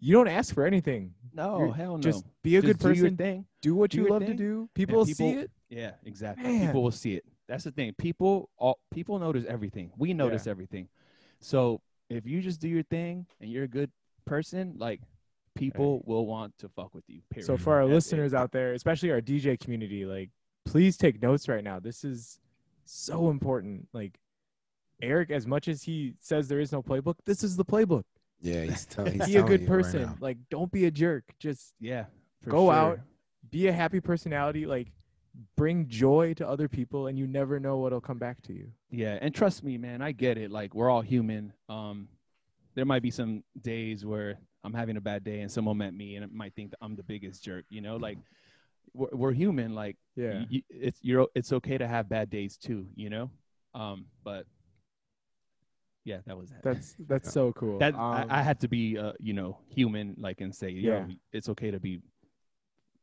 you 0.00 0.12
don't 0.12 0.28
ask 0.28 0.52
for 0.54 0.64
anything. 0.66 1.14
no 1.32 1.58
You're- 1.58 1.72
hell 1.72 1.96
no 1.96 2.02
Just 2.02 2.24
be 2.42 2.56
a 2.56 2.62
Just 2.62 2.66
good 2.66 2.78
do 2.80 2.88
your 2.88 3.04
person. 3.06 3.16
thing 3.16 3.46
Do 3.62 3.74
what 3.74 3.90
Do 3.90 3.98
you 3.98 4.04
your 4.04 4.12
love 4.12 4.26
to 4.26 4.34
do. 4.34 4.68
People 4.74 4.98
will 4.98 5.06
see 5.06 5.30
it. 5.30 5.50
yeah 5.70 5.92
exactly 6.04 6.44
Man. 6.44 6.66
people 6.66 6.82
will 6.82 6.90
see 6.90 7.14
it 7.14 7.24
that's 7.48 7.64
the 7.64 7.70
thing 7.72 7.92
people 7.94 8.50
all 8.58 8.78
people 8.92 9.18
notice 9.18 9.44
everything 9.48 9.90
we 9.96 10.12
notice 10.14 10.46
everything 10.46 10.88
so 11.40 11.80
if 12.12 12.26
you 12.26 12.40
just 12.40 12.60
do 12.60 12.68
your 12.68 12.82
thing 12.84 13.26
and 13.40 13.50
you're 13.50 13.64
a 13.64 13.68
good 13.68 13.90
person 14.24 14.74
like 14.78 15.00
people 15.54 16.02
will 16.06 16.26
want 16.26 16.56
to 16.58 16.68
fuck 16.68 16.94
with 16.94 17.04
you 17.08 17.20
period. 17.30 17.46
So 17.46 17.56
for 17.56 17.74
our 17.74 17.82
That's 17.82 17.90
it. 17.90 17.94
listeners 17.94 18.34
out 18.34 18.52
there, 18.52 18.72
especially 18.72 19.10
our 19.10 19.20
DJ 19.20 19.58
community, 19.58 20.04
like 20.04 20.30
please 20.64 20.96
take 20.96 21.22
notes 21.22 21.48
right 21.48 21.64
now. 21.64 21.78
This 21.80 22.04
is 22.04 22.38
so 22.84 23.30
important. 23.30 23.88
Like 23.92 24.18
Eric, 25.00 25.30
as 25.30 25.46
much 25.46 25.68
as 25.68 25.82
he 25.82 26.14
says 26.20 26.48
there 26.48 26.60
is 26.60 26.72
no 26.72 26.82
playbook, 26.82 27.16
this 27.24 27.42
is 27.42 27.56
the 27.56 27.64
playbook. 27.64 28.04
Yeah, 28.40 28.64
he's, 28.64 28.86
tell, 28.90 29.04
he's 29.04 29.26
be 29.26 29.36
a 29.36 29.42
good 29.42 29.62
you 29.62 29.66
right 29.66 29.82
person. 29.82 30.02
now. 30.02 30.16
like 30.20 30.38
don't 30.50 30.70
be 30.72 30.86
a 30.86 30.90
jerk. 30.90 31.24
Just 31.38 31.74
yeah 31.80 32.04
go 32.48 32.66
sure. 32.66 32.72
out, 32.72 33.00
be 33.50 33.68
a 33.68 33.72
happy 33.72 34.00
personality. 34.00 34.66
Like 34.66 34.88
bring 35.56 35.88
joy 35.88 36.34
to 36.34 36.48
other 36.48 36.68
people, 36.68 37.06
and 37.06 37.18
you 37.18 37.26
never 37.26 37.60
know 37.60 37.78
what'll 37.78 38.00
come 38.00 38.18
back 38.18 38.42
to 38.42 38.52
you. 38.52 38.70
Yeah, 38.92 39.18
and 39.22 39.34
trust 39.34 39.64
me, 39.64 39.78
man, 39.78 40.02
I 40.02 40.12
get 40.12 40.36
it. 40.38 40.50
Like 40.50 40.74
we're 40.74 40.90
all 40.90 41.00
human. 41.00 41.52
Um, 41.68 42.08
there 42.74 42.84
might 42.84 43.02
be 43.02 43.10
some 43.10 43.42
days 43.62 44.04
where 44.04 44.38
I'm 44.64 44.74
having 44.74 44.96
a 44.98 45.00
bad 45.00 45.24
day 45.24 45.40
and 45.40 45.50
someone 45.50 45.78
met 45.78 45.94
me 45.94 46.14
and 46.16 46.24
it 46.24 46.32
might 46.32 46.54
think 46.54 46.70
that 46.70 46.78
I'm 46.82 46.94
the 46.94 47.02
biggest 47.02 47.42
jerk. 47.42 47.64
You 47.70 47.80
know, 47.80 47.96
like 47.96 48.18
we're, 48.94 49.08
we're 49.12 49.32
human. 49.32 49.74
Like 49.74 49.96
Yeah. 50.14 50.40
y- 50.40 50.46
y- 50.52 50.62
it's 50.68 50.98
you're 51.02 51.26
it's 51.34 51.52
okay 51.54 51.78
to 51.78 51.88
have 51.88 52.08
bad 52.08 52.28
days 52.30 52.56
too. 52.58 52.86
You 52.94 53.08
know, 53.10 53.30
um, 53.74 54.04
but 54.24 54.44
yeah, 56.04 56.18
that 56.26 56.36
was 56.36 56.50
that. 56.50 56.62
That's 56.62 56.94
that's 57.08 57.32
so 57.32 57.52
cool. 57.52 57.78
that 57.78 57.94
Um, 57.94 58.00
I, 58.00 58.26
I 58.40 58.42
had 58.42 58.60
to 58.60 58.68
be 58.68 58.98
uh 58.98 59.12
you 59.18 59.32
know 59.32 59.58
human 59.68 60.14
like 60.18 60.40
and 60.42 60.54
say 60.54 60.68
Yo, 60.70 60.92
Yeah. 60.92 61.06
it's 61.32 61.48
okay 61.48 61.70
to 61.70 61.80
be 61.80 62.00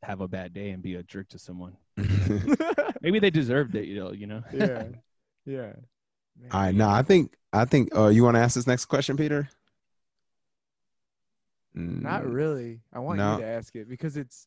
have 0.04 0.20
a 0.20 0.28
bad 0.28 0.54
day 0.54 0.70
and 0.70 0.82
be 0.82 0.94
a 0.94 1.02
jerk 1.02 1.28
to 1.30 1.38
someone. 1.38 1.76
Maybe 3.02 3.18
they 3.18 3.30
deserved 3.30 3.74
it. 3.74 3.86
You 3.86 3.96
know, 3.96 4.12
you 4.12 4.26
know. 4.28 4.42
yeah. 4.54 4.84
Yeah. 5.50 5.72
Man, 6.40 6.50
All 6.52 6.60
right, 6.60 6.74
no, 6.74 6.88
I 6.88 7.02
think 7.02 7.34
I 7.52 7.64
think. 7.64 7.94
Uh, 7.96 8.06
you 8.08 8.22
want 8.22 8.36
to 8.36 8.40
ask 8.40 8.54
this 8.54 8.66
next 8.66 8.84
question, 8.86 9.16
Peter? 9.16 9.48
Not 11.74 12.22
Mm, 12.22 12.34
really. 12.34 12.80
I 12.92 12.98
want 13.00 13.18
No. 13.18 13.34
you 13.36 13.42
to 13.42 13.46
ask 13.46 13.74
it 13.76 13.88
because 13.88 14.16
it's 14.16 14.46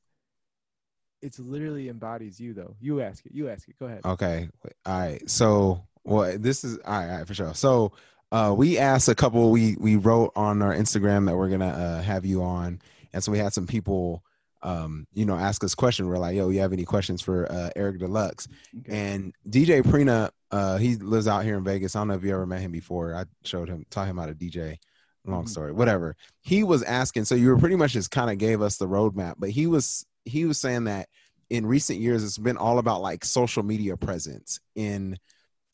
it's 1.21 1.39
literally 1.39 1.87
embodies 1.89 2.39
you 2.39 2.53
though. 2.53 2.75
You 2.81 3.01
ask 3.01 3.25
it. 3.25 3.33
You 3.33 3.49
ask 3.49 3.67
it. 3.67 3.77
Go 3.79 3.85
ahead. 3.85 4.01
Okay. 4.05 4.49
All 4.85 4.99
right. 4.99 5.29
So, 5.29 5.81
well, 6.03 6.37
this 6.37 6.63
is 6.63 6.77
all 6.79 6.93
right, 6.93 7.09
all 7.09 7.17
right 7.19 7.27
for 7.27 7.33
sure. 7.33 7.53
So, 7.53 7.93
uh, 8.31 8.53
we 8.57 8.77
asked 8.77 9.07
a 9.09 9.15
couple. 9.15 9.51
We 9.51 9.75
we 9.79 9.95
wrote 9.95 10.31
on 10.35 10.61
our 10.61 10.73
Instagram 10.73 11.25
that 11.27 11.35
we're 11.37 11.49
gonna 11.49 11.67
uh, 11.67 12.01
have 12.01 12.25
you 12.25 12.43
on, 12.43 12.81
and 13.13 13.23
so 13.23 13.31
we 13.31 13.37
had 13.37 13.53
some 13.53 13.67
people, 13.67 14.23
um, 14.63 15.05
you 15.13 15.25
know, 15.25 15.35
ask 15.35 15.63
us 15.63 15.75
questions. 15.75 16.07
We're 16.07 16.17
like, 16.17 16.35
"Yo, 16.35 16.49
you 16.49 16.59
have 16.61 16.73
any 16.73 16.85
questions 16.85 17.21
for 17.21 17.51
uh, 17.51 17.69
Eric 17.75 17.99
Deluxe?" 17.99 18.47
Okay. 18.79 18.97
And 18.97 19.33
DJ 19.49 19.81
Prina, 19.83 20.29
uh, 20.51 20.77
he 20.77 20.95
lives 20.95 21.27
out 21.27 21.43
here 21.43 21.57
in 21.57 21.63
Vegas. 21.63 21.95
I 21.95 21.99
don't 21.99 22.07
know 22.07 22.15
if 22.15 22.23
you 22.23 22.33
ever 22.33 22.45
met 22.45 22.61
him 22.61 22.71
before. 22.71 23.13
I 23.13 23.25
showed 23.43 23.69
him, 23.69 23.85
taught 23.89 24.07
him 24.07 24.17
how 24.17 24.25
to 24.25 24.33
DJ. 24.33 24.77
Long 25.25 25.45
Mhm. 25.45 25.49
story, 25.49 25.71
whatever. 25.71 26.17
He 26.41 26.63
was 26.65 26.83
asking, 26.83 27.23
so 27.23 27.35
you 27.35 27.47
were 27.47 27.57
pretty 27.57 27.77
much 27.77 27.93
just 27.93 28.11
kind 28.11 28.29
of 28.29 28.37
gave 28.37 28.61
us 28.61 28.75
the 28.75 28.89
roadmap, 28.89 29.35
but 29.37 29.51
he 29.51 29.67
was 29.67 30.05
he 30.25 30.43
was 30.43 30.57
saying 30.59 30.83
that 30.85 31.07
in 31.49 31.65
recent 31.65 31.99
years 31.99 32.25
it's 32.25 32.37
been 32.37 32.57
all 32.57 32.77
about 32.77 33.01
like 33.01 33.23
social 33.23 33.63
media 33.63 33.95
presence 33.95 34.59
in 34.75 35.17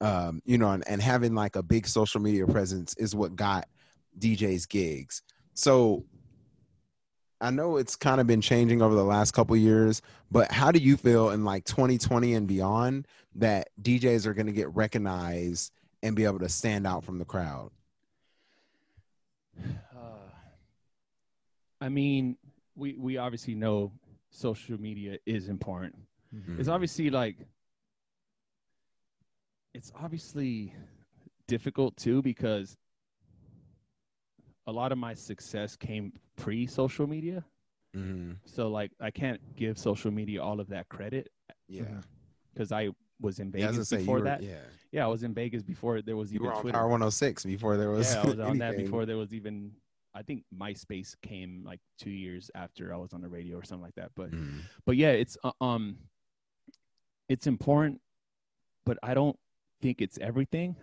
um 0.02 0.42
you 0.46 0.58
know 0.60 0.70
and, 0.70 0.88
and 0.88 1.02
having 1.02 1.34
like 1.34 1.56
a 1.56 1.64
big 1.64 1.88
social 1.88 2.22
media 2.22 2.46
presence 2.46 2.94
is 2.98 3.16
what 3.16 3.36
got 3.36 3.68
DJs 4.20 4.70
gigs. 4.70 5.24
So 5.56 6.06
I 7.42 7.52
know 7.52 7.78
it's 7.78 7.96
kind 7.96 8.20
of 8.20 8.28
been 8.28 8.42
changing 8.42 8.82
over 8.82 8.96
the 8.96 9.04
last 9.04 9.32
couple 9.32 9.56
years, 9.56 10.02
but 10.30 10.52
how 10.52 10.72
do 10.72 10.80
you 10.80 10.98
feel 10.98 11.30
in 11.30 11.46
like 11.46 11.64
2020 11.66 12.34
and 12.34 12.48
beyond 12.48 13.08
that 13.36 13.70
DJs 13.82 14.26
are 14.26 14.34
going 14.34 14.48
to 14.48 14.52
get 14.52 14.74
recognized 14.76 15.72
and 16.04 16.16
be 16.16 16.26
able 16.26 16.40
to 16.40 16.50
stand 16.50 16.86
out 16.86 17.04
from 17.04 17.18
the 17.18 17.26
crowd? 17.26 17.72
Uh, 19.58 20.30
I 21.82 21.88
mean, 21.88 22.36
we 22.76 22.96
we 22.98 23.18
obviously 23.18 23.56
know 23.56 23.92
social 24.32 24.80
media 24.80 25.18
is 25.26 25.48
important. 25.48 25.96
Mm-hmm. 26.36 26.60
It's 26.60 26.70
obviously 26.70 27.10
like 27.10 27.38
it's 29.74 29.92
obviously 30.02 30.74
difficult 31.48 31.96
too 31.96 32.22
because 32.22 32.78
a 34.68 34.72
lot 34.72 34.92
of 34.92 34.98
my 34.98 35.14
success 35.14 35.76
came 35.76 36.14
pre 36.40 36.66
social 36.68 37.08
media. 37.08 37.44
Mm-hmm. 37.96 38.34
So 38.46 38.70
like 38.70 38.92
I 39.00 39.12
can't 39.12 39.40
give 39.56 39.78
social 39.78 40.12
media 40.12 40.42
all 40.44 40.60
of 40.60 40.68
that 40.70 40.88
credit 40.90 41.30
Yeah. 41.68 41.84
because 42.54 42.72
I 42.72 42.90
was 43.22 43.40
in 43.40 43.52
Yeah, 43.54 43.66
I 43.66 43.68
was 43.70 43.76
Vegas 43.78 43.90
say, 43.90 43.98
before 43.98 44.20
were- 44.20 44.24
that. 44.26 44.42
Yeah. 44.44 44.60
Yeah, 44.92 45.04
I 45.06 45.08
was 45.08 45.22
in 45.24 45.34
Vegas 45.36 45.62
before 45.62 46.02
there 46.02 46.18
was 46.18 46.32
You 46.32 46.38
even 46.38 46.48
were 46.48 46.54
on 46.56 46.62
Twitter. 46.62 46.78
Power 46.78 46.88
106 46.88 47.46
before 47.46 47.78
there 47.78 47.92
was. 47.92 48.14
yeah, 48.14 48.22
I 48.22 48.26
was 48.26 48.40
on 48.52 48.58
that 48.60 48.76
before 48.78 49.06
there 49.06 49.18
was 49.18 49.34
even. 49.34 49.72
I 50.16 50.24
think 50.24 50.44
MySpace 50.52 51.16
came 51.22 51.64
like 51.64 51.80
two 52.00 52.10
years 52.10 52.50
after 52.56 52.92
I 52.92 52.98
was 52.98 53.14
on 53.14 53.22
the 53.22 53.30
radio 53.30 53.58
or 53.58 53.64
something 53.64 53.84
like 53.84 53.94
that. 53.96 54.10
But 54.16 54.32
Mhm. 54.32 54.62
but 54.86 54.96
yeah, 54.98 55.12
it's 55.12 55.38
uh, 55.44 55.52
um, 55.62 55.98
it's 57.28 57.46
important, 57.48 58.02
but 58.86 58.98
I 59.04 59.14
don't 59.14 59.38
think 59.82 60.02
it's 60.02 60.18
everything. 60.20 60.76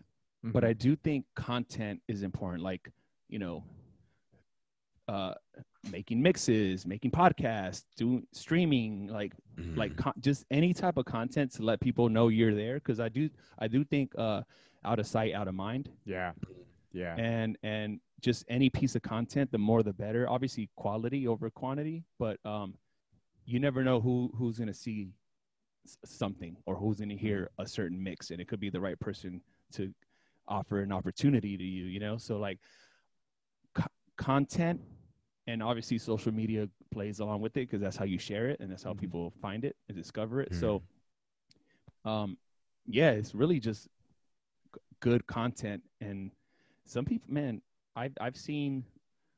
But 0.44 0.62
Mm-hmm. 0.62 0.70
I 0.70 0.72
do 0.74 0.94
think 0.96 1.24
content 1.34 2.00
is 2.06 2.22
important. 2.22 2.62
Like 2.62 2.88
you 3.28 3.40
know, 3.40 3.64
uh, 5.08 5.34
making 5.90 6.20
mixes, 6.20 6.86
making 6.86 7.10
podcasts, 7.10 7.84
doing 7.96 8.26
streaming, 8.32 9.06
like 9.08 9.32
like 9.76 9.92
Mhm. 9.92 9.96
con- 9.96 10.12
just 10.20 10.44
any 10.50 10.74
type 10.74 10.96
of 10.98 11.04
content 11.06 11.50
to 11.52 11.62
let 11.62 11.80
people 11.80 12.08
know 12.08 12.28
you're 12.28 12.54
there. 12.54 12.74
Because 12.74 12.98
I 13.00 13.08
do 13.08 13.30
I 13.58 13.68
do 13.68 13.84
think 13.84 14.12
uh, 14.18 14.42
out 14.84 14.98
of 14.98 15.06
sight, 15.06 15.32
out 15.34 15.48
of 15.48 15.54
mind 15.54 15.90
Yeah. 16.04 16.32
Yeah. 16.92 17.14
and 17.16 17.56
and 17.62 18.00
just 18.20 18.44
any 18.48 18.68
piece 18.70 18.94
of 18.96 19.02
content, 19.02 19.50
the 19.52 19.58
more 19.58 19.82
the 19.82 19.92
better. 19.92 20.28
Obviously, 20.28 20.68
quality 20.76 21.26
over 21.28 21.50
quantity, 21.50 22.04
but 22.18 22.38
um, 22.44 22.74
you 23.44 23.60
never 23.60 23.84
know 23.84 24.00
who 24.00 24.30
who's 24.36 24.58
gonna 24.58 24.74
see 24.74 25.08
something 26.04 26.56
or 26.66 26.74
who's 26.74 26.98
gonna 26.98 27.14
hear 27.14 27.50
a 27.58 27.66
certain 27.66 28.02
mix, 28.02 28.30
and 28.30 28.40
it 28.40 28.48
could 28.48 28.58
be 28.60 28.70
the 28.70 28.80
right 28.80 28.98
person 28.98 29.40
to 29.72 29.92
offer 30.48 30.80
an 30.80 30.90
opportunity 30.92 31.56
to 31.56 31.64
you. 31.64 31.84
You 31.84 32.00
know, 32.00 32.16
so 32.16 32.38
like 32.38 32.58
co- 33.74 33.86
content 34.16 34.80
and 35.46 35.62
obviously 35.62 35.98
social 35.98 36.32
media 36.32 36.68
plays 36.90 37.20
along 37.20 37.40
with 37.40 37.56
it 37.56 37.60
because 37.68 37.80
that's 37.80 37.96
how 37.96 38.04
you 38.04 38.18
share 38.18 38.48
it 38.48 38.58
and 38.60 38.70
that's 38.70 38.82
how 38.82 38.92
Mhm. 38.92 38.98
people 38.98 39.30
find 39.40 39.64
it 39.64 39.76
and 39.88 39.96
discover 39.96 40.40
it. 40.40 40.54
So, 40.54 40.82
um, 42.04 42.36
yeah, 42.86 43.10
it's 43.10 43.34
really 43.34 43.60
just 43.60 43.88
g- 44.74 44.80
good 45.00 45.26
content 45.26 45.82
and 46.00 46.30
some 46.84 47.04
people, 47.04 47.32
man, 47.32 47.60
I've 47.96 48.12
I've 48.20 48.36
seen, 48.36 48.84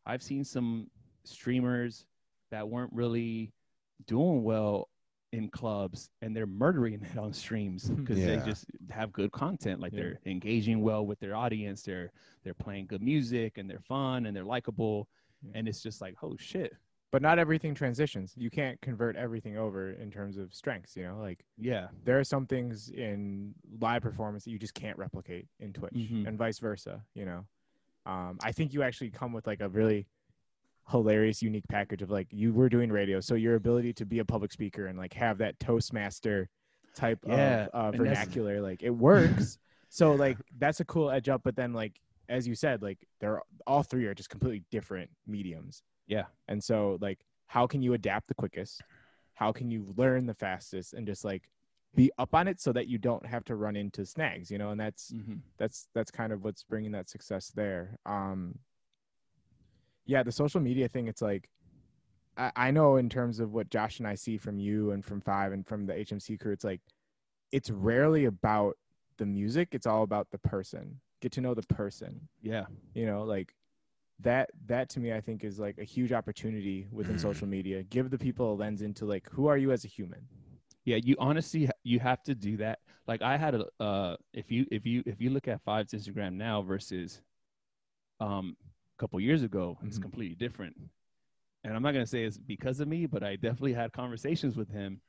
I've 0.05 0.23
seen 0.23 0.45
some 0.45 0.91
streamers 1.25 2.05
that 2.51 2.69
weren't 2.69 2.93
really 2.93 3.53
doing 4.07 4.43
well 4.43 4.89
in 5.33 5.49
clubs 5.51 6.09
and 6.23 6.35
they're 6.35 6.47
murdering 6.47 7.01
it 7.03 7.19
on 7.19 7.33
streams 7.33 7.89
because 7.91 8.19
Yeah. 8.19 8.27
they 8.27 8.37
just 8.39 8.67
have 8.91 9.13
good 9.13 9.31
content 9.33 9.81
like 9.81 9.93
Yeah. 9.93 10.01
they're 10.01 10.21
engaging 10.27 10.81
well 10.81 11.05
with 11.07 11.19
their 11.21 11.35
audience 11.35 11.83
they're 11.83 12.11
they're 12.45 12.55
playing 12.55 12.87
good 12.87 13.03
music 13.03 13.59
and 13.59 13.69
they're 13.69 13.81
fun 13.81 14.27
and 14.27 14.35
they're 14.37 14.45
likable. 14.45 15.09
And 15.55 15.69
it's 15.69 15.83
just 15.83 16.01
like 16.01 16.15
oh 16.23 16.37
shit 16.39 16.73
But 17.11 17.23
not 17.23 17.39
everything 17.39 17.75
transitions. 17.75 18.35
You 18.37 18.51
can't 18.51 18.79
convert 18.83 19.17
everything 19.17 19.57
over 19.57 19.93
in 19.93 20.11
terms 20.11 20.37
of 20.37 20.53
strengths. 20.53 20.97
You 20.97 21.05
know, 21.05 21.19
like 21.21 21.45
yeah 21.57 21.89
there 22.05 22.19
are 22.19 22.25
some 22.25 22.47
things 22.47 22.91
in 22.91 23.55
live 23.81 24.03
performance 24.03 24.45
that 24.45 24.51
you 24.51 24.59
just 24.59 24.75
can't 24.75 24.99
replicate 24.99 25.47
in 25.61 25.73
Twitch, 25.73 25.95
Mhm. 25.95 26.27
and 26.27 26.37
vice 26.39 26.59
versa. 26.59 27.03
You 27.15 27.25
know, 27.25 27.47
um, 28.07 28.39
I 28.43 28.53
think 28.53 28.75
you 28.75 28.83
actually 28.83 29.11
come 29.11 29.33
with 29.33 29.47
like 29.47 29.61
a 29.61 29.69
really 29.69 30.07
hilarious, 30.91 31.43
unique 31.43 31.69
package 31.69 32.03
of 32.03 32.11
like 32.11 32.27
you 32.31 32.53
were 32.53 32.69
doing 32.69 32.91
radio, 32.91 33.21
so 33.21 33.35
your 33.35 33.55
ability 33.57 33.93
to 33.95 34.07
be 34.07 34.19
a 34.21 34.25
public 34.25 34.53
speaker 34.53 34.87
and 34.87 34.99
like 34.99 35.13
have 35.15 35.39
that 35.39 35.59
Toastmaster 35.61 36.49
type 36.95 37.19
Yeah, 37.27 37.69
of 37.73 37.95
uh, 37.95 37.97
vernacular, 37.97 38.61
like 38.61 38.83
it 38.83 38.91
works. 38.91 39.59
so 39.91 40.15
like 40.15 40.37
that's 40.59 40.81
a 40.81 40.85
cool 40.85 41.11
edge 41.11 41.29
up. 41.29 41.43
But 41.45 41.57
then 41.57 41.73
like 41.73 42.01
as 42.29 42.47
you 42.47 42.55
said, 42.55 42.83
like 42.83 42.99
they're 43.21 43.43
all 43.67 43.83
three 43.83 44.07
are 44.07 44.15
just 44.15 44.31
completely 44.31 44.63
different 44.71 45.11
mediums. 45.27 45.83
yeah 46.07 46.25
And 46.49 46.63
so, 46.63 46.99
like, 47.01 47.21
how 47.47 47.67
can 47.67 47.83
you 47.83 47.95
adapt 47.95 48.29
the 48.29 48.35
quickest? 48.35 48.83
How 49.35 49.53
can 49.53 49.71
you 49.71 49.95
learn 49.97 50.27
the 50.27 50.35
fastest 50.35 50.95
and 50.95 51.07
just 51.07 51.25
like 51.25 51.49
be 51.95 52.11
up 52.19 52.35
on 52.35 52.49
it 52.49 52.61
so 52.61 52.73
that 52.73 52.87
you 52.87 52.99
don't 52.99 53.25
have 53.25 53.45
to 53.45 53.57
run 53.57 53.77
into 53.77 54.05
snags, 54.05 54.51
you 54.51 54.59
know? 54.59 54.71
And 54.71 54.81
that's 54.81 55.11
hmm 55.11 55.37
that's 55.59 55.89
that's 55.95 56.11
kind 56.11 56.33
of 56.33 56.45
what's 56.45 56.63
bringing 56.63 56.93
that 56.93 57.09
success 57.09 57.51
there. 57.55 57.99
Um, 58.07 58.59
yeah, 60.07 60.23
the 60.23 60.33
social 60.33 60.61
media 60.61 60.89
thing. 60.89 61.09
It's 61.09 61.23
like 61.23 61.49
I, 62.37 62.53
I 62.57 62.71
know 62.71 62.97
in 62.97 63.09
terms 63.09 63.41
of 63.41 63.53
what 63.53 63.71
Josh 63.71 63.99
and 63.99 64.09
I 64.09 64.15
see 64.15 64.39
from 64.39 64.59
you 64.59 64.93
and 64.93 65.05
from 65.05 65.21
Five 65.21 65.53
and 65.53 65.67
from 65.67 65.87
the 65.87 65.93
HMC 65.95 66.41
crew. 66.41 66.53
It's 66.53 66.65
like 66.65 66.81
it's 67.53 67.71
rarely 67.71 68.27
about 68.27 68.77
the 69.19 69.27
music. 69.27 69.69
It's 69.73 69.87
all 69.87 70.03
about 70.03 70.29
the 70.31 70.39
person. 70.39 71.01
Get 71.21 71.33
to 71.33 71.41
know 71.41 71.55
the 71.55 71.63
person. 71.63 72.29
Yeah. 72.43 72.67
You 72.95 73.07
know 73.07 73.25
like 73.25 73.55
that 74.21 74.51
that 74.67 74.89
to 74.91 74.99
me 74.99 75.13
i 75.13 75.21
think 75.21 75.45
is 75.45 75.61
like 75.61 75.79
a 75.79 75.85
huge 75.85 76.11
opportunity 76.13 76.89
within 76.91 77.17
Mm. 77.17 77.21
social 77.21 77.47
media. 77.47 77.83
Give 77.85 78.11
the 78.11 78.19
people 78.19 78.53
a 78.53 78.55
lens 78.55 78.83
into 78.83 79.05
like 79.05 79.29
who 79.31 79.47
are 79.47 79.57
you 79.57 79.71
as 79.73 79.85
a 79.85 79.89
human? 79.89 80.27
Yeah 80.85 80.97
you 81.03 81.17
honestly 81.19 81.69
you 81.85 82.01
have 82.01 82.23
to 82.25 82.35
do 82.35 82.57
that. 82.59 82.81
Like 83.07 83.23
i 83.23 83.37
had 83.37 83.55
a 83.55 83.67
uh 83.81 84.17
if 84.33 84.51
you 84.51 84.67
if 84.71 84.87
you 84.87 85.03
if 85.07 85.21
you 85.21 85.31
look 85.31 85.49
at 85.49 85.61
five's 85.63 85.93
instagram 85.93 86.35
now 86.35 86.63
versus 86.63 87.21
um 88.21 88.57
a 88.63 89.01
couple 89.01 89.21
years 89.21 89.43
ago 89.43 89.79
it's 89.85 89.99
Mhm. 89.99 90.03
completely 90.03 90.35
different. 90.37 90.77
And 91.65 91.75
i'm 91.75 91.83
not 91.83 91.93
going 91.93 92.05
to 92.05 92.11
say 92.11 92.25
it's 92.25 92.39
because 92.39 92.81
of 92.81 92.89
me 92.89 93.07
but 93.07 93.23
i 93.23 93.35
definitely 93.37 93.73
had 93.75 93.93
conversations 93.93 94.57
with 94.57 94.71
him 94.71 95.01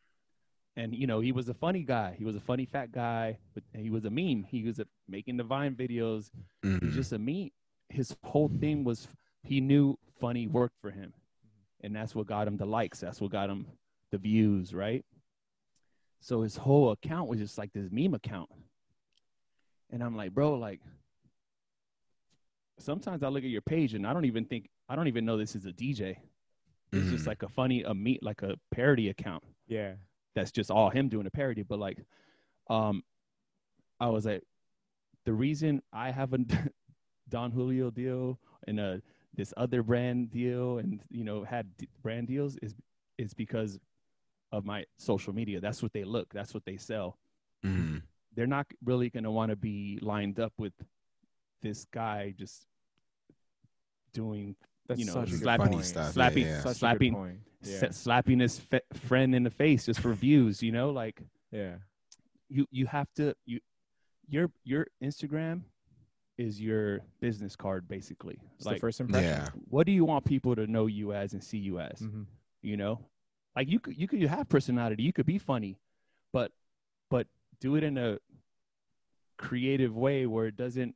and 0.75 0.93
you 0.95 1.07
know 1.07 1.19
he 1.19 1.31
was 1.31 1.49
a 1.49 1.53
funny 1.53 1.83
guy. 1.83 2.15
He 2.17 2.23
was 2.25 2.35
a 2.35 2.39
funny 2.41 2.65
fat 2.65 2.91
guy 2.91 3.37
but 3.53 3.63
he 3.73 3.89
was 3.89 4.05
a 4.05 4.09
meme. 4.09 4.43
He 4.49 4.63
was 4.63 4.79
a, 4.79 4.85
making 5.07 5.37
the 5.37 5.43
vine 5.43 5.75
videos. 5.75 6.29
Mhm. 6.63 6.83
he's 6.83 6.95
just 6.95 7.11
a 7.13 7.19
meme. 7.19 7.49
His 7.89 8.15
whole 8.23 8.49
thing 8.59 8.83
was 8.83 9.07
he 9.43 9.59
knew 9.61 9.97
funny 10.19 10.47
worked 10.47 10.75
for 10.81 10.91
him. 10.91 11.13
And 11.81 11.95
that's 11.95 12.13
what 12.13 12.27
got 12.27 12.47
him 12.47 12.57
the 12.57 12.65
likes. 12.65 12.99
That's 12.99 13.21
what 13.21 13.31
got 13.31 13.49
him 13.49 13.65
the 14.11 14.17
views 14.17 14.73
right? 14.73 15.05
So 16.21 16.41
his 16.41 16.57
whole 16.57 16.91
account 16.91 17.29
was 17.29 17.39
just 17.39 17.57
like 17.57 17.71
this 17.73 17.89
meme 17.91 18.13
account. 18.13 18.49
And 19.91 20.03
i'm 20.03 20.15
like 20.15 20.33
bro 20.33 20.53
like 20.55 20.81
sometimes 22.77 23.23
i 23.23 23.27
look 23.27 23.43
at 23.43 23.49
your 23.49 23.61
page 23.61 23.93
and 23.93 24.05
i 24.07 24.13
don't 24.13 24.25
even 24.25 24.45
think 24.45 24.69
i 24.87 24.95
don't 24.95 25.07
even 25.07 25.25
know 25.25 25.35
this 25.37 25.55
is 25.55 25.65
a 25.65 25.71
dj 25.73 26.15
it's 26.91 27.09
just 27.09 27.23
Mhm. 27.25 27.27
like 27.27 27.43
a 27.43 27.47
funny 27.49 27.83
a 27.83 27.93
meet 27.93 28.23
like 28.23 28.41
a 28.41 28.55
parody 28.71 29.09
account. 29.09 29.43
Yeah 29.67 29.93
that's 30.35 30.51
just 30.51 30.72
all 30.72 30.89
him 30.89 31.10
doing 31.10 31.26
a 31.27 31.31
parody 31.31 31.64
but 31.64 31.80
like 31.80 31.99
um 32.69 33.03
i 33.99 34.07
was 34.07 34.26
like 34.26 34.43
the 35.26 35.34
reason 35.34 35.81
i 35.93 36.11
have 36.11 36.34
a 36.34 36.39
don 37.30 37.51
julio 37.51 37.89
deal 37.89 38.39
and 38.68 38.80
a 38.80 39.01
this 39.35 39.53
other 39.57 39.84
brand 39.84 40.31
deal 40.31 40.80
and 40.80 41.01
you 41.10 41.23
know 41.23 41.43
had 41.43 41.68
d- 41.77 41.88
brand 42.01 42.27
deals 42.27 42.57
is 42.61 42.73
is 43.18 43.34
because 43.34 43.80
of 44.51 44.65
my 44.65 44.84
social 44.97 45.31
media. 45.31 45.60
That's 45.60 45.84
what 45.84 45.93
they 45.93 46.03
look. 46.03 46.34
That's 46.34 46.53
what 46.56 46.65
they 46.65 46.77
sell. 46.77 47.19
Mhm. 47.64 48.01
they're 48.35 48.47
not 48.47 48.65
really 48.84 49.10
going 49.10 49.26
to 49.26 49.31
want 49.31 49.49
to 49.51 49.56
be 49.56 49.99
lined 50.01 50.39
up 50.39 50.53
with 50.57 50.73
this 51.61 51.85
guy 51.91 52.34
just 52.38 52.65
doing 54.14 54.56
that's 54.89 54.99
You 54.99 55.05
know, 55.05 55.13
such 55.13 55.29
a 55.29 55.31
good 55.31 55.39
slapping- 55.41 55.73
point. 55.73 55.85
stuff, 55.85 56.05
yeah, 56.07 56.11
slapping 56.11 56.45
yeah. 56.45 56.61
Such 56.61 56.77
slapping 56.77 57.13
a 57.13 57.15
good 57.15 57.21
point. 57.21 57.39
yeah 57.63 57.89
slapping 57.91 58.39
his 58.39 58.59
fe- 58.59 58.81
friend 59.07 59.33
in 59.35 59.43
the 59.43 59.49
face 59.49 59.85
just 59.85 59.99
for 60.01 60.13
views 60.13 60.61
you 60.63 60.71
know 60.71 60.89
like 60.91 61.21
yeah 61.51 61.75
you 62.49 62.65
you 62.71 62.85
have 62.87 63.07
to 63.15 63.33
you 63.45 63.59
your 64.29 64.49
your 64.63 64.87
Instagram 65.03 65.61
is 66.37 66.59
your 66.61 66.99
business 67.19 67.55
card 67.55 67.87
basically. 67.87 68.37
it's 68.57 68.65
like 68.65 68.75
the 68.77 68.79
first 68.79 68.99
impression 69.01 69.29
Yeah. 69.29 69.49
what 69.69 69.85
do 69.85 69.91
you 69.91 70.05
want 70.05 70.23
people 70.25 70.55
to 70.55 70.65
know 70.67 70.85
you 70.87 71.13
as 71.13 71.33
and 71.33 71.43
see 71.43 71.57
you 71.57 71.79
as? 71.79 71.99
Mhm. 71.99 72.25
You 72.61 72.77
know? 72.77 72.99
Like 73.55 73.67
you 73.69 73.79
could 73.79 73.97
you 73.97 74.07
could 74.07 74.21
have 74.23 74.47
personality, 74.49 75.03
you 75.03 75.11
could 75.13 75.25
be 75.25 75.37
funny, 75.37 75.77
but 76.31 76.51
but 77.09 77.27
do 77.59 77.75
it 77.75 77.83
in 77.83 77.97
a 77.97 78.19
creative 79.37 79.95
way 79.95 80.25
where 80.25 80.47
it 80.47 80.55
doesn't 80.57 80.95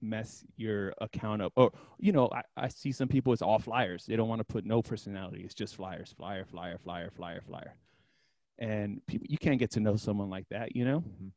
mess 0.00 0.44
your 0.56 0.92
account 1.00 1.42
up. 1.42 1.52
Or 1.56 1.72
you 1.98 2.12
know, 2.12 2.28
I, 2.32 2.42
I 2.56 2.68
see 2.68 2.92
some 2.92 3.08
people 3.08 3.32
it's 3.32 3.42
all 3.42 3.58
flyers. 3.58 4.06
They 4.06 4.16
don't 4.16 4.28
want 4.28 4.40
to 4.40 4.44
put 4.44 4.64
no 4.64 4.82
personality. 4.82 5.42
It's 5.42 5.54
just 5.54 5.76
flyers, 5.76 6.12
flyer, 6.16 6.44
flyer, 6.44 6.78
flyer, 6.78 7.10
flyer, 7.10 7.40
flyer. 7.40 7.74
And 8.58 9.00
people 9.06 9.26
you 9.28 9.38
can't 9.38 9.58
get 9.58 9.70
to 9.72 9.80
know 9.80 9.96
someone 9.96 10.30
like 10.30 10.48
that, 10.50 10.74
you 10.74 10.84
know? 10.84 11.00
Mhm. 11.00 11.30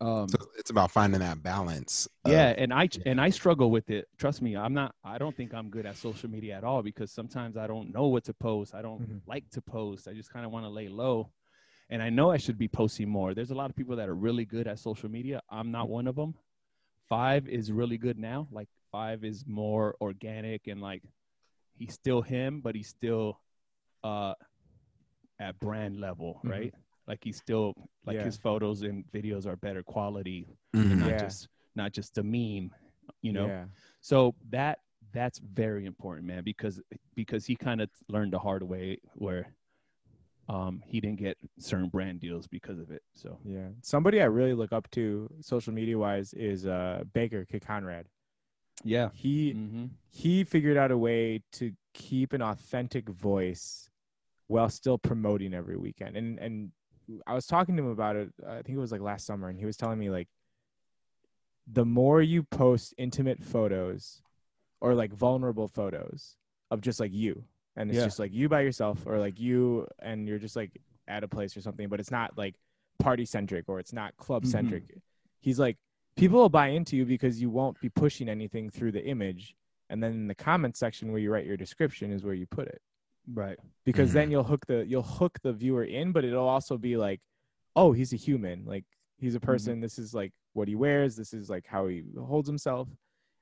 Um 0.00 0.28
So 0.28 0.38
it's 0.58 0.70
about 0.70 0.90
finding 0.90 1.20
that 1.20 1.42
balance. 1.42 2.06
of- 2.24 2.30
yeah 2.32 2.54
and 2.56 2.72
i 2.72 2.88
and 3.04 3.20
i 3.20 3.28
struggle 3.28 3.70
with 3.70 3.90
it 3.90 4.06
trust 4.16 4.40
me 4.42 4.56
i'm 4.56 4.72
not 4.72 4.94
i 5.04 5.18
don't 5.18 5.36
think 5.36 5.52
i'm 5.52 5.68
good 5.70 5.86
at 5.86 5.96
social 5.96 6.30
media 6.30 6.56
at 6.56 6.62
all 6.64 6.80
because 6.82 7.10
sometimes 7.10 7.56
i 7.56 7.66
don't 7.66 7.92
know 7.92 8.06
what 8.06 8.22
to 8.24 8.32
post 8.34 8.74
i 8.74 8.80
don't 8.82 9.02
Mhm. 9.02 9.20
like 9.26 9.48
to 9.50 9.60
post 9.60 10.06
i 10.08 10.12
just 10.12 10.32
kind 10.32 10.46
of 10.46 10.52
want 10.52 10.64
to 10.64 10.68
lay 10.70 10.88
low 10.88 11.30
and 11.90 12.00
i 12.02 12.10
know 12.10 12.30
i 12.30 12.36
should 12.36 12.56
be 12.58 12.68
posting 12.68 13.08
more 13.08 13.34
there's 13.34 13.50
a 13.50 13.54
lot 13.56 13.70
of 13.70 13.76
people 13.76 13.96
that 13.96 14.08
are 14.08 14.14
really 14.14 14.44
good 14.44 14.66
at 14.68 14.78
social 14.78 15.08
media 15.10 15.42
i'm 15.50 15.70
not 15.72 15.88
one 15.88 16.06
of 16.06 16.14
them 16.14 16.34
five 17.08 17.48
is 17.48 17.70
really 17.72 17.98
good 17.98 18.18
now 18.18 18.46
like 18.50 18.68
five 18.90 19.24
is 19.24 19.44
more 19.46 19.94
organic 20.00 20.66
and 20.66 20.80
like 20.80 21.02
he's 21.78 21.92
still 21.94 22.22
him 22.22 22.60
but 22.60 22.74
he's 22.74 22.88
still 22.88 23.38
uh 24.04 24.34
at 25.40 25.58
brand 25.60 26.00
level 26.00 26.40
Mhm. 26.44 26.50
right 26.50 26.74
like 27.06 27.18
he's 27.22 27.36
still 27.36 27.74
like 28.06 28.16
Yeah. 28.16 28.24
his 28.24 28.36
photos 28.36 28.82
and 28.82 29.04
videos 29.12 29.46
are 29.46 29.56
better 29.56 29.82
quality 29.82 30.46
Mhm. 30.74 30.98
not 30.98 31.10
Yeah. 31.10 31.16
just 31.18 31.48
not 31.74 31.92
just 31.92 32.18
a 32.18 32.22
meme 32.22 32.70
you 33.22 33.32
know 33.32 33.46
yeah 33.46 33.64
so 34.00 34.34
that 34.50 34.80
that's 35.12 35.38
very 35.38 35.84
important 35.86 36.26
man 36.26 36.42
because 36.44 36.80
because 37.14 37.44
he 37.46 37.56
kind 37.56 37.80
of 37.80 37.90
learned 38.08 38.32
the 38.32 38.38
hard 38.38 38.62
way 38.62 38.98
where 39.14 39.54
um 40.48 40.82
he 40.84 41.00
didn't 41.00 41.18
get 41.18 41.36
certain 41.58 41.88
brand 41.88 42.20
deals 42.20 42.46
because 42.46 42.78
of 42.78 42.90
it 42.90 43.02
so. 43.14 43.38
Yeah. 43.44 43.68
Somebody 43.82 44.20
i 44.20 44.24
really 44.24 44.54
look 44.54 44.72
up 44.72 44.90
to 44.92 45.30
social 45.40 45.72
media 45.72 45.98
wise 45.98 46.32
is 46.34 46.66
uh 46.66 47.04
baker 47.12 47.44
Kid 47.44 47.64
conrad. 47.66 48.06
Yeah. 48.84 49.10
He 49.12 49.52
hmm 49.52 49.86
he 50.14 50.44
figured 50.44 50.76
out 50.76 50.90
a 50.90 50.98
way 50.98 51.42
to 51.52 51.72
keep 51.94 52.34
an 52.34 52.42
authentic 52.42 53.08
voice 53.08 53.88
while 54.48 54.68
still 54.68 54.98
promoting 54.98 55.54
every 55.54 55.76
weekend. 55.76 56.16
And 56.16 56.38
and 56.38 56.72
i 57.26 57.34
was 57.34 57.46
talking 57.46 57.76
to 57.76 57.82
him 57.82 57.90
about 57.90 58.16
it 58.16 58.30
i 58.46 58.62
think 58.62 58.76
it 58.76 58.80
was 58.80 58.92
like 58.92 59.00
last 59.00 59.26
summer 59.26 59.48
and 59.48 59.58
he 59.58 59.66
was 59.66 59.76
telling 59.76 59.98
me 59.98 60.08
like 60.08 60.28
the 61.66 61.84
more 61.84 62.22
you 62.22 62.42
post 62.42 62.94
intimate 62.98 63.42
photos 63.42 64.22
or 64.80 64.94
like 64.94 65.12
vulnerable 65.12 65.68
photos 65.68 66.36
of 66.70 66.80
just 66.80 67.00
like 67.00 67.12
you 67.12 67.44
and 67.76 67.90
it's 67.90 67.98
Yeah. 67.98 68.04
just 68.04 68.18
like 68.18 68.32
you 68.32 68.48
by 68.48 68.60
yourself 68.60 69.06
or 69.06 69.18
like 69.18 69.38
you 69.40 69.86
and 70.00 70.28
you're 70.28 70.38
just 70.38 70.56
like 70.56 70.70
at 71.08 71.24
a 71.24 71.28
place 71.28 71.56
or 71.56 71.60
something 71.60 71.88
but 71.88 72.00
it's 72.00 72.10
not 72.10 72.36
like 72.38 72.54
party 72.98 73.24
centric 73.24 73.68
or 73.68 73.78
it's 73.80 73.92
not 73.92 74.16
club 74.16 74.46
centric 74.46 74.84
he's 75.40 75.58
like 75.58 75.76
people 76.16 76.38
will 76.38 76.48
buy 76.48 76.68
into 76.68 76.96
you 76.96 77.04
because 77.04 77.40
you 77.40 77.50
won't 77.50 77.80
be 77.80 77.88
pushing 77.88 78.28
anything 78.28 78.70
through 78.70 78.92
the 78.92 79.04
image 79.04 79.54
and 79.90 80.02
then 80.02 80.12
in 80.12 80.26
the 80.28 80.34
comment 80.34 80.76
section 80.76 81.10
where 81.10 81.20
you 81.20 81.30
write 81.32 81.46
your 81.46 81.56
description 81.56 82.12
is 82.12 82.22
where 82.24 82.34
you 82.34 82.46
put 82.46 82.68
it. 82.68 82.80
Right. 83.32 83.58
because 83.84 84.12
then 84.12 84.28
Mhm. 84.28 84.32
you'll 84.32 84.44
hook 84.44 84.66
the 84.66 84.84
you'll 84.86 85.02
hook 85.02 85.38
the 85.42 85.52
viewer 85.52 85.84
in 85.84 86.12
but 86.12 86.24
it'll 86.24 86.48
also 86.48 86.76
be 86.78 86.96
like 86.96 87.20
oh 87.76 87.92
he's 87.92 88.12
a 88.12 88.16
human. 88.16 88.64
Like 88.66 88.84
he's 89.18 89.34
a 89.34 89.40
person. 89.40 89.80
This 89.80 89.98
is 89.98 90.12
like 90.12 90.32
what 90.52 90.68
he 90.68 90.74
wears. 90.74 91.16
This 91.16 91.32
is 91.32 91.48
like 91.48 91.66
how 91.66 91.86
he 91.86 92.02
holds 92.18 92.48
himself. 92.48 92.88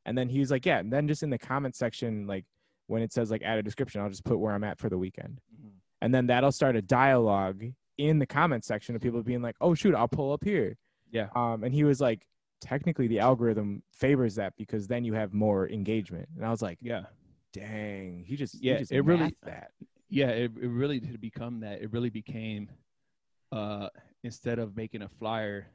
And 0.07 0.16
then 0.16 0.28
he's 0.28 0.51
like 0.51 0.65
yeah 0.66 0.78
and 0.78 0.93
then 0.93 1.09
just 1.09 1.23
in 1.23 1.31
the 1.31 1.39
comment 1.39 1.74
section 1.77 2.27
like 2.27 2.44
when 2.90 3.02
it 3.02 3.12
says 3.12 3.30
like 3.30 3.42
add 3.42 3.56
a 3.58 3.62
description 3.62 4.00
i'll 4.00 4.08
just 4.10 4.24
put 4.24 4.38
where 4.38 4.52
i'm 4.52 4.64
at 4.64 4.78
for 4.78 4.88
the 4.88 4.98
weekend 4.98 5.40
Mhm. 5.54 5.70
and 6.02 6.14
then 6.14 6.26
that'll 6.26 6.52
start 6.52 6.74
a 6.76 6.82
dialogue 6.82 7.62
in 7.98 8.18
the 8.18 8.26
comment 8.26 8.64
section 8.64 8.94
of 8.96 9.00
people 9.00 9.22
being 9.22 9.42
like 9.42 9.56
oh 9.60 9.74
shoot 9.74 9.94
i'll 9.94 10.08
pull 10.08 10.32
up 10.32 10.42
here 10.44 10.76
Yeah. 11.12 11.28
um 11.36 11.62
and 11.64 11.72
he 11.72 11.84
was 11.84 12.00
like 12.00 12.26
technically 12.60 13.06
the 13.06 13.20
algorithm 13.20 13.82
favors 13.92 14.34
that 14.34 14.54
because 14.56 14.86
then 14.88 15.04
you 15.04 15.14
have 15.14 15.32
more 15.32 15.68
engagement 15.68 16.28
and 16.36 16.44
i 16.44 16.50
was 16.50 16.62
like 16.62 16.78
Yeah. 16.82 17.04
dang 17.52 18.24
he 18.26 18.36
just 18.36 18.54
Yeah, 18.62 18.74
he 18.74 18.78
just 18.80 18.92
it 18.92 19.02
really- 19.02 19.34
that 19.44 19.70
Yeah. 20.12 20.30
It, 20.30 20.50
it 20.60 20.68
really 20.68 20.98
did 20.98 21.20
become 21.20 21.60
that. 21.60 21.82
It 21.82 21.92
really 21.92 22.10
became, 22.10 22.68
uh, 23.52 23.88
instead 24.24 24.58
of 24.58 24.76
making 24.76 25.02
a 25.02 25.08
flyer, 25.08 25.68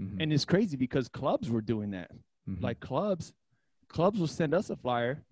Mhm. 0.00 0.16
and 0.20 0.32
it's 0.32 0.44
crazy 0.44 0.76
because 0.76 1.08
clubs 1.08 1.50
were 1.50 1.60
doing 1.60 1.90
that. 1.90 2.10
Mhm. 2.48 2.62
Like 2.62 2.78
clubs, 2.78 3.34
clubs 3.88 4.20
will 4.20 4.28
send 4.28 4.54
us 4.54 4.70
a 4.70 4.76
flyer, 4.76 5.24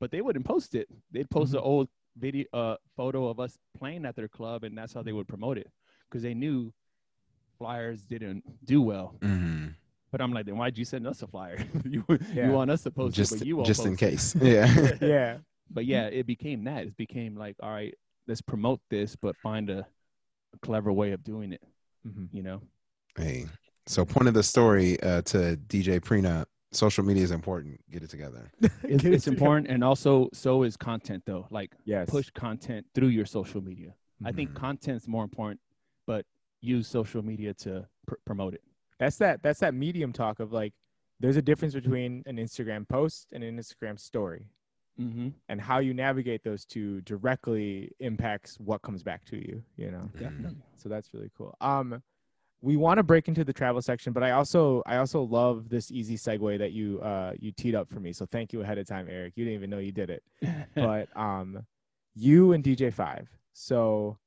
but 0.00 0.10
they 0.10 0.20
wouldn't 0.20 0.44
post 0.44 0.74
it. 0.74 0.88
They'd 1.10 1.28
post 1.30 1.52
Mhm. 1.52 1.56
an 1.58 1.62
old 1.64 1.88
video, 2.16 2.46
uh, 2.52 2.76
photo 2.96 3.28
of 3.28 3.40
us 3.40 3.58
playing 3.78 4.04
at 4.06 4.16
their 4.16 4.28
club, 4.28 4.64
and 4.64 4.76
that's 4.76 4.92
how 4.94 5.02
they 5.02 5.12
would 5.12 5.28
promote 5.28 5.58
it 5.58 5.70
because 6.08 6.22
they 6.22 6.34
knew 6.34 6.72
flyers 7.58 8.02
didn't 8.02 8.44
do 8.64 8.82
well. 8.82 9.16
Mhm. 9.20 9.74
But 10.12 10.20
I'm 10.20 10.32
like, 10.32 10.46
then 10.46 10.56
why'd 10.56 10.78
you 10.78 10.84
send 10.84 11.06
us 11.06 11.22
a 11.22 11.26
flyer? 11.26 11.56
you 11.84 12.04
Yeah. 12.32 12.46
you 12.48 12.52
want 12.52 12.70
us 12.70 12.82
to 12.84 12.90
post 12.90 13.16
just 13.16 13.32
it, 13.32 13.38
but 13.40 13.46
you 13.46 13.56
won't 13.56 13.66
just 13.66 13.84
in 13.84 13.92
post 13.96 14.02
it. 14.02 14.10
case. 14.10 14.34
Yeah. 14.42 14.96
yeah 15.00 15.38
But 15.70 15.84
yeah, 15.86 16.06
it 16.06 16.26
became 16.26 16.64
that. 16.64 16.86
It 16.86 16.96
became 16.96 17.34
like, 17.36 17.56
all 17.60 17.70
right, 17.70 17.94
let's 18.28 18.40
promote 18.40 18.80
this, 18.88 19.16
but 19.16 19.36
find 19.38 19.68
a, 19.68 19.80
a 20.54 20.58
clever 20.62 20.92
way 20.92 21.12
of 21.12 21.24
doing 21.24 21.52
it. 21.52 21.62
Mhm. 22.06 22.28
You 22.32 22.42
know? 22.42 22.62
hey, 23.16 23.46
so 23.86 24.04
point 24.04 24.28
of 24.28 24.34
the 24.34 24.42
story 24.42 25.00
uh, 25.00 25.22
to 25.22 25.56
DJ 25.68 25.98
Prenup: 26.00 26.46
social 26.72 27.04
media 27.04 27.22
is 27.22 27.30
important. 27.30 27.80
Get 27.90 28.02
it 28.02 28.10
together. 28.10 28.50
It's, 28.60 29.04
it's 29.04 29.24
together. 29.24 29.30
important, 29.30 29.68
and 29.68 29.82
also 29.84 30.28
so 30.32 30.62
is 30.62 30.76
content 30.76 31.22
though. 31.26 31.46
Like 31.50 31.72
yes 31.84 32.08
push 32.10 32.30
content 32.30 32.86
through 32.94 33.08
your 33.08 33.26
social 33.26 33.60
media. 33.60 33.94
I 34.24 34.32
think 34.32 34.50
Mhm. 34.50 34.54
content's 34.54 35.06
more 35.06 35.24
important, 35.24 35.60
but 36.06 36.24
use 36.60 36.88
social 36.88 37.22
media 37.22 37.52
to 37.54 37.86
pr- 38.06 38.14
promote 38.24 38.54
it. 38.54 38.62
that's 38.98 39.16
that 39.18 39.42
that's 39.42 39.60
that 39.60 39.74
medium 39.74 40.12
talk 40.12 40.40
of 40.40 40.52
like 40.52 40.72
there's 41.20 41.36
a 41.36 41.42
difference 41.42 41.74
between 41.74 42.22
an 42.26 42.36
instagram 42.36 42.86
post 42.88 43.32
and 43.32 43.42
an 43.44 43.58
instagram 43.58 43.98
story 43.98 44.46
Mm-hmm. 44.98 45.28
and 45.50 45.60
how 45.60 45.78
you 45.80 45.92
navigate 45.92 46.42
those 46.42 46.64
two 46.64 47.02
directly 47.02 47.90
impacts 48.00 48.56
what 48.58 48.80
comes 48.80 49.02
back 49.02 49.26
to 49.26 49.36
you 49.36 49.62
you 49.76 49.90
know 49.90 50.08
Definitely. 50.18 50.62
so 50.76 50.88
that's 50.88 51.12
really 51.12 51.30
cool 51.36 51.54
um 51.60 52.02
we 52.62 52.76
want 52.76 52.98
to 52.98 53.02
break 53.02 53.28
into 53.28 53.44
the 53.44 53.52
travel 53.52 53.82
section 53.82 54.12
but 54.12 54.22
i 54.22 54.30
also 54.30 54.82
i 54.86 54.96
also 54.96 55.22
love 55.22 55.68
this 55.68 55.90
easy 55.92 56.16
segue 56.16 56.58
that 56.58 56.72
you 56.72 57.00
uh 57.00 57.32
you 57.38 57.52
teed 57.52 57.74
up 57.74 57.88
for 57.88 58.00
me. 58.00 58.12
So 58.12 58.24
thank 58.26 58.52
you 58.52 58.62
ahead 58.62 58.78
of 58.78 58.86
time 58.86 59.06
eric. 59.10 59.34
You 59.36 59.44
didn't 59.44 59.56
even 59.58 59.70
know 59.70 59.78
you 59.78 59.92
did 59.92 60.10
it. 60.10 60.22
But 60.74 61.14
um 61.16 61.64
you 62.14 62.52
and 62.52 62.64
dj5 62.64 63.26
so 63.52 64.18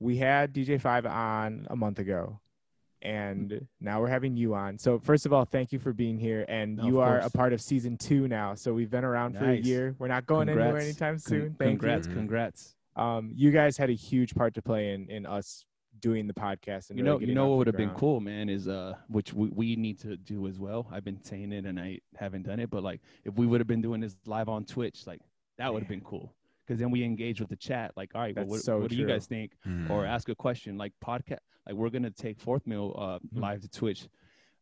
we 0.00 0.16
had 0.18 0.52
dj5 0.52 1.10
on 1.10 1.66
a 1.70 1.76
month 1.76 1.98
ago 1.98 2.40
and 3.00 3.66
now 3.80 4.00
we're 4.00 4.06
having 4.08 4.36
you 4.36 4.54
on. 4.54 4.78
So 4.78 4.98
first 5.00 5.26
of 5.26 5.32
all 5.32 5.44
thank 5.44 5.72
you 5.72 5.78
for 5.78 5.92
being 5.92 6.18
here 6.18 6.44
and 6.48 6.76
No, 6.76 6.84
you 6.86 7.00
of 7.00 7.08
are 7.08 7.18
a 7.20 7.30
part 7.30 7.52
of 7.52 7.60
season 7.60 7.96
two 7.96 8.28
now. 8.28 8.54
So 8.54 8.72
we've 8.74 8.90
been 8.90 9.04
around 9.04 9.36
for 9.36 9.46
a 9.50 9.56
year. 9.56 9.96
We're 9.98 10.08
not 10.08 10.26
going 10.26 10.48
anywhere 10.48 10.66
Congrats. 10.66 10.86
anytime 10.86 11.14
Con- 11.14 11.18
soon. 11.20 11.54
Thank 11.58 11.80
congrats, 11.80 12.06
you. 12.06 12.14
congrats. 12.14 12.76
um 12.96 13.32
you 13.34 13.50
guys 13.50 13.76
had 13.78 13.88
a 13.90 13.94
huge 13.94 14.34
part 14.34 14.54
to 14.54 14.62
play 14.62 14.92
in 14.92 15.08
in 15.08 15.24
us 15.26 15.64
doing 16.02 16.26
the 16.26 16.34
podcast 16.34 16.90
and 16.90 16.98
you 16.98 17.04
really 17.04 17.20
know, 17.20 17.26
you 17.28 17.34
know 17.34 17.48
what 17.48 17.58
would 17.58 17.66
have 17.68 17.76
been 17.76 17.90
cool, 17.90 18.20
man, 18.20 18.50
is 18.50 18.68
uh, 18.68 18.94
which 19.08 19.32
we, 19.32 19.48
we 19.48 19.76
need 19.76 19.98
to 20.00 20.16
do 20.16 20.46
as 20.48 20.58
well. 20.58 20.86
I've 20.92 21.04
been 21.04 21.22
saying 21.24 21.52
it 21.52 21.64
and 21.64 21.80
I 21.80 22.00
haven't 22.16 22.42
done 22.42 22.60
it, 22.60 22.68
but 22.68 22.82
like 22.82 23.00
if 23.24 23.34
we 23.34 23.46
would 23.46 23.60
have 23.60 23.68
been 23.68 23.80
doing 23.80 24.00
this 24.00 24.16
live 24.26 24.48
on 24.48 24.64
Twitch, 24.64 25.06
like 25.06 25.20
that 25.56 25.72
would 25.72 25.82
have 25.82 25.88
been 25.88 26.02
cool. 26.02 26.34
Because 26.66 26.78
then 26.78 26.90
we 26.90 27.02
engage 27.02 27.40
with 27.40 27.48
the 27.48 27.56
chat, 27.56 27.92
like, 27.96 28.10
all 28.14 28.20
right, 28.20 28.36
well, 28.36 28.46
what, 28.46 28.60
so 28.60 28.78
what 28.78 28.90
do 28.90 28.96
you 28.96 29.06
guys 29.06 29.26
think? 29.26 29.52
Mm. 29.66 29.90
Or 29.90 30.04
ask 30.04 30.28
a 30.28 30.34
question, 30.34 30.76
like 30.76 30.92
podcast, 31.04 31.38
like 31.66 31.74
we're 31.74 31.90
gonna 31.90 32.10
take 32.10 32.38
fourth 32.38 32.66
meal 32.66 32.94
uh 32.98 33.18
Mhm. 33.34 33.40
live 33.40 33.60
to 33.62 33.68
Twitch. 33.68 34.08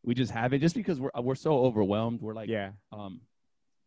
We 0.02 0.14
just 0.14 0.32
have 0.32 0.52
it 0.52 0.60
just 0.60 0.74
because 0.74 1.00
we're 1.00 1.10
we're 1.20 1.34
so 1.34 1.58
overwhelmed. 1.58 2.20
We're 2.20 2.34
like, 2.34 2.48
yeah 2.48 2.70
um, 2.92 3.20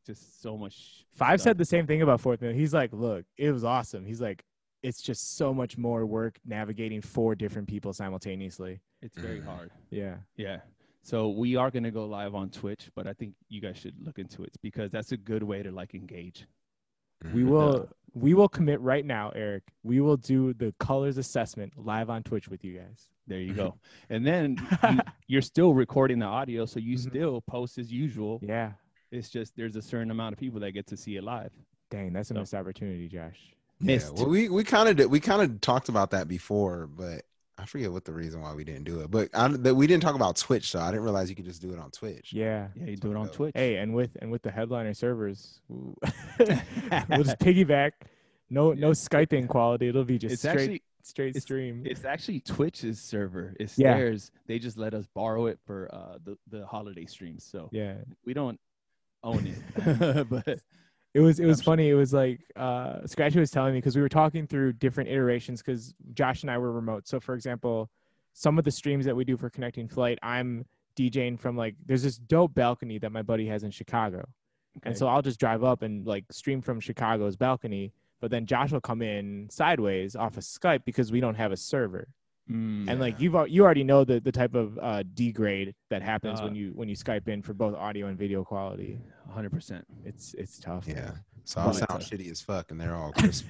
just 0.06 0.42
so 0.42 0.58
much. 0.58 1.06
Five 1.16 1.40
stuff. 1.40 1.52
said 1.52 1.58
the 1.58 1.66
same 1.66 1.88
thing 1.88 2.02
about 2.02 2.20
fourth 2.22 2.42
meal 2.42 2.52
He's 2.52 2.74
like, 2.74 2.92
look, 2.94 3.26
it 3.38 3.52
was 3.52 3.64
awesome. 3.64 4.06
He's 4.06 4.22
like, 4.22 4.44
it's 4.84 5.02
just 5.02 5.36
so 5.38 5.54
much 5.54 5.78
more 5.78 6.06
work 6.06 6.40
navigating 6.46 7.02
four 7.02 7.36
different 7.36 7.68
people 7.68 7.94
simultaneously. 7.94 8.80
It's 9.02 9.18
very 9.18 9.40
Mhm. 9.40 9.46
hard. 9.46 9.72
Yeah. 9.90 10.18
Yeah. 10.36 10.62
So 11.02 11.30
we 11.30 11.56
are 11.56 11.72
gonna 11.72 11.92
go 11.92 12.06
live 12.06 12.36
on 12.36 12.50
Twitch, 12.50 12.90
but 12.96 13.08
I 13.08 13.14
think 13.14 13.34
you 13.50 13.60
guys 13.62 13.78
should 13.78 13.96
look 14.02 14.20
into 14.20 14.44
it 14.44 14.56
because 14.62 14.92
that's 14.92 15.12
a 15.12 15.18
good 15.18 15.44
way 15.44 15.64
to 15.64 15.72
like 15.72 15.96
engage. 15.96 16.46
We 17.34 17.44
Mhm. 17.44 17.50
will 17.50 17.90
we 18.16 18.36
will 18.36 18.48
commit 18.50 18.80
right 18.80 19.04
now, 19.04 19.32
Eric. 19.32 19.64
We 19.82 20.00
will 20.00 20.18
do 20.18 20.54
the 20.54 20.72
colors 20.80 21.18
assessment 21.18 21.74
live 21.78 22.12
on 22.12 22.22
Twitch 22.22 22.48
with 22.48 22.64
you 22.64 22.78
guys. 22.78 23.10
There 23.26 23.40
you 23.40 23.56
go. 23.56 23.80
And 24.10 24.24
then 24.26 24.58
you, 24.84 25.00
you're 25.28 25.42
still 25.42 25.74
recording 25.74 26.20
the 26.20 26.28
audio, 26.28 26.66
so 26.66 26.80
you 26.80 26.96
Mhm. 26.96 27.10
still 27.10 27.42
post 27.42 27.80
as 27.80 27.92
usual. 27.92 28.40
Yeah. 28.44 28.74
It's 29.12 29.30
just 29.32 29.56
there's 29.56 29.76
a 29.76 29.82
certain 29.82 30.12
amount 30.12 30.34
of 30.34 30.40
people 30.40 30.60
that 30.60 30.74
get 30.74 30.86
to 30.88 30.98
see 30.98 31.16
it 31.16 31.24
live. 31.24 31.52
Dang, 31.90 32.14
that's 32.14 32.30
a 32.30 32.34
So- 32.36 32.40
missed 32.42 32.54
opportunity, 32.54 33.08
Josh. 33.08 33.54
Yeah, 33.84 34.00
well, 34.14 34.28
we 34.28 34.50
we 34.50 34.64
kind 34.64 34.90
of 34.90 34.96
did. 34.96 35.08
We 35.08 35.20
kind 35.20 35.42
of 35.42 35.62
talked 35.62 35.90
about 35.90 36.12
that 36.12 36.28
before, 36.28 36.88
but 36.88 37.24
I 37.58 37.66
forget 37.66 37.92
what 37.92 38.06
the 38.06 38.14
reason 38.14 38.42
why 38.42 38.54
we 38.54 38.64
didn't 38.64 38.86
do 38.86 39.02
it. 39.02 39.12
But 39.12 39.30
I, 39.34 39.48
that 39.48 39.76
we 39.76 39.88
didn't 39.88 40.04
talk 40.04 40.16
about 40.16 40.38
Twitch, 40.38 40.72
so 40.72 40.80
I 40.80 40.90
didn't 40.92 41.04
realize 41.04 41.30
you 41.30 41.36
could 41.36 41.46
just 41.46 41.62
do 41.62 41.72
it 41.74 41.80
on 41.80 41.92
Twitch. 41.92 42.34
Yeah. 42.34 42.68
Yeah, 42.76 42.88
you 42.88 42.98
do 42.98 43.12
it 43.12 43.18
on 43.18 43.28
dope. 43.28 43.36
Twitch. 43.36 43.52
Hey, 43.56 43.76
and 43.78 43.94
with 43.94 44.12
and 44.22 44.32
with 44.32 44.42
the 44.42 44.52
headliner 44.52 44.94
servers, 44.94 45.62
we'll 45.70 45.96
just 46.40 47.40
piggyback. 47.40 47.92
No 48.50 48.74
no 48.74 48.92
Skyping 48.92 49.48
quality. 49.48 49.88
It'll 49.88 50.04
be 50.04 50.18
just 50.18 50.34
it's 50.34 50.42
straight 50.42 50.56
actually 50.60 50.84
straight 51.04 51.30
it's- 51.30 51.44
stream. 51.44 51.84
it's 51.86 52.06
actually 52.06 52.40
Twitch's 52.40 53.00
server. 53.00 53.56
It's 53.60 53.78
Yeah. 53.78 53.96
theirs. 53.96 54.32
They 54.48 54.60
just 54.60 54.78
let 54.78 54.94
us 54.94 55.06
borrow 55.14 55.48
it 55.48 55.60
for 55.66 55.90
uh 55.94 56.18
the, 56.24 56.38
the 56.50 56.66
holiday 56.66 57.06
streams. 57.06 57.44
So 57.44 57.70
yeah. 57.72 57.96
we 58.26 58.34
don't 58.34 58.60
own 59.24 59.48
it. 59.48 60.30
but 60.30 60.60
It 61.14 61.20
was 61.20 61.40
it 61.40 61.46
was 61.46 61.60
Absolutely. 61.60 61.84
funny. 61.84 61.90
It 61.90 61.94
was 61.96 62.14
like 62.14 62.40
uh 62.56 63.06
Scratchy 63.06 63.40
was 63.40 63.52
telling 63.52 63.74
me 63.74 63.80
because 63.80 63.96
we 63.96 64.02
were 64.02 64.10
talking 64.10 64.48
through 64.48 64.74
different 64.74 65.10
iterations 65.10 65.62
because 65.62 65.94
Josh 66.14 66.42
and 66.42 66.52
I 66.52 66.58
were 66.58 66.72
remote. 66.72 67.08
So 67.08 67.20
for 67.20 67.36
example, 67.36 67.90
some 68.34 68.58
of 68.58 68.66
the 68.66 68.72
streams 68.72 69.06
that 69.06 69.16
we 69.16 69.24
do 69.24 69.38
for 69.38 69.50
Connecting 69.50 69.88
Flight, 69.88 70.18
I'm 70.24 70.66
DJing 70.96 71.40
from 71.40 71.56
like 71.56 71.76
there's 71.86 72.04
this 72.04 72.18
dope 72.18 72.54
balcony 72.54 72.98
that 73.00 73.12
my 73.12 73.22
buddy 73.22 73.48
has 73.48 73.64
in 73.64 73.72
Chicago. 73.72 74.28
And 74.82 74.98
so 74.98 75.08
I'll 75.08 75.22
just 75.22 75.40
drive 75.40 75.64
up 75.64 75.84
and 75.84 76.06
like 76.08 76.26
stream 76.32 76.60
from 76.60 76.80
Chicago's 76.80 77.36
balcony, 77.36 77.94
but 78.20 78.32
then 78.32 78.48
Josh 78.48 78.72
will 78.72 78.82
come 78.82 79.04
in 79.04 79.48
sideways 79.52 80.16
off 80.16 80.36
of 80.36 80.44
Skype 80.44 80.84
because 80.84 81.12
we 81.12 81.20
don't 81.20 81.36
have 81.36 81.52
a 81.52 81.58
server. 81.58 82.08
Mm, 82.52 82.90
And 82.90 83.00
like 83.00 83.20
you've 83.22 83.36
you 83.50 83.64
already 83.64 83.84
know 83.86 84.04
the 84.04 84.20
the 84.20 84.32
type 84.32 84.54
of 84.54 84.78
uh 84.82 85.04
degrade 85.14 85.74
that 85.90 86.02
happens 86.02 86.42
Uh, 86.42 86.44
when 86.44 86.56
you 86.56 86.72
when 86.76 86.90
you 86.90 86.96
Skype 86.96 87.28
in 87.30 87.42
for 87.42 87.54
both 87.54 87.74
audio 87.76 88.08
and 88.08 88.18
video 88.18 88.44
quality. 88.44 89.00
100%. 89.34 89.84
It's 90.04 90.34
it's 90.34 90.60
tough. 90.60 90.86
Yeah. 90.88 91.12
So 91.46 91.62
I'll 91.62 91.68
Right. 91.68 91.76
sound 91.78 92.02
shitty 92.04 92.30
as 92.30 92.42
fuck, 92.42 92.72
and 92.72 92.80
they're 92.80 92.96
all 92.96 93.12
crisp. 93.18 93.48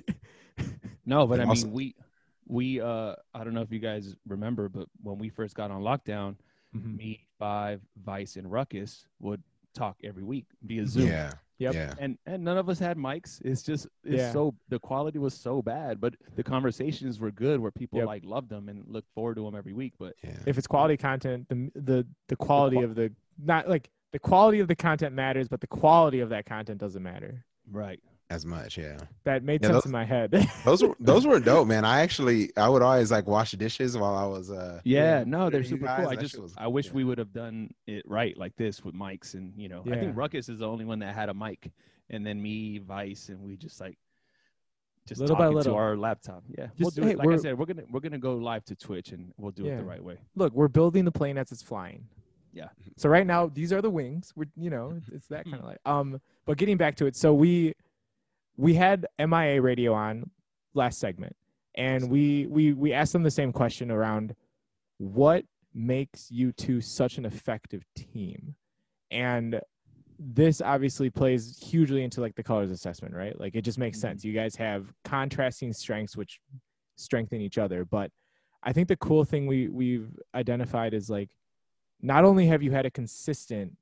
No, 1.06 1.26
but 1.28 1.40
And 1.40 1.44
I 1.44 1.49
also- 1.49 1.65
mean, 1.65 1.74
we 1.74 1.95
we 2.48 2.82
uh 2.82 3.15
I 3.34 3.44
don't 3.44 3.53
know 3.56 3.61
if 3.61 3.72
you 3.72 3.80
guys 3.80 4.15
remember, 4.28 4.70
but 4.70 4.88
when 5.02 5.18
we 5.18 5.30
first 5.30 5.56
got 5.56 5.72
on 5.72 5.82
lockdown, 5.82 6.36
Mhm. 6.76 6.95
me, 6.98 7.28
Five, 7.40 7.82
Vice, 7.98 8.36
and 8.38 8.49
Ruckus 8.52 9.07
would 9.20 9.41
talk 9.74 9.98
every 10.03 10.24
week 10.24 10.45
via 10.61 10.86
Zoom. 10.86 11.07
yeah. 11.07 11.32
Yep. 11.60 11.74
Yeah. 11.76 11.94
And 12.00 12.18
and 12.26 12.44
none 12.44 12.58
of 12.58 12.68
us 12.70 12.80
had 12.80 12.98
mics. 12.98 13.42
It's 13.46 13.62
just 13.64 13.88
it's 14.04 14.16
Yeah. 14.18 14.32
so 14.32 14.56
the 14.70 14.80
quality 14.80 15.20
was 15.20 15.34
so 15.34 15.62
bad, 15.62 16.02
but 16.02 16.16
the 16.36 16.44
conversations 16.44 17.20
were 17.20 17.32
good 17.32 17.60
where 17.60 17.72
people 17.72 18.00
Yep. 18.00 18.08
like 18.08 18.26
loved 18.26 18.50
them 18.50 18.70
and 18.70 18.84
looked 18.88 19.10
forward 19.14 19.36
to 19.36 19.44
them 19.46 19.56
every 19.56 19.74
week. 19.74 19.94
But 20.00 20.16
Yeah. 20.24 20.38
if 20.46 20.58
it's 20.58 20.68
quality 20.68 20.98
content, 20.98 21.48
the 21.50 21.72
the 21.76 22.08
the 22.28 22.36
quality 22.36 22.78
qua- 22.78 22.86
of 22.86 22.96
the 22.96 23.12
not 23.38 23.70
like 23.70 23.90
the 24.12 24.20
quality 24.20 24.60
of 24.60 24.68
the 24.68 24.76
content 24.76 25.16
matters, 25.16 25.48
but 25.48 25.62
the 25.62 25.68
quality 25.68 26.20
of 26.20 26.30
that 26.30 26.46
content 26.46 26.80
doesn't 26.80 27.04
matter. 27.04 27.46
right, 27.72 28.00
As 28.34 28.46
much. 28.48 28.78
Yeah. 28.80 28.98
That 29.26 29.44
made 29.44 29.62
Yeah, 29.62 29.68
sense 29.68 29.76
those- 29.84 29.86
in 29.86 29.92
my 29.92 30.06
head. 30.06 30.32
Those 30.66 30.82
were 30.84 30.96
those 31.00 31.28
were 31.28 31.40
dope, 31.40 31.68
man. 31.68 31.86
I 31.86 32.02
actually 32.02 32.52
I 32.58 32.68
would 32.68 32.82
always 32.82 33.12
like 33.12 33.28
wash 33.28 33.52
the 33.52 33.58
dishes 33.58 33.96
while 33.96 34.16
I 34.16 34.26
was 34.26 34.50
uh 34.50 34.80
yeah, 34.84 35.20
Yeah. 35.20 35.24
no, 35.28 35.50
they're 35.52 35.64
super 35.64 35.86
guys, 35.86 36.00
cool. 36.00 36.10
I 36.10 36.16
that 36.16 36.22
just 36.22 36.40
was- 36.40 36.54
I 36.58 36.68
wish 36.68 36.88
yeah. 36.88 36.94
we 36.94 37.04
would 37.04 37.20
have 37.20 37.32
done 37.32 37.70
it 37.86 38.04
right 38.08 38.36
like 38.38 38.56
this 38.56 38.84
with 38.84 38.96
mics 38.96 39.36
and 39.36 39.54
you 39.56 39.70
know 39.70 39.84
yeah. 39.86 39.94
I 39.96 40.00
think 40.00 40.18
Ruckus 40.18 40.50
is 40.50 40.60
the 40.60 40.68
only 40.68 40.86
one 40.86 41.00
that 41.00 41.14
had 41.14 41.30
a 41.30 41.34
mic, 41.34 41.72
and 42.10 42.26
then 42.26 42.42
me, 42.42 42.80
Vice, 42.80 43.30
and 43.30 43.40
we 43.42 43.56
just 43.56 43.80
like 43.80 43.98
just 45.06 45.20
Little 45.20 45.36
by 45.36 45.44
talking 45.44 45.58
little. 45.58 45.74
to 45.74 45.78
our 45.78 45.98
laptop. 45.98 46.44
Yeah, 46.58 46.68
we'll 46.80 46.90
do 46.90 47.04
hey, 47.04 47.12
it. 47.12 47.18
Like 47.18 47.28
I 47.30 47.36
said, 47.38 47.58
we're 47.60 47.66
gonna 47.66 47.84
we're 47.92 48.00
gonna 48.00 48.18
go 48.18 48.36
live 48.38 48.64
to 48.66 48.76
Twitch 48.76 49.12
and 49.12 49.34
we'll 49.38 49.52
do 49.52 49.66
it 49.66 49.76
the 49.78 49.84
right 49.84 50.04
way. 50.04 50.18
Look, 50.36 50.54
we're 50.54 50.70
building 50.70 51.04
the 51.06 51.12
plane 51.12 51.38
as 51.38 51.52
it's 51.52 51.62
flying. 51.62 52.08
Yeah. 52.54 52.70
So 52.98 53.10
right 53.10 53.28
now 53.28 53.48
these 53.48 53.74
are 53.74 53.82
the 53.82 53.90
wings. 53.90 54.32
We're 54.36 54.46
you 54.56 54.70
know 54.70 54.94
it's, 54.98 55.10
it's 55.10 55.28
that 55.28 55.44
kind 55.46 55.58
of 55.60 55.66
like 55.72 55.80
um. 55.86 56.20
But 56.46 56.58
getting 56.58 56.76
back 56.78 56.96
to 56.98 57.06
it, 57.06 57.16
so 57.16 57.34
we 57.34 57.74
we 58.58 58.74
had 58.76 59.06
MIA 59.20 59.62
radio 59.62 59.94
on 59.94 60.30
last 60.74 61.00
segment, 61.00 61.36
and 61.76 62.10
we 62.10 62.48
we 62.48 62.74
we 62.74 62.94
asked 62.94 63.14
them 63.14 63.24
the 63.24 63.32
same 63.32 63.52
question 63.52 63.92
around 63.92 64.36
what 64.98 65.46
makes 65.74 66.30
you 66.32 66.52
two 66.52 66.82
such 66.82 67.18
an 67.18 67.26
effective 67.26 67.84
team, 67.96 68.56
and 69.12 69.60
this 70.20 70.62
obviously 70.62 71.10
plays 71.10 71.58
hugely 71.62 72.04
into 72.04 72.22
like 72.22 72.36
the 72.36 72.44
colors 72.44 72.70
assessment, 72.72 73.14
right? 73.16 73.38
Like 73.40 73.56
it 73.56 73.64
just 73.64 73.80
makes 73.80 73.98
Mhm. 73.98 74.02
sense. 74.02 74.24
You 74.26 74.34
guys 74.34 74.56
have 74.56 74.94
contrasting 75.04 75.74
strengths 75.74 76.16
which 76.16 76.40
strengthen 76.96 77.42
each 77.42 77.58
other, 77.58 77.84
but 77.84 78.12
I 78.62 78.72
think 78.72 78.88
the 78.88 78.96
cool 78.98 79.26
thing 79.26 79.48
we 79.48 79.68
we've 79.68 80.16
identified 80.36 80.94
is 80.94 81.10
like 81.10 81.30
not 82.02 82.24
only 82.24 82.46
have 82.48 82.62
you 82.62 82.72
had 82.72 82.86
a 82.86 82.92
consistent 82.92 83.76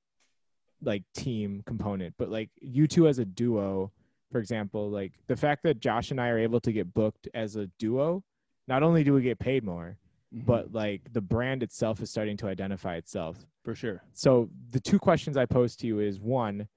like 0.81 1.03
team 1.13 1.61
component, 1.65 2.15
but 2.17 2.29
like 2.29 2.49
you 2.61 2.87
two 2.87 3.07
as 3.07 3.19
a 3.19 3.25
duo, 3.25 3.91
for 4.31 4.39
example, 4.39 4.89
like 4.89 5.13
the 5.27 5.35
fact 5.35 5.63
that 5.63 5.79
Josh 5.79 6.11
and 6.11 6.19
I 6.19 6.29
are 6.29 6.39
able 6.39 6.61
to 6.61 6.71
get 6.71 6.93
booked 6.93 7.27
as 7.33 7.55
a 7.57 7.67
duo, 7.77 8.23
not 8.67 8.81
only 8.81 9.03
do 9.03 9.13
we 9.13 9.21
get 9.21 9.37
paid 9.39 9.63
more, 9.63 9.97
Mhm. 10.33 10.45
but 10.45 10.71
like 10.71 11.11
the 11.11 11.19
brand 11.21 11.61
itself 11.61 12.01
is 12.01 12.09
starting 12.09 12.37
to 12.37 12.47
identify 12.47 12.95
itself. 12.95 13.45
for 13.63 13.75
sure. 13.75 14.01
So 14.13 14.49
the 14.71 14.79
two 14.79 14.97
questions 14.97 15.37
I 15.37 15.45
pose 15.45 15.75
to 15.75 15.85
you 15.87 15.99
is 15.99 16.19
one, 16.19 16.67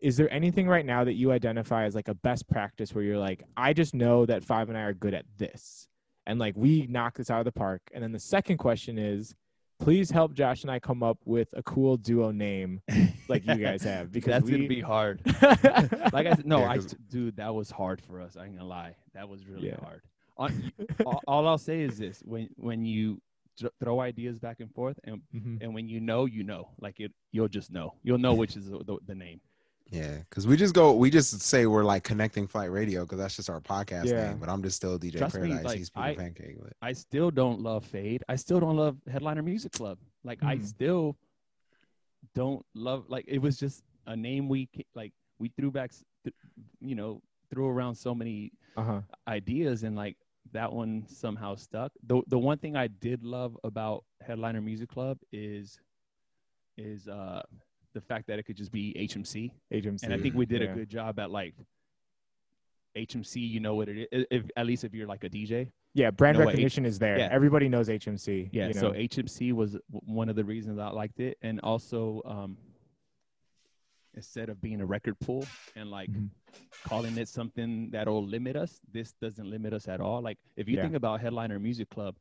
is 0.00 0.16
there 0.16 0.28
anything 0.32 0.66
right 0.66 0.84
now 0.84 1.04
that 1.04 1.12
you 1.12 1.30
identify 1.30 1.84
as 1.84 1.94
like 1.94 2.08
a 2.08 2.14
best 2.14 2.48
practice 2.48 2.92
where 2.92 3.04
you're 3.04 3.16
like, 3.16 3.44
I 3.56 3.72
just 3.72 3.94
know 3.94 4.26
that 4.26 4.42
five 4.42 4.68
and 4.68 4.76
I 4.76 4.80
are 4.82 4.92
good 4.92 5.14
at 5.14 5.24
this, 5.38 5.86
and 6.26 6.40
like 6.40 6.56
we 6.56 6.88
knock 6.88 7.16
this 7.16 7.30
out 7.30 7.38
of 7.38 7.44
the 7.44 7.52
park. 7.52 7.80
And 7.94 8.02
then 8.02 8.10
the 8.10 8.18
second 8.18 8.56
question 8.58 8.98
is, 8.98 9.36
please 9.78 10.10
help 10.10 10.34
Josh 10.34 10.62
and 10.62 10.70
I 10.70 10.78
come 10.78 11.02
up 11.02 11.18
with 11.24 11.48
a 11.54 11.62
cool 11.62 11.96
duo 11.96 12.30
name 12.30 12.80
like 13.28 13.46
you 13.46 13.56
guys 13.56 13.82
have 13.84 14.10
because 14.12 14.30
that's 14.32 14.44
we 14.44 14.52
gonna 14.52 14.68
be 14.68 14.80
hard. 14.80 15.20
like 16.12 16.26
I 16.26 16.34
said, 16.34 16.46
no, 16.46 16.60
Yeah, 16.60 16.70
I 16.70 16.76
'cause- 16.76 16.94
dude, 17.08 17.36
that 17.36 17.54
was 17.54 17.70
hard 17.70 18.00
for 18.00 18.20
us. 18.20 18.36
I 18.36 18.44
ain't 18.46 18.56
gonna 18.56 18.68
lie, 18.68 18.94
that 19.14 19.28
was 19.28 19.46
really 19.46 19.68
Yeah. 19.68 19.76
hard. 19.80 20.02
All, 21.06 21.20
all 21.26 21.48
I'll 21.48 21.58
say 21.58 21.80
is 21.82 21.96
this: 21.96 22.20
when 22.24 22.48
when 22.56 22.84
you 22.84 23.20
throw 23.82 24.00
ideas 24.00 24.38
back 24.38 24.60
and 24.60 24.70
forth, 24.74 24.98
and 25.04 25.22
Mhm. 25.34 25.62
and 25.62 25.74
when 25.74 25.88
you 25.88 25.98
know, 25.98 26.26
you 26.26 26.42
know, 26.44 26.68
like 26.78 27.00
it, 27.00 27.10
you'll 27.32 27.48
just 27.48 27.70
know. 27.72 27.94
You'll 28.02 28.18
know 28.18 28.34
which 28.34 28.54
is 28.54 28.68
the, 28.68 28.78
the, 28.84 28.98
the 29.06 29.14
name. 29.14 29.40
Yeah, 29.90 30.18
because 30.28 30.46
we 30.48 30.56
just 30.56 30.74
go, 30.74 30.92
we 30.94 31.10
just 31.10 31.40
say 31.42 31.66
we're 31.66 31.84
like 31.84 32.02
connecting 32.02 32.46
flight 32.48 32.72
radio 32.72 33.02
because 33.04 33.18
that's 33.18 33.36
just 33.36 33.48
our 33.48 33.60
podcast 33.60 34.06
Yeah. 34.06 34.30
name. 34.30 34.38
But 34.38 34.48
I'm 34.48 34.62
just 34.62 34.76
still 34.76 34.98
DJ 34.98 35.18
Trust 35.18 35.36
me, 35.36 35.42
Paradise. 35.48 35.64
like, 35.64 35.78
He's 35.78 35.90
Peter 35.90 36.06
I- 36.06 36.14
Pancake. 36.16 36.56
But 36.60 36.72
I 36.82 36.92
still 36.92 37.30
don't 37.30 37.60
love 37.60 37.84
Fade. 37.84 38.24
I 38.28 38.34
still 38.36 38.58
don't 38.58 38.76
love 38.76 38.96
Headliner 39.10 39.42
Music 39.42 39.72
Club. 39.72 39.98
Like 40.24 40.42
I 40.42 40.56
Hmm. 40.56 40.62
still 40.64 41.16
don't 42.34 42.64
love. 42.74 43.04
Like 43.08 43.24
it 43.28 43.38
was 43.38 43.56
just 43.58 43.84
a 44.06 44.16
name 44.16 44.48
we 44.48 44.68
like 44.94 45.12
we 45.38 45.48
threw 45.50 45.70
back, 45.70 45.92
you 46.80 46.94
know, 46.94 47.22
threw 47.50 47.68
around 47.68 47.94
so 47.94 48.14
many 48.14 48.52
uh-huh. 48.76 49.02
ideas 49.28 49.84
and 49.84 49.94
like 49.94 50.16
that 50.52 50.72
one 50.72 51.04
somehow 51.08 51.54
stuck. 51.54 51.92
The 52.06 52.22
the 52.26 52.38
one 52.38 52.58
thing 52.58 52.74
I 52.76 52.88
did 52.88 53.22
love 53.22 53.56
about 53.64 54.04
Headliner 54.20 54.60
Music 54.60 54.88
Club 54.88 55.18
is 55.32 55.78
is 56.76 57.06
uh 57.08 57.42
the 57.96 58.00
fact 58.02 58.26
that 58.26 58.38
it 58.38 58.42
could 58.44 58.56
just 58.58 58.70
be 58.70 58.94
HMC. 58.98 59.50
HMC. 59.72 60.02
And 60.04 60.12
I 60.12 60.18
think 60.18 60.34
we 60.34 60.44
did 60.44 60.60
yeah. 60.60 60.68
a 60.70 60.74
good 60.74 60.88
job 60.90 61.18
at 61.18 61.30
like 61.30 61.54
HMC, 62.94 63.36
you 63.36 63.58
know 63.58 63.74
what 63.74 63.88
it 63.88 64.06
is. 64.12 64.26
If 64.30 64.44
at 64.54 64.66
least 64.66 64.84
if 64.84 64.92
you're 64.94 65.06
like 65.06 65.24
a 65.24 65.30
DJ. 65.30 65.70
Yeah, 65.94 66.10
brand 66.10 66.36
know 66.36 66.44
what 66.44 66.50
H- 66.50 66.56
recognition 66.56 66.84
is 66.84 66.98
there. 66.98 67.18
yeah. 67.18 67.28
Everybody 67.32 67.70
knows 67.70 67.88
HMC. 67.88 68.50
Yeah, 68.52 68.68
you 68.68 68.74
so? 68.74 68.90
HMC 68.92 69.52
was 69.54 69.78
one 69.88 70.28
of 70.28 70.36
the 70.36 70.44
reasons 70.44 70.78
I 70.78 70.88
liked 70.90 71.20
it, 71.20 71.38
and 71.40 71.58
also 71.62 72.20
um, 72.26 72.58
instead 74.14 74.50
of 74.50 74.60
being 74.60 74.82
a 74.82 74.86
record 74.86 75.18
pool 75.20 75.46
and 75.74 75.90
like 75.90 76.10
Mhm. 76.12 76.28
calling 76.84 77.16
it 77.16 77.28
something 77.28 77.88
that'll 77.90 78.26
limit 78.26 78.56
us, 78.56 78.78
this 78.92 79.14
doesn't 79.22 79.48
limit 79.48 79.72
us 79.72 79.88
at 79.88 80.00
all. 80.02 80.20
Like 80.20 80.36
if 80.56 80.68
you 80.68 80.76
Yeah. 80.76 80.82
think 80.82 80.96
about 80.96 81.22
Headliner 81.22 81.58
Music 81.58 81.88
Club, 81.88 82.14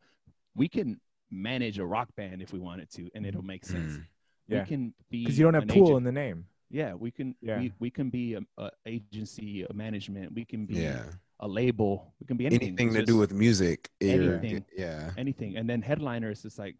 we 0.55 0.69
can 0.69 1.01
manage 1.29 1.79
a 1.79 1.85
rock 1.85 2.07
band 2.15 2.41
if 2.41 2.53
we 2.53 2.59
wanted 2.59 2.89
to, 2.91 3.09
and 3.13 3.25
it'll 3.25 3.41
make 3.43 3.65
sense. 3.65 3.97
Mm. 3.97 4.05
Yeah. 4.47 4.61
We 4.61 4.65
can 4.67 4.93
be 5.09 5.23
because 5.23 5.37
you 5.39 5.45
don't 5.45 5.53
have 5.55 5.67
pool 5.67 5.83
agent- 5.87 5.97
in 5.97 6.03
the 6.03 6.11
name. 6.11 6.45
Yeah, 6.69 6.93
we 6.93 7.11
can. 7.11 7.35
Yeah. 7.41 7.59
We, 7.59 7.73
we 7.79 7.89
can 7.89 8.09
be 8.09 8.33
a, 8.35 8.41
a 8.57 8.69
agency, 8.85 9.63
a 9.69 9.73
management. 9.73 10.33
We 10.33 10.45
can 10.45 10.65
be 10.65 10.75
yeah, 10.75 11.03
a 11.39 11.47
label. 11.47 12.13
We 12.19 12.25
can 12.27 12.37
be 12.37 12.45
anything. 12.45 12.69
anything 12.69 12.87
It's 12.89 12.97
to 12.97 13.05
do 13.05 13.17
with 13.17 13.33
music. 13.33 13.89
you're- 13.99 14.35
anything. 14.37 14.65
Yeah, 14.75 15.11
anything. 15.17 15.57
And 15.57 15.69
then 15.69 15.81
headliner 15.81 16.31
is 16.31 16.41
just 16.41 16.57
like 16.59 16.75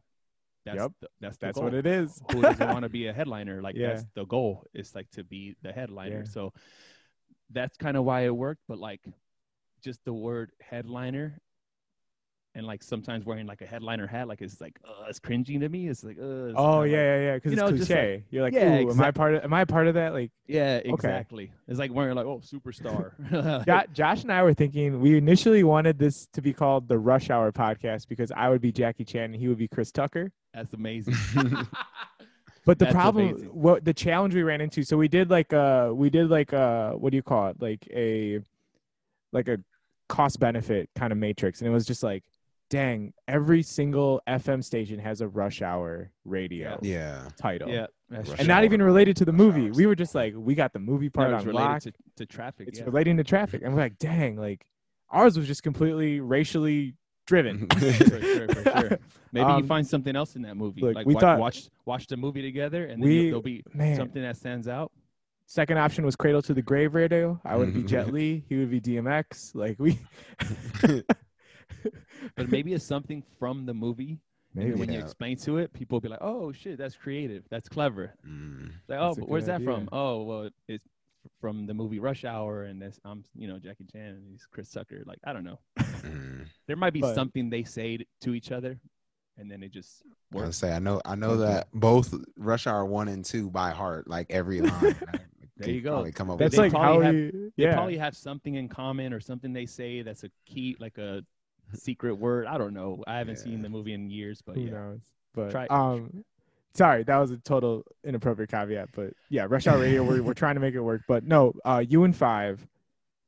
that's 0.66 0.78
Yep. 0.78 0.92
the, 1.02 1.08
that's 1.22 1.38
the 1.38 1.46
That's 1.46 1.56
goal. 1.56 1.66
what 1.66 1.74
it 1.76 1.86
is. 1.86 2.20
Who 2.32 2.42
doesn't 2.42 2.68
want 2.74 2.84
to 2.84 2.90
be 2.90 3.06
a 3.08 3.14
headliner? 3.14 3.62
Like 3.62 3.76
Yeah. 3.76 3.90
that's 3.90 4.06
the 4.16 4.26
goal. 4.26 4.64
It's 4.74 4.96
like 4.96 5.10
to 5.12 5.24
be 5.24 5.56
the 5.62 5.72
headliner. 5.72 6.24
Yeah. 6.26 6.32
So 6.32 6.54
that's 7.52 7.78
kind 7.78 7.96
of 7.98 8.04
why 8.04 8.22
it 8.26 8.36
worked. 8.36 8.62
But 8.68 8.80
like 8.80 9.02
just 9.84 10.04
the 10.06 10.14
word 10.14 10.52
headliner 10.62 11.40
and 12.56 12.66
like 12.66 12.82
sometimes 12.82 13.26
wearing 13.26 13.46
like 13.46 13.62
a 13.62 13.66
headliner 13.66 14.08
hat, 14.08 14.28
like 14.28 14.42
it's 14.42 14.60
like 14.62 14.80
uh, 14.88 15.06
it's 15.10 15.20
cringy 15.20 15.60
to 15.60 15.70
me. 15.70 15.88
It's 15.90 16.04
like 16.04 16.18
uh, 16.18 16.46
it's 16.48 16.56
Oh 16.58 16.82
yeah, 16.82 16.82
like- 16.82 16.92
yeah, 16.92 17.20
yeah. 17.20 17.34
Because 17.36 17.52
you 17.52 17.58
it's 17.58 17.62
know, 17.72 17.78
just 17.78 17.90
like- 17.90 18.00
cliche. 18.00 18.24
You're 18.32 18.44
like, 18.44 18.54
Yeah, 18.54 18.80
Ooh, 18.80 18.90
am 18.92 19.02
I 19.02 19.12
part 19.12 19.36
of? 19.36 19.44
Am 19.44 19.54
I 19.54 19.62
a 19.62 19.66
part 19.66 19.88
of 19.88 19.94
that? 19.96 20.14
Like, 20.14 20.32
yeah, 20.48 20.78
exactly. 20.78 21.52
It's 21.68 21.78
like 21.78 21.94
wearing 21.94 22.16
like 22.16 22.26
oh 22.26 22.40
superstar. 22.40 23.12
Josh 23.94 24.24
and 24.24 24.32
I 24.32 24.42
were 24.42 24.54
thinking. 24.54 25.00
We 25.02 25.18
initially 25.18 25.64
wanted 25.64 26.00
this 26.00 26.28
to 26.34 26.42
be 26.42 26.54
called 26.54 26.88
the 26.88 26.98
Rush 26.98 27.30
Hour 27.30 27.52
Podcast 27.52 28.08
because 28.08 28.32
I 28.32 28.50
would 28.50 28.62
be 28.62 28.72
Jackie 28.72 29.04
Chan 29.06 29.26
and 29.26 29.36
he 29.36 29.48
would 29.48 29.58
be 29.60 29.68
Chris 29.68 29.92
Tucker. 29.92 30.32
That's 30.54 30.74
amazing. 30.74 31.16
But 32.66 32.80
the 32.80 32.86
That's 32.86 32.96
problem, 32.96 33.30
amazing. 33.30 33.50
what 33.50 33.86
the 33.86 33.94
challenge 33.94 34.34
we 34.34 34.42
ran 34.42 34.60
into, 34.60 34.82
so 34.82 34.98
we 34.98 35.08
did 35.08 35.30
like 35.30 35.54
uh 35.54 35.92
we 35.94 36.10
did 36.10 36.32
like 36.32 36.52
uh 36.52 36.94
what 36.94 37.12
do 37.12 37.16
you 37.16 37.22
call 37.22 37.50
it? 37.50 37.62
Like 37.62 37.88
a 37.94 38.40
like 39.32 39.48
a 39.48 39.60
cost 40.10 40.40
benefit 40.40 40.90
kind 40.96 41.12
of 41.12 41.20
matrix, 41.20 41.62
and 41.62 41.68
it 41.68 41.72
was 41.72 41.86
just 41.86 42.02
like, 42.02 42.24
dang, 42.70 43.14
every 43.28 43.62
single 43.64 44.22
FM 44.28 44.64
station 44.64 45.00
has 45.00 45.22
a 45.22 45.28
Rush 45.28 45.62
Hour 45.62 46.12
radio 46.26 46.80
yeah. 46.82 47.28
title. 47.38 47.70
yeah, 47.70 47.88
Rush 48.10 48.28
And 48.30 48.38
true. 48.40 48.48
not 48.48 48.60
Hour. 48.60 48.66
even 48.66 48.82
related 48.82 49.16
to 49.18 49.26
the 49.26 49.32
movie. 49.34 49.72
We 49.72 49.86
were 49.86 49.96
just 49.96 50.16
like, 50.16 50.34
we 50.36 50.56
got 50.56 50.74
the 50.74 50.80
movie 50.80 51.10
part 51.10 51.32
No, 51.32 51.38
on 51.38 51.46
lock. 51.52 51.82
to, 51.84 51.94
to 52.18 52.26
traffic. 52.26 52.68
it's 52.68 52.80
yeah. 52.80 52.86
relating 52.86 53.18
to 53.18 53.24
traffic. 53.24 53.62
And 53.64 53.74
we're 53.74 53.82
like, 53.82 53.98
dang, 54.00 54.36
like 54.36 54.66
ours 55.10 55.38
was 55.38 55.48
just 55.48 55.64
completely 55.64 56.20
racially 56.20 56.96
driven. 57.28 57.68
for 57.74 57.80
sure, 57.92 58.48
for 58.50 58.64
sure. 58.64 59.00
Maybe 59.32 59.46
Um, 59.46 59.62
you 59.62 59.68
find 59.68 59.86
something 59.86 60.16
else 60.16 60.36
in 60.36 60.42
that 60.44 60.56
movie. 60.56 60.82
look, 60.82 60.96
like 60.96 61.06
we 61.06 61.14
watch, 61.16 61.22
thought- 61.22 61.40
watch 61.40 61.70
watch 61.86 62.08
the 62.08 62.18
movie 62.18 62.42
together, 62.42 62.86
and 62.86 63.02
then 63.02 63.08
We- 63.10 63.16
you'll- 63.16 63.26
there'll 63.26 63.42
be 63.42 63.64
Man, 63.74 63.96
something 63.96 64.22
that 64.22 64.38
stands 64.38 64.68
out. 64.68 64.92
second 65.48 65.78
option 65.78 66.04
was 66.06 66.16
Cradle 66.16 66.42
to 66.44 66.54
the 66.54 66.62
Grave 66.62 66.96
radio. 66.96 67.40
I 67.46 67.56
would 67.58 67.74
be 67.74 67.84
Jet. 67.92 68.12
Li. 68.12 68.44
He 68.50 68.56
would 68.58 68.72
be 68.72 68.82
DMX. 68.82 69.54
Like 69.56 69.76
we 69.80 70.00
But 72.36 72.50
maybe 72.50 72.74
it's 72.74 72.86
something 72.86 73.24
from 73.40 73.66
the 73.66 73.74
movie. 73.74 74.20
Maybe 74.54 74.70
then 74.72 74.80
when 74.80 74.92
you 74.92 75.00
explain 75.00 75.38
to 75.40 75.58
it, 75.58 75.74
people 75.74 75.98
will 75.98 76.02
be 76.02 76.08
like, 76.10 76.22
"Oh 76.22 76.52
shit, 76.52 76.78
that's 76.78 76.96
creative. 76.96 77.44
That's 77.50 77.68
clever." 77.68 78.14
Mm. 78.28 78.72
Like, 78.88 79.00
oh, 79.00 79.14
but 79.16 79.28
where's 79.28 79.46
good 79.46 79.62
that 79.62 79.64
from? 79.64 79.90
Oh, 79.92 80.24
well, 80.24 80.50
it's 80.68 80.86
from 81.42 81.66
the 81.66 81.74
movie 81.74 82.00
Rush 82.00 82.24
Hour, 82.24 82.64
and 82.64 82.82
this 82.82 83.00
I'm, 83.04 83.24
you 83.36 83.48
know, 83.48 83.60
Jackie 83.60 83.86
Chan 83.92 84.02
and 84.02 84.24
he's 84.30 84.46
Chris 84.50 84.70
Tucker. 84.70 85.04
Like, 85.06 85.20
I 85.26 85.34
don't 85.34 85.44
know. 85.44 85.60
Mm. 85.80 86.46
There 86.68 86.76
might 86.78 86.94
be 86.94 87.02
But- 87.02 87.16
something 87.16 87.50
they 87.50 87.64
say 87.64 88.00
to 88.22 88.34
each 88.34 88.52
other, 88.52 88.80
and 89.38 89.52
then 89.52 89.62
it 89.64 89.72
just 89.74 90.04
I 90.36 90.50
say 90.52 90.72
I 90.74 90.80
know 90.80 91.02
I 91.04 91.16
know 91.16 91.38
that 91.38 91.68
both 91.74 92.14
Rush 92.38 92.66
Hour 92.68 92.86
one 92.86 93.08
and 93.10 93.26
two 93.26 93.50
by 93.50 93.72
heart, 93.72 94.08
like 94.08 94.28
every 94.30 94.62
line. 94.70 94.96
I 95.14 95.20
There 95.58 95.70
you 95.70 95.80
go. 95.82 95.92
Probably 95.94 96.12
come 96.12 96.30
up 96.30 96.38
that's 96.38 96.58
with 96.58 96.74
like 96.74 96.82
how 96.82 97.00
have- 97.00 97.14
we 97.16 97.32
They 97.58 97.64
yeah. 97.64 97.74
probably 97.76 97.98
have 97.98 98.16
something 98.16 98.56
in 98.56 98.68
common 98.68 99.14
or 99.14 99.22
something 99.22 99.54
they 99.54 99.66
say 99.66 100.02
that's 100.02 100.26
a 100.26 100.30
key, 100.46 100.76
like 100.80 100.98
a 100.98 101.24
secret 101.74 102.16
word. 102.16 102.48
I 102.48 102.58
don't 102.58 102.74
know. 102.74 103.04
I 103.08 103.18
haven't 103.18 103.38
seen 103.38 103.62
the 103.62 103.70
movie 103.70 103.94
in 103.94 104.10
years, 104.10 104.42
but 104.46 104.56
Who 104.56 104.62
yeah. 104.62 104.72
knows? 104.72 105.02
But 105.34 105.52
Try- 105.52 105.68
um, 105.68 106.24
sorry, 106.74 107.04
that 107.04 107.18
was 107.18 107.32
a 107.32 107.38
total 107.38 107.84
inappropriate 108.04 108.52
caveat. 108.52 108.90
But 108.94 109.14
yeah, 109.30 109.46
Rush 109.50 109.68
Hour 109.68 109.80
Radio, 109.80 110.04
we're 110.04 110.22
we're 110.22 110.34
trying 110.34 110.56
to 110.56 110.62
make 110.62 110.76
it 110.76 110.82
work. 110.82 111.02
But 111.08 111.24
no, 111.24 111.54
uh, 111.66 111.84
you 111.88 112.04
and 112.04 112.16
five, 112.16 112.66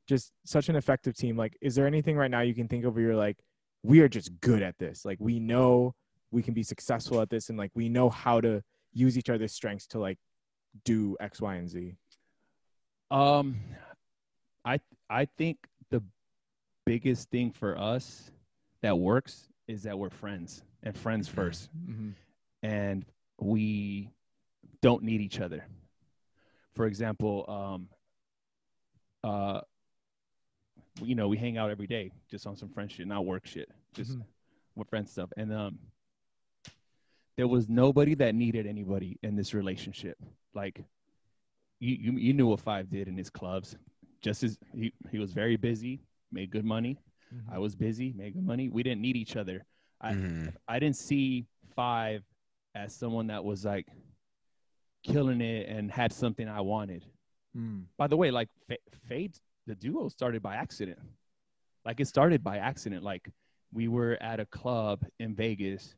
just 0.08 0.32
such 0.44 0.68
an 0.68 0.76
effective 0.76 1.16
team. 1.16 1.36
Like, 1.36 1.56
is 1.60 1.74
there 1.74 1.86
anything 1.86 2.16
right 2.16 2.30
now 2.30 2.40
you 2.40 2.54
can 2.54 2.68
think 2.68 2.84
of 2.84 2.94
where 2.94 3.04
you're 3.04 3.16
like, 3.16 3.38
we 3.82 4.00
are 4.00 4.08
just 4.08 4.40
good 4.40 4.62
at 4.62 4.78
this. 4.78 5.04
Like, 5.04 5.18
we 5.20 5.38
know 5.38 5.94
we 6.30 6.42
can 6.42 6.54
be 6.54 6.62
successful 6.62 7.20
at 7.20 7.30
this, 7.30 7.48
and 7.48 7.58
like 7.58 7.70
we 7.74 7.88
know 7.88 8.10
how 8.10 8.40
to 8.40 8.62
use 8.92 9.16
each 9.18 9.30
other's 9.30 9.52
strengths 9.52 9.86
to 9.88 9.98
like 9.98 10.18
do 10.84 11.16
X, 11.20 11.40
Y, 11.40 11.54
and 11.56 11.68
Z. 11.68 11.94
Um, 13.10 13.60
I 14.64 14.80
I 15.08 15.24
think 15.24 15.58
biggest 16.88 17.28
thing 17.30 17.50
for 17.50 17.76
us 17.78 18.30
that 18.80 18.98
works 18.98 19.48
is 19.66 19.82
that 19.82 19.98
we're 19.98 20.08
friends 20.10 20.62
and 20.82 20.96
friends 20.96 21.28
Mhm. 21.28 21.32
first, 21.34 21.70
Mm-hmm. 21.76 22.10
and 22.62 23.04
we 23.40 24.10
don't 24.80 25.02
need 25.02 25.20
each 25.20 25.40
other. 25.40 25.64
For 26.74 26.86
example, 26.86 27.44
um, 27.48 27.88
uh, 29.22 29.60
you 31.02 31.14
know, 31.14 31.28
we 31.28 31.36
hang 31.36 31.58
out 31.58 31.70
every 31.70 31.86
day 31.86 32.10
just 32.30 32.46
on 32.46 32.56
some 32.56 32.68
friend 32.70 32.90
shit, 32.90 33.06
not 33.06 33.24
work 33.26 33.46
shit, 33.46 33.70
just 33.92 34.16
Mhm. 34.18 34.24
with 34.74 34.88
friend 34.88 35.08
stuff, 35.08 35.30
and 35.36 35.52
um. 35.52 35.78
there 37.36 37.46
was 37.46 37.68
nobody 37.68 38.14
that 38.14 38.34
needed 38.34 38.66
anybody 38.66 39.16
in 39.22 39.36
this 39.36 39.54
relationship. 39.54 40.18
Like 40.54 40.84
you, 41.78 41.94
you, 41.94 42.12
you 42.18 42.32
knew 42.34 42.48
what 42.48 42.58
Five 42.58 42.90
did 42.90 43.06
in 43.06 43.16
his 43.16 43.30
clubs. 43.30 43.76
Just 44.20 44.42
as 44.42 44.58
he, 44.74 44.92
he 45.12 45.20
was 45.20 45.32
very 45.32 45.56
busy, 45.56 46.00
made 46.32 46.50
good 46.50 46.64
money. 46.64 46.98
Mm-hmm. 47.34 47.52
I 47.54 47.58
was 47.58 47.74
busy, 47.74 48.12
made 48.16 48.34
good 48.34 48.44
money. 48.46 48.68
We 48.68 48.82
didn't 48.82 49.00
need 49.02 49.16
each 49.16 49.36
other. 49.36 49.64
I, 50.00 50.12
Mhm. 50.12 50.54
I 50.66 50.78
didn't 50.78 50.96
see 50.96 51.46
Five 51.74 52.24
as 52.74 52.92
someone 52.92 53.28
that 53.28 53.44
was 53.44 53.64
like 53.64 53.86
killing 55.04 55.40
it 55.40 55.68
and 55.68 55.90
had 55.92 56.12
something 56.12 56.48
I 56.48 56.60
wanted. 56.60 57.04
Mm. 57.56 57.84
By 57.96 58.08
the 58.08 58.16
way, 58.16 58.32
like 58.32 58.48
Fa- 58.66 58.78
Fade, 59.08 59.38
the 59.66 59.76
duo 59.76 60.08
started 60.08 60.42
by 60.42 60.56
accident. 60.56 60.98
Like 61.84 62.00
it 62.00 62.06
started 62.08 62.42
by 62.42 62.58
accident. 62.58 63.04
Like 63.04 63.30
we 63.72 63.86
were 63.86 64.18
at 64.20 64.40
a 64.40 64.46
club 64.46 65.04
in 65.20 65.34
Vegas 65.36 65.94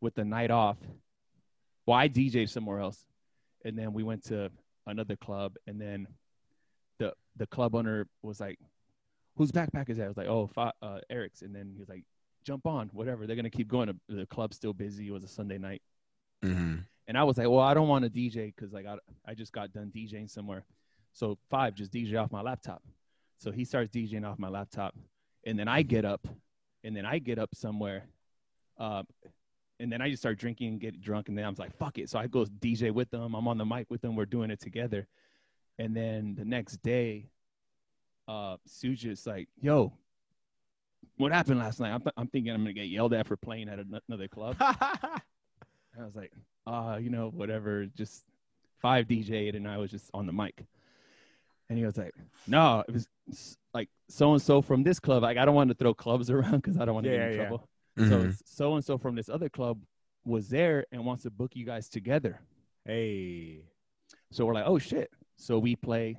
with 0.00 0.14
the 0.14 0.24
night 0.24 0.50
off. 0.50 0.78
Well, 1.84 1.98
I 1.98 2.08
DJed 2.08 2.48
somewhere 2.48 2.78
else, 2.80 3.04
and 3.64 3.76
then 3.78 3.92
we 3.92 4.02
went 4.02 4.24
to 4.26 4.50
another 4.86 5.16
club, 5.16 5.56
and 5.66 5.78
then 5.78 6.06
the 6.98 7.12
the 7.36 7.46
club 7.46 7.74
owner 7.74 8.06
was 8.22 8.40
like, 8.40 8.58
"Whose 9.36 9.52
backpack 9.52 9.88
is 9.88 9.96
that?" 9.98 10.04
I 10.04 10.08
was 10.08 10.16
like, 10.16 10.28
"Oh, 10.28 10.50
uh, 10.56 11.00
Eric's," 11.08 11.42
and 11.42 11.54
then 11.54 11.70
he 11.72 11.78
was 11.78 11.88
like, 11.88 12.04
"Jump 12.44 12.66
on, 12.66 12.88
whatever. 12.92 13.26
They're 13.26 13.36
gonna 13.36 13.50
keep 13.50 13.68
going. 13.68 13.98
The 14.08 14.26
club's 14.26 14.56
still 14.56 14.72
busy. 14.72 15.08
It 15.08 15.12
was 15.12 15.24
a 15.24 15.28
Sunday 15.28 15.58
night." 15.58 15.82
Mhm. 16.42 16.84
And 17.06 17.18
I 17.18 17.24
was 17.24 17.36
like, 17.36 17.48
well, 17.48 17.58
I 17.58 17.74
don't 17.74 17.88
want 17.88 18.04
to 18.04 18.10
DJ 18.10 18.54
because 18.54 18.72
like 18.72 18.86
I, 18.86 18.96
I 19.26 19.34
just 19.34 19.52
got 19.52 19.72
done 19.72 19.90
DJing 19.94 20.30
somewhere. 20.30 20.64
So 21.12 21.38
five, 21.48 21.74
just 21.74 21.92
DJ 21.92 22.22
off 22.22 22.30
my 22.30 22.40
laptop. 22.40 22.82
So 23.38 23.50
he 23.50 23.64
starts 23.64 23.90
DJing 23.90 24.24
off 24.24 24.38
my 24.38 24.48
laptop, 24.48 24.94
and 25.44 25.58
then 25.58 25.66
I 25.66 25.82
get 25.82 26.04
up, 26.04 26.28
and 26.84 26.96
then 26.96 27.04
I 27.04 27.18
get 27.18 27.38
up 27.38 27.54
somewhere, 27.54 28.04
uh, 28.78 29.02
and 29.80 29.90
then 29.90 30.00
I 30.00 30.10
just 30.10 30.22
start 30.22 30.38
drinking 30.38 30.68
and 30.68 30.80
get 30.80 31.00
drunk, 31.00 31.28
and 31.28 31.36
then 31.36 31.44
I 31.44 31.48
was 31.48 31.58
like, 31.58 31.76
fuck 31.78 31.98
it. 31.98 32.08
So 32.10 32.18
I 32.18 32.26
go 32.26 32.44
DJ 32.44 32.92
with 32.92 33.10
them. 33.10 33.34
I'm 33.34 33.48
on 33.48 33.58
the 33.58 33.64
mic 33.64 33.90
with 33.90 34.02
them. 34.02 34.14
We're 34.14 34.26
doing 34.26 34.50
it 34.50 34.60
together. 34.60 35.08
And 35.78 35.96
then 35.96 36.34
the 36.36 36.44
next 36.44 36.82
day, 36.82 37.30
uh, 38.30 38.56
Suja's 38.68 39.26
like, 39.26 39.48
yo, 39.60 39.92
what 41.16 41.32
happened 41.32 41.58
last 41.58 41.80
night? 41.80 41.92
I'm, 41.92 42.00
th- 42.00 42.14
I'm 42.16 42.28
thinking 42.28 42.52
I'm 42.52 42.60
gonna 42.62 42.72
get 42.72 42.88
yelled 42.88 43.12
at 43.12 43.26
for 43.26 43.36
playing 43.36 43.68
at 43.68 43.78
an- 43.78 44.00
another 44.08 44.28
club. 44.28 44.56
I 44.60 45.20
was 45.98 46.14
like, 46.14 46.32
uh, 46.66 46.98
you 47.00 47.10
know, 47.10 47.30
whatever, 47.34 47.86
just 47.86 48.24
five 48.80 49.06
DJ'd 49.06 49.54
and 49.54 49.66
I 49.68 49.76
was 49.78 49.90
just 49.90 50.10
on 50.14 50.26
the 50.26 50.32
mic. 50.32 50.64
And 51.68 51.78
he 51.78 51.84
was 51.84 51.96
like, 51.96 52.14
no, 52.46 52.84
it 52.88 52.92
was 52.94 53.08
like 53.74 53.88
so 54.08 54.32
and 54.32 54.42
so 54.42 54.62
from 54.62 54.82
this 54.82 54.98
club. 55.00 55.22
Like, 55.22 55.36
I 55.36 55.44
don't 55.44 55.54
want 55.54 55.68
to 55.70 55.74
throw 55.74 55.94
clubs 55.94 56.30
around 56.30 56.56
because 56.62 56.78
I 56.78 56.84
don't 56.84 56.94
want 56.94 57.04
to 57.06 57.10
Yeah, 57.10 57.16
get 57.18 57.22
in 57.32 57.36
yeah, 57.38 57.42
yeah. 57.42 57.48
trouble. 57.48 57.68
Mhm. 57.98 58.08
So 58.08 58.44
so 58.44 58.74
and 58.76 58.84
so 58.84 58.96
from 58.98 59.14
this 59.16 59.28
other 59.28 59.48
club 59.48 59.78
was 60.24 60.48
there 60.48 60.86
and 60.92 61.04
wants 61.04 61.24
to 61.24 61.30
book 61.30 61.52
you 61.54 61.64
guys 61.66 61.88
together. 61.88 62.40
hey. 62.84 63.62
So 64.32 64.46
we're 64.46 64.54
like, 64.54 64.66
oh 64.66 64.78
shit. 64.78 65.10
So 65.36 65.58
we 65.58 65.74
play 65.74 66.16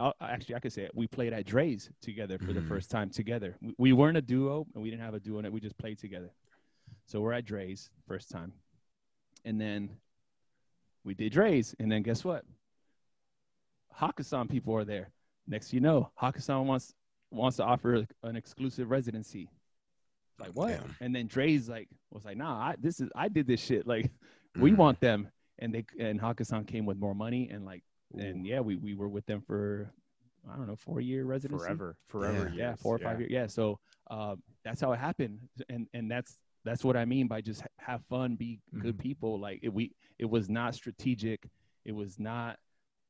uh, 0.00 0.12
actually 0.20 0.54
I 0.54 0.60
could 0.60 0.72
say 0.72 0.82
it. 0.82 0.92
We 0.94 1.06
played 1.06 1.32
at 1.32 1.46
Drai's 1.46 1.90
together 2.00 2.38
for 2.38 2.52
the 2.52 2.60
Mhm. 2.60 2.68
first 2.68 2.90
time 2.90 3.10
together. 3.10 3.56
We, 3.60 3.74
we 3.78 3.92
weren't 3.92 4.16
a 4.16 4.22
duo 4.22 4.66
and 4.74 4.82
we 4.82 4.90
didn't 4.90 5.02
have 5.02 5.14
a 5.14 5.20
duo 5.20 5.38
in 5.38 5.44
it. 5.44 5.52
We 5.52 5.60
just 5.60 5.76
played 5.78 5.98
together. 5.98 6.30
So 7.06 7.20
we're 7.20 7.32
at 7.32 7.44
Drai's 7.44 7.90
first 8.06 8.30
time. 8.30 8.52
And 9.44 9.60
then 9.60 9.90
we 11.04 11.14
did 11.14 11.32
Drai's. 11.32 11.74
And 11.80 11.90
then 11.90 12.02
guess 12.02 12.24
what? 12.24 12.44
Hakkasan 13.98 14.48
people 14.48 14.74
are 14.76 14.84
there. 14.84 15.10
Next 15.46 15.72
you 15.72 15.80
know, 15.80 16.10
Hakkasan 16.20 16.64
wants 16.66 16.94
wants 17.30 17.56
to 17.58 17.64
offer 17.64 18.06
an 18.22 18.36
exclusive 18.36 18.90
residency. 18.90 19.48
Like 20.38 20.50
what? 20.50 20.68
Damn. 20.68 20.96
And 21.00 21.14
then 21.14 21.28
Drai's 21.28 21.68
like 21.68 21.88
was 22.10 22.24
like, 22.24 22.36
nah, 22.36 22.58
I, 22.68 22.76
this 22.78 23.00
is 23.00 23.10
I 23.16 23.28
did 23.28 23.46
this 23.46 23.60
shit. 23.60 23.86
Like 23.86 24.10
we 24.56 24.70
Mhm. 24.72 24.76
want 24.76 25.00
them 25.00 25.28
and 25.58 25.74
they 25.74 25.84
and 25.98 26.20
Hakkasan 26.20 26.66
came 26.66 26.86
with 26.86 26.98
more 26.98 27.14
money 27.14 27.48
and 27.50 27.64
like 27.64 27.82
and 28.16 28.46
yeah 28.46 28.60
we 28.60 28.76
we 28.76 28.94
were 28.94 29.08
with 29.08 29.26
them 29.26 29.40
for 29.40 29.90
i 30.50 30.56
don't 30.56 30.66
know 30.66 30.76
four 30.76 31.00
year 31.00 31.24
residency 31.24 31.64
forever, 31.64 31.96
forever. 32.08 32.52
yeah 32.54 32.68
years. 32.70 32.80
four 32.80 32.94
or 32.94 32.98
five 32.98 33.20
years 33.20 33.30
yeah 33.30 33.46
so 33.46 33.78
uh, 34.10 34.34
that's 34.64 34.80
how 34.80 34.92
it 34.92 34.98
happened 34.98 35.38
and 35.68 35.86
and 35.92 36.10
that's 36.10 36.38
that's 36.64 36.84
what 36.84 36.96
i 36.96 37.04
mean 37.04 37.26
by 37.26 37.40
just 37.40 37.62
have 37.78 38.02
fun 38.08 38.34
be 38.34 38.60
good 38.80 38.96
Mhm. 38.96 39.00
people 39.02 39.38
like 39.38 39.60
it, 39.62 39.68
we 39.72 39.92
it 40.18 40.24
was 40.24 40.48
not 40.48 40.74
strategic 40.74 41.48
it 41.84 41.92
was 41.92 42.18
not 42.18 42.58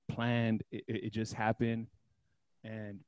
planned 0.09 0.63
it, 0.73 0.83
it 0.89 1.13
just 1.13 1.35
happened 1.35 1.87
and 2.65 2.99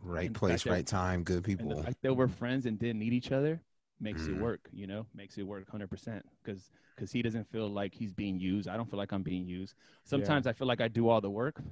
right 0.00 0.26
and 0.26 0.34
place, 0.34 0.62
that- 0.62 0.70
right 0.70 0.86
time, 0.86 1.24
good 1.24 1.44
and 1.48 1.58
the 1.58 1.64
people. 1.74 1.82
fact 1.82 1.96
that 2.02 2.14
we're 2.14 2.28
friends 2.28 2.66
and 2.66 2.78
didn't 2.78 3.00
need 3.00 3.12
each 3.12 3.32
other 3.32 3.60
makes 4.00 4.22
Mhm. 4.22 4.28
it 4.28 4.36
work 4.36 4.60
you 4.72 4.86
know 4.86 5.06
makes 5.14 5.38
it 5.38 5.42
work 5.42 5.64
100% 5.66 6.24
because 6.42 6.70
because 6.94 7.12
he 7.12 7.22
doesn't 7.22 7.48
feel 7.50 7.68
like 7.68 7.94
he's 7.94 8.12
being 8.12 8.38
used. 8.38 8.68
I 8.68 8.76
don't 8.76 8.88
feel 8.90 8.98
like 8.98 9.12
i'm 9.12 9.22
being 9.22 9.46
used. 9.46 9.74
Sometimes 10.04 10.46
i 10.46 10.52
feel 10.52 10.66
like 10.68 10.80
i 10.80 10.88
do 10.88 11.08
all 11.08 11.20
the 11.20 11.30
work. 11.30 11.60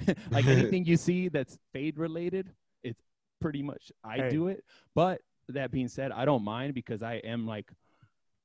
Like 0.30 0.48
anything 0.48 0.84
you 0.84 0.96
see 0.96 1.28
that's 1.28 1.58
fade 1.72 1.98
related 1.98 2.52
it's 2.82 3.02
pretty 3.40 3.62
much 3.62 3.90
i 4.04 4.20
Hey. 4.20 4.28
do 4.28 4.48
it. 4.48 4.64
But 4.94 5.22
that 5.48 5.70
being 5.70 5.88
said 5.88 6.12
i 6.12 6.24
don't 6.24 6.44
mind 6.44 6.74
because 6.74 7.02
i 7.02 7.14
am 7.16 7.46
like 7.46 7.70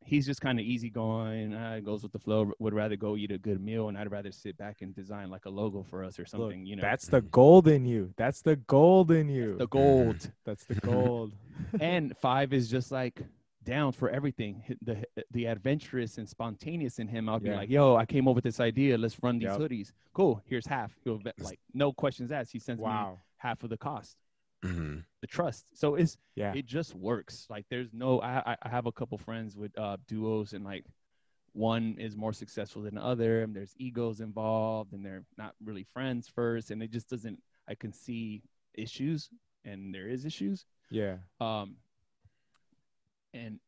he's 0.05 0.25
just 0.25 0.41
kind 0.41 0.59
of 0.59 0.65
easygoing 0.65 1.53
uh, 1.53 1.79
goes 1.83 2.03
with 2.03 2.11
the 2.11 2.19
flow 2.19 2.51
would 2.59 2.73
rather 2.73 2.95
go 2.95 3.15
eat 3.15 3.31
a 3.31 3.37
good 3.37 3.61
meal 3.63 3.89
and 3.89 3.97
i'd 3.97 4.11
rather 4.11 4.31
sit 4.31 4.57
back 4.57 4.81
and 4.81 4.95
design 4.95 5.29
like 5.29 5.45
a 5.45 5.49
logo 5.49 5.83
for 5.83 6.03
us 6.03 6.19
or 6.19 6.25
something 6.25 6.59
Look, 6.61 6.67
you 6.67 6.75
know 6.75 6.81
That's 6.81 7.07
the 7.07 7.21
gold 7.21 7.67
in 7.67 7.85
you. 7.85 8.13
That's 8.17 8.41
the 8.41 8.55
gold 8.57 9.11
in 9.11 9.29
you. 9.29 9.57
the 9.57 9.67
gold 9.67 10.31
That's 10.45 10.65
the 10.65 10.75
gold. 10.75 11.33
and 11.79 12.15
five 12.17 12.53
is 12.53 12.69
just 12.69 12.91
like 12.91 13.21
down 13.63 13.91
for 13.93 14.09
everything 14.09 14.61
the 14.81 15.01
the 15.31 15.45
adventurous 15.45 16.17
and 16.17 16.27
spontaneous 16.27 16.99
in 16.99 17.07
him 17.07 17.29
i'll 17.29 17.39
be 17.39 17.49
like 17.49 17.69
yo 17.69 17.95
i 17.95 18.05
came 18.05 18.27
up 18.27 18.35
with 18.35 18.43
this 18.43 18.59
idea 18.59 18.97
let's 18.97 19.17
run 19.23 19.39
these 19.39 19.47
Yep. 19.47 19.59
hoodies 19.61 19.91
cool 20.13 20.41
here's 20.45 20.67
half 20.67 20.91
he'll 21.05 21.17
bet 21.17 21.33
like 21.41 21.59
no 21.73 21.93
questions 21.93 22.29
asked 22.31 22.51
he 22.51 22.59
sends 22.59 22.81
me 22.81 22.85
half 23.37 23.63
of 23.63 23.69
the 23.69 23.77
cost 23.77 24.17
Mhm. 24.63 25.03
the 25.21 25.27
trust 25.27 25.65
so 25.77 25.95
it's 25.95 26.17
Yeah. 26.35 26.53
it 26.55 26.65
just 26.65 26.95
works 26.95 27.45
like 27.49 27.65
there's 27.69 27.91
no 27.93 28.19
i 28.21 28.53
i- 28.53 28.57
i 28.63 28.69
have 28.69 28.85
a 28.85 28.91
couple 28.91 29.17
friends 29.17 29.55
with 29.57 29.77
uh 29.77 29.97
duos 30.07 30.53
and 30.53 30.63
like 30.63 30.85
one 31.53 31.95
is 31.99 32.15
more 32.15 32.33
successful 32.33 32.81
than 32.81 32.95
the 32.95 33.03
other 33.03 33.43
and 33.43 33.55
there's 33.55 33.75
egos 33.77 34.21
involved 34.21 34.93
and 34.93 35.05
they're 35.05 35.25
not 35.37 35.53
really 35.63 35.83
friends 35.83 36.27
first 36.27 36.71
and 36.71 36.81
it 36.81 36.91
just 36.91 37.09
doesn't 37.09 37.39
i 37.67 37.75
can 37.75 37.91
see 37.93 38.41
issues 38.73 39.29
and 39.65 39.93
there 39.93 40.07
is 40.07 40.25
issues 40.25 40.65
Yeah. 40.89 41.17
um 41.39 41.75
and 43.33 43.59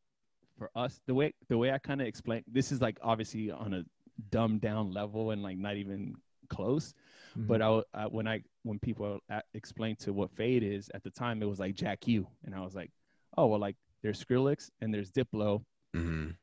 for 0.58 0.70
us 0.76 1.00
the 1.06 1.14
way 1.14 1.34
the 1.50 1.58
way 1.58 1.72
i 1.72 1.78
kind 1.78 2.02
of 2.02 2.08
explain 2.08 2.44
this 2.48 2.72
is 2.72 2.82
like 2.82 2.98
obviously 3.02 3.52
on 3.52 3.74
a 3.74 3.84
dumbed 4.30 4.62
down 4.62 4.92
level 4.92 5.32
and 5.32 5.44
like 5.44 5.58
not 5.58 5.76
even 5.76 6.16
close 6.50 6.94
but 7.36 7.62
I, 7.62 7.66
w- 7.66 7.84
I- 7.94 8.08
when 8.08 8.28
i 8.28 8.42
when 8.66 8.80
people 8.80 9.20
a- 9.30 9.42
explained 9.54 10.00
to 10.00 10.12
what 10.12 10.30
fade 10.32 10.64
is 10.64 10.90
at 10.94 11.04
the 11.04 11.10
time 11.12 11.42
it 11.42 11.46
was 11.48 11.60
like 11.60 11.76
Jack 11.76 12.08
Ü 12.10 12.26
and 12.46 12.54
i 12.56 12.60
was 12.62 12.76
like 12.76 12.92
oh 13.38 13.46
well 13.46 13.60
like 13.60 13.78
there's 14.02 14.24
skrillex 14.24 14.70
and 14.82 14.94
there's 14.94 15.12
diplo 15.12 15.64
Mhm. 15.96 16.36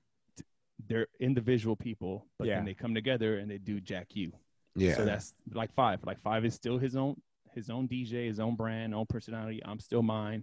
they're 0.89 1.07
individual 1.21 1.77
people 1.77 2.27
but 2.39 2.47
Yeah. 2.49 2.57
then 2.57 2.65
they 2.65 2.75
come 2.75 2.95
together 2.95 3.39
and 3.39 3.51
they 3.51 3.59
do 3.59 3.81
Jack 3.81 4.17
Ü 4.17 4.31
Yeah. 4.77 4.95
so 4.97 5.05
that's 5.05 5.35
like 5.53 5.73
five. 5.75 6.03
Like 6.05 6.21
five 6.21 6.45
is 6.45 6.55
still 6.55 6.79
his 6.79 6.97
own 6.97 7.21
his 7.55 7.69
own 7.69 7.87
DJ, 7.87 8.27
his 8.29 8.41
own 8.41 8.57
brand, 8.57 8.95
own 8.95 9.05
personality. 9.07 9.61
I'm 9.67 9.79
still 9.79 10.03
mine. 10.03 10.43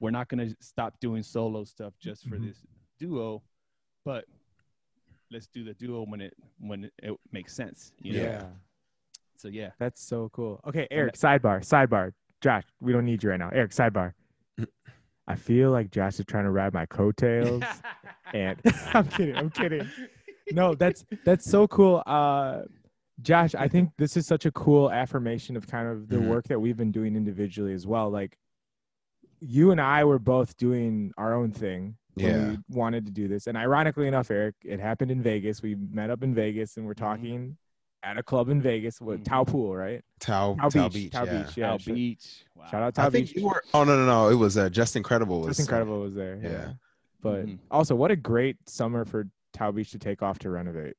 We're 0.00 0.10
not 0.18 0.28
gonna 0.28 0.48
stop 0.60 0.98
doing 1.00 1.22
solo 1.22 1.64
stuff 1.64 1.92
just 1.98 2.26
for 2.28 2.38
Mhm. 2.38 2.46
this 2.46 2.58
duo, 2.98 3.42
but 4.04 4.24
let's 5.30 5.46
do 5.48 5.62
the 5.64 5.74
duo 5.74 6.04
when 6.06 6.20
it 6.22 6.34
when 6.58 6.90
it 7.02 7.14
makes 7.32 7.52
sense. 7.54 7.92
You 8.00 8.12
know? 8.14 8.22
yeah. 8.22 8.50
So 9.36 9.48
yeah. 9.48 9.70
That's 9.78 10.02
so 10.02 10.30
cool. 10.32 10.60
Okay, 10.66 10.86
Eric, 10.90 11.14
sidebar, 11.14 11.60
sidebar. 11.60 12.12
Josh, 12.40 12.64
we 12.80 12.92
don't 12.92 13.04
need 13.04 13.22
you 13.22 13.30
right 13.30 13.38
now. 13.38 13.50
Eric, 13.52 13.70
sidebar. 13.72 14.12
I 15.26 15.34
feel 15.34 15.70
like 15.70 15.90
Josh 15.90 16.18
is 16.18 16.26
trying 16.26 16.44
to 16.44 16.50
ride 16.50 16.72
my 16.74 16.86
coattails. 16.86 17.62
and 18.34 18.58
I'm 18.94 19.06
kidding. 19.06 19.36
I'm 19.36 19.50
kidding. 19.50 19.88
No, 20.52 20.74
that's 20.74 21.04
that's 21.24 21.44
so 21.50 21.66
cool. 21.68 22.02
Uh 22.06 22.62
Josh, 23.22 23.54
I 23.54 23.68
think 23.68 23.90
this 23.96 24.16
is 24.16 24.26
such 24.26 24.44
a 24.44 24.50
cool 24.52 24.90
affirmation 24.90 25.56
of 25.56 25.66
kind 25.68 25.88
of 25.88 26.08
the 26.08 26.16
Mhm. 26.16 26.28
work 26.28 26.44
that 26.48 26.60
we've 26.60 26.76
been 26.76 26.90
doing 26.90 27.14
individually 27.16 27.72
as 27.72 27.86
well. 27.86 28.10
Like 28.10 28.36
you 29.40 29.70
and 29.70 29.80
I 29.80 30.04
were 30.04 30.18
both 30.18 30.56
doing 30.56 31.12
our 31.16 31.32
own 31.34 31.52
thing 31.52 31.96
when 32.14 32.26
Yeah. 32.26 32.48
we 32.50 32.58
wanted 32.68 33.06
to 33.06 33.12
do 33.12 33.28
this. 33.28 33.46
And 33.46 33.56
ironically 33.56 34.08
enough, 34.08 34.30
Eric, 34.30 34.56
it 34.64 34.80
happened 34.80 35.10
in 35.10 35.22
Vegas. 35.22 35.62
We 35.62 35.74
met 35.76 36.10
up 36.10 36.22
in 36.22 36.34
Vegas 36.34 36.76
and 36.76 36.86
we're 36.86 36.94
Mhm. 36.94 36.98
talking 36.98 37.56
at 38.04 38.18
a 38.18 38.22
club 38.22 38.48
in 38.50 38.60
Vegas 38.60 39.00
with 39.00 39.20
Mhm. 39.20 39.24
Tao 39.24 39.44
Pool, 39.44 39.74
right? 39.76 40.02
Tao, 40.20 40.54
Tao, 40.60 40.68
Tao 40.68 40.88
Beach. 40.88 40.92
Beach. 40.94 41.12
Tao 41.12 41.24
yeah. 41.24 41.42
Beach. 41.42 41.56
Yeah. 41.56 41.70
Al 41.70 41.78
sh- 41.78 41.84
Beach. 41.86 42.44
Wow. 42.54 42.64
Shout 42.70 42.82
out 42.82 42.98
I 42.98 43.04
Tao 43.04 43.10
think 43.10 43.28
Beach. 43.28 43.36
you 43.36 43.46
were. 43.46 43.62
Oh 43.72 43.84
no, 43.84 43.96
no, 43.96 44.06
no! 44.06 44.28
It 44.28 44.34
was 44.34 44.56
uh, 44.56 44.68
just 44.68 44.96
incredible. 44.96 45.40
Was 45.40 45.48
Just 45.56 45.60
incredible 45.60 46.00
was 46.00 46.14
there. 46.14 46.38
Yeah. 46.42 46.50
Yeah. 46.50 46.72
But 47.22 47.46
Mhm. 47.46 47.58
also, 47.70 47.94
what 47.94 48.10
a 48.10 48.16
great 48.16 48.56
summer 48.68 49.04
for 49.04 49.26
Tao 49.52 49.72
Beach 49.72 49.90
to 49.92 49.98
take 49.98 50.22
off 50.22 50.38
to 50.40 50.50
renovate. 50.50 50.94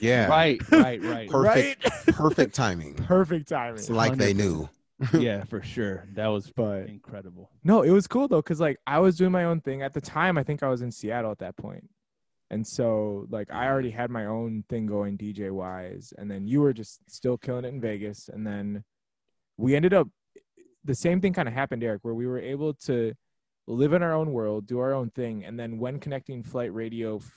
Yeah. 0.00 0.26
Right, 0.28 0.60
right, 0.70 1.00
right. 1.02 1.28
Perfect. 1.30 1.82
Perfect 2.08 2.54
timing. 2.54 2.94
Perfect 2.94 3.48
timing. 3.48 3.78
It's 3.78 3.88
like 3.90 4.16
they 4.16 4.32
knew. 4.34 4.68
yeah, 5.12 5.44
for 5.44 5.62
sure. 5.62 6.04
That 6.14 6.28
was 6.28 6.50
But 6.54 6.88
incredible. 6.88 7.50
no, 7.64 7.82
it 7.82 7.90
was 7.90 8.06
cool 8.06 8.28
though, 8.28 8.40
because 8.42 8.60
like 8.60 8.78
I 8.86 8.98
was 9.00 9.16
doing 9.16 9.30
my 9.32 9.44
own 9.44 9.60
thing 9.60 9.82
at 9.82 9.92
the 9.92 10.00
time. 10.00 10.38
I 10.38 10.42
think 10.44 10.62
I 10.62 10.68
was 10.68 10.80
in 10.82 10.90
Seattle 10.92 11.30
at 11.32 11.38
that 11.38 11.56
point, 11.56 11.88
And 12.52 12.66
so 12.66 13.26
like 13.30 13.50
I 13.50 13.66
already 13.66 13.90
had 13.90 14.10
my 14.10 14.26
own 14.26 14.62
thing 14.68 14.84
going 14.86 15.16
DJ 15.16 15.50
wise 15.50 16.12
and 16.18 16.30
then 16.30 16.46
you 16.46 16.60
were 16.60 16.74
just 16.74 17.00
still 17.10 17.36
killing 17.38 17.64
it 17.64 17.68
in 17.68 17.80
Vegas 17.80 18.28
and 18.32 18.46
then 18.46 18.84
we 19.56 19.74
ended 19.74 19.94
up 19.94 20.08
the 20.84 20.94
same 20.94 21.20
thing 21.20 21.32
kind 21.32 21.48
of 21.48 21.54
happened 21.54 21.82
Eric 21.82 22.00
where 22.04 22.14
we 22.14 22.26
were 22.26 22.38
able 22.38 22.74
to 22.74 23.14
live 23.66 23.92
in 23.94 24.02
our 24.02 24.12
own 24.12 24.32
world, 24.32 24.66
do 24.66 24.78
our 24.80 24.92
own 24.92 25.08
thing 25.10 25.44
and 25.46 25.58
then 25.58 25.78
when 25.78 25.98
connecting 25.98 26.42
flight 26.42 26.72
radio 26.74 27.16
f- 27.16 27.32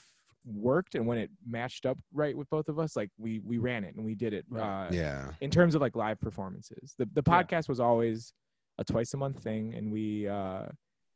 worked 0.45 0.95
and 0.95 1.07
when 1.07 1.17
it 1.17 1.29
matched 1.47 1.85
up 1.85 1.97
right 2.13 2.35
with 2.37 2.49
both 2.49 2.67
of 2.67 2.77
us 2.77 2.95
like 2.95 3.09
we 3.17 3.39
we 3.45 3.57
ran 3.57 3.83
it 3.83 3.95
and 3.95 4.03
we 4.05 4.15
did 4.15 4.33
it 4.33 4.45
Right. 4.49 4.87
uh 4.87 4.89
Yeah. 4.91 5.31
in 5.41 5.49
terms 5.49 5.75
of 5.75 5.81
like 5.81 5.95
live 5.95 6.19
performances. 6.19 6.93
The 6.99 7.05
the 7.13 7.23
Yeah. 7.25 7.33
podcast 7.43 7.69
was 7.69 7.79
always 7.79 8.33
a 8.77 8.83
twice 8.83 9.13
a 9.13 9.17
month 9.17 9.41
thing, 9.41 9.73
and 9.75 9.91
we 9.91 10.27
uh, 10.27 10.65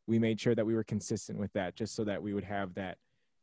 we 0.08 0.18
made 0.20 0.40
sure 0.40 0.56
that 0.56 0.66
we 0.66 0.74
were 0.74 0.86
consistent 0.86 1.38
with 1.38 1.52
that, 1.54 1.76
just 1.76 1.94
so 1.94 2.06
that 2.06 2.24
we 2.24 2.34
would 2.34 2.46
have 2.46 2.74
that 2.76 2.98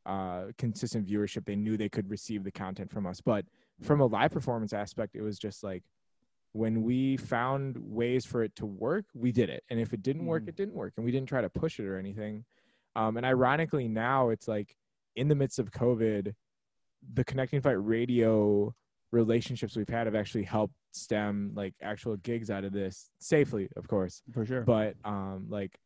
uh, 0.06 0.52
consistent 0.56 1.06
viewership. 1.06 1.44
They 1.44 1.56
knew 1.56 1.76
they 1.76 1.88
could 1.88 2.08
receive 2.08 2.44
the 2.44 2.50
content 2.52 2.90
from 2.90 3.06
us. 3.06 3.20
But 3.20 3.44
from 3.82 4.00
a 4.00 4.06
live 4.06 4.30
performance 4.30 4.72
aspect, 4.72 5.14
it 5.16 5.22
was 5.22 5.38
just 5.38 5.62
like 5.62 5.82
when 6.52 6.82
we 6.82 7.16
found 7.18 7.76
ways 7.76 8.24
for 8.24 8.42
it 8.42 8.54
to 8.56 8.64
work, 8.66 9.04
we 9.14 9.30
did 9.32 9.50
it, 9.50 9.62
and 9.68 9.78
if 9.78 9.92
it 9.92 10.02
didn't 10.02 10.24
work, 10.24 10.44
Mhm. 10.44 10.48
it 10.48 10.56
didn't 10.56 10.74
work, 10.74 10.94
and 10.96 11.04
we 11.04 11.12
didn't 11.12 11.28
try 11.28 11.42
to 11.42 11.50
push 11.50 11.78
it 11.78 11.84
or 11.86 11.98
anything. 11.98 12.44
Um, 12.94 13.18
and 13.18 13.26
ironically, 13.26 13.88
now 13.88 14.30
it's 14.30 14.48
like 14.48 14.74
in 15.16 15.28
the 15.28 15.34
midst 15.34 15.58
of 15.58 15.70
COVID, 15.70 16.34
the 17.12 17.24
Connecting 17.24 17.60
Flight 17.60 17.82
Radio 17.84 18.74
relationships 19.12 19.76
we've 19.76 19.88
had 19.88 20.06
have 20.06 20.14
actually 20.14 20.44
helped 20.44 20.74
stem 20.92 21.52
like 21.54 21.74
actual 21.82 22.16
gigs 22.16 22.50
out 22.50 22.64
of 22.64 22.72
this 22.72 23.10
safely, 23.18 23.68
of 23.76 23.86
course. 23.86 24.22
For 24.32 24.46
sure. 24.46 24.62
But 24.62 24.96
um, 25.04 25.46
like 25.50 25.78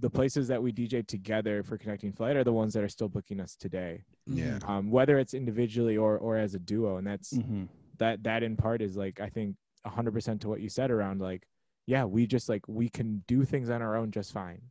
the 0.00 0.10
places 0.10 0.48
that 0.48 0.62
we 0.62 0.72
DJ 0.72 1.06
together 1.06 1.62
for 1.62 1.76
Connecting 1.78 2.12
Flight 2.12 2.36
are 2.36 2.44
the 2.44 2.52
ones 2.52 2.72
that 2.74 2.82
are 2.82 2.88
still 2.88 3.08
booking 3.08 3.38
us 3.40 3.54
today, 3.54 4.02
Yeah. 4.26 4.58
um, 4.64 4.90
whether 4.90 5.18
it's 5.18 5.34
individually 5.34 5.96
or 5.96 6.18
or 6.18 6.36
as 6.36 6.54
a 6.54 6.58
duo, 6.58 6.96
and 6.96 7.06
that's 7.06 7.36
hmm 7.36 7.64
that 7.98 8.22
that 8.22 8.42
in 8.42 8.56
part 8.56 8.80
is 8.80 8.96
like 8.96 9.20
I 9.20 9.28
think 9.28 9.56
100% 9.86 10.40
to 10.40 10.48
what 10.48 10.60
you 10.60 10.68
said 10.70 10.90
around 10.90 11.20
like 11.20 11.46
yeah 11.86 12.04
we 12.04 12.26
just 12.26 12.48
like 12.48 12.66
we 12.66 12.88
can 12.88 13.22
do 13.26 13.44
things 13.44 13.68
on 13.70 13.82
our 13.82 13.94
own 13.96 14.10
just 14.10 14.32
fine. 14.32 14.62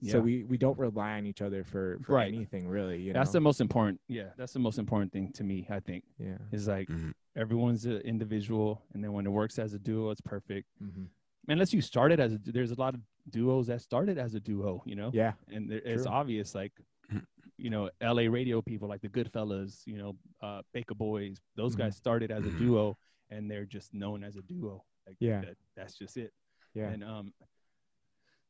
Yeah. 0.00 0.12
So 0.12 0.20
we 0.20 0.44
we 0.44 0.58
don't 0.58 0.78
rely 0.78 1.12
on 1.18 1.24
each 1.24 1.40
other 1.40 1.64
for, 1.64 1.98
for 2.02 2.14
Right. 2.16 2.28
anything 2.34 2.68
really. 2.68 3.00
You 3.00 3.12
That's 3.14 3.30
know? 3.30 3.38
the 3.38 3.40
most 3.40 3.60
important. 3.62 4.00
Yeah, 4.08 4.30
that's 4.36 4.52
the 4.52 4.58
most 4.58 4.78
important 4.78 5.12
thing 5.12 5.32
to 5.32 5.44
me. 5.44 5.66
I 5.70 5.80
think 5.80 6.04
yeah. 6.18 6.36
is 6.52 6.68
like 6.68 6.88
Mhm. 6.88 7.12
everyone's 7.36 7.86
an 7.86 7.98
individual, 8.02 8.82
and 8.92 9.02
then 9.02 9.12
when 9.14 9.24
it 9.26 9.30
works 9.30 9.58
as 9.58 9.72
a 9.72 9.78
duo, 9.78 10.10
it's 10.10 10.20
perfect. 10.20 10.68
hmm 10.78 11.04
Unless 11.48 11.72
you 11.74 11.80
started 11.82 12.20
as 12.20 12.32
a, 12.34 12.38
there's 12.38 12.70
a 12.70 12.80
lot 12.80 12.94
of 12.94 13.00
duos 13.30 13.66
that 13.68 13.80
started 13.80 14.18
as 14.18 14.34
a 14.34 14.40
duo, 14.40 14.82
you 14.86 14.94
know. 14.96 15.10
Yeah. 15.12 15.32
and 15.48 15.70
there, 15.70 15.80
it's 15.84 16.06
obvious 16.06 16.54
like 16.54 16.72
you 17.56 17.70
know 17.70 17.88
la 18.02 18.22
radio 18.30 18.60
people 18.62 18.88
like 18.88 19.00
the 19.00 19.08
goodfellas 19.08 19.82
you 19.86 19.96
know 19.96 20.16
uh 20.42 20.62
Baka 20.72 20.94
Boyz 20.94 21.38
those 21.56 21.74
Mhm. 21.74 21.78
guys 21.78 21.96
started 21.96 22.30
as 22.30 22.44
a 22.46 22.50
duo 22.62 22.96
and 23.30 23.50
they're 23.50 23.64
just 23.66 23.94
known 23.94 24.24
as 24.24 24.36
a 24.36 24.42
duo 24.42 24.84
like 25.06 25.16
Yeah. 25.20 25.40
that, 25.42 25.56
that's 25.76 25.94
just 25.96 26.16
it 26.16 26.32
Yeah. 26.74 26.88
and 26.90 27.04
um 27.04 27.32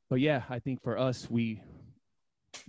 but 0.09 0.21
yeah 0.21 0.43
i 0.49 0.59
think 0.59 0.83
for 0.83 0.97
us 0.99 1.29
we 1.31 1.61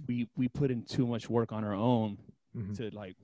we 0.07 0.27
we 0.36 0.48
put 0.49 0.72
in 0.72 0.84
too 0.84 1.07
much 1.07 1.30
work 1.30 1.52
on 1.52 1.64
our 1.64 1.73
own 1.73 2.18
Mhm. 2.56 2.76
to 2.77 2.90
like 2.95 3.15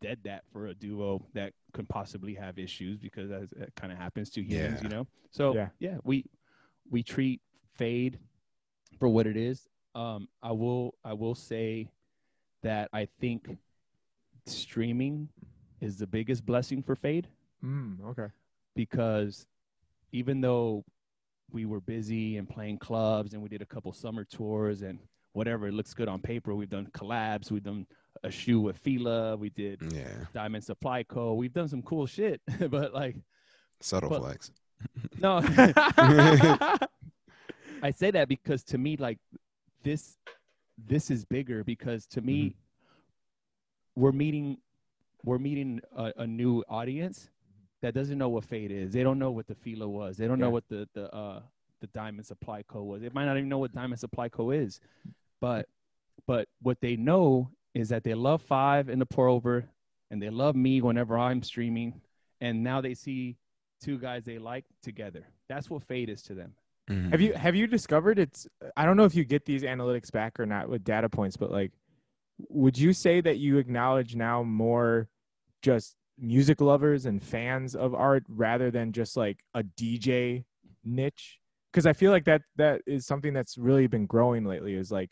dead 0.00 0.18
that 0.24 0.44
for 0.52 0.68
a 0.68 0.74
duo 0.74 1.20
that 1.34 1.52
could 1.72 1.88
possibly 1.88 2.34
have 2.34 2.58
issues 2.58 2.96
because 2.98 3.28
that, 3.30 3.50
that 3.58 3.74
kind 3.74 3.92
of 3.92 3.98
happens 3.98 4.30
to 4.30 4.40
humans, 4.42 4.78
Yeah. 4.78 4.82
you 4.84 4.88
know. 4.88 5.06
So 5.30 5.54
Yeah. 5.54 5.70
yeah. 5.80 5.98
we 6.04 6.24
we 6.88 7.02
treat 7.02 7.42
fade 7.78 8.18
for 8.98 9.08
what 9.08 9.26
it 9.26 9.36
is. 9.36 9.66
Um, 9.94 10.28
I 10.42 10.52
will 10.52 10.94
I 11.04 11.12
will 11.14 11.34
say 11.34 11.88
that 12.62 12.90
I 12.92 13.08
think 13.20 13.56
streaming 14.46 15.28
is 15.80 15.96
the 15.96 16.06
biggest 16.06 16.44
blessing 16.44 16.82
for 16.82 16.94
fade 16.96 17.28
Mm, 17.64 17.96
okay. 18.10 18.26
because 18.76 19.46
even 20.12 20.40
though 20.40 20.84
we 21.50 21.66
were 21.66 21.80
busy 21.80 22.36
and 22.36 22.48
playing 22.48 22.78
clubs 22.78 23.32
and 23.34 23.42
we 23.42 23.48
did 23.48 23.62
a 23.62 23.66
couple 23.66 23.92
summer 23.92 24.24
tours 24.24 24.82
and 24.82 24.98
whatever 25.32 25.66
it 25.66 25.72
looks 25.74 25.92
good 25.94 26.08
on 26.08 26.20
paper 26.20 26.54
we've 26.54 26.70
done 26.70 26.86
collabs 26.92 27.50
we've 27.50 27.64
done 27.64 27.84
a 28.24 28.30
shoe 28.30 28.60
with 28.60 28.76
Fila 28.78 29.36
we 29.36 29.50
did 29.50 29.80
Yeah. 29.92 30.06
Diamond 30.32 30.62
Supply 30.64 31.02
Co. 31.02 31.34
We've 31.34 31.52
done 31.52 31.68
some 31.68 31.82
cool 31.82 32.06
shit, 32.06 32.40
but 32.70 32.92
like, 32.94 33.16
Subtle 33.80 34.10
But- 34.10 34.20
flex. 34.20 34.50
no, 35.20 35.40
I 37.82 37.90
say 37.90 38.10
that 38.10 38.28
because 38.28 38.62
to 38.64 38.78
me, 38.78 38.96
like, 38.96 39.18
this, 39.82 40.16
this 40.86 41.10
is 41.10 41.24
bigger 41.24 41.64
because 41.64 42.06
to 42.06 42.20
me, 42.20 42.56
we're 43.94 44.12
meeting, 44.12 44.58
we're 45.24 45.38
meeting 45.38 45.80
a, 45.96 46.12
a 46.18 46.26
new 46.26 46.62
audience 46.68 47.30
that 47.82 47.94
doesn't 47.94 48.18
know 48.18 48.28
what 48.28 48.44
Fade 48.44 48.70
is. 48.70 48.92
They 48.92 49.02
don't 49.02 49.18
know 49.18 49.30
what 49.30 49.46
the 49.46 49.54
Fila 49.54 49.88
was. 49.88 50.16
They 50.16 50.26
don't 50.26 50.40
know 50.40 50.50
what 50.50 50.64
the 50.68 50.88
the 50.94 51.14
uh 51.14 51.40
the 51.80 51.86
Diamond 51.88 52.26
Supply 52.26 52.62
Co. 52.66 52.82
was. 52.82 53.02
They 53.02 53.08
might 53.10 53.24
not 53.26 53.36
even 53.36 53.48
know 53.48 53.58
what 53.58 53.72
Diamond 53.72 54.00
Supply 54.00 54.28
Co. 54.28 54.50
is, 54.50 54.80
but 55.40 55.66
but 56.26 56.48
what 56.60 56.80
they 56.80 56.96
know 56.96 57.50
is 57.74 57.88
that 57.90 58.02
they 58.02 58.14
love 58.14 58.42
Five 58.42 58.88
and 58.88 59.00
the 59.00 59.06
Pour 59.06 59.28
Over, 59.28 59.64
and 60.10 60.20
they 60.20 60.30
love 60.30 60.56
me 60.56 60.80
whenever 60.80 61.16
I'm 61.16 61.42
streaming, 61.42 62.00
and 62.40 62.64
now 62.64 62.80
they 62.80 62.94
see 62.94 63.36
two 63.80 63.98
guys 63.98 64.24
they 64.24 64.38
like 64.38 64.64
together. 64.82 65.24
That's 65.48 65.70
what 65.70 65.82
Fade 65.84 66.08
is 66.08 66.22
to 66.22 66.34
them. 66.34 66.54
Mhm. 66.88 67.10
Have 67.10 67.20
you 67.20 67.32
have 67.34 67.54
you 67.54 67.66
discovered 67.66 68.18
it's 68.18 68.46
I 68.76 68.84
don't 68.86 68.96
know 68.96 69.04
if 69.04 69.14
you 69.14 69.24
get 69.24 69.44
these 69.44 69.62
analytics 69.62 70.10
back 70.10 70.38
or 70.40 70.46
not 70.46 70.68
with 70.68 70.84
data 70.84 71.08
points, 71.08 71.36
but 71.36 71.50
like 71.50 71.72
would 72.48 72.78
you 72.78 72.92
say 72.92 73.20
that 73.20 73.38
you 73.38 73.58
acknowledge 73.58 74.14
now 74.14 74.42
more 74.42 75.08
just 75.62 75.96
music 76.18 76.60
lovers 76.60 77.06
and 77.06 77.22
fans 77.22 77.74
of 77.76 77.94
art 77.94 78.24
rather 78.28 78.70
than 78.70 78.92
just 78.92 79.16
like 79.16 79.42
a 79.54 79.62
DJ 79.62 80.44
niche? 80.84 81.38
Because 81.72 81.84
I 81.86 81.92
feel 81.92 82.10
like 82.10 82.24
that 82.24 82.42
that 82.56 82.80
is 82.86 83.06
something 83.06 83.32
that's 83.34 83.58
really 83.58 83.86
been 83.86 84.06
growing 84.06 84.44
lately 84.44 84.74
is 84.74 84.90
like 84.90 85.10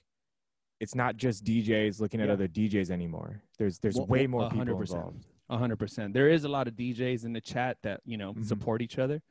it's 0.81 0.94
not 0.94 1.16
just 1.16 1.44
DJs 1.44 2.01
looking 2.01 2.20
at 2.20 2.27
Yeah. 2.28 2.35
other 2.35 2.48
DJs 2.48 2.90
anymore. 2.90 3.43
There's 3.59 3.78
there's 3.78 3.97
Well, 3.97 4.07
way 4.07 4.27
more 4.27 4.43
a 4.44 4.48
hundred 4.48 4.78
people 4.78 4.82
involved. 4.82 5.27
A 5.48 5.57
hundred 5.59 5.78
percent. 5.78 6.12
There 6.15 6.28
is 6.28 6.44
a 6.44 6.48
lot 6.48 6.69
of 6.69 6.74
DJs 6.74 7.24
in 7.24 7.32
the 7.32 7.40
chat 7.40 7.78
that 7.82 8.01
you 8.05 8.16
know 8.16 8.35
Mhm. 8.35 8.44
support 8.44 8.82
each 8.82 8.98
other, 8.98 9.23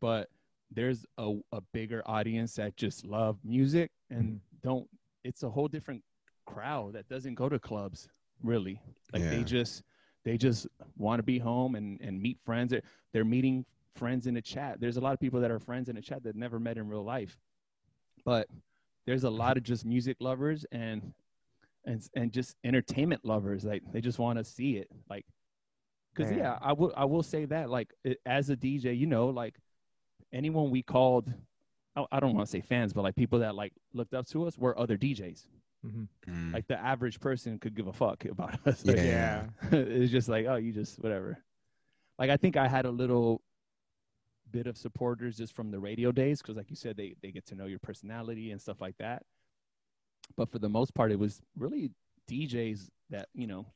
but 0.00 0.28
there's 0.76 1.04
a, 1.18 1.34
a 1.52 1.60
bigger 1.72 2.02
audience 2.06 2.54
that 2.54 2.76
just 2.76 3.04
love 3.04 3.38
music 3.42 3.90
and 4.10 4.24
mm-hmm. 4.24 4.36
don't. 4.62 4.88
It's 5.24 5.42
a 5.42 5.50
whole 5.50 5.66
different 5.66 6.04
crowd 6.44 6.92
that 6.92 7.08
doesn't 7.08 7.34
go 7.34 7.48
to 7.48 7.58
clubs 7.58 8.08
really. 8.44 8.80
Like 9.12 9.22
they 9.22 9.42
just 9.42 9.82
they 10.24 10.36
just 10.36 10.68
want 10.96 11.18
to 11.18 11.24
be 11.24 11.38
home 11.38 11.74
and 11.74 12.00
and 12.00 12.20
meet 12.20 12.38
friends. 12.44 12.70
They're, 12.70 12.82
they're 13.12 13.24
meeting 13.24 13.64
friends 13.96 14.26
in 14.26 14.34
the 14.34 14.42
chat. 14.42 14.78
There's 14.78 14.98
a 14.98 15.00
lot 15.00 15.14
of 15.14 15.18
people 15.18 15.40
that 15.40 15.50
are 15.50 15.58
friends 15.58 15.88
in 15.88 15.96
the 15.96 16.02
chat 16.02 16.22
that 16.22 16.36
never 16.36 16.60
met 16.60 16.76
in 16.76 16.88
real 16.88 17.04
life, 17.04 17.38
but 18.24 18.46
there's 19.06 19.24
a 19.24 19.30
lot 19.30 19.56
of 19.56 19.62
just 19.62 19.84
music 19.86 20.18
lovers 20.20 20.66
and 20.70 21.14
and 21.86 22.06
and 22.14 22.32
just 22.32 22.56
entertainment 22.64 23.24
lovers 23.24 23.64
like 23.64 23.82
they 23.92 24.00
just 24.00 24.18
want 24.18 24.38
to 24.38 24.44
see 24.44 24.76
it 24.76 24.88
like 25.08 25.24
because 26.12 26.32
yeah 26.32 26.58
i 26.60 26.72
will 26.72 26.92
i 26.96 27.04
will 27.04 27.22
say 27.22 27.44
that 27.44 27.70
like 27.70 27.92
it, 28.02 28.18
as 28.26 28.50
a 28.50 28.56
dj 28.56 28.98
you 28.98 29.06
know 29.06 29.28
like 29.28 29.54
anyone 30.32 30.70
we 30.70 30.82
called 30.82 31.32
I, 31.94 32.04
I 32.12 32.20
don't 32.20 32.34
want 32.34 32.46
to 32.46 32.50
say 32.50 32.60
fans 32.60 32.92
but 32.92 33.02
like 33.02 33.16
people 33.16 33.38
that 33.40 33.54
like 33.54 33.72
looked 33.94 34.14
up 34.14 34.26
to 34.28 34.46
us 34.46 34.58
were 34.58 34.78
other 34.78 34.96
djs 34.98 35.46
Mhm. 35.86 36.08
Mm. 36.26 36.52
like 36.54 36.66
the 36.66 36.78
average 36.80 37.20
person 37.20 37.58
could 37.58 37.74
give 37.74 37.86
a 37.86 37.92
fuck 37.92 38.24
about 38.24 38.58
us 38.66 38.84
Like, 38.84 38.96
Yeah. 38.96 39.46
it's 39.72 40.10
just 40.10 40.28
like 40.28 40.46
oh 40.46 40.56
you 40.56 40.72
just 40.72 40.98
whatever 40.98 41.38
like 42.18 42.30
i 42.30 42.36
think 42.36 42.56
i 42.56 42.66
had 42.66 42.86
a 42.86 42.90
little 42.90 43.40
bit 44.50 44.66
of 44.66 44.76
supporters 44.76 45.36
just 45.36 45.54
from 45.54 45.70
the 45.70 45.78
radio 45.78 46.10
days 46.12 46.40
because 46.40 46.56
like 46.56 46.70
you 46.70 46.76
said 46.76 46.96
they 46.96 47.14
they 47.22 47.30
get 47.30 47.44
to 47.46 47.54
know 47.54 47.66
your 47.66 47.78
personality 47.80 48.50
and 48.52 48.60
stuff 48.60 48.80
like 48.80 48.96
that 48.98 49.22
but 50.36 50.50
for 50.50 50.58
the 50.58 50.68
most 50.68 50.94
part 50.94 51.12
it 51.12 51.18
was 51.18 51.40
really 51.56 51.90
djs 52.30 52.88
that 53.10 53.28
you 53.34 53.46
know 53.46 53.66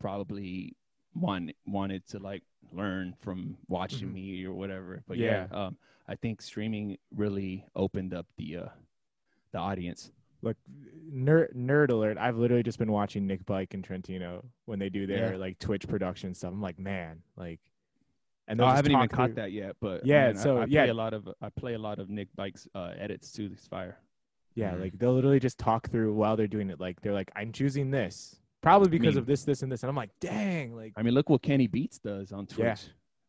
probably 0.00 0.76
want, 1.14 1.52
wanted 1.66 2.06
to 2.08 2.18
like 2.18 2.42
learn 2.72 3.14
from 3.20 3.56
watching 3.68 4.08
Mhm. 4.08 4.12
me 4.14 4.44
or 4.44 4.52
whatever 4.52 5.02
but 5.06 5.16
yeah, 5.16 5.46
um 5.52 5.76
i 6.08 6.14
think 6.16 6.42
streaming 6.42 6.98
really 7.14 7.64
opened 7.76 8.12
up 8.14 8.26
the 8.36 8.56
uh 8.56 8.68
the 9.52 9.58
audience 9.58 10.10
Look, 10.42 10.58
nerd 11.10 11.54
nerd 11.56 11.90
alert! 11.90 12.18
I've 12.18 12.36
literally 12.36 12.62
just 12.62 12.78
been 12.78 12.92
watching 12.92 13.26
Nick 13.26 13.46
Bike 13.46 13.72
and 13.72 13.82
Trentino 13.82 14.44
when 14.66 14.78
they 14.78 14.90
do 14.90 15.06
their 15.06 15.32
Yeah. 15.32 15.38
like 15.38 15.58
Twitch 15.58 15.88
production 15.88 16.34
stuff. 16.34 16.52
I'm 16.52 16.60
like, 16.60 16.78
man, 16.78 17.22
like, 17.34 17.60
and 18.46 18.60
Oh, 18.60 18.66
I 18.66 18.76
haven't 18.76 18.92
even 18.92 19.08
talk 19.08 19.10
caught 19.16 19.34
that 19.36 19.52
yet, 19.52 19.76
but 19.80 20.04
Yeah, 20.04 20.28
I- 20.28 20.32
so, 20.34 20.58
I, 20.58 20.66
yeah. 20.66 20.84
a 20.84 20.92
lot 20.92 21.14
of 21.14 21.26
I 21.40 21.48
play 21.48 21.72
a 21.72 21.78
lot 21.78 21.98
of 21.98 22.10
Nick 22.10 22.28
Bike's 22.36 22.68
uh, 22.74 22.92
edits 22.98 23.32
to 23.32 23.48
this 23.48 23.66
fire. 23.66 23.96
Yeah, 24.54 24.72
Mhm. 24.74 24.80
like 24.80 24.98
they'll 24.98 25.14
literally 25.14 25.40
just 25.40 25.58
talk 25.58 25.88
through 25.88 26.12
while 26.12 26.36
they're 26.36 26.46
doing 26.46 26.68
it. 26.68 26.78
Like 26.78 27.00
they're 27.00 27.14
like, 27.14 27.30
I'm 27.34 27.50
choosing 27.50 27.90
this 27.90 28.38
probably 28.64 28.88
because 28.88 29.14
mean- 29.14 29.18
of 29.18 29.26
this, 29.26 29.44
this, 29.44 29.62
and 29.62 29.70
this, 29.70 29.82
and 29.84 29.90
I'm 29.90 29.96
like, 29.96 30.10
dang, 30.20 30.74
like, 30.74 30.92
I 30.96 31.02
mean, 31.02 31.14
look 31.14 31.28
what 31.30 31.42
Kenny 31.42 31.66
Beats 31.68 31.98
does 31.98 32.32
on 32.32 32.46
Twitch. 32.46 32.58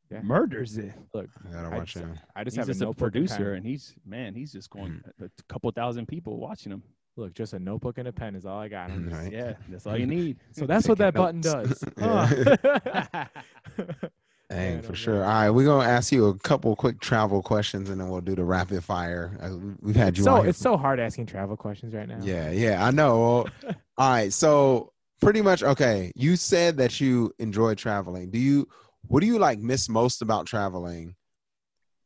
Yeah, 0.10 0.18
yeah. 0.18 0.22
Murders 0.24 0.78
it. 0.78 0.94
look, 1.14 1.28
I 1.48 1.52
gotta 1.54 1.68
I 1.76 1.78
watch 1.78 1.94
just, 1.94 2.06
him. 2.06 2.20
I 2.36 2.44
just 2.44 2.56
He's 2.56 2.62
have 2.62 2.68
just 2.68 2.82
a 2.82 2.84
a 2.84 2.88
notebook 2.88 3.06
and 3.06 3.12
producer, 3.28 3.54
and 3.54 3.66
he's 3.66 3.94
man, 4.06 4.34
he's 4.34 4.52
just 4.52 4.70
going 4.70 4.94
Mm-hmm. 4.94 5.26
a 5.26 5.30
couple 5.50 5.70
thousand 5.72 6.08
people 6.08 6.38
watching 6.40 6.72
him. 6.72 6.84
look, 7.18 7.34
just 7.34 7.54
a 7.54 7.60
notebook 7.60 7.98
and 7.98 8.08
a 8.08 8.12
pen 8.14 8.36
is 8.36 8.46
all 8.46 8.60
I 8.60 8.68
got. 8.68 8.90
Just- 8.90 9.16
Right. 9.16 9.32
Yeah, 9.32 9.54
that's 9.70 9.86
all 9.88 9.98
you 9.98 10.06
need. 10.08 10.38
So 10.52 10.66
that's 10.66 10.88
what 10.88 10.98
Taking 10.98 11.14
that 11.14 11.42
button 11.42 11.42
notes. 11.42 11.80
does. 11.80 13.28
Huh. 13.78 13.96
Dang, 14.50 14.84
for 14.84 14.94
sure. 14.94 15.16
man. 15.16 15.24
All 15.24 15.28
right, 15.34 15.50
we're 15.50 15.66
gonna 15.66 15.90
ask 15.90 16.12
you 16.12 16.28
a 16.28 16.38
couple 16.38 16.76
quick 16.76 17.00
travel 17.00 17.42
questions, 17.42 17.90
and 17.90 18.00
then 18.00 18.10
we'll 18.10 18.22
do 18.22 18.36
the 18.36 18.44
rapid 18.44 18.84
fire. 18.84 19.36
Uh, 19.42 19.74
We've 19.82 19.96
had 19.96 20.18
you 20.20 20.24
so 20.24 20.34
on 20.36 20.42
here 20.42 20.50
it's 20.52 20.60
so 20.60 20.78
hard 20.78 21.00
asking 21.00 21.26
travel 21.26 21.58
questions 21.58 21.96
right 21.96 22.08
now. 22.08 22.20
Yeah, 22.22 22.52
yeah, 22.52 22.86
I 22.86 22.92
know. 22.92 23.48
All 23.98 24.10
right, 24.10 24.32
so 24.32 24.92
pretty 25.22 25.42
much 25.42 25.64
okay. 25.64 26.12
You 26.16 26.36
said 26.36 26.78
that 26.78 27.00
you 27.00 27.32
enjoy 27.40 27.76
traveling. 27.76 28.30
Do 28.30 28.40
you? 28.40 28.68
What 29.08 29.20
do 29.20 29.28
you 29.28 29.38
like 29.38 29.60
miss 29.60 29.88
most 29.90 30.22
about 30.22 30.48
traveling? 30.48 31.16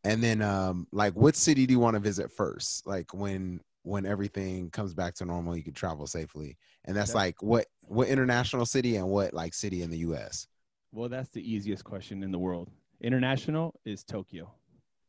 And 0.03 0.23
then, 0.23 0.41
um, 0.41 0.87
like, 0.91 1.13
what 1.13 1.35
city 1.35 1.65
do 1.65 1.73
you 1.73 1.79
want 1.79 1.95
to 1.95 1.99
visit 1.99 2.31
first? 2.31 2.87
Like 2.87 3.13
when 3.13 3.61
when 3.83 4.05
everything 4.05 4.69
comes 4.69 4.93
back 4.93 5.15
to 5.15 5.25
normal, 5.25 5.55
you 5.55 5.63
can 5.63 5.73
travel 5.73 6.05
safely. 6.07 6.57
And 6.85 6.95
that's 6.95 7.11
Okay. 7.11 7.19
like 7.19 7.41
what 7.41 7.67
what 7.81 8.07
international 8.07 8.65
city 8.65 8.97
and 8.97 9.07
what 9.09 9.33
like 9.33 9.53
city 9.53 9.81
in 9.81 9.89
the 9.89 9.99
U.S. 9.99 10.47
Well, 10.91 11.09
that's 11.09 11.29
the 11.29 11.41
easiest 11.41 11.83
question 11.83 12.23
in 12.23 12.31
the 12.31 12.39
world. 12.39 12.69
International 13.01 13.73
is 13.85 14.03
Tokyo. 14.03 14.51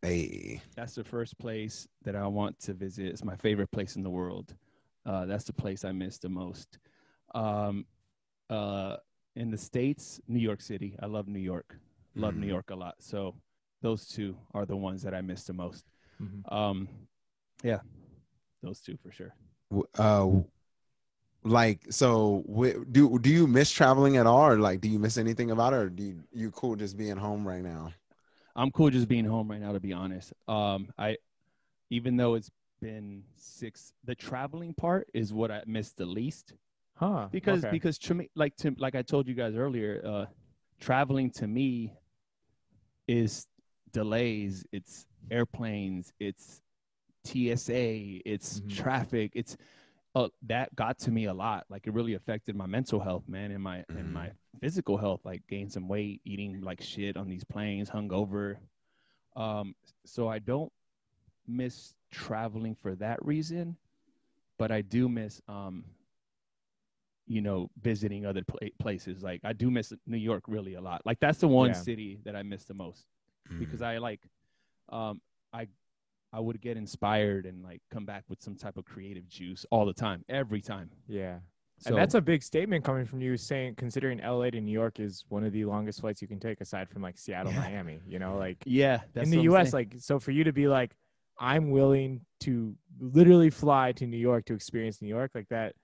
Hey, 0.03 0.63
That's 0.77 0.95
the 0.95 1.05
first 1.05 1.39
place 1.39 1.87
that 2.05 2.17
I 2.17 2.27
want 2.27 2.59
to 2.61 2.75
visit. 2.75 3.07
It's 3.07 3.25
my 3.25 3.37
favorite 3.37 3.71
place 3.71 3.97
in 3.97 4.03
the 4.03 4.11
world. 4.11 4.55
Uh, 5.05 5.27
that's 5.27 5.45
the 5.45 5.53
place 5.53 5.85
I 5.85 5.93
miss 5.93 6.19
the 6.19 6.29
most. 6.29 6.79
Um, 7.35 7.87
uh, 8.51 8.97
in 9.37 9.51
the 9.51 9.59
states, 9.59 10.21
New 10.29 10.41
York 10.41 10.61
City. 10.61 10.97
I 11.01 11.07
love 11.07 11.29
New 11.29 11.41
York. 11.41 11.77
Love 12.17 12.37
New 12.37 12.47
Mhm. 12.47 12.49
York 12.49 12.71
a 12.71 12.75
lot. 12.77 12.97
So 13.01 13.35
those 13.83 14.07
two 14.09 14.37
are 14.55 14.67
the 14.67 14.77
ones 14.77 15.03
that 15.03 15.15
I 15.15 15.21
miss 15.21 15.45
the 15.45 15.53
most. 15.53 15.85
Mhm. 16.21 16.45
Um, 16.51 16.89
yeah, 17.63 17.81
those 18.63 18.81
two 18.81 18.97
for 19.03 19.13
sure. 19.13 19.35
Uh, 19.99 20.43
like 21.43 21.81
so, 21.91 22.45
wh- 22.49 22.85
do 22.93 23.19
do 23.19 23.31
you 23.31 23.47
miss 23.47 23.71
traveling 23.71 24.17
at 24.19 24.27
all, 24.27 24.47
or 24.47 24.59
like 24.59 24.81
do 24.81 24.89
you 24.89 24.99
miss 24.99 25.17
anything 25.17 25.51
about 25.51 25.73
it, 25.73 25.77
or 25.77 25.89
do 25.91 26.03
you 26.03 26.23
you 26.33 26.51
cool 26.51 26.77
just 26.77 26.97
being 26.97 27.17
home 27.17 27.47
right 27.47 27.63
now? 27.63 27.93
I'm 28.57 28.71
cool 28.71 28.91
just 28.91 29.09
being 29.09 29.25
home 29.25 29.51
right 29.51 29.61
now, 29.61 29.73
to 29.73 29.81
be 29.81 29.93
honest. 29.93 30.33
Um, 30.49 30.89
I, 30.99 31.17
even 31.91 32.17
though 32.17 32.35
it's 32.35 32.51
been 32.81 33.25
six, 33.37 33.93
the 34.05 34.15
traveling 34.15 34.75
part 34.75 35.09
is 35.15 35.33
what 35.33 35.51
I 35.51 35.63
miss 35.67 35.93
the 35.93 36.07
least 36.07 36.55
Huh. 37.01 37.29
because 37.33 37.61
okay. 37.65 37.71
because 37.71 37.99
to 38.01 38.15
me, 38.15 38.29
like 38.37 38.55
to 38.57 38.75
like 38.79 38.95
I 38.95 39.01
told 39.03 39.27
you 39.27 39.35
guys 39.35 39.57
earlier, 39.57 40.03
uh, 40.05 40.27
traveling 40.81 41.31
to 41.33 41.47
me 41.47 41.95
is 43.09 43.47
delays, 43.93 44.65
it's 44.71 45.07
airplanes, 45.31 46.13
it's 46.21 46.61
TSA, 47.25 48.21
it's 48.29 48.61
Mhm. 48.61 48.77
traffic, 48.77 49.33
it's 49.35 49.57
uh, 50.15 50.29
that 50.43 50.75
got 50.77 50.99
to 51.01 51.11
me 51.11 51.25
a 51.25 51.33
lot. 51.35 51.65
Like 51.71 51.87
it 51.87 51.95
really 51.95 52.15
affected 52.15 52.55
my 52.55 52.67
mental 52.67 53.01
health, 53.01 53.27
man, 53.29 53.51
and 53.51 53.63
my 53.63 53.85
and 53.97 54.09
Mhm. 54.09 54.13
my 54.13 54.33
physical 54.61 54.99
health. 54.99 55.25
Like 55.25 55.47
gained 55.49 55.73
some 55.73 55.89
weight, 55.89 56.21
eating 56.27 56.61
like 56.61 56.83
shit 56.83 57.17
on 57.17 57.29
these 57.29 57.45
planes, 57.45 57.89
hungover. 57.89 58.59
Um, 59.37 59.75
so 60.05 60.29
I 60.29 60.39
don't 60.39 60.73
miss 61.47 61.95
traveling 62.11 62.75
for 62.75 62.95
that 62.97 63.25
reason, 63.25 63.77
but 64.59 64.71
I 64.71 64.83
do 64.83 65.09
miss 65.09 65.41
um, 65.49 65.85
you 67.31 67.41
know, 67.41 67.71
visiting 67.81 68.27
other 68.27 68.43
pla- 68.43 68.75
places. 68.81 69.23
Like 69.23 69.41
I 69.45 69.53
do 69.53 69.71
miss 69.71 69.93
New 70.07 70.17
York 70.31 70.43
really 70.49 70.75
a 70.75 70.81
lot. 70.81 71.01
Like 71.05 71.21
that's 71.21 71.39
the 71.39 71.47
one 71.49 71.69
Yeah. 71.69 71.75
city 71.75 72.19
that 72.25 72.35
I 72.35 72.43
miss 72.43 72.65
the 72.65 72.75
most 72.75 73.07
Mm. 73.49 73.59
because 73.61 73.81
I 73.83 73.99
like, 73.99 74.21
um, 74.91 75.21
I, 75.53 75.69
I 76.33 76.41
would 76.41 76.61
get 76.61 76.77
inspired 76.77 77.47
and 77.47 77.63
like 77.63 77.81
come 77.91 78.05
back 78.05 78.25
with 78.29 78.43
some 78.43 78.57
type 78.57 78.77
of 78.77 78.85
creative 78.85 79.29
juice 79.29 79.65
all 79.71 79.87
the 79.87 79.93
time, 79.95 80.25
every 80.29 80.61
time. 80.61 80.91
yeah. 81.07 81.39
So 81.79 81.91
and 81.91 81.97
that's 81.99 82.15
a 82.15 82.21
big 82.21 82.43
statement 82.43 82.85
coming 82.85 83.07
from 83.07 83.23
you 83.23 83.37
saying 83.39 83.77
considering 83.77 84.19
LA 84.19 84.51
to 84.51 84.61
New 84.61 84.71
York 84.73 85.01
is 85.01 85.25
one 85.31 85.45
of 85.45 85.53
the 85.53 85.65
longest 85.65 86.01
flights 86.03 86.21
you 86.21 86.29
can 86.29 86.39
take 86.39 86.61
aside 86.61 86.91
from 86.91 87.01
like 87.01 87.17
Seattle, 87.17 87.53
Yeah. 87.53 87.61
Miami, 87.61 88.01
you 88.07 88.19
know, 88.19 88.37
like 88.37 88.59
yeah. 88.67 89.01
That's 89.15 89.31
in 89.31 89.31
the 89.37 89.43
US 89.51 89.71
saying. 89.71 89.89
like 89.93 89.95
so 90.01 90.19
for 90.19 90.31
you 90.33 90.45
to 90.45 90.53
be 90.53 90.67
like 90.69 90.93
I'm 91.39 91.71
willing 91.71 92.21
to 92.41 92.77
literally 93.01 93.49
fly 93.51 93.93
to 93.93 94.07
New 94.07 94.19
York 94.19 94.45
to 94.47 94.55
experience 94.55 95.01
New 95.01 95.09
York 95.09 95.31
like 95.35 95.49
that 95.49 95.75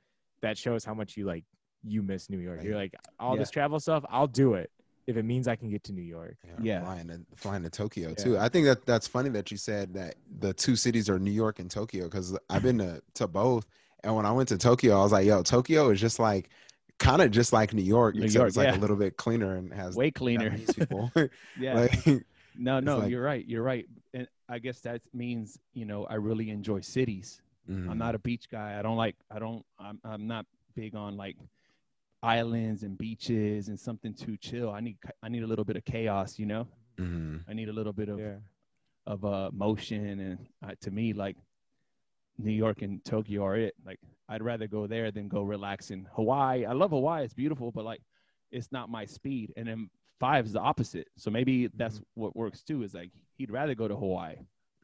that 0.42 0.58
shows 0.58 0.84
how 0.84 0.94
much 0.94 1.16
you 1.16 1.24
like 1.24 1.44
you 1.82 2.02
miss 2.02 2.28
New 2.30 2.38
York. 2.38 2.58
Right. 2.58 2.66
You're 2.66 2.76
like 2.76 2.94
all 3.18 3.34
Yeah. 3.34 3.40
this 3.40 3.50
travel 3.50 3.78
stuff, 3.80 4.04
I'll 4.10 4.26
do 4.26 4.54
it 4.54 4.70
if 5.06 5.16
it 5.16 5.22
means 5.24 5.46
I 5.46 5.54
can 5.54 5.70
get 5.70 5.84
to 5.84 5.92
New 5.92 6.02
York. 6.02 6.36
Yeah. 6.60 6.82
flying 6.82 7.08
to 7.08 7.20
flying 7.36 7.62
to 7.62 7.70
Tokyo 7.70 8.08
Yeah. 8.10 8.14
too. 8.14 8.38
I 8.38 8.48
think 8.48 8.66
that 8.66 8.84
that's 8.86 9.06
funny 9.06 9.28
that 9.30 9.50
you 9.50 9.56
said 9.56 9.94
that 9.94 10.16
the 10.40 10.52
two 10.52 10.74
cities 10.76 11.08
are 11.08 11.18
New 11.18 11.30
York 11.30 11.58
and 11.58 11.70
Tokyo 11.70 12.04
because 12.04 12.36
I've 12.50 12.62
been 12.62 12.78
to 12.78 13.02
to 13.14 13.26
both, 13.28 13.66
and 14.02 14.14
when 14.16 14.26
I 14.26 14.32
went 14.32 14.48
to 14.50 14.58
Tokyo, 14.58 14.98
I 14.98 15.02
was 15.02 15.12
like, 15.12 15.26
yo, 15.26 15.42
Tokyo 15.42 15.90
is 15.90 16.00
just 16.00 16.18
like 16.18 16.50
kind 16.98 17.20
of 17.22 17.30
just 17.30 17.52
like 17.52 17.72
New 17.74 17.82
York, 17.82 18.14
New 18.14 18.22
except 18.24 18.36
York, 18.36 18.48
it's 18.48 18.56
like 18.56 18.68
yeah. 18.68 18.78
a 18.78 18.80
little 18.80 18.96
bit 18.96 19.16
cleaner 19.16 19.56
and 19.56 19.72
has 19.72 19.94
way 19.94 20.10
cleaner. 20.10 20.56
People. 20.58 21.12
yeah. 21.60 21.74
like, 21.74 22.24
no, 22.58 22.80
no, 22.80 22.98
like- 22.98 23.10
you're 23.10 23.22
right. 23.22 23.46
You're 23.46 23.62
right. 23.62 23.86
And 24.14 24.26
I 24.48 24.58
guess 24.58 24.80
that 24.80 25.02
means, 25.12 25.58
you 25.74 25.84
know, 25.84 26.04
I 26.06 26.14
really 26.14 26.48
enjoy 26.50 26.80
cities. 26.80 27.42
Mm, 27.68 27.88
I'm 27.90 27.98
not 27.98 28.14
a 28.14 28.18
beach 28.18 28.48
guy. 28.50 28.78
I 28.78 28.82
don't 28.82 28.96
like. 28.96 29.16
I 29.30 29.38
don't. 29.38 29.64
I'm. 29.78 29.98
I'm 30.04 30.26
not 30.26 30.46
big 30.74 30.94
on 30.94 31.16
like 31.16 31.36
islands 32.22 32.82
and 32.82 32.96
beaches 32.98 33.68
and 33.68 33.78
something 33.78 34.14
too 34.14 34.36
chill. 34.36 34.70
I 34.70 34.80
need. 34.80 34.98
I 35.22 35.28
need 35.28 35.42
a 35.42 35.46
little 35.46 35.64
bit 35.64 35.76
of 35.76 35.84
chaos. 35.84 36.38
You 36.38 36.46
know. 36.46 36.68
mhm. 36.98 37.42
I 37.48 37.52
need 37.52 37.68
a 37.68 37.72
little 37.72 37.92
bit 37.92 38.08
of 38.08 38.18
Yeah. 38.18 38.36
of 39.06 39.24
uh 39.24 39.50
motion 39.52 40.18
and 40.20 40.38
uh, 40.64 40.74
to 40.80 40.90
me 40.90 41.12
like 41.12 41.36
New 42.38 42.52
York 42.52 42.82
and 42.82 43.04
Tokyo 43.04 43.44
are 43.44 43.56
it. 43.56 43.74
Like 43.84 44.00
I'd 44.28 44.42
rather 44.42 44.66
go 44.66 44.86
there 44.86 45.10
than 45.10 45.28
go 45.28 45.42
relax 45.42 45.90
in 45.90 46.06
Hawaii. 46.14 46.64
I 46.64 46.72
love 46.72 46.90
Hawaii. 46.90 47.24
It's 47.24 47.34
beautiful, 47.34 47.70
but 47.70 47.84
like 47.84 48.00
it's 48.50 48.72
not 48.72 48.88
my 48.88 49.04
speed. 49.04 49.52
And 49.56 49.68
then 49.68 49.90
five 50.18 50.46
is 50.46 50.52
the 50.54 50.60
opposite. 50.60 51.08
So 51.16 51.30
maybe 51.30 51.68
that's 51.74 52.00
what 52.14 52.34
works 52.34 52.62
too. 52.62 52.82
Is 52.82 52.94
like 52.94 53.10
he'd 53.36 53.50
rather 53.50 53.74
go 53.74 53.86
to 53.88 53.96
Hawaii. 53.96 54.36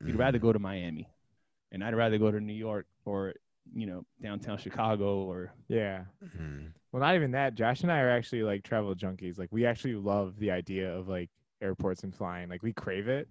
He'd 0.04 0.16
rather 0.16 0.38
Mhm. 0.38 0.42
go 0.42 0.52
to 0.52 0.58
Miami, 0.58 1.08
and 1.72 1.82
I'd 1.82 1.94
rather 1.96 2.18
go 2.18 2.30
to 2.30 2.40
New 2.40 2.52
York 2.52 2.86
or 3.04 3.34
you 3.74 3.86
know 3.86 4.04
downtown 4.22 4.58
Chicago 4.58 5.22
or 5.24 5.52
Yeah. 5.68 6.04
Mhm. 6.24 6.72
Well, 6.92 7.00
not 7.00 7.14
even 7.16 7.30
that. 7.32 7.54
Josh 7.54 7.82
and 7.82 7.90
I 7.90 8.00
are 8.00 8.10
actually 8.10 8.42
like 8.42 8.62
travel 8.62 8.94
junkies. 8.94 9.38
Like 9.38 9.48
we 9.50 9.64
actually 9.66 9.94
love 9.94 10.38
the 10.38 10.50
idea 10.50 10.92
of 10.94 11.08
like 11.08 11.30
airports 11.60 12.02
and 12.04 12.14
flying. 12.14 12.48
Like 12.50 12.62
we 12.62 12.72
crave 12.72 13.08
it. 13.08 13.28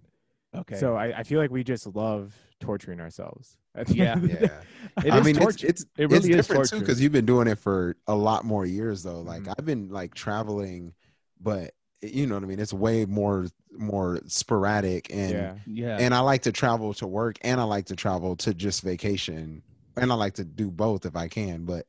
okay. 0.54 0.76
So 0.76 0.96
I, 0.96 1.18
I 1.20 1.22
feel 1.22 1.38
like 1.40 1.50
we 1.50 1.62
just 1.64 1.86
love 1.94 2.34
torturing 2.60 3.00
ourselves. 3.00 3.56
Yeah. 3.88 4.12
end 4.12 4.24
of 4.24 4.30
the 4.30 4.36
day. 4.36 4.50
Yeah. 4.50 5.04
It 5.06 5.12
I 5.14 5.18
is 5.18 5.24
mean, 5.24 5.36
torture. 5.36 5.66
it's 5.68 5.82
it's 5.82 5.90
It 5.96 6.10
really 6.10 6.16
it's 6.16 6.26
is 6.40 6.46
different 6.48 6.68
too 6.70 6.80
because 6.80 7.00
you've 7.00 7.12
been 7.12 7.24
doing 7.24 7.46
it 7.48 7.58
for 7.58 7.96
a 8.06 8.14
lot 8.14 8.44
more 8.44 8.66
years 8.66 9.02
though. 9.02 9.20
Like 9.20 9.44
Mhm. 9.44 9.54
I've 9.58 9.64
been 9.64 9.88
like 9.90 10.12
traveling, 10.12 10.92
but 11.40 11.72
you 12.02 12.26
know 12.26 12.34
what 12.34 12.44
I 12.44 12.46
mean. 12.46 12.58
It's 12.58 12.72
way 12.72 13.04
more 13.04 13.46
more 13.70 14.20
sporadic 14.26 15.08
and 15.10 15.32
yeah. 15.32 15.54
yeah. 15.66 15.98
and 15.98 16.12
I 16.14 16.20
like 16.20 16.42
to 16.42 16.52
travel 16.52 16.92
to 16.94 17.06
work 17.06 17.38
and 17.42 17.60
I 17.60 17.64
like 17.64 17.86
to 17.86 17.96
travel 17.96 18.36
to 18.36 18.52
just 18.52 18.82
vacation 18.82 19.62
and 19.96 20.12
I 20.12 20.14
like 20.14 20.34
to 20.34 20.44
do 20.44 20.70
both 20.70 21.06
if 21.06 21.16
I 21.16 21.28
can. 21.28 21.64
But 21.64 21.86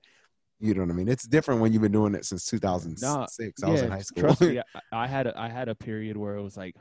you 0.60 0.74
know 0.74 0.82
what 0.82 0.92
I 0.92 0.94
mean. 0.94 1.10
It's 1.10 1.28
different 1.28 1.60
when 1.60 1.74
you've 1.74 1.82
been 1.82 1.92
doing 1.92 2.16
it 2.16 2.26
since 2.26 2.46
2006. 2.46 3.64
I 3.64 3.70
was 3.70 3.82
in 3.82 3.92
high 3.92 4.00
school. 4.02 4.24
Trust 4.24 4.42
me, 4.42 4.60
I, 4.94 5.04
I 5.04 5.08
had 5.08 5.28
a, 5.28 5.38
I 5.40 5.50
had 5.50 5.68
a 5.68 5.76
period 5.76 6.16
where 6.16 6.38
it 6.38 6.42
was 6.42 6.56
like 6.56 6.76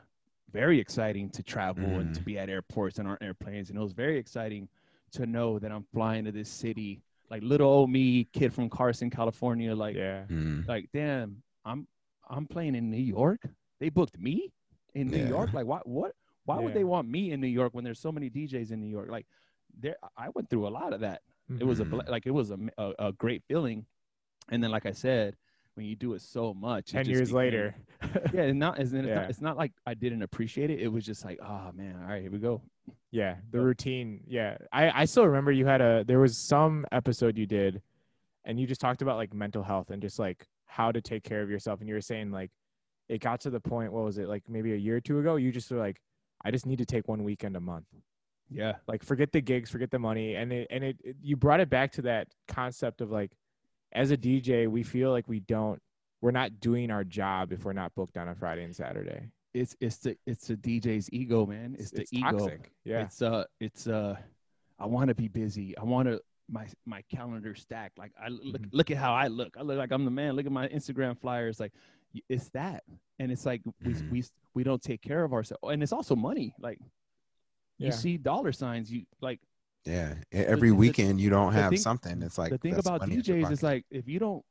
very 0.51 0.79
exciting 0.79 1.29
to 1.31 1.43
travel 1.43 1.83
and 1.83 2.13
to 2.13 2.21
Mhm. 2.21 2.25
be 2.25 2.37
at 2.37 2.49
airports 2.49 2.99
and 2.99 3.07
on 3.07 3.17
airplanes, 3.21 3.69
and 3.69 3.77
it 3.77 3.81
was 3.81 3.93
very 3.93 4.17
exciting 4.17 4.69
to 5.13 5.25
know 5.25 5.59
that 5.59 5.71
I'm 5.71 5.85
flying 5.93 6.25
to 6.25 6.31
this 6.31 6.49
city, 6.49 7.01
like 7.29 7.41
little 7.43 7.67
old 7.69 7.89
me, 7.89 8.25
kid 8.33 8.53
from 8.53 8.69
Carson, 8.69 9.09
California, 9.09 9.75
like 9.75 9.95
Yeah. 9.95 10.23
Mm. 10.29 10.67
like 10.67 10.89
damn, 10.93 11.41
I'm 11.65 11.87
I'm 12.29 12.45
playing 12.47 12.75
in 12.75 12.89
New 12.89 12.97
York. 13.01 13.41
They 13.79 13.89
booked 13.89 14.17
me 14.19 14.51
in 14.93 15.07
New 15.07 15.17
Yeah. 15.17 15.29
York. 15.29 15.53
Like 15.53 15.65
what 15.65 15.87
what 15.87 16.13
why 16.45 16.59
would 16.59 16.73
they 16.73 16.83
want 16.83 17.07
me 17.07 17.31
in 17.31 17.39
New 17.41 17.47
York 17.47 17.73
when 17.73 17.83
there's 17.83 17.99
so 17.99 18.11
many 18.11 18.29
DJs 18.29 18.71
in 18.71 18.79
New 18.81 18.87
York? 18.89 19.09
Like 19.09 19.25
there, 19.79 19.95
I 20.17 20.29
went 20.29 20.49
through 20.49 20.67
a 20.67 20.69
lot 20.69 20.93
of 20.93 20.99
that 21.01 21.21
it 21.59 21.63
was 21.65 21.79
a 21.81 21.85
Mhm. 21.85 22.07
like 22.09 22.25
it 22.25 22.31
was 22.31 22.51
a, 22.51 22.57
a, 22.77 22.93
a 22.99 23.11
great 23.11 23.43
feeling 23.49 23.85
and 24.49 24.63
then 24.63 24.71
like 24.71 24.85
i 24.85 24.91
said 24.91 25.35
when 25.75 25.85
you 25.85 25.93
do 25.95 26.13
it 26.13 26.21
so 26.21 26.53
much 26.53 26.91
10 26.91 27.05
years 27.07 27.21
became- 27.29 27.35
later. 27.35 27.75
yeah 28.33 28.43
and 28.43 28.57
not, 28.59 28.79
it's, 28.79 28.93
it's, 28.93 29.05
Yeah. 29.05 29.15
not, 29.15 29.29
it's 29.29 29.41
not 29.41 29.57
like 29.57 29.73
i 29.85 29.93
didn't 29.93 30.21
appreciate 30.21 30.69
it 30.69 30.79
it 30.79 30.87
was 30.87 31.05
just 31.05 31.25
like 31.25 31.39
oh 31.43 31.71
man 31.73 31.97
all 32.01 32.07
right 32.07 32.21
here 32.21 32.31
we 32.31 32.39
go 32.39 32.61
Yeah, 33.11 33.35
the 33.51 33.59
routine. 33.59 34.23
Yeah, 34.27 34.57
I 34.71 35.01
I 35.01 35.05
still 35.05 35.25
remember 35.27 35.51
you 35.51 35.65
had 35.65 35.81
a 35.81 36.03
there 36.07 36.19
was 36.19 36.37
some 36.37 36.85
episode 36.91 37.37
you 37.37 37.45
did, 37.45 37.81
and 38.45 38.59
you 38.59 38.65
just 38.65 38.81
talked 38.81 39.01
about 39.01 39.17
like 39.17 39.33
mental 39.33 39.63
health 39.63 39.89
and 39.91 40.01
just 40.01 40.17
like 40.19 40.47
how 40.75 40.91
to 40.91 41.01
take 41.01 41.23
care 41.23 41.41
of 41.41 41.49
yourself. 41.49 41.79
And 41.79 41.87
you 41.87 41.95
were 41.95 42.01
saying 42.01 42.31
like 42.31 42.49
it 43.07 43.21
got 43.21 43.41
to 43.41 43.49
the 43.49 43.59
point. 43.59 43.93
What 43.93 44.03
was 44.03 44.17
it 44.17 44.27
like? 44.27 44.43
Maybe 44.49 44.73
a 44.73 44.77
year 44.77 44.97
or 44.97 45.01
two 45.01 45.19
ago. 45.19 45.35
You 45.35 45.51
just 45.51 45.69
were 45.71 45.77
like, 45.77 45.99
I 46.43 46.51
just 46.51 46.65
need 46.65 46.79
to 46.79 46.85
take 46.85 47.07
one 47.07 47.23
weekend 47.23 47.55
a 47.55 47.59
month. 47.59 47.85
yeah 48.49 48.73
Like 48.87 49.03
forget 49.03 49.31
the 49.31 49.41
gigs, 49.41 49.69
forget 49.69 49.91
the 49.91 49.99
money, 49.99 50.35
and 50.35 50.51
it 50.51 50.67
and 50.71 50.83
it, 50.83 50.97
it 51.03 51.15
you 51.21 51.35
brought 51.35 51.59
it 51.59 51.69
back 51.69 51.91
to 51.93 52.01
that 52.03 52.27
concept 52.47 53.01
of 53.01 53.11
like, 53.11 53.31
as 53.91 54.09
a 54.11 54.17
DJ, 54.17 54.67
we 54.67 54.83
feel 54.83 55.11
like 55.11 55.27
we 55.27 55.41
don't. 55.41 55.79
We're 56.21 56.31
not 56.31 56.59
doing 56.59 56.89
our 56.89 57.03
job 57.03 57.51
if 57.51 57.65
we're 57.65 57.73
not 57.73 57.93
booked 57.95 58.17
on 58.17 58.29
a 58.29 58.35
Friday 58.35 58.63
and 58.63 58.75
Saturday. 58.75 59.29
it's 59.53 59.75
it's 59.79 59.97
the 59.97 60.17
it's 60.25 60.47
the 60.47 60.55
dj's 60.55 61.09
ego 61.11 61.45
man 61.45 61.75
it's, 61.77 61.91
the 61.91 62.07
ego 62.11 62.39
toxic. 62.39 62.71
Yeah. 62.85 63.01
it's 63.03 63.21
uh 63.21 63.43
it's 63.59 63.85
uh 63.87 64.15
i 64.79 64.85
want 64.85 65.09
to 65.09 65.15
be 65.15 65.27
busy 65.27 65.77
i 65.77 65.83
want 65.83 66.07
to 66.07 66.19
my 66.53 66.67
my 66.85 67.01
calendar 67.09 67.55
stacked. 67.55 67.97
Like 67.97 68.11
I 68.21 68.27
look 68.29 68.61
Mhm. 68.61 68.69
look 68.71 68.91
at 68.91 68.97
how 68.97 69.13
I 69.13 69.27
look. 69.27 69.57
I 69.57 69.61
look 69.63 69.77
like 69.77 69.91
I'm 69.91 70.05
the 70.05 70.11
man. 70.11 70.35
Look 70.35 70.45
at 70.45 70.51
my 70.51 70.67
Instagram 70.69 71.17
flyers. 71.17 71.59
Like 71.59 71.73
it's 72.29 72.49
that, 72.49 72.83
and 73.19 73.31
it's 73.31 73.45
like 73.45 73.61
we 73.83 73.93
Mhm. 73.93 74.11
we 74.11 74.23
we 74.53 74.63
don't 74.63 74.81
take 74.81 75.01
care 75.01 75.23
of 75.23 75.33
ourselves, 75.33 75.63
and 75.63 75.81
it's 75.81 75.91
also 75.91 76.15
money. 76.15 76.53
Like 76.59 76.79
Yeah. 77.79 77.87
you 77.87 77.91
see 77.91 78.17
dollar 78.17 78.51
signs, 78.51 78.91
you 78.91 79.05
like 79.19 79.41
Yeah. 79.85 80.15
Every 80.31 80.69
the- 80.69 80.75
weekend 80.75 81.19
you 81.19 81.29
don't 81.31 81.53
have 81.53 81.71
thing- 81.71 81.79
something. 81.79 82.21
It's 82.21 82.37
like 82.37 82.51
the 82.51 82.57
thing 82.59 82.75
about 82.75 83.01
money 83.01 83.15
in 83.15 83.21
your 83.23 83.37
DJs 83.37 83.51
is 83.51 83.63
like 83.63 83.85
if 83.89 84.07
you 84.07 84.19
don't 84.19 84.45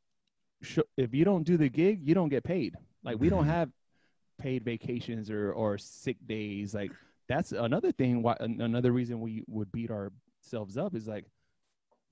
sh- 0.61 0.91
if 0.97 1.15
you 1.15 1.24
don't 1.24 1.45
do 1.45 1.57
the 1.57 1.69
gig, 1.69 2.07
you 2.07 2.15
don't 2.15 2.29
get 2.29 2.43
paid. 2.45 2.74
Like 3.05 3.19
we 3.19 3.29
don't 3.29 3.45
Mhm. 3.45 3.55
have 3.59 3.73
paid 4.39 4.65
vacations 4.65 5.31
or 5.31 5.53
or 5.53 5.79
sick 5.79 6.16
days. 6.27 6.74
Like 6.74 6.91
that's 7.29 7.53
another 7.53 7.93
thing. 7.93 8.23
Why 8.23 8.37
another 8.41 8.91
reason 8.93 9.20
we 9.20 9.45
would 9.47 9.70
beat 9.70 9.91
ourselves 9.91 10.77
up 10.77 10.95
is 10.97 11.07
like, 11.07 11.27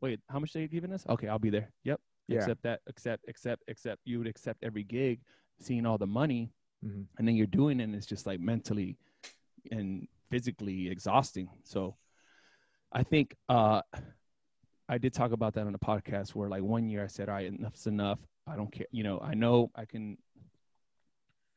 wait, 0.00 0.20
how 0.28 0.38
much 0.38 0.52
they 0.52 0.66
giving 0.68 0.92
us? 0.92 1.04
Okay, 1.08 1.28
I'll 1.28 1.38
be 1.38 1.50
there. 1.50 1.70
Yep. 1.84 2.00
Yeah. 2.28 2.38
Accept 2.38 2.62
that. 2.62 2.80
Accept. 2.86 3.24
Accept. 3.28 3.62
Accept. 3.68 4.00
You 4.04 4.18
would 4.18 4.26
accept 4.28 4.62
every 4.62 4.84
gig, 4.84 5.20
seeing 5.58 5.84
all 5.86 5.98
the 5.98 6.06
money, 6.06 6.52
Mhm. 6.84 7.06
and 7.18 7.26
then 7.28 7.34
you're 7.36 7.46
doing 7.46 7.80
it. 7.80 7.84
and 7.84 7.94
It's 7.94 8.06
just 8.06 8.26
like 8.26 8.40
mentally 8.40 8.96
and 9.70 10.06
physically 10.30 10.88
exhausting. 10.88 11.50
So, 11.64 11.96
I 12.92 13.02
think 13.02 13.36
uh, 13.48 13.82
I 14.88 14.98
did 14.98 15.12
talk 15.12 15.32
about 15.32 15.54
that 15.54 15.66
on 15.66 15.72
the 15.72 15.78
podcast 15.78 16.34
where 16.34 16.48
like 16.48 16.62
one 16.62 16.88
year 16.88 17.04
I 17.04 17.06
said, 17.08 17.28
all 17.28 17.34
right, 17.34 17.46
enough's 17.46 17.86
enough. 17.86 18.18
I 18.46 18.56
don't 18.56 18.72
care. 18.72 18.86
You 18.90 19.02
know, 19.04 19.20
I 19.20 19.34
know 19.34 19.70
I 19.74 19.84
can 19.84 20.18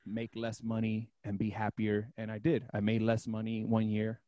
make 0.06 0.36
less 0.36 0.62
money 0.62 1.10
and 1.24 1.38
be 1.40 1.50
happier. 1.50 2.12
And 2.18 2.32
I 2.32 2.38
did. 2.38 2.66
I 2.74 2.82
made 2.82 3.02
less 3.02 3.26
money 3.26 3.64
one 3.64 3.88
year 3.90 4.20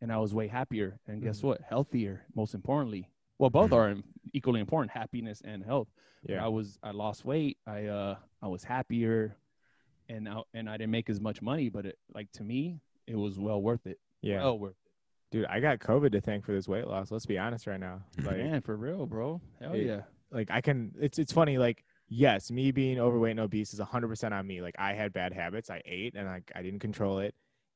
and 0.00 0.12
I 0.12 0.18
was 0.18 0.34
way 0.34 0.46
happier. 0.48 1.00
And 1.06 1.22
guess 1.22 1.40
Mhm. 1.40 1.44
what? 1.44 1.60
Healthier, 1.62 2.26
most 2.34 2.54
importantly. 2.54 3.10
Well, 3.38 3.50
both 3.50 3.70
Mhm. 3.70 3.76
are 3.76 4.02
equally 4.32 4.60
important, 4.60 4.90
happiness 4.90 5.40
and 5.44 5.64
health. 5.64 5.88
Yeah. 6.24 6.44
I 6.44 6.48
was 6.48 6.78
I 6.82 6.90
lost 6.90 7.24
weight. 7.24 7.58
I 7.66 7.86
uh 7.86 8.16
I 8.42 8.48
was 8.48 8.64
happier 8.64 9.36
and 10.08 10.28
I, 10.28 10.42
and 10.54 10.68
I 10.68 10.76
didn't 10.76 10.90
make 10.90 11.08
as 11.10 11.20
much 11.20 11.40
money, 11.42 11.68
but 11.68 11.86
it 11.86 11.98
like 12.14 12.30
to 12.32 12.44
me, 12.44 12.80
it 13.06 13.16
was 13.16 13.38
well 13.38 13.60
worth 13.62 13.86
it. 13.86 13.98
Yeah. 14.22 14.42
Well 14.42 14.58
worth 14.58 14.76
it. 14.84 14.92
Dude, 15.30 15.46
I 15.46 15.60
got 15.60 15.78
COVID 15.78 16.12
to 16.12 16.20
thank 16.20 16.44
for 16.44 16.52
this 16.52 16.66
weight 16.66 16.86
loss. 16.86 17.10
Let's 17.10 17.26
be 17.26 17.36
honest 17.38 17.66
right 17.66 17.78
now. 17.78 18.02
Like, 18.22 18.38
Man, 18.38 18.60
for 18.62 18.76
real, 18.76 19.06
bro. 19.06 19.40
Hell 19.60 19.74
It- 19.74 19.86
yeah. 19.86 20.02
like 20.30 20.50
I 20.50 20.60
can 20.60 20.94
it's 21.00 21.18
it's 21.18 21.32
funny 21.32 21.58
like 21.58 21.84
yes, 22.08 22.50
me 22.50 22.70
being 22.72 22.98
overweight 22.98 23.32
and 23.32 23.40
obese 23.40 23.72
is 23.74 23.80
100% 23.80 24.32
on 24.32 24.46
me. 24.46 24.62
Like 24.62 24.74
I 24.78 24.94
had 24.94 25.12
bad 25.12 25.32
habits. 25.32 25.70
I 25.70 25.82
ate 25.84 26.14
and 26.16 26.26
like 26.26 26.50
I 26.54 26.62
didn't 26.62 26.80
control 26.80 27.18
it. 27.20 27.34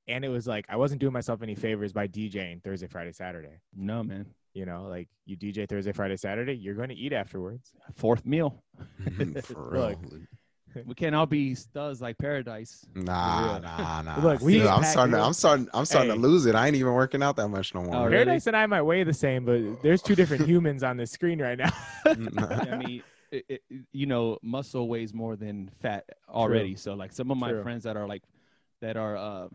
And 0.09 0.25
it 0.25 0.29
was 0.31 0.49
like 0.49 0.67
I 0.69 0.77
wasn't 0.77 1.01
doing 1.01 1.13
myself 1.13 1.43
any 1.43 1.55
favors 1.55 1.93
by 1.93 2.09
DJing 2.09 2.63
Thursday, 2.63 2.89
Friday, 2.89 3.13
Saturday. 3.13 3.61
No, 3.75 4.03
man. 4.03 4.27
You 4.55 4.67
know, 4.67 4.87
like 4.89 5.09
you 5.25 5.37
DJ 5.37 5.69
Thursday, 5.69 5.93
Friday, 5.93 6.17
Saturday, 6.17 6.55
you're 6.55 6.75
going 6.75 6.91
to 6.91 6.95
eat 6.95 7.13
afterwards. 7.13 7.73
Fourth 7.95 8.27
meal. 8.27 8.63
Mm-hmm, 9.03 9.39
for 9.41 9.63
real. 9.71 9.83
Look. 9.83 9.99
We 10.87 10.95
can't 10.95 11.15
all 11.15 11.27
be 11.27 11.55
studs 11.55 12.01
like 12.01 12.17
Paradise. 12.17 12.87
Nah, 12.95 13.59
nah, 13.59 14.01
nah. 14.03 14.21
Look, 14.23 14.41
we 14.41 14.55
Dude, 14.55 14.67
I'm 14.67 14.83
starting. 14.85 15.15
To, 15.15 15.23
I'm 15.23 15.35
starting. 15.35 15.69
I'm 15.75 15.85
starting 15.85 16.11
Hey. 16.11 16.17
to 16.17 16.23
lose 16.23 16.47
it. 16.47 16.55
I 16.55 16.67
ain't 16.67 16.77
even 16.77 16.95
working 16.95 17.23
out 17.23 17.37
that 17.37 17.49
much 17.49 17.75
no 17.75 17.83
more. 17.83 17.95
Oh, 17.95 18.05
really? 18.05 18.25
Paradise 18.25 18.47
and 18.47 18.57
I 18.57 18.65
might 18.67 18.81
weigh 18.83 19.05
the 19.05 19.13
same, 19.13 19.45
but 19.45 19.83
there's 19.83 20.01
two 20.01 20.15
different 20.15 20.47
humans 20.49 20.83
on 20.83 20.97
this 20.97 21.11
screen 21.11 21.43
right 21.43 21.59
now. 21.59 21.73
Mm-hmm. 22.07 22.73
I 22.73 22.77
mean, 22.79 23.03
it, 23.31 23.45
it, 23.49 23.63
you 23.93 24.07
know, 24.07 24.39
muscle 24.43 24.89
weighs 24.89 25.13
more 25.13 25.37
than 25.37 25.71
fat 25.83 26.05
already. 26.29 26.75
So 26.77 26.95
like 26.95 27.13
some 27.13 27.31
of 27.31 27.37
my 27.37 27.51
True. 27.51 27.63
friends 27.63 27.85
that 27.85 27.97
are 27.99 28.07
like 28.07 28.23
that 28.81 28.97
are 28.97 29.17
uh 29.17 29.49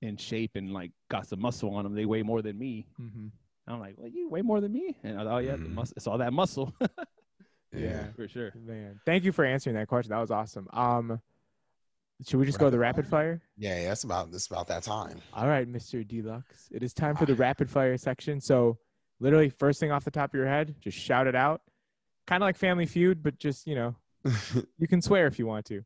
in 0.00 0.16
shape 0.16 0.52
and 0.56 0.72
like 0.72 0.90
got 1.10 1.26
some 1.26 1.40
muscle 1.40 1.74
on 1.74 1.84
them, 1.84 1.94
they 1.94 2.06
weigh 2.06 2.22
more 2.22 2.40
than 2.40 2.58
me. 2.58 2.86
Mm-hmm. 3.00 3.26
Mhm. 3.68 3.72
I'm 3.74 3.80
like, 3.80 3.94
well, 3.96 4.08
you 4.08 4.28
weigh 4.28 4.42
more 4.42 4.60
than 4.60 4.72
me, 4.72 4.96
and 5.02 5.18
I 5.20 5.24
thought, 5.24 5.34
oh 5.34 5.38
yeah, 5.38 5.52
the 5.56 5.64
Mhm. 5.68 5.74
mus- 5.74 5.92
it's 5.96 6.06
all 6.06 6.18
that 6.18 6.32
muscle 6.32 6.74
yeah. 7.72 8.06
for 8.16 8.28
sure. 8.28 8.52
Man, 8.56 9.00
thank 9.06 9.24
you 9.24 9.32
for 9.32 9.44
answering 9.44 9.76
that 9.76 9.88
question. 9.88 10.10
That 10.10 10.20
was 10.20 10.30
awesome. 10.30 10.68
Um, 10.72 11.20
should 12.26 12.38
we 12.38 12.46
just 12.46 12.58
go 12.58 12.66
to 12.66 12.70
the 12.70 12.78
rapid 12.78 13.06
fire? 13.06 13.40
Yeah, 13.56 13.80
yeah, 13.80 13.92
it's 13.92 14.04
about 14.04 14.28
it's 14.32 14.46
about 14.46 14.68
that 14.68 14.82
time. 14.84 15.20
All 15.32 15.48
right, 15.48 15.70
Mr. 15.70 16.06
D-Lux. 16.06 16.68
It 16.70 16.82
is 16.82 16.92
time 16.94 17.16
for 17.16 17.26
the 17.26 17.34
rapid 17.34 17.68
fire 17.70 17.96
section. 17.96 18.40
So, 18.40 18.78
literally, 19.18 19.48
first 19.50 19.80
thing 19.80 19.90
off 19.90 20.04
the 20.04 20.10
top 20.12 20.30
of 20.30 20.34
your 20.38 20.46
head, 20.46 20.74
just 20.80 20.96
shout 20.96 21.26
it 21.26 21.34
out. 21.34 21.62
Kind 22.26 22.42
of 22.42 22.46
like 22.46 22.56
Family 22.56 22.86
Feud, 22.86 23.22
but 23.22 23.38
just 23.38 23.66
you 23.66 23.74
know, 23.74 23.96
you 24.78 24.86
can 24.86 25.02
swear 25.02 25.26
if 25.26 25.38
you 25.38 25.46
want 25.46 25.66
to. 25.66 25.82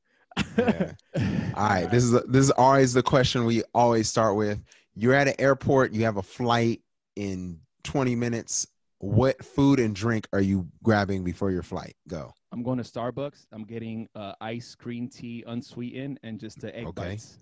Yeah. 0.58 0.92
All 1.56 1.68
right, 1.68 1.90
this 1.90 2.04
is 2.04 2.10
this 2.24 2.44
is 2.44 2.50
always 2.50 2.92
the 2.92 3.02
question 3.02 3.46
we 3.46 3.62
always 3.74 4.08
start 4.08 4.36
with. 4.36 4.62
You're 4.94 5.14
at 5.14 5.28
an 5.28 5.34
airport, 5.38 5.92
you 5.92 6.04
have 6.04 6.18
a 6.18 6.22
flight 6.22 6.82
in 7.16 7.60
20 7.86 8.14
minutes. 8.16 8.66
What 8.98 9.44
food 9.44 9.78
and 9.78 9.94
drink 9.94 10.26
are 10.32 10.40
you 10.40 10.66
grabbing 10.82 11.22
before 11.22 11.50
your 11.50 11.62
flight? 11.62 11.94
Go. 12.08 12.32
I'm 12.52 12.62
going 12.62 12.78
to 12.78 12.84
Starbucks. 12.84 13.46
I'm 13.52 13.64
getting 13.64 14.08
uh, 14.14 14.32
ice 14.40 14.74
green 14.74 15.08
tea 15.08 15.44
unsweetened 15.46 16.18
and 16.22 16.40
just 16.40 16.60
the 16.60 16.74
egg 16.74 16.86
Okay. 16.88 17.02
bites. 17.10 17.38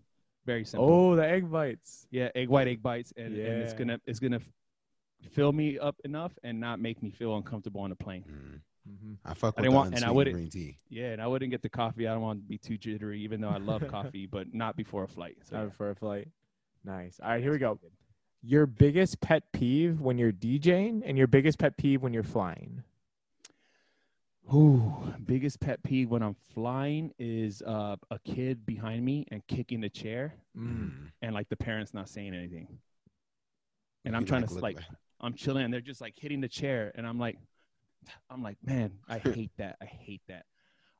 Very 0.47 0.65
simple. 0.65 0.89
oh, 0.91 1.17
the 1.17 1.27
egg 1.27 1.51
bites. 1.51 2.07
Yeah, 2.11 2.29
egg 2.35 2.49
white 2.49 2.69
egg 2.69 2.83
bites, 2.83 3.13
and, 3.17 3.29
and 3.35 3.63
it's 3.63 3.73
gonna 3.73 3.99
it's 4.05 4.19
gonna 4.19 4.41
fill 5.31 5.53
me 5.53 5.79
up 5.79 5.97
enough 6.05 6.33
and 6.43 6.61
not 6.61 6.81
make 6.81 7.03
me 7.03 7.11
feel 7.11 7.35
uncomfortable 7.37 7.81
on 7.81 7.89
the 7.91 7.97
plane. 7.97 8.25
Mm, 8.29 8.61
Mhm. 8.93 9.17
I 9.25 9.33
fuck 9.33 9.55
I 9.57 9.63
with 9.63 9.65
didn't 9.65 9.65
the 9.65 9.71
want- 9.77 9.95
and 9.95 10.05
I 10.05 10.11
wouldn't- 10.11 10.35
green 10.37 10.51
tea. 10.51 10.77
Yeah, 10.91 11.13
and 11.13 11.23
I 11.23 11.27
wouldn't 11.27 11.51
get 11.51 11.63
the 11.63 11.71
coffee. 11.71 12.07
I 12.07 12.13
don't 12.13 12.21
want 12.23 12.41
to 12.41 12.47
be 12.47 12.59
too 12.59 12.77
jittery, 12.77 13.21
even 13.23 13.41
though 13.41 13.49
I 13.49 13.57
love 13.57 13.83
coffee, 13.89 14.27
but 14.27 14.53
not 14.53 14.77
before 14.77 15.05
a 15.05 15.09
flight. 15.09 15.39
So 15.45 15.57
Time 15.57 15.71
for 15.71 15.89
a 15.91 15.95
flight. 15.95 16.29
Nice. 16.85 17.19
All 17.23 17.31
right, 17.31 17.43
here 17.43 17.53
we 17.53 17.59
go. 17.59 17.79
Your 18.47 18.67
biggest 18.67 19.23
pet 19.23 19.45
peeve 19.53 20.01
when 20.01 20.19
you're 20.19 20.33
DJing, 20.33 21.03
and 21.07 21.17
your 21.17 21.27
biggest 21.27 21.59
pet 21.59 21.79
peeve 21.79 22.03
when 22.03 22.13
you're 22.13 22.23
flying. 22.23 22.83
Ooh, 24.53 24.93
biggest 25.25 25.61
pet 25.61 25.83
peeve 25.83 26.11
when 26.11 26.23
I'm 26.23 26.37
flying 26.53 27.11
is 27.19 27.63
uh, 27.63 27.97
a 28.11 28.19
kid 28.19 28.67
behind 28.67 29.03
me 29.03 29.27
and 29.31 29.47
kicking 29.47 29.81
the 29.81 29.89
chair, 29.89 30.35
Mm. 30.57 31.11
and 31.23 31.35
like 31.35 31.49
the 31.49 31.57
parents 31.57 31.95
not 31.95 32.09
saying 32.11 32.35
anything. 32.35 32.69
And 34.05 34.15
I'm 34.15 34.27
trying 34.27 34.43
like 34.43 34.49
to 34.49 34.55
look 34.55 34.63
like, 34.63 34.77
back. 34.77 34.89
I'm 35.21 35.33
chilling, 35.33 35.65
and 35.65 35.73
they're 35.73 35.81
just 35.81 36.03
like 36.03 36.15
hitting 36.15 36.43
the 36.43 36.49
chair, 36.49 36.93
and 36.95 37.07
I'm 37.07 37.19
like, 37.19 37.39
I'm 38.29 38.43
like, 38.43 38.59
man, 38.63 38.93
I 39.09 39.19
hate 39.25 39.53
that. 39.57 39.77
I 39.81 39.87
hate 39.87 40.21
that. 40.29 40.45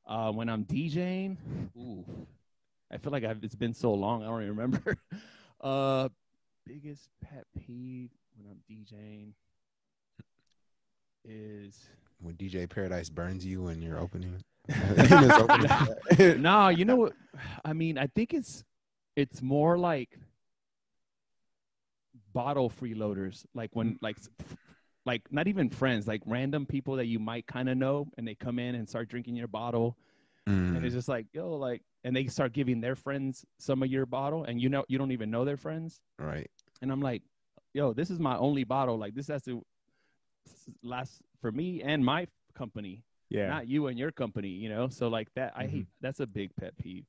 Uh, 0.07 0.31
when 0.31 0.49
I'm 0.49 0.65
DJing, 0.65 1.37
ooh, 1.77 2.03
I 2.91 2.97
feel 2.97 3.11
like 3.11 3.23
I've, 3.23 3.43
it's 3.43 3.53
been 3.55 3.75
so 3.75 3.93
long, 3.93 4.23
I 4.23 4.25
don't 4.25 4.41
even 4.41 4.55
remember. 4.55 4.97
uh, 5.61 6.09
biggest 6.65 7.09
pet 7.21 7.45
peeve 7.57 8.09
when 8.35 8.47
I'm 8.51 8.59
DJing 8.69 9.33
is 11.23 11.89
when 12.21 12.35
DJ 12.35 12.69
Paradise 12.69 13.09
burns 13.09 13.45
you 13.45 13.63
when 13.63 13.81
you're 13.81 13.99
opening. 13.99 14.41
Opening- 14.69 16.41
no, 16.41 16.69
you 16.69 16.85
know 16.85 16.95
what? 16.95 17.13
I 17.63 17.73
mean, 17.73 17.97
I 17.97 18.07
think 18.07 18.33
it's 18.33 18.63
it's 19.15 19.41
more 19.41 19.77
like 19.77 20.17
bottle 22.33 22.69
freeloaders, 22.69 23.45
like 23.53 23.69
when 23.73 23.97
like 24.01 24.17
like 25.05 25.21
not 25.31 25.47
even 25.47 25.69
friends, 25.69 26.07
like 26.07 26.21
random 26.25 26.65
people 26.65 26.95
that 26.95 27.05
you 27.05 27.19
might 27.19 27.45
kind 27.45 27.69
of 27.69 27.77
know, 27.77 28.07
and 28.17 28.27
they 28.27 28.33
come 28.35 28.57
in 28.59 28.75
and 28.75 28.89
start 28.89 29.07
drinking 29.07 29.35
your 29.35 29.47
bottle, 29.47 29.97
and 30.47 30.77
Mm. 30.77 30.83
it's 30.83 30.93
just 30.95 31.07
like 31.07 31.27
yo, 31.33 31.53
like, 31.55 31.81
and 32.05 32.15
they 32.15 32.27
start 32.27 32.53
giving 32.53 32.79
their 32.79 32.95
friends 32.95 33.43
some 33.59 33.83
of 33.83 33.89
your 33.91 34.05
bottle, 34.05 34.45
and 34.45 34.61
you 34.61 34.69
know 34.69 34.85
you 34.87 34.97
don't 34.97 35.11
even 35.11 35.29
know 35.31 35.43
their 35.43 35.57
friends, 35.57 35.99
right. 36.19 36.49
and 36.81 36.91
I'm 36.91 37.01
like, 37.01 37.23
yo, 37.73 37.91
this 37.93 38.09
is 38.09 38.19
my 38.19 38.37
only 38.37 38.63
bottle, 38.63 38.97
like 38.97 39.15
this 39.15 39.27
has 39.27 39.43
to 39.43 39.61
last 40.83 41.21
for 41.41 41.51
me 41.51 41.81
and 41.81 42.05
my 42.05 42.27
company 42.53 43.03
Yeah. 43.29 43.49
not 43.49 43.67
you 43.67 43.87
and 43.87 43.97
your 43.97 44.11
company, 44.11 44.49
you 44.49 44.69
know? 44.69 44.87
So 44.87 45.07
like 45.07 45.33
that, 45.33 45.53
I 45.55 45.65
Mhm. 45.65 45.69
hate, 45.69 45.87
that's 45.99 46.19
a 46.19 46.27
big 46.27 46.55
pet 46.55 46.77
peeve. 46.77 47.05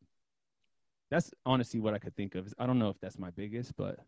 That's 1.11 1.31
honestly 1.45 1.79
what 1.79 1.95
I 1.95 1.99
could 1.99 2.17
think 2.17 2.35
of. 2.35 2.53
I 2.59 2.67
don't 2.67 2.79
know 2.79 2.89
if 2.89 2.99
that's 3.01 3.19
my 3.19 3.31
biggest, 3.31 3.77
but, 3.77 4.01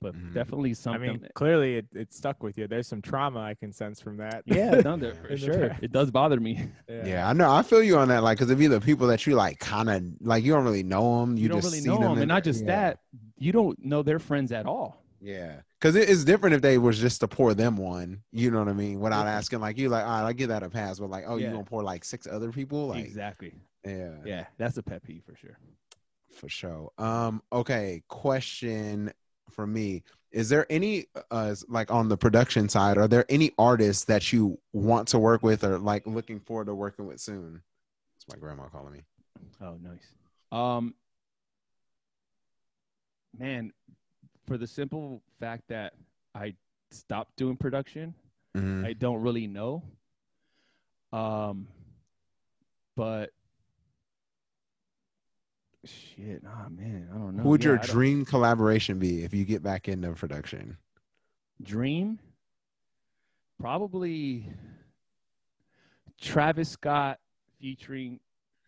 but 0.00 0.14
Mhm. 0.14 0.32
definitely 0.34 0.74
something. 0.74 1.08
I 1.08 1.12
mean, 1.14 1.28
clearly 1.34 1.76
it, 1.76 1.86
it 1.94 2.12
stuck 2.14 2.42
with 2.42 2.56
you. 2.58 2.66
There's 2.68 2.86
some 2.86 3.02
trauma 3.02 3.40
I 3.40 3.54
can 3.54 3.72
sense 3.72 4.00
from 4.00 4.16
that. 4.18 4.42
yeah, 4.46 4.70
no, 4.84 4.96
there- 4.96 5.14
for 5.14 5.36
sure. 5.36 5.76
It 5.82 5.92
does 5.92 6.10
bother 6.10 6.38
me. 6.40 6.68
Yeah. 6.88 7.28
I 7.28 7.32
know. 7.32 7.50
I 7.50 7.62
feel 7.62 7.82
you 7.82 7.96
on 7.98 8.08
that. 8.08 8.22
Like, 8.22 8.38
because 8.38 8.50
if 8.50 8.60
you 8.60 8.68
the 8.68 8.80
people 8.80 9.06
that 9.08 9.26
you 9.26 9.34
like, 9.34 9.58
kind 9.58 9.88
of 9.90 10.02
like, 10.20 10.44
you 10.44 10.52
don't 10.52 10.64
really 10.64 10.82
know 10.82 11.20
them. 11.20 11.36
You, 11.36 11.44
You, 11.44 11.48
don't 11.48 11.58
just 11.60 11.72
really 11.72 11.80
see 11.82 11.88
know 11.88 11.98
them. 12.00 12.12
in- 12.12 12.18
And 12.20 12.28
not 12.28 12.44
just 12.44 12.60
yeah. 12.64 12.66
that, 12.90 12.98
you 13.38 13.52
don't 13.52 13.78
know 13.84 14.02
their 14.02 14.18
friends 14.18 14.52
at 14.52 14.66
all. 14.66 15.02
Yeah, 15.20 15.62
because 15.80 15.96
it 15.96 16.08
is 16.08 16.24
different 16.24 16.54
if 16.54 16.62
they 16.62 16.78
was 16.78 16.96
just 16.98 17.18
to 17.22 17.28
pour 17.28 17.52
them 17.52 17.76
one. 17.76 18.22
You 18.30 18.52
know 18.52 18.60
what 18.60 18.68
I 18.68 18.72
mean? 18.72 19.00
Without 19.00 19.24
Yeah. 19.26 19.32
asking, 19.32 19.58
like 19.58 19.76
you, 19.76 19.88
like, 19.88 20.04
all 20.04 20.10
right, 20.22 20.28
I 20.28 20.32
give 20.32 20.48
that 20.48 20.62
a 20.62 20.70
pass. 20.70 21.00
But 21.00 21.10
like, 21.10 21.24
oh, 21.26 21.36
you 21.36 21.46
Yeah. 21.46 21.52
gonna 21.52 21.64
pour 21.64 21.82
like 21.82 22.04
six 22.04 22.28
other 22.28 22.52
people? 22.52 22.86
Like, 22.88 23.04
exactly. 23.04 23.52
yeah, 23.84 24.12
Yeah, 24.24 24.44
that's 24.58 24.76
a 24.76 24.82
pet 24.82 25.02
peeve 25.02 25.24
for 25.26 25.34
sure. 25.34 25.58
for 26.36 26.48
sure. 26.48 26.90
Um, 26.98 27.42
okay, 27.52 28.02
question 28.08 29.12
for 29.50 29.66
me: 29.66 30.02
Is 30.30 30.48
there 30.48 30.66
any, 30.70 31.06
uh, 31.30 31.54
like 31.68 31.90
on 31.90 32.08
the 32.08 32.16
production 32.16 32.68
side, 32.68 32.98
are 32.98 33.08
there 33.08 33.24
any 33.28 33.52
artists 33.58 34.04
that 34.04 34.32
you 34.32 34.58
want 34.72 35.08
to 35.08 35.18
work 35.18 35.42
with 35.42 35.64
or 35.64 35.78
like 35.78 36.06
looking 36.06 36.40
forward 36.40 36.66
to 36.66 36.74
working 36.74 37.06
with 37.06 37.20
soon? 37.20 37.62
It's 38.16 38.28
my 38.28 38.38
grandma 38.38 38.68
calling 38.68 38.92
me. 38.92 39.02
Oh, 39.60 39.78
nice. 39.82 40.14
Um, 40.52 40.94
man, 43.38 43.72
for 44.46 44.58
the 44.58 44.66
simple 44.66 45.22
fact 45.40 45.64
that 45.68 45.94
I 46.34 46.54
stopped 46.90 47.36
doing 47.36 47.56
production, 47.56 48.14
Mhm. 48.56 48.84
I 48.84 48.92
don't 48.92 49.20
really 49.20 49.46
know. 49.46 49.82
Um, 51.12 51.68
but 52.96 53.32
shit, 55.84 56.42
ah 56.46 56.66
man, 56.70 57.08
I 57.12 57.18
don't 57.18 57.36
know. 57.36 57.42
Who 57.42 57.48
would 57.50 57.62
Yeah, 57.62 57.70
your 57.70 57.78
I 57.78 57.82
don't- 57.82 57.90
dream 57.90 58.24
collaboration 58.24 58.98
be 58.98 59.22
if 59.24 59.32
you 59.34 59.44
get 59.44 59.62
back 59.62 59.88
into 59.88 60.12
production? 60.12 60.76
dream? 61.62 62.18
Probably 63.60 64.48
Travis 66.20 66.68
Scott 66.70 67.18
featuring 67.60 68.20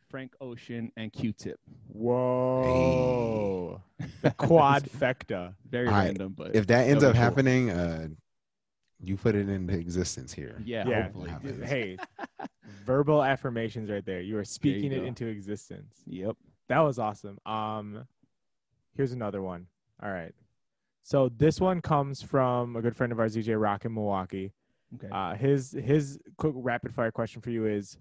Frank 0.09 0.35
Ocean 0.41 0.91
and 0.97 1.13
Q-Tip. 1.13 1.61
Whoa. 1.87 3.81
The 4.23 4.31
quadfecta. 4.33 5.55
Very 5.71 5.87
All 5.87 5.93
right, 5.93 6.07
random, 6.07 6.35
but 6.37 6.57
If 6.57 6.67
that 6.67 6.89
ends 6.89 7.03
that'd 7.03 7.11
up 7.11 7.13
cool. 7.15 7.23
happening, 7.23 7.71
uh, 7.71 8.09
you 9.03 9.17
put 9.17 9.37
it 9.37 9.49
into 9.49 9.73
existence 9.75 10.33
here. 10.33 10.61
yeah, 10.65 10.89
Yeah. 10.89 11.03
hopefully. 11.05 11.31
Hey, 11.65 11.97
verbal 12.85 13.23
affirmations 13.23 13.89
right 13.89 14.05
there. 14.05 14.21
You 14.21 14.37
are 14.39 14.45
speaking 14.45 14.91
it 14.93 15.01
go. 15.01 15.05
into 15.05 15.27
existence. 15.29 16.03
Yep. 16.07 16.37
That 16.71 16.79
was 16.79 16.99
awesome. 16.99 17.39
Um, 17.45 18.07
here's 18.97 19.13
another 19.13 19.43
one. 19.43 19.67
All 20.03 20.11
right. 20.11 20.33
So 21.03 21.31
this 21.37 21.61
one 21.61 21.83
comes 21.83 22.23
from 22.23 22.77
a 22.77 22.81
good 22.81 22.97
friend 22.97 23.13
of 23.13 23.21
ours, 23.21 23.37
DJ 23.37 23.61
Rock 23.61 23.85
in 23.85 23.93
Milwaukee. 23.93 24.53
Okay. 24.95 25.09
Uh, 25.13 25.35
his 25.35 25.73
his 25.73 26.19
quick 26.39 26.55
rapid 26.57 26.95
fire 26.95 27.11
question 27.11 27.43
for 27.43 27.51
you 27.51 27.67
is: 27.67 27.99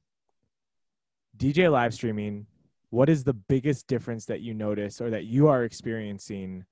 DJ 1.38 1.70
live 1.70 1.94
streaming. 1.94 2.46
What 2.92 3.10
is 3.10 3.24
the 3.24 3.34
biggest 3.34 3.88
difference 3.88 4.26
that 4.26 4.42
you 4.42 4.54
notice 4.54 5.02
or 5.02 5.10
that 5.10 5.26
you 5.26 5.50
are 5.50 5.64
experiencing 5.64 6.64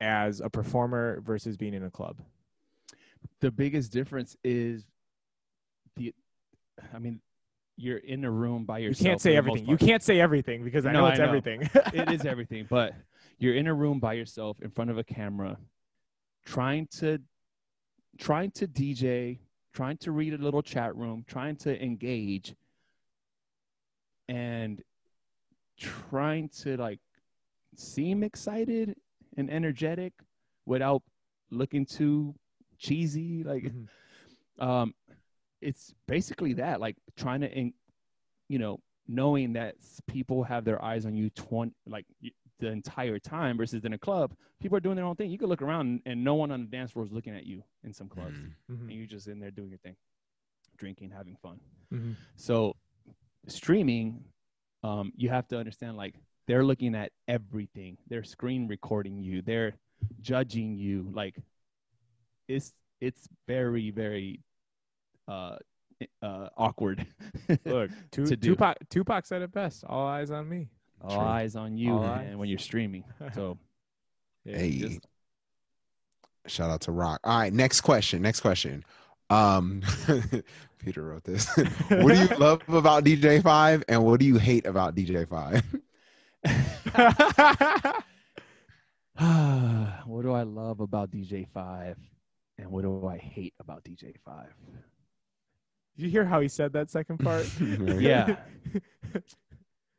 as 0.00 0.40
a 0.40 0.48
performer 0.48 1.20
versus 1.20 1.56
being 1.56 1.74
in 1.74 1.82
a 1.82 1.90
club? 1.90 2.20
the 3.40 3.50
biggest 3.50 3.92
difference 3.92 4.36
is 4.44 4.86
the 5.96 6.14
I 6.94 6.98
mean, 6.98 7.20
you're 7.76 7.98
in 7.98 8.24
a 8.24 8.30
room 8.30 8.64
by 8.64 8.78
yourself. 8.78 9.00
You 9.04 9.10
can't 9.10 9.20
say 9.20 9.36
everything. 9.36 9.66
You 9.66 9.76
can't 9.76 10.02
say 10.02 10.20
everything 10.20 10.64
because 10.64 10.86
I 10.86 10.92
No, 10.92 11.00
know 11.00 11.06
I 11.06 11.10
it's 11.10 11.18
know. 11.18 11.24
everything. 11.24 11.62
it 11.92 12.10
is 12.10 12.24
everything, 12.24 12.66
but 12.68 12.94
you're 13.38 13.54
in 13.56 13.66
a 13.66 13.74
room 13.74 13.98
by 13.98 14.12
yourself 14.14 14.60
in 14.62 14.70
front 14.70 14.90
of 14.90 14.98
a 14.98 15.04
camera, 15.04 15.56
trying 16.44 16.86
to 16.98 17.18
trying 18.18 18.50
to 18.52 18.68
DJ, 18.68 19.38
trying 19.72 19.96
to 19.98 20.12
read 20.12 20.34
a 20.34 20.38
little 20.38 20.62
chat 20.62 20.94
room, 20.96 21.24
trying 21.26 21.56
to 21.56 21.82
engage, 21.82 22.54
and 24.28 24.82
trying 25.78 26.48
to 26.48 26.76
like 26.76 27.00
seem 27.74 28.22
excited 28.22 28.94
and 29.36 29.50
energetic 29.50 30.12
without 30.66 31.02
looking 31.50 31.84
too 31.84 32.34
cheesy. 32.78 33.42
Like 33.42 33.64
Mhm. 33.64 33.88
um 34.60 34.94
it's 35.64 35.94
basically 36.06 36.52
that 36.52 36.78
like 36.80 36.96
trying 37.16 37.40
to 37.40 37.50
in, 37.50 37.72
you 38.48 38.58
know 38.58 38.78
knowing 39.08 39.52
that 39.54 39.74
people 40.06 40.42
have 40.44 40.64
their 40.64 40.82
eyes 40.82 41.04
on 41.06 41.14
you 41.14 41.28
20 41.30 41.72
like 41.86 42.06
the 42.60 42.68
entire 42.68 43.18
time 43.18 43.56
versus 43.56 43.84
in 43.84 43.92
a 43.94 43.98
club 43.98 44.34
people 44.60 44.76
are 44.76 44.80
doing 44.80 44.96
their 44.96 45.04
own 45.04 45.16
thing 45.16 45.30
you 45.30 45.38
could 45.38 45.48
look 45.48 45.62
around 45.62 45.86
and, 45.86 46.02
and 46.06 46.22
no 46.22 46.34
one 46.34 46.50
on 46.50 46.60
the 46.60 46.66
dance 46.66 46.92
floor 46.92 47.04
is 47.04 47.12
looking 47.12 47.34
at 47.34 47.44
you 47.44 47.62
in 47.82 47.92
some 47.92 48.08
clubs 48.08 48.38
Mhm. 48.38 48.52
Mhm. 48.70 48.80
and 48.88 48.92
you're 48.92 49.06
just 49.06 49.26
in 49.28 49.38
there 49.40 49.50
doing 49.50 49.70
your 49.70 49.78
thing 49.78 49.96
drinking 50.76 51.10
having 51.10 51.36
fun 51.36 51.58
Mhm. 51.92 52.14
so 52.36 52.76
streaming 53.46 54.24
um 54.82 55.12
you 55.16 55.28
have 55.30 55.46
to 55.48 55.58
understand 55.58 55.96
like 55.96 56.14
they're 56.46 56.64
looking 56.64 56.94
at 56.94 57.10
everything 57.28 57.96
they're 58.08 58.24
screen 58.24 58.68
recording 58.68 59.22
you 59.22 59.42
they're 59.42 59.74
judging 60.20 60.76
you 60.76 61.10
like 61.12 61.36
it's 62.48 62.72
it's 63.00 63.28
very 63.46 63.90
very 63.90 64.40
uh 65.28 65.56
uh 66.22 66.48
awkward 66.56 67.06
Look, 67.64 67.90
Tu- 68.10 68.26
to 68.26 68.36
do. 68.36 68.50
Tupac 68.50 68.76
Tupac 68.90 69.26
said 69.26 69.42
it 69.42 69.52
best. 69.52 69.84
All 69.86 70.06
eyes 70.06 70.30
on 70.30 70.48
me. 70.48 70.68
all 71.02 71.16
True. 71.16 71.24
eyes 71.24 71.56
on 71.56 71.76
you 71.78 71.92
All 71.94 72.02
man 72.02 72.28
eyes. 72.30 72.36
when 72.36 72.48
you're 72.48 72.58
streaming 72.58 73.04
so 73.34 73.58
Yeah, 74.44 74.58
Hey, 74.58 74.70
just- 74.78 75.06
shout 76.46 76.70
out 76.70 76.80
to 76.82 76.92
Rock. 76.92 77.20
All 77.24 77.38
right, 77.38 77.52
next 77.52 77.80
question. 77.82 78.22
Next 78.22 78.40
question. 78.40 78.84
Um, 79.30 79.80
Peter 80.84 81.02
wrote 81.02 81.24
this. 81.24 81.48
what 81.56 81.88
do 81.88 82.14
you 82.20 82.28
love 82.38 82.60
about 82.68 83.04
DJ 83.04 83.42
Five, 83.42 83.82
and 83.88 84.04
what 84.04 84.20
do 84.20 84.26
you 84.26 84.36
hate 84.36 84.66
about 84.66 84.94
DJ 84.94 85.26
Five? 85.26 85.62
what 90.06 90.22
do 90.22 90.32
I 90.32 90.42
love 90.42 90.80
about 90.80 91.10
DJ 91.10 91.46
Five, 91.54 91.96
and 92.58 92.70
what 92.70 92.82
do 92.82 93.06
I 93.06 93.16
hate 93.16 93.54
about 93.60 93.82
DJ 93.84 94.14
Five? 94.24 94.52
Did 95.96 96.04
you 96.04 96.10
hear 96.10 96.24
how 96.24 96.40
he 96.40 96.48
said 96.48 96.72
that 96.72 96.90
second 96.90 97.18
part? 97.18 97.46
Yeah, 98.00 98.36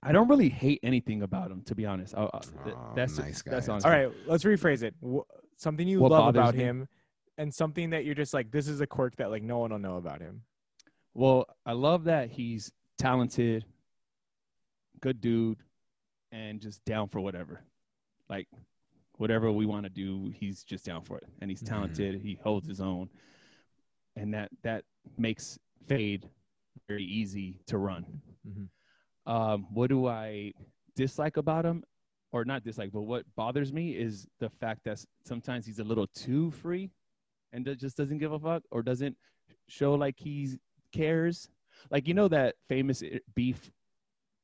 I 0.04 0.12
don't 0.12 0.28
really 0.28 0.50
hate 0.50 0.80
anything 0.84 1.24
about 1.24 1.50
him, 1.50 1.62
to 1.64 1.74
be 1.76 1.86
honest. 1.86 2.14
I, 2.16 2.26
I, 2.26 2.40
th- 2.64 2.76
Aw, 2.76 2.94
that's 2.94 3.18
nice 3.18 3.42
guy. 3.42 3.52
That's 3.52 3.70
on. 3.70 3.82
All 3.84 3.90
right, 3.92 4.10
let's 4.28 4.44
rephrase 4.44 4.84
it. 4.84 4.94
Wh- 5.04 5.22
something 5.58 5.88
you 5.88 6.00
What 6.00 6.12
love 6.12 6.26
bothers 6.26 6.40
about 6.50 6.56
me? 6.56 6.64
him, 6.64 6.88
and 7.40 7.52
something 7.54 7.90
that 7.92 8.06
you're 8.06 8.14
just 8.16 8.34
like, 8.34 8.52
this 8.52 8.68
is 8.68 8.82
a 8.82 8.88
quirk 8.88 9.16
that 9.16 9.32
like 9.32 9.42
no 9.42 9.58
one 9.60 9.72
will 9.72 9.80
know 9.80 9.98
about 9.98 10.22
him. 10.22 10.42
Well, 11.16 11.48
I 11.66 11.72
love 11.72 12.04
that 12.04 12.30
he's 12.30 12.72
talented, 13.00 13.66
good 15.02 15.22
dude, 15.22 15.58
and 16.32 16.60
just 16.60 16.84
down 16.86 17.08
for 17.08 17.20
whatever. 17.22 17.62
Like 18.30 18.48
whatever 19.18 19.52
we 19.52 19.66
want 19.66 19.86
to 19.86 19.90
do, 19.90 20.32
he's 20.36 20.64
just 20.64 20.86
down 20.86 21.02
for 21.04 21.18
it. 21.18 21.24
And 21.42 21.50
he's 21.50 21.64
Mhm. 21.64 21.68
talented. 21.68 22.22
He 22.22 22.38
holds 22.44 22.68
his 22.68 22.82
own, 22.82 23.10
and 24.16 24.34
that 24.36 24.50
that 24.62 24.84
makes 25.18 25.58
Fade 25.88 26.30
very 26.88 27.04
easy 27.04 27.60
to 27.68 27.78
run. 27.78 28.06
Mhm. 28.48 28.70
Um, 29.26 29.68
what 29.74 29.88
do 29.90 30.06
I 30.08 30.54
dislike 30.96 31.38
about 31.38 31.66
him, 31.66 31.84
or 32.32 32.46
not 32.46 32.64
dislike, 32.64 32.92
but 32.92 33.02
what 33.02 33.26
bothers 33.36 33.74
me 33.74 33.96
is 33.96 34.28
the 34.40 34.50
fact 34.50 34.84
that 34.84 35.04
sometimes 35.26 35.66
he's 35.66 35.80
a 35.80 35.84
little 35.84 36.08
too 36.08 36.52
free, 36.52 36.92
and 37.52 37.66
just 37.80 37.98
doesn't 37.98 38.20
give 38.20 38.32
a 38.34 38.40
fuck, 38.40 38.64
or 38.72 38.84
doesn't 38.84 39.18
show 39.68 39.96
like 39.96 40.20
he 40.20 40.60
cares. 40.92 41.50
Like 41.90 42.08
you 42.08 42.14
know 42.14 42.28
that 42.28 42.56
famous 42.70 43.02
beef. 43.34 43.72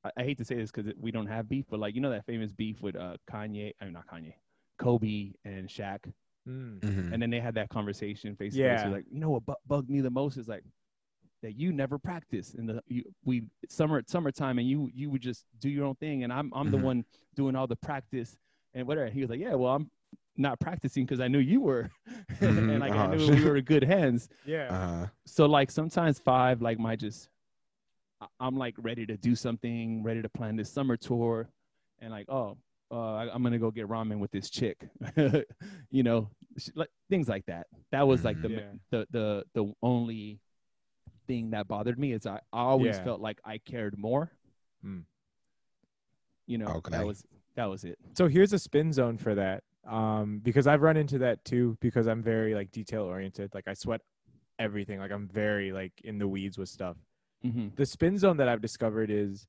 I, 0.04 0.12
I 0.18 0.24
hate 0.24 0.38
to 0.40 0.46
say 0.46 0.56
this 0.56 0.72
because 0.72 0.92
we 0.98 1.12
don't 1.12 1.28
have 1.28 1.48
beef, 1.48 1.66
but 1.70 1.80
like 1.80 1.94
you 1.94 2.02
know 2.02 2.10
that 2.10 2.26
famous 2.26 2.52
beef 2.52 2.82
with 2.82 2.96
uh 2.96 3.18
Kanye. 3.30 3.74
I 3.80 3.84
mean 3.86 3.94
not 3.94 4.08
Kanye, 4.08 4.34
Kobe 4.80 5.34
and 5.46 5.68
Shaq, 5.68 6.12
Mm. 6.50 6.80
Mhm. 6.80 7.14
and 7.14 7.22
then 7.22 7.30
they 7.30 7.40
had 7.40 7.54
that 7.54 7.70
conversation 7.70 8.36
face 8.36 8.56
to 8.56 8.64
face. 8.84 8.92
Like 8.92 9.06
you 9.12 9.20
know 9.20 9.30
what 9.30 9.46
bu- 9.46 9.54
bugged 9.68 9.90
me 9.92 10.02
the 10.02 10.10
most 10.10 10.38
is 10.38 10.48
like 10.48 10.64
that 11.42 11.56
you 11.58 11.72
never 11.72 11.98
practice 11.98 12.54
in 12.54 12.66
the 12.68 12.82
you, 12.88 13.04
we 13.26 13.44
summer 13.70 14.02
summertime 14.08 14.60
and 14.60 14.68
you 14.68 14.90
you 14.94 15.10
would 15.10 15.22
just 15.22 15.46
do 15.60 15.70
your 15.70 15.86
own 15.86 15.96
thing 15.96 16.24
and 16.24 16.32
I'm 16.32 16.52
I'm 16.54 16.72
the 16.72 16.78
Mhm. 16.78 16.84
one 16.84 17.06
doing 17.36 17.56
all 17.56 17.68
the 17.68 17.76
practice 17.76 18.38
and 18.74 18.88
whatever. 18.88 19.10
He 19.10 19.22
was 19.22 19.30
like, 19.30 19.40
yeah, 19.40 19.56
well 19.56 19.74
I'm 19.76 19.90
not 20.38 20.60
practicing 20.60 21.06
because 21.06 21.20
I 21.20 21.28
knew 21.28 21.40
you 21.40 21.62
were, 21.62 21.90
Mhm. 22.40 22.70
and 22.72 22.80
like 22.80 22.92
Uh-huh. 22.94 23.04
I 23.12 23.16
knew 23.16 23.30
we 23.36 23.44
were 23.44 23.58
in 23.58 23.66
good 23.66 23.84
hands 23.84 24.30
Yeah. 24.46 24.74
Uh, 24.74 25.08
so 25.26 25.46
like 25.46 25.70
sometimes 25.72 26.20
five 26.20 26.62
like 26.62 26.80
might 26.80 27.00
just 27.00 27.30
I- 28.22 28.28
i'm 28.40 28.56
like 28.56 28.76
ready 28.78 29.06
to 29.08 29.18
do 29.18 29.36
something 29.36 30.04
ready 30.04 30.22
to 30.22 30.30
plan 30.30 30.56
this 30.56 30.70
summer 30.72 30.96
tour 30.96 31.50
and 32.00 32.12
like 32.12 32.28
oh 32.30 32.56
uh, 32.92 33.14
I- 33.16 33.34
i'm 33.34 33.42
gonna 33.42 33.58
go 33.58 33.72
get 33.72 33.88
ramen 33.88 34.20
with 34.20 34.30
this 34.32 34.50
chick 34.50 34.78
you 35.90 36.04
know 36.04 36.30
sh- 36.58 36.70
like 36.76 36.90
things 37.10 37.28
like 37.28 37.46
that 37.48 37.68
that 37.92 38.08
was 38.08 38.24
like 38.24 38.40
the 38.42 38.48
Mhm. 38.50 38.58
Yeah. 38.58 38.72
the 38.92 39.08
the 39.12 39.44
the 39.54 39.74
only 39.82 40.40
thing 41.32 41.52
that 41.52 41.68
bothered 41.68 41.98
me 42.04 42.10
is 42.18 42.26
i, 42.26 42.40
I 42.52 42.62
always 42.74 42.96
Yeah. 42.98 43.04
felt 43.08 43.22
like 43.28 43.40
i 43.46 43.58
cared 43.74 43.98
more 43.98 44.32
Mm. 44.86 45.04
you 46.48 46.58
know 46.58 46.68
Okay. 46.78 46.92
that 46.98 47.06
was 47.06 47.24
that 47.56 47.66
was 47.66 47.84
it 47.84 47.98
So 48.14 48.28
here's 48.28 48.54
a 48.54 48.60
spin 48.60 48.92
zone 48.94 49.18
for 49.18 49.36
that. 49.36 49.64
Um, 49.88 50.40
because 50.44 50.68
I've 50.68 50.82
run 50.82 50.96
into 50.98 51.18
that 51.20 51.44
too, 51.44 51.78
because 51.82 52.08
I'm 52.08 52.22
very 52.22 52.54
like 52.54 52.72
detail 52.72 53.04
oriented. 53.04 53.54
Like 53.54 53.68
I 53.68 53.74
sweat 53.74 54.02
everything. 54.60 55.00
Like 55.00 55.12
I'm 55.12 55.28
very 55.28 55.72
like 55.72 55.94
in 56.04 56.18
the 56.18 56.28
weeds 56.28 56.58
with 56.58 56.70
stuff. 56.70 56.98
hmm 57.42 57.70
The 57.76 57.86
spin 57.86 58.18
zone 58.18 58.38
that 58.38 58.48
I've 58.48 58.62
discovered 58.62 59.10
is 59.10 59.48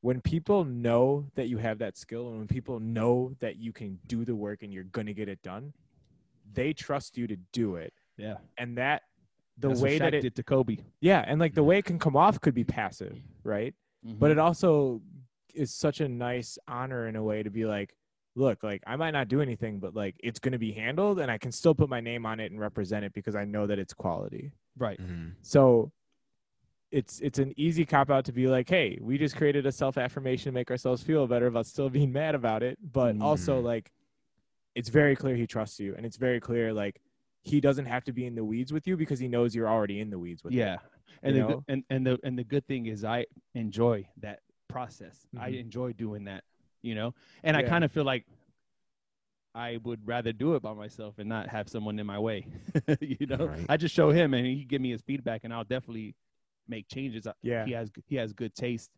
when 0.00 0.20
people 0.20 0.64
know 0.64 1.26
that 1.34 1.48
you 1.48 1.58
have 1.58 1.78
that 1.78 1.96
skill 1.98 2.28
and 2.28 2.38
when 2.38 2.46
people 2.48 2.78
know 2.80 3.34
that 3.40 3.56
you 3.56 3.72
can 3.72 3.98
do 4.06 4.24
the 4.24 4.34
work 4.36 4.62
and 4.62 4.72
you're 4.72 4.90
gonna 4.96 5.12
get 5.14 5.28
it 5.28 5.42
done, 5.42 5.72
they 6.54 6.72
trust 6.72 7.18
you 7.18 7.26
to 7.26 7.36
do 7.52 7.76
it. 7.76 7.92
yeah 8.16 8.38
And 8.56 8.78
that 8.78 9.02
the 9.58 9.68
That's 9.68 9.80
way 9.80 9.94
what 9.94 9.98
that 9.98 10.14
it 10.14 10.20
did 10.20 10.34
to 10.36 10.42
kobe 10.42 10.76
yeah, 11.00 11.24
and 11.26 11.40
like 11.40 11.54
the 11.54 11.62
way 11.64 11.78
it 11.78 11.84
can 11.84 11.98
come 11.98 12.16
off 12.16 12.40
could 12.40 12.54
be 12.54 12.64
passive, 12.64 13.16
right? 13.44 13.74
but 14.04 14.30
it 14.30 14.38
also 14.38 15.02
is 15.54 15.72
such 15.74 16.00
a 16.00 16.08
nice 16.08 16.58
honor 16.68 17.08
in 17.08 17.16
a 17.16 17.22
way 17.22 17.42
to 17.42 17.50
be 17.50 17.64
like 17.64 17.94
look 18.36 18.62
like 18.62 18.80
i 18.86 18.94
might 18.94 19.10
not 19.10 19.26
do 19.28 19.40
anything 19.40 19.80
but 19.80 19.94
like 19.94 20.14
it's 20.20 20.38
going 20.38 20.52
to 20.52 20.58
be 20.58 20.70
handled 20.70 21.18
and 21.18 21.30
i 21.30 21.36
can 21.36 21.50
still 21.50 21.74
put 21.74 21.88
my 21.88 22.00
name 22.00 22.24
on 22.24 22.38
it 22.38 22.50
and 22.52 22.60
represent 22.60 23.04
it 23.04 23.12
because 23.12 23.34
i 23.34 23.44
know 23.44 23.66
that 23.66 23.78
it's 23.78 23.92
quality 23.92 24.52
right 24.76 25.00
mhm. 25.00 25.32
so 25.42 25.90
it's 26.90 27.20
it's 27.20 27.38
an 27.38 27.52
easy 27.56 27.84
cop 27.84 28.10
out 28.10 28.24
to 28.24 28.32
be 28.32 28.46
like 28.46 28.68
hey 28.68 28.98
we 29.02 29.18
just 29.18 29.36
created 29.36 29.66
a 29.66 29.72
self 29.72 29.98
affirmation 29.98 30.52
to 30.52 30.54
make 30.54 30.70
ourselves 30.70 31.02
feel 31.02 31.26
better 31.26 31.46
about 31.48 31.66
still 31.66 31.90
being 31.90 32.12
mad 32.12 32.34
about 32.34 32.62
it 32.62 32.78
but 32.92 33.16
also 33.20 33.60
Mhm. 33.60 33.64
like 33.64 33.90
it's 34.74 34.88
very 34.88 35.16
clear 35.16 35.34
he 35.36 35.46
trusts 35.46 35.80
you 35.80 35.94
and 35.96 36.06
it's 36.06 36.16
very 36.16 36.40
clear 36.40 36.72
like 36.72 37.00
he 37.42 37.60
doesn't 37.60 37.86
have 37.86 38.04
to 38.04 38.12
be 38.12 38.26
in 38.26 38.34
the 38.34 38.44
weeds 38.44 38.72
with 38.72 38.86
you 38.86 38.96
because 38.96 39.18
he 39.18 39.28
knows 39.28 39.54
you're 39.54 39.68
already 39.68 40.00
in 40.00 40.10
the 40.10 40.18
weeds 40.18 40.42
with 40.44 40.52
him. 40.52 40.58
yeah 40.60 40.76
and 41.22 41.34
the, 41.36 41.40
know? 41.40 41.64
and 41.68 41.84
and 41.90 42.06
the 42.06 42.18
and 42.24 42.38
the 42.38 42.44
good 42.44 42.66
thing 42.66 42.86
is 42.86 43.04
i 43.04 43.24
enjoy 43.54 44.06
that 44.20 44.40
process 44.68 45.26
i 45.38 45.50
Mhm. 45.50 45.60
enjoy 45.60 45.92
doing 45.92 46.24
that 46.24 46.44
you 46.82 46.94
know 46.94 47.14
and 47.42 47.56
i 47.56 47.62
kind 47.62 47.84
of 47.84 47.90
feel 47.90 48.04
like 48.04 48.24
i 49.54 49.78
would 49.82 50.06
rather 50.06 50.32
do 50.32 50.54
it 50.54 50.62
by 50.62 50.72
myself 50.74 51.18
and 51.18 51.28
not 51.28 51.48
have 51.48 51.68
someone 51.68 51.98
in 51.98 52.06
my 52.06 52.18
way 52.18 52.46
you 53.00 53.26
know 53.26 53.46
Right. 53.46 53.66
i 53.68 53.76
just 53.76 53.94
show 53.94 54.10
him 54.10 54.34
and 54.34 54.46
he 54.46 54.64
give 54.64 54.80
me 54.82 54.90
his 54.90 55.00
feedback 55.02 55.44
and 55.44 55.52
i'll 55.52 55.64
definitely 55.64 56.14
make 56.68 56.86
changes 56.88 57.26
Yeah. 57.42 57.64
he 57.64 57.72
has 57.72 57.90
he 58.06 58.16
has 58.16 58.32
good 58.32 58.54
taste 58.54 58.90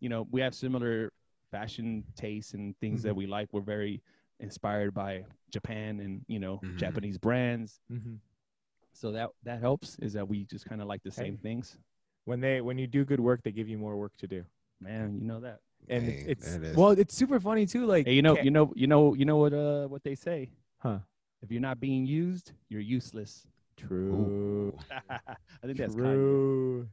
you 0.00 0.08
know 0.08 0.26
we 0.30 0.40
have 0.40 0.54
similar 0.54 1.12
fashion 1.52 2.04
tastes 2.16 2.54
and 2.54 2.76
things 2.80 3.02
that 3.04 3.12
Mhm. 3.12 3.16
we 3.16 3.26
like 3.26 3.52
we're 3.52 3.60
very 3.60 4.02
inspired 4.42 4.92
by 4.92 5.24
japan 5.50 6.00
and 6.00 6.22
you 6.28 6.38
know 6.38 6.60
Mhm. 6.64 6.76
japanese 6.76 7.18
brands 7.18 7.80
Mhm. 7.90 8.18
so 8.92 9.12
that 9.12 9.30
that 9.44 9.60
helps 9.60 9.98
is 10.00 10.12
that 10.12 10.26
we 10.28 10.44
just 10.44 10.64
kind 10.66 10.80
of 10.82 10.88
like 10.88 11.02
the 11.02 11.10
same 11.10 11.36
Hey. 11.36 11.42
things 11.42 11.78
When 12.24 12.40
they 12.40 12.60
when 12.60 12.78
you 12.78 12.86
do 12.86 13.04
good 13.04 13.18
work, 13.20 13.42
they 13.42 13.50
give 13.52 13.68
you 13.68 13.78
more 13.78 13.96
work 13.96 14.16
to 14.18 14.26
do. 14.26 14.44
man 14.80 15.18
you 15.20 15.26
know 15.26 15.40
that 15.40 15.58
And 15.88 16.08
Hey, 16.08 16.24
it's, 16.32 16.56
there 16.56 16.62
it's 16.62 16.76
well, 16.78 16.90
it's 17.02 17.14
super 17.14 17.40
funny 17.40 17.66
too. 17.66 17.84
Like 17.86 18.06
hey 18.06 18.14
you 18.14 18.22
know 18.22 18.36
you 18.46 18.50
know 18.50 18.72
you 18.76 18.86
know 18.86 19.14
you 19.14 19.24
know 19.24 19.38
what 19.42 19.52
uh 19.52 19.86
what 19.92 20.02
they 20.04 20.14
say 20.14 20.50
huh? 20.78 20.98
if 21.42 21.50
you're 21.50 21.60
not 21.70 21.78
being 21.80 22.06
used 22.06 22.52
you're 22.70 22.80
useless 22.98 23.46
True. 23.76 24.78
i 25.62 25.66
think 25.66 25.78
that's 25.78 25.94
Kanye. 25.96 26.86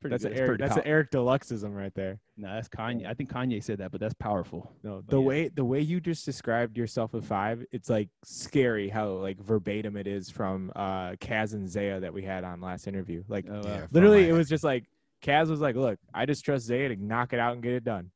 True. 0.00 0.10
It's 0.14 0.22
pretty 0.22 0.24
That's 0.24 0.24
good. 0.24 0.28
an 0.28 0.32
It's 0.32 0.40
Eric. 0.40 0.48
pretty 0.48 0.62
That's 0.62 0.74
pow- 0.74 0.80
an 0.82 0.86
Eric 0.86 1.10
Deluxeism 1.10 1.74
right 1.76 1.94
there. 1.94 2.18
no 2.36 2.48
that's 2.54 2.68
kanye 2.68 3.06
i 3.06 3.14
think 3.14 3.30
kanye 3.32 3.62
said 3.62 3.78
that 3.78 3.90
but 3.90 4.00
that's 4.00 4.14
powerful 4.14 4.72
No, 4.82 4.96
But 5.04 5.10
the 5.10 5.20
yeah. 5.20 5.26
way 5.26 5.48
the 5.48 5.64
way 5.64 5.80
you 5.80 6.00
just 6.00 6.24
described 6.24 6.76
yourself 6.76 7.12
with 7.14 7.24
five, 7.24 7.64
it's 7.72 7.88
like 7.88 8.08
scary 8.24 8.88
how 8.88 9.08
like 9.10 9.38
verbatim 9.40 9.96
it 9.96 10.06
is 10.06 10.30
from 10.30 10.70
uh 10.76 11.12
Kaz 11.12 11.54
and 11.54 11.68
Zaya 11.68 12.00
that 12.00 12.12
we 12.12 12.22
had 12.22 12.44
on 12.44 12.60
last 12.60 12.86
interview. 12.86 13.24
Like 13.28 13.46
Oh, 13.48 13.60
wow. 13.62 13.62
Yeah, 13.64 13.86
literally, 13.90 14.22
my 14.24 14.28
it 14.28 14.32
was 14.32 14.48
just 14.48 14.64
like 14.64 14.84
Kaz 15.22 15.48
was 15.48 15.60
like, 15.60 15.76
"Look, 15.76 15.98
I 16.12 16.26
just 16.26 16.44
trust 16.44 16.66
Zaya 16.66 16.90
to 16.90 16.96
knock 16.96 17.32
it 17.32 17.38
out 17.40 17.54
and 17.54 17.62
get 17.62 17.72
it 17.72 17.84
done," 17.84 18.10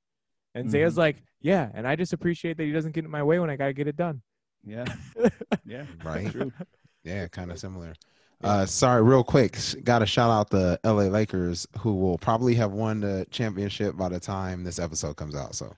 and 0.55 0.66
Mhm. 0.69 0.70
Zaya's 0.73 0.98
like, 0.98 1.16
"Yeah, 1.40 1.70
and 1.73 1.86
I 1.89 1.97
just 1.97 2.12
appreciate 2.12 2.59
that 2.59 2.65
he 2.65 2.73
doesn't 2.73 2.93
get 2.93 3.05
in 3.05 3.11
my 3.11 3.23
way 3.23 3.39
when 3.39 3.48
I 3.51 3.57
gotta 3.57 3.73
get 3.73 3.89
it 3.89 3.97
done." 3.97 4.20
yeah 4.62 4.85
yeah 5.65 5.86
right. 6.05 6.31
True. 6.31 6.52
Yeah, 7.02 7.27
kind 7.28 7.51
of 7.51 7.59
similar. 7.59 7.94
Uh, 8.42 8.64
sorry, 8.66 9.02
real 9.02 9.22
quick. 9.22 9.58
Got 9.84 9.98
to 10.00 10.06
shout 10.06 10.30
out 10.30 10.48
the 10.50 10.78
LA 10.84 11.04
Lakers, 11.04 11.66
who 11.78 11.94
will 11.96 12.16
probably 12.18 12.54
have 12.54 12.72
won 12.72 13.00
the 13.00 13.26
championship 13.30 13.96
by 13.96 14.08
the 14.08 14.20
time 14.20 14.64
this 14.64 14.78
episode 14.78 15.16
comes 15.16 15.34
out. 15.34 15.54
So 15.54 15.74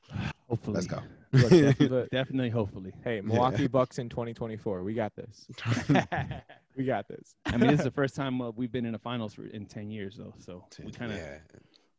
hopefully 0.48 0.74
let's 0.76 0.86
go. 0.86 1.00
Look, 1.32 1.50
def- 1.50 1.80
look, 1.80 2.10
definitely 2.10 2.50
hopefully 2.50 2.92
hey, 3.04 3.20
Milwaukee 3.20 3.66
Bucks 3.66 3.98
in 3.98 4.08
2024, 4.08 4.82
we 4.82 4.94
got 4.94 5.12
this. 5.16 5.46
we 6.76 6.84
got 6.84 7.08
this. 7.08 7.34
i 7.46 7.56
mean 7.56 7.70
this 7.70 7.80
is 7.80 7.84
the 7.84 7.90
first 7.90 8.14
time 8.14 8.40
uh, 8.40 8.50
we've 8.50 8.72
been 8.72 8.86
in 8.86 8.92
the 8.92 8.98
finals 8.98 9.34
for 9.34 9.44
in 9.46 9.66
10 9.66 9.90
years 9.90 10.16
though 10.16 10.32
so 10.38 10.64
we 10.82 10.90
kind 10.90 11.12
of 11.12 11.18
yeah, 11.18 11.36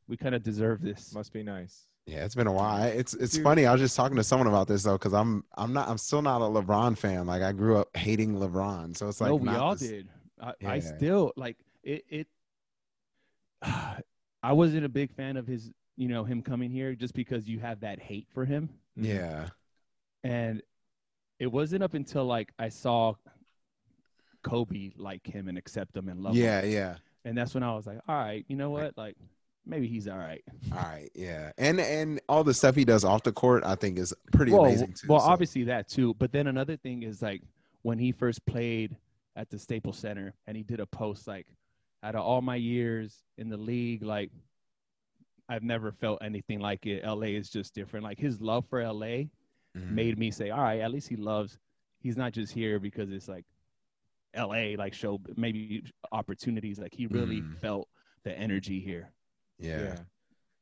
we 0.07 0.18
kind 0.18 0.34
of 0.34 0.41
deserve 0.44 0.81
this 0.81 1.14
Must 1.14 1.31
be 1.31 1.44
nice. 1.44 1.88
yeah, 2.07 2.26
it's 2.26 2.35
been 2.35 2.48
a 2.48 2.52
while. 2.52 2.84
It's 2.84 3.14
it's 3.15 3.34
Dude. 3.35 3.44
funny. 3.44 3.65
I 3.65 3.72
was 3.72 3.81
just 3.81 3.95
talking 3.95 4.18
to 4.18 4.23
someone 4.23 4.48
about 4.48 4.68
this 4.68 4.84
though, 4.84 4.98
because 4.98 5.14
I'm 5.14 5.44
I'm 5.56 5.73
not 5.73 5.88
I'm 5.90 5.98
still 5.98 6.22
not 6.22 6.41
a 6.41 6.45
LeBron 6.45 6.98
fan. 6.98 7.26
Like 7.27 7.41
I 7.41 7.52
grew 7.53 7.77
up 7.77 7.95
hating 7.95 8.35
LeBron, 8.35 8.95
so 8.98 9.07
it's 9.07 9.22
like 9.22 9.30
no, 9.30 9.35
we 9.35 9.45
not 9.45 9.60
all 9.60 9.76
this- 9.76 9.90
did. 9.90 10.07
I, 10.44 10.53
I 10.65 10.80
still 10.80 11.32
like 11.36 11.57
it. 11.84 12.03
It. 12.10 12.28
I 14.45 14.52
wasn't 14.52 14.84
a 14.84 14.90
big 14.90 15.11
fan 15.11 15.38
of 15.38 15.48
his, 15.48 15.72
you 15.95 16.10
know, 16.10 16.26
him 16.26 16.41
coming 16.41 16.70
here 16.70 16.95
just 16.95 17.14
because 17.14 17.48
you 17.48 17.60
have 17.60 17.80
that 17.80 17.99
hate 17.99 18.28
for 18.34 18.44
him, 18.44 18.70
Mhm. 18.99 19.06
Yeah, 19.06 19.49
and 20.24 20.61
it 21.40 21.48
wasn't 21.52 21.82
up 21.84 21.94
until 21.94 22.26
like 22.26 22.52
I 22.60 22.68
saw 22.70 23.14
Kobe 24.44 24.91
like 24.98 25.26
him 25.26 25.48
and 25.48 25.57
accept 25.57 25.95
him 25.95 26.10
and 26.10 26.20
love 26.22 26.36
him, 26.36 26.44
yeah, 26.44 26.64
yeah. 26.64 26.95
and 27.24 27.38
that's 27.38 27.53
when 27.53 27.64
I 27.64 27.74
was 27.74 27.88
like, 27.88 27.99
all 28.07 28.15
right, 28.15 28.44
you 28.49 28.57
know 28.57 28.70
what, 28.70 28.98
like 28.98 29.15
maybe 29.65 29.88
he's 29.88 30.07
all 30.10 30.18
right. 30.18 30.44
All 30.74 30.80
right, 30.80 31.10
yeah, 31.15 31.53
and 31.57 31.80
and 31.80 32.20
all 32.28 32.44
the 32.44 32.53
stuff 32.53 32.76
he 32.76 32.84
does 32.84 33.06
off 33.06 33.24
the 33.24 33.32
court, 33.32 33.64
I 33.65 33.76
think 33.76 33.98
is 33.98 34.14
pretty 34.34 34.52
well, 34.52 34.65
amazing 34.65 34.94
too. 34.94 35.07
well, 35.07 35.22
so- 35.22 35.28
obviously 35.28 35.64
that 35.65 35.88
too, 35.88 36.14
but 36.15 36.34
then 36.34 36.48
another 36.48 36.76
thing 36.76 37.03
is 37.03 37.22
like 37.22 37.41
when 37.84 37.98
he 37.98 38.11
first 38.11 38.45
played 38.45 38.98
at 39.36 39.50
the 39.50 39.58
Staples 39.60 39.98
Center 39.98 40.34
and 40.48 40.56
he 40.56 40.64
did 40.64 40.80
a 40.80 40.86
post 40.86 41.28
like, 41.28 41.48
out 42.04 42.16
of 42.16 42.22
all 42.22 42.42
my 42.42 42.56
years 42.58 43.24
in 43.38 43.50
the 43.50 43.58
league, 43.58 44.04
like 44.04 44.30
I've 45.50 45.64
never 45.64 45.92
felt 45.92 46.20
anything 46.22 46.60
like 46.60 46.86
it. 46.86 47.04
LA 47.06 47.28
is 47.38 47.50
just 47.50 47.74
different. 47.74 48.04
Like 48.04 48.20
his 48.20 48.42
love 48.42 48.66
for 48.70 48.82
LA 48.82 49.30
Mhm. 49.76 49.90
made 49.90 50.18
me 50.20 50.30
say, 50.32 50.50
all 50.52 50.62
right, 50.62 50.82
at 50.82 50.92
least 50.92 51.08
he 51.10 51.16
loves. 51.16 51.58
He's 52.00 52.16
not 52.18 52.32
just 52.34 52.54
here 52.54 52.80
because 52.80 53.12
it's 53.12 53.28
like 53.28 53.46
LA, 54.36 54.76
like 54.78 54.94
show 54.94 55.20
maybe 55.36 55.84
opportunities. 56.12 56.80
Like 56.80 56.94
he 56.94 57.08
really 57.08 57.42
Mhm. 57.42 57.58
felt 57.60 57.88
the 58.24 58.38
energy 58.38 58.80
here. 58.80 59.12
yeah. 59.60 60.00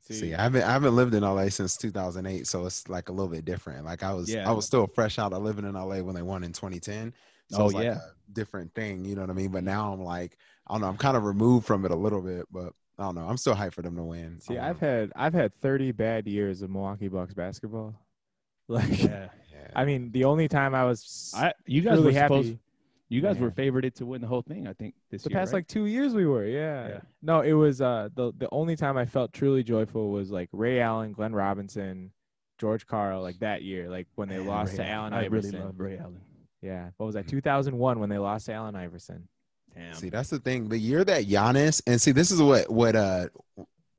See, 0.02 0.16
See, 0.16 0.34
I 0.34 0.42
haven't 0.42 0.64
I 0.64 0.72
haven't 0.72 0.96
lived 0.96 1.14
in 1.14 1.24
LA 1.24 1.50
since 1.50 1.78
2008, 1.78 2.48
so 2.48 2.66
it's 2.66 2.90
like 2.90 3.10
a 3.10 3.12
little 3.12 3.32
bit 3.32 3.46
different. 3.46 3.86
Like 3.86 4.02
I 4.04 4.14
was 4.14 4.30
Yeah. 4.34 4.50
I 4.50 4.52
was 4.52 4.66
still 4.66 4.88
fresh 4.88 5.20
out 5.20 5.32
of 5.34 5.44
living 5.44 5.64
in 5.66 5.76
LA 5.76 6.02
when 6.02 6.16
they 6.16 6.24
won 6.24 6.44
in 6.44 6.54
2010. 6.54 7.14
So 7.52 7.64
Oh, 7.64 7.66
it's 7.66 7.74
like 7.76 7.84
yeah. 7.86 7.98
a 7.98 8.34
different 8.34 8.74
thing, 8.74 9.06
you 9.06 9.16
know 9.16 9.22
what 9.22 9.30
I 9.30 9.34
mean? 9.34 9.52
But 9.52 9.64
now 9.64 9.94
I'm 9.94 10.02
like 10.02 10.38
I 10.68 10.74
don't 10.74 10.82
know, 10.82 10.88
I'm 10.88 10.98
kind 10.98 11.18
of 11.18 11.24
removed 11.26 11.66
from 11.66 11.86
it 11.86 11.92
a 11.92 11.96
little 11.96 12.22
bit, 12.22 12.46
but 12.52 12.74
I 12.98 13.04
don't 13.04 13.16
know. 13.16 13.28
I'm 13.28 13.38
still 13.38 13.56
hyped 13.56 13.74
for 13.74 13.82
them 13.82 13.96
to 13.98 14.04
win. 14.04 14.40
see, 14.42 14.58
I 14.58 14.70
I've 14.70 14.82
know. 14.82 14.88
had 14.88 15.12
I've 15.16 15.34
had 15.34 15.54
30 15.62 15.92
bad 15.92 16.28
years 16.28 16.62
of 16.62 16.70
Milwaukee 16.70 17.08
Bucks 17.08 17.34
basketball. 17.34 17.96
Like, 18.68 18.88
Yeah, 19.04 19.28
yeah. 19.52 19.68
I 19.76 19.84
mean, 19.86 20.12
the 20.12 20.24
only 20.24 20.48
time 20.48 20.74
I 20.76 20.86
was 20.86 21.34
I 21.36 21.52
you 21.66 21.82
guys 21.82 21.98
really 21.98 22.14
were 22.14 22.20
happy. 22.20 22.44
supposed. 22.44 22.58
You 23.10 23.20
guys 23.20 23.38
were 23.38 23.48
Man. 23.48 23.56
favored 23.56 23.94
to 23.96 24.06
win 24.06 24.22
the 24.22 24.28
whole 24.28 24.44
thing. 24.44 24.66
I 24.66 24.72
think 24.72 24.94
this 25.10 25.24
the 25.24 25.30
year. 25.30 25.40
past 25.40 25.52
right? 25.52 25.58
like 25.58 25.68
two 25.68 25.88
years 25.88 26.14
we 26.14 26.26
were 26.26 26.46
yeah. 26.46 26.88
Yeah. 26.88 27.00
no 27.22 27.42
it 27.42 27.52
was 27.52 27.82
uh 27.82 28.08
the 28.16 28.32
the 28.38 28.48
only 28.54 28.78
time 28.78 28.96
i 28.96 29.06
felt 29.06 29.34
truly 29.34 29.64
joyful 29.64 30.12
was 30.12 30.32
like 30.32 30.48
ray 30.54 30.80
allen 30.80 31.12
glenn 31.12 31.34
robinson 31.34 32.12
george 32.58 32.88
karl 32.88 33.22
like 33.22 33.40
that 33.40 33.64
year 33.64 33.90
like 33.90 34.08
when 34.16 34.30
they 34.30 34.38
Man, 34.38 34.48
lost 34.48 34.72
Ray 34.72 34.78
to 34.78 34.84
Allen. 34.90 35.12
allen 35.12 35.14
I 35.14 35.26
iverson 35.26 35.52
really 35.52 35.66
love 35.66 35.80
Ray 35.80 35.98
Allen. 35.98 36.22
Yeah 36.62 36.90
what 36.98 37.06
was 37.06 37.16
that 37.16 37.26
Mhm. 37.26 37.30
2001 37.32 38.00
when 38.00 38.10
they 38.10 38.18
lost 38.18 38.46
to 38.48 38.54
allen 38.54 38.76
iverson 38.76 39.28
Damn. 39.74 39.94
See, 39.94 40.10
that's 40.10 40.30
the 40.30 40.40
thing. 40.40 40.68
The 40.68 40.78
year 40.78 41.06
that 41.06 41.28
Giannis 41.28 41.82
and 41.88 42.02
see, 42.02 42.12
this 42.12 42.30
is 42.30 42.42
what 42.42 42.70
what 42.70 42.94
uh 42.94 43.30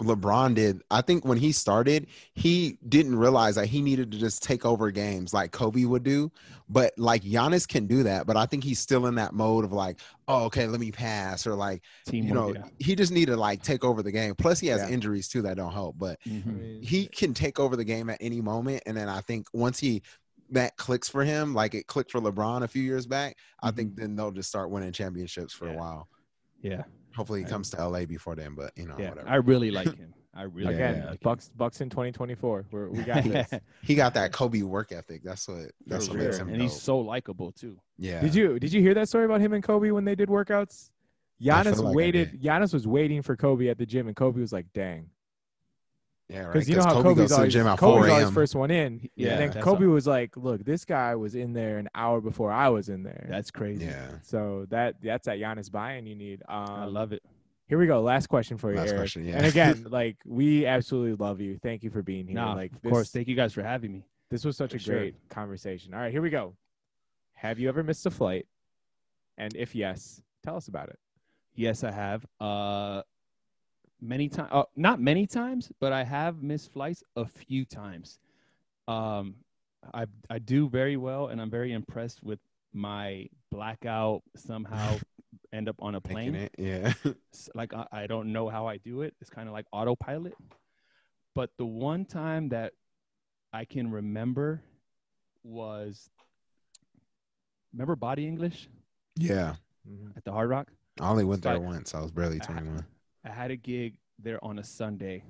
LeBron 0.03 0.55
did. 0.55 0.83
I 0.91 1.01
think 1.01 1.25
when 1.25 1.39
he 1.39 1.53
started, 1.53 2.09
he 2.35 2.77
didn't 2.89 3.17
realize 3.17 3.55
that 3.55 3.67
he 3.67 3.81
needed 3.81 4.11
to 4.13 4.19
just 4.19 4.43
take 4.43 4.67
over 4.67 4.91
games 4.91 5.33
like 5.33 5.53
Kobe 5.53 5.85
would 5.85 6.03
do. 6.03 6.31
But 6.69 6.93
like 6.99 7.23
Giannis 7.23 7.69
can 7.69 7.87
do 7.87 8.03
that. 8.03 8.27
But 8.27 8.37
I 8.37 8.47
think 8.47 8.65
he's 8.65 8.81
still 8.81 9.07
in 9.07 9.15
that 9.15 9.33
mode 9.33 9.65
of 9.65 9.73
like, 9.73 10.01
oh, 10.27 10.45
okay, 10.45 10.67
let 10.67 10.81
me 10.81 10.91
pass, 10.91 11.47
or 11.47 11.55
like, 11.55 11.83
Teamwork. 12.07 12.27
you 12.27 12.35
know, 12.55 12.65
he 12.79 12.95
just 12.97 13.13
need 13.13 13.27
to 13.27 13.37
like 13.37 13.63
take 13.63 13.85
over 13.85 14.03
the 14.03 14.11
game. 14.13 14.35
Plus, 14.35 14.59
he 14.59 14.67
has 14.69 14.81
Yeah. 14.81 14.89
injuries 14.95 15.29
too 15.29 15.43
that 15.43 15.57
don't 15.57 15.73
help. 15.73 15.97
But 15.99 16.19
yeah. 16.25 16.35
I 16.35 16.39
Mhm. 16.41 16.85
he 16.85 17.07
can 17.07 17.33
take 17.33 17.61
over 17.61 17.77
the 17.77 17.85
game 17.85 18.11
at 18.11 18.19
any 18.21 18.41
moment. 18.41 18.83
And 18.87 18.97
then 18.97 19.09
I 19.09 19.21
think 19.21 19.47
once 19.53 19.79
he 19.79 20.03
that 20.53 20.77
clicks 20.77 21.09
for 21.09 21.25
him, 21.25 21.55
like 21.55 21.75
it 21.75 21.87
clicked 21.87 22.11
for 22.11 22.21
LeBron 22.21 22.63
a 22.63 22.69
few 22.69 22.83
years 22.83 23.07
back, 23.07 23.37
I 23.63 23.71
think 23.71 23.93
mm-hmm. 23.93 24.01
then 24.01 24.17
they'll 24.17 24.31
just 24.31 24.49
start 24.49 24.71
winning 24.71 24.93
championships 24.93 25.53
for 25.53 25.67
Yeah. 25.67 25.75
a 25.75 25.77
while. 25.77 26.09
Yeah, 26.63 26.83
Hopefully 27.17 27.41
he 27.41 27.47
I- 27.47 27.49
comes 27.49 27.71
to 27.71 27.89
LA 27.89 28.05
before 28.07 28.37
then, 28.37 28.55
but 28.55 28.73
you 28.77 28.87
know, 28.87 28.95
yeah. 28.99 29.11
whatever. 29.11 29.29
I 29.29 29.37
really 29.37 29.71
like 29.71 29.97
him. 29.97 30.15
I 30.35 30.45
really 30.45 30.75
again 30.75 30.95
really 30.95 31.01
like 31.07 31.13
him. 31.15 31.19
bucks 31.23 31.51
bucks 31.55 31.81
in 31.83 31.91
2024 31.91 32.65
we're, 32.71 32.89
we 32.89 33.03
got 33.03 33.23
this 33.23 33.51
he 33.83 33.95
got 33.95 34.15
that 34.15 34.33
Kobe 34.33 34.63
work 34.63 34.91
ethic. 34.91 35.23
That's 35.23 35.47
what 35.47 35.73
that's 35.87 36.07
For 36.07 36.15
what 36.15 36.23
makes 36.23 36.39
him 36.39 36.49
and 36.49 36.63
he's 36.63 36.81
so 36.81 36.99
likable 36.99 37.53
too. 37.53 37.79
yeah. 37.99 38.23
did 38.23 38.35
you 38.35 38.59
did 38.59 38.73
you 38.73 38.81
hear 38.81 38.95
that 38.95 39.11
story 39.11 39.27
about 39.27 39.43
him 39.43 39.53
and 39.53 39.63
kobe 39.63 39.91
when 39.91 40.07
they 40.07 40.15
did 40.15 40.31
workouts 40.31 40.89
Giannis 41.43 41.83
like 41.83 41.95
waited. 41.95 42.41
Giannis 42.41 42.73
was 42.73 42.87
waiting 42.87 43.21
for 43.23 43.37
Kobe 43.37 43.69
at 43.69 43.79
the 43.79 43.87
gym, 43.87 44.07
and 44.07 44.15
Kobe 44.17 44.41
was 44.41 44.53
like, 44.53 44.67
"Dang," 44.75 45.09
Yeah, 46.33 46.41
right. 46.45 46.53
because 46.53 46.69
you 46.69 46.77
know 46.77 46.83
how 46.85 46.93
Kobe 46.95 47.09
Kobe's 47.11 47.31
goes 47.31 47.37
to 47.39 47.43
the 47.45 47.49
gym 47.49 47.67
at 47.67 47.79
Kobe's 47.79 48.07
4 48.07 48.11
always 48.11 48.31
first 48.31 48.55
one 48.55 48.71
in. 48.71 49.09
Yeah, 49.17 49.35
and 49.39 49.53
then 49.53 49.63
Kobe 49.63 49.85
a- 49.85 49.89
was 49.89 50.07
like, 50.07 50.37
"Look, 50.37 50.65
this 50.65 50.85
guy 50.85 51.15
was 51.15 51.35
in 51.35 51.53
there 51.53 51.79
an 51.79 51.89
hour 51.95 52.21
before 52.21 52.51
I 52.51 52.69
was 52.69 52.89
in 52.89 53.03
there." 53.03 53.27
That's 53.29 53.51
crazy. 53.51 53.85
Yeah. 53.85 54.13
so 54.23 54.67
that 54.71 54.97
that's 55.03 55.27
that 55.27 55.39
Giannis 55.39 55.71
buy-in 55.71 56.07
you 56.07 56.15
need. 56.15 56.43
Um, 56.49 56.71
I 56.71 56.85
love 56.87 57.13
it. 57.13 57.23
Here 57.69 57.79
we 57.79 57.87
go. 57.87 58.03
Last 58.03 58.27
question 58.29 58.59
for 58.59 58.71
you, 58.71 58.77
Last 58.79 58.89
Eric. 58.89 58.99
question, 59.01 59.25
yeah. 59.25 59.37
And 59.37 59.47
again, 59.47 59.87
like 59.91 60.17
we 60.27 60.67
absolutely 60.67 61.15
love 61.25 61.41
you. 61.41 61.59
Thank 61.63 61.83
you 61.83 61.91
for 61.91 62.03
being 62.03 62.27
here. 62.27 62.37
Nah, 62.37 62.55
like 62.55 62.73
of 62.73 62.83
this, 62.83 62.93
course. 62.93 63.11
Thank 63.11 63.29
you 63.29 63.37
guys 63.37 63.53
for 63.53 63.63
having 63.63 63.93
me. 63.93 64.05
this 64.31 64.45
was 64.45 64.57
such 64.57 64.71
for 64.71 64.77
a 64.77 64.81
sure. 64.81 64.99
great 64.99 65.15
conversation. 65.29 65.95
All 65.95 66.01
right, 66.01 66.13
here 66.13 66.23
we 66.23 66.31
go. 66.31 66.55
Have 67.35 67.59
you 67.59 67.69
ever 67.69 67.83
missed 67.83 68.07
a 68.07 68.11
flight? 68.11 68.47
And 69.39 69.55
if 69.57 69.75
yes, 69.75 70.21
tell 70.45 70.57
us 70.57 70.69
about 70.69 70.89
it. 70.89 70.99
Yes, 71.55 71.85
I 71.85 71.91
have. 71.91 72.25
Uh, 72.41 73.03
many 74.03 74.29
times, 74.29 74.49
uh, 74.53 74.65
not 74.77 75.01
many 75.01 75.27
times, 75.27 75.71
but 75.81 75.93
I 75.93 76.03
have 76.05 76.43
missed 76.43 76.73
flights 76.73 77.03
a 77.17 77.25
few 77.25 77.65
times. 77.65 78.19
Um, 78.89 79.37
I 79.95 80.07
I 80.29 80.39
do 80.39 80.69
very 80.69 80.97
well, 80.97 81.29
and 81.29 81.41
I'm 81.41 81.51
very 81.51 81.73
impressed 81.73 82.23
with 82.23 82.41
my 82.75 83.29
blackout. 83.51 84.23
Somehow, 84.37 84.99
end 85.53 85.69
up 85.69 85.77
on 85.81 85.95
a 85.95 86.01
plane. 86.01 86.35
it. 86.35 86.53
Yeah. 86.59 86.93
like 87.55 87.73
I, 87.73 87.87
I 87.93 88.07
don't 88.07 88.33
know 88.33 88.49
how 88.49 88.67
I 88.67 88.77
do 88.79 89.03
it. 89.03 89.15
It's 89.21 89.31
kind 89.31 89.49
of 89.49 89.53
like 89.55 89.67
autopilot. 89.73 90.35
But 91.35 91.51
the 91.57 91.65
one 91.65 92.05
time 92.05 92.51
that 92.51 92.73
I 93.55 93.65
can 93.65 93.91
remember 93.91 94.63
was 95.45 96.11
remember 97.73 97.97
body 97.97 98.27
English? 98.27 98.69
yeah. 99.17 99.55
Mhm. 99.89 100.17
at 100.17 100.25
the 100.25 100.31
Hard 100.33 100.49
Rock. 100.51 100.69
I 101.01 101.09
only 101.09 101.25
went 101.25 101.43
there 101.43 101.55
But- 101.55 101.63
once. 101.63 101.95
I 101.95 102.01
was 102.01 102.13
barely 102.13 102.41
I- 102.41 102.45
21. 102.45 102.85
I 103.25 103.31
had 103.31 103.51
a 103.51 103.57
gig 103.57 103.95
there 104.19 104.43
on 104.45 104.59
a 104.59 104.65
Sunday, 104.65 105.25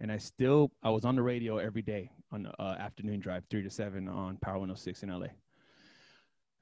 and 0.00 0.10
I 0.10 0.18
still 0.18 0.70
I 0.82 0.90
was 0.90 1.04
on 1.04 1.16
the 1.16 1.22
radio 1.22 1.58
every 1.58 1.82
day 1.82 2.10
on 2.32 2.44
the 2.44 2.62
uh, 2.62 2.76
afternoon 2.78 3.20
drive, 3.20 3.44
three 3.50 3.62
to 3.62 3.70
seven 3.70 4.08
on 4.08 4.36
Power 4.38 4.58
106 4.58 5.02
in 5.02 5.10
LA. 5.10 5.26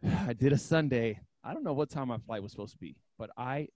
I 0.29 0.33
did 0.33 0.53
a 0.53 0.59
Sunday. 0.59 1.21
I 1.45 1.55
don't 1.55 1.65
know 1.65 1.73
what 1.73 1.91
time 1.91 2.09
my 2.09 2.19
flight 2.19 2.43
was 2.43 2.53
supposed 2.53 2.73
to 2.73 2.79
be, 2.79 2.97
but 3.19 3.31
I 3.37 3.69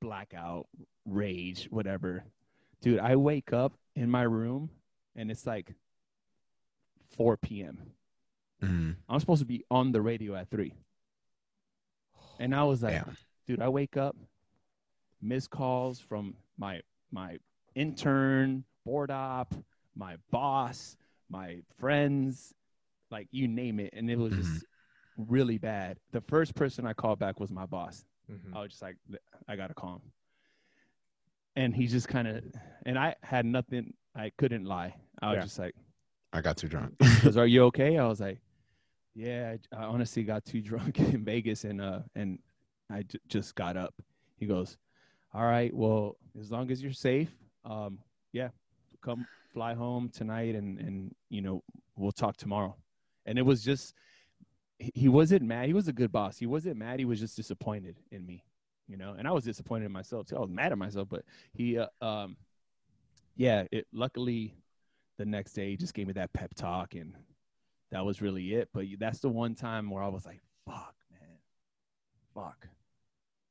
blackout, 0.00 0.66
rage, 1.06 1.66
whatever. 1.70 2.24
Dude, 2.82 2.98
I 2.98 3.16
wake 3.16 3.52
up 3.52 3.72
in 3.96 4.10
my 4.10 4.22
room 4.22 4.70
and 5.16 5.30
it's 5.30 5.46
like 5.46 5.74
4 7.16 7.36
p.m. 7.38 7.78
Mhm. 8.62 8.96
I'm 9.08 9.20
supposed 9.20 9.40
to 9.40 9.46
be 9.46 9.64
on 9.70 9.92
the 9.92 10.02
radio 10.02 10.34
at 10.34 10.50
three. 10.50 10.74
And 12.38 12.54
I 12.54 12.64
was 12.64 12.82
like, 12.82 12.94
Damn. 13.04 13.16
dude, 13.46 13.62
I 13.62 13.68
wake 13.68 13.96
up, 13.96 14.16
missed 15.24 15.50
calls 15.50 15.98
from 15.98 16.34
my 16.58 16.80
my 17.10 17.38
intern, 17.74 18.64
board 18.84 19.10
op, 19.10 19.54
my 19.96 20.16
boss, 20.30 20.96
my 21.28 21.60
friends, 21.80 22.54
like 23.10 23.26
you 23.32 23.48
name 23.48 23.80
it. 23.80 23.90
And 23.96 24.10
it 24.10 24.16
was 24.18 24.34
just 24.34 24.64
really 25.16 25.58
bad. 25.58 25.98
The 26.12 26.20
first 26.20 26.54
person 26.54 26.86
I 26.86 26.92
called 26.92 27.18
back 27.18 27.40
was 27.40 27.50
my 27.50 27.66
boss. 27.66 28.04
Mhm. 28.30 28.54
I 28.54 28.60
was 28.60 28.70
just 28.70 28.82
like, 28.82 28.96
I 29.48 29.56
gotta 29.56 29.74
call 29.74 29.94
him. 29.96 30.12
And 31.56 31.74
he 31.74 31.86
just 31.86 32.08
kind 32.08 32.26
of, 32.26 32.42
and 32.84 32.98
I 32.98 33.14
had 33.22 33.46
nothing. 33.46 33.94
I 34.16 34.30
couldn't 34.38 34.64
lie. 34.64 34.94
I 35.22 35.30
was 35.30 35.36
Yeah. 35.38 35.42
just 35.44 35.58
like, 35.58 35.74
I 36.32 36.40
got 36.40 36.56
too 36.56 36.68
drunk. 36.68 36.94
he 37.00 37.20
goes, 37.22 37.36
"Are 37.36 37.46
you 37.54 37.64
okay?" 37.66 37.96
I 37.96 38.06
was 38.08 38.20
like, 38.20 38.40
"Yeah, 39.14 39.54
I, 39.72 39.76
I 39.76 39.84
honestly 39.84 40.24
got 40.24 40.44
too 40.44 40.60
drunk 40.70 40.98
in 40.98 41.24
Vegas 41.24 41.62
and 41.64 41.80
uh 41.80 42.00
and 42.16 42.38
I 42.90 43.02
j- 43.04 43.20
just 43.28 43.54
got 43.54 43.76
up." 43.76 43.94
He 44.36 44.46
goes, 44.46 44.76
"All 45.34 45.44
right, 45.44 45.74
well, 45.74 46.16
as 46.38 46.50
long 46.50 46.70
as 46.70 46.82
you're 46.82 46.92
safe, 46.92 47.30
um, 47.64 47.98
yeah, 48.32 48.48
come 49.02 49.26
fly 49.52 49.74
home 49.74 50.08
tonight 50.08 50.54
and 50.54 50.78
and 50.78 51.14
you 51.28 51.42
know 51.42 51.62
we'll 51.96 52.12
talk 52.12 52.36
tomorrow." 52.36 52.76
And 53.26 53.38
it 53.38 53.42
was 53.42 53.62
just 53.64 53.94
he- 54.78 55.08
wasn't 55.08 55.42
mad. 55.42 55.66
He 55.66 55.72
was 55.72 55.88
a 55.88 55.92
good 55.92 56.12
boss. 56.12 56.38
He 56.38 56.46
wasn't 56.46 56.76
mad. 56.76 56.98
He 56.98 57.04
was 57.04 57.20
just 57.20 57.36
disappointed 57.36 57.96
in 58.10 58.26
me, 58.26 58.44
you 58.86 58.96
know. 58.96 59.14
And 59.18 59.26
I 59.26 59.32
was 59.32 59.44
disappointed 59.44 59.86
in 59.86 59.92
myself 59.92 60.26
too. 60.26 60.36
I 60.36 60.40
was 60.40 60.50
mad 60.50 60.72
at 60.72 60.78
myself, 60.78 61.08
but 61.08 61.24
he, 61.52 61.78
uh, 61.78 61.86
um, 62.02 62.36
yeah. 63.36 63.64
It 63.72 63.86
luckily 63.92 64.54
the 65.18 65.24
next 65.24 65.52
day 65.52 65.70
he 65.70 65.76
just 65.76 65.94
gave 65.94 66.06
me 66.06 66.12
that 66.14 66.32
pep 66.32 66.54
talk 66.54 66.94
and 66.94 67.14
that 67.90 68.04
was 68.04 68.20
really 68.20 68.54
it 68.54 68.68
but 68.72 68.84
that's 68.98 69.20
the 69.20 69.28
one 69.28 69.54
time 69.54 69.90
where 69.90 70.02
i 70.02 70.08
was 70.08 70.24
like 70.26 70.40
fuck 70.66 70.94
man 71.12 71.38
fuck 72.34 72.66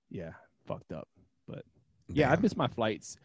yeah 0.09 0.31
fucked 0.65 0.91
up 0.91 1.07
but 2.13 2.19
yeah 2.19 2.31
i 2.31 2.35
Damn. 2.35 2.41
missed 2.43 2.57
my 2.57 2.67
flights 2.67 3.17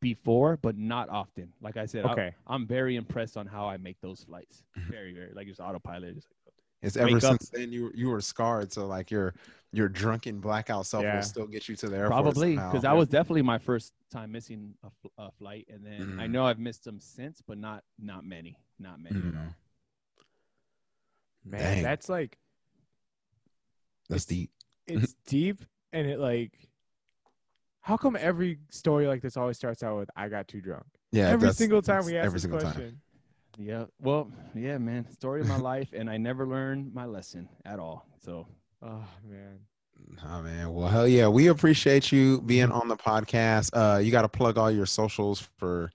before 0.00 0.58
but 0.60 0.76
not 0.76 1.08
often 1.08 1.52
like 1.60 1.76
i 1.76 1.86
said 1.86 2.04
I- 2.04 2.12
Okay. 2.12 2.34
i'm 2.46 2.66
very 2.66 2.96
impressed 2.96 3.36
on 3.36 3.46
how 3.46 3.66
i 3.66 3.76
make 3.76 4.00
those 4.00 4.24
flights 4.24 4.62
very 4.90 5.12
very 5.14 5.32
like 5.34 5.46
just 5.46 5.60
autopilot 5.60 6.14
just 6.16 6.28
like, 6.44 6.54
It's 6.82 6.96
ever 6.96 7.06
wake 7.14 7.24
up- 7.24 7.38
since 7.40 7.48
then 7.50 7.72
you 7.72 7.90
you 7.94 8.08
were 8.10 8.20
scarred. 8.20 8.72
So 8.72 8.86
like 8.86 9.10
your 9.10 9.34
your 9.72 9.88
drunken 9.88 10.40
blackout 10.40 10.86
self 10.86 11.02
Yeah. 11.04 11.16
will 11.16 11.22
still 11.22 11.46
get 11.46 11.68
you 11.68 11.74
to 11.76 11.88
the 11.88 11.96
airport. 11.96 12.12
Probably 12.12 12.54
because 12.56 12.82
that 12.82 12.94
was 12.96 13.08
definitely 13.08 13.42
my 13.42 13.58
first 13.58 13.92
time 14.10 14.30
missing 14.32 14.74
a, 14.84 14.90
fl- 15.00 15.14
a 15.18 15.30
flight, 15.32 15.66
and 15.72 15.84
then 15.84 16.18
I 16.20 16.26
Mhm. 16.26 16.30
know 16.30 16.44
I've 16.46 16.58
missed 16.58 16.84
them 16.84 17.00
since, 17.00 17.40
but 17.40 17.56
not 17.58 17.82
not 17.98 18.24
many, 18.24 18.58
not 18.78 19.00
many 19.00 19.16
at 19.16 19.22
Mhm. 19.24 19.54
Man, 21.44 21.60
Dang. 21.60 21.82
that's 21.82 22.08
like 22.08 22.38
That's 24.08 24.24
deep. 24.26 24.50
it's 24.86 25.14
deep 25.26 25.64
and 25.92 26.06
it 26.06 26.18
like 26.20 26.52
how 27.86 27.96
come 27.96 28.16
every 28.18 28.58
story 28.68 29.06
like 29.06 29.22
this 29.22 29.36
always 29.36 29.56
starts 29.56 29.84
out 29.84 29.96
with 29.96 30.10
I 30.16 30.28
got 30.28 30.48
too 30.48 30.60
drunk? 30.60 30.82
Yeah. 31.12 31.28
every 31.28 31.52
single 31.52 31.80
time 31.80 32.04
we 32.04 32.16
ask 32.16 32.26
every 32.26 32.34
this 32.34 32.42
single 32.42 32.58
question. 32.58 32.82
time. 32.82 33.00
Yeah, 33.58 33.84
well, 34.02 34.28
yeah, 34.56 34.76
man, 34.76 35.08
story 35.12 35.40
of 35.40 35.46
my 35.46 35.56
life, 35.56 35.90
and 35.92 36.10
I 36.10 36.16
never 36.16 36.46
learned 36.48 36.92
my 36.92 37.04
lesson 37.04 37.48
at 37.64 37.78
all. 37.78 38.08
So 38.18 38.48
Oh 38.82 39.04
man. 39.24 39.60
Oh 40.28 40.42
man. 40.42 40.74
Well 40.74 40.88
hell 40.88 41.06
yeah. 41.06 41.28
We 41.28 41.46
appreciate 41.46 42.10
you 42.10 42.40
being 42.42 42.72
on 42.72 42.88
the 42.88 42.96
podcast. 42.96 43.70
Uh 43.72 43.98
you 43.98 44.10
gotta 44.10 44.28
plug 44.28 44.58
all 44.58 44.70
your 44.70 44.86
socials 44.86 45.48
for 45.56 45.92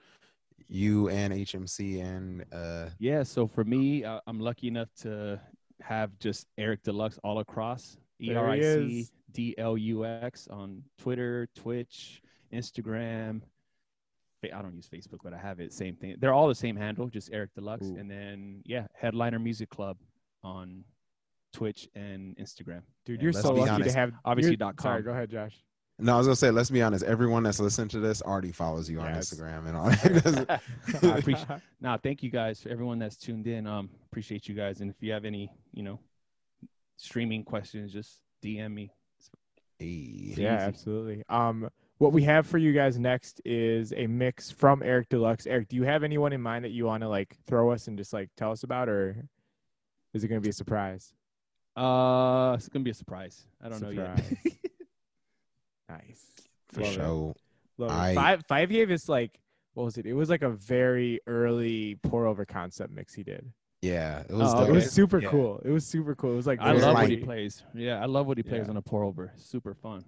you 0.70 1.10
and 1.10 1.34
HMC 1.34 2.02
and 2.02 2.46
uh 2.54 2.90
yeah, 3.00 3.22
so 3.22 3.48
for 3.48 3.66
me, 3.66 4.06
uh, 4.06 4.22
I'm 4.28 4.40
lucky 4.40 4.70
enough 4.70 4.88
to 5.02 5.42
have 5.82 6.18
just 6.20 6.48
Eric 6.58 6.84
D-Lux 6.84 7.20
all 7.22 7.40
across. 7.40 7.98
E 8.22 8.30
There 8.30 8.40
R 8.40 8.52
I 8.52 8.56
he 8.56 9.04
C 9.04 9.10
is. 9.32 9.36
D 9.36 9.56
L 9.58 9.78
U 9.78 10.06
X 10.06 10.48
on 10.50 10.84
Twitter, 11.00 11.48
Twitch, 11.56 12.22
Instagram. 12.54 13.42
I 14.44 14.60
don't 14.64 14.76
use 14.76 14.90
Facebook, 14.92 15.20
but 15.24 15.34
I 15.36 15.38
have 15.38 15.60
it. 15.60 15.72
Same 15.72 15.96
thing. 15.96 16.16
They're 16.20 16.34
all 16.34 16.48
the 16.48 16.56
same 16.56 16.76
handle, 16.76 17.08
just 17.08 17.30
Eric 17.32 17.52
D-Lux. 17.56 17.86
Ooh. 17.86 17.96
And 17.98 18.10
then 18.10 18.64
yeah, 18.66 18.88
Headliner 19.00 19.38
Music 19.38 19.70
Club 19.70 19.98
on 20.44 20.84
Twitch 21.54 21.88
and 21.94 22.36
Instagram. 22.38 22.82
Dude, 23.06 23.16
And 23.20 23.22
you're 23.22 23.34
so 23.34 23.54
lucky 23.54 23.70
honest, 23.70 23.92
to 23.92 23.96
have 24.00 24.14
obviously 24.26 24.54
you're- 24.54 24.58
dot 24.58 24.82
Sorry, 24.82 25.04
com. 25.04 25.06
go 25.06 25.12
ahead, 25.12 25.30
Josh. 25.30 25.62
no, 26.00 26.16
I 26.16 26.18
was 26.18 26.26
gonna 26.26 26.36
say, 26.36 26.50
let's 26.50 26.72
be 26.72 26.82
honest, 26.82 27.04
everyone 27.06 27.44
that's 27.44 27.60
listening 27.60 27.90
to 27.90 28.00
this 28.00 28.24
already 28.24 28.52
follows 28.52 28.90
you 28.90 29.00
on 29.00 29.06
Yeah, 29.06 29.12
it's- 29.20 29.32
Instagram 29.32 29.68
and 29.68 29.78
all 29.78 29.90
that. 29.92 30.62
I 31.04 31.18
appreciate 31.20 31.48
Now, 31.80 31.98
thank 32.00 32.24
you 32.24 32.32
guys 32.32 32.60
for 32.62 32.70
everyone 32.70 32.98
that's 32.98 33.18
tuned 33.18 33.46
in. 33.46 33.68
Um, 33.68 33.92
appreciate 34.12 34.48
you 34.48 34.56
guys. 34.56 34.82
And 34.82 34.90
if 34.90 34.96
you 35.02 35.12
have 35.12 35.24
any, 35.26 35.52
you 35.72 35.84
know, 35.84 36.00
streaming 36.98 37.44
questions, 37.44 37.94
just 37.94 38.22
DM 38.44 38.74
me. 38.74 38.92
Hey. 39.82 39.88
Yeah, 39.88 40.34
easy. 40.34 40.46
absolutely. 40.48 41.24
Um, 41.30 41.70
what 41.98 42.14
we 42.14 42.24
have 42.24 42.48
for 42.48 42.58
you 42.58 42.74
guys 42.74 42.98
next 43.00 43.42
is 43.46 43.94
a 43.94 44.08
mix 44.08 44.50
from 44.52 44.82
Eric 44.84 45.10
D-Lux. 45.10 45.46
Eric, 45.48 45.68
do 45.70 45.76
you 45.76 45.84
have 45.84 46.04
anyone 46.04 46.34
in 46.34 46.42
mind 46.42 46.66
that 46.66 46.72
you 46.72 46.86
want 46.86 47.02
to 47.04 47.10
like 47.10 47.36
throw 47.46 47.72
us 47.72 47.88
and 47.88 47.98
just 47.98 48.12
like 48.14 48.30
tell 48.38 48.52
us 48.52 48.64
about, 48.64 48.90
or 48.90 49.28
is 50.14 50.24
it 50.24 50.28
going 50.28 50.42
to 50.42 50.44
be 50.44 50.50
a 50.50 50.54
surprise? 50.54 51.14
Uh, 51.76 52.54
it's 52.58 52.68
gonna 52.68 52.84
be 52.84 52.92
a 52.92 52.94
surprise. 52.94 53.48
I 53.64 53.70
don't 53.70 53.82
know 53.82 53.92
Surprise. 53.94 54.36
yet. 54.44 54.54
Nice. 55.90 56.26
For 56.70 56.82
Love 56.82 56.90
it. 56.90 56.94
sure. 56.94 57.36
Love 57.78 57.92
it. 57.92 57.94
I- 57.94 58.16
Five 58.16 58.44
Five 58.48 58.70
gave 58.70 58.92
us 58.92 59.08
like 59.08 59.40
what 59.74 59.86
was 59.86 59.98
it? 59.98 60.06
It 60.06 60.14
was 60.14 60.30
like 60.30 60.42
a 60.42 60.50
very 60.50 61.22
early 61.28 61.96
pour 62.04 62.26
over 62.28 62.44
concept 62.46 62.92
mix 62.94 63.14
he 63.14 63.24
did. 63.24 63.50
Yeah. 63.82 64.22
It 64.22 64.32
was 64.32 64.54
Oh, 64.54 64.60
dope. 64.62 64.70
It 64.70 64.72
was 64.74 64.92
super 64.92 65.20
Yeah. 65.20 65.30
cool. 65.30 65.60
It 65.66 65.72
was 65.72 65.86
super 65.86 66.16
cool. 66.16 66.34
It 66.34 66.36
was 66.36 66.48
like 66.48 66.60
I 66.62 66.72
love 66.74 66.82
very- 66.82 66.94
what 66.94 67.10
he 67.10 67.18
plays. 67.18 67.64
Yeah, 67.74 68.02
I 68.02 68.06
love 68.06 68.28
what 68.28 68.38
he 68.38 68.44
plays 68.44 68.66
Yeah. 68.66 68.70
on 68.72 68.78
a 68.78 68.82
pour 68.82 69.04
over. 69.04 69.34
Super 69.38 69.74
fun. 69.74 70.04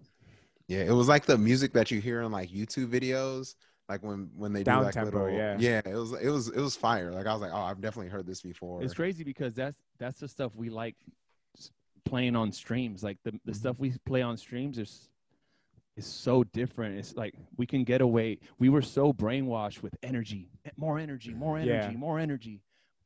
Yeah, 0.68 0.80
it 0.84 0.91
was 0.91 1.08
like 1.08 1.26
the 1.26 1.38
music 1.38 1.74
that 1.74 1.91
you 1.91 2.00
hear 2.00 2.22
in 2.22 2.32
like 2.32 2.50
YouTube 2.50 2.88
videos, 2.88 3.56
like 3.90 4.02
when 4.04 4.30
when 4.36 4.54
they 4.54 4.64
do 4.64 4.72
like 4.72 4.94
Down-tempo, 4.94 5.24
little 5.24 5.38
yeah. 5.38 5.58
yeah. 5.60 5.82
It 5.86 5.95
was 5.95 6.14
it 6.14 6.30
was 6.30 6.48
it 6.50 6.60
was 6.62 6.76
fire. 6.76 7.12
Like 7.12 7.26
I 7.26 7.34
was 7.34 7.41
like, 7.41 7.52
oh, 7.52 7.58
I've 7.58 7.82
definitely 7.82 8.10
heard 8.10 8.26
this 8.26 8.41
before. 8.41 8.82
It's 8.84 8.94
crazy 8.94 9.24
because 9.24 9.54
that's 9.56 9.78
that's 9.98 10.20
the 10.20 10.28
stuff 10.28 10.56
we 10.56 10.70
like 10.70 10.95
playing 12.06 12.36
on 12.36 12.52
streams. 12.52 13.04
Like 13.04 13.18
the 13.24 13.32
the 13.32 13.38
Mm-hmm. 13.38 13.54
stuff 13.54 13.80
we 13.80 13.91
play 14.06 14.22
on 14.22 14.38
streams 14.38 14.78
is 14.78 15.10
is 15.98 16.06
so 16.06 16.44
different. 16.44 16.98
It's 16.98 17.16
like 17.16 17.36
we 17.58 17.66
can 17.66 17.84
get 17.84 18.02
away. 18.02 18.40
We 18.60 18.70
were 18.70 18.82
so 18.82 19.14
brainwashed 19.14 19.82
with 19.84 19.95
energy, 20.02 20.50
eh, 20.66 20.72
more 20.78 20.98
energy, 21.00 21.34
more 21.34 21.58
energy, 21.58 21.91
Yeah. 21.94 21.98
more 22.00 22.20
energy. 22.20 22.62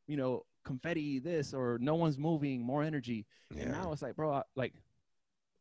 You 0.07 0.15
know, 0.17 0.45
confetti 0.67 1.19
this 1.19 1.53
or 1.53 1.77
no 1.81 1.95
one's 1.95 2.17
moving, 2.17 2.61
more 2.61 2.83
energy. 2.83 3.25
And 3.57 3.71
now 3.71 3.91
it's 3.93 4.01
like, 4.01 4.15
bro, 4.15 4.33
I, 4.33 4.43
like 4.55 4.73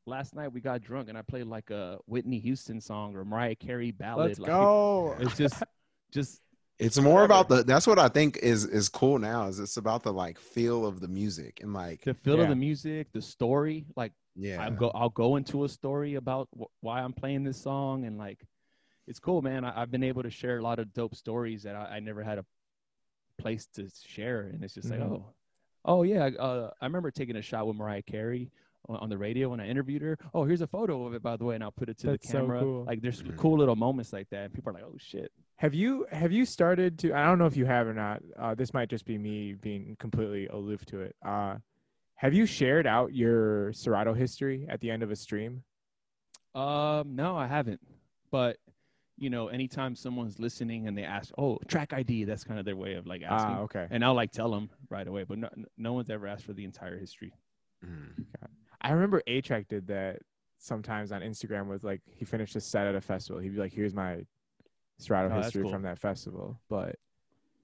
last 0.07 0.35
night 0.35 0.53
we 0.53 0.61
got 0.61 0.83
drunk 0.83 1.09
and 1.09 1.17
I 1.17 1.23
played 1.23 1.47
like 1.47 1.71
a 1.71 1.99
Whitney 2.07 2.39
Houston 2.41 2.81
song 2.81 3.15
or 3.15 3.25
Mariah 3.25 3.55
Carey 3.55 3.93
ballad. 3.93 4.29
Let's 4.29 4.41
like, 4.41 4.51
go. 4.51 5.17
It's 5.21 5.37
just, 5.37 5.63
just 6.13 6.41
It's 6.79 6.99
more 6.99 7.25
about 7.25 7.49
the 7.49 7.63
that's 7.63 7.87
what 7.87 7.99
I 7.99 8.09
think 8.09 8.39
is 8.39 8.65
is 8.65 8.89
cool 8.89 9.19
now 9.19 9.47
is 9.47 9.61
it's 9.61 9.77
about 9.77 10.03
the 10.03 10.13
like 10.13 10.39
feel 10.39 10.85
of 10.85 11.01
the 11.01 11.09
music 11.09 11.61
and 11.63 11.73
like 11.73 12.03
the 12.03 12.15
feel 12.15 12.41
of 12.41 12.49
the 12.49 12.57
music, 12.57 13.13
the 13.13 13.23
story. 13.23 13.87
Like 13.97 14.13
yeah. 14.35 14.63
I'll 14.63 14.71
go, 14.73 14.91
I'll 14.95 15.09
go 15.09 15.37
into 15.37 15.65
a 15.65 15.69
story 15.69 16.17
about 16.17 16.49
wh- 16.59 16.85
why 16.85 17.01
I'm 17.01 17.13
playing 17.13 17.45
this 17.45 17.61
song 17.61 18.05
and 18.05 18.19
like, 18.19 18.45
it's 19.07 19.21
cool, 19.21 19.41
man. 19.41 19.65
I, 19.65 19.81
I've 19.81 19.91
been 19.91 20.03
able 20.03 20.25
to 20.25 20.31
share 20.31 20.59
a 20.59 20.63
lot 20.63 20.79
of 20.79 20.93
dope 20.93 21.15
stories 21.15 21.63
that 21.63 21.77
I, 21.77 21.97
I 21.97 22.01
never 22.01 22.23
had 22.23 22.39
a 22.39 22.45
place 23.39 23.67
to 23.75 23.89
share, 24.07 24.43
and 24.43 24.63
it's 24.63 24.75
just 24.75 24.89
Mhm. 24.89 24.93
like, 24.93 25.01
oh, 25.01 25.25
oh 25.85 26.03
yeah. 26.03 26.27
Uh, 26.27 26.71
I 26.81 26.87
remember 26.87 27.11
taking 27.11 27.37
a 27.37 27.43
shot 27.43 27.67
with 27.67 27.77
Mariah 27.77 28.03
Carey 28.03 28.51
on, 28.89 28.97
on 28.97 29.09
the 29.09 29.19
radio 29.19 29.49
when 29.51 29.61
I 29.61 29.69
interviewed 29.69 30.03
her. 30.03 30.19
Oh, 30.35 30.45
here's 30.45 30.61
a 30.63 30.67
photo 30.67 31.07
of 31.07 31.15
it, 31.15 31.23
by 31.23 31.37
the 31.37 31.45
way, 31.45 31.55
and 31.55 31.65
I'll 31.65 31.71
put 31.73 31.89
it 31.89 31.99
to 31.99 32.09
That's 32.09 32.27
the 32.27 32.33
so 32.33 32.41
camera. 32.41 32.61
cool. 32.61 32.85
Like, 32.85 33.01
there's 33.03 33.23
cool 33.37 33.59
little 33.59 33.77
moments 33.77 34.13
like 34.13 34.29
that, 34.31 34.45
and 34.47 34.55
people 34.55 34.71
are 34.71 34.75
like, 34.75 34.85
oh 34.85 34.97
shit. 34.99 35.33
Have 35.57 35.73
you 35.75 36.07
have 36.13 36.33
you 36.33 36.45
started 36.45 36.99
to? 36.99 37.15
I 37.15 37.25
don't 37.25 37.39
know 37.39 37.47
if 37.47 37.57
you 37.57 37.65
have 37.65 37.87
or 37.87 37.95
not. 37.95 38.23
Uh, 38.39 38.55
this 38.55 38.75
might 38.75 38.91
just 38.91 39.07
be 39.07 39.17
me 39.17 39.55
being 39.55 39.97
completely 39.99 40.49
aloof 40.49 40.85
to 40.87 41.01
it. 41.01 41.17
Uh, 41.25 41.57
have 42.17 42.35
you 42.35 42.45
shared 42.45 42.87
out 42.87 43.15
your 43.15 43.73
Serato 43.73 44.13
history 44.13 44.67
at 44.69 44.81
the 44.81 44.91
end 44.91 45.03
of 45.03 45.11
a 45.11 45.17
stream? 45.17 45.63
Um, 46.55 47.17
no, 47.17 47.37
I 47.37 47.47
haven't. 47.47 47.81
But 48.31 48.59
you 49.19 49.31
know, 49.31 49.49
anytime 49.49 49.95
someone's 49.97 50.39
listening 50.39 50.87
and 50.89 50.97
they 50.97 51.05
ask, 51.05 51.33
"Oh, 51.39 51.59
track 51.69 51.93
ID," 51.93 52.25
that's 52.25 52.45
kind 52.45 52.59
of 52.59 52.65
their 52.67 52.77
way 52.77 52.95
of 52.95 53.07
like 53.07 53.23
asking. 53.23 53.57
Ah, 53.57 53.61
okay. 53.63 53.87
And 53.91 54.05
I'll 54.05 54.15
like 54.15 54.31
tell 54.33 54.51
them 54.51 54.69
right 54.91 55.07
away. 55.07 55.25
But 55.25 55.39
no, 55.39 55.49
no 55.79 55.93
one's 55.95 56.11
ever 56.11 56.27
asked 56.27 56.45
for 56.45 56.53
the 56.53 56.65
entire 56.65 56.99
history. 56.99 57.33
Mhm. 57.85 58.27
I 58.81 58.93
remember 58.93 59.23
A-Trak 59.27 59.69
did 59.69 59.87
that 59.89 60.21
sometimes 60.59 61.13
on 61.13 61.21
Instagram 61.23 61.67
with 61.69 61.83
like 61.85 62.03
he 62.07 62.25
finished 62.25 62.57
a 62.57 62.61
set 62.61 62.87
at 62.87 62.95
a 62.95 63.01
festival. 63.01 63.41
He'd 63.41 63.55
be 63.55 63.59
like, 63.61 63.73
"Here's 63.73 63.95
my 63.95 64.25
Serato 64.99 65.35
Oh, 65.35 65.41
history 65.41 65.63
cool. 65.63 65.71
from 65.73 65.83
that 65.83 65.99
festival." 65.99 66.61
But 66.69 66.97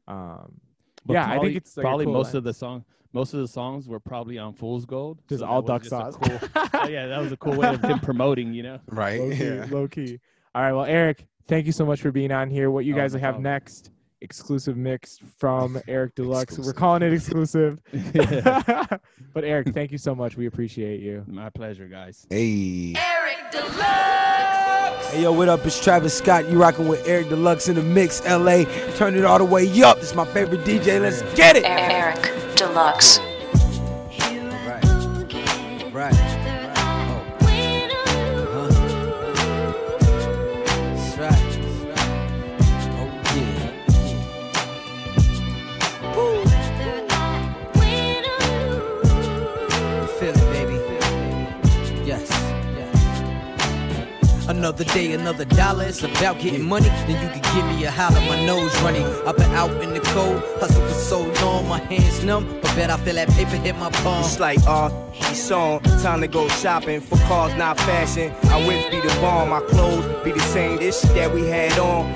um, 0.08 0.60
But 1.04 1.14
yeah, 1.14 1.30
I 1.30 1.38
think 1.38 1.56
it's 1.56 1.76
like 1.76 1.84
probably 1.84 2.04
cool 2.06 2.14
most 2.14 2.34
of 2.34 2.44
the 2.44 2.54
song. 2.54 2.84
Most 3.12 3.34
of 3.34 3.40
the 3.40 3.48
songs 3.48 3.88
were 3.88 4.00
probably 4.00 4.38
on 4.38 4.54
Fool's 4.54 4.86
Gold. 4.86 5.20
Just 5.28 5.40
so 5.40 5.46
all 5.46 5.60
that 5.62 5.68
duck 5.68 5.80
was 5.82 5.88
sauce. 5.90 6.16
Cool, 6.16 6.38
oh, 6.74 6.88
yeah, 6.88 7.06
that 7.08 7.18
was 7.20 7.30
a 7.30 7.36
cool 7.36 7.56
way 7.56 7.68
of 7.68 7.82
him 7.84 8.00
promoting. 8.10 8.54
You 8.54 8.62
know. 8.62 8.80
Right? 8.86 9.20
low 9.20 9.30
key, 9.30 9.44
Yeah. 9.44 9.66
low 9.70 9.88
key. 9.88 10.20
All 10.54 10.62
right, 10.62 10.72
well, 10.72 10.84
Eric, 10.84 11.26
thank 11.48 11.66
you 11.66 11.72
so 11.72 11.86
much 11.86 12.00
for 12.02 12.12
being 12.12 12.30
on 12.32 12.50
here. 12.50 12.70
What 12.70 12.84
you 12.84 12.94
Oh, 12.94 12.98
guys 12.98 13.14
no 13.14 13.20
have 13.20 13.34
problem. 13.34 13.44
next? 13.44 13.90
Exclusive 14.20 14.76
mix 14.76 15.18
from 15.38 15.80
Eric 15.88 16.14
D-Lux. 16.14 16.58
We're 16.58 16.72
calling 16.72 17.02
it 17.02 17.12
exclusive. 17.12 17.80
but 18.12 19.44
Eric, 19.44 19.72
thank 19.74 19.90
you 19.92 19.98
so 19.98 20.14
much. 20.14 20.36
We 20.36 20.46
appreciate 20.46 21.00
you. 21.00 21.24
My 21.26 21.48
pleasure, 21.50 21.88
guys. 21.88 22.26
Hey. 22.30 22.94
Eric 22.96 23.50
D-Lux. 23.50 25.08
Hey 25.10 25.22
yo, 25.24 25.32
what 25.32 25.48
up? 25.48 25.64
It's 25.66 25.82
Travis 25.82 26.16
Scott. 26.16 26.48
You 26.50 26.58
rocking 26.60 26.88
with 26.88 27.06
Eric 27.06 27.28
D-Lux 27.30 27.68
in 27.68 27.74
the 27.74 27.82
mix, 27.82 28.24
LA. 28.26 28.64
Turn 28.96 29.14
it 29.14 29.24
all 29.24 29.38
the 29.38 29.44
way 29.44 29.66
up. 29.82 29.98
It's 29.98 30.14
my 30.14 30.24
favorite 30.26 30.60
DJ. 30.64 31.00
Let's 31.00 31.20
get 31.34 31.56
it. 31.56 31.64
Eric 31.66 32.22
D-Lux. 32.56 33.18
Another 54.62 54.84
day, 54.84 55.10
another 55.10 55.44
dollar. 55.44 55.86
It's 55.86 56.04
about 56.04 56.38
getting 56.38 56.62
money. 56.62 56.86
Then 56.86 57.20
you 57.20 57.40
can 57.40 57.42
give 57.52 57.66
me 57.66 57.84
a 57.84 57.90
holler. 57.90 58.20
My 58.20 58.46
nose 58.46 58.72
running. 58.80 59.04
I've 59.26 59.36
been 59.36 59.50
out 59.54 59.72
in 59.82 59.92
the 59.92 59.98
cold, 59.98 60.40
hustle 60.60 60.86
for 60.86 60.94
so 60.94 61.22
long. 61.44 61.66
My 61.66 61.80
hands 61.80 62.22
numb, 62.22 62.46
but 62.62 62.72
bet 62.76 62.88
I 62.88 62.96
feel 62.98 63.16
that 63.16 63.28
paper 63.30 63.56
hit 63.56 63.74
my 63.74 63.90
palm. 63.90 64.20
It's 64.20 64.38
like 64.38 64.60
uh, 64.68 64.88
the 64.88 65.52
on. 65.52 65.82
Time 66.00 66.20
to 66.20 66.28
go 66.28 66.46
shopping 66.46 67.00
for 67.00 67.16
cars, 67.26 67.52
not 67.56 67.76
fashion. 67.78 68.32
I 68.52 68.64
whip 68.64 68.88
be 68.92 69.00
the 69.00 69.12
bomb, 69.20 69.48
my 69.48 69.62
clothes 69.62 70.04
be 70.22 70.30
the 70.30 70.38
same. 70.38 70.76
This 70.76 71.00
shit 71.00 71.12
that 71.16 71.34
we 71.34 71.48
had 71.48 71.76
on. 71.80 72.14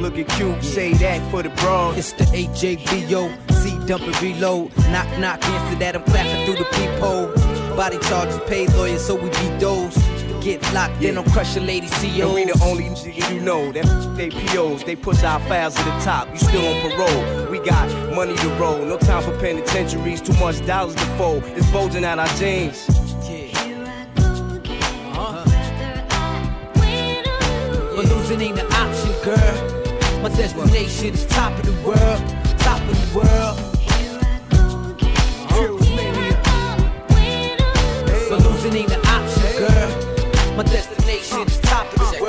Looking 0.00 0.24
cute, 0.24 0.64
say 0.64 0.94
that 0.94 1.30
for 1.30 1.42
the 1.42 1.50
bros. 1.50 1.98
It's 1.98 2.12
the 2.14 2.24
AJBO, 2.24 3.52
C 3.52 3.86
dump 3.86 4.04
and 4.04 4.22
reload. 4.22 4.74
Knock, 4.88 5.18
knock, 5.18 5.44
answer 5.44 5.78
that, 5.80 5.96
I'm 5.96 6.04
clapping 6.04 6.46
through 6.46 6.56
the 6.56 6.64
peephole. 6.72 7.76
Body 7.76 7.98
charges, 8.08 8.40
paid 8.48 8.72
lawyers, 8.72 9.04
so 9.04 9.14
we 9.14 9.28
beat 9.28 9.60
those. 9.60 10.11
Get 10.42 10.60
locked 10.74 11.00
in, 11.04 11.16
I'm 11.16 11.24
crushing 11.30 11.66
lady 11.66 11.86
And 11.86 11.94
CEOs. 11.94 12.34
we 12.34 12.44
the 12.46 12.60
only 12.64 12.84
nigga 12.86 13.32
you 13.32 13.40
know 13.40 13.70
that 13.70 13.86
they 14.16 14.28
POs. 14.28 14.82
They 14.82 14.96
push 14.96 15.22
our 15.22 15.38
files 15.46 15.76
to 15.76 15.84
the 15.84 15.90
top. 16.00 16.28
You 16.32 16.38
still 16.38 16.66
on 16.66 16.90
parole. 16.90 17.48
We 17.48 17.60
got 17.60 17.88
money 18.12 18.34
to 18.34 18.48
roll. 18.54 18.78
No 18.84 18.98
time 18.98 19.22
for 19.22 19.38
penitentiaries. 19.38 20.20
Too 20.20 20.32
much 20.40 20.66
dollars 20.66 20.96
to 20.96 21.04
fold. 21.16 21.44
It's 21.54 21.70
bulging 21.70 22.04
out 22.04 22.18
our 22.18 22.26
jeans. 22.38 22.84
Yeah. 23.28 23.52
But 27.94 28.04
losing 28.06 28.40
ain't 28.40 28.58
an 28.58 28.72
option, 28.72 29.12
girl. 29.22 30.22
My 30.22 30.28
destination 30.30 31.14
is 31.14 31.24
top 31.26 31.56
of 31.56 31.66
the 31.66 31.86
world, 31.86 32.58
top 32.58 32.80
of 32.80 33.12
the 33.12 33.18
world. 33.18 33.71
My 40.56 40.64
destination 40.64 41.48
is 41.48 41.58
top 41.60 41.90
of 41.94 42.10
the. 42.10 42.26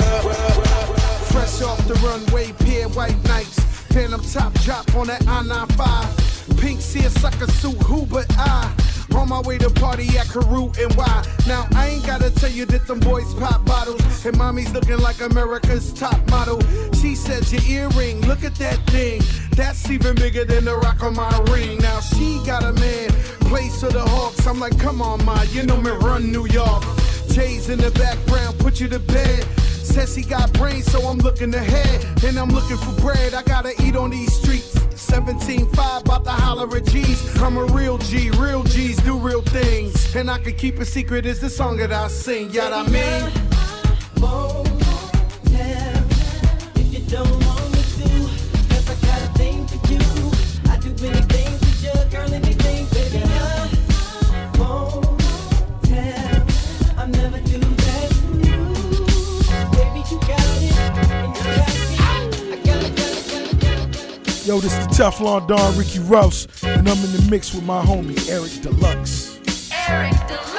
Fresh 1.31 1.61
off 1.61 1.85
the 1.87 1.95
runway, 1.95 2.53
pair 2.53 2.87
white 2.89 3.21
nights. 3.25 3.59
Phantom 3.91 4.21
top 4.21 4.53
drop 4.61 4.95
on 4.95 5.07
that 5.07 5.27
I-95. 5.27 6.59
Pink 6.59 6.79
seersucker 6.79 7.51
suit, 7.51 7.75
who 7.83 8.05
but 8.05 8.25
I? 8.37 8.73
On 9.13 9.27
my 9.27 9.41
way 9.41 9.57
to 9.57 9.69
party 9.69 10.07
at 10.17 10.29
Carew 10.29 10.71
and 10.79 10.93
why? 10.95 11.23
Now 11.45 11.67
I 11.75 11.89
ain't 11.89 12.05
gotta 12.05 12.31
tell 12.31 12.49
you 12.49 12.65
that 12.67 12.87
them 12.87 13.01
boys 13.01 13.33
pop 13.35 13.65
bottles. 13.65 14.25
And 14.25 14.37
mommy's 14.37 14.71
looking 14.71 14.99
like 14.99 15.19
America's 15.19 15.91
top 15.91 16.17
model. 16.29 16.61
She 16.93 17.15
says 17.15 17.51
your 17.51 17.61
earring, 17.63 18.21
look 18.21 18.45
at 18.45 18.55
that 18.55 18.77
thing. 18.89 19.21
That's 19.51 19.89
even 19.91 20.15
bigger 20.15 20.45
than 20.45 20.63
the 20.63 20.77
rock 20.77 21.03
on 21.03 21.15
my 21.15 21.37
ring. 21.51 21.77
Now 21.79 21.99
she 21.99 22.41
got 22.45 22.63
a 22.63 22.71
man, 22.71 23.09
place 23.49 23.81
for 23.81 23.89
the 23.89 24.01
Hawks. 24.01 24.47
I'm 24.47 24.59
like, 24.61 24.79
come 24.79 25.01
on, 25.01 25.23
ma, 25.25 25.41
you 25.51 25.63
know 25.63 25.77
me 25.77 25.91
run 25.91 26.31
New 26.31 26.47
York. 26.47 26.83
Jay's 27.33 27.69
in 27.69 27.79
the 27.79 27.89
background, 27.91 28.59
put 28.59 28.79
you 28.79 28.87
to 28.89 28.99
bed. 28.99 29.43
Says 29.57 30.15
he 30.15 30.21
got 30.21 30.53
brains, 30.53 30.85
so 30.91 31.01
I'm 31.07 31.17
looking 31.17 31.53
ahead. 31.55 32.23
And 32.23 32.37
I'm 32.37 32.49
looking 32.49 32.77
for 32.77 32.93
bread, 33.01 33.33
I 33.33 33.41
gotta 33.41 33.73
eat 33.83 33.95
on 33.95 34.11
these 34.11 34.31
streets. 34.33 34.75
17.5, 34.93 36.01
about 36.01 36.25
to 36.25 36.31
holler 36.31 36.77
at 36.77 36.85
G's. 36.85 37.41
I'm 37.41 37.57
a 37.57 37.65
real 37.65 37.97
G, 37.97 38.29
real 38.31 38.63
G's 38.63 38.97
do 38.97 39.17
real 39.17 39.41
things. 39.41 40.15
And 40.15 40.29
I 40.29 40.37
can 40.37 40.55
keep 40.55 40.79
a 40.79 40.85
secret, 40.85 41.25
is 41.25 41.39
the 41.39 41.49
song 41.49 41.77
that 41.77 41.91
I 41.91 42.07
sing. 42.07 42.51
Yada 42.51 42.75
I 42.75 42.87
mean. 42.87 43.43
Yo, 64.45 64.59
this 64.59 64.73
the 64.73 64.91
Teflon 64.91 65.47
Don 65.47 65.77
Ricky 65.77 65.99
Rouse, 65.99 66.49
and 66.63 66.89
I'm 66.89 66.97
in 66.97 67.13
the 67.13 67.27
mix 67.31 67.53
with 67.53 67.63
my 67.63 67.81
homie 67.81 68.29
Eric 68.29 68.51
D-Lux. 68.61 69.39
Yeah. 69.71 70.52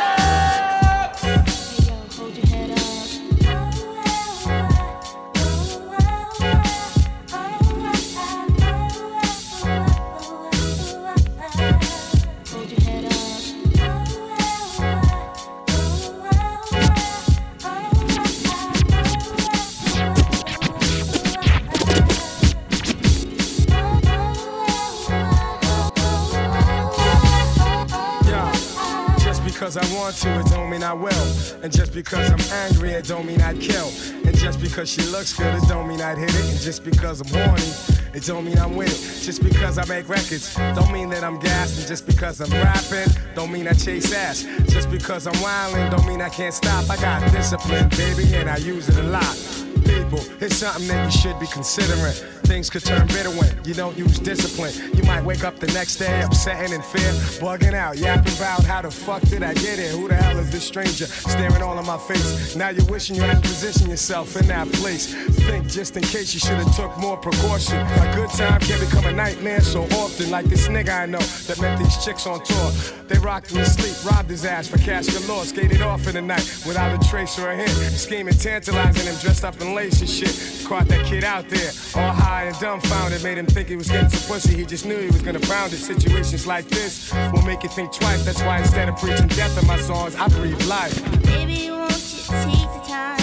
To, 30.13 30.41
it 30.41 30.47
don't 30.47 30.71
mean 30.71 30.83
I 30.83 30.93
will. 30.93 31.27
And 31.63 31.73
just 31.73 31.93
because 31.95 32.31
I'm 32.31 32.41
angry, 32.69 32.91
it 32.91 33.07
don't 33.07 33.27
mean 33.27 33.41
I'd 33.41 33.61
kill. 33.61 33.91
And 34.25 34.37
just 34.37 34.61
because 34.61 34.91
she 34.91 35.03
looks 35.03 35.33
good, 35.33 35.55
it 35.55 35.69
don't 35.69 35.89
mean 35.89 36.01
I'd 36.01 36.19
hit 36.19 36.35
it. 36.35 36.51
And 36.51 36.61
just 36.61 36.85
because 36.85 37.21
I'm 37.21 37.29
horny, 37.29 37.71
it 38.15 38.25
don't 38.25 38.45
mean 38.45 38.59
I'm 38.59 38.77
with 38.77 38.89
it. 38.89 39.25
Just 39.25 39.43
because 39.43 39.79
I 39.79 39.85
make 39.87 40.09
records, 40.09 40.55
don't 40.55 40.93
mean 40.93 41.11
that 41.11 41.25
I'm 41.25 41.39
gassed. 41.39 41.79
And 41.79 41.89
just 41.89 42.07
because 42.07 42.41
I'm 42.41 42.51
rapping, 42.51 43.13
don't 43.35 43.51
mean 43.51 43.67
I 43.67 43.73
chase 43.73 44.13
ass. 44.13 44.43
Just 44.69 44.91
because 44.91 45.27
I'm 45.27 45.35
wildin', 45.35 45.91
don't 45.91 46.07
mean 46.07 46.21
I 46.21 46.29
can't 46.29 46.55
stop. 46.55 46.89
I 46.91 46.97
got 46.97 47.31
discipline, 47.33 47.89
baby, 47.91 48.35
and 48.35 48.49
I 48.49 48.57
use 48.57 48.89
it 48.89 48.97
a 48.99 49.03
lot. 49.03 49.37
People, 49.85 50.21
it's 50.41 50.57
something 50.57 50.89
that 50.89 51.05
you 51.05 51.11
should 51.11 51.39
be 51.39 51.47
considering. 51.47 52.15
Things 52.45 52.69
could 52.71 52.85
turn 52.85 53.07
bitter 53.09 53.31
when 53.31 53.51
you 53.65 53.75
don't 53.75 53.97
use 53.97 54.19
discipline. 54.19 54.73
You 54.95 55.03
might 55.05 55.25
wake 55.25 55.45
up 55.45 55.59
the 55.59 55.67
next 55.69 55.97
day 55.97 56.23
upset 56.23 56.63
and 56.63 56.73
in 56.73 56.83
fear, 56.83 57.11
bugging 57.41 57.75
out, 57.75 57.97
yapping 57.97 58.37
about 58.37 58.65
how 58.65 58.83
the 58.83 58.91
fuck 58.91 59.23
did 59.23 59.43
I 59.43 59.55
get 59.55 59.79
here? 59.79 59.93
Who 59.93 60.09
the 60.09 60.15
hell 60.15 60.39
is 60.39 60.51
this 60.51 60.65
stranger 60.65 61.07
staring 61.07 61.63
all 61.63 61.79
in 61.79 61.87
my 61.87 61.99
face? 61.99 62.55
Now 62.55 62.69
you're 62.69 62.85
wishing 62.87 63.17
you 63.17 63.23
had 63.23 63.43
positioned 63.43 63.91
yourself 63.91 64.37
in 64.37 64.47
that 64.49 64.71
place. 64.73 65.15
Think 65.47 65.69
just 65.69 65.97
in 65.97 66.03
case 66.03 66.35
you 66.35 66.41
should 66.41 66.59
have 66.59 66.77
took 66.77 66.97
more 66.99 67.17
precaution. 67.17 67.79
A 67.79 68.13
good 68.15 68.31
time 68.31 68.61
can 68.61 68.79
become 68.79 69.07
a 69.07 69.13
nightmare 69.13 69.61
so 69.61 69.85
often, 70.03 70.31
like 70.31 70.47
this 70.47 70.69
nigga 70.69 71.03
I 71.03 71.07
know 71.07 71.25
that 71.49 71.61
met 71.61 71.79
these 71.79 72.05
chicks 72.05 72.27
on 72.27 72.43
tour. 72.45 72.71
They 73.09 73.19
rocked 73.19 73.53
him 73.53 73.59
to 73.59 73.67
sleep, 73.67 74.13
robbed 74.13 74.31
his 74.31 74.45
ass 74.45 74.69
for 74.69 74.79
cash 74.79 75.07
galore, 75.07 75.45
skated 75.45 75.83
off 75.83 76.07
in 76.07 76.15
the 76.15 76.23
night 76.23 76.45
without 76.67 76.93
a 76.93 77.09
trace 77.09 77.39
or 77.39 77.51
a 77.51 77.57
hint. 77.57 77.71
Scheming, 77.71 78.35
tantalizing 78.35 79.07
him, 79.07 79.19
dressed 79.21 79.45
up 79.45 79.61
in 79.61 79.75
lace 79.75 80.01
and 80.01 80.11
shit. 80.11 80.67
Caught 80.67 80.89
that 80.89 81.05
kid 81.07 81.25
out 81.25 81.49
there, 81.49 81.71
all 81.95 82.13
high 82.13 82.34
and 82.43 82.59
dumbfounded. 82.59 83.23
Made 83.23 83.39
him 83.39 83.47
think 83.47 83.69
he 83.69 83.77
was 83.77 83.89
getting 83.89 84.11
some 84.11 84.35
pussy, 84.35 84.55
he 84.55 84.65
just 84.65 84.85
knew 84.85 84.99
he 84.99 85.07
was 85.07 85.23
gonna 85.23 85.41
pound 85.41 85.73
it. 85.73 85.79
Situations 85.79 86.47
like 86.47 86.69
this 86.69 87.13
will 87.33 87.43
make 87.43 87.63
you 87.63 87.69
think 87.71 87.93
twice. 87.93 88.25
That's 88.25 88.43
why 88.43 88.59
instead 88.59 88.89
of 88.89 88.97
preaching 88.97 89.29
death 89.29 89.57
in 89.61 89.67
my 89.67 89.79
songs, 89.79 90.15
I 90.17 90.29
breathe 90.29 90.61
life. 90.67 90.97
Baby, 91.25 91.71
won't 91.71 91.93
you 91.93 92.23
take 92.45 92.69
the 92.75 92.83
time? 92.87 93.19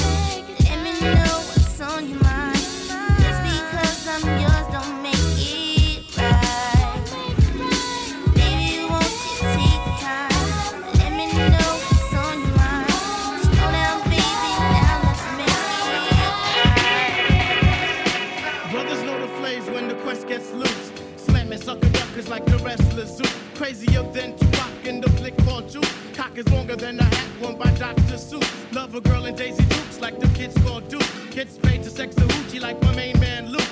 Let 0.64 0.84
me 0.84 1.02
know 1.02 1.41
Crazier 23.72 24.04
than 24.12 24.38
Tupac 24.38 24.86
in 24.86 25.00
the 25.00 25.10
flick 25.12 25.38
called 25.46 25.70
Juice. 25.70 25.90
Cock 26.14 26.38
is 26.38 26.46
longer 26.50 26.76
than 26.76 27.00
a 27.00 27.06
hat 27.06 27.30
worn 27.40 27.58
by 27.58 27.72
Dr. 27.76 28.18
Seuss. 28.18 28.46
Love 28.74 28.96
a 28.96 29.00
girl 29.00 29.28
in 29.28 29.34
Daisy 29.34 29.64
Dukes 29.64 30.02
like 30.02 30.20
the 30.20 30.28
kids 30.38 30.62
called 30.66 30.90
Duke. 30.90 31.10
Kids 31.30 31.58
paid 31.58 31.82
to 31.84 31.90
sex 31.90 32.18
a 32.18 32.20
hoochie 32.20 32.60
like 32.60 32.82
my 32.82 32.94
main 32.96 33.18
man 33.22 33.48
Luke. 33.48 33.72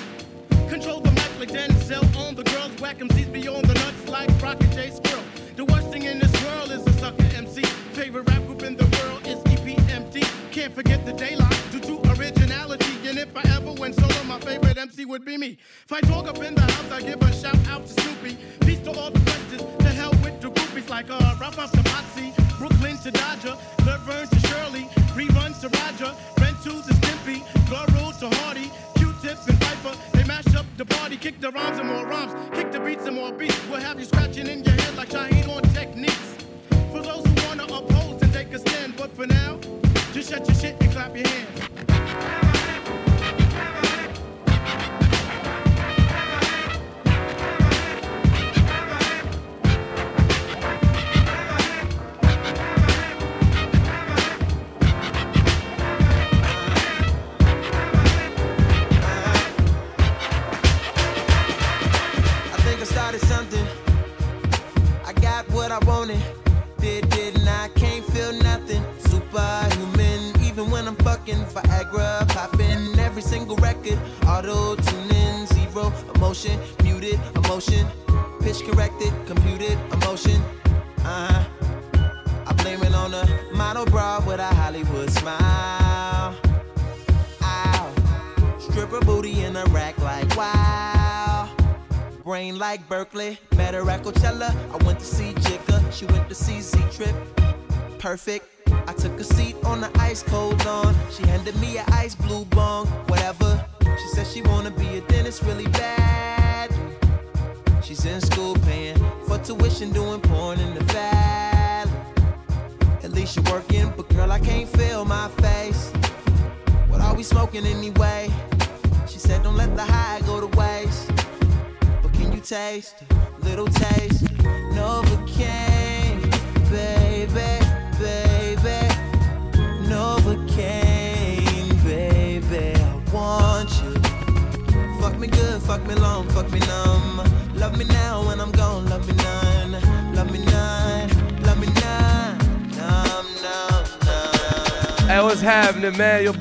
Control 0.70 1.00
the 1.00 1.10
mic 1.10 1.38
like 1.38 1.50
Denzel 1.50 2.02
on 2.16 2.34
the 2.34 2.44
girls. 2.44 2.72
Whack 2.80 2.96
MCs 2.96 3.30
beyond 3.30 3.66
the 3.66 3.74
nuts 3.74 4.08
like 4.08 4.30
Rocket 4.40 4.70
J 4.70 4.88
Squirrel. 4.88 5.22
The 5.56 5.66
worst 5.66 5.88
thing 5.90 6.04
in 6.04 6.18
this 6.18 6.32
world 6.44 6.70
is 6.70 6.86
a 6.86 6.92
sucker 6.94 7.28
MC. 7.36 7.60
Favorite 7.92 8.26
rap 8.26 8.42
group 8.46 8.62
in 8.62 8.76
the 8.76 8.86
world 8.96 9.26
is 9.26 9.38
EPMD. 9.52 10.24
Can't 10.50 10.74
forget 10.74 11.04
the 11.04 11.12
daylight 11.12 11.62
due 11.72 11.80
to 11.80 12.00
originality. 12.12 12.94
And 13.06 13.18
if 13.18 13.36
I 13.36 13.42
ever 13.54 13.74
went 13.74 13.96
solo, 13.96 14.24
my 14.24 14.40
favorite 14.40 14.78
MC 14.78 15.04
would 15.04 15.26
be 15.26 15.36
me. 15.36 15.58
If 15.84 15.92
I 15.92 16.00
talk 16.00 16.26
up 16.26 16.38
in 16.38 16.54
the 16.54 16.59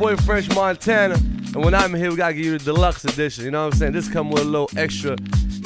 boy 0.09 0.23
French 0.23 0.49
Montana. 0.55 1.15
And 1.15 1.63
when 1.63 1.75
I'm 1.75 1.93
here, 1.93 2.09
we 2.09 2.15
gotta 2.15 2.33
give 2.33 2.45
you 2.45 2.57
the 2.57 2.65
deluxe 2.65 3.05
edition. 3.05 3.45
You 3.45 3.51
know 3.51 3.65
what 3.65 3.73
I'm 3.73 3.79
saying? 3.79 3.93
This 3.93 4.09
come 4.09 4.29
with 4.31 4.41
a 4.41 4.45
little 4.45 4.69
extra. 4.75 5.15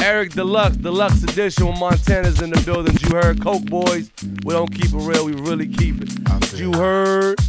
Eric 0.01 0.33
D-Lux, 0.33 0.75
deluxe 0.77 1.23
edition 1.23 1.67
when 1.67 1.79
Montana's 1.79 2.41
in 2.41 2.49
the 2.49 2.61
building. 2.61 2.97
You 3.01 3.15
heard 3.15 3.41
Coke 3.41 3.65
Boys. 3.65 4.11
We 4.43 4.53
don't 4.53 4.73
keep 4.73 4.93
it 4.93 4.97
real, 4.97 5.25
we 5.25 5.33
really 5.33 5.67
keep 5.67 6.01
it. 6.01 6.59
You 6.59 6.73
heard. 6.73 7.39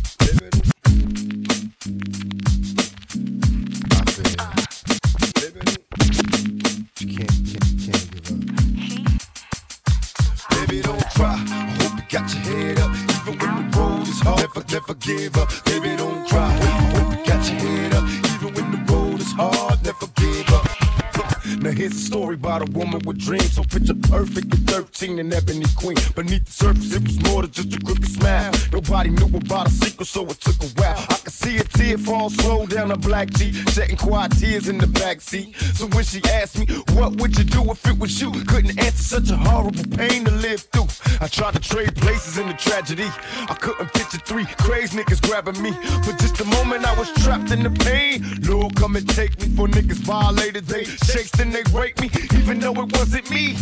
Black 33.15 33.31
G, 33.31 33.53
shedding 33.71 33.97
quiet 33.97 34.33
tears 34.33 34.69
in 34.69 34.77
the 34.77 34.89
back 34.89 35.21
seat. 35.21 35.55
So 35.79 35.87
when 35.95 36.03
she 36.03 36.21
asked 36.33 36.59
me, 36.59 36.67
what 36.99 37.15
would 37.21 37.39
you 37.39 37.45
do 37.45 37.63
if 37.71 37.87
it 37.87 37.97
was 37.97 38.21
you? 38.21 38.33
Couldn't 38.33 38.77
answer 38.77 39.05
such 39.21 39.31
a 39.31 39.37
horrible 39.37 39.85
pain 39.97 40.25
to 40.25 40.33
live 40.33 40.63
through. 40.73 40.89
I 41.21 41.29
tried 41.29 41.55
to 41.55 41.61
trade 41.61 41.95
places 41.95 42.39
in 42.39 42.49
the 42.49 42.55
tragedy. 42.55 43.07
I 43.49 43.55
couldn't 43.55 43.93
picture 43.93 44.19
three 44.19 44.47
crazy 44.59 44.99
niggas 44.99 45.23
grabbing 45.23 45.63
me. 45.63 45.71
For 46.03 46.13
just 46.19 46.41
a 46.41 46.45
moment, 46.57 46.85
I 46.85 46.99
was 46.99 47.09
trapped 47.23 47.53
in 47.53 47.63
the 47.63 47.71
pain. 47.71 48.25
Lord, 48.43 48.75
come 48.75 48.97
and 48.97 49.09
take 49.09 49.41
me 49.41 49.47
for 49.55 49.69
niggas 49.69 50.03
violated. 50.03 50.67
They 50.67 50.83
shakes, 50.83 51.39
and 51.39 51.55
they 51.55 51.63
rape 51.73 52.01
me, 52.01 52.11
even 52.35 52.59
though 52.59 52.75
it 52.83 52.91
wasn't 52.99 53.31
me. 53.31 53.55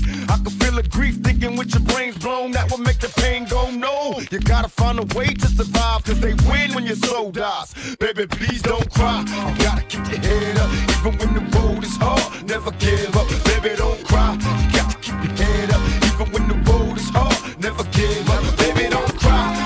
Find 4.92 5.12
a 5.12 5.18
way 5.18 5.26
to 5.26 5.46
survive, 5.48 6.04
cause 6.04 6.20
they 6.20 6.34
win 6.50 6.74
when 6.74 6.84
your 6.84 6.96
soul 6.96 7.30
dies. 7.30 7.72
Baby, 7.98 8.26
please 8.26 8.60
don't 8.62 8.92
cry. 8.92 9.20
You 9.20 9.64
gotta 9.64 9.82
keep 9.82 10.06
your 10.08 10.18
head 10.18 10.58
up, 10.58 10.70
even 10.90 11.18
when 11.18 11.34
the 11.34 11.58
road 11.58 11.84
is 11.84 11.96
hard. 11.96 12.22
Never 12.48 12.70
give 12.72 13.16
up. 13.16 13.26
Baby, 13.44 13.76
don't 13.76 14.04
cry. 14.04 14.34
You 14.34 14.72
got 14.76 14.90
to 14.90 14.98
keep 14.98 15.14
your 15.24 15.46
head 15.46 15.70
up, 15.72 15.80
even 16.06 16.32
when 16.32 16.48
the 16.48 16.54
road 16.70 16.98
is 16.98 17.08
hard. 17.10 17.36
Never 17.60 17.84
give 17.84 18.30
up. 18.30 18.42
Baby, 18.58 18.88
don't 18.90 19.18
cry. 19.18 19.58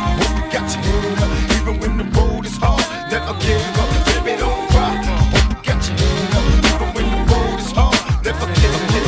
When 1.67 1.99
the 1.99 2.05
road 2.17 2.47
is 2.47 2.57
hard. 2.59 2.85
Never 3.11 3.35
give 3.41 3.79
up. 3.81 3.89
Baby, 4.07 4.39
don't 4.39 4.69
cry. 4.71 4.93
Hope 5.33 5.51
you 5.51 5.57
got 5.67 5.83
your 5.89 5.97
head 5.99 6.35
up, 6.37 6.45
even 6.71 6.89
when 6.95 7.07
the 7.11 7.19
road 7.33 7.59
is 7.59 7.73
hard. 7.73 7.99
Never 8.25 8.47
give 8.47 8.75
up. 8.75 9.07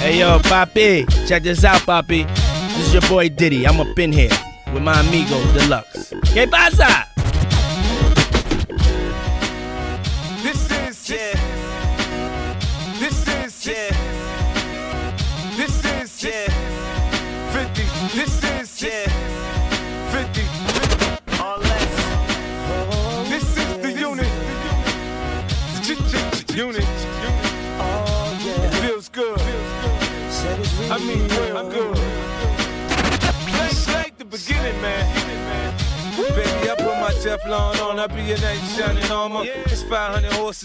Hey 0.00 0.18
yo, 0.18 0.38
Papi, 0.40 1.06
check 1.28 1.42
this 1.42 1.64
out, 1.64 1.80
Papi. 1.82 2.26
This 2.76 2.86
is 2.88 2.92
your 2.94 3.02
boy 3.02 3.28
Diddy. 3.28 3.66
I'm 3.66 3.80
up 3.80 3.98
in 3.98 4.12
here 4.12 4.30
with 4.72 4.82
my 4.82 4.98
amigo 5.00 5.36
D-Lux. 5.52 6.14
¿Qué 6.32 6.48
pasa? 6.48 7.11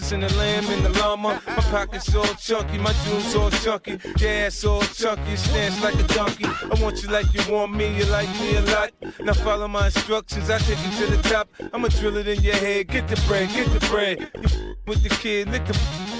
500 0.08 0.10
horses 0.10 0.12
in 0.12 0.20
the 0.22 0.34
lamb 0.38 0.66
in 0.66 0.84
the 0.84 1.00
llama. 1.00 1.42
My 1.48 1.56
pockets 1.56 2.16
all 2.16 2.26
chunky, 2.36 2.78
my 2.78 2.94
jewels 3.06 3.36
all 3.36 3.50
chunky. 3.50 4.00
Your 4.20 4.32
ass 4.46 4.64
all 4.64 4.82
chunky, 4.82 5.36
stance 5.36 5.82
like 5.84 5.96
a 5.96 6.04
donkey. 6.14 6.46
I 6.46 6.82
want 6.82 7.02
you 7.04 7.10
like 7.10 7.28
you 7.34 7.54
want 7.54 7.74
me, 7.74 7.96
you 7.98 8.06
like 8.06 8.30
me 8.40 8.56
a 8.56 8.62
lot. 8.62 8.92
Now 9.20 9.34
follow 9.34 9.68
my 9.68 9.86
instructions, 9.88 10.50
I 10.50 10.60
take 10.60 10.80
you 10.86 11.06
to 11.06 11.16
the 11.16 11.22
top. 11.30 11.50
I'ma 11.74 11.88
drill 11.90 12.18
it 12.18 12.28
in 12.28 12.42
your 12.42 12.56
head, 12.56 12.88
get 12.88 13.08
the 13.08 13.22
bread, 13.28 13.50
get 13.50 13.68
the 13.74 13.86
bread. 13.88 14.32
You 14.36 14.76
with 14.86 15.04
the 15.04 15.10
kid, 15.10 15.50
lick 15.50 15.66
the 15.66 15.74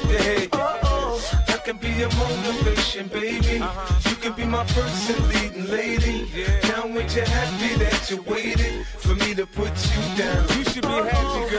the 0.08 0.18
head. 0.20 0.50
I 0.54 1.58
can 1.66 1.78
be 1.78 1.90
your 1.90 2.10
motivation, 2.16 3.08
baby. 3.08 3.60
Uh-huh. 3.60 4.10
You 4.10 4.16
can 4.16 4.34
be 4.34 4.46
my 4.46 4.66
first 4.66 5.10
and 5.10 5.28
leading 5.28 5.70
lady. 5.70 6.28
Now 6.64 6.86
ain't 6.86 7.16
you 7.16 7.24
happy 7.24 7.76
that 7.84 8.10
you 8.10 8.22
waited 8.22 8.86
for 8.86 9.16
me 9.16 9.34
to 9.36 9.46
put 9.46 9.74
you 9.92 10.02
down? 10.18 10.48
You 10.58 10.64
should 10.64 10.84
be 10.84 10.88
happy, 10.88 11.17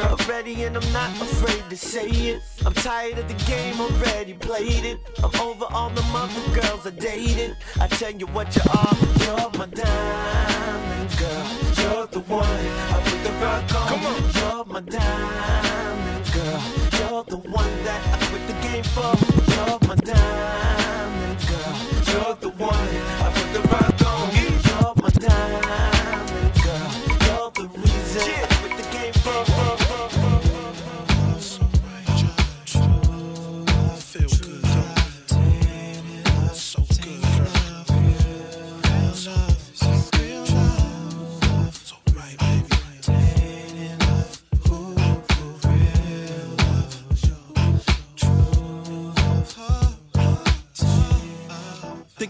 girl. 0.08 0.16
I'm 0.18 0.28
ready 0.28 0.62
and 0.64 0.76
I'm 0.76 0.92
not 0.92 1.10
afraid 1.20 1.64
to 1.70 1.76
say 1.76 2.08
it. 2.08 2.42
I'm 2.64 2.74
tired 2.74 3.18
of 3.18 3.28
the 3.28 3.44
game, 3.44 3.80
already 3.80 4.34
played 4.34 4.84
it. 4.84 4.98
I'm 5.22 5.40
over 5.40 5.66
all 5.70 5.90
the 5.90 6.02
mother 6.02 6.60
girls 6.60 6.86
I 6.86 6.90
dated. 6.90 7.56
I 7.80 7.86
tell 7.86 8.12
you 8.12 8.26
what 8.26 8.54
you 8.56 8.62
are, 8.72 8.96
you're 9.20 9.50
my 9.58 9.66
diamond 9.66 11.10
girl. 11.18 11.46
You're 11.78 12.06
the 12.06 12.20
one 12.20 12.44
I 12.44 13.00
put 13.04 13.22
the 13.24 13.32
rock 13.44 13.74
on. 13.74 13.88
Come 13.88 14.06
on. 14.06 14.56
You're 14.56 14.64
my 14.64 14.80
diamond 14.80 16.32
girl. 16.32 16.62
You're 16.98 17.24
the 17.24 17.36
one 17.50 17.84
that 17.84 18.00
I 18.14 18.26
quit 18.26 18.46
the 18.46 18.68
game 18.68 18.84
for. 18.84 19.14
You're 19.52 19.88
my 19.88 19.94
diamond 19.96 20.67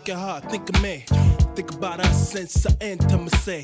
Think 0.09 0.21
of 0.21 0.43
her, 0.43 0.49
think 0.49 0.69
of 0.71 0.83
me. 0.83 1.05
Think 1.55 1.75
about 1.75 2.01
us 2.01 2.31
since 2.33 2.65
our 2.65 2.73
intimacy. 2.81 3.63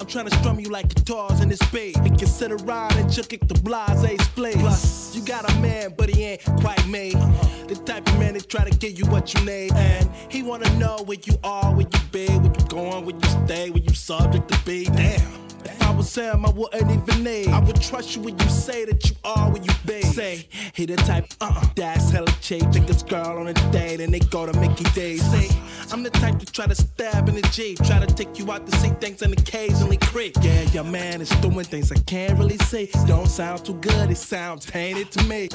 I'm 0.00 0.08
trying 0.08 0.24
to 0.28 0.34
strum 0.38 0.58
you 0.58 0.70
like 0.70 0.92
guitars 0.92 1.40
in 1.40 1.48
this 1.48 1.62
beat. 1.70 1.96
And 1.98 2.18
consider 2.18 2.56
riding 2.56 2.98
and 2.98 3.12
chuck 3.12 3.32
it 3.32 3.46
the 3.46 3.54
blase 3.60 4.20
split. 4.24 4.56
Plus, 4.56 5.14
you 5.14 5.22
got 5.22 5.48
a 5.48 5.54
man, 5.60 5.94
but 5.96 6.10
he 6.10 6.24
ain't 6.24 6.44
quite 6.58 6.84
me. 6.88 7.14
Uh-huh. 7.14 7.66
The 7.68 7.76
type 7.76 8.08
of 8.08 8.18
man 8.18 8.34
that 8.34 8.48
try 8.48 8.68
to 8.68 8.76
give 8.76 8.98
you 8.98 9.06
what 9.06 9.32
you 9.32 9.44
need. 9.44 9.72
And 9.74 10.10
he 10.28 10.42
wanna 10.42 10.68
know 10.78 10.96
where 11.04 11.18
you 11.22 11.38
are, 11.44 11.72
where 11.72 11.86
you 11.86 12.00
be, 12.10 12.26
where 12.26 12.52
you 12.52 12.66
going, 12.66 13.06
where 13.06 13.14
you 13.14 13.46
stay, 13.46 13.70
where 13.70 13.80
you 13.80 13.94
subject 13.94 14.48
to 14.48 14.58
be. 14.64 14.86
Damn. 14.86 15.48
If 15.64 15.82
I 15.82 15.90
was 15.90 16.12
him, 16.12 16.44
I 16.44 16.50
wouldn't 16.50 16.90
even 16.90 17.22
need. 17.22 17.48
I 17.48 17.60
would 17.60 17.80
trust 17.80 18.16
you 18.16 18.22
when 18.22 18.36
you 18.36 18.48
say 18.48 18.84
that 18.84 19.08
you 19.08 19.14
are 19.24 19.48
where 19.50 19.62
you 19.62 19.70
be. 19.86 20.02
Say, 20.02 20.48
he 20.72 20.86
the 20.86 20.96
type, 20.96 21.26
uh-uh, 21.40 21.66
that's 21.76 22.10
hella 22.10 22.32
cheap. 22.40 22.68
Take 22.72 22.86
this 22.86 23.02
girl 23.04 23.38
on 23.38 23.46
a 23.46 23.54
date 23.70 24.00
and 24.00 24.12
they 24.12 24.18
go 24.18 24.44
to 24.44 24.58
Mickey 24.58 24.84
D's. 24.84 25.22
Say, 25.30 25.48
I'm 25.90 26.02
the 26.02 26.10
type 26.10 26.38
to 26.38 26.46
try 26.46 26.66
to 26.66 26.74
stab 26.74 27.28
in 27.28 27.34
the 27.34 27.42
Jeep. 27.52 27.82
Try 27.82 27.98
to 27.98 28.06
take 28.06 28.38
you 28.38 28.52
out 28.52 28.66
to 28.66 28.76
see 28.76 28.90
things 29.00 29.22
and 29.22 29.32
occasionally 29.32 29.96
creep. 29.96 30.36
Yeah, 30.42 30.62
your 30.64 30.84
man 30.84 31.20
is 31.22 31.30
doing 31.40 31.64
things 31.64 31.90
I 31.90 31.98
can't 32.00 32.38
really 32.38 32.58
say. 32.58 32.90
Don't 33.06 33.26
sound 33.26 33.64
too 33.64 33.74
good, 33.74 34.10
it 34.10 34.18
sounds 34.18 34.66
tainted 34.66 35.10
to 35.12 35.24
me. 35.24 35.48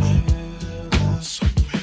Shorty, 1.22 1.82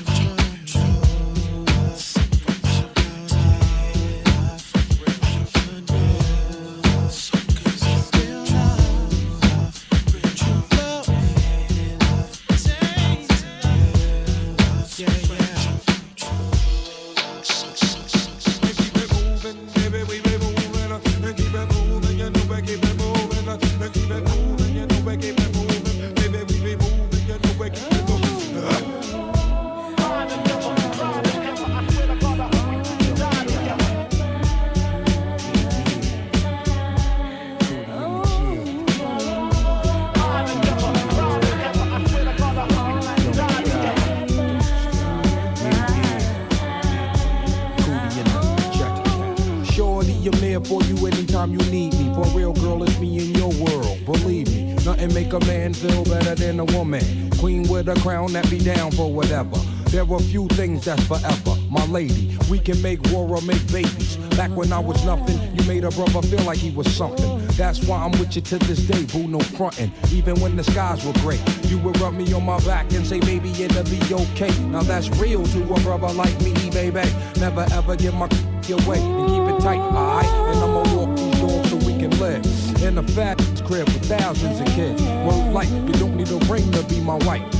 There 59.91 60.07
are 60.09 60.21
few 60.21 60.47
things 60.49 60.85
that's 60.85 61.05
forever. 61.07 61.57
My 61.69 61.85
lady, 61.87 62.37
we 62.49 62.61
can 62.61 62.81
make 62.81 63.03
war 63.11 63.29
or 63.29 63.43
make 63.43 63.65
babies. 63.73 64.17
Back 64.37 64.51
when 64.57 64.73
I 64.73 64.79
was 64.79 65.05
nothing, 65.05 65.37
you 65.57 65.65
made 65.67 65.83
a 65.83 65.91
brother 65.91 66.23
feel 66.23 66.45
like 66.45 66.59
he 66.59 66.71
was 66.71 66.87
something. 66.95 67.45
That's 67.57 67.83
why 67.85 68.05
I'm 68.05 68.13
with 68.13 68.37
you 68.37 68.43
to 68.43 68.59
this 68.59 68.87
day, 68.87 69.05
boo, 69.07 69.27
no 69.27 69.41
frontin'. 69.41 69.91
Even 70.13 70.39
when 70.41 70.55
the 70.55 70.63
skies 70.63 71.05
were 71.05 71.13
gray, 71.15 71.41
you 71.65 71.79
would 71.79 71.99
rub 72.01 72.15
me 72.15 72.33
on 72.33 72.45
my 72.45 72.61
back 72.61 72.93
and 72.93 73.05
say, 73.05 73.19
baby, 73.19 73.51
it'll 73.51 73.83
be 73.85 74.01
okay. 74.15 74.57
Now 74.67 74.83
that's 74.83 75.09
real 75.19 75.45
to 75.45 75.63
a 75.63 75.81
brother 75.81 76.13
like 76.13 76.41
me, 76.41 76.55
baby. 76.71 77.03
Never 77.41 77.67
ever 77.73 77.97
give 77.97 78.15
my 78.15 78.29
away 78.71 79.01
and 79.01 79.29
keep 79.29 79.43
it 79.43 79.61
tight, 79.61 79.81
alright? 79.81 80.25
And 80.27 80.59
I'ma 80.59 80.95
walk 80.95 81.17
these 81.17 81.41
doors 81.41 81.71
so 81.71 81.77
we 81.79 81.99
can 81.99 82.11
live 82.21 82.45
in 82.83 82.99
a 82.99 83.03
fat 83.03 83.37
crib 83.65 83.89
with 83.89 84.05
thousands 84.07 84.61
of 84.61 84.67
kids. 84.69 85.03
Well, 85.03 85.51
like 85.51 85.69
you 85.69 85.93
don't 85.95 86.17
need 86.17 86.31
a 86.31 86.37
ring 86.47 86.71
to 86.73 86.83
be 86.85 87.01
my 87.01 87.17
wife. 87.27 87.60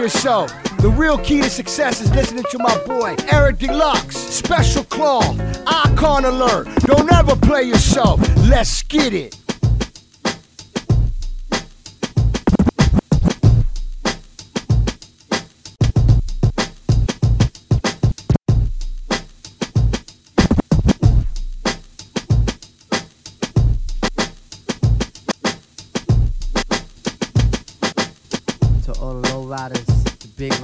yourself. 0.00 0.50
The 0.78 0.88
real 0.88 1.18
key 1.18 1.42
to 1.42 1.50
success 1.50 2.00
is 2.00 2.10
listening 2.14 2.44
to 2.50 2.58
my 2.58 2.76
boy, 2.84 3.14
Eric 3.30 3.58
D-Lux, 3.58 4.16
Special 4.16 4.84
Claw, 4.84 5.36
Icon 5.66 6.24
Alert. 6.24 6.68
Don't 6.80 7.12
ever 7.12 7.36
play 7.36 7.64
yourself. 7.64 8.18
Let's 8.48 8.82
get 8.84 9.12
it. 9.12 9.39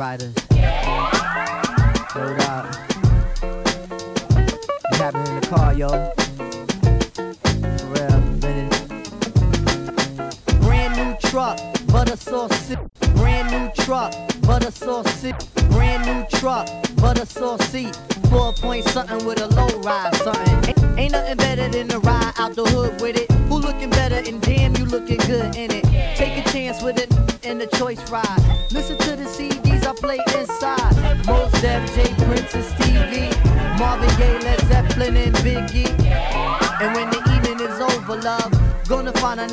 Riders. 0.07 0.46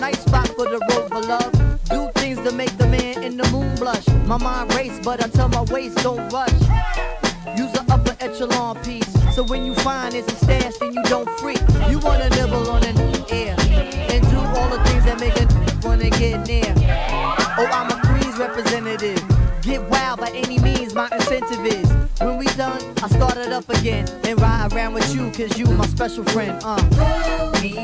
Nice 0.04 0.20
spot 0.20 0.48
for 0.50 0.66
the 0.66 0.80
rover, 0.92 1.22
love. 1.34 1.52
Do 1.90 2.12
things 2.20 2.38
to 2.46 2.52
make 2.52 2.76
the 2.78 2.88
man 2.88 3.24
in 3.24 3.38
the 3.38 3.48
moon 3.54 3.74
blush. 3.76 4.06
My 4.28 4.38
mind 4.38 4.74
race, 4.76 5.00
but 5.02 5.24
I 5.24 5.30
tell 5.30 5.48
my 5.48 5.62
waist 5.74 5.96
don't 6.04 6.28
rush. 6.28 6.60
Use 7.56 7.74
an 7.80 7.86
upper 7.90 8.14
echelon 8.20 8.76
piece. 8.84 9.12
So 9.34 9.44
when 9.46 9.66
you 9.66 9.74
find 9.76 10.14
it's 10.14 10.30
a 10.30 10.36
stash, 10.36 10.76
then 10.80 10.94
you 10.94 11.04
don't 11.04 11.30
freak. 11.40 11.62
You 11.90 12.00
wanna 12.00 12.30
nibble 12.32 12.70
on 12.70 12.84
an 12.84 12.98
air 13.32 13.56
and 14.12 14.22
do 14.34 14.40
all 14.56 14.70
the 14.76 14.82
things 14.88 15.06
that 15.08 15.18
make 15.24 15.38
a 15.44 15.46
wanna 15.88 16.10
get 16.10 16.46
near. 16.52 16.74
Oh, 17.58 17.70
I'm 17.78 17.90
a 17.96 17.98
Queens 18.08 18.38
representative. 18.38 19.24
Get 19.62 19.82
wild 19.90 20.20
by 20.20 20.32
any 20.32 20.60
means, 20.60 20.94
my 20.94 21.08
incentive 21.14 21.66
is. 21.66 21.90
When 22.20 22.38
we 22.38 22.48
done, 22.64 22.82
I 23.02 23.08
start 23.08 23.38
it 23.38 23.54
up 23.54 23.70
again 23.70 24.06
and 24.26 24.42
ride 24.42 24.74
around 24.74 24.96
with 24.96 25.16
you, 25.16 25.32
cause 25.32 25.58
you 25.58 25.66
my 25.68 25.88
special 25.88 26.26
friend. 26.26 26.60
Uh. 26.62 27.83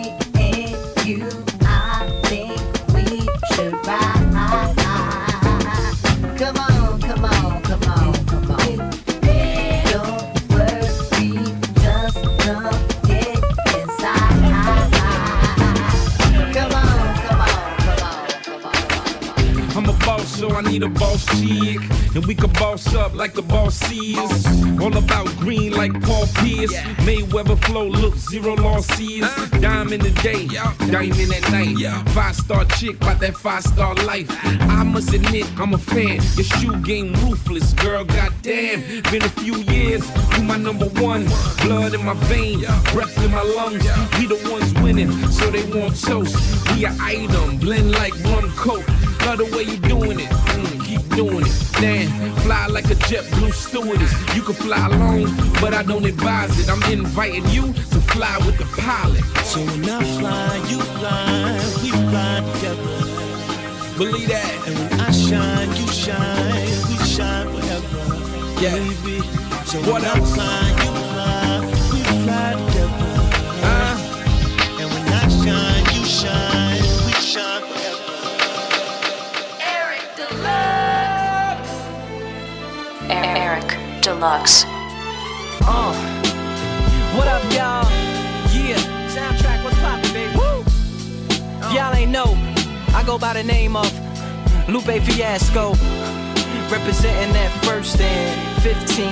Day, 30.23 30.48
diamond 30.48 31.33
at 31.33 31.49
night. 31.49 31.77
Five 32.09 32.35
star 32.35 32.65
chick, 32.65 32.98
about 32.98 33.22
that 33.22 33.38
five 33.38 33.64
star 33.64 33.95
life. 33.95 34.27
I 34.43 34.83
must 34.83 35.14
admit, 35.14 35.48
I'm 35.57 35.73
a 35.73 35.77
fan. 35.77 36.19
Your 36.35 36.43
shoe 36.43 36.75
game 36.81 37.14
ruthless, 37.23 37.72
girl, 37.73 38.03
goddamn. 38.03 38.81
Been 39.11 39.23
a 39.23 39.30
few 39.30 39.56
years, 39.59 40.06
you 40.35 40.43
my 40.43 40.57
number 40.57 40.88
one. 41.01 41.25
Blood 41.64 41.93
in 41.93 42.03
my 42.03 42.15
vein, 42.27 42.59
breath 42.91 43.17
in 43.23 43.31
my 43.31 43.43
lungs. 43.43 43.83
We 44.19 44.27
the 44.27 44.49
ones 44.51 44.73
winning, 44.81 45.11
so 45.31 45.49
they 45.51 45.64
want 45.72 45.95
toast. 46.01 46.35
We 46.75 46.85
a 46.85 46.93
item, 46.99 47.57
blend 47.57 47.91
like 47.91 48.14
rum 48.25 48.51
coke. 48.57 48.88
Love 49.25 49.38
the 49.38 49.45
way 49.56 49.64
you 49.64 49.77
doing 49.77 50.19
it, 50.19 50.30
mm, 50.30 50.85
keep 50.85 51.07
doing 51.15 51.45
it. 51.45 51.72
Damn, 51.80 52.35
fly 52.38 52.67
like 52.67 52.89
a 52.89 52.95
jet 53.07 53.30
blue 53.35 53.51
stewardess. 53.51 54.11
You 54.35 54.41
can 54.41 54.56
fly 54.56 54.88
alone, 54.88 55.33
but 55.61 55.73
I 55.73 55.83
don't 55.83 56.06
advise 56.06 56.59
it. 56.59 56.69
I'm 56.69 56.83
inviting 56.91 57.48
you 57.49 57.73
fly 58.14 58.38
with 58.46 58.58
the 58.58 58.66
pilot. 58.82 59.24
So 59.46 59.60
when 59.62 59.90
I 59.90 60.04
fly, 60.20 60.56
you 60.70 60.80
fly, 61.00 61.60
we 61.84 61.90
fly 62.10 62.42
together. 62.54 62.98
Believe 63.98 64.30
that. 64.30 64.68
And 64.68 64.76
when 64.80 65.00
I 65.02 65.12
shine, 65.12 65.70
you 65.76 65.88
shine, 65.88 66.78
we 66.90 66.96
shine 67.06 67.48
forever. 67.48 68.02
Yeah. 68.62 68.76
Baby. 68.76 69.22
So 69.66 69.78
What 69.82 70.02
when 70.02 70.06
I 70.06 70.18
else? 70.18 70.34
fly, 70.36 70.62
you 70.82 70.92
fly, 71.12 71.60
we 71.92 72.00
fly 72.24 72.52
together. 72.66 73.12
Uh, 73.64 73.96
And 74.80 74.88
when 74.94 75.06
I 75.14 75.16
shine, 75.44 75.86
you 75.96 76.06
shine, 76.06 76.84
we 77.06 77.14
shine 77.14 77.62
forever. 77.70 78.18
Eric 83.12 83.68
D-Lux. 84.02 84.66
Uh, 85.62 85.94
what 85.94 86.18
go 93.10 93.18
by 93.18 93.34
the 93.34 93.44
name 93.44 93.76
of 93.76 93.92
Lupe 94.70 95.02
Fiasco, 95.02 95.70
representing 96.70 97.34
that 97.34 97.52
first 97.66 98.00
and 98.00 98.62
15. 98.62 99.08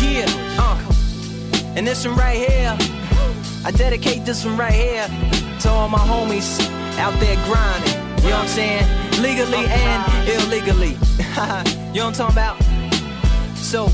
Yeah, 0.00 0.24
uh, 0.58 0.80
and 1.76 1.86
this 1.86 2.06
one 2.06 2.16
right 2.16 2.38
here, 2.48 2.74
I 3.62 3.72
dedicate 3.72 4.24
this 4.24 4.46
one 4.46 4.56
right 4.56 4.72
here 4.72 5.06
to 5.60 5.68
all 5.68 5.90
my 5.90 5.98
homies 5.98 6.66
out 6.96 7.12
there 7.20 7.36
grinding. 7.44 7.92
You 8.24 8.30
know 8.30 8.38
what 8.38 8.44
I'm 8.44 8.48
saying? 8.48 8.86
Legally 9.20 9.66
and 9.66 10.02
illegally. 10.26 10.92
you 11.92 12.00
know 12.00 12.06
what 12.06 12.06
I'm 12.06 12.12
talking 12.14 12.34
about? 12.34 12.56
So, 13.54 13.88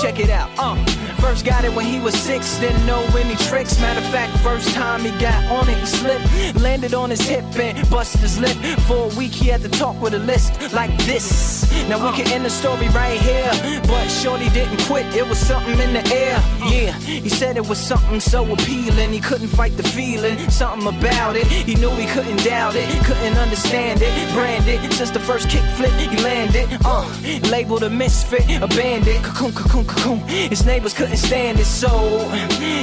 check 0.00 0.20
it 0.20 0.30
out. 0.30 0.50
Uh, 0.56 0.76
first 1.22 1.44
got 1.44 1.64
it 1.64 1.72
when 1.72 1.86
he 1.86 2.00
was 2.00 2.14
six, 2.14 2.58
didn't 2.58 2.84
know 2.84 3.00
any 3.16 3.36
tricks. 3.36 3.80
Matter 3.80 4.00
of 4.00 4.12
fact, 4.12 4.36
first 4.38 4.74
time 4.74 5.02
he 5.02 5.12
got 5.20 5.40
on 5.52 5.68
it, 5.68 5.78
he 5.78 5.86
slipped. 5.86 6.26
Landed 6.60 6.94
on 6.94 7.10
his 7.10 7.20
hip 7.20 7.44
and 7.54 7.88
busted 7.88 8.20
his 8.20 8.40
lip. 8.40 8.56
For 8.88 9.10
a 9.10 9.16
week, 9.16 9.32
he 9.32 9.46
had 9.46 9.62
to 9.62 9.68
talk 9.68 10.00
with 10.02 10.14
a 10.14 10.18
list 10.18 10.52
like 10.72 10.90
this. 11.06 11.71
Now 11.88 11.98
we 12.04 12.16
can 12.16 12.30
end 12.32 12.44
the 12.44 12.50
story 12.50 12.88
right 12.88 13.20
here. 13.20 13.52
But 13.86 14.08
Shorty 14.08 14.48
didn't 14.50 14.80
quit, 14.86 15.06
it 15.14 15.26
was 15.26 15.38
something 15.38 15.78
in 15.78 15.92
the 15.92 16.04
air. 16.14 16.38
Yeah, 16.70 16.92
he 16.98 17.28
said 17.28 17.56
it 17.56 17.66
was 17.66 17.78
something 17.78 18.20
so 18.20 18.50
appealing. 18.52 19.12
He 19.12 19.20
couldn't 19.20 19.48
fight 19.48 19.76
the 19.76 19.82
feeling, 19.82 20.38
something 20.50 20.88
about 20.88 21.36
it. 21.36 21.46
He 21.46 21.74
knew 21.74 21.90
he 21.90 22.06
couldn't 22.06 22.42
doubt 22.44 22.74
it, 22.76 22.88
couldn't 23.04 23.36
understand 23.36 24.00
it. 24.02 24.12
Branded 24.34 24.92
since 24.92 25.10
the 25.10 25.20
first 25.20 25.48
kick 25.48 25.62
flip, 25.76 25.92
he 25.92 26.16
landed. 26.22 26.68
Uh, 26.84 27.06
labeled 27.50 27.82
a 27.82 27.90
misfit, 27.90 28.44
a 28.62 28.68
bandit. 28.68 29.22
Cocoon, 29.22 29.52
cocoon, 29.52 29.84
cocoon. 29.86 30.18
His 30.28 30.64
neighbors 30.64 30.94
couldn't 30.94 31.16
stand 31.16 31.58
it, 31.58 31.64
so 31.64 31.90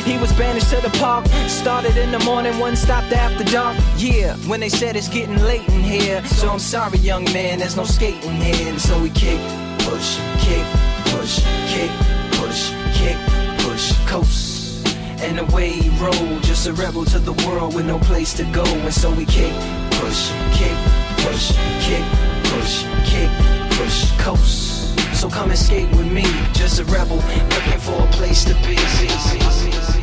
he 0.05 0.17
was 0.17 0.31
banished 0.33 0.69
to 0.71 0.81
the 0.81 0.89
park. 0.97 1.25
Started 1.47 1.97
in 1.97 2.11
the 2.11 2.19
morning, 2.19 2.57
one 2.59 2.75
stopped 2.75 3.13
after 3.13 3.43
dark. 3.43 3.77
Yeah, 3.97 4.35
when 4.47 4.59
they 4.59 4.69
said 4.69 4.95
it's 4.95 5.09
getting 5.09 5.37
late 5.39 5.67
in 5.69 5.81
here. 5.81 6.23
So 6.25 6.49
I'm 6.49 6.59
sorry, 6.59 6.97
young 6.99 7.23
man, 7.25 7.59
there's 7.59 7.75
no 7.77 7.83
skating 7.83 8.35
here. 8.35 8.78
And 8.80 8.88
so 8.88 9.01
we 9.01 9.09
kick, 9.09 9.41
push, 9.80 10.19
kick, 10.40 10.66
push, 11.11 11.43
kick, 11.67 11.91
push, 12.40 12.72
kick, 12.93 13.17
push, 13.58 13.91
coast. 14.08 14.88
And 15.19 15.38
away 15.38 15.72
he 15.72 15.90
rolled, 16.01 16.43
just 16.43 16.66
a 16.66 16.72
rebel 16.72 17.03
to 17.03 17.19
the 17.19 17.33
world 17.45 17.75
with 17.75 17.85
no 17.85 17.99
place 17.99 18.33
to 18.35 18.45
go. 18.53 18.64
And 18.64 18.93
so 18.93 19.11
we 19.11 19.25
kick, 19.25 19.53
push, 19.99 20.32
kick, 20.53 20.77
push, 21.17 21.51
kick, 21.82 22.06
push, 22.53 22.85
kick, 23.03 23.30
push, 23.72 24.17
coast. 24.17 24.98
So 25.14 25.30
come 25.30 25.49
and 25.49 25.59
skate 25.59 25.90
with 25.98 26.09
me, 26.09 26.24
just 26.53 26.80
a 26.80 26.85
rebel, 26.85 27.17
looking 27.17 27.80
for 27.80 28.01
a 28.01 28.08
place 28.14 28.45
to 28.45 28.53
be. 28.66 29.98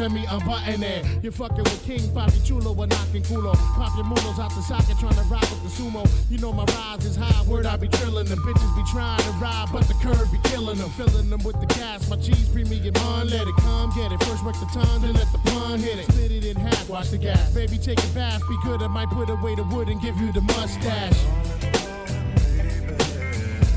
Let 0.00 0.10
me 0.12 0.24
unbutton 0.30 0.82
it. 0.82 1.04
You're 1.22 1.32
fucking 1.32 1.62
with 1.62 1.84
King 1.84 2.00
Papi 2.16 2.42
Chulo 2.46 2.74
or 2.74 2.86
knocking 2.86 3.22
culo. 3.22 3.52
Pop 3.76 3.94
your 3.96 4.06
mulos 4.06 4.38
out 4.42 4.48
the 4.56 4.62
socket, 4.62 4.98
trying 4.98 5.14
to 5.14 5.22
rock 5.28 5.42
with 5.42 5.62
the 5.62 5.68
sumo. 5.68 6.08
You 6.30 6.38
know 6.38 6.54
my 6.54 6.64
rise 6.64 7.04
is 7.04 7.16
high, 7.16 7.42
word 7.46 7.66
I 7.66 7.76
be 7.76 7.86
trillin' 7.86 8.26
them. 8.26 8.38
Bitches 8.38 8.74
be 8.74 8.82
trying 8.90 9.20
to 9.20 9.30
ride, 9.32 9.68
but 9.70 9.86
the 9.88 9.94
curve 10.00 10.32
be 10.32 10.38
killing 10.48 10.78
them. 10.78 10.88
Filling 10.90 11.28
them 11.28 11.42
with 11.44 11.60
the 11.60 11.66
gas, 11.66 12.08
my 12.08 12.16
cheese 12.16 12.48
premium 12.48 12.96
on, 12.96 13.28
let 13.28 13.46
it 13.46 13.54
come, 13.56 13.92
get 13.94 14.10
it. 14.10 14.24
First 14.24 14.42
work 14.42 14.54
the 14.58 14.70
tongue, 14.72 15.02
then 15.02 15.12
let 15.12 15.30
the 15.32 15.38
pun 15.50 15.78
hit 15.78 15.98
it. 15.98 16.06
Split 16.06 16.32
it 16.32 16.44
in 16.46 16.56
half, 16.56 16.88
watch 16.88 17.10
the 17.10 17.18
gas. 17.18 17.52
Baby, 17.52 17.76
take 17.76 18.02
a 18.02 18.08
bath, 18.08 18.40
be 18.48 18.56
good, 18.64 18.80
I 18.82 18.86
might 18.86 19.10
put 19.10 19.28
away 19.28 19.54
the 19.54 19.64
wood 19.64 19.88
and 19.88 20.00
give 20.00 20.16
you 20.16 20.32
the 20.32 20.40
mustache. 20.40 21.20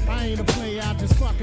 I 0.07 0.27
ain't 0.27 0.39
a 0.39 0.45
player, 0.45 0.81
I 0.85 0.93
just 0.93 1.15
fucking 1.15 1.42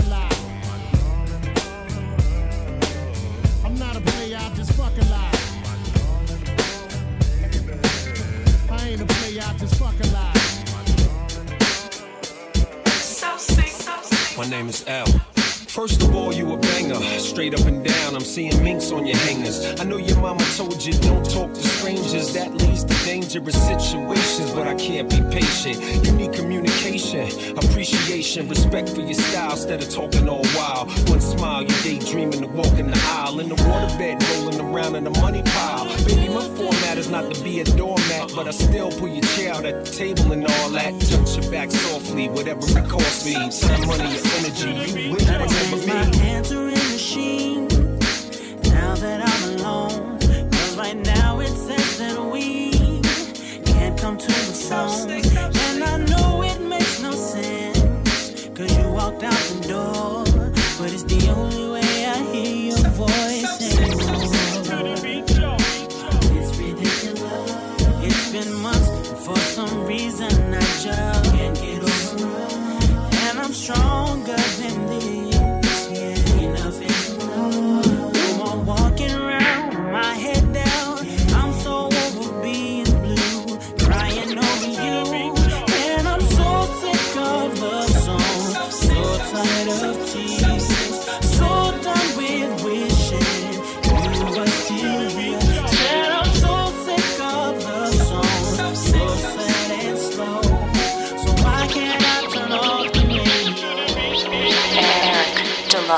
seeing 18.30 18.62
minks 18.62 18.92
on 18.92 19.04
your 19.06 19.16
hangers. 19.16 19.58
I 19.80 19.84
know 19.84 19.96
your 19.96 20.16
mama 20.20 20.44
told 20.56 20.84
you 20.84 20.92
don't 21.00 21.28
talk 21.28 21.52
to 21.52 21.60
strangers. 21.60 22.32
That 22.32 22.52
leads 22.54 22.84
to 22.84 22.94
dangerous 23.04 23.60
situations, 23.66 24.52
but 24.52 24.68
I 24.68 24.74
can't 24.76 25.10
be 25.10 25.20
patient. 25.36 25.76
You 26.06 26.12
need 26.12 26.32
communication, 26.32 27.26
appreciation, 27.58 28.48
respect 28.48 28.90
for 28.90 29.00
your 29.00 29.14
style 29.14 29.50
instead 29.52 29.82
of 29.82 29.90
talking 29.90 30.28
all 30.28 30.44
wild. 30.54 30.86
One 31.08 31.20
smile, 31.20 31.62
you 31.62 31.74
daydreaming 31.82 32.42
to 32.42 32.46
walk 32.46 32.78
in 32.78 32.86
the 32.92 33.00
aisle. 33.18 33.40
In 33.40 33.48
the 33.48 33.56
waterbed, 33.56 34.22
rolling 34.30 34.60
around 34.60 34.94
in 34.94 35.04
the 35.04 35.10
money 35.10 35.42
pile. 35.42 35.86
Baby, 36.04 36.28
my 36.28 36.46
format 36.56 36.98
is 36.98 37.10
not 37.10 37.34
to 37.34 37.42
be 37.42 37.60
a 37.60 37.64
doormat, 37.64 38.30
but 38.36 38.46
I 38.46 38.52
still 38.52 38.92
pull 38.92 39.08
your 39.08 39.24
chair 39.34 39.54
out 39.54 39.64
at 39.64 39.84
the 39.84 39.90
table 39.90 40.30
and 40.30 40.46
all 40.46 40.70
that. 40.70 40.92
Touch 41.00 41.36
your 41.36 41.50
back 41.50 41.72
softly, 41.72 42.28
whatever 42.28 42.62
it 42.78 42.88
costs 42.88 43.24
me. 43.26 43.32
Time, 43.34 43.86
money, 43.88 44.04
or 44.04 44.22
energy, 44.38 44.70
you 44.70 45.10
will 45.10 45.18
remember 45.18 45.48
Change 45.48 45.86
my 45.88 46.10
me. 46.10 46.28
answering 46.28 46.74
machine. 46.94 47.89
That 49.00 49.22
I'm 49.26 49.42
alone, 49.54 50.18
'Cause 50.50 50.76
right 50.76 50.96
now 50.96 51.40
it 51.40 51.54
says 51.66 51.96
that 52.00 52.22
we 52.22 52.70
can't 53.64 53.96
come 53.98 54.18
to 54.18 54.26
the 54.26 54.52
phone, 54.68 55.10
and 55.10 55.82
I 55.82 55.96
know 56.10 56.42
it 56.42 56.60
makes 56.60 57.00
no 57.00 57.12
sense. 57.12 58.46
Cause 58.54 58.70
you 58.76 58.86
walked 58.92 59.22
out 59.22 59.42
the 59.52 59.68
door, 59.68 60.24
but 60.78 60.92
it's 60.92 61.04
the 61.04 61.30
only 61.30 61.66
way 61.76 62.04
I 62.14 62.18
hear 62.30 62.56
your 62.72 62.90
voice 62.90 63.78
anymore. 63.78 64.09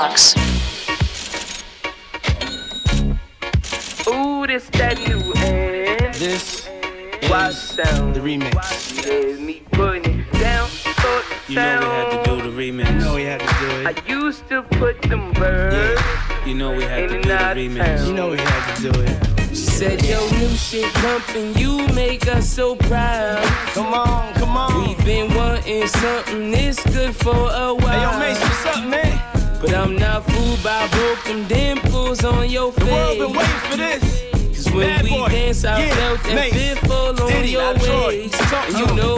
D-Lux. 0.03 0.35
Ooh, 4.07 4.45
this 4.45 4.69
that 4.71 4.97
new 5.07 5.33
and 5.37 6.13
This 6.15 6.67
Watch 7.29 7.53
is 7.53 7.75
down. 7.77 8.11
the 8.13 8.19
remix. 8.19 9.07
Yeah, 9.07 9.39
me 9.39 9.61
putting 9.71 10.19
it 10.19 10.31
down. 10.33 10.67
Thought 10.67 11.23
You 11.47 11.55
know 11.55 11.79
we 11.79 11.85
had 11.85 12.23
to 12.23 12.29
do 12.29 12.41
the 12.41 12.49
remix. 12.49 12.89
You 12.89 12.95
know 12.99 13.15
we 13.15 13.23
had 13.23 13.39
to 13.39 13.45
do 13.45 13.69
it. 13.79 13.87
I 13.87 14.09
used 14.09 14.47
to 14.49 14.63
put 14.63 15.01
them 15.03 15.31
birds. 15.33 15.75
Yeah. 15.75 16.45
You 16.47 16.55
know 16.55 16.71
we 16.75 16.83
had 16.83 17.07
to 17.09 17.21
do 17.21 17.29
the 17.29 17.35
remix. 17.35 17.85
town. 17.85 18.07
You 18.07 18.13
know 18.13 18.29
we 18.31 18.37
had 18.37 18.75
to 18.75 18.91
do 18.91 19.01
it. 19.01 19.49
She 19.49 19.55
said, 19.55 20.03
Yo, 20.03 20.19
new 20.31 20.49
shit 20.49 20.91
pumping, 20.95 21.55
you 21.55 21.87
make 21.93 22.27
us 22.27 22.49
so 22.49 22.75
proud. 22.75 23.41
Come 23.73 23.93
on, 23.93 24.33
come 24.33 24.57
on. 24.57 24.85
We've 24.87 25.05
been 25.05 25.33
wanting 25.33 25.87
something 25.87 26.51
this 26.51 26.83
good 26.83 27.15
for 27.15 27.35
a 27.35 27.73
while. 27.73 27.87
Hey, 27.87 28.01
yo, 28.01 28.19
Mace, 28.19 28.41
what's 28.41 28.65
up, 28.77 28.85
man? 28.85 29.32
But 29.63 29.73
I'm 29.75 29.95
not 29.95 30.25
fooled 30.29 30.61
by 30.61 30.87
both 30.89 31.23
them 31.23 31.47
dimples 31.47 32.25
on 32.25 32.49
your 32.49 32.73
face. 32.73 32.83
The 32.85 32.91
world 32.91 33.17
been 33.17 33.33
waiting 33.37 33.59
for 33.69 33.77
this. 33.77 34.23
Cause 34.65 34.73
when 34.73 34.87
Bad 34.87 35.03
we 35.05 35.09
boy. 35.11 35.27
dance, 35.29 35.63
I 35.63 35.79
Yeah, 35.85 35.95
felt 35.95 36.23
that 36.23 36.35
Mace. 36.35 36.53
fearful 36.53 36.91
on 36.91 37.15
Diddy, 37.29 37.49
your 37.51 37.73
waist. 37.75 38.35
And 38.53 38.77
you 38.77 38.87
know, 38.93 39.17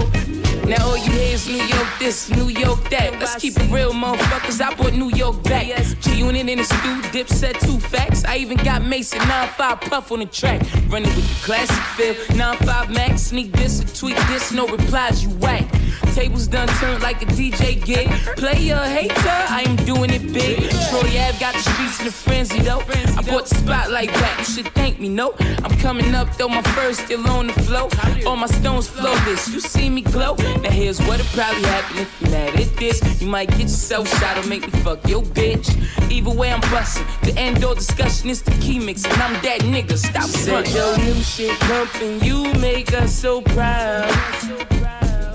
Now 0.68 0.88
all 0.88 0.98
you 0.98 1.12
hear 1.12 1.36
is 1.36 1.48
New 1.48 1.62
York 1.62 1.88
this, 2.00 2.30
New 2.32 2.50
York 2.50 2.90
that. 2.90 3.20
Let's 3.20 3.36
keep 3.36 3.54
it 3.56 3.72
real, 3.72 3.92
motherfuckers. 3.92 4.60
I 4.62 4.74
brought 4.74 4.94
New 4.94 5.10
York 5.16 5.44
back. 5.44 5.66
G 6.02 6.18
Unit 6.18 6.50
in 6.50 6.58
the 6.58 6.64
stew, 6.64 7.02
dip 7.12 7.30
said 7.30 7.60
two 7.60 7.80
facts. 7.80 8.26
I 8.26 8.38
even 8.38 8.58
got 8.58 8.84
Mason 8.84 9.20
9-5 9.20 9.82
puff 9.90 10.12
on 10.12 10.20
the 10.20 10.26
track. 10.26 10.62
Running 10.90 11.14
with 11.16 11.28
the 11.28 11.46
classic 11.46 11.76
feel. 11.96 12.16
9-5 12.36 12.94
max, 12.94 13.22
sneak 13.22 13.52
this 13.52 13.82
or 13.84 13.88
tweak 13.96 14.18
this, 14.28 14.52
no 14.52 14.68
replies, 14.68 15.24
you 15.24 15.30
whack. 15.38 15.66
Tables 16.14 16.48
done 16.48 16.68
turned 16.80 17.04
like 17.04 17.22
a 17.22 17.26
DJ 17.26 17.84
gig. 17.84 18.10
Player 18.38 18.78
hater, 18.78 19.14
I 19.30 19.64
am 19.68 19.76
doing 19.86 20.10
it 20.10 20.34
big. 20.34 20.70
Troy 20.90 21.10
Ave 21.20 21.40
got 21.40 21.54
the 21.54 21.60
streets 21.60 22.00
in 22.02 22.08
a 22.08 22.12
frenzy 22.12 22.60
though. 22.60 22.82
I 23.18 23.22
brought 23.22 23.46
the 23.46 23.56
spotlight 23.56 24.10
back, 24.14 24.40
you 24.40 24.46
should 24.46 24.68
thank 24.74 25.00
me, 25.00 25.10
no. 25.10 25.36
I'm 25.64 25.78
coming 25.80 26.16
up 26.16 26.36
though, 26.38 26.50
my 26.50 26.62
first 26.62 27.02
still 27.02 27.28
on 27.30 27.48
the 27.48 27.54
flow. 27.54 27.90
All 28.26 28.36
my 28.36 28.48
stones 28.48 28.88
flow 28.88 29.16
this, 29.26 29.48
you 29.50 29.60
see 29.60 29.90
me 29.90 30.02
glow. 30.02 30.36
Now 30.62 30.72
here's 30.72 31.00
what'll 31.02 31.26
probably 31.28 31.64
happen 31.64 31.98
if 32.00 32.22
you 32.22 32.32
mad 32.32 32.60
at 32.60 32.76
this. 32.78 33.22
You 33.22 33.28
might 33.28 33.50
get 33.50 33.62
yourself 33.62 34.08
shot 34.20 34.38
or 34.44 34.48
make 34.48 34.62
me 34.66 34.80
fuck 34.82 35.08
your 35.08 35.22
bitch. 35.24 35.70
Either 36.12 36.30
way, 36.32 36.52
I'm 36.52 36.62
busting. 36.62 37.06
The 37.24 37.38
end 37.40 37.62
door 37.62 37.76
discussion 37.76 38.30
is 38.30 38.42
the 38.42 38.52
key 38.62 38.80
mix, 38.80 39.04
and 39.06 39.14
I'm 39.22 39.34
that 39.44 39.62
nigga. 39.62 39.98
Stop 39.98 40.24
Said 40.24 40.66
frontin'. 40.66 40.74
your 40.76 40.98
new 40.98 41.22
shit 41.22 41.60
pumping, 41.62 42.22
you 42.24 42.54
make 42.60 42.94
us 42.94 43.14
so 43.14 43.42
proud. 43.42 44.12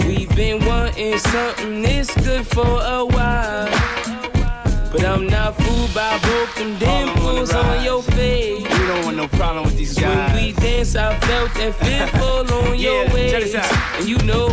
We've 0.06 0.34
been 0.34 0.64
wanting 0.66 1.18
something 1.18 1.82
this 1.82 2.12
good 2.24 2.46
for 2.46 2.66
a 2.66 3.04
while. 3.04 3.68
But 4.90 5.04
I'm 5.04 5.28
not 5.28 5.54
fooled 5.56 5.94
by 5.94 6.18
both 6.18 6.52
them 6.56 6.76
dimples 6.78 7.52
on 7.54 7.84
your 7.84 8.02
face. 8.02 8.58
We 8.62 8.86
don't 8.88 9.04
want 9.04 9.16
no 9.18 9.28
problem 9.28 9.64
with 9.64 9.76
these 9.76 9.96
guys. 9.96 10.32
When 10.34 10.44
we 10.46 10.52
dance, 10.52 10.96
I 10.96 11.16
felt 11.20 11.54
that 11.54 11.74
fearful 11.76 12.52
on 12.70 12.76
your 12.76 13.04
Yeah, 13.04 13.04
check 13.04 13.14
waist. 13.14 13.54
And 14.00 14.08
you 14.08 14.18
know, 14.18 14.48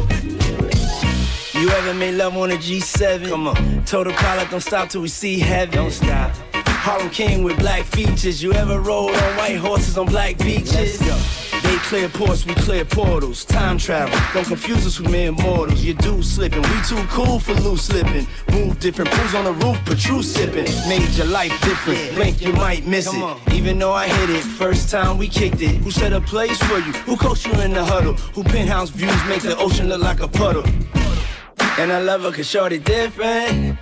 You 1.60 1.70
ever 1.72 1.94
made 1.96 2.14
love 2.14 2.38
on 2.38 2.52
a 2.52 2.56
G7? 2.56 3.30
Come 3.30 3.48
on. 3.48 3.84
Told 3.86 4.06
the 4.06 4.12
pilot 4.14 4.52
don't 4.52 4.62
stop 4.62 4.90
till 4.90 5.02
we 5.02 5.08
see 5.08 5.40
heaven. 5.40 5.74
Don't 5.74 5.92
stop. 5.92 6.32
Harlem 6.54 7.10
King 7.10 7.44
with 7.44 7.58
black 7.58 7.84
features. 7.84 8.44
You 8.44 8.54
ever 8.54 8.80
rode 8.80 9.10
on 9.10 9.38
white 9.38 9.58
horses 9.58 9.98
on 9.98 10.06
black 10.06 10.38
beaches? 10.38 11.00
They 11.00 11.76
clear 11.78 12.10
ports, 12.10 12.46
we 12.46 12.54
clear 12.54 12.86
portals. 12.86 13.44
Time 13.44 13.80
travel, 13.80 14.18
don't 14.36 14.46
confuse 14.46 14.86
us 14.86 15.00
with 15.00 15.12
mere 15.12 15.32
mortals. 15.32 15.84
You 15.84 15.96
do 15.96 16.22
slipping, 16.22 16.62
we 16.62 16.82
too 16.88 17.04
cool 17.10 17.40
for 17.40 17.56
loose 17.56 17.86
slipping. 17.86 18.28
Move 18.52 18.80
different, 18.80 19.10
pools 19.10 19.34
on 19.34 19.46
the 19.46 19.54
roof, 19.54 19.80
but 19.86 19.98
true 19.98 20.22
sipping. 20.22 20.66
Made 20.88 21.10
your 21.16 21.26
life 21.26 21.52
different, 21.62 22.14
blink 22.16 22.40
you 22.40 22.54
might 22.54 22.86
miss 22.86 23.12
it. 23.12 23.54
Even 23.54 23.80
though 23.80 23.94
I 23.94 24.08
hit 24.08 24.30
it, 24.30 24.44
first 24.44 24.92
time 24.92 25.18
we 25.18 25.28
kicked 25.28 25.62
it. 25.62 25.76
Who 25.78 25.90
set 25.90 26.14
a 26.14 26.22
place 26.22 26.58
for 26.60 26.78
you? 26.78 26.94
Who 27.08 27.18
coached 27.18 27.48
you 27.48 27.60
in 27.62 27.74
the 27.74 27.84
huddle? 27.84 28.14
Who 28.14 28.44
penthouse 28.44 28.92
views 28.92 29.26
make 29.28 29.42
the 29.42 29.58
ocean 29.58 29.90
look 29.90 30.04
like 30.04 30.22
a 30.22 30.28
puddle? 30.28 30.64
And 31.80 31.92
I 31.92 32.00
love 32.02 32.24
her 32.24 32.32
cause 32.32 32.48
shorty 32.50 32.80
different. 32.80 33.78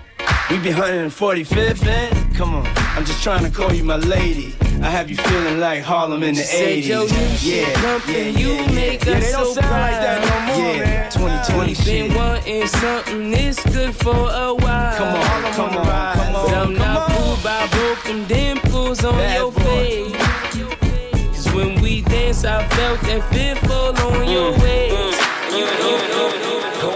We 0.49 0.59
be 0.59 0.69
145th 0.69 1.85
and 1.87 2.35
come 2.35 2.53
on, 2.53 2.67
I'm 2.95 3.05
just 3.05 3.23
trying 3.23 3.43
to 3.45 3.49
call 3.49 3.73
you 3.73 3.83
my 3.83 3.95
lady. 3.95 4.53
I 4.81 4.89
have 4.89 5.09
you 5.09 5.15
feeling 5.15 5.59
like 5.59 5.81
Harlem 5.81 6.21
in 6.21 6.35
the 6.35 6.41
Said 6.43 6.83
80s. 6.83 6.87
your 6.87 7.05
new 7.07 7.15
yeah, 7.41 7.67
yeah, 7.81 8.01
yeah, 8.07 8.39
you 8.39 8.47
yeah. 8.53 8.71
make 8.73 9.05
yeah, 9.05 9.13
us 9.13 9.25
they 9.25 9.31
don't 9.31 9.45
so 9.55 9.61
sound 9.61 9.71
like 9.71 9.91
that 10.05 10.21
no 10.21 10.27
proud. 10.27 10.57
more, 10.59 10.75
Yeah. 10.75 10.83
man. 10.83 11.11
2020 11.11 11.67
We've 11.67 11.77
shit. 11.77 12.09
been 12.09 12.17
wanting 12.17 12.67
something 12.67 13.31
this 13.31 13.63
good 13.63 13.95
for 13.95 14.11
a 14.29 14.53
while. 14.53 14.97
Come 14.97 15.15
on, 15.15 15.53
come 15.53 15.77
on, 15.77 15.85
come 16.15 16.35
on, 16.35 16.53
I'm 16.53 16.53
come 16.53 16.73
not 16.75 17.09
on. 17.09 17.15
fooled 17.15 17.43
by 17.43 17.67
both 17.71 18.03
them 18.03 18.25
dimples 18.27 19.03
on 19.05 19.13
Bad 19.15 19.37
your 19.39 19.51
boy. 19.51 19.61
face. 19.63 21.35
Cause 21.35 21.53
when 21.55 21.81
we 21.81 22.01
dance, 22.01 22.43
I 22.43 22.67
felt 22.67 22.99
that 23.01 23.23
fearful 23.33 23.95
on 24.05 24.29
your 24.29 24.51
mm. 24.51 24.61
waist. 24.61 25.21
Go 25.49 25.63
and 25.63 26.81
talk, 26.81 26.94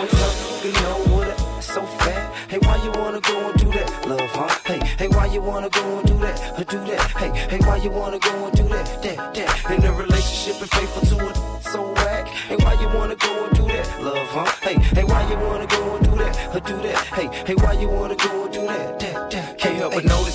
love, 4.09 4.31
huh? 4.31 4.49
Hey, 4.65 4.79
hey, 4.97 5.07
why 5.07 5.27
you 5.27 5.39
wanna 5.39 5.69
go 5.69 5.99
and 5.99 6.07
do 6.07 6.17
that, 6.17 6.59
or 6.59 6.63
do 6.63 6.79
that? 6.85 7.11
Hey, 7.11 7.31
hey, 7.51 7.59
why 7.59 7.77
you 7.77 7.91
wanna 7.91 8.17
go 8.17 8.45
and 8.45 8.55
do 8.57 8.63
that, 8.69 9.03
that, 9.03 9.33
that? 9.35 9.71
In 9.71 9.85
a 9.85 9.93
relationship 9.93 10.59
and 10.61 10.71
faithful 10.71 11.03
to 11.11 11.29
it, 11.29 11.35
so 11.61 11.93
whack. 11.93 12.27
Hey, 12.49 12.55
why 12.63 12.73
you 12.81 12.87
wanna 12.97 13.15
go 13.15 13.45
and 13.45 13.55
do 13.55 13.63
that, 13.67 14.01
love, 14.01 14.27
huh? 14.29 14.45
Hey, 14.65 14.77
hey, 14.97 15.03
why 15.03 15.21
you 15.29 15.37
wanna 15.37 15.67
go 15.67 15.95
and 15.95 16.03
do 16.05 16.15
that, 16.23 16.55
or 16.55 16.59
do 16.61 16.75
that? 16.87 16.97
Hey, 17.17 17.27
hey, 17.45 17.55
why 17.55 17.73
you 17.73 17.87
wanna 17.87 18.15
go 18.15 18.45
and 18.45 18.53
do 18.53 18.58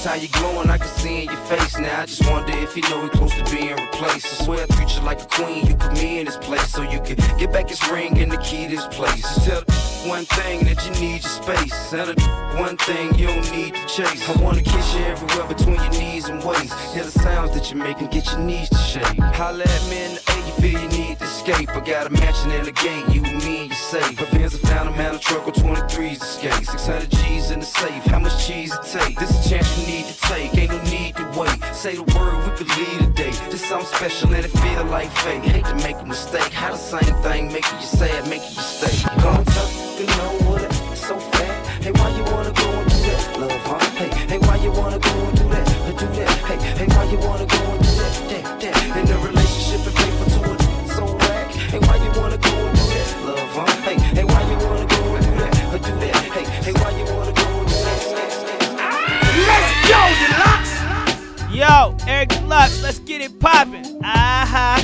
how 0.04 0.14
you 0.14 0.28
glowing, 0.28 0.68
I 0.68 0.78
can 0.78 0.88
see 0.88 1.22
in 1.22 1.24
your 1.24 1.44
face 1.46 1.78
now. 1.78 2.02
I 2.02 2.06
just 2.06 2.28
wonder 2.30 2.52
if 2.58 2.76
you 2.76 2.82
know 2.90 3.02
we 3.02 3.08
close 3.08 3.34
to 3.34 3.44
being 3.54 3.74
replaced. 3.74 4.40
I 4.40 4.44
swear 4.44 4.66
I 4.68 4.74
treat 4.74 4.94
you 4.96 5.02
like 5.02 5.22
a 5.22 5.26
queen, 5.26 5.66
you 5.66 5.74
put 5.76 5.92
me 5.94 6.18
in 6.20 6.26
this 6.26 6.36
place 6.36 6.70
so 6.70 6.82
you 6.82 7.00
can 7.00 7.16
get 7.38 7.52
back 7.52 7.68
his 7.68 7.80
ring 7.90 8.18
and 8.18 8.30
the 8.30 8.38
key 8.38 8.68
to 8.68 8.76
this 8.76 8.86
place. 8.88 9.24
Tell 9.44 9.62
one 10.08 10.24
thing 10.26 10.64
that 10.64 10.84
you 10.84 10.92
need 11.00 11.22
your 11.22 11.32
space. 11.42 11.90
Tell 11.90 12.06
one 12.60 12.76
thing 12.76 13.14
you 13.14 13.26
don't 13.28 13.50
need 13.52 13.74
to 13.74 13.86
chase. 13.86 14.28
I 14.28 14.42
wanna 14.42 14.62
kiss 14.62 14.94
you 14.94 15.04
everywhere 15.04 15.46
between 15.48 15.76
your 15.76 15.90
knees 15.90 16.28
and 16.28 16.42
waist. 16.44 16.74
Hear 16.92 17.04
the 17.04 17.10
sounds 17.10 17.52
that 17.54 17.70
you 17.70 17.76
make 17.78 17.98
and 18.00 18.10
get 18.10 18.26
your 18.26 18.40
knees 18.40 18.68
to 18.70 18.78
shake. 18.78 19.18
Holla 19.38 19.64
at 19.64 19.84
me 19.88 20.04
in 20.04 20.14
the 20.14 20.22
A, 20.28 20.36
you 20.46 20.52
feel 20.60 20.80
you 20.82 20.88
need 20.88 21.03
to 21.18 21.24
escape. 21.24 21.68
I 21.70 21.80
got 21.80 22.06
a 22.06 22.10
mansion 22.10 22.50
in 22.52 22.64
the 22.64 22.72
gate, 22.72 23.04
you 23.08 23.22
and 23.24 23.38
me, 23.44 23.66
you 23.66 23.74
safe. 23.74 24.20
My 24.20 24.30
Benz, 24.30 24.54
I 24.54 24.58
found 24.68 24.88
a 24.88 24.92
man, 24.92 25.14
a 25.14 25.18
truck 25.18 25.46
with 25.46 25.56
23s 25.56 26.18
to 26.18 26.24
skate. 26.24 26.66
600 26.66 27.10
G's 27.10 27.50
in 27.50 27.60
the 27.60 27.66
safe, 27.66 28.04
how 28.04 28.18
much 28.18 28.46
cheese 28.46 28.72
it 28.72 28.82
take? 28.82 29.18
This 29.18 29.30
a 29.30 29.48
chance 29.48 29.68
you 29.78 29.86
need 29.86 30.06
to 30.06 30.16
take, 30.22 30.56
ain't 30.56 30.70
no 30.72 30.82
need 30.84 31.16
to 31.16 31.24
wait. 31.38 31.58
Say 31.74 31.96
the 31.96 32.04
word, 32.16 32.36
we 32.44 32.56
could 32.56 32.70
lead 32.78 33.00
a 33.02 33.10
day. 33.12 33.32
This 33.50 33.64
something 33.66 33.86
special 33.86 34.34
and 34.34 34.44
it 34.44 34.50
feel 34.50 34.84
like 34.84 35.10
fate. 35.10 35.42
Hate 35.42 35.64
to 35.66 35.74
make 35.76 35.98
a 35.98 36.06
mistake, 36.06 36.52
how 36.52 36.72
the 36.72 36.78
same 36.78 37.14
thing 37.22 37.52
making 37.52 37.78
you 37.80 37.86
sad, 37.86 38.28
making 38.28 38.54
you 38.54 38.62
stay. 38.62 38.94
Go 39.20 39.30
and 39.30 39.46
talk, 39.46 39.70
you 39.98 40.06
know 40.06 40.32
what? 40.48 40.62
It's 40.92 41.06
so 41.06 41.18
fat. 41.18 41.82
Hey, 41.82 41.92
why 41.92 42.08
you 42.16 42.24
wanna 42.32 42.52
go 42.52 42.68
and 42.80 42.88
do 42.90 42.96
that, 43.08 43.40
love, 43.40 43.66
huh? 43.68 43.78
Hey, 43.98 44.10
hey, 44.30 44.38
why 44.38 44.56
you 44.56 44.70
wanna 44.70 44.98
go 44.98 45.10
and 45.10 45.36
do 45.36 45.44
that, 45.48 45.66
do 45.98 46.06
that? 46.18 46.30
Hey, 46.48 46.58
hey, 46.78 46.86
why 46.96 47.04
you 47.04 47.18
wanna 47.18 47.46
go 47.46 47.63
Let's 59.88 60.14
D-Lux! 60.18 61.54
Yo, 61.54 61.96
Eric 62.08 62.30
D-Lux, 62.30 62.82
let's 62.82 62.98
get 63.00 63.20
it 63.20 63.38
poppin'. 63.38 63.84
Uh-huh. 64.02 64.82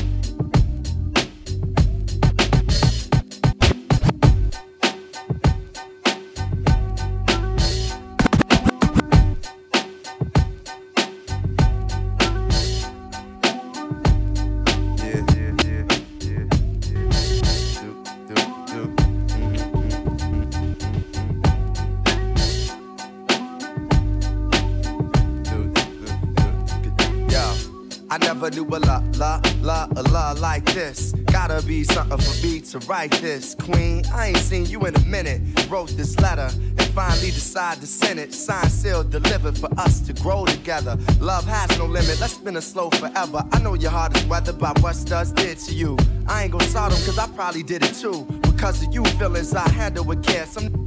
A 30.01 30.03
la 30.11 30.33
like 30.33 30.65
this. 30.73 31.13
Gotta 31.31 31.65
be 31.67 31.85
something 31.85 32.19
for 32.19 32.47
me 32.47 32.61
to 32.61 32.79
write 32.81 33.13
this. 33.13 33.55
Queen, 33.55 34.03
I 34.13 34.29
ain't 34.29 34.39
seen 34.39 34.67
you 34.67 34.87
in 34.87 34.95
a 34.97 35.01
minute. 35.01 35.41
Wrote 35.69 35.91
this 35.91 36.19
letter 36.21 36.49
and 36.79 36.83
finally 36.95 37.31
decided 37.31 37.83
to 37.83 37.87
send 37.87 38.19
it. 38.19 38.33
Signed, 38.33 38.73
sealed, 38.73 39.11
delivered 39.11 39.59
for 39.59 39.71
us 39.79 40.01
to 40.01 40.13
grow 40.15 40.47
together. 40.47 40.97
Love 41.21 41.45
has 41.47 41.79
no 41.79 41.85
limit. 41.85 42.19
Let's 42.21 42.35
spin 42.35 42.57
a 42.57 42.63
slow 42.63 42.91
forever. 42.91 43.45
I 43.53 43.59
know 43.61 43.75
your 43.75 43.91
heart 43.91 44.17
is 44.17 44.25
weathered 44.25 44.59
by 44.59 44.73
what 44.81 44.97
studs 44.97 45.33
did 45.33 45.59
to 45.59 45.75
you. 45.75 45.97
I 46.27 46.45
ain't 46.45 46.53
gonna 46.53 46.65
start 46.65 46.93
'em 46.93 47.05
cause 47.05 47.19
I 47.19 47.27
probably 47.29 47.63
did 47.63 47.85
it 47.85 47.95
too. 47.95 48.27
Because 48.43 48.83
of 48.83 48.95
you, 48.95 49.05
feelings 49.19 49.55
I 49.55 49.69
handle 49.71 50.05
with 50.05 50.23
care. 50.23 50.47
Some 50.47 50.87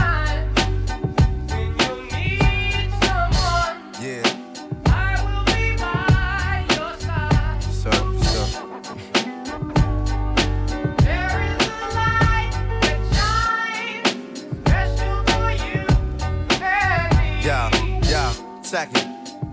Second. 18.71 19.05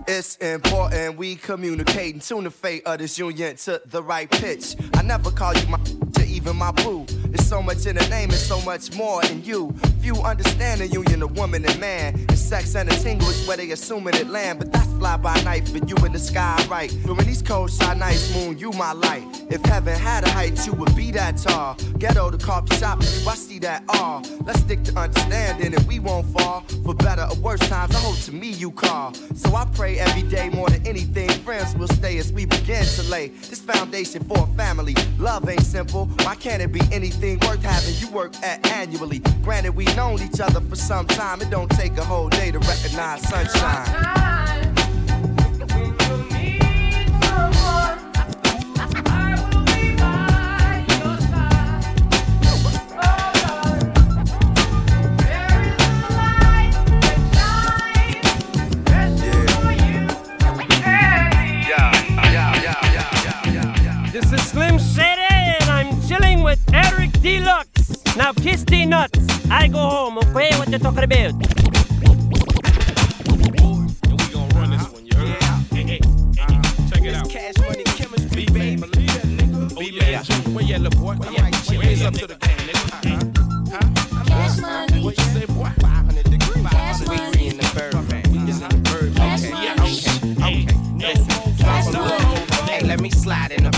It's 0.07 0.37
important 0.37 1.19
we 1.19 1.35
communicate 1.35 2.15
and 2.15 2.23
tune 2.23 2.45
the 2.45 2.53
fate 2.53 2.85
of 2.87 3.01
this 3.01 3.19
union 3.19 3.57
to 3.57 3.83
the 3.85 4.01
right 4.01 4.31
pitch. 4.31 4.77
I 4.95 5.03
never 5.03 5.33
call 5.33 5.55
you 5.55 5.67
my 5.67 5.79
to 6.13 6.25
even 6.25 6.55
my 6.55 6.71
boo. 6.71 7.05
There's 7.31 7.47
so 7.47 7.61
much 7.61 7.85
in 7.87 7.97
the 7.97 8.09
name 8.09 8.31
and 8.31 8.39
so 8.39 8.61
much 8.63 8.95
more 8.95 9.23
in 9.27 9.45
you. 9.45 9.75
Few 10.01 10.15
understand 10.23 10.81
the 10.81 10.87
union 10.87 11.23
of 11.23 11.37
woman 11.37 11.65
and 11.65 11.79
man. 11.79 12.15
And 12.15 12.39
sex 12.39 12.75
and 12.75 12.91
a 12.91 12.97
tingle 12.97 13.29
is 13.29 13.47
where 13.47 13.59
they 13.59 13.71
assuming 13.71 14.15
it 14.15 14.29
land. 14.29 14.61
But 14.61 14.73
that's 14.73 14.87
fly 14.95 15.19
by 15.19 15.39
night 15.43 15.69
for 15.69 15.79
you 15.79 15.97
in 16.07 16.13
the 16.13 16.19
sky, 16.19 16.57
right? 16.71 16.91
During 17.05 17.27
these 17.27 17.43
cold 17.43 17.71
shy 17.71 17.93
nights, 17.95 18.35
moon, 18.35 18.59
you 18.59 18.71
my 18.73 18.93
light. 18.93 19.25
If 19.51 19.63
heaven 19.67 19.95
had 19.95 20.25
a 20.25 20.31
height, 20.31 20.67
you 20.67 20.73
would 20.75 20.95
be 20.97 21.11
that 21.11 21.37
tall. 21.37 21.75
Ghetto 21.99 22.31
the 22.31 22.39
coffee 22.39 22.77
shop, 22.77 23.03
you, 23.03 23.29
I 23.29 23.35
see 23.35 23.59
that 23.61 23.85
all. 23.91 24.23
Let's 24.47 24.61
stick 24.61 24.83
to 24.85 24.99
understanding 24.99 25.75
and 25.75 25.87
we 25.87 25.99
won't 25.99 26.27
fall. 26.29 26.63
For 26.85 26.95
better 26.95 27.27
or 27.31 27.37
worse 27.37 27.61
times, 27.69 27.95
I 27.95 27.99
hope 27.99 28.19
to 28.21 28.33
me 28.33 28.51
you 28.53 28.71
call. 28.71 29.13
So 29.35 29.55
I 29.55 29.67
pray 29.75 29.99
every 29.99 30.23
day 30.23 30.49
more 30.49 30.71
than 30.71 30.87
anything, 30.87 31.29
friends 31.29 31.75
will 31.77 31.89
stay 31.89 32.17
as 32.17 32.33
we 32.33 32.47
begin 32.47 32.85
to 32.85 33.03
lay 33.11 33.29
this 33.29 33.61
foundation 33.61 34.25
for 34.25 34.39
a 34.45 34.47
family. 34.57 34.95
Love 35.19 35.47
ain't 35.49 35.63
simple. 35.63 36.07
Why 36.23 36.35
can't 36.35 36.63
it 36.63 36.73
be 36.73 36.81
anything 36.91 37.18
worth 37.21 37.63
having 37.63 37.95
you 37.97 38.09
work 38.15 38.33
at 38.43 38.65
annually? 38.71 39.21
Granted, 39.43 39.75
we've 39.75 39.95
known 39.97 40.23
each 40.23 40.41
other 40.41 40.61
for 40.61 40.77
some 40.77 41.07
time. 41.07 41.41
It 41.41 41.51
don't 41.51 41.71
take 41.71 41.97
a 41.99 42.05
whole 42.05 42.29
day 42.29 42.51
to 42.51 42.59
recognize 42.61 43.23
sunshine. 43.29 44.48
D-Lux. 67.29 68.17
Now 68.17 68.33
kiss 68.33 68.65
the 68.65 68.87
nuts. 68.87 69.19
I 69.51 69.69
go 69.69 69.77
home, 69.79 70.17
okay? 70.17 70.51
What 70.57 70.71
you 70.71 70.79
talking 70.79 71.05
about? 71.05 71.35
Check 76.89 77.05
it 77.05 77.15
out. 77.15 77.29
Cash 77.29 77.59
money 77.59 77.85
chemistry, 77.85 78.47
baby. 78.47 78.81
Yeah, 79.93 80.25
where 80.55 80.65
you 80.65 80.75
at, 80.75 80.81
little 80.81 81.03
boy? 81.03 81.17
Where 81.17 81.31
you 81.31 81.37
at? 81.37 81.69
Raise 81.69 82.03
up 82.03 82.15
to 82.15 82.27
the 82.29 82.37
game, 82.37 82.57
nigga. 82.67 84.27
Cash 84.27 84.59
money. 84.63 85.03
What 85.05 85.19
you 85.19 85.25
say, 85.25 85.45
boy? 85.45 85.71
500 85.81 86.25
degrees. 86.31 86.67
Cash 86.71 87.07
money. 87.07 87.37
We 87.37 87.49
in 87.49 87.57
the 87.59 87.71
bird, 87.75 87.93
man. 88.09 88.23
We 88.33 88.39
in 88.39 88.47
the 88.47 88.79
bird. 88.89 89.13
Okay, 89.13 89.51
yeah, 89.51 89.75
okay, 89.75 90.01
okay. 90.33 90.65
Listen. 90.97 91.95
Hey, 92.65 92.81
let 92.85 93.01
me 93.01 93.11
slide 93.11 93.51
in 93.53 93.65
the 93.65 93.71
bins 93.71 93.78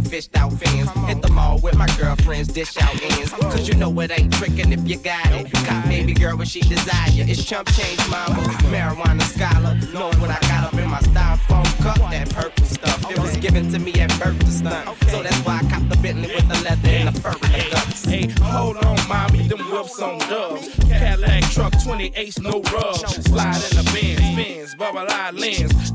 the 0.00 0.08
fished 0.08 0.36
out 0.36 0.52
fans. 0.52 0.90
Hit 1.08 1.22
the 1.22 1.30
mall 1.30 1.58
with 1.58 1.76
my 1.76 1.86
girlfriends, 1.98 2.48
dish 2.48 2.76
out 2.78 3.02
ends. 3.02 3.30
Cause 3.30 3.68
you 3.68 3.74
know 3.74 4.00
it 4.00 4.10
ain't 4.18 4.32
tricking 4.32 4.72
if 4.72 4.86
you 4.86 4.98
got 4.98 5.26
it. 5.32 5.50
Got 5.66 5.88
baby 5.88 6.14
girl 6.14 6.36
what 6.36 6.48
she 6.48 6.60
desire. 6.60 7.24
It's 7.30 7.44
chump 7.44 7.68
change 7.72 8.00
mama, 8.08 8.42
marijuana 8.72 9.22
scholar. 9.22 9.74
Know 9.92 10.08
what 10.20 10.30
I 10.30 10.40
got 10.48 10.64
up 10.64 10.74
in 10.74 10.88
my 10.88 11.00
styrofoam 11.00 11.66
cup, 11.82 12.10
that 12.10 12.30
purple 12.30 12.64
stuff. 12.64 13.10
It 13.10 13.18
was 13.18 13.36
given 13.38 13.70
to 13.72 13.78
me 13.78 13.92
at 13.94 14.10
birth 14.20 14.38
to 14.38 14.50
stunt. 14.50 14.88
So 15.10 15.22
that's 15.22 15.40
why 15.44 15.60
I 15.62 15.70
cop 15.70 15.88
the 15.88 15.96
Bentley 15.96 16.34
with 16.34 16.48
the 16.48 16.62
leather 16.64 16.88
and 16.88 17.14
the 17.14 17.20
fur 17.20 17.30
and 17.30 17.40
the 17.40 17.70
guts. 17.70 18.04
Hey, 18.04 18.28
hold 18.40 18.76
on, 18.78 18.96
mommy, 19.08 19.48
them 19.48 19.60
whips 19.70 20.00
on 20.00 20.18
dubs. 20.30 20.68
Cadillac 20.88 21.44
truck 21.50 21.72
28, 21.82 22.40
no 22.42 22.60
rubs. 22.72 23.24
Slide 23.24 23.62
in 23.70 23.76
the 23.78 23.90
Benz, 23.92 24.36
Benz, 24.36 24.74
bubble 24.74 25.06
eye 25.08 25.30
lens. 25.32 25.90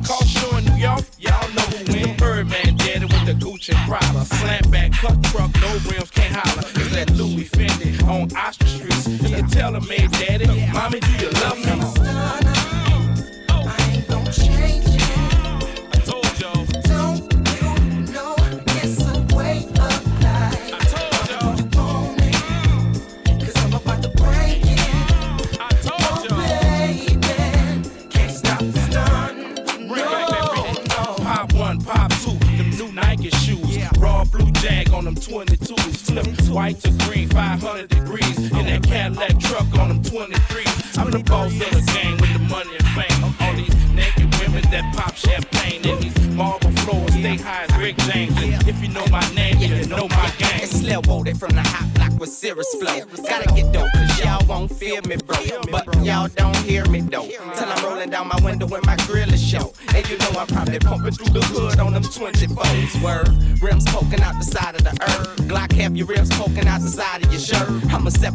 In 0.53 0.65
New 0.65 0.75
York, 0.75 1.05
y'all 1.19 1.53
know 1.53 1.61
who 1.61 1.93
win. 1.93 2.17
Birdman 2.17 2.77
the 3.33 3.45
Gucci 3.45 3.73
Prada. 3.87 4.25
Slant 4.25 4.71
back, 4.71 4.91
cut 4.93 5.21
truck, 5.23 5.51
no 5.61 5.71
rims, 5.89 6.11
can't 6.11 6.35
holler. 6.35 6.67
It's 6.75 6.91
that 6.95 7.09
Louis 7.11 7.49
Fendi 7.49 8.03
on 8.07 8.35
Oxford 8.35 8.67
Streets. 8.67 9.07
It's 9.07 9.31
the 9.31 9.43
tailor-made 9.55 10.11
daddy. 10.11 10.47
Mommy, 10.71 10.99
do 10.99 11.11
you 11.13 11.29
love 11.29 11.42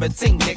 I'm 0.08 0.40
a 0.40 0.47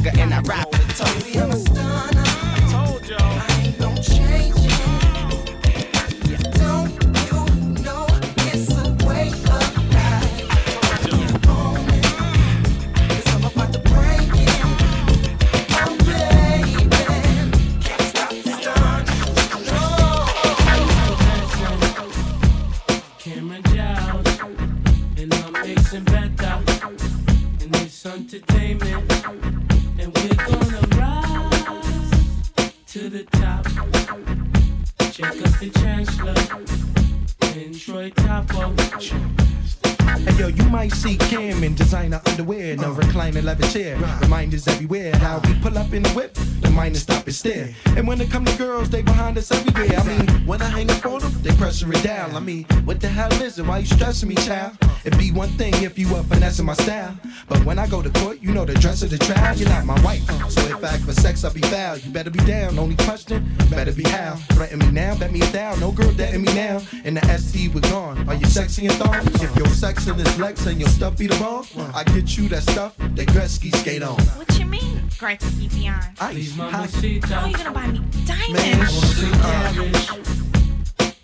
the 53.62 53.72
hell 53.72 53.80
is 53.80 53.88
it? 53.88 53.96
Why 53.96 53.96
you 53.96 53.98
stressing 53.98 54.30
me, 54.30 54.36
child? 54.36 54.78
It'd 55.04 55.18
be 55.18 55.32
one 55.32 55.50
thing 55.50 55.74
if 55.84 55.98
you 55.98 56.12
were 56.14 56.24
finessing 56.24 56.66
my 56.66 56.74
style. 56.74 57.18
But 57.50 57.66
when 57.66 57.80
I 57.80 57.88
go 57.88 58.02
to 58.02 58.10
court, 58.22 58.40
you 58.40 58.54
know 58.54 58.66
the 58.66 58.74
dress 58.76 59.02
of 59.02 59.10
the 59.10 59.18
trial. 59.18 59.58
You're 59.58 59.70
not 59.70 59.86
my 59.86 60.00
wife, 60.04 60.24
so 60.50 60.62
if 60.62 60.84
I 60.84 60.90
act 60.90 61.04
for 61.04 61.14
sex, 61.14 61.44
I'll 61.44 61.54
be 61.54 61.62
foul. 61.62 61.98
You 61.98 62.12
better 62.12 62.30
be 62.30 62.40
down. 62.40 62.78
Only 62.78 62.96
question, 62.98 63.56
better 63.70 63.92
be 63.92 64.04
how. 64.04 64.36
Threaten 64.54 64.80
me 64.80 64.92
now, 64.92 65.18
bet 65.18 65.32
me 65.32 65.40
down. 65.52 65.80
No 65.80 65.92
girl 65.92 66.12
dating 66.14 66.44
me 66.44 66.54
now. 66.54 66.82
In 67.04 67.16
the 67.16 67.22
SC, 67.38 67.74
we're 67.74 67.82
gone. 67.82 68.28
Are 68.30 68.36
you 68.36 68.46
sexy 68.46 68.88
and 68.88 68.96
thong? 68.96 69.16
If 69.42 69.56
your 69.56 69.68
sex 69.68 70.08
in 70.08 70.18
this 70.18 70.38
Lex 70.38 70.66
and 70.68 70.80
your 70.80 70.90
stuff 70.90 71.18
be 71.18 71.28
the 71.28 71.38
bomb, 71.40 71.66
I 71.96 72.04
get 72.04 72.38
you 72.38 72.48
that 72.50 72.64
stuff 72.64 72.96
that 72.98 73.28
Gretzky 73.28 73.76
skate 73.76 74.04
on. 74.04 74.20
What 74.38 74.58
you 74.58 74.66
mean, 74.66 75.00
Gretzky 75.18 75.74
Beyond? 75.74 76.18
Ice. 76.20 76.56
How 76.58 77.46
you 77.48 77.58
gonna 77.58 77.72
buy 77.72 77.88
me 77.88 78.02
Cherish 78.26 78.92
diamonds? 79.34 80.32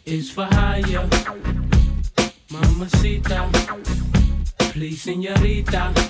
is 0.07 0.31
for 0.31 0.45
hire. 0.45 1.36
grita. 5.63 6.06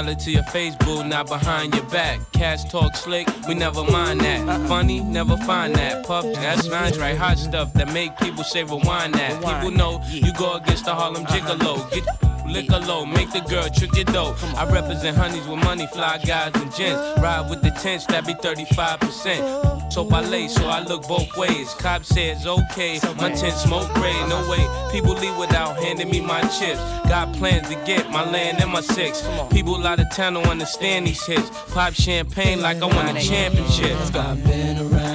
Tell 0.00 0.08
it 0.08 0.18
to 0.20 0.30
your 0.30 0.44
face, 0.44 0.74
boo, 0.76 1.04
not 1.04 1.28
behind 1.28 1.74
your 1.74 1.84
back. 1.90 2.20
Cash 2.32 2.64
talk 2.70 2.96
slick, 2.96 3.28
we 3.46 3.52
never 3.52 3.84
mind 3.84 4.22
that. 4.22 4.66
Funny, 4.66 5.00
never 5.00 5.36
find 5.36 5.74
that. 5.74 6.06
Puff, 6.06 6.24
that's 6.36 6.66
mine, 6.70 6.98
right? 6.98 7.18
Hot 7.18 7.38
stuff 7.38 7.74
that 7.74 7.92
make 7.92 8.16
people 8.16 8.42
say 8.42 8.64
rewind 8.64 9.12
that. 9.12 9.34
People 9.44 9.70
know 9.70 10.00
you 10.08 10.32
go 10.38 10.54
against 10.54 10.86
the 10.86 10.94
Harlem 10.94 11.26
Gigolo. 11.26 11.92
Get 11.92 12.29
Liquor 12.50 12.80
low, 12.80 13.06
make 13.06 13.30
the 13.32 13.40
girl 13.40 13.68
trick 13.70 13.94
your 13.94 14.04
dough. 14.04 14.34
I 14.56 14.64
represent 14.70 15.16
honeys 15.16 15.46
with 15.46 15.62
money, 15.62 15.86
fly 15.86 16.18
guys 16.18 16.52
and 16.54 16.74
gents. 16.74 17.20
Ride 17.20 17.48
with 17.48 17.62
the 17.62 17.70
tents, 17.70 18.06
that 18.06 18.26
be 18.26 18.34
35%. 18.34 19.92
So 19.92 20.08
I 20.10 20.20
lay, 20.20 20.48
so 20.48 20.66
I 20.68 20.80
look 20.80 21.06
both 21.06 21.36
ways. 21.36 21.74
Cop 21.74 22.04
says 22.04 22.46
okay, 22.46 23.00
my 23.16 23.30
tent 23.30 23.54
smoke 23.54 23.92
gray, 23.94 24.14
no 24.28 24.48
way. 24.48 24.64
People 24.92 25.14
leave 25.14 25.36
without 25.36 25.76
handing 25.82 26.10
me 26.10 26.20
my 26.20 26.40
chips. 26.42 26.80
Got 27.08 27.32
plans 27.34 27.68
to 27.68 27.74
get 27.86 28.10
my 28.10 28.28
land 28.28 28.60
and 28.60 28.70
my 28.70 28.80
six. 28.80 29.22
People 29.50 29.84
out 29.86 30.00
of 30.00 30.06
town 30.14 30.34
don't 30.34 30.46
understand 30.46 31.06
these 31.06 31.24
hits. 31.24 31.50
Pop 31.72 31.92
champagne 31.92 32.60
like 32.60 32.82
I 32.82 32.86
won 32.86 33.16
a 33.16 33.20
championship. 33.20 33.96
I've 34.14 34.42
been 34.44 34.78
around. 34.78 35.09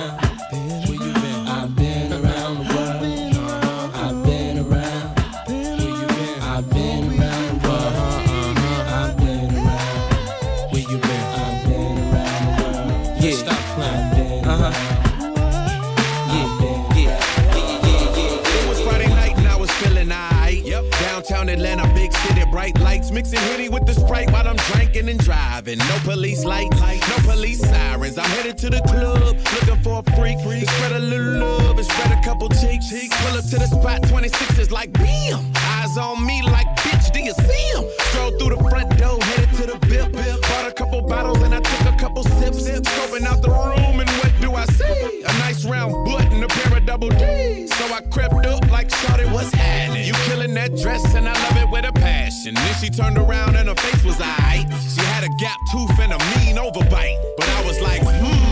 City, 22.28 22.46
bright 22.50 22.80
lights, 22.80 23.12
mixing 23.12 23.40
Henny 23.40 23.70
with 23.70 23.86
the 23.86 23.94
Sprite 23.94 24.32
while 24.32 24.48
I'm 24.48 24.56
drinking 24.74 25.10
and 25.10 25.20
driving. 25.20 25.78
No 25.78 25.98
police 26.04 26.44
lights, 26.44 26.80
no 26.80 27.18
police 27.32 27.60
sirens. 27.60 28.18
I'm 28.18 28.30
headed 28.32 28.58
to 28.60 28.70
the 28.70 28.82
club, 28.82 29.38
looking 29.54 29.84
for 29.84 30.04
a 30.06 30.16
freak. 30.16 30.38
To 30.40 30.66
spread 30.66 30.94
a 30.94 31.00
little 31.00 31.40
love 31.40 31.78
and 31.78 31.86
spread 31.86 32.12
a 32.18 32.22
couple 32.24 32.50
cheeks. 32.50 32.90
Pull 32.90 33.38
up 33.38 33.46
to 33.50 33.58
the 33.58 33.68
spot, 33.68 34.08
26 34.10 34.60
is 34.60 34.72
like 34.72 34.92
bam. 34.94 35.52
Eyes 35.56 35.98
on 35.98 36.26
me 36.26 36.42
like 36.44 36.68
bitch, 36.78 37.14
do 37.14 37.20
you 37.20 37.34
see 37.34 37.66
him? 37.74 37.86
Stroll 38.10 38.32
through 38.40 38.56
the 38.56 38.70
front 38.70 38.98
door, 38.98 39.22
headed 39.22 39.54
to 39.58 39.66
the 39.68 39.78
VIP. 39.88 40.45
Couple 40.76 41.02
bottles 41.02 41.42
and 41.42 41.56
I 41.56 41.62
took 41.62 41.94
a 41.94 41.98
couple 41.98 42.24
sips. 42.24 42.68
Scoping 42.68 43.26
out 43.26 43.42
the 43.42 43.50
room 43.50 44.02
and 44.02 44.10
what 44.10 44.34
do 44.42 44.52
I 44.56 44.66
see? 44.66 45.24
A 45.24 45.34
nice 45.40 45.64
round 45.64 45.94
butt 46.06 46.26
and 46.34 46.44
a 46.44 46.48
pair 46.48 46.78
of 46.78 46.86
double 46.86 47.10
D's. 47.10 47.74
So 47.76 47.86
I 47.86 48.02
crept 48.12 48.46
up 48.46 48.70
like 48.70 48.90
shawty, 48.90 49.32
what's 49.32 49.54
happening? 49.54 50.06
You 50.06 50.14
killing 50.26 50.54
that 50.56 50.76
dress 50.76 51.16
and 51.16 51.30
I 51.30 51.34
love 51.34 51.64
it 51.64 51.72
with 51.72 51.86
a 51.86 51.94
passion. 51.94 52.56
Then 52.56 52.76
she 52.82 52.90
turned 52.90 53.18
around 53.18 53.56
and 53.56 53.70
her 53.70 53.76
face 53.76 54.04
was 54.04 54.18
aight. 54.18 54.68
She 54.94 55.02
had 55.06 55.24
a 55.24 55.30
gap 55.40 55.60
tooth 55.72 55.98
and 55.98 56.12
a 56.12 56.20
mean 56.36 56.58
overbite. 56.58 57.24
But 57.38 57.48
I 57.48 57.66
was 57.66 57.80
like, 57.80 58.02
hmm. 58.04 58.45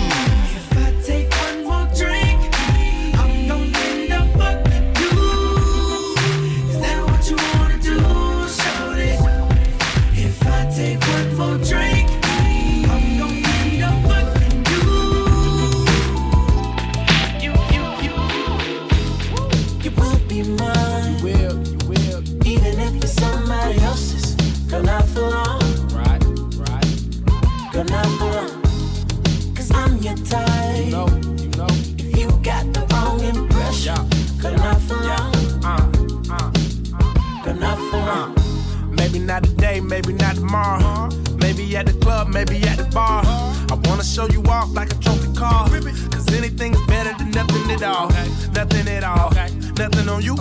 Not 40.34 40.80
tomorrow. 40.80 41.10
Maybe 41.38 41.76
at 41.76 41.86
the 41.86 41.94
club, 41.94 42.30
maybe 42.30 42.62
at 42.64 42.78
the 42.78 42.86
bar. 42.94 43.24
I 43.26 43.80
wanna 43.86 44.04
show 44.04 44.28
you 44.28 44.44
off 44.44 44.70
like 44.74 44.92
a 44.92 44.96
trophy 44.96 45.34
car. 45.36 45.68
Cause 45.70 46.34
anything's 46.34 46.82
better 46.88 47.14
than 47.18 47.32
nothing 47.32 47.72
at 47.72 47.84
all. 47.84 48.10
Nothing 48.54 48.88
at 48.88 49.04
all. 49.04 49.32
Nothing 49.78 50.10
on 50.10 50.22
you. 50.22 50.36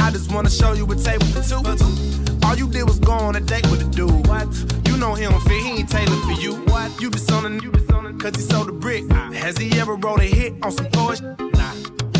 I 0.00 0.10
just 0.10 0.32
wanna 0.32 0.50
show 0.50 0.72
you 0.72 0.84
a 0.86 0.96
table 0.96 1.26
for 1.26 1.42
two. 1.42 1.62
All 2.44 2.56
you 2.56 2.68
did 2.68 2.84
was 2.84 2.98
go 2.98 3.12
on 3.12 3.36
a 3.36 3.40
date 3.40 3.66
with 3.70 3.82
a 3.82 3.90
dude. 3.90 4.26
What? 4.26 4.46
You 4.86 4.96
know 4.96 5.14
he 5.14 5.24
don't 5.24 5.40
fit, 5.42 5.62
he 5.62 5.80
ain't 5.80 5.88
tailored 5.88 6.22
for 6.24 6.40
you. 6.40 6.54
What? 6.72 7.00
You 7.00 7.10
just 7.10 7.30
on 7.32 7.60
you 7.60 7.72
just 7.72 7.92
on 7.92 8.18
cause 8.18 8.36
he 8.36 8.42
sold 8.42 8.68
a 8.68 8.72
brick. 8.72 9.10
Has 9.12 9.56
he 9.56 9.78
ever 9.78 9.96
wrote 9.96 10.20
a 10.20 10.24
hit 10.24 10.54
on 10.62 10.72
some 10.72 10.86
poetry? 10.86 11.28
Nah. 11.38 11.74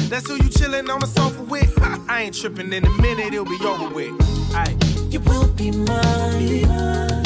That's 0.09 0.27
who 0.27 0.35
you 0.37 0.49
chillin' 0.49 0.89
on 0.89 1.01
the 1.01 1.07
sofa 1.07 1.43
with. 1.43 1.73
I 1.83 2.23
ain't 2.23 2.35
trippin' 2.35 2.73
in 2.73 2.85
a 2.85 2.91
minute, 3.03 3.35
it'll 3.35 3.45
be 3.45 3.59
over 3.65 3.95
with. 3.95 4.13
Aight. 4.53 4.98
You 5.11 5.21
will 5.21 5.49
be 5.57 5.71
mine. 5.71 7.25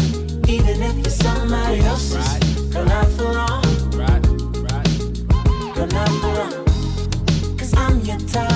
Even 0.48 0.82
if 0.82 0.98
it's 0.98 1.16
somebody 1.16 1.80
else's. 1.80 2.38
Girl, 2.72 2.84
not 2.84 3.08
for 3.08 3.24
long. 3.24 3.62
Right, 3.90 4.22
right. 4.70 5.74
Girl, 5.74 5.88
not 5.88 6.08
for 6.20 6.32
long. 6.38 6.64
Cause 7.58 7.74
I'm 7.76 8.00
your 8.02 8.18
type, 8.20 8.51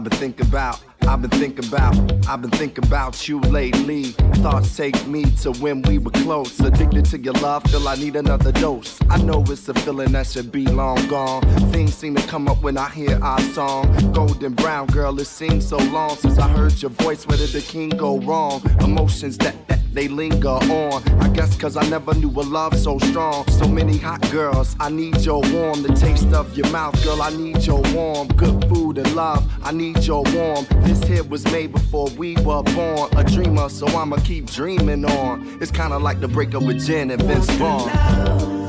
I've 0.00 0.08
been 0.08 0.18
thinking 0.18 0.46
about, 0.46 0.82
I've 1.02 1.20
been 1.20 1.30
thinking 1.30 1.68
about, 1.68 1.94
I've 2.26 2.40
been 2.40 2.50
thinking 2.52 2.86
about 2.86 3.28
you 3.28 3.38
lately. 3.38 4.04
Thoughts 4.40 4.74
take 4.74 5.06
me 5.06 5.24
to 5.42 5.52
when 5.60 5.82
we 5.82 5.98
were 5.98 6.10
close. 6.10 6.58
Addicted 6.58 7.04
to 7.04 7.18
your 7.18 7.34
love, 7.34 7.64
feel 7.64 7.86
I 7.86 7.96
need 7.96 8.16
another 8.16 8.50
dose. 8.50 8.98
I 9.10 9.20
know 9.20 9.44
it's 9.46 9.68
a 9.68 9.74
feeling 9.74 10.12
that 10.12 10.26
should 10.26 10.50
be 10.50 10.64
long 10.64 11.06
gone. 11.08 11.42
Things 11.70 11.94
seem 11.94 12.14
to 12.14 12.26
come 12.28 12.48
up 12.48 12.62
when 12.62 12.78
I 12.78 12.88
hear 12.88 13.22
our 13.22 13.42
song. 13.52 13.94
Golden 14.14 14.54
brown 14.54 14.86
girl, 14.86 15.20
it 15.20 15.26
seems 15.26 15.68
so 15.68 15.76
long 15.76 16.16
since 16.16 16.38
I 16.38 16.48
heard 16.48 16.80
your 16.80 16.92
voice. 16.92 17.26
Where 17.26 17.36
did 17.36 17.50
the 17.50 17.60
king 17.60 17.90
go 17.90 18.20
wrong? 18.20 18.62
Emotions 18.80 19.36
that, 19.36 19.68
that 19.68 19.79
they 19.92 20.08
linger 20.08 20.48
on. 20.48 21.02
I 21.20 21.28
guess 21.28 21.56
cause 21.56 21.76
I 21.76 21.88
never 21.88 22.14
knew 22.14 22.30
a 22.30 22.42
love 22.42 22.78
so 22.78 22.98
strong. 22.98 23.46
So 23.48 23.68
many 23.68 23.98
hot 23.98 24.20
girls, 24.30 24.76
I 24.78 24.88
need 24.90 25.18
your 25.18 25.40
warm. 25.52 25.82
The 25.82 25.94
taste 25.94 26.32
of 26.32 26.56
your 26.56 26.68
mouth, 26.70 27.02
girl, 27.04 27.22
I 27.22 27.30
need 27.30 27.64
your 27.66 27.82
warm. 27.92 28.28
Good 28.28 28.68
food 28.68 28.98
and 28.98 29.14
love, 29.14 29.46
I 29.62 29.72
need 29.72 30.04
your 30.04 30.22
warm. 30.34 30.66
This 30.82 31.02
hit 31.04 31.28
was 31.28 31.44
made 31.52 31.72
before 31.72 32.08
we 32.10 32.36
were 32.36 32.62
born. 32.62 33.10
A 33.16 33.24
dreamer, 33.24 33.68
so 33.68 33.86
I'ma 33.88 34.16
keep 34.24 34.46
dreaming 34.46 35.04
on. 35.04 35.58
It's 35.60 35.70
kinda 35.70 35.98
like 35.98 36.20
the 36.20 36.28
breakup 36.28 36.62
with 36.62 36.84
Jen 36.86 37.10
and 37.10 37.22
Vince 37.22 37.50
Vaughn. 37.52 38.59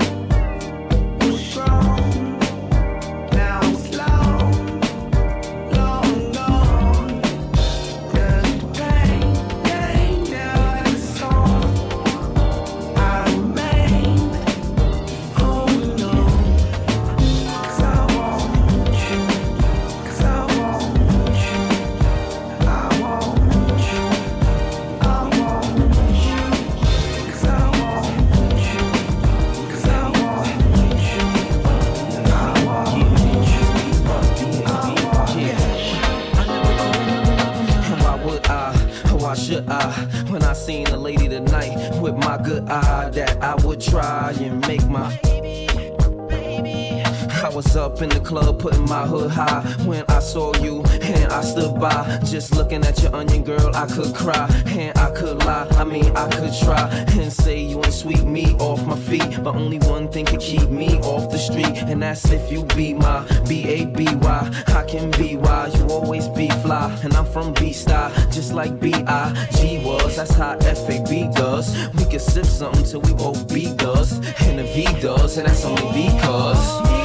In 48.02 48.10
the 48.10 48.20
club 48.20 48.60
putting 48.60 48.90
my 48.90 49.06
hood 49.06 49.30
high 49.30 49.62
when 49.86 50.04
I 50.08 50.18
saw 50.20 50.56
you 50.56 50.82
and 50.82 51.32
I 51.32 51.42
stood 51.42 51.80
by 51.80 52.20
just 52.26 52.52
looking 52.56 52.84
at 52.84 53.00
your 53.04 53.16
onion 53.16 53.44
girl. 53.44 53.70
I 53.76 53.86
could 53.86 54.16
cry 54.16 54.50
and 54.66 54.98
I 54.98 55.12
could 55.12 55.38
lie. 55.46 55.68
I 55.78 55.84
mean, 55.84 56.10
I 56.18 56.28
could 56.30 56.52
try 56.52 56.90
and 56.90 57.32
say 57.32 57.60
you 57.60 57.78
ain't 57.78 57.94
sweep 57.94 58.24
me 58.24 58.56
off 58.56 58.84
my 58.88 58.98
feet, 58.98 59.44
but 59.44 59.54
only 59.54 59.78
one 59.78 60.12
thing 60.12 60.26
could 60.26 60.40
keep 60.40 60.68
me 60.70 60.98
off 61.02 61.30
the 61.30 61.38
street, 61.38 61.78
and 61.90 62.02
that's 62.02 62.28
if 62.32 62.52
you 62.52 62.64
be 62.76 62.96
my 62.96 63.24
B 63.48 63.68
A 63.68 63.86
B 63.86 64.08
Y. 64.16 64.64
I 64.70 64.84
can 64.84 65.12
be 65.12 65.36
why 65.36 65.68
you 65.68 65.86
always 65.86 66.28
be 66.30 66.50
fly, 66.64 66.90
and 67.04 67.14
I'm 67.14 67.26
from 67.26 67.54
Bed-Stuy, 67.54 68.34
just 68.34 68.52
like 68.52 68.80
B 68.80 68.96
I 68.96 69.48
G 69.58 69.86
was. 69.86 70.16
That's 70.16 70.34
how 70.34 70.58
F 70.62 70.90
A 70.90 71.04
B 71.08 71.30
does. 71.36 71.78
We 71.94 72.06
can 72.06 72.20
sip 72.20 72.46
something 72.46 72.84
till 72.84 73.02
we 73.02 73.14
both 73.14 73.48
be 73.54 73.76
does, 73.76 74.14
and 74.42 74.58
the 74.58 74.64
V 74.74 74.86
does, 75.02 75.38
and 75.38 75.48
that's 75.48 75.64
only 75.66 75.86
because. 76.02 77.01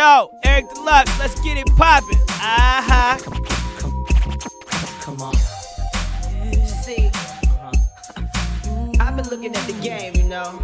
Yo, 0.00 0.30
Eric 0.44 0.64
D-Lux, 0.74 1.18
let's 1.18 1.38
get 1.42 1.58
it 1.58 1.66
poppin'. 1.76 2.16
Uh 2.30 2.80
huh. 2.88 3.18
Come 5.02 5.20
on. 5.20 5.34
See, 6.64 7.10
I've 8.98 9.14
been 9.14 9.28
looking 9.28 9.54
at 9.54 9.66
the 9.66 9.76
game, 9.82 10.14
you 10.16 10.22
know, 10.22 10.58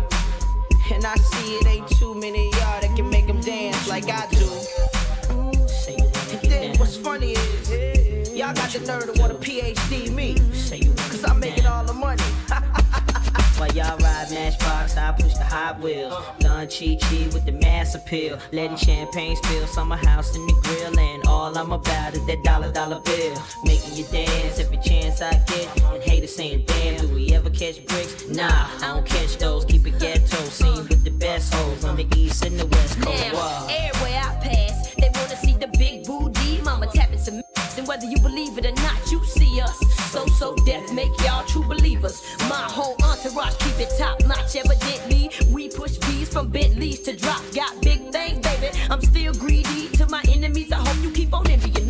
and 0.90 1.04
I 1.04 1.16
see 1.16 1.56
it 1.56 1.66
ain't 1.66 1.86
too 1.86 2.14
many 2.14 2.48
of 2.48 2.54
y'all 2.54 2.80
that 2.80 2.96
can 2.96 3.10
make 3.10 3.26
them 3.26 3.42
dance 3.42 3.86
like 3.86 4.08
I 4.08 4.26
do. 4.30 4.48
And 5.86 6.50
then 6.50 6.78
what's 6.78 6.96
funny 6.96 7.32
is, 7.32 8.32
y'all 8.32 8.54
got 8.54 8.70
the 8.70 8.80
nerve 8.86 9.14
to 9.14 9.20
want 9.20 9.32
a 9.32 9.36
PhD 9.36 10.10
me, 10.14 10.36
cause 10.36 10.72
I'm 10.72 10.95
While 13.58 13.72
y'all 13.72 13.96
ride 13.98 14.30
Matchbox, 14.30 14.98
I 14.98 15.12
push 15.12 15.32
the 15.32 15.44
Hot 15.44 15.80
Wheels. 15.80 16.12
Done 16.40 16.68
Chi 16.68 16.98
Chi 17.00 17.24
with 17.32 17.46
the 17.46 17.52
mass 17.52 17.94
appeal. 17.94 18.38
Letting 18.52 18.76
champagne 18.76 19.34
spill, 19.36 19.66
summer 19.66 19.96
house 19.96 20.36
in 20.36 20.46
the 20.46 20.52
grill. 20.62 20.98
And 20.98 21.26
all 21.26 21.56
I'm 21.56 21.72
about 21.72 22.14
is 22.14 22.26
that 22.26 22.44
dollar 22.44 22.70
dollar 22.70 23.00
bill. 23.00 23.34
Making 23.64 23.94
you 23.94 24.04
dance 24.12 24.58
every 24.58 24.76
chance 24.78 25.22
I 25.22 25.32
get. 25.46 25.82
And 25.82 26.02
haters 26.02 26.36
saying, 26.36 26.64
damn, 26.66 27.00
do 27.00 27.08
we 27.14 27.32
ever 27.32 27.48
catch 27.48 27.84
bricks? 27.86 28.28
Nah, 28.28 28.68
I 28.82 28.88
don't 28.88 29.06
catch 29.06 29.38
those. 29.38 29.64
Keep 29.64 29.86
it 29.86 30.00
ghetto. 30.00 30.36
Seen 30.50 30.86
with 30.88 31.02
the 31.02 31.10
best 31.12 31.54
hoes 31.54 31.82
on 31.86 31.96
the 31.96 32.06
east 32.14 32.44
and 32.44 32.60
the 32.60 32.66
west 32.66 33.00
coast. 33.00 33.32
Now, 33.32 33.66
everywhere 33.70 34.20
I 34.22 34.34
pass, 34.42 34.94
they 34.96 35.10
wanna 35.14 35.36
see 35.36 35.56
the 35.56 35.68
big 35.78 36.04
booty 36.04 36.35
Whether 37.86 38.06
you 38.06 38.18
believe 38.18 38.58
it 38.58 38.66
or 38.66 38.72
not, 38.82 39.12
you 39.12 39.24
see 39.24 39.60
us. 39.60 39.78
So 40.10 40.26
So 40.26 40.56
Def, 40.64 40.92
make 40.92 41.12
y'all 41.22 41.44
true 41.46 41.62
believers. 41.62 42.22
My 42.48 42.66
whole 42.76 42.96
entourage 43.04 43.56
keep 43.58 43.78
it 43.78 43.92
top 43.96 44.20
notch. 44.26 44.56
Evidently, 44.56 45.30
we 45.52 45.68
push 45.68 45.96
B's 45.98 46.28
from 46.28 46.48
Bentleys 46.48 47.00
to 47.02 47.14
drop. 47.14 47.42
Got 47.54 47.80
big 47.82 48.10
things, 48.10 48.40
baby. 48.46 48.76
I'm 48.90 49.00
still 49.00 49.32
greedy. 49.34 49.88
To 49.98 50.06
my 50.08 50.22
enemies, 50.28 50.72
I 50.72 50.76
hope 50.76 51.02
you 51.02 51.10
keep 51.10 51.32
on 51.32 51.48
envying 51.48 51.85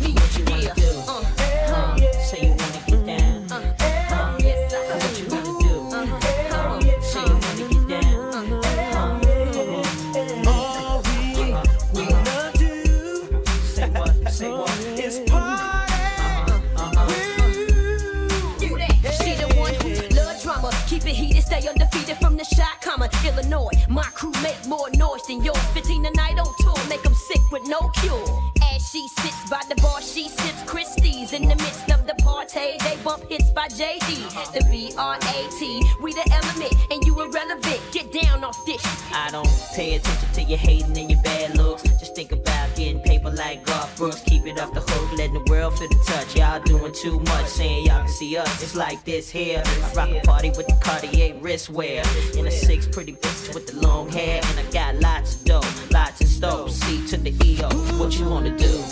my 23.97 24.09
crew 24.13 24.31
make 24.43 24.63
more 24.67 24.89
noise 24.91 25.25
than 25.25 25.43
yours. 25.43 25.65
15 25.73 26.05
a 26.05 26.11
night 26.11 26.37
on 26.37 26.53
tour, 26.59 26.77
make 26.87 27.01
them 27.01 27.15
sick 27.15 27.41
with 27.51 27.67
no 27.67 27.79
cure. 28.01 28.27
As 28.61 28.87
she 28.91 29.07
sits 29.07 29.49
by 29.49 29.61
the 29.67 29.75
bar, 29.81 30.01
she 30.01 30.29
sips 30.29 30.61
Christie's. 30.71 31.33
In 31.33 31.41
the 31.49 31.55
midst 31.55 31.89
of 31.89 32.05
the 32.05 32.13
party, 32.23 32.77
they 32.85 32.95
bump 33.03 33.27
hits 33.27 33.49
by 33.49 33.67
JD. 33.67 34.53
The 34.53 34.63
B 34.69 34.93
R 34.97 35.15
A 35.15 35.37
T, 35.57 35.83
we 35.99 36.13
the 36.13 36.25
element, 36.31 36.73
and 36.91 37.03
you 37.05 37.13
irrelevant. 37.19 37.81
Get 37.91 38.11
down 38.11 38.43
off 38.43 38.63
this. 38.67 38.83
I 39.11 39.29
don't 39.31 39.49
pay 39.73 39.95
attention 39.95 40.29
to 40.33 40.43
your 40.43 40.59
hating 40.59 40.95
and 40.95 41.09
your 41.09 41.21
bad 41.23 41.57
looks. 41.57 41.81
Just 41.97 42.15
think 42.15 42.31
about 42.31 42.75
getting 42.75 43.01
paper 43.01 43.31
like 43.31 43.65
Garth 43.65 43.97
Brooks. 43.97 44.21
Keep 44.21 44.45
it 44.45 44.59
off 44.59 44.73
the 44.75 44.81
hook, 44.81 45.17
letting 45.17 45.33
the 45.33 45.51
world 45.51 45.77
feel 45.79 45.89
the 45.89 46.01
touch. 46.05 46.35
Y'all 46.35 46.59
too 47.01 47.19
much, 47.19 47.45
saying 47.47 47.85
y'all 47.85 47.99
can 47.99 48.07
see 48.07 48.37
us. 48.37 48.63
It's 48.63 48.75
like 48.75 49.03
this 49.05 49.29
here. 49.29 49.61
I 49.65 49.93
rock 49.93 50.09
a 50.09 50.19
party 50.21 50.49
with 50.49 50.67
the 50.67 50.77
Cartier 50.81 51.35
wristwear. 51.35 52.03
In 52.35 52.47
a 52.47 52.51
six 52.51 52.87
pretty 52.87 53.13
bitches 53.13 53.53
with 53.53 53.67
the 53.67 53.87
long 53.87 54.09
hair. 54.09 54.41
And 54.43 54.59
I 54.59 54.71
got 54.71 54.95
lots 54.95 55.35
of 55.35 55.45
dough, 55.45 55.61
lots 55.91 56.21
of 56.21 56.27
stove. 56.27 56.71
C 56.71 57.05
to 57.07 57.17
the 57.17 57.33
EO. 57.45 57.69
What 57.99 58.17
you 58.17 58.27
wanna 58.27 58.57
do? 58.57 58.83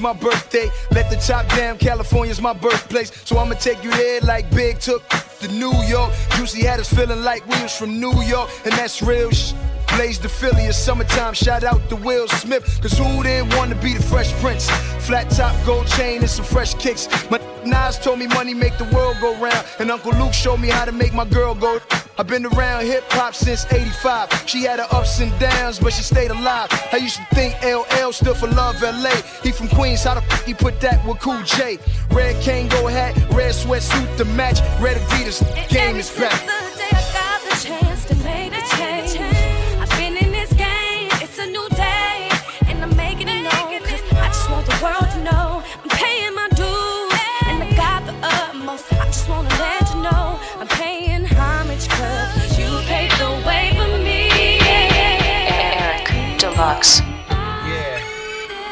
My 0.00 0.12
birthday. 0.12 0.70
Let 0.90 1.10
the 1.10 1.16
top 1.16 1.48
down, 1.56 1.78
California's 1.78 2.40
my 2.40 2.52
birthplace. 2.52 3.12
So 3.24 3.38
I'ma 3.38 3.54
take 3.54 3.82
you 3.82 3.90
there 3.92 4.20
like 4.20 4.50
Big 4.50 4.80
took 4.80 5.08
to 5.40 5.48
New 5.48 5.74
York. 5.84 6.12
Juicy 6.36 6.62
had 6.64 6.80
us 6.80 6.92
feeling 6.92 7.22
like 7.22 7.46
we 7.46 7.60
was 7.62 7.76
from 7.76 8.00
New 8.00 8.20
York, 8.22 8.50
and 8.64 8.72
that's 8.74 9.02
real 9.02 9.30
sh- 9.30 9.52
Blaze 9.96 10.18
the 10.18 10.28
Philly, 10.28 10.64
it's 10.64 10.76
summertime. 10.76 11.34
Shout 11.34 11.64
out 11.64 11.88
to 11.88 11.96
Will 11.96 12.28
Smith, 12.28 12.62
cause 12.82 12.96
who 12.96 13.22
didn't 13.22 13.54
want 13.56 13.70
to 13.70 13.76
be 13.76 13.94
the 13.94 14.02
Fresh 14.02 14.32
Prince? 14.34 14.68
Flat 15.06 15.30
top, 15.30 15.54
gold 15.64 15.86
chain, 15.86 16.20
and 16.20 16.30
some 16.30 16.44
fresh 16.44 16.74
kicks. 16.74 17.08
My 17.30 17.40
Nas 17.64 17.98
told 17.98 18.18
me 18.18 18.26
money 18.26 18.54
make 18.54 18.76
the 18.78 18.84
world 18.94 19.16
go 19.20 19.34
round, 19.40 19.66
and 19.78 19.90
Uncle 19.90 20.12
Luke 20.12 20.34
showed 20.34 20.58
me 20.60 20.68
how 20.68 20.84
to 20.84 20.92
make 20.92 21.14
my 21.14 21.24
girl 21.24 21.54
go. 21.54 21.80
I've 22.18 22.26
been 22.26 22.46
around 22.46 22.84
hip 22.84 23.04
hop 23.10 23.32
since 23.32 23.64
85. 23.72 24.42
She 24.44 24.64
had 24.64 24.80
her 24.80 24.88
ups 24.90 25.20
and 25.20 25.30
downs, 25.38 25.78
but 25.78 25.92
she 25.92 26.02
stayed 26.02 26.32
alive. 26.32 26.68
I 26.92 26.96
used 26.96 27.16
to 27.16 27.24
think 27.32 27.54
LL 27.62 28.10
stood 28.10 28.36
for 28.36 28.48
Love 28.48 28.82
LA. 28.82 29.14
He 29.44 29.52
from 29.52 29.68
Queens, 29.68 30.02
how 30.02 30.14
the 30.14 30.22
f 30.22 30.44
he 30.44 30.52
put 30.52 30.80
that 30.80 31.06
with 31.06 31.20
Cool 31.20 31.40
J? 31.44 31.78
Red 32.10 32.34
Kangol 32.42 32.90
hat, 32.90 33.14
red 33.30 33.54
sweatsuit 33.54 34.16
to 34.16 34.24
match, 34.24 34.58
red 34.80 34.96
Adidas, 34.96 35.38
game 35.68 35.94
is 35.96 36.10
back. 36.10 36.67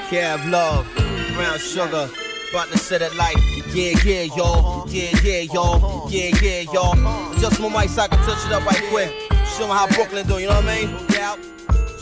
Cav 0.08 0.48
Love, 0.50 0.86
Brown 1.34 1.58
Sugar. 1.58 2.08
About 2.50 2.68
to 2.68 2.78
set 2.78 3.02
it 3.02 3.14
like, 3.16 3.36
yeah, 3.74 3.92
yeah, 4.04 4.22
y'all. 4.22 4.88
Yeah, 4.88 5.10
yeah, 5.22 5.40
y'all. 5.40 6.08
Yeah, 6.08 6.30
yeah, 6.40 6.60
y'all. 6.72 6.94
Just 7.38 7.58
my 7.60 7.68
mic 7.68 7.90
so 7.90 8.02
I 8.02 8.08
can 8.08 8.18
touch 8.20 8.46
it 8.46 8.52
up 8.52 8.64
right 8.64 8.82
quick. 8.88 9.10
Show 9.56 9.64
'em 9.64 9.70
how 9.70 9.88
Brooklyn 9.88 10.26
do, 10.28 10.38
you 10.38 10.46
know 10.46 10.54
what 10.54 10.64
I 10.64 10.84
mean? 10.84 10.96
Yeah. 11.10 11.34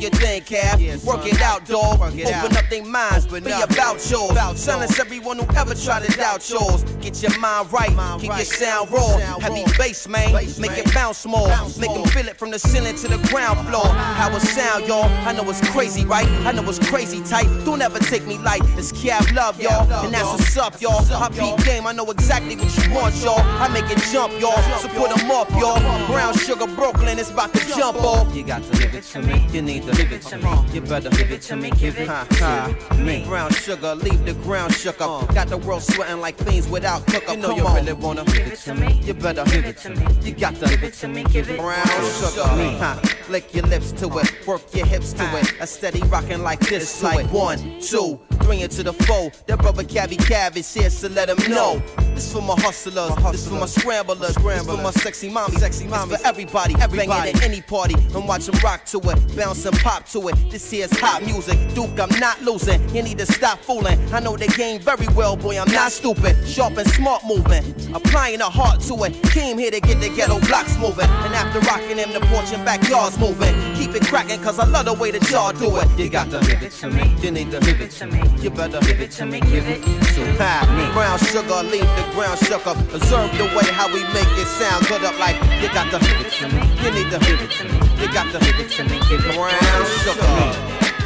your 0.00 0.10
thing, 0.10 0.42
Cav. 0.42 1.04
Work 1.04 1.26
it 1.26 1.40
out, 1.40 1.66
dog. 1.66 2.00
Open 2.00 2.56
up 2.56 2.68
their 2.70 2.84
minds. 2.84 3.26
But 3.26 3.44
be 3.44 3.50
about 3.52 4.10
yours. 4.10 4.60
Silence 4.60 4.98
everyone 4.98 5.38
who 5.38 5.46
ever 5.56 5.74
tried 5.74 6.04
to 6.04 6.16
doubt 6.16 6.48
yours. 6.48 6.84
Get 7.00 7.22
your 7.22 7.38
mind 7.38 7.72
right. 7.72 7.90
Keep 8.20 8.30
your 8.30 8.38
sound 8.44 8.90
raw. 8.90 9.16
Heavy 9.38 9.64
bass, 9.78 10.08
man. 10.08 10.32
Make 10.32 10.78
it 10.78 10.92
bounce 10.94 11.26
more. 11.26 11.48
Make 11.78 11.92
them 11.94 12.04
feel 12.04 12.28
it 12.28 12.38
from 12.38 12.50
the 12.50 12.58
ceiling 12.58 12.96
to 12.96 13.08
the 13.08 13.18
ground 13.28 13.66
floor. 13.68 13.86
How 13.86 14.34
it 14.34 14.40
sound, 14.40 14.86
y'all. 14.86 15.04
I 15.26 15.32
know 15.32 15.48
it's 15.48 15.60
crazy, 15.70 16.04
right? 16.04 16.26
I 16.46 16.52
know 16.52 16.68
it's 16.68 16.78
crazy 16.78 17.22
tight. 17.22 17.48
Don't 17.64 17.82
ever 17.82 17.98
take 17.98 18.26
me 18.26 18.38
light. 18.38 18.62
It's 18.76 18.92
Cav 18.92 19.34
Love, 19.34 19.60
y'all. 19.60 19.90
And 20.04 20.12
that's 20.12 20.24
what's 20.24 20.56
up, 20.56 20.80
y'all. 20.80 21.04
I 21.12 21.28
beat 21.28 21.64
game. 21.64 21.86
I 21.86 21.92
know 21.92 22.10
exactly 22.10 22.56
what 22.56 22.76
you 22.78 22.94
want, 22.94 23.14
y'all. 23.22 23.40
I 23.40 23.68
make 23.68 23.90
it 23.90 23.98
jump, 24.12 24.32
y'all. 24.40 24.60
So 24.80 24.88
put 24.88 25.10
'em 25.18 25.30
up, 25.30 25.50
y'all. 25.52 25.80
Brown 26.06 26.34
Sugar 26.34 26.66
Brooklyn 26.66 27.18
is 27.18 27.30
about 27.30 27.52
to 27.54 27.60
jump 27.76 28.02
off. 28.02 28.34
You 28.34 28.42
got 28.42 28.62
to 28.62 28.78
give 28.78 28.94
it 28.94 29.04
to 29.04 29.22
me. 29.22 29.46
You 29.52 29.62
need 29.62 29.79
to 29.82 29.92
give 29.96 30.12
it 30.12 30.22
to 30.22 30.38
me. 30.38 30.74
You 30.74 30.80
better 30.80 31.10
give 31.10 31.30
it 31.30 31.42
to 31.42 31.56
me. 31.56 31.70
Give 31.70 31.96
it 31.98 32.06
to 32.06 32.96
me. 32.98 33.24
Brown 33.24 33.52
Sugar, 33.52 33.94
leave 33.94 34.24
the 34.24 34.34
ground 34.42 34.74
shook 34.74 35.00
up. 35.00 35.24
Uh. 35.24 35.32
Got 35.32 35.48
the 35.48 35.58
world 35.58 35.82
sweating 35.82 36.20
like 36.20 36.36
fiends 36.38 36.68
without 36.68 37.06
cook 37.06 37.28
up. 37.28 37.36
You 37.36 37.42
know 37.42 37.56
you 37.56 37.66
really 37.68 37.92
wanna 37.92 38.24
give 38.24 38.46
it 38.46 38.58
to 38.60 38.74
me. 38.74 39.00
You 39.02 39.14
better 39.14 39.44
give 39.44 39.64
it 39.64 39.76
to 39.78 39.90
me. 39.90 40.06
You 40.22 40.32
got 40.32 40.54
to 40.56 40.68
give 40.68 40.82
it 40.82 40.94
to 40.94 41.08
me. 41.08 41.24
Give 41.24 41.48
it 41.50 41.58
Brown 41.58 41.86
Sugar. 41.86 43.00
Lick 43.28 43.54
your 43.54 43.66
lips 43.66 43.92
to 43.92 44.06
it. 44.18 44.26
Uh. 44.26 44.44
Work 44.46 44.74
your 44.74 44.86
hips 44.86 45.12
to 45.14 45.38
it. 45.38 45.52
A 45.60 45.66
steady 45.66 46.00
rocking 46.02 46.42
like 46.42 46.60
this 46.60 47.00
to 47.00 47.18
it. 47.18 47.26
One, 47.30 47.80
two, 47.80 48.18
three 48.42 48.62
into 48.62 48.82
the 48.82 48.92
four. 48.92 49.30
That 49.46 49.58
brother 49.60 49.84
Cavi 49.84 50.16
Cav 50.16 50.56
is 50.56 50.72
here, 50.72 50.90
so 50.90 51.08
let 51.08 51.28
him 51.28 51.50
know. 51.50 51.82
This 52.14 52.32
for 52.32 52.42
my 52.42 52.54
hustlers. 52.60 53.14
This 53.32 53.48
for 53.48 53.54
my 53.54 53.66
scramblers. 53.66 54.34
This 54.34 54.64
for 54.66 54.76
my 54.76 54.90
sexy 54.90 55.28
mommy. 55.28 55.56
Sexy 55.56 55.86
mommy. 55.86 56.16
For 56.16 56.26
everybody. 56.26 56.74
Everybody. 56.80 57.30
at 57.30 57.42
any 57.42 57.60
party 57.60 57.94
and 57.94 58.26
watch 58.26 58.46
them 58.46 58.58
rock 58.62 58.84
to 58.86 58.98
it. 58.98 59.36
Bounce 59.36 59.62
and 59.70 59.80
pop 59.80 60.06
to 60.08 60.28
it. 60.28 60.50
This 60.50 60.70
here's 60.70 60.90
hot 60.98 61.22
music. 61.22 61.58
Duke, 61.74 61.98
I'm 61.98 62.18
not 62.18 62.40
losing. 62.42 62.80
You 62.94 63.02
need 63.02 63.18
to 63.18 63.26
stop 63.26 63.58
fooling. 63.60 63.98
I 64.12 64.20
know 64.20 64.36
the 64.36 64.46
game 64.48 64.80
very 64.80 65.06
well, 65.14 65.36
boy. 65.36 65.58
I'm 65.58 65.70
not 65.70 65.92
stupid. 65.92 66.36
Sharp 66.46 66.76
and 66.76 66.88
smart 66.90 67.24
moving. 67.24 67.64
Applying 67.94 68.40
a 68.40 68.50
heart 68.50 68.80
to 68.82 68.94
it. 69.04 69.22
Came 69.30 69.58
here 69.58 69.70
to 69.70 69.80
get 69.80 70.00
the 70.00 70.08
ghetto 70.08 70.40
blocks 70.46 70.76
moving. 70.78 71.08
And 71.24 71.34
after 71.34 71.60
rocking 71.60 71.96
them, 71.96 72.12
the 72.12 72.20
porch 72.20 72.52
and 72.52 72.64
backyards 72.64 73.18
moving. 73.18 73.54
Keep 73.90 74.02
it 74.02 74.08
cracking, 74.08 74.40
cause 74.40 74.60
I 74.60 74.66
love 74.66 74.84
the 74.84 74.94
way 74.94 75.10
that 75.10 75.28
y'all 75.32 75.50
do 75.50 75.66
it. 75.78 75.98
You 75.98 76.08
got 76.08 76.30
to 76.30 76.38
give 76.46 76.62
it 76.62 76.70
to 76.78 76.88
me. 76.88 77.12
You 77.18 77.32
need 77.32 77.50
to 77.50 77.58
give 77.58 77.80
it 77.80 77.90
to 77.98 78.06
me. 78.06 78.22
You 78.38 78.48
better 78.48 78.78
give 78.86 79.00
it 79.00 79.10
to 79.18 79.26
me. 79.26 79.40
Give 79.40 79.66
it 79.66 79.82
to 79.82 80.20
me. 80.22 80.92
Brown 80.94 81.18
sugar, 81.18 81.58
leave 81.66 81.90
the 81.98 82.06
ground 82.14 82.38
shook 82.38 82.68
up. 82.68 82.78
Observe 82.94 83.34
the 83.36 83.50
way 83.50 83.66
how 83.74 83.88
we 83.88 84.04
make 84.14 84.30
it 84.38 84.46
sound 84.46 84.86
good 84.86 85.02
up 85.02 85.18
like 85.18 85.34
you 85.60 85.66
got 85.74 85.90
to 85.90 85.98
give 86.06 86.20
it 86.22 86.30
to 86.38 86.46
me. 86.54 86.62
You 86.86 86.90
need 86.94 87.10
to 87.10 87.18
give 87.18 87.42
it 87.42 87.50
to 87.50 87.64
me. 87.66 87.74
You 87.98 88.06
got 88.14 88.30
to 88.30 88.38
give 88.38 88.60
it 88.60 88.70
to 88.78 88.84
me. 88.84 88.94
Give 89.10 89.26
it 89.26 89.34
brown 89.34 89.58
sugar. 90.06 90.22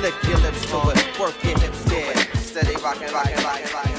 Lick 0.03 0.15
your 0.29 0.37
lips 0.45 0.61
to 0.69 0.77
it. 0.93 1.19
Work 1.19 1.43
your 1.43 1.59
hips, 1.61 1.91
yeah. 1.91 2.37
Steady 2.37 2.77
rockin', 2.85 3.11
rockin', 3.15 3.43
rockin', 3.43 3.73
rockin'. 3.73 3.94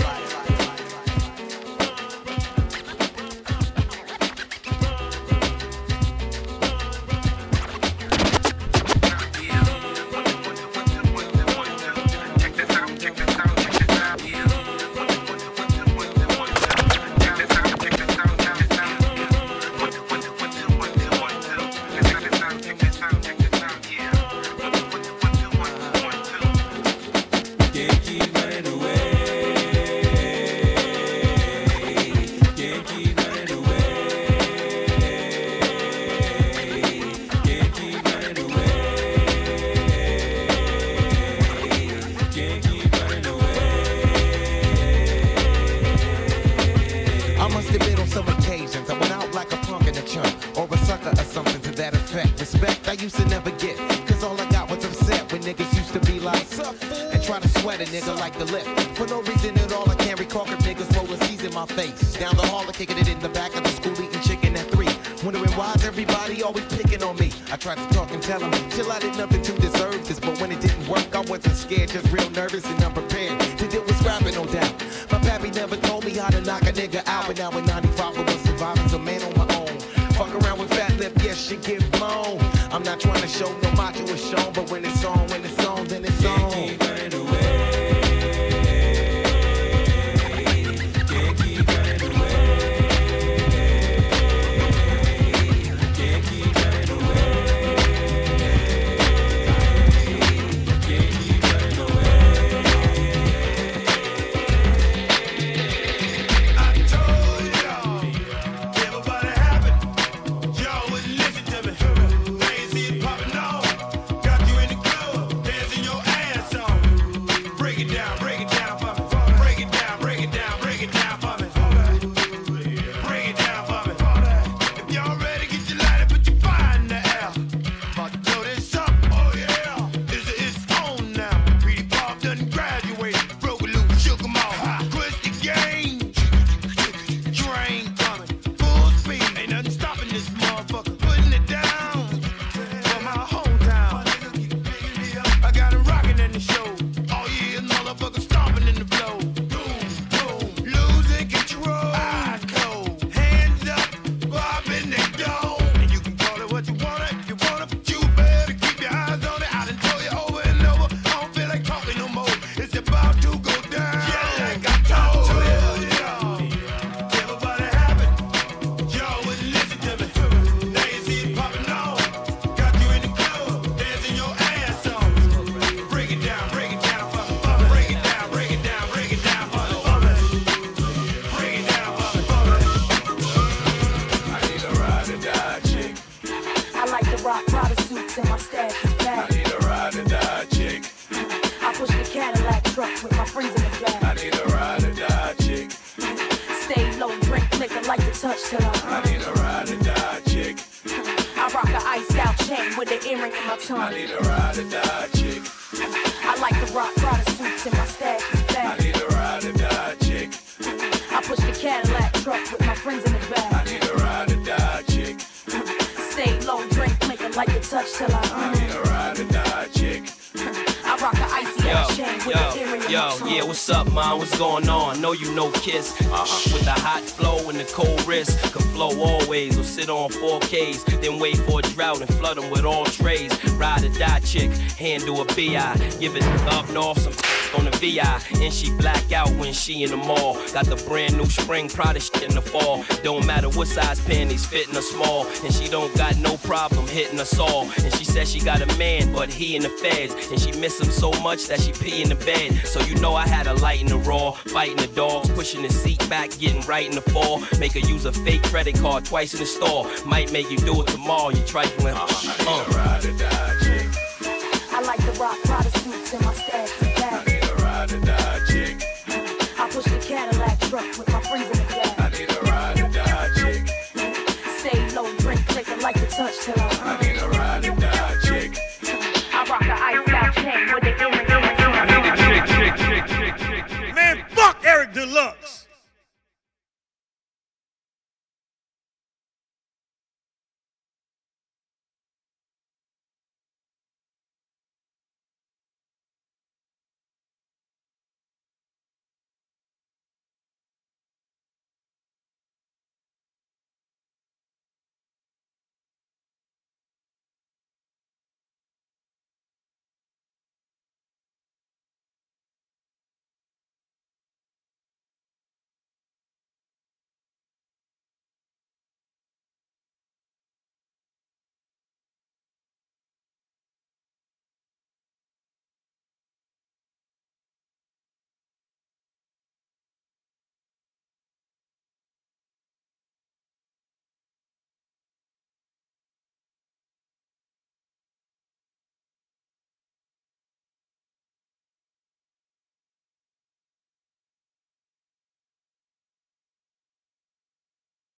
A 235.22 235.26
BI. 235.26 235.98
Give 236.00 236.16
it 236.16 236.24
up 236.48 236.70
north 236.72 237.00
some 237.02 237.14
on 237.58 237.66
the 237.66 237.72
VI. 237.72 238.22
And 238.42 238.54
she 238.54 238.72
black 238.78 239.12
out 239.12 239.30
when 239.36 239.54
she 239.54 239.84
in 239.84 239.92
the 239.92 239.98
mall. 239.98 240.36
Got 240.54 240.66
the 240.66 240.82
brand 240.88 241.18
new 241.18 241.26
spring 241.26 241.70
Prada 241.70 242.00
shit 242.00 242.24
in 242.24 242.36
the 242.36 242.42
fall. 242.42 242.84
Don't 243.04 243.26
matter 243.26 243.50
what 243.50 243.68
size 243.68 244.00
panties 244.02 244.46
fitting 244.46 244.76
her 244.76 244.82
small. 244.82 245.28
And 245.44 245.54
she 245.54 245.68
don't 245.68 245.96
got 245.98 246.18
no 246.18 246.38
problem 246.38 246.88
hitting 246.88 247.20
us 247.20 247.38
all. 247.40 247.64
And 247.84 247.94
she 247.96 248.06
says 248.06 248.32
she 248.32 248.40
got 248.40 248.62
a 248.62 248.78
man, 248.78 249.12
but 249.14 249.32
he 249.32 249.56
in 249.56 249.64
the 249.64 249.70
feds. 249.70 250.14
And 250.32 250.40
she 250.40 250.52
miss 250.60 250.80
him 250.80 250.92
so 250.92 251.12
much 251.22 251.48
that 251.48 251.62
she 251.62 251.72
pee 251.72 252.02
in 252.02 252.10
the 252.10 252.16
bed. 252.16 252.54
So 252.66 252.82
you 252.82 252.96
know 252.96 253.16
I 253.16 253.28
had 253.28 253.48
a 253.48 253.54
light 253.54 253.82
in 253.82 253.88
the 253.88 253.98
raw, 253.98 254.32
fighting 254.32 254.78
the 254.78 254.88
dogs, 254.88 255.30
pushing 255.32 255.62
the 255.62 255.70
seat 255.70 256.08
back, 256.10 256.38
getting 256.38 256.62
right 256.62 256.88
in 256.88 256.96
the 256.96 257.02
fall. 257.02 257.42
Make 257.60 257.74
her 257.74 257.80
use 257.80 258.06
a 258.06 258.12
fake 258.12 258.44
credit 258.44 258.76
card 258.76 259.06
twice 259.06 259.34
in 259.34 259.40
the 259.40 259.46
store. 259.46 259.90
Might 260.06 260.32
make 260.32 260.50
you 260.50 260.58
do 260.58 260.82
it 260.82 260.88
tomorrow, 260.88 261.30
you 261.30 261.44
trifling. 261.46 261.96
Uh. 261.96 262.85